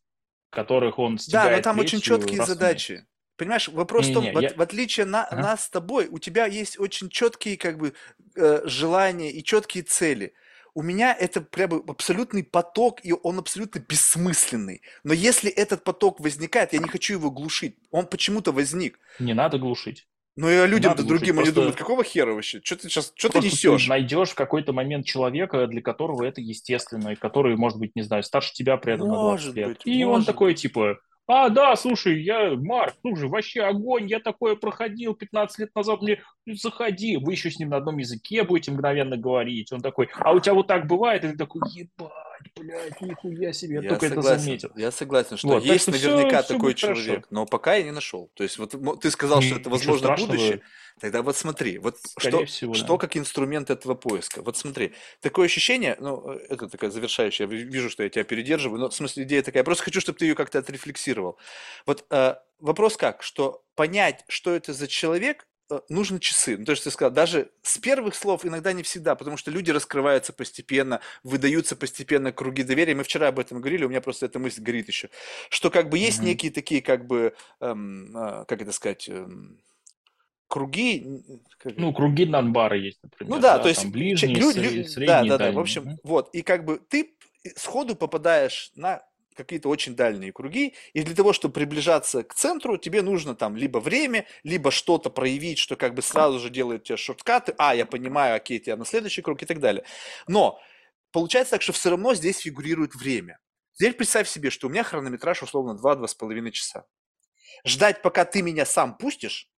которых 0.49 0.99
он 0.99 1.17
Да, 1.29 1.49
но 1.49 1.61
там 1.61 1.79
очень 1.79 2.01
четкие 2.01 2.43
задачи. 2.43 3.05
Понимаешь, 3.37 3.69
вопрос 3.69 4.05
не, 4.05 4.11
в 4.11 4.13
том, 4.13 4.23
не, 4.25 4.31
в, 4.33 4.39
я... 4.39 4.53
в 4.55 4.61
отличие 4.61 5.07
на, 5.07 5.23
ага. 5.23 5.41
нас 5.41 5.65
с 5.65 5.69
тобой, 5.71 6.07
у 6.11 6.19
тебя 6.19 6.45
есть 6.45 6.79
очень 6.79 7.09
четкие 7.09 7.57
как 7.57 7.79
бы 7.79 7.93
э, 8.35 8.61
желания 8.65 9.31
и 9.31 9.43
четкие 9.43 9.83
цели 9.83 10.33
у 10.73 10.81
меня 10.81 11.13
это 11.13 11.41
прям 11.41 11.83
абсолютный 11.87 12.43
поток, 12.43 12.99
и 13.03 13.13
он 13.13 13.39
абсолютно 13.39 13.79
бессмысленный. 13.79 14.81
Но 15.03 15.13
если 15.13 15.51
этот 15.51 15.83
поток 15.83 16.19
возникает, 16.19 16.73
я 16.73 16.79
не 16.79 16.87
хочу 16.87 17.13
его 17.13 17.31
глушить. 17.31 17.75
Он 17.91 18.05
почему-то 18.07 18.51
возник. 18.51 18.99
Не 19.19 19.33
надо 19.33 19.57
глушить. 19.57 20.07
Ну 20.37 20.49
и 20.49 20.65
людям-то 20.65 21.03
другим 21.03 21.39
они 21.39 21.51
думают, 21.51 21.75
какого 21.75 22.03
хера 22.05 22.33
вообще? 22.33 22.61
Что 22.63 22.77
ты 22.77 22.89
сейчас, 22.89 23.11
что 23.15 23.29
ты 23.29 23.39
несешь? 23.39 23.83
Ты 23.83 23.89
найдешь 23.89 24.29
в 24.29 24.35
какой-то 24.35 24.71
момент 24.71 25.05
человека, 25.05 25.67
для 25.67 25.81
которого 25.81 26.23
это 26.23 26.39
естественно, 26.39 27.09
и 27.09 27.15
который, 27.15 27.57
может 27.57 27.77
быть, 27.79 27.95
не 27.95 28.01
знаю, 28.01 28.23
старше 28.23 28.53
тебя 28.53 28.77
при 28.77 28.93
этом 28.93 29.09
может 29.09 29.47
на 29.47 29.53
20 29.53 29.55
лет. 29.57 29.67
Быть, 29.67 29.81
и 29.85 30.03
он 30.05 30.23
такой, 30.23 30.53
типа, 30.53 30.99
а, 31.33 31.49
да, 31.49 31.77
слушай, 31.77 32.21
я, 32.21 32.51
Марк, 32.57 32.95
слушай, 32.99 33.29
вообще 33.29 33.61
огонь, 33.61 34.05
я 34.07 34.19
такое 34.19 34.57
проходил 34.57 35.13
15 35.13 35.59
лет 35.59 35.69
назад, 35.73 36.01
мне 36.01 36.21
заходи, 36.45 37.15
вы 37.15 37.31
еще 37.31 37.49
с 37.49 37.57
ним 37.57 37.69
на 37.69 37.77
одном 37.77 37.99
языке 37.99 38.43
будете 38.43 38.71
мгновенно 38.71 39.15
говорить. 39.15 39.71
Он 39.71 39.79
такой, 39.79 40.09
а 40.15 40.33
у 40.33 40.41
тебя 40.41 40.55
вот 40.55 40.67
так 40.67 40.87
бывает? 40.87 41.23
И 41.23 41.29
ты 41.29 41.37
такой, 41.37 41.61
ебать, 41.71 42.11
блядь, 42.59 42.99
нихуя 42.99 43.53
себе, 43.53 43.75
я, 43.75 43.81
я 43.81 43.89
только 43.91 44.09
согласен, 44.09 44.29
это 44.29 44.39
заметил. 44.43 44.71
Я 44.75 44.91
согласен, 44.91 45.37
что 45.37 45.47
вот, 45.47 45.63
есть 45.63 45.87
наверняка 45.87 46.43
все, 46.43 46.53
такой 46.53 46.73
все 46.73 46.87
человек, 46.87 47.05
хорошо. 47.05 47.27
но 47.29 47.45
пока 47.45 47.75
я 47.75 47.83
не 47.83 47.91
нашел. 47.91 48.29
То 48.33 48.43
есть 48.43 48.57
вот 48.57 48.99
ты 48.99 49.09
сказал, 49.09 49.41
что 49.41 49.55
это 49.55 49.69
возможно 49.69 50.13
будущее. 50.17 50.61
Тогда 51.01 51.23
вот 51.23 51.35
смотри, 51.35 51.79
вот 51.79 51.97
что, 52.19 52.45
всего, 52.45 52.75
что 52.75 52.93
да. 52.93 52.97
как 52.99 53.17
инструмент 53.17 53.71
этого 53.71 53.95
поиска. 53.95 54.43
Вот 54.43 54.55
смотри, 54.55 54.93
такое 55.19 55.47
ощущение, 55.47 55.97
ну, 55.99 56.29
это 56.29 56.69
такая 56.69 56.91
завершающая, 56.91 57.47
я 57.47 57.51
вижу, 57.51 57.89
что 57.89 58.03
я 58.03 58.09
тебя 58.09 58.23
передерживаю, 58.23 58.79
но 58.79 58.87
в 58.87 58.93
смысле 58.93 59.23
идея 59.23 59.41
такая, 59.41 59.61
я 59.61 59.63
просто 59.63 59.83
хочу, 59.83 59.99
чтобы 59.99 60.19
ты 60.19 60.25
ее 60.25 60.35
как-то 60.35 60.59
отрефлексировал. 60.59 61.39
Вот 61.87 62.05
э, 62.11 62.35
вопрос 62.59 62.97
как, 62.97 63.23
что 63.23 63.63
понять, 63.73 64.23
что 64.27 64.53
это 64.53 64.73
за 64.73 64.87
человек, 64.87 65.47
э, 65.71 65.79
нужны 65.89 66.19
часы. 66.19 66.55
Ну, 66.55 66.65
то 66.65 66.73
есть 66.73 66.83
ты 66.83 66.91
сказал, 66.91 67.11
даже 67.11 67.49
с 67.63 67.79
первых 67.79 68.13
слов 68.13 68.45
иногда 68.45 68.71
не 68.71 68.83
всегда, 68.83 69.15
потому 69.15 69.37
что 69.37 69.49
люди 69.49 69.71
раскрываются 69.71 70.33
постепенно, 70.33 71.01
выдаются 71.23 71.75
постепенно 71.75 72.31
круги 72.31 72.61
доверия. 72.61 72.93
Мы 72.93 73.03
вчера 73.03 73.29
об 73.29 73.39
этом 73.39 73.59
говорили, 73.59 73.85
у 73.85 73.89
меня 73.89 74.01
просто 74.01 74.27
эта 74.27 74.37
мысль 74.37 74.61
горит 74.61 74.87
еще, 74.87 75.09
что 75.49 75.71
как 75.71 75.89
бы 75.89 75.97
есть 75.97 76.19
mm-hmm. 76.19 76.25
некие 76.25 76.51
такие, 76.51 76.83
как 76.83 77.07
бы, 77.07 77.33
эм, 77.59 78.15
э, 78.15 78.45
как 78.47 78.61
это 78.61 78.71
сказать, 78.71 79.09
эм, 79.09 79.57
круги... 80.51 81.23
Как... 81.57 81.77
Ну, 81.77 81.93
круги 81.93 82.25
Нанбара 82.25 82.77
есть, 82.77 82.99
например. 83.01 83.33
Ну 83.33 83.41
да, 83.41 83.57
да 83.57 83.63
то 83.63 83.69
есть... 83.69 83.85
Ближние, 83.85 84.35
лю, 84.35 84.51
лю, 84.51 84.83
средние, 84.85 85.07
Да, 85.07 85.21
да, 85.23 85.37
дальние. 85.37 85.37
да, 85.37 85.51
в 85.51 85.59
общем, 85.59 85.99
вот. 86.03 86.29
И 86.35 86.41
как 86.41 86.65
бы 86.65 86.79
ты 86.89 87.15
сходу 87.55 87.95
попадаешь 87.95 88.71
на 88.75 89.01
какие-то 89.35 89.69
очень 89.69 89.95
дальние 89.95 90.33
круги, 90.33 90.75
и 90.93 91.03
для 91.03 91.15
того, 91.15 91.33
чтобы 91.33 91.53
приближаться 91.53 92.23
к 92.23 92.33
центру, 92.33 92.77
тебе 92.77 93.01
нужно 93.01 93.33
там 93.33 93.55
либо 93.55 93.79
время, 93.79 94.25
либо 94.43 94.71
что-то 94.71 95.09
проявить, 95.09 95.57
что 95.57 95.75
как 95.75 95.95
бы 95.95 96.01
сразу 96.01 96.39
же 96.39 96.49
делает 96.49 96.83
тебе 96.83 96.97
шорткаты, 96.97 97.55
а, 97.57 97.73
я 97.73 97.85
понимаю, 97.85 98.35
окей, 98.35 98.59
тебя 98.59 98.75
на 98.75 98.85
следующий 98.85 99.21
круг 99.21 99.41
и 99.41 99.45
так 99.45 99.59
далее. 99.59 99.85
Но 100.27 100.59
получается 101.11 101.51
так, 101.51 101.61
что 101.61 101.71
все 101.71 101.91
равно 101.91 102.13
здесь 102.13 102.39
фигурирует 102.39 102.93
время. 102.93 103.39
Теперь 103.73 103.93
представь 103.93 104.27
себе, 104.27 104.49
что 104.49 104.67
у 104.67 104.69
меня 104.69 104.83
хронометраж 104.83 105.41
условно 105.43 105.79
2-2,5 105.81 106.51
часа. 106.51 106.85
Ждать, 107.65 108.01
пока 108.01 108.25
ты 108.25 108.41
меня 108.41 108.65
сам 108.65 108.97
пустишь, 108.97 109.49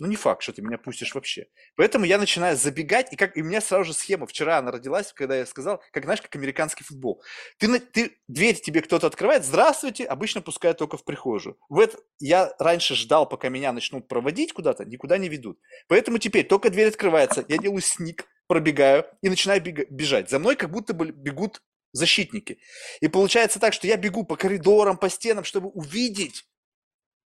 ну, 0.00 0.06
не 0.06 0.16
факт, 0.16 0.42
что 0.42 0.54
ты 0.54 0.62
меня 0.62 0.78
пустишь 0.78 1.14
вообще. 1.14 1.46
Поэтому 1.76 2.06
я 2.06 2.16
начинаю 2.16 2.56
забегать, 2.56 3.12
и, 3.12 3.16
как, 3.16 3.36
и 3.36 3.42
у 3.42 3.44
меня 3.44 3.60
сразу 3.60 3.84
же 3.84 3.92
схема, 3.92 4.26
вчера 4.26 4.56
она 4.56 4.70
родилась, 4.70 5.12
когда 5.12 5.36
я 5.36 5.44
сказал, 5.44 5.82
как, 5.92 6.04
знаешь, 6.04 6.22
как 6.22 6.34
американский 6.34 6.84
футбол. 6.84 7.22
Ты, 7.58 7.78
ты, 7.78 8.16
дверь 8.26 8.58
тебе 8.58 8.80
кто-то 8.80 9.06
открывает, 9.06 9.44
здравствуйте, 9.44 10.06
обычно 10.06 10.40
пускают 10.40 10.78
только 10.78 10.96
в 10.96 11.04
прихожую. 11.04 11.58
В 11.68 11.78
это, 11.78 11.98
я 12.18 12.54
раньше 12.58 12.94
ждал, 12.94 13.28
пока 13.28 13.50
меня 13.50 13.72
начнут 13.72 14.08
проводить 14.08 14.54
куда-то, 14.54 14.86
никуда 14.86 15.18
не 15.18 15.28
ведут. 15.28 15.60
Поэтому 15.86 16.16
теперь 16.16 16.46
только 16.46 16.70
дверь 16.70 16.88
открывается, 16.88 17.44
я 17.46 17.58
делаю 17.58 17.82
сник, 17.82 18.26
пробегаю 18.46 19.04
и 19.20 19.28
начинаю 19.28 19.62
бежать. 19.62 20.30
За 20.30 20.38
мной 20.38 20.56
как 20.56 20.70
будто 20.70 20.94
бы 20.94 21.10
бегут 21.10 21.60
защитники. 21.92 22.58
И 23.02 23.08
получается 23.08 23.60
так, 23.60 23.74
что 23.74 23.86
я 23.86 23.98
бегу 23.98 24.24
по 24.24 24.36
коридорам, 24.36 24.96
по 24.96 25.10
стенам, 25.10 25.44
чтобы 25.44 25.68
увидеть, 25.68 26.46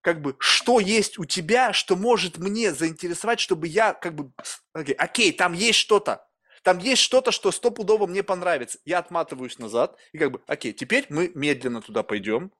как 0.08 0.22
бы, 0.22 0.36
что 0.38 0.80
есть 0.80 1.18
у 1.18 1.26
тебя, 1.26 1.74
что 1.74 1.94
может 1.94 2.38
мне 2.38 2.72
заинтересовать, 2.72 3.40
чтобы 3.40 3.66
я, 3.66 3.92
как 3.92 4.14
бы, 4.14 4.32
окей, 4.72 4.94
окей 4.94 5.32
там 5.32 5.52
есть 5.52 5.78
что-то, 5.78 6.26
там 6.62 6.78
есть 6.78 7.02
что-то, 7.02 7.30
что 7.30 7.52
стопудово 7.52 8.06
мне 8.06 8.22
понравится. 8.22 8.78
Я 8.86 9.00
отматываюсь 9.00 9.58
назад 9.58 9.98
и 10.12 10.18
как 10.18 10.30
бы, 10.30 10.40
окей, 10.46 10.72
теперь 10.72 11.04
мы 11.10 11.30
медленно 11.34 11.82
туда 11.82 12.02
пойдем, 12.02 12.52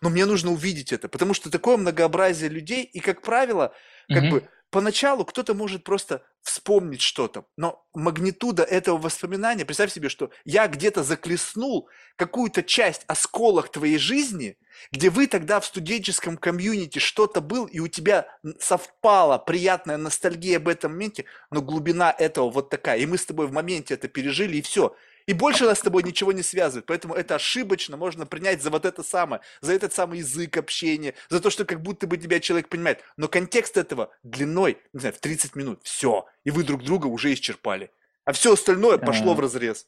но 0.00 0.08
мне 0.08 0.24
нужно 0.24 0.50
увидеть 0.50 0.94
это, 0.94 1.10
потому 1.10 1.34
что 1.34 1.50
такое 1.50 1.76
многообразие 1.76 2.48
людей, 2.48 2.84
и, 2.84 3.00
как 3.00 3.20
правило, 3.20 3.74
как 4.08 4.24
mm-hmm. 4.24 4.30
бы, 4.30 4.48
поначалу 4.74 5.24
кто-то 5.24 5.54
может 5.54 5.84
просто 5.84 6.24
вспомнить 6.42 7.00
что-то, 7.00 7.44
но 7.56 7.86
магнитуда 7.94 8.64
этого 8.64 8.98
воспоминания, 8.98 9.64
представь 9.64 9.92
себе, 9.92 10.08
что 10.08 10.30
я 10.44 10.66
где-то 10.66 11.04
заклеснул 11.04 11.88
какую-то 12.16 12.64
часть, 12.64 13.02
осколок 13.06 13.70
твоей 13.70 13.98
жизни, 13.98 14.58
где 14.90 15.10
вы 15.10 15.28
тогда 15.28 15.60
в 15.60 15.64
студенческом 15.64 16.36
комьюнити 16.36 16.98
что-то 16.98 17.40
был, 17.40 17.66
и 17.66 17.78
у 17.78 17.86
тебя 17.86 18.26
совпала 18.58 19.38
приятная 19.38 19.96
ностальгия 19.96 20.56
об 20.56 20.66
этом 20.66 20.90
моменте, 20.90 21.26
но 21.52 21.62
глубина 21.62 22.10
этого 22.10 22.50
вот 22.50 22.68
такая, 22.68 22.98
и 22.98 23.06
мы 23.06 23.16
с 23.16 23.26
тобой 23.26 23.46
в 23.46 23.52
моменте 23.52 23.94
это 23.94 24.08
пережили, 24.08 24.56
и 24.56 24.62
все– 24.62 24.96
и 25.26 25.32
больше 25.32 25.64
нас 25.64 25.78
с 25.78 25.82
тобой 25.82 26.02
ничего 26.02 26.32
не 26.32 26.42
связывает. 26.42 26.86
Поэтому 26.86 27.14
это 27.14 27.36
ошибочно 27.36 27.96
можно 27.96 28.26
принять 28.26 28.62
за 28.62 28.70
вот 28.70 28.84
это 28.84 29.02
самое, 29.02 29.42
за 29.60 29.72
этот 29.72 29.92
самый 29.92 30.18
язык 30.18 30.56
общения, 30.56 31.14
за 31.28 31.40
то, 31.40 31.50
что 31.50 31.64
как 31.64 31.82
будто 31.82 32.06
бы 32.06 32.16
тебя 32.16 32.40
человек 32.40 32.68
понимает. 32.68 33.02
Но 33.16 33.28
контекст 33.28 33.76
этого 33.76 34.10
длиной, 34.22 34.78
не 34.92 35.00
знаю, 35.00 35.14
в 35.14 35.18
30 35.18 35.56
минут. 35.56 35.80
Все. 35.82 36.26
И 36.44 36.50
вы 36.50 36.64
друг 36.64 36.82
друга 36.82 37.06
уже 37.06 37.32
исчерпали. 37.32 37.90
А 38.24 38.32
все 38.32 38.52
остальное 38.52 38.98
пошло 38.98 39.32
а, 39.32 39.34
в 39.34 39.40
разрез. 39.40 39.86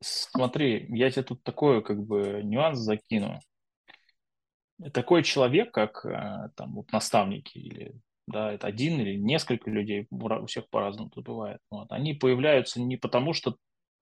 Смотри, 0.00 0.86
я 0.88 1.10
тебе 1.10 1.22
тут 1.22 1.42
такой 1.42 1.82
как 1.82 2.02
бы 2.02 2.40
нюанс 2.42 2.78
закину. 2.78 3.40
Такой 4.92 5.22
человек, 5.22 5.72
как 5.72 6.04
э, 6.04 6.50
там 6.56 6.74
вот 6.74 6.90
наставники 6.92 7.56
или 7.56 7.94
да, 8.26 8.52
это 8.52 8.66
один 8.66 9.00
или 9.00 9.16
несколько 9.16 9.70
людей, 9.70 10.06
у 10.10 10.46
всех 10.46 10.68
по-разному 10.70 11.10
тут 11.10 11.24
бывает. 11.24 11.60
Вот. 11.70 11.90
Они 11.90 12.14
появляются 12.14 12.80
не 12.80 12.96
потому, 12.96 13.32
что 13.32 13.56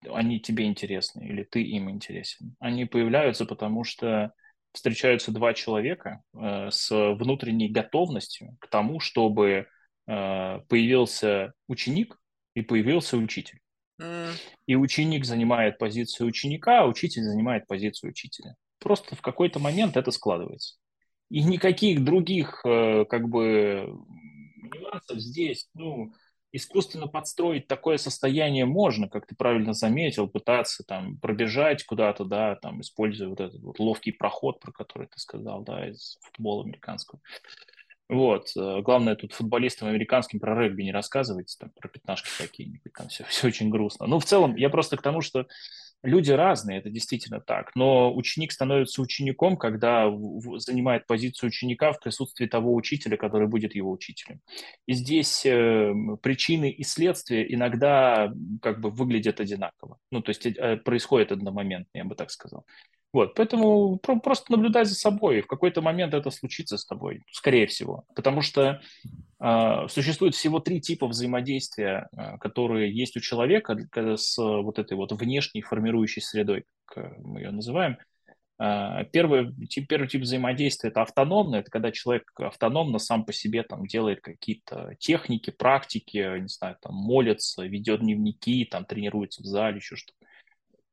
они 0.08 0.40
тебе 0.40 0.64
интересны 0.66 1.26
или 1.26 1.42
ты 1.44 1.62
им 1.62 1.90
интересен. 1.90 2.54
Они 2.58 2.84
появляются, 2.84 3.46
потому 3.46 3.84
что 3.84 4.32
встречаются 4.72 5.32
два 5.32 5.52
человека 5.54 6.22
э, 6.32 6.68
с 6.70 6.90
внутренней 7.14 7.68
готовностью 7.68 8.56
к 8.60 8.68
тому, 8.68 9.00
чтобы 9.00 9.66
э, 10.06 10.60
появился 10.68 11.52
ученик, 11.68 12.16
и 12.54 12.62
появился 12.62 13.16
учитель. 13.16 13.60
М, 14.00 14.32
И 14.66 14.74
ученик 14.74 15.24
занимает 15.24 15.78
позицию 15.78 16.28
ученика, 16.28 16.80
а 16.82 16.86
учитель 16.86 17.22
занимает 17.22 17.66
позицию 17.66 18.10
учителя. 18.10 18.56
Просто 18.78 19.14
в 19.14 19.20
какой-то 19.22 19.58
момент 19.58 19.96
это 19.96 20.10
складывается. 20.10 20.76
И 21.30 21.42
никаких 21.42 22.02
других 22.02 22.60
э, 22.64 23.04
как 23.04 23.28
бы 23.28 23.86
нюансов 24.56 25.18
здесь, 25.18 25.68
ну, 25.74 26.12
искусственно 26.52 27.06
подстроить 27.06 27.68
такое 27.68 27.96
состояние 27.96 28.66
можно, 28.66 29.08
как 29.08 29.26
ты 29.26 29.36
правильно 29.36 29.72
заметил, 29.72 30.28
пытаться 30.28 30.82
там 30.84 31.16
пробежать 31.18 31.84
куда-то, 31.84 32.24
да, 32.24 32.56
там, 32.56 32.80
используя 32.80 33.28
вот 33.28 33.40
этот 33.40 33.60
вот 33.60 33.78
ловкий 33.78 34.12
проход, 34.12 34.60
про 34.60 34.72
который 34.72 35.06
ты 35.06 35.18
сказал, 35.18 35.62
да, 35.62 35.88
из 35.88 36.18
футбола 36.22 36.64
американского. 36.64 37.20
Вот. 38.08 38.50
э, 38.56 38.80
Главное, 38.82 39.14
тут 39.14 39.32
футболистам 39.32 39.88
американским 39.88 40.40
про 40.40 40.60
регби 40.60 40.82
не 40.82 40.92
рассказывайте, 40.92 41.56
там, 41.58 41.70
про 41.70 41.88
пятнашки 41.88 42.28
какие-нибудь, 42.38 42.92
там 42.92 43.08
все, 43.08 43.24
все 43.24 43.46
очень 43.46 43.70
грустно. 43.70 44.08
Ну, 44.08 44.18
в 44.18 44.24
целом, 44.24 44.56
я 44.56 44.68
просто 44.68 44.96
к 44.96 45.02
тому, 45.02 45.20
что 45.20 45.46
люди 46.02 46.30
разные, 46.30 46.78
это 46.78 46.90
действительно 46.90 47.40
так. 47.40 47.70
Но 47.74 48.14
ученик 48.14 48.52
становится 48.52 49.02
учеником, 49.02 49.56
когда 49.56 50.10
занимает 50.56 51.06
позицию 51.06 51.48
ученика 51.48 51.92
в 51.92 52.00
присутствии 52.00 52.46
того 52.46 52.74
учителя, 52.74 53.16
который 53.16 53.48
будет 53.48 53.74
его 53.74 53.90
учителем. 53.90 54.40
И 54.86 54.94
здесь 54.94 55.44
э, 55.44 55.92
причины 56.22 56.70
и 56.70 56.82
следствия 56.82 57.52
иногда 57.52 58.32
как 58.62 58.80
бы 58.80 58.90
выглядят 58.90 59.40
одинаково. 59.40 59.98
Ну, 60.10 60.22
то 60.22 60.30
есть 60.30 60.46
э, 60.46 60.76
происходит 60.78 61.32
одномоментно, 61.32 61.98
я 61.98 62.04
бы 62.04 62.14
так 62.14 62.30
сказал. 62.30 62.64
Вот, 63.12 63.34
поэтому 63.34 63.98
про- 63.98 64.20
просто 64.20 64.52
наблюдай 64.52 64.84
за 64.84 64.94
собой, 64.94 65.38
и 65.38 65.42
в 65.42 65.48
какой-то 65.48 65.82
момент 65.82 66.14
это 66.14 66.30
случится 66.30 66.78
с 66.78 66.86
тобой, 66.86 67.22
скорее 67.32 67.66
всего, 67.66 68.04
потому 68.14 68.40
что 68.40 68.80
э, 69.40 69.88
существует 69.88 70.36
всего 70.36 70.60
три 70.60 70.80
типа 70.80 71.08
взаимодействия, 71.08 72.08
э, 72.16 72.38
которые 72.38 72.94
есть 72.94 73.16
у 73.16 73.20
человека 73.20 73.76
с 74.16 74.38
вот 74.38 74.78
этой 74.78 74.96
вот 74.96 75.10
внешней 75.10 75.60
формирующей 75.60 76.22
средой, 76.22 76.64
как 76.84 77.18
мы 77.18 77.40
ее 77.40 77.50
называем. 77.50 77.98
Э, 78.60 79.04
Первый 79.10 79.52
тип, 79.66 79.88
первый 79.88 80.06
тип 80.06 80.22
взаимодействия– 80.22 80.90
это 80.90 81.02
автономное, 81.02 81.60
это 81.60 81.70
когда 81.72 81.90
человек 81.90 82.30
автономно 82.36 83.00
сам 83.00 83.24
по 83.24 83.32
себе 83.32 83.64
там 83.64 83.86
делает 83.88 84.20
какие-то 84.20 84.94
техники, 85.00 85.50
практики, 85.50 86.38
не 86.38 86.48
знаю, 86.48 86.76
там 86.80 86.94
молится, 86.94 87.64
ведет 87.64 88.02
дневники, 88.02 88.64
там 88.66 88.84
тренируется 88.84 89.42
в 89.42 89.46
зале, 89.46 89.78
еще 89.78 89.96
что-то. 89.96 90.26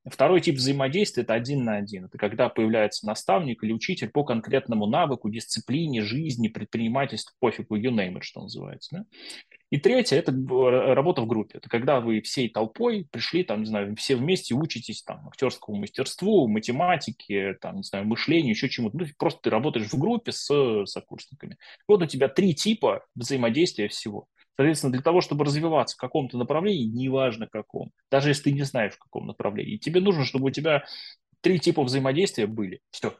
Второй 0.09 0.41
тип 0.41 0.55
взаимодействия– 0.55 1.23
это 1.23 1.33
один 1.33 1.63
на 1.63 1.77
один. 1.77 2.05
Это 2.05 2.17
когда 2.17 2.49
появляется 2.49 3.05
наставник 3.05 3.63
или 3.63 3.73
учитель 3.73 4.09
по 4.09 4.23
конкретному 4.23 4.85
навыку, 4.85 5.29
дисциплине, 5.29 6.01
жизни, 6.01 6.47
предпринимательству, 6.47 7.35
пофигу, 7.39 7.77
you 7.77 7.91
name 7.91 8.15
it, 8.15 8.21
что 8.21 8.41
называется. 8.41 8.97
Да? 8.97 9.05
И 9.69 9.77
третье– 9.77 10.17
это 10.17 10.31
работа 10.31 11.21
в 11.21 11.27
группе. 11.27 11.57
Это 11.57 11.67
когда 11.69 11.99
вы 11.99 12.21
всей 12.21 12.49
толпой 12.49 13.05
пришли, 13.11 13.43
там, 13.43 13.61
не 13.61 13.65
знаю, 13.65 13.95
все 13.97 14.15
вместе 14.15 14.55
учитесь 14.55 15.03
там, 15.03 15.27
актерскому 15.27 15.77
мастерству, 15.77 16.47
математике, 16.47 17.55
там, 17.59 17.77
не 17.77 17.83
знаю, 17.83 18.05
мышлению, 18.05 18.51
еще 18.51 18.69
чему-то. 18.69 18.97
Ну, 18.97 19.05
просто 19.17 19.41
ты 19.43 19.49
работаешь 19.49 19.87
в 19.87 19.97
группе 19.97 20.31
с 20.31 20.85
сокурсниками. 20.85 21.57
Вот 21.87 22.01
у 22.01 22.05
тебя 22.05 22.29
три 22.29 22.55
типа 22.55 23.05
взаимодействия 23.13 23.89
всего. 23.89 24.27
Соответственно, 24.57 24.91
для 24.91 25.01
того, 25.03 25.21
чтобы 25.21 25.45
развиваться 25.45 25.95
в 25.95 25.99
каком-то 25.99 26.37
направлении, 26.37 26.85
неважно 26.85 27.47
каком, 27.47 27.91
даже 28.09 28.29
если 28.29 28.43
ты 28.43 28.51
не 28.53 28.63
знаешь, 28.63 28.93
в 28.93 28.99
каком 28.99 29.27
направлении, 29.27 29.77
тебе 29.77 30.01
нужно, 30.01 30.25
чтобы 30.25 30.47
у 30.47 30.49
тебя 30.49 30.83
три 31.41 31.59
типа 31.59 31.83
взаимодействия 31.83 32.47
были. 32.47 32.81
Все. 32.89 33.15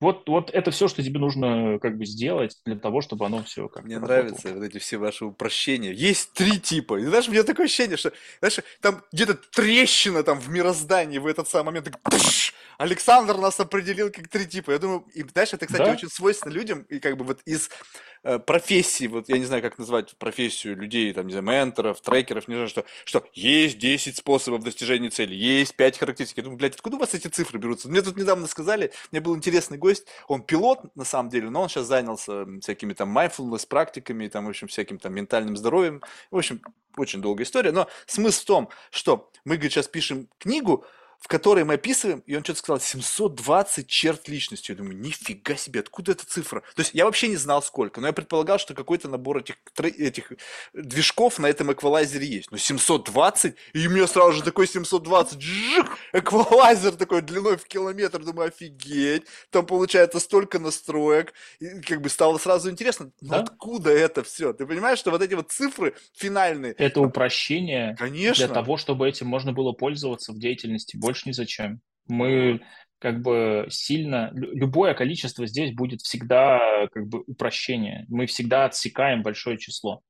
Вот, 0.00 0.28
вот 0.28 0.50
это 0.50 0.70
все, 0.70 0.88
что 0.88 1.02
тебе 1.02 1.20
нужно 1.20 1.78
как 1.78 1.98
бы 1.98 2.06
сделать 2.06 2.56
для 2.64 2.76
того, 2.76 3.02
чтобы 3.02 3.26
оно 3.26 3.42
все 3.42 3.68
как 3.68 3.84
Мне 3.84 3.98
нравятся 3.98 4.54
вот 4.54 4.62
эти 4.64 4.78
все 4.78 4.96
ваши 4.96 5.26
упрощения. 5.26 5.92
Есть 5.92 6.32
три 6.32 6.58
типа. 6.58 6.98
И 6.98 7.04
знаешь, 7.04 7.28
у 7.28 7.32
меня 7.32 7.42
такое 7.42 7.66
ощущение, 7.66 7.96
что 7.98 8.12
знаешь, 8.40 8.58
там 8.80 9.02
где-то 9.12 9.34
трещина 9.34 10.22
там 10.22 10.40
в 10.40 10.48
мироздании 10.48 11.18
в 11.18 11.26
этот 11.26 11.48
самый 11.48 11.66
момент. 11.66 11.86
Так, 11.90 12.00
пш, 12.00 12.54
Александр 12.78 13.36
нас 13.36 13.60
определил 13.60 14.10
как 14.10 14.28
три 14.28 14.46
типа. 14.46 14.70
Я 14.70 14.78
думаю, 14.78 15.04
и 15.14 15.22
знаешь, 15.22 15.52
это, 15.52 15.66
кстати, 15.66 15.84
Да. 15.84 15.92
очень 15.92 16.08
свойственно 16.08 16.52
людям, 16.52 16.82
и 16.88 16.98
как 16.98 17.18
бы 17.18 17.24
вот 17.26 17.40
из 17.44 17.68
э, 18.22 18.38
профессий, 18.38 19.06
вот 19.06 19.28
я 19.28 19.36
не 19.38 19.44
знаю, 19.44 19.60
как 19.62 19.78
назвать 19.78 20.16
профессию 20.16 20.76
людей, 20.76 21.12
там, 21.12 21.26
не 21.26 21.32
знаю, 21.32 21.44
менторов, 21.44 22.00
трекеров, 22.00 22.48
не 22.48 22.54
знаю, 22.54 22.68
что, 22.68 22.84
что 23.04 23.24
есть 23.34 23.78
10 23.78 24.16
способов 24.16 24.62
достижения 24.62 25.10
цели, 25.10 25.34
есть 25.34 25.74
5 25.74 25.98
характеристик. 25.98 26.38
Я 26.38 26.42
думаю, 26.44 26.58
блядь, 26.58 26.74
откуда 26.74 26.96
у 26.96 27.00
вас 27.00 27.12
эти 27.14 27.28
цифры 27.28 27.58
берутся? 27.58 27.88
Мне 27.88 28.00
тут 28.02 28.16
недавно 28.16 28.46
сказали, 28.46 28.92
мне 29.10 29.20
был 29.20 29.36
интересный 29.36 29.76
гость, 29.76 29.89
он 30.28 30.42
пилот, 30.42 30.94
на 30.96 31.04
самом 31.04 31.30
деле, 31.30 31.50
но 31.50 31.62
он 31.62 31.68
сейчас 31.68 31.86
занялся 31.86 32.46
всякими 32.60 32.92
там 32.92 33.16
mindfulness 33.16 33.66
практиками, 33.66 34.28
там, 34.28 34.46
в 34.46 34.48
общем, 34.48 34.68
всяким 34.68 34.98
там 34.98 35.14
ментальным 35.14 35.56
здоровьем. 35.56 36.02
В 36.30 36.36
общем, 36.36 36.62
очень 36.96 37.20
долгая 37.20 37.44
история, 37.44 37.72
но 37.72 37.88
смысл 38.06 38.42
в 38.42 38.44
том, 38.44 38.68
что 38.90 39.30
мы, 39.44 39.56
говорит, 39.56 39.72
сейчас 39.72 39.88
пишем 39.88 40.28
книгу, 40.38 40.84
в 41.20 41.28
которой 41.28 41.64
мы 41.64 41.74
описываем, 41.74 42.22
и 42.26 42.34
он 42.34 42.42
что-то 42.42 42.58
сказал, 42.58 42.80
720 42.80 43.86
черт 43.86 44.26
личности. 44.26 44.70
Я 44.70 44.76
думаю, 44.78 44.96
нифига 44.98 45.54
себе, 45.54 45.80
откуда 45.80 46.12
эта 46.12 46.24
цифра? 46.26 46.62
То 46.74 46.80
есть 46.80 46.94
я 46.94 47.04
вообще 47.04 47.28
не 47.28 47.36
знал 47.36 47.62
сколько, 47.62 48.00
но 48.00 48.06
я 48.06 48.12
предполагал, 48.14 48.58
что 48.58 48.72
какой-то 48.74 49.08
набор 49.08 49.38
этих, 49.38 49.56
этих 49.76 50.32
движков 50.72 51.38
на 51.38 51.46
этом 51.46 51.70
эквалайзере 51.72 52.26
есть. 52.26 52.50
Но 52.50 52.56
720, 52.56 53.54
и 53.74 53.86
у 53.86 53.90
меня 53.90 54.06
сразу 54.06 54.32
же 54.32 54.42
такой 54.42 54.66
720, 54.66 55.38
джик, 55.38 55.86
эквалайзер 56.14 56.92
такой 56.92 57.20
длиной 57.20 57.58
в 57.58 57.66
километр. 57.66 58.24
Думаю, 58.24 58.48
офигеть, 58.48 59.24
там 59.50 59.66
получается 59.66 60.20
столько 60.20 60.58
настроек. 60.58 61.34
И 61.58 61.80
как 61.82 62.00
бы 62.00 62.08
стало 62.08 62.38
сразу 62.38 62.70
интересно, 62.70 63.12
Да. 63.20 63.40
откуда 63.40 63.90
это 63.90 64.22
все? 64.22 64.54
Ты 64.54 64.64
понимаешь, 64.64 64.98
что 64.98 65.10
вот 65.10 65.20
эти 65.20 65.34
вот 65.34 65.52
цифры 65.52 65.94
финальные, 66.14 66.72
Это 66.72 67.02
упрощение 67.02 67.94
конечно, 67.98 68.46
для 68.46 68.54
того, 68.54 68.78
чтобы 68.78 69.06
этим 69.06 69.26
можно 69.26 69.52
было 69.52 69.72
пользоваться 69.72 70.32
в 70.32 70.38
деятельности. 70.38 70.96
Больше 70.96 71.09
ни 71.26 71.32
зачем. 71.32 71.80
Мы 72.08 72.60
как 72.98 73.22
бы 73.22 73.66
сильно... 73.70 74.30
лю- 74.34 74.52
Любое 74.52 74.94
количество 74.94 75.46
здесь 75.46 75.72
будет 75.74 76.00
всегда 76.02 76.86
как 76.92 77.06
бы 77.08 77.22
упрощение. 77.26 78.04
Мы 78.08 78.26
всегда 78.26 78.66
отсекаем 78.66 79.22
большое 79.22 79.56
число. 79.58 80.02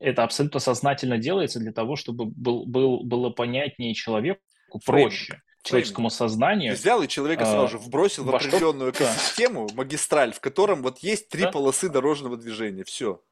Это 0.00 0.24
абсолютно 0.24 0.58
сознательно 0.60 1.18
делается 1.18 1.60
для 1.60 1.72
того, 1.72 1.96
чтобы 1.96 2.24
был, 2.26 2.66
был, 2.66 3.04
было 3.04 3.30
понятнее 3.30 3.94
человеку, 3.94 4.40
проще 4.84 5.40
человеческому 5.62 6.08
Ты 6.10 6.16
сознанию. 6.16 6.74
взял 6.74 7.02
и 7.02 7.08
человека 7.08 7.44
а, 7.44 7.46
сразу 7.46 7.68
же 7.68 7.78
вбросил 7.78 8.24
в 8.24 8.26
что- 8.28 8.36
определенную 8.36 8.92
да. 8.92 8.98
экосистему, 8.98 9.68
магистраль, 9.74 10.32
в 10.32 10.40
котором 10.40 10.82
вот 10.82 10.98
есть 10.98 11.28
три 11.28 11.42
Да. 11.42 11.52
полосы 11.52 11.88
дорожного 11.88 12.36
движения. 12.36 12.84
Все. 12.84 13.22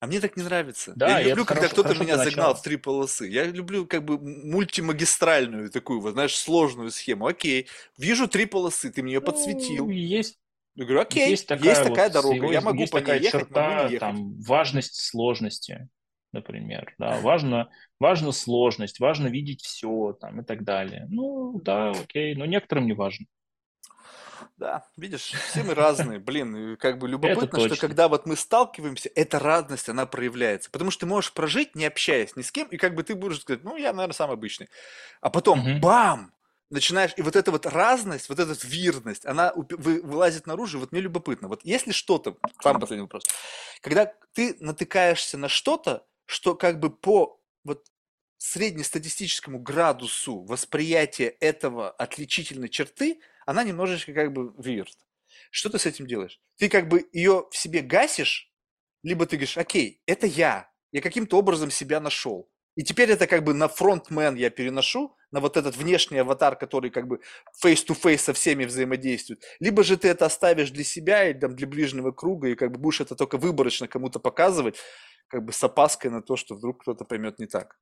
А 0.00 0.06
мне 0.06 0.18
так 0.20 0.34
не 0.36 0.42
нравится. 0.42 0.94
Да, 0.96 1.18
я 1.18 1.24
не 1.24 1.28
люблю, 1.28 1.44
когда 1.44 1.68
кто-то 1.68 1.94
меня 1.94 2.16
загнал 2.16 2.54
в 2.54 2.62
три 2.62 2.76
полосы. 2.76 3.28
Я 3.28 3.44
люблю 3.44 3.86
как 3.86 4.02
бы 4.02 4.18
мультимагистральную 4.18 5.70
такую, 5.70 6.00
вот 6.00 6.12
знаешь, 6.12 6.34
сложную 6.36 6.90
схему. 6.90 7.26
Окей, 7.26 7.68
вижу 7.98 8.26
три 8.26 8.46
полосы, 8.46 8.90
ты 8.90 9.02
мне 9.02 9.14
ее 9.14 9.20
подсветил. 9.20 9.84
Ну, 9.86 9.90
есть 9.90 10.38
Я 10.74 10.84
говорю, 10.84 11.00
окей, 11.02 11.28
есть 11.30 11.46
такая, 11.46 11.84
такая 11.84 12.06
вот, 12.06 12.14
дорога, 12.14 12.36
его- 12.36 12.52
я 12.52 12.60
могу 12.62 12.80
есть 12.80 12.92
по 12.92 12.96
ней 12.96 13.02
такая 13.04 13.20
ехать, 13.20 13.40
черта, 13.42 13.60
могу 13.68 13.74
не 13.74 13.92
ехать. 13.92 14.00
там, 14.00 14.40
важность 14.40 14.94
сложности, 15.00 15.88
например, 16.32 16.94
да, 16.98 17.20
важно, 17.20 17.68
важно 17.98 18.32
сложность, 18.32 19.00
важно 19.00 19.26
видеть 19.28 19.62
все, 19.62 20.16
там, 20.18 20.40
и 20.40 20.44
так 20.44 20.64
далее. 20.64 21.06
Ну, 21.10 21.60
да, 21.62 21.90
окей, 21.90 22.34
но 22.34 22.46
некоторым 22.46 22.86
не 22.86 22.94
важно. 22.94 23.26
Да, 24.60 24.84
видишь, 24.98 25.22
все 25.22 25.62
мы 25.62 25.72
разные, 25.74 26.18
блин, 26.18 26.54
и 26.54 26.76
как 26.76 26.98
бы 26.98 27.08
любопытно, 27.08 27.58
что 27.60 27.76
когда 27.76 28.08
вот 28.08 28.26
мы 28.26 28.36
сталкиваемся, 28.36 29.10
эта 29.14 29.38
разность, 29.38 29.88
она 29.88 30.04
проявляется, 30.04 30.70
потому 30.70 30.90
что 30.90 31.00
ты 31.00 31.06
можешь 31.06 31.32
прожить, 31.32 31.74
не 31.74 31.86
общаясь 31.86 32.36
ни 32.36 32.42
с 32.42 32.52
кем, 32.52 32.68
и 32.68 32.76
как 32.76 32.94
бы 32.94 33.02
ты 33.02 33.14
будешь 33.14 33.40
сказать, 33.40 33.64
ну, 33.64 33.78
я, 33.78 33.94
наверное, 33.94 34.12
самый 34.12 34.34
обычный, 34.34 34.68
а 35.22 35.30
потом, 35.30 35.60
Мгм. 35.60 35.80
бам, 35.80 36.34
начинаешь, 36.68 37.14
и 37.16 37.22
вот 37.22 37.36
эта 37.36 37.50
вот 37.50 37.64
разность, 37.64 38.28
вот 38.28 38.38
эта 38.38 38.54
вирность, 38.66 39.24
она 39.24 39.50
вылазит 39.54 40.46
наружу, 40.46 40.78
вот 40.78 40.92
мне 40.92 41.00
любопытно, 41.00 41.48
вот 41.48 41.62
если 41.64 41.92
что-то, 41.92 42.36
самый 42.62 42.80
последний 42.80 43.04
вопрос, 43.04 43.24
когда 43.80 44.12
ты 44.34 44.58
натыкаешься 44.60 45.38
на 45.38 45.48
что-то, 45.48 46.06
что 46.26 46.54
как 46.54 46.80
бы 46.80 46.90
по 46.90 47.40
вот 47.64 47.86
среднестатистическому 48.40 49.58
градусу 49.58 50.42
восприятия 50.44 51.28
этого 51.40 51.90
отличительной 51.90 52.70
черты, 52.70 53.20
она 53.44 53.64
немножечко 53.64 54.14
как 54.14 54.32
бы 54.32 54.54
weird. 54.56 54.88
Что 55.50 55.68
ты 55.68 55.78
с 55.78 55.84
этим 55.84 56.06
делаешь? 56.06 56.40
Ты 56.56 56.70
как 56.70 56.88
бы 56.88 57.06
ее 57.12 57.46
в 57.50 57.56
себе 57.56 57.82
гасишь, 57.82 58.50
либо 59.02 59.26
ты 59.26 59.36
говоришь, 59.36 59.58
окей, 59.58 60.00
это 60.06 60.26
я, 60.26 60.70
я 60.90 61.02
каким-то 61.02 61.36
образом 61.36 61.70
себя 61.70 62.00
нашел. 62.00 62.50
И 62.76 62.82
теперь 62.82 63.10
это 63.10 63.26
как 63.26 63.44
бы 63.44 63.52
на 63.52 63.68
фронтмен 63.68 64.36
я 64.36 64.48
переношу, 64.48 65.14
на 65.30 65.40
вот 65.40 65.58
этот 65.58 65.76
внешний 65.76 66.18
аватар, 66.18 66.56
который 66.56 66.90
как 66.90 67.08
бы 67.08 67.20
face-to-face 67.62 68.18
со 68.18 68.32
всеми 68.32 68.64
взаимодействует. 68.64 69.44
Либо 69.58 69.84
же 69.84 69.98
ты 69.98 70.08
это 70.08 70.24
оставишь 70.24 70.70
для 70.70 70.84
себя 70.84 71.28
или 71.28 71.38
там, 71.38 71.54
для 71.54 71.66
ближнего 71.66 72.10
круга, 72.10 72.48
и 72.48 72.54
как 72.54 72.72
бы 72.72 72.78
будешь 72.78 73.02
это 73.02 73.14
только 73.16 73.36
выборочно 73.36 73.86
кому-то 73.86 74.18
показывать, 74.18 74.78
как 75.28 75.44
бы 75.44 75.52
с 75.52 75.62
опаской 75.62 76.10
на 76.10 76.22
то, 76.22 76.36
что 76.36 76.54
вдруг 76.54 76.80
кто-то 76.80 77.04
поймет 77.04 77.38
не 77.38 77.46
так. 77.46 77.76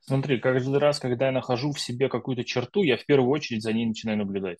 Смотри, 0.00 0.38
каждый 0.38 0.78
раз, 0.78 1.00
когда 1.00 1.26
я 1.26 1.32
нахожу 1.32 1.72
в 1.72 1.80
себе 1.80 2.08
какую-то 2.08 2.44
черту, 2.44 2.82
я 2.82 2.96
в 2.96 3.04
первую 3.04 3.30
очередь 3.30 3.62
за 3.62 3.72
ней 3.72 3.86
начинаю 3.86 4.18
наблюдать. 4.18 4.58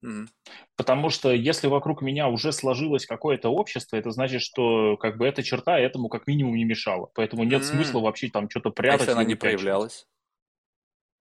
Мгм. 0.00 0.28
Потому 0.76 1.10
что 1.10 1.32
если 1.32 1.66
вокруг 1.66 2.02
меня 2.02 2.28
уже 2.28 2.52
сложилось 2.52 3.06
какое-то 3.06 3.48
общество, 3.48 3.96
это 3.96 4.10
значит, 4.10 4.42
что 4.42 4.96
как 4.96 5.18
бы 5.18 5.26
эта 5.26 5.42
черта 5.42 5.78
этому 5.78 6.08
как 6.08 6.26
минимум 6.26 6.54
не 6.54 6.64
мешала. 6.64 7.10
Поэтому 7.14 7.44
нет 7.44 7.64
смысла 7.64 7.98
М. 7.98 8.04
вообще 8.04 8.28
там 8.28 8.48
что-то 8.48 8.68
А 8.68 8.72
если 8.72 8.82
прятать 8.82 9.08
она 9.08 9.24
не 9.24 9.34
проявлялась? 9.34 10.06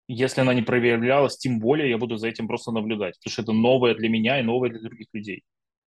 Если 0.06 0.40
она 0.40 0.52
не 0.52 0.62
проявлялась, 0.62 1.36
тем 1.38 1.60
более 1.60 1.88
я 1.88 1.98
буду 1.98 2.16
за 2.16 2.28
этим 2.28 2.46
просто 2.46 2.72
наблюдать, 2.72 3.14
потому 3.18 3.32
что 3.32 3.42
это 3.42 3.52
новое 3.52 3.94
для 3.94 4.08
меня 4.08 4.38
и 4.38 4.42
новое 4.42 4.70
для 4.70 4.80
других 4.80 5.06
людей. 5.12 5.44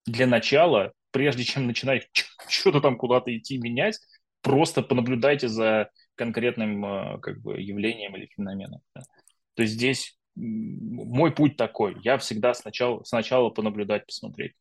Для 0.06 0.26
начала, 0.26 0.92
прежде 1.12 1.44
чем 1.44 1.66
начинать 1.66 2.08
что-то 2.48 2.80
там 2.80 2.96
куда-то 2.98 3.34
идти 3.36 3.58
менять, 3.58 3.98
просто 4.42 4.82
понаблюдайте 4.82 5.48
за 5.48 5.88
конкретным 6.14 6.84
э, 6.84 7.18
как 7.20 7.40
бы 7.40 7.60
явлением 7.60 8.16
или 8.16 8.26
феноменом. 8.26 8.80
да. 8.94 9.02
То 9.54 9.62
есть 9.62 9.74
здесь 9.74 10.18
мой 10.34 11.32
путь 11.32 11.56
такой. 11.56 11.96
Я 12.02 12.18
всегда 12.18 12.54
сначала, 12.54 13.02
сначала 13.04 13.50
понаблюдать, 13.50 14.06
посмотреть. 14.06 14.52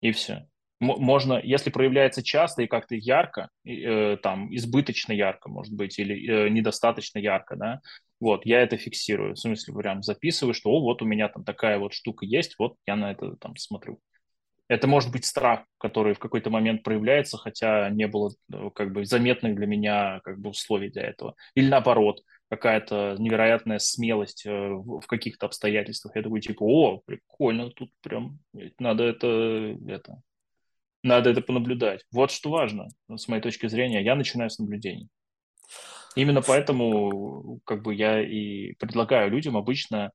И 0.00 0.12
все. 0.12 0.46
Можно, 0.80 1.40
если 1.42 1.70
проявляется 1.70 2.22
часто 2.22 2.62
и 2.62 2.68
как-то 2.68 2.94
ярко, 2.94 3.50
э, 3.64 4.16
там, 4.22 4.54
избыточно 4.54 5.12
ярко, 5.12 5.48
может 5.50 5.74
быть, 5.74 5.98
или 5.98 6.46
э, 6.46 6.48
недостаточно 6.50 7.18
ярко, 7.18 7.56
да, 7.56 7.80
вот, 8.20 8.46
я 8.46 8.62
это 8.62 8.76
фиксирую. 8.76 9.34
В 9.34 9.38
смысле, 9.38 9.74
прям 9.74 10.02
записываю, 10.02 10.54
что, 10.54 10.70
о, 10.70 10.80
вот 10.80 11.02
у 11.02 11.04
меня 11.04 11.28
там 11.28 11.44
такая 11.44 11.78
вот 11.78 11.94
штука 11.94 12.24
есть, 12.26 12.54
вот 12.58 12.76
я 12.86 12.94
на 12.94 13.10
это 13.10 13.36
там 13.36 13.56
смотрю. 13.56 14.00
Это 14.68 14.86
может 14.86 15.10
быть 15.10 15.24
страх, 15.24 15.64
который 15.78 16.14
в 16.14 16.18
какой-то 16.18 16.50
момент 16.50 16.82
проявляется, 16.82 17.38
хотя 17.38 17.88
не 17.90 18.06
было 18.06 18.32
э, 18.52 18.70
как 18.74 18.92
бы 18.92 19.04
заметных 19.06 19.54
для 19.56 19.66
меня 19.66 20.20
как 20.24 20.38
бы 20.38 20.50
условий 20.50 20.90
для 20.90 21.04
этого. 21.04 21.34
Или 21.54 21.68
наоборот, 21.68 22.22
какая-то 22.50 23.16
невероятная 23.18 23.78
смелость 23.78 24.44
э, 24.46 24.50
в 24.50 25.06
каких-то 25.06 25.46
обстоятельствах. 25.46 26.16
Я 26.16 26.22
такой 26.22 26.40
типа, 26.40 26.62
о, 26.62 27.00
прикольно, 27.04 27.70
тут 27.70 27.90
прям 28.02 28.40
надо 28.78 29.04
это, 29.04 29.76
это, 29.88 30.20
надо 31.02 31.30
это 31.30 31.40
понаблюдать. 31.40 32.04
Вот 32.12 32.30
что 32.30 32.50
важно, 32.50 32.88
с 33.10 33.26
моей 33.26 33.42
точки 33.42 33.68
зрения. 33.68 34.02
Я 34.02 34.16
начинаю 34.16 34.50
с 34.50 34.58
наблюдений. 34.58 35.08
Именно 36.14 36.42
поэтому 36.42 37.60
как 37.64 37.82
бы 37.82 37.94
я 37.94 38.20
и 38.20 38.72
предлагаю 38.74 39.30
людям 39.30 39.56
обычно 39.56 40.10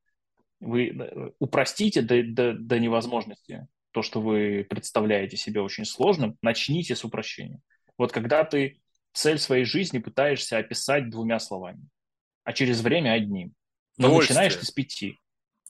вы 0.60 0.90
э, 0.90 1.32
упростите 1.40 2.02
до, 2.02 2.24
до, 2.24 2.54
до 2.54 2.80
невозможности 2.80 3.68
то, 3.94 4.02
что 4.02 4.22
вы 4.22 4.66
представляете 4.70 5.38
себе 5.38 5.62
очень 5.62 5.86
сложным, 5.86 6.36
начните 6.42 6.96
с 6.96 7.04
упрощения. 7.06 7.60
Вот 7.98 8.12
когда 8.12 8.44
ты 8.44 8.82
цель 9.14 9.38
своей 9.38 9.66
жизни 9.66 10.00
пытаешься 10.00 10.58
описать 10.58 11.10
двумя 11.10 11.40
словами, 11.40 11.88
а 12.44 12.54
через 12.54 12.82
время 12.82 13.14
одним, 13.14 13.54
но 13.98 14.18
начинаешь 14.18 14.56
ты 14.56 14.66
с 14.66 14.72
пяти. 14.72 15.20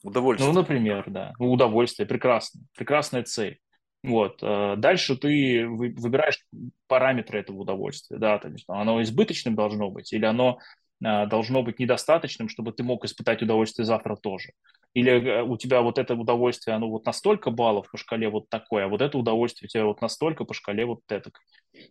Ну, 0.02 0.10
Удовольствие. 0.10 0.52
например, 0.52 1.04
да. 1.08 1.32
Ну, 1.38 1.52
Удовольствие, 1.52 2.06
прекрасно. 2.06 2.62
Прекрасная 2.76 3.22
цель. 3.22 3.58
Вот. 4.02 4.38
э, 4.42 4.74
Дальше 4.76 5.16
ты 5.16 5.66
вы- 5.66 5.94
выбираешь 5.96 6.38
параметры 6.88 7.40
этого 7.40 7.58
удовольствия. 7.58 8.18
Да, 8.18 8.38
то 8.38 8.48
есть 8.48 8.64
оно 8.68 9.02
избыточным 9.02 9.54
должно 9.54 9.90
быть, 9.90 10.12
или 10.12 10.24
оно 10.26 10.58
должно 11.00 11.62
быть 11.62 11.78
недостаточным, 11.78 12.48
чтобы 12.48 12.72
ты 12.72 12.82
мог 12.82 13.04
испытать 13.04 13.42
удовольствие 13.42 13.84
завтра 13.84 14.16
тоже. 14.16 14.52
Или 14.94 15.10
э, 15.10 15.42
у 15.42 15.56
тебя 15.56 15.82
вот 15.82 15.98
это 15.98 16.14
удовольствие, 16.14 16.76
оно 16.76 16.88
вот 16.88 17.04
настолько 17.04 17.50
баллов 17.50 17.90
по 17.90 17.98
шкале 17.98 18.28
вот 18.28 18.48
такое, 18.48 18.84
а 18.84 18.88
вот 18.88 19.02
это 19.02 19.18
удовольствие 19.18 19.66
у 19.66 19.68
тебя 19.68 19.84
вот 19.84 20.00
настолько 20.00 20.44
по 20.44 20.54
шкале 20.54 20.86
вот 20.86 21.00
это. 21.08 21.30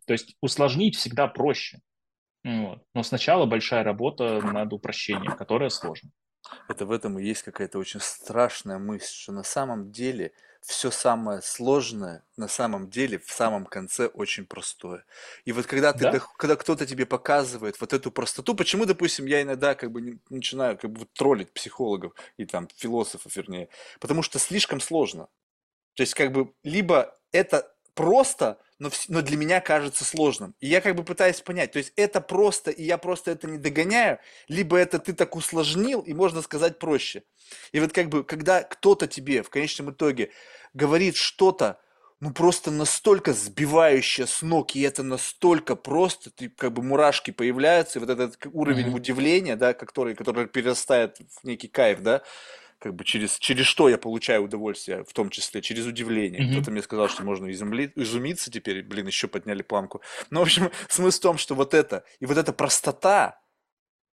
То 0.07 0.13
есть 0.13 0.35
усложнить 0.41 0.95
всегда 0.95 1.27
проще. 1.27 1.79
Вот. 2.43 2.81
Но 2.93 3.03
сначала 3.03 3.45
большая 3.45 3.83
работа 3.83 4.41
над 4.41 4.71
упрощением, 4.73 5.35
которая 5.35 5.69
сложна. 5.69 6.09
Это 6.67 6.85
в 6.85 6.91
этом 6.91 7.19
и 7.19 7.25
есть 7.25 7.43
какая-то 7.43 7.79
очень 7.79 7.99
страшная 8.01 8.77
мысль, 8.77 9.13
что 9.13 9.31
на 9.31 9.43
самом 9.43 9.91
деле 9.91 10.33
все 10.65 10.91
самое 10.91 11.41
сложное 11.41 12.23
на 12.37 12.47
самом 12.47 12.89
деле 12.89 13.19
в 13.19 13.31
самом 13.31 13.65
конце 13.65 14.07
очень 14.07 14.45
простое. 14.45 15.05
И 15.45 15.51
вот 15.51 15.65
когда 15.67 15.93
ты, 15.93 16.05
Да? 16.05 16.19
когда 16.37 16.55
кто-то 16.55 16.85
тебе 16.85 17.05
показывает 17.05 17.79
вот 17.81 17.93
эту 17.93 18.11
простоту, 18.11 18.55
почему, 18.55 18.85
допустим, 18.85 19.25
я 19.25 19.41
иногда 19.41 19.75
как 19.75 19.91
бы 19.91 20.19
начинаю 20.29 20.77
как 20.77 20.91
бы 20.91 21.05
троллить 21.13 21.51
психологов 21.53 22.13
и 22.37 22.45
там 22.45 22.67
философов, 22.75 23.35
вернее, 23.35 23.69
потому 23.99 24.23
что 24.23 24.39
слишком 24.39 24.79
сложно. 24.79 25.27
То 25.95 26.03
есть, 26.03 26.13
как 26.15 26.31
бы, 26.31 26.53
либо 26.63 27.17
это 27.31 27.71
просто, 27.93 28.59
но, 28.83 28.89
но 29.07 29.21
для 29.21 29.37
меня 29.37 29.61
кажется 29.61 30.03
сложным. 30.05 30.55
И 30.59 30.67
я 30.67 30.81
как 30.81 30.95
бы 30.95 31.03
пытаюсь 31.03 31.41
понять, 31.41 31.71
то 31.71 31.79
есть 31.79 31.93
это 31.95 32.21
просто, 32.21 32.71
и 32.71 32.83
я 32.83 32.97
просто 32.97 33.31
это 33.31 33.47
не 33.47 33.57
догоняю, 33.57 34.19
либо 34.47 34.77
это 34.77 34.99
ты 34.99 35.13
так 35.13 35.35
усложнил, 35.35 36.01
и 36.01 36.13
можно 36.13 36.41
сказать 36.41 36.79
проще. 36.79 37.23
И 37.71 37.79
вот 37.79 37.93
как 37.93 38.09
бы, 38.09 38.23
когда 38.23 38.63
кто-то 38.63 39.07
тебе 39.07 39.43
в 39.43 39.49
конечном 39.49 39.91
итоге 39.91 40.31
говорит 40.73 41.15
что-то, 41.15 41.79
ну 42.19 42.31
просто 42.31 42.71
настолько 42.71 43.33
сбивающее 43.33 44.27
с 44.27 44.41
ног, 44.41 44.75
и 44.75 44.81
это 44.81 45.03
настолько 45.03 45.75
просто, 45.75 46.29
ты 46.31 46.49
как 46.49 46.71
бы 46.73 46.81
мурашки 46.81 47.31
появляются, 47.31 47.99
и 47.99 48.01
вот 48.01 48.09
этот 48.09 48.37
уровень 48.53 48.87
Мгм. 48.87 48.93
удивления, 48.93 49.55
да, 49.55 49.73
который, 49.73 50.15
который 50.15 50.47
перерастает 50.47 51.17
в 51.41 51.45
некий 51.45 51.67
кайф, 51.67 52.01
да, 52.01 52.21
как 52.83 52.95
бы 52.95 53.05
через, 53.05 53.39
через 53.39 53.65
что 53.65 53.87
я 53.87 53.97
получаю 53.97 54.43
удовольствие, 54.43 55.05
в 55.05 55.13
том 55.13 55.29
числе 55.29 55.61
через 55.61 55.85
удивление. 55.85 56.41
Мгм. 56.41 56.51
Кто-то 56.51 56.71
мне 56.71 56.81
сказал, 56.81 57.07
что 57.07 57.23
можно 57.23 57.45
изумли- 57.49 57.93
изумиться 57.95 58.51
теперь, 58.51 58.83
блин, 58.83 59.07
еще 59.07 59.29
подняли 59.29 59.61
планку. 59.61 60.01
Ну, 60.31 60.41
в 60.41 60.43
общем, 60.43 60.69
смысл 60.89 61.17
в 61.17 61.21
том, 61.21 61.37
что 61.37 61.55
вот 61.55 61.73
это, 61.73 62.03
и 62.19 62.25
вот 62.25 62.37
эта 62.37 62.51
простота, 62.51 63.39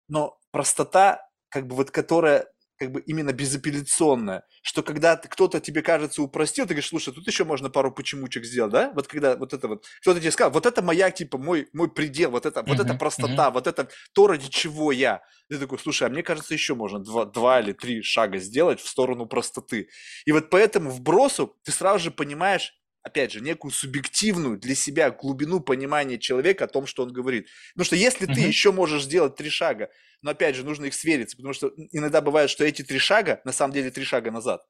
но 0.07 0.39
простота, 0.52 1.28
как 1.49 1.66
бы 1.66 1.74
вот 1.74 1.90
которая 1.90 2.47
как 2.81 2.92
бы 2.92 3.00
именно 3.02 3.33
безапелляционная, 3.33 4.44
что 4.62 4.83
когда 4.83 5.17
кто-то 5.17 5.60
тебе 5.60 5.83
кажется 5.83 6.23
упростил, 6.23 6.65
ты 6.65 6.70
говоришь, 6.75 6.89
слушай, 6.89 7.12
тут 7.15 7.26
еще 7.26 7.44
можно 7.44 7.70
пару 7.70 7.92
почемучек 7.92 8.44
сделать, 8.44 8.73
да? 8.73 8.91
Вот 8.94 9.07
когда 9.07 9.36
вот 9.36 9.52
это 9.52 9.68
вот, 9.68 9.86
кто-то 10.00 10.20
тебе 10.20 10.31
сказал, 10.31 10.50
вот 10.50 10.67
это 10.67 10.83
моя, 10.83 11.10
типа, 11.10 11.39
мой, 11.39 11.68
мой 11.75 11.91
предел, 11.92 12.31
вот 12.31 12.47
это, 12.47 12.62
вот 12.62 12.81
это 12.81 12.94
простота, 12.94 13.50
Мгм. 13.50 13.52
вот 13.52 13.67
это 13.67 13.89
то, 14.15 14.26
ради 14.26 14.49
чего 14.49 14.92
я. 14.92 15.23
Ты 15.49 15.59
такой, 15.59 15.78
слушай, 15.78 16.07
а 16.07 16.10
мне 16.10 16.23
кажется, 16.23 16.55
еще 16.55 16.75
можно 16.75 16.99
два, 17.00 17.26
два 17.26 17.60
или 17.60 17.73
три 17.73 18.02
шага 18.02 18.39
сделать 18.39 18.81
в 18.81 18.89
сторону 18.89 19.26
простоты. 19.26 19.89
И 20.25 20.33
вот 20.33 20.50
поэтому 20.50 20.91
вбросу 20.91 21.57
ты 21.65 21.73
сразу 21.73 21.99
же 22.05 22.10
понимаешь, 22.10 22.73
опять 23.03 23.33
же, 23.33 23.41
некую 23.41 23.70
субъективную 23.70 24.59
для 24.59 24.75
себя 24.75 25.11
глубину 25.11 25.61
понимания 25.61 26.19
человека 26.19 26.65
о 26.65 26.69
том, 26.69 26.87
что 26.87 27.03
он 27.03 27.12
говорит. 27.12 27.49
Потому 27.75 27.85
что 27.87 27.97
если 27.97 28.27
ты 28.27 28.41
Мгм. 28.41 28.49
еще 28.49 28.73
можешь 28.73 29.05
сделать 29.05 29.37
три 29.37 29.51
шага, 29.51 29.91
но 30.23 30.33
опять 30.33 30.55
же, 30.57 30.65
нужно 30.65 30.87
их 30.87 30.95
свериться, 30.95 31.37
потому 31.37 31.55
что 31.55 31.73
иногда 31.93 32.20
бывает, 32.20 32.51
что 32.51 32.65
эти 32.65 32.83
три 32.83 32.99
шага 32.99 33.41
на 33.45 33.53
самом 33.53 33.73
деле 33.73 33.91
три 33.91 34.05
шага 34.05 34.31
назад. 34.31 34.65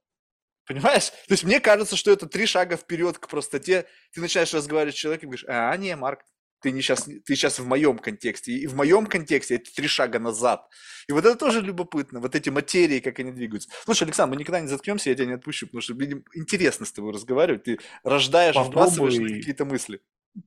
Понимаешь? 0.66 1.10
То 1.10 1.32
есть 1.32 1.42
мне 1.42 1.58
кажется, 1.58 1.96
что 1.96 2.12
это 2.12 2.26
три 2.26 2.46
шага 2.46 2.76
вперед 2.76 3.18
к 3.18 3.26
простоте. 3.26 3.86
Ты 4.12 4.20
начинаешь 4.20 4.54
разговаривать 4.54 4.94
с 4.94 4.98
человеком 4.98 5.28
и 5.28 5.30
говоришь, 5.32 5.46
а, 5.48 5.76
не, 5.76 5.96
Марк, 5.96 6.20
ты 6.60 6.70
не 6.72 6.82
сейчас, 6.82 7.04
ты 7.04 7.22
сейчас 7.34 7.58
в 7.58 7.66
моем 7.66 7.98
контексте. 7.98 8.52
И 8.52 8.66
в 8.66 8.74
моем 8.76 9.06
контексте 9.06 9.56
это 9.56 9.74
три 9.74 9.88
шага 9.88 10.18
назад. 10.18 10.68
И 11.08 11.12
вот 11.12 11.24
это 11.24 11.36
тоже 11.36 11.60
любопытно, 11.60 12.20
вот 12.20 12.34
эти 12.34 12.50
материи, 12.50 13.00
как 13.00 13.18
они 13.18 13.32
двигаются. 13.32 13.68
Слушай, 13.84 14.04
Александр, 14.04 14.34
мы 14.34 14.40
никогда 14.40 14.60
не 14.60 14.68
заткнемся, 14.68 15.10
я 15.10 15.16
тебя 15.16 15.26
не 15.26 15.32
отпущу, 15.34 15.66
потому 15.66 15.80
что 15.82 15.94
мне 15.94 16.22
интересно 16.34 16.86
с 16.86 16.92
тобой 16.92 17.12
разговаривать. 17.12 17.64
Ты 17.64 17.78
рождаешь, 18.04 18.54
вбрасываешь 18.56 19.14
Попробуй 19.14 19.38
какие-то 19.38 19.64
мысли. 19.64 20.00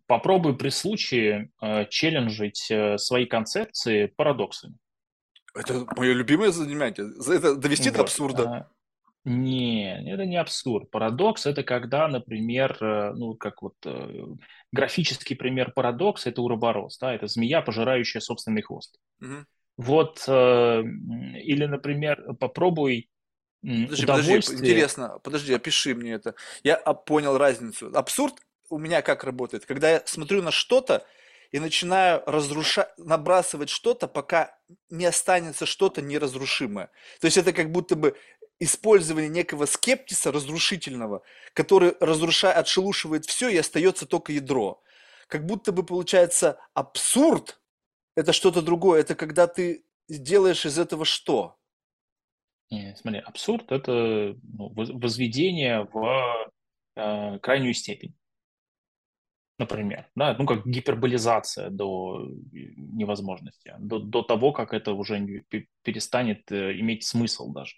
попробуй 0.08 0.58
при 0.58 0.70
случае 0.70 1.52
э, 1.62 1.86
челленджить 1.90 2.68
э, 2.72 2.98
свои 2.98 3.26
концепции 3.26 4.08
парадоксами. 4.08 4.78
Это 5.56 5.86
мое 5.98 6.14
любимое 6.14 6.52
занятие. 6.52 7.06
За 7.16 7.34
Это 7.36 7.56
довести 7.56 7.90
до 7.92 8.00
Вот. 8.00 8.04
абсурда. 8.06 8.70
Не, 9.26 10.12
это 10.12 10.26
не 10.26 10.36
абсурд. 10.36 10.92
Парадокс– 10.92 11.46
это 11.46 11.64
когда, 11.64 12.08
например, 12.08 12.78
э, 12.82 13.14
ну, 13.14 13.36
как 13.36 13.62
вот 13.62 13.76
э, 13.86 14.26
графический 14.72 15.36
пример 15.36 15.72
парадокса– 15.72 16.30
это 16.30 16.42
уроборос, 16.42 16.98
да, 16.98 17.14
это 17.14 17.28
змея, 17.28 17.62
пожирающая 17.62 18.20
собственный 18.20 18.62
хвост. 18.64 18.98
Мгм. 19.20 19.48
Вот, 19.78 20.24
э, 20.28 20.84
или, 21.42 21.66
например, 21.66 22.36
попробуй 22.40 23.10
Подожди, 23.62 23.88
подожди, 23.88 24.04
удовольствие. 24.04 24.60
интересно, 24.60 25.20
подожди, 25.24 25.54
опиши 25.54 25.96
мне 25.96 26.14
это. 26.14 26.36
Я 26.64 26.76
а, 26.76 26.94
понял 26.94 27.38
разницу. 27.38 27.90
Абсурд 27.94 28.36
у 28.70 28.78
меня 28.78 29.02
как 29.02 29.24
работает? 29.24 29.66
Когда 29.66 29.90
я 29.90 30.02
смотрю 30.06 30.42
на 30.42 30.52
что-то 30.52 31.06
и 31.52 31.60
начинаю 31.60 32.24
разрушать, 32.26 32.90
набрасывать 32.98 33.70
что-то, 33.70 34.08
пока 34.08 34.58
не 34.90 35.06
останется 35.06 35.66
что-то 35.66 36.02
неразрушимое. 36.02 36.90
То 37.22 37.28
есть 37.28 37.38
это 37.38 37.54
как 37.54 37.72
будто 37.72 37.96
бы 37.96 38.18
использование 38.60 39.30
некого 39.30 39.66
скептиса 39.66 40.32
разрушительного, 40.32 41.24
который 41.54 41.96
разрушает, 42.00 42.58
отшелушивает 42.58 43.26
все 43.26 43.50
и 43.50 43.58
остается 43.58 44.06
только 44.06 44.32
ядро. 44.32 44.82
Как 45.28 45.46
будто 45.46 45.72
бы 45.72 45.84
получается 45.86 46.60
абсурд, 46.74 47.62
это 48.16 48.34
что-то 48.34 48.62
другое, 48.62 49.02
это 49.02 49.16
когда 49.16 49.48
ты 49.48 49.86
делаешь 50.08 50.66
из 50.66 50.78
этого 50.78 51.06
что? 51.06 51.58
Не, 52.70 52.96
смотри, 52.96 53.20
абсурд– 53.20 53.72
это 53.72 54.36
ну, 54.44 54.70
воз- 54.70 54.90
возведение 54.90 55.88
в 55.92 56.52
э, 56.96 57.40
крайнюю 57.40 57.74
степень. 57.74 58.16
например, 59.60 60.10
да, 60.16 60.36
ну 60.38 60.46
как 60.46 60.66
гиперболизация 60.66 61.70
до 61.70 62.28
невозможности, 62.52 63.76
до, 63.80 64.00
до 64.00 64.24
того, 64.24 64.52
как 64.52 64.74
это 64.74 64.94
уже 64.94 65.20
не- 65.20 65.42
пе- 65.42 65.68
перестанет 65.84 66.52
э, 66.52 66.80
иметь 66.80 67.04
смысл 67.04 67.52
даже. 67.52 67.76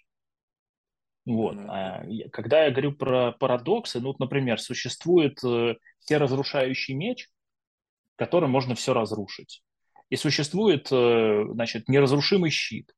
Вот. 1.26 1.56
А 1.68 2.04
когда 2.32 2.64
я 2.64 2.70
говорю 2.70 2.92
про 2.92 3.32
парадоксы, 3.32 4.00
ну, 4.00 4.08
вот, 4.08 4.20
например, 4.20 4.60
существует 4.60 5.42
э, 5.44 5.74
все 5.98 6.18
разрушающий 6.18 6.94
меч, 6.94 7.28
которым 8.14 8.50
можно 8.50 8.76
все 8.76 8.94
разрушить. 8.94 9.62
И 10.08 10.14
существует, 10.14 10.88
э, 10.92 11.44
значит, 11.50 11.88
неразрушимый 11.88 12.50
щит, 12.50 12.92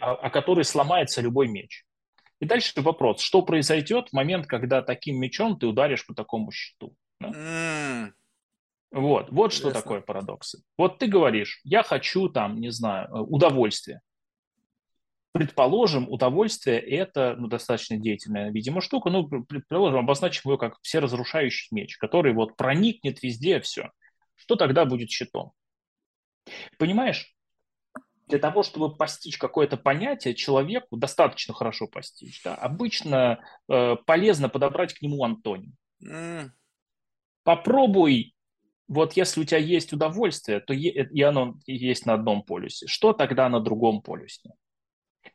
о, 0.00 0.14
о 0.14 0.30
который 0.30 0.64
сломается 0.64 1.20
любой 1.22 1.46
меч. 1.46 1.84
И 2.40 2.46
дальше 2.46 2.72
вопрос, 2.82 3.20
что 3.20 3.42
произойдет 3.42 4.08
в 4.08 4.12
момент, 4.12 4.46
когда 4.46 4.82
таким 4.82 5.18
мечом 5.18 5.56
ты 5.58 5.66
ударишь 5.66 6.04
по 6.04 6.14
такому 6.14 6.50
щиту? 6.50 6.94
Да? 7.20 7.28
М, 7.28 8.14
Вот, 8.90 9.30
вот 9.30 9.52
что 9.52 9.68
Интересно. 9.68 9.82
такое 9.82 10.00
парадоксы. 10.00 10.62
Вот 10.76 10.98
ты 10.98 11.06
говоришь, 11.06 11.60
я 11.64 11.84
хочу 11.84 12.28
там, 12.28 12.60
не 12.60 12.70
знаю, 12.70 13.08
э, 13.08 13.20
удовольствие. 13.20 14.00
Предположим, 15.38 16.08
удовольствие– 16.08 16.78
это 16.80 17.36
ну, 17.38 17.46
достаточно 17.48 17.96
деятельная, 17.96 18.50
видимо, 18.50 18.80
штука. 18.80 19.10
Ну, 19.10 19.28
пр- 19.28 19.44
предположим, 19.44 19.98
обозначим 19.98 20.42
его 20.50 20.58
как 20.58 20.78
всеразрушающий 20.82 21.68
меч, 21.72 21.96
который 21.98 22.32
вот 22.32 22.56
проникнет 22.56 23.22
везде, 23.22 23.60
все. 23.60 23.90
Что 24.34 24.56
тогда 24.56 24.84
будет 24.84 25.10
щитом? 25.10 25.52
Понимаешь? 26.78 27.34
Для 28.28 28.38
того, 28.38 28.62
чтобы 28.62 28.96
постичь 28.96 29.38
какое-то 29.38 29.76
понятие, 29.76 30.34
человеку 30.34 30.96
достаточно 30.96 31.54
хорошо 31.54 31.86
постичь. 31.86 32.42
Да? 32.42 32.54
Обычно 32.54 33.40
э, 33.68 33.96
полезно 34.04 34.48
подобрать 34.48 34.94
к 34.94 35.02
нему 35.02 35.22
антоним. 35.22 35.76
м. 36.02 36.52
Попробуй, 37.44 38.34
вот 38.88 39.12
если 39.14 39.40
у 39.40 39.44
тебя 39.44 39.58
есть 39.58 39.92
удовольствие, 39.92 40.60
то 40.60 40.72
е- 40.72 41.08
и 41.12 41.22
оно 41.22 41.54
есть 41.66 42.06
на 42.06 42.14
одном 42.14 42.42
полюсе. 42.42 42.86
Что 42.86 43.12
тогда 43.12 43.48
на 43.48 43.60
другом 43.60 44.02
полюсе? 44.02 44.50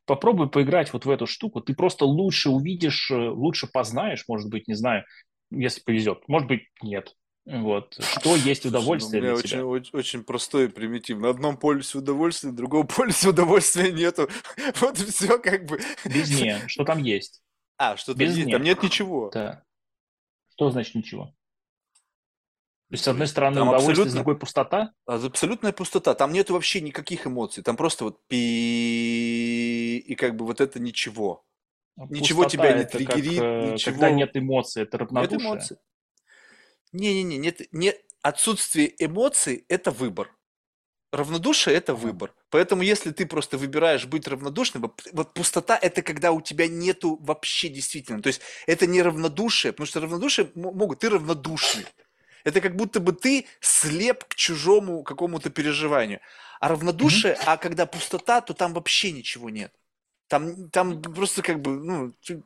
Попробуй 0.05 0.49
поиграть 0.49 0.93
вот 0.93 1.05
в 1.05 1.09
эту 1.09 1.27
штуку, 1.27 1.61
ты 1.61 1.73
просто 1.73 2.05
лучше 2.05 2.49
увидишь, 2.49 3.11
э, 3.11 3.29
лучше 3.29 3.67
познаешь, 3.67 4.25
может 4.27 4.49
быть, 4.49 4.67
не 4.67 4.75
знаю, 4.75 5.05
если 5.51 5.81
повезет, 5.81 6.27
может 6.27 6.47
быть, 6.47 6.63
нет. 6.81 7.15
Вот, 7.45 7.97
что 7.99 8.35
есть 8.35 8.61
Слушай, 8.61 8.73
ну, 8.73 8.79
у 8.79 8.81
удовольствие 8.81 9.21
меня 9.21 9.31
для 9.31 9.39
очень, 9.39 9.49
тебя. 9.49 9.65
очень, 9.65 9.97
очень 9.97 10.23
простой 10.23 10.65
и 10.65 10.67
примитивно. 10.67 11.23
На 11.23 11.29
одном 11.29 11.57
полюсе 11.57 11.97
удовольствия, 11.97 12.51
на 12.51 12.55
другом 12.55 12.87
полюсе 12.95 13.29
удовольствия 13.29 13.91
нету. 13.91 14.29
Вот 14.79 14.97
все 14.97 15.39
как 15.39 15.65
бы. 15.65 15.79
Без 16.05 16.29
«не», 16.29 16.61
что 16.67 16.85
там 16.85 17.01
есть? 17.01 17.41
А, 17.77 17.97
что 17.97 18.13
там 18.13 18.27
есть? 18.27 18.51
Там 18.51 18.61
«не». 18.61 18.69
нет 18.69 18.83
ничего. 18.83 19.31
Да. 19.33 19.63
Что 20.53 20.69
значит 20.69 20.93
ничего? 20.93 21.33
То 22.91 22.95
есть, 22.95 23.03
с 23.03 23.05
То 23.05 23.11
одной 23.11 23.27
стороны, 23.27 23.55
там 23.55 23.69
удовольствие, 23.69 24.09
с 24.09 24.13
другой 24.13 24.37
пустота. 24.37 24.91
абсолютная 25.05 25.71
пустота. 25.71 26.13
Там 26.13 26.33
нету 26.33 26.53
вообще 26.53 26.81
никаких 26.81 27.25
эмоций. 27.25 27.63
Там 27.63 27.77
просто 27.77 28.03
вот 28.03 28.19
пи 28.27 29.70
и 30.01 30.15
как 30.15 30.35
бы 30.35 30.45
вот 30.45 30.61
это 30.61 30.79
ничего. 30.79 31.45
Ничего 32.09 32.43
Пустота 32.43 32.63
тебя 32.63 32.73
не 32.75 32.81
это 32.83 32.97
как, 33.03 33.13
триггерит, 33.15 33.41
э, 33.41 33.77
когда 33.83 34.09
ничего. 34.09 34.17
нет 34.17 34.37
эмоций, 34.37 34.83
это 34.83 34.97
Нет 34.97 35.01
равнодушие. 35.01 35.47
эмоций. 35.47 35.77
Не-не-не, 36.93 37.37
нет, 37.37 37.61
не, 37.71 37.93
отсутствие 38.21 38.93
эмоций– 38.97 39.65
это 39.67 39.91
выбор. 39.91 40.35
Равнодушие– 41.11 41.75
это 41.75 41.93
выбор. 41.93 42.33
Поэтому 42.49 42.81
если 42.81 43.11
ты 43.11 43.25
просто 43.25 43.57
выбираешь 43.57 44.05
быть 44.05 44.27
равнодушным, 44.27 44.93
вот 45.11 45.33
пустота– 45.33 45.77
это 45.81 46.01
когда 46.01 46.31
у 46.31 46.41
тебя 46.41 46.67
нету 46.67 47.17
вообще 47.21 47.69
действительно. 47.69 48.21
То 48.21 48.27
есть 48.27 48.41
это 48.65 48.87
не 48.87 49.01
равнодушие, 49.01 49.73
потому 49.73 49.87
что 49.87 49.99
равнодушие 49.99 50.51
могут, 50.55 50.99
ты 50.99 51.09
равнодушный. 51.09 51.85
Это 52.43 52.61
как 52.61 52.75
будто 52.75 52.99
бы 52.99 53.11
ты 53.13 53.45
слеп 53.59 54.23
к 54.23 54.35
чужому 54.35 55.03
какому-то 55.03 55.49
переживанию. 55.49 56.21
А 56.59 56.69
равнодушие, 56.69 57.37
а 57.45 57.57
когда 57.57 57.85
пустота, 57.85 58.41
то 58.41 58.53
там 58.53 58.73
вообще 58.73 59.11
ничего 59.11 59.49
нет. 59.49 59.73
Там, 60.31 60.69
там 60.69 61.01
просто 61.01 61.41
как 61.41 61.61
бы, 61.61 61.71
ну, 61.71 62.13
ты- 62.25 62.41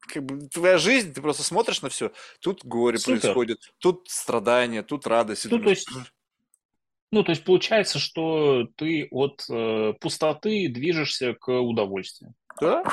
как 0.00 0.26
бы 0.26 0.46
твоя 0.48 0.76
жизнь, 0.76 1.14
ты 1.14 1.22
просто 1.22 1.42
смотришь 1.42 1.80
на 1.80 1.88
все. 1.88 2.12
Тут 2.42 2.66
горе 2.66 2.98
Супер. 2.98 3.20
происходит, 3.20 3.72
тут 3.78 4.10
страдания, 4.10 4.82
тут 4.82 5.06
радость. 5.06 5.50
Ну, 5.50 5.58
то 5.58 5.70
есть, 5.70 5.88
ну, 7.10 7.24
то 7.24 7.30
есть 7.30 7.44
получается, 7.44 7.98
что 7.98 8.68
ты 8.76 9.08
от 9.10 9.42
э, 9.48 9.94
пустоты 9.98 10.68
движешься 10.68 11.32
к 11.32 11.50
удовольствию. 11.50 12.34
да? 12.60 12.84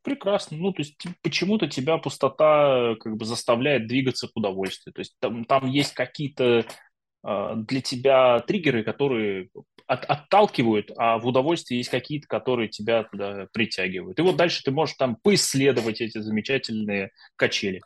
Прекрасно. 0.00 0.56
Ну, 0.56 0.72
то 0.72 0.80
есть 0.80 0.96
почему-то 1.20 1.68
тебя 1.68 1.98
пустота 1.98 2.92
э, 2.92 2.96
как 2.96 3.18
бы 3.18 3.26
заставляет 3.26 3.88
двигаться 3.88 4.26
к 4.26 4.30
удовольствию. 4.34 4.94
То 4.94 5.00
есть 5.00 5.14
там, 5.20 5.44
там 5.44 5.68
есть 5.68 5.92
какие-то 5.92 6.64
для 7.22 7.80
тебя 7.82 8.40
триггеры, 8.40 8.82
которые 8.82 9.50
от- 9.86 10.04
отталкивают, 10.04 10.90
а 10.96 11.18
в 11.18 11.26
удовольствии 11.26 11.76
есть 11.76 11.90
какие-то, 11.90 12.26
которые 12.28 12.68
тебя 12.68 13.04
туда 13.04 13.48
притягивают. 13.52 14.18
И 14.18 14.22
вот 14.22 14.36
дальше 14.36 14.62
ты 14.62 14.70
можешь 14.70 14.96
там 14.96 15.16
поисследовать 15.16 16.00
эти 16.00 16.18
замечательные 16.18 17.10
качели. 17.36 17.82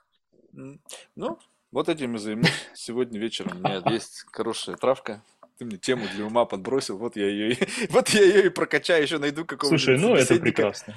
Ну, 0.52 1.38
вот 1.72 1.88
этим 1.88 2.14
и 2.14 2.18
займусь 2.18 2.52
сегодня 2.74 3.18
вечером. 3.18 3.56
У 3.56 3.60
меня 3.60 3.82
есть 3.90 4.24
хорошая 4.32 4.76
травка. 4.76 5.22
Ты 5.58 5.64
мне 5.64 5.78
тему 5.78 6.06
для 6.14 6.26
ума 6.26 6.44
подбросил, 6.44 6.98
вот 6.98 7.16
я 7.16 7.28
ее, 7.28 7.56
вот 7.90 8.08
я 8.10 8.22
ее 8.22 8.46
и 8.46 8.48
прокачаю, 8.48 9.02
еще 9.02 9.18
найду 9.18 9.44
какого-нибудь 9.44 9.82
Слушай, 9.82 9.98
ну 9.98 10.14
это 10.14 10.36
прекрасно. 10.36 10.94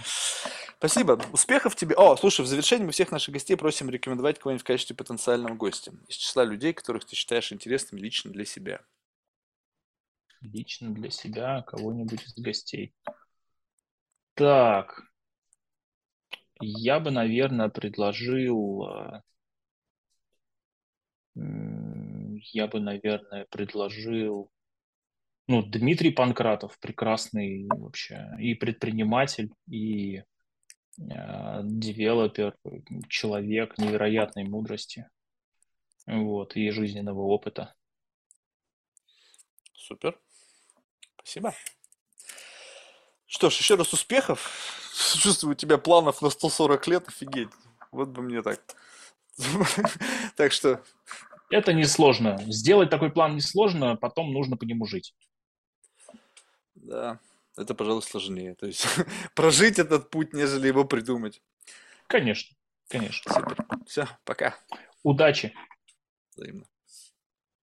Спасибо. 0.80 1.19
Успехов 1.33 1.75
тебе. 1.75 1.95
О, 1.95 2.15
слушай, 2.17 2.41
в 2.41 2.47
завершении 2.47 2.85
мы 2.85 2.91
всех 2.91 3.11
наших 3.11 3.33
гостей 3.33 3.56
просим 3.56 3.89
рекомендовать 3.89 4.38
кого-нибудь 4.38 4.61
в 4.61 4.67
качестве 4.67 4.95
потенциального 4.95 5.56
гостя 5.56 5.91
из 6.07 6.15
числа 6.15 6.43
людей, 6.45 6.72
которых 6.73 7.06
ты 7.06 7.15
считаешь 7.15 7.51
интересными 7.51 7.99
лично 8.01 8.31
для 8.31 8.45
себя. 8.45 8.81
Лично 10.41 10.93
для 10.93 11.09
себя 11.09 11.64
кого-нибудь 11.64 12.23
из 12.23 12.33
гостей. 12.38 12.93
Так, 14.35 15.03
я 16.61 16.99
бы, 16.99 17.09
наверное, 17.11 17.69
предложил... 17.69 18.85
м, 21.35 22.39
Я 22.53 22.67
бы, 22.67 22.80
наверное, 22.80 23.45
предложил... 23.49 24.51
Ну, 25.47 25.64
Дмитрий 25.64 26.11
Панкратов, 26.11 26.77
прекрасный 26.80 27.67
вообще 27.69 28.30
и 28.39 28.53
предприниматель, 28.53 29.51
и 29.69 30.23
девелопер, 30.98 32.58
человек 33.08 33.77
невероятной 33.77 34.43
мудрости, 34.43 35.09
вот, 36.06 36.56
и 36.56 36.69
жизненного 36.72 37.22
опыта. 37.22 37.76
Супер. 39.74 40.19
Спасибо. 41.19 41.53
Что 43.26 43.50
ж, 43.50 43.58
еще 43.58 43.76
раз 43.76 43.93
успехов. 43.93 44.74
Чувствую, 45.22 45.51
у 45.51 45.56
тебя 45.56 45.77
планов 45.77 46.22
на 46.22 46.30
140 46.30 46.88
лет, 46.88 47.08
офигеть. 47.08 47.50
Вот 47.92 48.09
бы 48.09 48.22
мне 48.22 48.42
так. 48.42 48.59
Так 50.35 50.51
что, 50.51 50.84
Это 51.50 51.74
несложно. 51.74 52.38
Сделать 52.48 52.90
такой 52.90 53.11
план 53.11 53.35
несложно, 53.35 53.95
потом 53.95 54.34
нужно 54.34 54.58
по 54.58 54.64
нему 54.64 54.85
жить. 54.85 55.14
да, 56.76 57.19
это, 57.58 57.74
пожалуй, 57.76 58.03
сложнее. 58.03 58.56
То 58.56 58.68
есть 58.68 58.86
прожить 59.36 59.80
этот 59.80 60.10
путь, 60.10 60.34
нежели 60.34 60.68
его 60.68 60.86
придумать. 60.86 61.42
Конечно, 62.08 62.56
конечно. 62.88 63.34
Супер. 63.34 63.58
Все, 63.86 64.08
пока. 64.24 64.56
Удачи! 65.03 65.53
Взаимно. 66.36 66.66